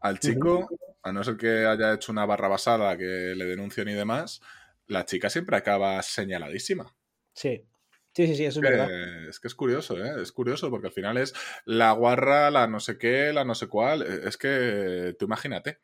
Al 0.00 0.18
chico, 0.18 0.68
a 1.02 1.12
no 1.12 1.22
ser 1.22 1.36
que 1.36 1.66
haya 1.66 1.94
hecho 1.94 2.12
una 2.12 2.26
barra 2.26 2.48
basada 2.48 2.96
que 2.96 3.34
le 3.36 3.44
denuncien 3.44 3.88
y 3.88 3.94
demás, 3.94 4.40
la 4.88 5.04
chica 5.04 5.30
siempre 5.30 5.56
acaba 5.56 6.02
señaladísima. 6.02 6.96
Sí. 7.34 7.64
Sí, 8.14 8.26
sí, 8.26 8.34
sí, 8.34 8.44
eso 8.46 8.58
es 8.58 8.68
verdad. 8.68 9.28
Es 9.28 9.38
que 9.38 9.46
es 9.46 9.54
curioso, 9.54 9.96
¿eh? 9.96 10.20
Es 10.20 10.32
curioso 10.32 10.70
porque 10.70 10.88
al 10.88 10.92
final 10.92 11.18
es 11.18 11.34
la 11.64 11.92
guarra, 11.92 12.50
la 12.50 12.66
no 12.66 12.80
sé 12.80 12.98
qué, 12.98 13.32
la 13.32 13.44
no 13.44 13.54
sé 13.54 13.68
cuál. 13.68 14.02
Es 14.02 14.36
que 14.36 15.14
tú 15.18 15.26
imagínate. 15.26 15.78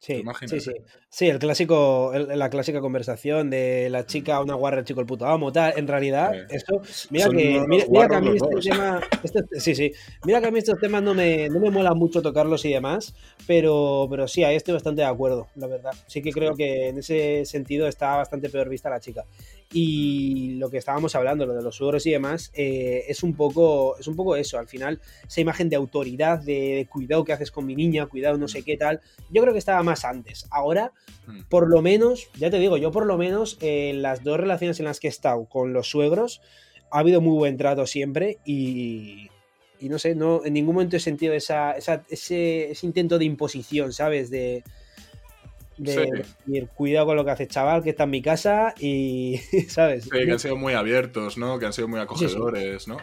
Sí, 0.00 0.24
sí, 0.46 0.60
sí. 0.60 0.72
Sí, 1.10 1.26
el 1.28 1.38
clásico, 1.38 2.10
la 2.14 2.48
clásica 2.48 2.80
conversación 2.80 3.50
de 3.50 3.90
la 3.90 4.06
chica, 4.06 4.40
una 4.40 4.54
guarra, 4.54 4.78
el 4.78 4.86
chico, 4.86 5.00
el 5.00 5.06
puto 5.06 5.26
amo, 5.26 5.52
tal. 5.52 5.74
En 5.76 5.86
realidad, 5.86 6.32
esto. 6.48 6.80
Mira 7.10 7.28
que, 7.28 7.62
mira, 7.68 8.08
que 8.08 8.14
a 8.14 8.20
mí 8.22 8.30
este 8.34 8.70
tema. 8.70 9.00
Este, 9.22 9.60
sí, 9.60 9.74
sí. 9.74 9.92
Mira 10.24 10.40
que 10.40 10.46
a 10.46 10.50
mí 10.50 10.58
estos 10.58 10.78
temas 10.80 11.02
no 11.02 11.12
me, 11.12 11.50
no 11.50 11.60
me 11.60 11.70
mola 11.70 11.92
mucho 11.92 12.22
tocarlos 12.22 12.64
y 12.64 12.72
demás. 12.72 13.14
Pero, 13.46 14.06
pero 14.08 14.26
sí, 14.26 14.42
ahí 14.42 14.56
estoy 14.56 14.72
bastante 14.72 15.02
de 15.02 15.08
acuerdo, 15.08 15.48
la 15.54 15.66
verdad. 15.66 15.92
Sí 16.06 16.22
que 16.22 16.32
creo 16.32 16.54
que 16.54 16.88
en 16.88 16.98
ese 16.98 17.44
sentido 17.44 17.86
está 17.86 18.16
bastante 18.16 18.48
peor 18.48 18.70
vista 18.70 18.88
la 18.88 19.00
chica. 19.00 19.26
Y 19.72 20.54
lo 20.54 20.70
que 20.70 20.78
estábamos 20.78 21.14
hablando, 21.14 21.44
lo 21.44 21.54
de 21.54 21.62
los 21.62 21.76
suegros 21.76 22.06
y 22.06 22.10
demás, 22.12 22.50
eh, 22.54 23.04
es, 23.06 23.22
un 23.22 23.34
poco, 23.34 23.98
es 23.98 24.08
un 24.08 24.16
poco 24.16 24.34
eso. 24.34 24.58
Al 24.58 24.66
final, 24.66 25.00
esa 25.28 25.40
imagen 25.40 25.68
de 25.68 25.76
autoridad, 25.76 26.40
de, 26.40 26.88
cuidado 26.90 27.22
que 27.24 27.32
haces 27.32 27.50
con 27.50 27.66
mi 27.66 27.74
niña, 27.74 28.06
cuidado 28.06 28.38
no 28.38 28.48
sé 28.48 28.62
qué 28.62 28.76
tal, 28.76 29.00
yo 29.28 29.42
creo 29.42 29.52
que 29.52 29.58
estaba 29.58 29.82
más 29.82 29.89
antes. 30.04 30.46
Ahora, 30.50 30.92
hmm. 31.26 31.42
por 31.48 31.68
lo 31.68 31.82
menos, 31.82 32.28
ya 32.38 32.50
te 32.50 32.58
digo, 32.58 32.76
yo 32.76 32.90
por 32.90 33.06
lo 33.06 33.16
menos 33.18 33.58
en 33.60 34.02
las 34.02 34.24
dos 34.24 34.38
relaciones 34.38 34.78
en 34.80 34.86
las 34.86 35.00
que 35.00 35.08
he 35.08 35.10
estado 35.10 35.44
con 35.46 35.72
los 35.72 35.88
suegros, 35.88 36.40
ha 36.90 36.98
habido 36.98 37.20
muy 37.20 37.36
buen 37.36 37.56
trato 37.56 37.86
siempre 37.86 38.38
y, 38.44 39.30
y 39.78 39.88
no 39.88 39.98
sé, 39.98 40.14
no, 40.14 40.44
en 40.44 40.54
ningún 40.54 40.74
momento 40.74 40.96
he 40.96 41.00
sentido 41.00 41.34
esa, 41.34 41.72
ese, 41.72 42.70
ese 42.70 42.86
intento 42.86 43.18
de 43.18 43.24
imposición, 43.24 43.92
¿sabes? 43.92 44.30
De, 44.30 44.62
de 45.78 46.68
cuidado 46.74 47.06
con 47.06 47.16
lo 47.16 47.24
que 47.24 47.30
hace 47.30 47.48
chaval, 47.48 47.82
que 47.82 47.90
está 47.90 48.04
en 48.04 48.10
mi 48.10 48.22
casa 48.22 48.74
y, 48.78 49.40
¿sabes? 49.68 50.04
Sí, 50.04 50.10
que 50.10 50.30
han 50.30 50.38
sido 50.38 50.56
muy 50.56 50.74
abiertos, 50.74 51.38
¿no? 51.38 51.58
Que 51.58 51.66
han 51.66 51.72
sido 51.72 51.88
muy 51.88 52.00
acogedores, 52.00 52.86
¿no? 52.88 52.98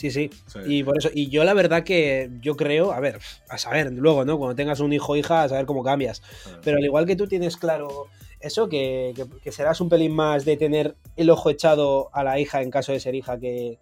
Sí, 0.00 0.10
sí, 0.10 0.30
Y 0.66 0.82
por 0.82 0.96
eso, 0.96 1.10
y 1.12 1.28
yo 1.28 1.44
la 1.44 1.52
verdad 1.52 1.84
que 1.84 2.30
yo 2.40 2.56
creo, 2.56 2.92
a 2.92 3.00
ver, 3.00 3.18
a 3.50 3.58
saber 3.58 3.92
luego, 3.92 4.24
¿no? 4.24 4.38
Cuando 4.38 4.56
tengas 4.56 4.80
un 4.80 4.94
hijo 4.94 5.12
o 5.12 5.16
hija, 5.16 5.42
a 5.42 5.48
saber 5.50 5.66
cómo 5.66 5.84
cambias. 5.84 6.22
Ah. 6.46 6.58
Pero 6.64 6.78
al 6.78 6.84
igual 6.84 7.04
que 7.04 7.16
tú 7.16 7.26
tienes 7.26 7.58
claro 7.58 8.06
eso, 8.40 8.70
que, 8.70 9.12
serás 9.50 9.78
un 9.82 9.90
pelín 9.90 10.14
más 10.14 10.46
de 10.46 10.56
tener 10.56 10.96
el 11.16 11.28
ojo 11.28 11.50
echado 11.50 12.08
a 12.14 12.24
la 12.24 12.40
hija 12.40 12.62
en 12.62 12.70
caso 12.70 12.92
de 12.92 13.00
ser 13.00 13.14
hija 13.14 13.38
que, 13.38 13.78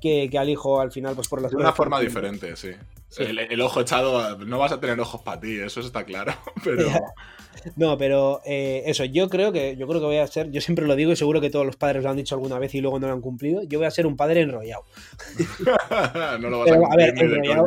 que, 0.00 0.30
al 0.38 0.48
hijo 0.48 0.80
al 0.80 0.92
final, 0.92 1.14
pues 1.14 1.28
por 1.28 1.42
las 1.42 1.50
De 1.50 1.58
una 1.58 1.74
forma 1.74 2.00
diferente, 2.00 2.56
sí. 2.56 2.70
El, 3.18 3.60
ojo 3.60 3.80
echado, 3.80 4.38
no 4.38 4.58
vas 4.58 4.72
a 4.72 4.80
tener 4.80 5.00
ojos 5.00 5.22
para 5.22 5.40
ti, 5.40 5.58
eso 5.58 5.80
está 5.80 6.04
claro. 6.04 6.32
Pero. 6.64 6.88
No, 7.76 7.98
pero 7.98 8.40
eh, 8.44 8.84
eso, 8.86 9.04
yo 9.04 9.28
creo 9.28 9.52
que 9.52 9.76
yo 9.76 9.86
creo 9.86 10.00
que 10.00 10.06
voy 10.06 10.16
a 10.16 10.26
ser, 10.26 10.50
yo 10.50 10.60
siempre 10.60 10.86
lo 10.86 10.96
digo 10.96 11.12
y 11.12 11.16
seguro 11.16 11.40
que 11.40 11.50
todos 11.50 11.66
los 11.66 11.76
padres 11.76 12.02
lo 12.02 12.10
han 12.10 12.16
dicho 12.16 12.34
alguna 12.34 12.58
vez 12.58 12.74
y 12.74 12.80
luego 12.80 12.98
no 12.98 13.06
lo 13.06 13.12
han 13.12 13.20
cumplido. 13.20 13.62
Yo 13.64 13.78
voy 13.78 13.86
a 13.86 13.90
ser 13.90 14.06
un 14.06 14.16
padre 14.16 14.40
enrollado. 14.40 14.84
no 16.40 16.50
lo 16.50 16.60
vas 16.60 16.70
a, 16.70 16.96
ver, 16.96 17.14
enrollado, 17.18 17.66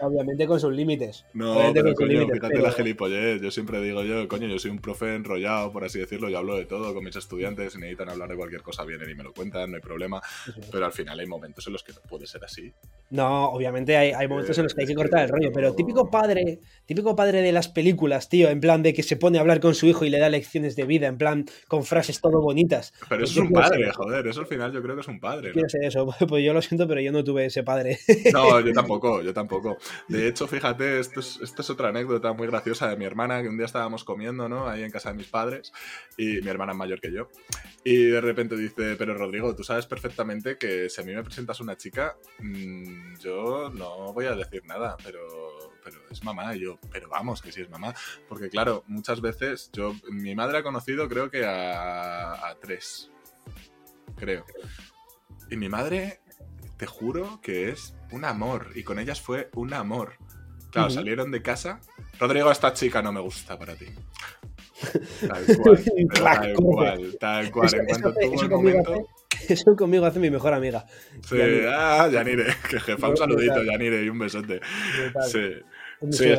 obviamente 0.00 0.46
con 0.46 0.60
sus 0.60 0.72
límites. 0.72 1.26
No, 1.34 1.70
pero 1.74 1.94
coño, 1.94 2.26
fíjate 2.28 2.58
la 2.58 2.72
gilipollez. 2.72 3.42
Yo 3.42 3.50
siempre 3.50 3.80
digo 3.82 4.02
yo, 4.02 4.26
coño, 4.28 4.46
yo 4.48 4.58
soy 4.58 4.70
un 4.70 4.78
profe 4.78 5.14
enrollado, 5.14 5.72
por 5.72 5.84
así 5.84 5.98
decirlo, 5.98 6.28
yo 6.28 6.38
hablo 6.38 6.56
de 6.56 6.64
todo 6.64 6.94
con 6.94 7.04
mis 7.04 7.16
estudiantes, 7.16 7.72
si 7.72 7.78
necesitan 7.78 8.08
hablar 8.10 8.28
de 8.28 8.36
cualquier 8.36 8.62
cosa 8.62 8.84
vienen 8.84 9.10
y 9.10 9.14
me 9.14 9.24
lo 9.24 9.32
cuentan, 9.32 9.70
no 9.70 9.76
hay 9.76 9.82
problema. 9.82 10.22
Pero 10.70 10.86
al 10.86 10.92
final 10.92 11.18
hay 11.20 11.26
momentos 11.26 11.66
en 11.66 11.72
los 11.72 11.82
que 11.82 11.92
no 11.92 12.00
puede 12.08 12.26
ser 12.26 12.44
así. 12.44 12.72
No, 13.10 13.50
obviamente 13.50 13.96
hay, 13.96 14.12
hay 14.12 14.28
momentos 14.28 14.56
en 14.56 14.64
los 14.64 14.74
hay 14.76 14.86
que 14.86 14.94
cortar 14.94 15.24
el 15.24 15.28
rollo, 15.28 15.50
pero 15.52 15.74
típico 15.74 16.10
padre, 16.10 16.60
típico 16.84 17.16
padre 17.16 17.42
de 17.42 17.52
las 17.52 17.68
películas, 17.68 18.28
tío, 18.28 18.48
en 18.48 18.60
plan 18.60 18.82
de 18.82 18.92
que 18.92 19.02
se 19.02 19.16
pone 19.16 19.38
a 19.38 19.40
hablar 19.40 19.60
con 19.60 19.74
su 19.74 19.86
hijo 19.86 20.04
y 20.04 20.10
le 20.10 20.18
da 20.18 20.28
lecciones 20.28 20.76
de 20.76 20.84
vida, 20.84 21.06
en 21.06 21.18
plan 21.18 21.46
con 21.68 21.84
frases 21.84 22.20
todo 22.20 22.40
bonitas. 22.40 22.92
Pero 23.08 23.24
eso 23.24 23.40
es 23.40 23.48
un 23.48 23.52
padre, 23.52 23.92
joder, 23.92 24.26
eso 24.26 24.40
al 24.40 24.46
final 24.46 24.72
yo 24.72 24.82
creo 24.82 24.94
que 24.94 25.00
es 25.00 25.08
un 25.08 25.20
padre. 25.20 25.52
¿no? 25.54 25.62
eso, 25.82 26.06
pues 26.28 26.44
yo 26.44 26.52
lo 26.52 26.62
siento, 26.62 26.86
pero 26.86 27.00
yo 27.00 27.12
no 27.12 27.24
tuve 27.24 27.46
ese 27.46 27.62
padre. 27.62 27.98
No, 28.32 28.60
yo 28.64 28.72
tampoco, 28.72 29.22
yo 29.22 29.32
tampoco. 29.32 29.76
De 30.08 30.28
hecho, 30.28 30.46
fíjate, 30.46 31.00
esto 31.00 31.20
es, 31.20 31.38
esto 31.42 31.62
es 31.62 31.70
otra 31.70 31.88
anécdota 31.88 32.32
muy 32.32 32.46
graciosa 32.46 32.88
de 32.88 32.96
mi 32.96 33.04
hermana, 33.04 33.42
que 33.42 33.48
un 33.48 33.56
día 33.56 33.66
estábamos 33.66 34.04
comiendo, 34.04 34.48
¿no? 34.48 34.68
Ahí 34.68 34.82
en 34.82 34.90
casa 34.90 35.10
de 35.10 35.16
mis 35.16 35.28
padres, 35.28 35.72
y 36.16 36.40
mi 36.40 36.48
hermana 36.48 36.72
es 36.72 36.78
mayor 36.78 37.00
que 37.00 37.12
yo. 37.12 37.28
Y 37.84 38.04
de 38.04 38.20
repente 38.20 38.56
dice, 38.56 38.96
pero 38.96 39.14
Rodrigo, 39.14 39.54
tú 39.54 39.62
sabes 39.62 39.86
perfectamente 39.86 40.56
que 40.58 40.90
si 40.90 41.00
a 41.00 41.04
mí 41.04 41.14
me 41.14 41.22
presentas 41.22 41.60
una 41.60 41.76
chica, 41.76 42.16
mm, 42.40 43.18
yo 43.20 43.70
no 43.70 44.12
voy 44.12 44.26
a 44.26 44.34
decir 44.34 44.62
nada, 44.66 44.96
pero 45.02 45.66
pero 45.86 46.00
es 46.10 46.24
mamá. 46.24 46.54
Y 46.56 46.60
yo, 46.60 46.78
pero 46.90 47.08
vamos, 47.08 47.40
que 47.40 47.52
sí 47.52 47.62
es 47.62 47.70
mamá. 47.70 47.94
Porque 48.28 48.48
claro, 48.48 48.82
muchas 48.88 49.20
veces 49.20 49.70
yo, 49.72 49.94
mi 50.10 50.34
madre 50.34 50.58
ha 50.58 50.62
conocido 50.62 51.08
creo 51.08 51.30
que 51.30 51.44
a, 51.46 52.56
tres, 52.60 53.10
creo. 54.16 54.44
Y 55.48 55.56
mi 55.56 55.68
madre, 55.68 56.20
te 56.76 56.86
juro 56.86 57.40
que 57.40 57.70
es 57.70 57.94
un 58.10 58.24
amor. 58.24 58.72
Y 58.74 58.82
con 58.82 58.98
ellas 58.98 59.20
fue 59.20 59.48
un 59.54 59.72
amor. 59.74 60.14
Claro, 60.72 60.90
salieron 60.90 61.30
de 61.30 61.40
casa. 61.40 61.80
Rodrigo, 62.18 62.50
esta 62.50 62.72
chica 62.72 63.00
no 63.00 63.12
me 63.12 63.20
gusta 63.20 63.56
para 63.58 63.76
ti. 63.76 63.86
Tal 65.26 65.46
cual, 65.56 65.84
tal 66.12 66.54
cual, 66.54 67.16
tal 67.18 67.50
cual. 67.50 67.74
En 67.74 67.86
cuanto 67.86 68.12
tuvo 68.12 68.42
el 68.42 68.50
momento. 68.50 69.08
Eso 69.48 69.76
conmigo 69.76 70.06
hace 70.06 70.18
mi 70.18 70.30
mejor 70.30 70.54
amiga. 70.54 70.86
Sí, 71.28 71.38
ah, 71.68 72.08
Yanire, 72.10 72.46
que 72.70 72.80
jefa, 72.80 73.08
un 73.08 73.16
saludito, 73.16 73.62
Yanire, 73.62 74.02
y 74.04 74.08
un 74.08 74.18
besote. 74.18 74.60
Sí. 75.30 75.54
Sí, 76.10 76.34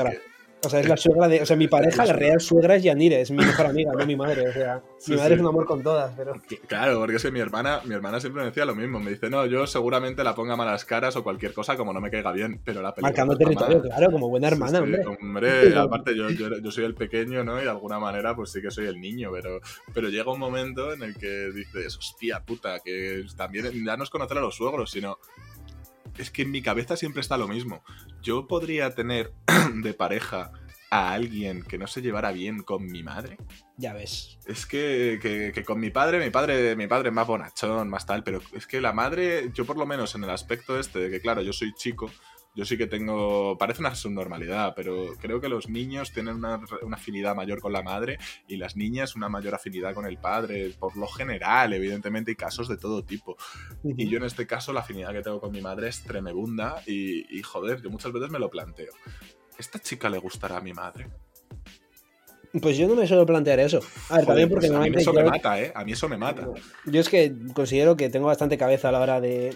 o 0.64 0.70
sea, 0.70 0.80
es 0.80 0.88
la 0.88 0.98
suegra 0.98 1.28
de. 1.28 1.42
O 1.42 1.46
sea, 1.46 1.56
mi 1.56 1.68
pareja, 1.68 2.06
la 2.06 2.14
real 2.14 2.40
suegra 2.40 2.76
es 2.76 2.84
Yanire, 2.84 3.22
es 3.22 3.30
mi 3.30 3.38
mejor 3.38 3.68
amiga, 3.68 3.92
no 3.94 4.06
mi 4.06 4.16
madre. 4.16 4.50
O 4.50 4.52
sea, 4.52 4.82
mi 5.08 5.16
madre 5.16 5.36
es 5.36 5.42
un 5.42 5.48
amor 5.48 5.66
con 5.66 5.84
todas, 5.84 6.12
pero. 6.18 6.34
Claro, 6.68 7.00
porque 7.00 7.18
es 7.18 7.24
que 7.24 7.32
mi 7.32 7.40
hermana, 7.40 7.82
mi 7.86 7.94
hermana 7.94 8.20
siempre 8.20 8.42
me 8.42 8.48
decía 8.48 8.66
lo 8.66 8.76
mismo. 8.76 9.00
Me 9.00 9.12
dice, 9.12 9.30
no, 9.30 9.46
yo 9.46 9.68
seguramente 9.68 10.24
la 10.24 10.34
ponga 10.34 10.56
malas 10.56 10.84
caras 10.84 11.16
o 11.16 11.24
cualquier 11.24 11.54
cosa 11.54 11.78
como 11.78 11.94
no 11.94 12.02
me 12.02 12.10
caiga 12.10 12.32
bien, 12.32 12.60
pero 12.64 12.82
la 12.82 12.94
película. 12.94 13.10
Marcando 13.10 13.38
territorio, 13.38 13.82
claro, 13.82 14.12
como 14.12 14.30
buena 14.30 14.48
hermana, 14.48 14.80
hombre. 14.80 15.04
Hombre, 15.06 15.76
aparte 15.78 16.16
yo, 16.16 16.30
yo, 16.30 16.72
soy 16.72 16.86
el 16.86 16.96
pequeño, 16.96 17.44
¿no? 17.44 17.60
Y 17.60 17.64
de 17.64 17.70
alguna 17.70 18.00
manera, 18.00 18.36
pues 18.36 18.52
sí 18.52 18.62
que 18.62 18.72
soy 18.72 18.88
el 18.88 19.00
niño, 19.00 19.30
pero, 19.32 19.60
pero 19.94 20.10
llega 20.10 20.32
un 20.32 20.40
momento 20.40 20.92
en 20.92 21.04
el 21.04 21.16
que 21.16 21.52
dices, 21.52 21.98
hostia 21.98 22.44
puta, 22.44 22.80
que 22.80 23.24
también 23.36 23.72
ya 23.86 23.96
no 23.96 24.04
es 24.04 24.10
conocer 24.10 24.38
a 24.38 24.42
los 24.42 24.56
suegros, 24.56 24.90
sino 24.90 25.20
es 26.18 26.32
que 26.32 26.44
en 26.44 26.52
mi 26.52 26.62
cabeza 26.62 26.98
siempre 26.98 27.22
está 27.22 27.38
lo 27.38 27.48
mismo. 27.48 27.84
Yo 28.22 28.48
podría 28.48 28.94
tener 28.96 29.34
de 29.76 29.94
pareja 29.94 30.52
a 30.90 31.14
alguien 31.14 31.64
que 31.64 31.78
no 31.78 31.88
se 31.88 32.02
llevara 32.02 32.32
bien 32.32 32.64
con 32.64 32.86
mi 32.86 33.04
madre. 33.04 33.38
Ya 33.76 33.94
ves. 33.94 34.40
Es 34.46 34.66
que, 34.66 35.20
que, 35.54 35.64
con 35.64 35.80
mi 35.80 35.90
padre, 35.90 36.24
mi 36.24 36.30
padre, 36.30 36.76
mi 36.76 36.88
padre 36.88 37.10
es 37.10 37.16
más 37.16 37.28
bonachón, 37.28 37.90
más 37.90 38.06
tal, 38.06 38.24
pero 38.24 38.42
es 38.54 38.68
que 38.68 38.80
la 38.80 38.94
madre, 38.94 39.52
yo 39.54 39.66
por 39.66 39.78
lo 39.78 39.86
menos 39.86 40.16
en 40.16 40.24
el 40.24 40.30
aspecto 40.30 40.80
este 40.80 41.00
de 41.00 41.10
que, 41.10 41.22
claro, 41.22 41.42
yo 41.42 41.52
soy 41.52 41.74
chico, 41.74 42.10
yo 42.58 42.66
sí 42.66 42.76
que 42.76 42.88
tengo, 42.88 43.56
parece 43.56 43.82
una 43.82 43.94
subnormalidad, 43.94 44.74
pero 44.76 45.14
creo 45.22 45.40
que 45.40 45.48
los 45.48 45.70
niños 45.70 46.12
tienen 46.12 46.38
una, 46.38 46.60
afinidad 46.92 47.36
mayor 47.36 47.62
con 47.62 47.72
la 47.72 47.84
madre 47.84 48.18
y 48.48 48.58
las 48.58 48.76
niñas 48.76 49.16
una 49.16 49.30
mayor 49.30 49.54
afinidad 49.54 49.94
con 49.94 50.08
el 50.08 50.18
padre, 50.18 50.72
por 50.80 50.98
lo 50.98 51.06
general, 51.06 51.74
evidentemente 51.74 52.32
hay 52.32 52.36
casos 52.36 52.68
de 52.68 52.78
todo 52.78 53.04
tipo. 53.04 53.38
Y 53.84 54.10
yo 54.10 54.18
en 54.18 54.24
este 54.24 54.48
caso 54.48 54.74
la 54.74 54.80
afinidad 54.80 55.14
que 55.14 55.22
tengo 55.22 55.40
con 55.40 55.52
mi 55.52 55.62
madre 55.62 55.90
es 55.90 56.02
tremebunda 56.02 56.82
y, 56.88 57.38
y 57.38 57.44
joder, 57.44 57.80
yo 57.84 57.92
muchas 57.92 58.12
veces 58.12 58.32
me 58.32 58.40
lo 58.40 58.50
planteo. 58.50 58.92
¿Esta 59.60 59.78
chica 59.78 60.10
le 60.10 60.18
gustará 60.18 60.58
a 60.58 60.62
mi 60.62 60.74
madre? 60.74 61.10
Pues 62.60 62.76
yo 62.76 62.88
no 62.88 62.96
me 62.96 63.06
suelo 63.06 63.28
plantear 63.28 63.60
eso. 63.60 63.82
A 64.10 64.18
ver, 64.18 64.26
también 64.26 64.50
porque 64.50 64.68
pues 64.68 64.80
a 64.80 64.82
mí 64.82 64.96
eso 64.96 65.14
me 65.14 65.24
mata, 65.24 65.62
¿eh? 65.62 65.72
A 65.76 65.86
mí 65.86 65.92
eso 65.92 66.10
me 66.10 66.18
mata. 66.18 66.50
Yo 66.86 67.02
es 67.02 67.08
que 67.08 67.36
considero 67.54 67.96
que 67.96 68.10
tengo 68.10 68.26
bastante 68.26 68.58
cabeza 68.58 68.90
a 68.90 68.94
la 68.94 69.02
hora 69.02 69.22
de, 69.22 69.56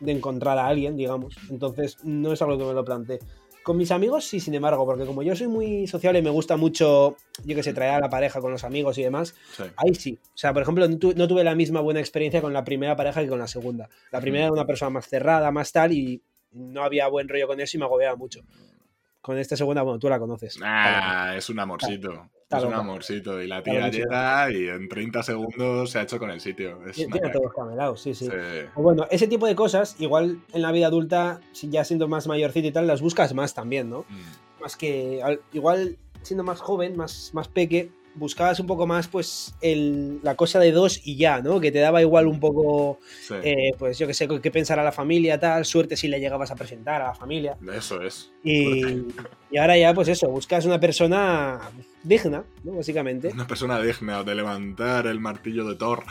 de 0.00 0.12
encontrar 0.12 0.58
a 0.58 0.66
alguien, 0.66 0.96
digamos. 0.96 1.36
Entonces, 1.50 1.98
no 2.04 2.32
es 2.32 2.42
algo 2.42 2.58
que 2.58 2.64
me 2.64 2.72
lo 2.72 2.84
plantee. 2.84 3.18
Con 3.62 3.76
mis 3.76 3.90
amigos 3.90 4.24
sí, 4.24 4.40
sin 4.40 4.54
embargo, 4.54 4.86
porque 4.86 5.04
como 5.04 5.22
yo 5.22 5.36
soy 5.36 5.46
muy 5.46 5.86
sociable 5.86 6.20
y 6.20 6.22
me 6.22 6.30
gusta 6.30 6.56
mucho, 6.56 7.16
yo 7.44 7.54
que 7.54 7.62
sé, 7.62 7.74
traer 7.74 7.96
a 7.96 8.00
la 8.00 8.08
pareja 8.08 8.40
con 8.40 8.50
los 8.50 8.64
amigos 8.64 8.96
y 8.96 9.02
demás, 9.02 9.34
ahí 9.76 9.94
sí. 9.94 10.18
O 10.22 10.38
sea, 10.38 10.54
por 10.54 10.62
ejemplo, 10.62 10.88
no, 10.88 11.28
tuve 11.28 11.44
la 11.44 11.54
misma 11.54 11.82
buena 11.82 12.00
experiencia 12.00 12.40
con 12.40 12.54
la 12.54 12.64
primera 12.64 12.96
pareja 12.96 13.20
que 13.20 13.28
con 13.28 13.38
la 13.38 13.46
segunda. 13.46 13.90
La 14.10 14.20
primera 14.20 14.44
era 14.44 14.52
una 14.52 14.64
persona 14.64 14.90
más 14.90 15.06
cerrada, 15.06 15.50
más 15.50 15.70
tal, 15.70 15.92
y 15.92 16.22
no 16.52 16.82
había 16.82 17.08
buen 17.08 17.28
rollo 17.28 17.46
con 17.46 17.60
eso 17.60 17.76
y 17.76 17.80
me 17.80 17.84
agobiaba 17.84 18.16
mucho. 18.16 18.40
Con 19.20 19.36
esta 19.38 19.56
segunda, 19.56 19.82
bueno, 19.82 19.98
tú 19.98 20.08
la 20.08 20.18
conoces. 20.18 20.58
Ah, 20.62 21.34
es 21.36 21.50
un 21.50 21.58
amorcito. 21.58 22.30
es 22.48 22.62
un 22.62 22.72
amorcito. 22.72 23.42
Y 23.42 23.46
la 23.46 23.62
tía 23.62 23.88
llega 23.88 24.50
y 24.50 24.68
en 24.68 24.88
30 24.88 25.22
segundos 25.22 25.90
se 25.90 25.98
ha 25.98 26.02
hecho 26.02 26.18
con 26.18 26.30
el 26.30 26.40
sitio. 26.40 26.78
Es 26.86 26.96
Tiene 26.96 27.30
todo 27.30 27.50
camelado, 27.50 27.96
sí, 27.96 28.14
sí. 28.14 28.28
Bueno, 28.74 29.06
ese 29.10 29.26
tipo 29.26 29.46
de 29.46 29.54
cosas, 29.54 29.96
igual 29.98 30.40
en 30.52 30.62
la 30.62 30.72
vida 30.72 30.86
adulta, 30.86 31.40
ya 31.62 31.84
siendo 31.84 32.08
más 32.08 32.26
mayorcito 32.26 32.68
y 32.68 32.72
tal, 32.72 32.86
las 32.86 33.02
buscas 33.02 33.34
más 33.34 33.54
también, 33.54 33.90
¿no? 33.90 34.04
Mm. 34.08 34.62
Más 34.62 34.76
que. 34.76 35.20
Igual 35.52 35.98
siendo 36.22 36.44
más 36.44 36.60
joven, 36.60 36.96
más, 36.96 37.30
más 37.32 37.48
peque, 37.48 37.90
buscabas 38.18 38.60
un 38.60 38.66
poco 38.66 38.86
más, 38.86 39.08
pues, 39.08 39.54
el, 39.60 40.20
la 40.22 40.34
cosa 40.34 40.58
de 40.58 40.72
dos 40.72 41.00
y 41.04 41.16
ya, 41.16 41.40
¿no? 41.40 41.60
Que 41.60 41.72
te 41.72 41.78
daba 41.78 42.02
igual 42.02 42.26
un 42.26 42.40
poco, 42.40 42.98
eh, 43.42 43.72
pues, 43.78 43.98
yo 43.98 44.06
qué 44.06 44.14
sé, 44.14 44.28
qué 44.42 44.50
pensar 44.50 44.78
a 44.78 44.84
la 44.84 44.92
familia, 44.92 45.38
tal, 45.38 45.64
suerte 45.64 45.96
si 45.96 46.08
le 46.08 46.20
llegabas 46.20 46.50
a 46.50 46.56
presentar 46.56 47.00
a 47.02 47.08
la 47.08 47.14
familia. 47.14 47.56
Eso 47.72 48.02
es. 48.02 48.32
Y, 48.44 49.06
y 49.50 49.58
ahora 49.58 49.76
ya, 49.78 49.94
pues 49.94 50.08
eso, 50.08 50.28
buscas 50.28 50.64
una 50.64 50.78
persona 50.78 51.60
digna, 52.02 52.44
¿no? 52.64 52.72
Básicamente. 52.72 53.28
Una 53.32 53.46
persona 53.46 53.80
digna 53.80 54.22
de 54.22 54.34
levantar 54.34 55.06
el 55.06 55.20
martillo 55.20 55.64
de 55.68 55.76
Thor. 55.76 56.04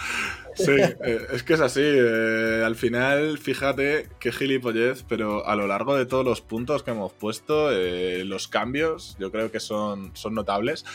Sí, 0.56 0.72
eh, 0.72 1.20
es 1.32 1.44
que 1.44 1.54
es 1.54 1.62
así. 1.62 1.82
Eh, 1.84 2.64
al 2.66 2.76
final, 2.76 3.38
fíjate 3.38 4.10
qué 4.20 4.32
gilipollez, 4.32 5.04
pero 5.08 5.46
a 5.46 5.56
lo 5.56 5.68
largo 5.68 5.96
de 5.96 6.06
todos 6.06 6.26
los 6.26 6.42
puntos 6.42 6.84
que 6.84 6.92
hemos 6.92 7.14
puesto, 7.14 7.72
eh, 7.72 8.24
los 8.26 8.48
cambios, 8.48 9.16
yo 9.20 9.32
creo 9.32 9.52
que 9.52 9.60
son, 9.60 10.12
son 10.14 10.34
notables. 10.34 10.86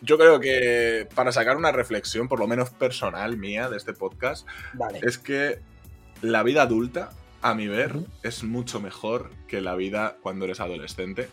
Yo 0.00 0.16
creo 0.16 0.40
que 0.40 1.08
para 1.14 1.32
sacar 1.32 1.56
una 1.56 1.72
reflexión, 1.72 2.28
por 2.28 2.38
lo 2.38 2.46
menos 2.46 2.70
personal 2.70 3.36
mía, 3.36 3.68
de 3.68 3.76
este 3.76 3.92
podcast, 3.92 4.46
es 5.02 5.18
que 5.18 5.60
la 6.22 6.42
vida 6.42 6.62
adulta, 6.62 7.10
a 7.42 7.54
mi 7.54 7.66
ver, 7.66 7.96
es 8.22 8.44
mucho 8.44 8.80
mejor 8.80 9.30
que 9.46 9.60
la 9.60 9.74
vida 9.74 10.16
cuando 10.22 10.44
eres 10.44 10.60
adolescente. 10.60 11.28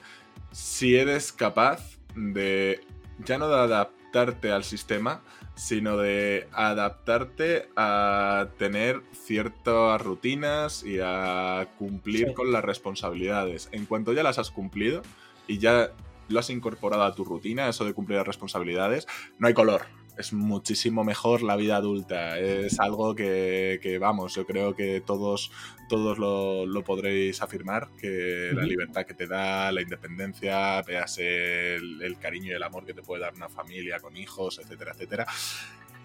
Si 0.52 0.96
eres 0.96 1.32
capaz 1.32 1.98
de 2.16 2.82
ya 3.24 3.38
no 3.38 3.48
de 3.48 3.56
adaptarte 3.56 4.52
al 4.52 4.64
sistema, 4.64 5.22
sino 5.56 5.98
de 5.98 6.48
adaptarte 6.52 7.70
a 7.76 8.50
tener 8.58 9.02
ciertas 9.14 10.02
rutinas 10.02 10.84
y 10.84 11.00
a 11.02 11.68
cumplir 11.78 12.34
con 12.34 12.52
las 12.52 12.64
responsabilidades. 12.64 13.70
En 13.72 13.86
cuanto 13.86 14.14
ya 14.14 14.24
las 14.24 14.38
has 14.38 14.52
cumplido 14.52 15.02
y 15.48 15.60
ya 15.60 15.92
lo 16.28 16.40
has 16.40 16.50
incorporado 16.50 17.04
a 17.04 17.14
tu 17.14 17.24
rutina, 17.24 17.70
eso 17.70 17.86
de 17.86 17.94
cumplir 17.94 18.18
las 18.18 18.28
responsabilidades, 18.28 19.08
no 19.40 19.48
hay 19.48 19.54
color. 19.54 19.84
Es 20.18 20.32
muchísimo 20.32 21.04
mejor 21.04 21.42
la 21.42 21.58
vida 21.58 21.76
adulta. 21.76 22.40
Es 22.40 22.80
algo 22.80 23.16
que, 23.16 23.98
vamos, 24.00 24.34
yo 24.34 24.46
creo 24.46 24.74
que 24.74 25.02
todos, 25.02 25.52
todos 25.90 26.18
lo, 26.18 26.84
podréis 26.86 27.42
afirmar, 27.42 27.90
que 28.00 28.52
la 28.54 28.64
libertad 28.64 29.06
que 29.06 29.14
te 29.14 29.28
da, 29.28 29.74
la 29.74 29.82
independencia, 29.82 30.82
veas 30.84 31.18
el, 31.18 32.02
el 32.02 32.18
cariño 32.18 32.54
y 32.54 32.56
el 32.56 32.64
amor 32.64 32.86
que 32.86 32.94
te 32.94 33.02
puede 33.02 33.24
dar 33.24 33.34
una 33.34 33.50
familia 33.50 34.00
con 34.00 34.16
hijos, 34.16 34.58
etcétera, 34.60 34.94
etcétera. 34.94 35.28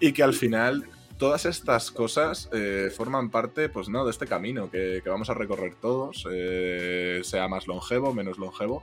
Y 0.01 0.11
que 0.11 0.23
al 0.23 0.33
final 0.33 0.89
todas 1.21 1.45
estas 1.45 1.91
cosas 1.91 2.49
eh, 2.51 2.89
forman 2.97 3.29
parte, 3.29 3.69
pues 3.69 3.89
no, 3.89 4.05
de 4.05 4.09
este 4.09 4.25
camino 4.25 4.71
que, 4.71 5.03
vamos 5.05 5.29
a 5.29 5.35
recorrer 5.35 5.75
todos, 5.75 6.27
eh, 6.31 7.21
sea 7.23 7.47
más 7.47 7.67
longevo, 7.67 8.11
menos 8.11 8.39
longevo, 8.39 8.81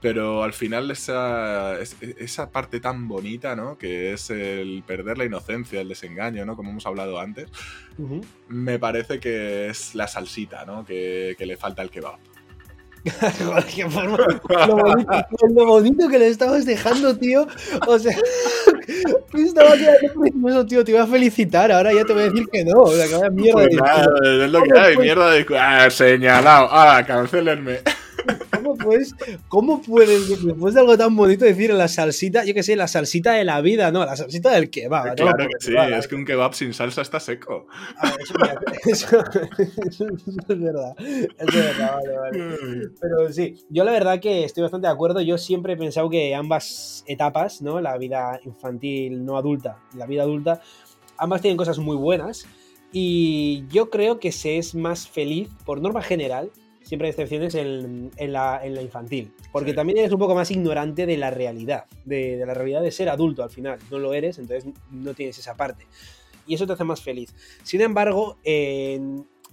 pero 0.00 0.44
al 0.44 0.52
final 0.52 0.90
esa, 0.90 1.78
esa 1.80 2.50
parte 2.50 2.78
tan 2.80 3.08
bonita, 3.08 3.56
¿no? 3.56 3.78
Que 3.78 4.12
es 4.12 4.30
el 4.30 4.84
perder 4.86 5.18
la 5.18 5.24
inocencia, 5.24 5.80
el 5.80 5.88
desengaño, 5.88 6.44
¿no? 6.46 6.56
Como 6.56 6.70
hemos 6.70 6.86
hablado 6.86 7.18
antes, 7.18 7.48
me 8.48 8.78
parece 8.78 9.18
que 9.18 9.68
es 9.68 9.94
la 9.94 10.06
salsita, 10.06 10.64
¿no? 10.64 10.84
Que, 10.84 11.34
le 11.38 11.56
falta 11.56 11.82
al 11.82 11.90
kebab. 11.90 12.18
lo, 13.40 13.52
bonito, 13.88 15.26
lo, 15.54 15.66
bonito, 15.66 16.08
que 16.08 16.18
le 16.18 16.28
estabas 16.28 16.66
dejando, 16.66 17.16
tío. 17.16 17.46
O 17.86 17.98
sea, 17.98 18.14
estaba 19.34 19.72
quedando 19.76 20.66
tío. 20.66 20.84
Te 20.84 20.90
iba 20.90 21.04
a 21.04 21.06
felicitar. 21.06 21.72
Ahora 21.72 21.92
ya 21.92 22.04
te 22.04 22.12
voy 22.12 22.22
a 22.22 22.24
decir 22.26 22.46
que 22.52 22.64
no. 22.64 22.80
O 22.80 22.92
sea, 22.92 23.06
que 23.06 23.30
mierda. 23.30 23.62
Pues 23.62 23.74
nada, 23.76 24.44
es 24.44 24.50
lo 24.50 24.62
que 24.62 24.78
hay, 24.78 24.96
mierda 24.96 25.30
de. 25.30 25.46
Ah, 25.56 25.88
señalado. 25.90 26.68
Ah, 26.70 27.02
cancelenme. 27.06 27.80
¿Cómo 28.50 28.76
puedes, 28.76 29.14
¿Cómo 29.48 29.82
puedes, 29.82 30.44
después 30.44 30.74
de 30.74 30.80
algo 30.80 30.98
tan 30.98 31.14
bonito, 31.14 31.44
decir 31.44 31.72
la 31.72 31.88
salsita, 31.88 32.44
yo 32.44 32.54
qué 32.54 32.62
sé, 32.62 32.76
la 32.76 32.88
salsita 32.88 33.32
de 33.32 33.44
la 33.44 33.60
vida, 33.60 33.90
no, 33.90 34.04
la 34.04 34.16
salsita 34.16 34.50
del 34.50 34.70
kebab? 34.70 35.14
Claro 35.16 35.46
que 35.46 35.64
sí, 35.64 35.74
es 35.76 36.08
que 36.08 36.14
un 36.14 36.24
kebab 36.24 36.54
sin 36.54 36.74
salsa 36.74 37.02
está 37.02 37.20
seco. 37.20 37.66
Ah, 37.98 38.14
eso, 38.86 39.18
es 39.58 40.48
verdad, 40.48 40.94
es 40.98 41.54
verdad, 41.54 41.96
vale, 41.96 42.18
vale. 42.18 42.90
Pero 43.00 43.32
sí, 43.32 43.54
yo 43.70 43.84
la 43.84 43.92
verdad 43.92 44.20
que 44.20 44.44
estoy 44.44 44.62
bastante 44.62 44.86
de 44.86 44.92
acuerdo, 44.92 45.20
yo 45.20 45.38
siempre 45.38 45.74
he 45.74 45.76
pensado 45.76 46.10
que 46.10 46.34
ambas 46.34 47.04
etapas, 47.06 47.62
¿no? 47.62 47.80
La 47.80 47.96
vida 47.96 48.40
infantil 48.44 49.24
no 49.24 49.36
adulta 49.36 49.78
y 49.94 49.98
la 49.98 50.06
vida 50.06 50.22
adulta, 50.22 50.60
ambas 51.16 51.42
tienen 51.42 51.56
cosas 51.56 51.78
muy 51.78 51.96
buenas. 51.96 52.46
Y 52.90 53.66
yo 53.68 53.90
creo 53.90 54.18
que 54.18 54.32
se 54.32 54.56
es 54.56 54.74
más 54.74 55.08
feliz, 55.08 55.50
por 55.66 55.82
norma 55.82 56.00
general, 56.00 56.50
siempre 56.88 57.08
hay 57.08 57.10
excepciones 57.10 57.54
en, 57.54 58.32
la, 58.32 58.62
infantil. 58.80 59.30
Porque 59.52 59.74
también 59.74 59.98
eres 59.98 60.10
un 60.10 60.18
poco 60.18 60.34
más 60.34 60.50
ignorante 60.50 61.04
de 61.04 61.18
la 61.18 61.30
realidad, 61.30 61.84
de, 62.06 62.42
la 62.46 62.54
realidad 62.54 62.80
de 62.80 62.90
ser 62.90 63.10
adulto 63.10 63.42
al 63.42 63.50
final. 63.50 63.78
No 63.90 63.98
lo 63.98 64.14
eres, 64.14 64.38
entonces 64.38 64.72
no 64.90 65.12
tienes 65.12 65.38
esa 65.38 65.54
parte. 65.54 65.84
Y 66.46 66.54
eso 66.54 66.66
te 66.66 66.72
hace 66.72 66.84
más 66.84 67.02
feliz. 67.02 67.34
Sin 67.62 67.82
embargo, 67.82 68.38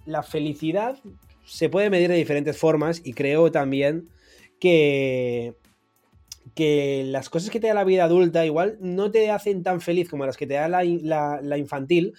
la 0.05 0.23
felicidad 0.23 0.97
se 1.43 1.67
puede 1.67 1.89
medir 1.89 2.07
de 2.07 2.15
diferentes 2.15 2.57
formas 2.57 3.01
y 3.03 3.11
creo 3.11 3.51
también 3.51 4.07
que, 4.57 5.55
que 6.53 7.03
las 7.05 7.29
cosas 7.29 7.49
que 7.49 7.59
te 7.59 7.67
da 7.67 7.73
la 7.73 7.83
vida 7.83 8.05
adulta 8.05 8.45
igual 8.45 8.77
no 8.79 9.11
te 9.11 9.29
hacen 9.29 9.61
tan 9.61 9.81
feliz 9.81 10.09
como 10.09 10.25
las 10.25 10.37
que 10.37 10.47
te 10.47 10.53
da 10.53 10.69
la, 10.69 11.41
la 11.41 11.57
infantil, 11.57 12.13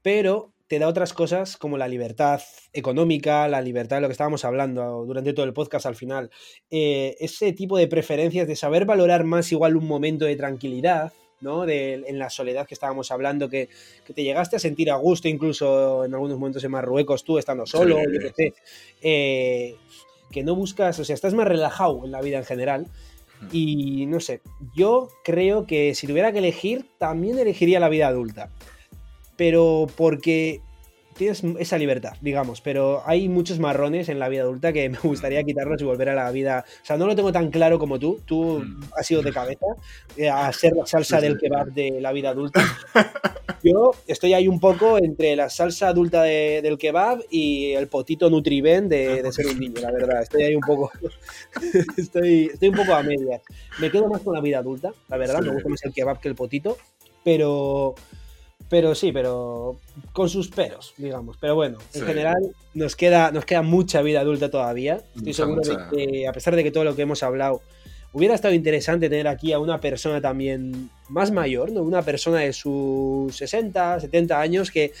pero 0.00 0.54
te 0.68 0.78
da 0.78 0.88
otras 0.88 1.12
cosas 1.12 1.56
como 1.56 1.78
la 1.78 1.88
libertad 1.88 2.40
económica, 2.72 3.46
la 3.48 3.60
libertad 3.60 3.96
de 3.96 4.02
lo 4.02 4.08
que 4.08 4.12
estábamos 4.12 4.44
hablando 4.44 5.04
durante 5.06 5.32
todo 5.32 5.46
el 5.46 5.52
podcast 5.52 5.86
al 5.86 5.94
final. 5.94 6.30
Eh, 6.70 7.16
ese 7.20 7.52
tipo 7.52 7.78
de 7.78 7.86
preferencias 7.86 8.48
de 8.48 8.56
saber 8.56 8.84
valorar 8.84 9.24
más 9.24 9.52
igual 9.52 9.76
un 9.76 9.86
momento 9.86 10.24
de 10.24 10.36
tranquilidad, 10.36 11.12
¿no? 11.40 11.66
De, 11.66 11.94
en 12.06 12.18
la 12.18 12.30
soledad 12.30 12.66
que 12.66 12.74
estábamos 12.74 13.10
hablando, 13.10 13.48
que, 13.48 13.68
te 14.12 14.24
llegaste 14.24 14.56
a 14.56 14.58
sentir 14.58 14.90
a 14.90 14.96
gusto 14.96 15.28
incluso 15.28 16.04
en 16.04 16.14
algunos 16.14 16.38
momentos 16.38 16.64
en 16.64 16.72
Marruecos 16.72 17.22
tú 17.22 17.38
estando 17.38 17.66
solo, 17.66 17.98
yo 17.98 18.28
sé. 18.34 18.54
Eh, 19.02 19.76
que 20.32 20.42
no 20.42 20.56
buscas, 20.56 20.98
o 20.98 21.04
sea, 21.04 21.14
estás 21.14 21.34
más 21.34 21.46
relajado 21.46 22.04
en 22.04 22.10
la 22.10 22.20
vida 22.20 22.38
en 22.38 22.44
general. 22.44 22.86
Y 23.52 24.06
no 24.06 24.18
sé, 24.18 24.40
yo 24.74 25.10
creo 25.22 25.66
que 25.66 25.94
si 25.94 26.06
tuviera 26.06 26.32
que 26.32 26.38
elegir, 26.38 26.86
también 26.98 27.38
elegiría 27.38 27.78
la 27.78 27.90
vida 27.90 28.08
adulta 28.08 28.50
pero 29.36 29.86
porque 29.96 30.60
tienes 31.16 31.42
esa 31.58 31.78
libertad, 31.78 32.12
digamos, 32.20 32.60
pero 32.60 33.02
hay 33.06 33.28
muchos 33.28 33.58
marrones 33.58 34.08
en 34.08 34.18
la 34.18 34.28
vida 34.28 34.42
adulta 34.42 34.72
que 34.72 34.88
me 34.88 34.98
gustaría 34.98 35.42
quitarlos 35.42 35.80
y 35.80 35.84
volver 35.84 36.10
a 36.10 36.14
la 36.14 36.30
vida. 36.30 36.64
O 36.82 36.84
sea, 36.84 36.96
no 36.96 37.06
lo 37.06 37.16
tengo 37.16 37.32
tan 37.32 37.50
claro 37.50 37.78
como 37.78 37.98
tú. 37.98 38.20
Tú 38.24 38.60
mm. 38.60 38.80
has 38.96 39.10
ido 39.10 39.22
de 39.22 39.32
cabeza 39.32 39.66
eh, 40.16 40.28
a 40.28 40.52
ser 40.52 40.74
la 40.74 40.86
salsa 40.86 41.20
del 41.20 41.38
kebab 41.38 41.72
de 41.72 42.00
la 42.00 42.12
vida 42.12 42.30
adulta. 42.30 42.62
Yo 43.62 43.92
estoy 44.06 44.34
ahí 44.34 44.46
un 44.46 44.60
poco 44.60 44.98
entre 44.98 45.34
la 45.34 45.48
salsa 45.48 45.88
adulta 45.88 46.22
del 46.22 46.78
kebab 46.78 47.24
y 47.30 47.72
el 47.72 47.88
potito 47.88 48.30
nutriben 48.30 48.88
de, 48.88 49.22
de, 49.22 49.32
ser 49.32 49.46
un 49.46 49.58
niño, 49.58 49.80
la 49.80 49.90
verdad. 49.90 50.22
Estoy 50.22 50.42
ahí 50.42 50.54
un 50.54 50.60
poco. 50.60 50.90
estoy, 51.96 52.50
estoy 52.52 52.68
un 52.68 52.76
poco 52.76 52.94
a 52.94 53.02
medias. 53.02 53.42
Me 53.80 53.90
quedo 53.90 54.08
más 54.08 54.20
con 54.20 54.34
la 54.34 54.40
vida 54.40 54.58
adulta, 54.58 54.92
la 55.08 55.16
verdad. 55.16 55.40
Me 55.40 55.50
gusta 55.50 55.68
más 55.68 55.82
el 55.84 55.92
kebab 55.92 56.20
que 56.20 56.28
el 56.28 56.34
potito, 56.34 56.76
pero 57.24 57.94
pero 58.68 58.94
sí, 58.94 59.12
pero 59.12 59.78
con 60.12 60.28
sus 60.28 60.48
peros, 60.48 60.94
digamos. 60.96 61.36
Pero 61.40 61.54
bueno, 61.54 61.78
en 61.94 62.02
general 62.02 62.54
nos 62.74 62.96
queda, 62.96 63.30
nos 63.30 63.44
queda 63.44 63.62
mucha 63.62 64.02
vida 64.02 64.20
adulta 64.20 64.50
todavía. 64.50 65.02
Estoy 65.14 65.34
seguro 65.34 65.62
de 65.62 65.76
que, 65.90 66.26
a 66.28 66.32
pesar 66.32 66.56
de 66.56 66.64
que 66.64 66.70
todo 66.70 66.84
lo 66.84 66.96
que 66.96 67.02
hemos 67.02 67.22
hablado, 67.22 67.62
hubiera 68.12 68.34
estado 68.34 68.54
interesante 68.54 69.08
tener 69.08 69.28
aquí 69.28 69.52
a 69.52 69.58
una 69.58 69.80
persona 69.80 70.20
también 70.20 70.90
más 71.08 71.30
mayor, 71.30 71.70
¿no? 71.70 71.82
Una 71.82 72.02
persona 72.02 72.38
de 72.38 72.52
sus 72.52 73.36
60, 73.36 74.00
70 74.00 74.40
años 74.40 74.70
que, 74.70 74.92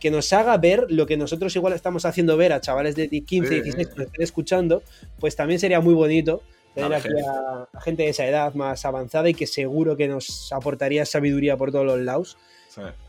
que 0.00 0.10
nos 0.10 0.32
haga 0.32 0.56
ver 0.56 0.86
lo 0.88 1.06
que 1.06 1.16
nosotros 1.16 1.54
igual 1.54 1.74
estamos 1.74 2.04
haciendo 2.04 2.36
ver 2.36 2.52
a 2.52 2.60
chavales 2.60 2.96
de 2.96 3.08
15, 3.08 3.62
16 3.62 3.88
que 3.88 3.94
nos 3.94 4.06
estén 4.06 4.22
escuchando, 4.22 4.82
pues 5.20 5.36
también 5.36 5.60
sería 5.60 5.80
muy 5.80 5.94
bonito 5.94 6.42
tener 6.74 6.94
aquí 6.94 7.08
a, 7.24 7.68
a, 7.72 7.80
gente 7.82 8.02
de 8.02 8.08
esa 8.08 8.26
edad 8.26 8.54
más 8.54 8.84
avanzada 8.84 9.28
y 9.28 9.34
que 9.34 9.46
seguro 9.46 9.96
que 9.96 10.08
nos 10.08 10.50
aportaría 10.52 11.04
sabiduría 11.04 11.56
por 11.56 11.70
todos 11.70 11.86
los 11.86 12.00
lados. 12.00 12.36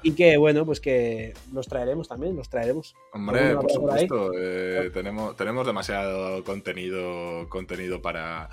Y 0.02 0.11
que 0.14 0.38
bueno, 0.38 0.65
pues 0.65 0.80
que 0.80 1.34
los 1.53 1.68
traeremos 1.68 2.07
también, 2.07 2.35
los 2.35 2.49
traeremos. 2.49 2.95
Hombre, 3.11 3.56
por 3.56 3.72
supuesto, 3.72 4.31
eh, 4.38 4.90
tenemos, 4.94 5.35
tenemos 5.35 5.65
demasiado 5.65 6.44
contenido, 6.44 7.48
contenido 7.49 8.02
para, 8.02 8.49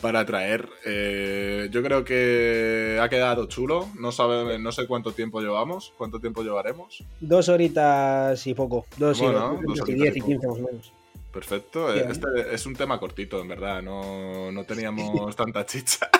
para 0.00 0.24
traer. 0.24 0.68
Eh, 0.84 1.68
yo 1.70 1.82
creo 1.82 2.04
que 2.04 2.98
ha 3.00 3.08
quedado 3.08 3.46
chulo. 3.46 3.88
No 3.98 4.12
sabe, 4.12 4.58
no 4.58 4.72
sé 4.72 4.86
cuánto 4.86 5.12
tiempo 5.12 5.40
llevamos, 5.40 5.92
cuánto 5.96 6.20
tiempo 6.20 6.42
llevaremos. 6.42 7.04
Dos 7.20 7.48
horitas 7.48 8.46
y 8.46 8.54
poco. 8.54 8.86
Dos, 8.96 9.20
y, 9.20 9.94
diez 9.94 10.16
y 10.16 10.20
quince 10.20 10.46
más 10.46 10.58
o 10.58 10.62
menos. 10.62 10.92
Perfecto. 11.32 11.94
Este 11.94 12.26
es 12.52 12.66
un 12.66 12.74
tema 12.74 12.98
cortito, 12.98 13.40
en 13.40 13.48
verdad. 13.48 13.82
No, 13.82 14.50
no 14.50 14.64
teníamos 14.64 15.36
tanta 15.36 15.64
chicha. 15.64 16.10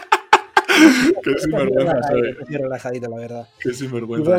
Qué 1.25 1.39
sinvergüenza 1.39 2.03
soy. 2.09 2.57
relajadito, 2.57 3.09
la 3.09 3.17
verdad. 3.17 3.49
Qué 3.61 3.73
sinvergüenza 3.73 4.39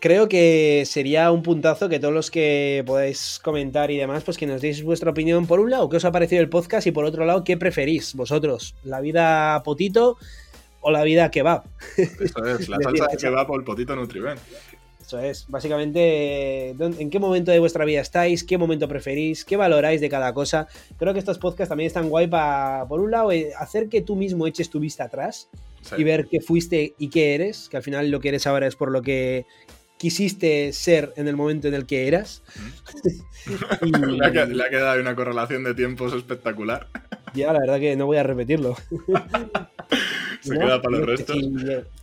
Creo 0.00 0.28
que 0.28 0.82
sería 0.84 1.30
un 1.32 1.42
puntazo 1.42 1.88
que 1.88 1.98
todos 1.98 2.12
los 2.12 2.30
que 2.30 2.82
podáis 2.84 3.40
comentar 3.42 3.90
y 3.90 3.96
demás, 3.96 4.22
pues 4.22 4.36
que 4.36 4.46
nos 4.46 4.60
deis 4.60 4.82
vuestra 4.82 5.10
opinión 5.10 5.46
por 5.46 5.60
un 5.60 5.70
lado, 5.70 5.88
qué 5.88 5.96
os 5.96 6.04
ha 6.04 6.12
parecido 6.12 6.42
el 6.42 6.50
podcast 6.50 6.86
y 6.86 6.92
por 6.92 7.06
otro 7.06 7.24
lado, 7.24 7.42
qué 7.42 7.56
preferís 7.56 8.14
vosotros, 8.14 8.74
la 8.84 9.00
vida 9.00 9.62
potito 9.64 10.18
o 10.82 10.90
la 10.90 11.02
vida 11.04 11.30
kebab. 11.30 11.64
Eso 11.96 12.44
es, 12.44 12.68
la 12.68 12.76
salsa 12.82 13.06
de 13.10 13.16
kebab 13.16 13.50
o 13.50 13.56
el 13.56 13.64
potito 13.64 13.96
Nutriben. 13.96 14.36
Eso 15.04 15.18
es, 15.18 15.44
básicamente, 15.48 16.70
¿en 16.70 17.10
qué 17.10 17.18
momento 17.18 17.50
de 17.50 17.58
vuestra 17.58 17.84
vida 17.84 18.00
estáis? 18.00 18.42
¿Qué 18.42 18.56
momento 18.56 18.88
preferís? 18.88 19.44
¿Qué 19.44 19.56
valoráis 19.58 20.00
de 20.00 20.08
cada 20.08 20.32
cosa? 20.32 20.66
Creo 20.96 21.12
que 21.12 21.18
estos 21.18 21.38
podcasts 21.38 21.68
también 21.68 21.88
están 21.88 22.08
guay 22.08 22.26
para, 22.26 22.86
por 22.88 23.00
un 23.00 23.10
lado, 23.10 23.30
eh, 23.30 23.52
hacer 23.58 23.90
que 23.90 24.00
tú 24.00 24.16
mismo 24.16 24.46
eches 24.46 24.70
tu 24.70 24.80
vista 24.80 25.04
atrás 25.04 25.50
y 25.98 26.04
ver 26.04 26.26
qué 26.30 26.40
fuiste 26.40 26.94
y 26.96 27.10
qué 27.10 27.34
eres, 27.34 27.68
que 27.68 27.76
al 27.76 27.82
final 27.82 28.10
lo 28.10 28.18
que 28.20 28.28
eres 28.30 28.46
ahora 28.46 28.66
es 28.66 28.76
por 28.76 28.90
lo 28.90 29.02
que 29.02 29.44
quisiste 29.98 30.72
ser 30.72 31.12
en 31.16 31.28
el 31.28 31.36
momento 31.36 31.68
en 31.68 31.74
el 31.74 31.84
que 31.84 32.08
eras. 32.08 32.42
le, 33.82 34.26
ha, 34.26 34.46
le, 34.46 34.64
ha, 34.64 34.70
quedado 34.70 35.00
una 35.02 35.14
correlación 35.14 35.64
de 35.64 35.74
tiempos 35.74 36.14
espectacular. 36.14 36.88
Ya, 37.34 37.52
la 37.52 37.60
verdad 37.60 37.78
que 37.78 37.94
no 37.94 38.06
voy 38.06 38.16
a 38.16 38.22
repetirlo. 38.22 38.74
Se 40.40 40.58
queda 40.58 40.80
para 40.80 40.96
el 40.96 41.06
resto. 41.06 41.34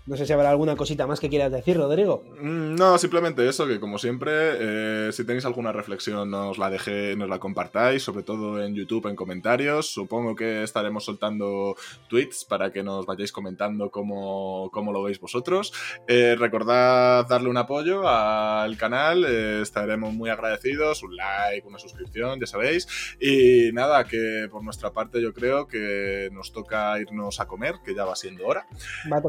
No 0.07 0.17
sé 0.17 0.25
si 0.25 0.33
habrá 0.33 0.49
alguna 0.49 0.75
cosita 0.75 1.05
más 1.05 1.19
que 1.19 1.29
quieras 1.29 1.51
decir, 1.51 1.77
Rodrigo. 1.77 2.23
Mm, 2.39 2.75
no, 2.75 2.97
simplemente 2.97 3.47
eso, 3.47 3.67
que 3.67 3.79
como 3.79 3.99
siempre, 3.99 4.31
eh, 4.33 5.09
si 5.11 5.25
tenéis 5.25 5.45
alguna 5.45 5.71
reflexión, 5.71 6.31
nos 6.31 6.57
la 6.57 6.69
dejé, 6.69 7.15
nos 7.15 7.29
la 7.29 7.39
compartáis, 7.39 8.01
sobre 8.01 8.23
todo 8.23 8.63
en 8.63 8.73
YouTube, 8.73 9.07
en 9.07 9.15
comentarios. 9.15 9.93
Supongo 9.93 10.35
que 10.35 10.63
estaremos 10.63 11.05
soltando 11.05 11.75
tweets 12.09 12.45
para 12.45 12.71
que 12.71 12.81
nos 12.81 13.05
vayáis 13.05 13.31
comentando 13.31 13.91
cómo, 13.91 14.71
lo 14.73 15.03
veis 15.03 15.19
vosotros. 15.19 15.71
Eh, 16.07 16.35
recordad 16.37 17.27
darle 17.27 17.49
un 17.49 17.57
apoyo 17.57 18.07
al 18.07 18.77
canal, 18.77 19.23
eh, 19.25 19.61
estaremos 19.61 20.13
muy 20.13 20.29
agradecidos, 20.29 21.03
un 21.03 21.15
like, 21.15 21.67
una 21.67 21.77
suscripción, 21.77 22.39
ya 22.39 22.47
sabéis. 22.47 22.87
Y 23.19 23.71
nada, 23.73 24.03
que 24.05 24.47
por 24.49 24.63
nuestra 24.63 24.91
parte 24.91 25.21
yo 25.21 25.31
creo 25.33 25.67
que 25.67 26.29
nos 26.31 26.51
toca 26.51 26.99
irnos 26.99 27.39
a 27.39 27.47
comer, 27.47 27.75
que 27.85 27.93
ya 27.93 28.05
va 28.05 28.15
siendo 28.15 28.47
hora. 28.47 28.65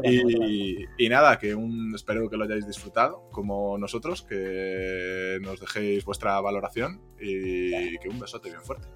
y, 0.03 0.62
nada, 1.09 1.37
que 1.37 1.55
un, 1.55 1.93
espero 1.95 2.29
que 2.29 2.37
lo 2.37 2.45
hayáis 2.45 2.67
disfrutado 2.67 3.29
como 3.31 3.77
nosotros, 3.77 4.21
que 4.21 5.37
nos 5.41 5.59
dejéis 5.59 6.05
vuestra 6.05 6.39
valoración 6.41 7.01
y 7.19 7.97
que 7.97 8.09
un 8.09 8.19
besote 8.19 8.49
bien 8.49 8.61
fuerte. 8.61 8.87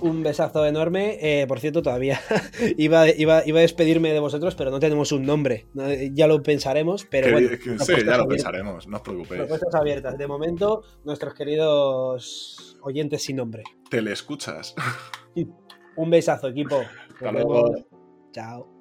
Un 0.00 0.22
besazo 0.22 0.66
enorme. 0.66 1.18
Eh, 1.20 1.46
por 1.46 1.60
cierto, 1.60 1.82
todavía 1.82 2.20
iba, 2.76 3.08
iba, 3.08 3.38
a 3.38 3.42
despedirme 3.42 4.12
de 4.12 4.20
vosotros, 4.20 4.54
pero 4.54 4.70
no 4.70 4.78
tenemos 4.78 5.12
un 5.12 5.24
nombre. 5.24 5.66
Ya 6.12 6.26
lo 6.26 6.42
pensaremos, 6.42 7.06
pero 7.10 7.32
bueno. 7.32 7.48
sí, 7.78 7.92
ya 8.04 8.16
lo 8.16 8.28
pensaremos, 8.28 8.86
no 8.86 8.96
os 8.96 9.02
preocupéis. 9.02 9.40
Propuestas 9.40 9.74
abiertas. 9.74 10.16
De 10.16 10.26
momento, 10.26 10.82
nuestros 11.04 11.34
queridos 11.34 12.78
oyentes 12.82 13.24
sin 13.24 13.36
nombre. 13.36 13.64
Te 13.90 14.00
le 14.00 14.12
escuchas. 14.12 14.74
Un 15.96 16.08
besazo, 16.08 16.48
equipo. 16.48 16.80
Hasta 17.14 17.32
luego. 17.32 17.74
Chao. 18.32 18.79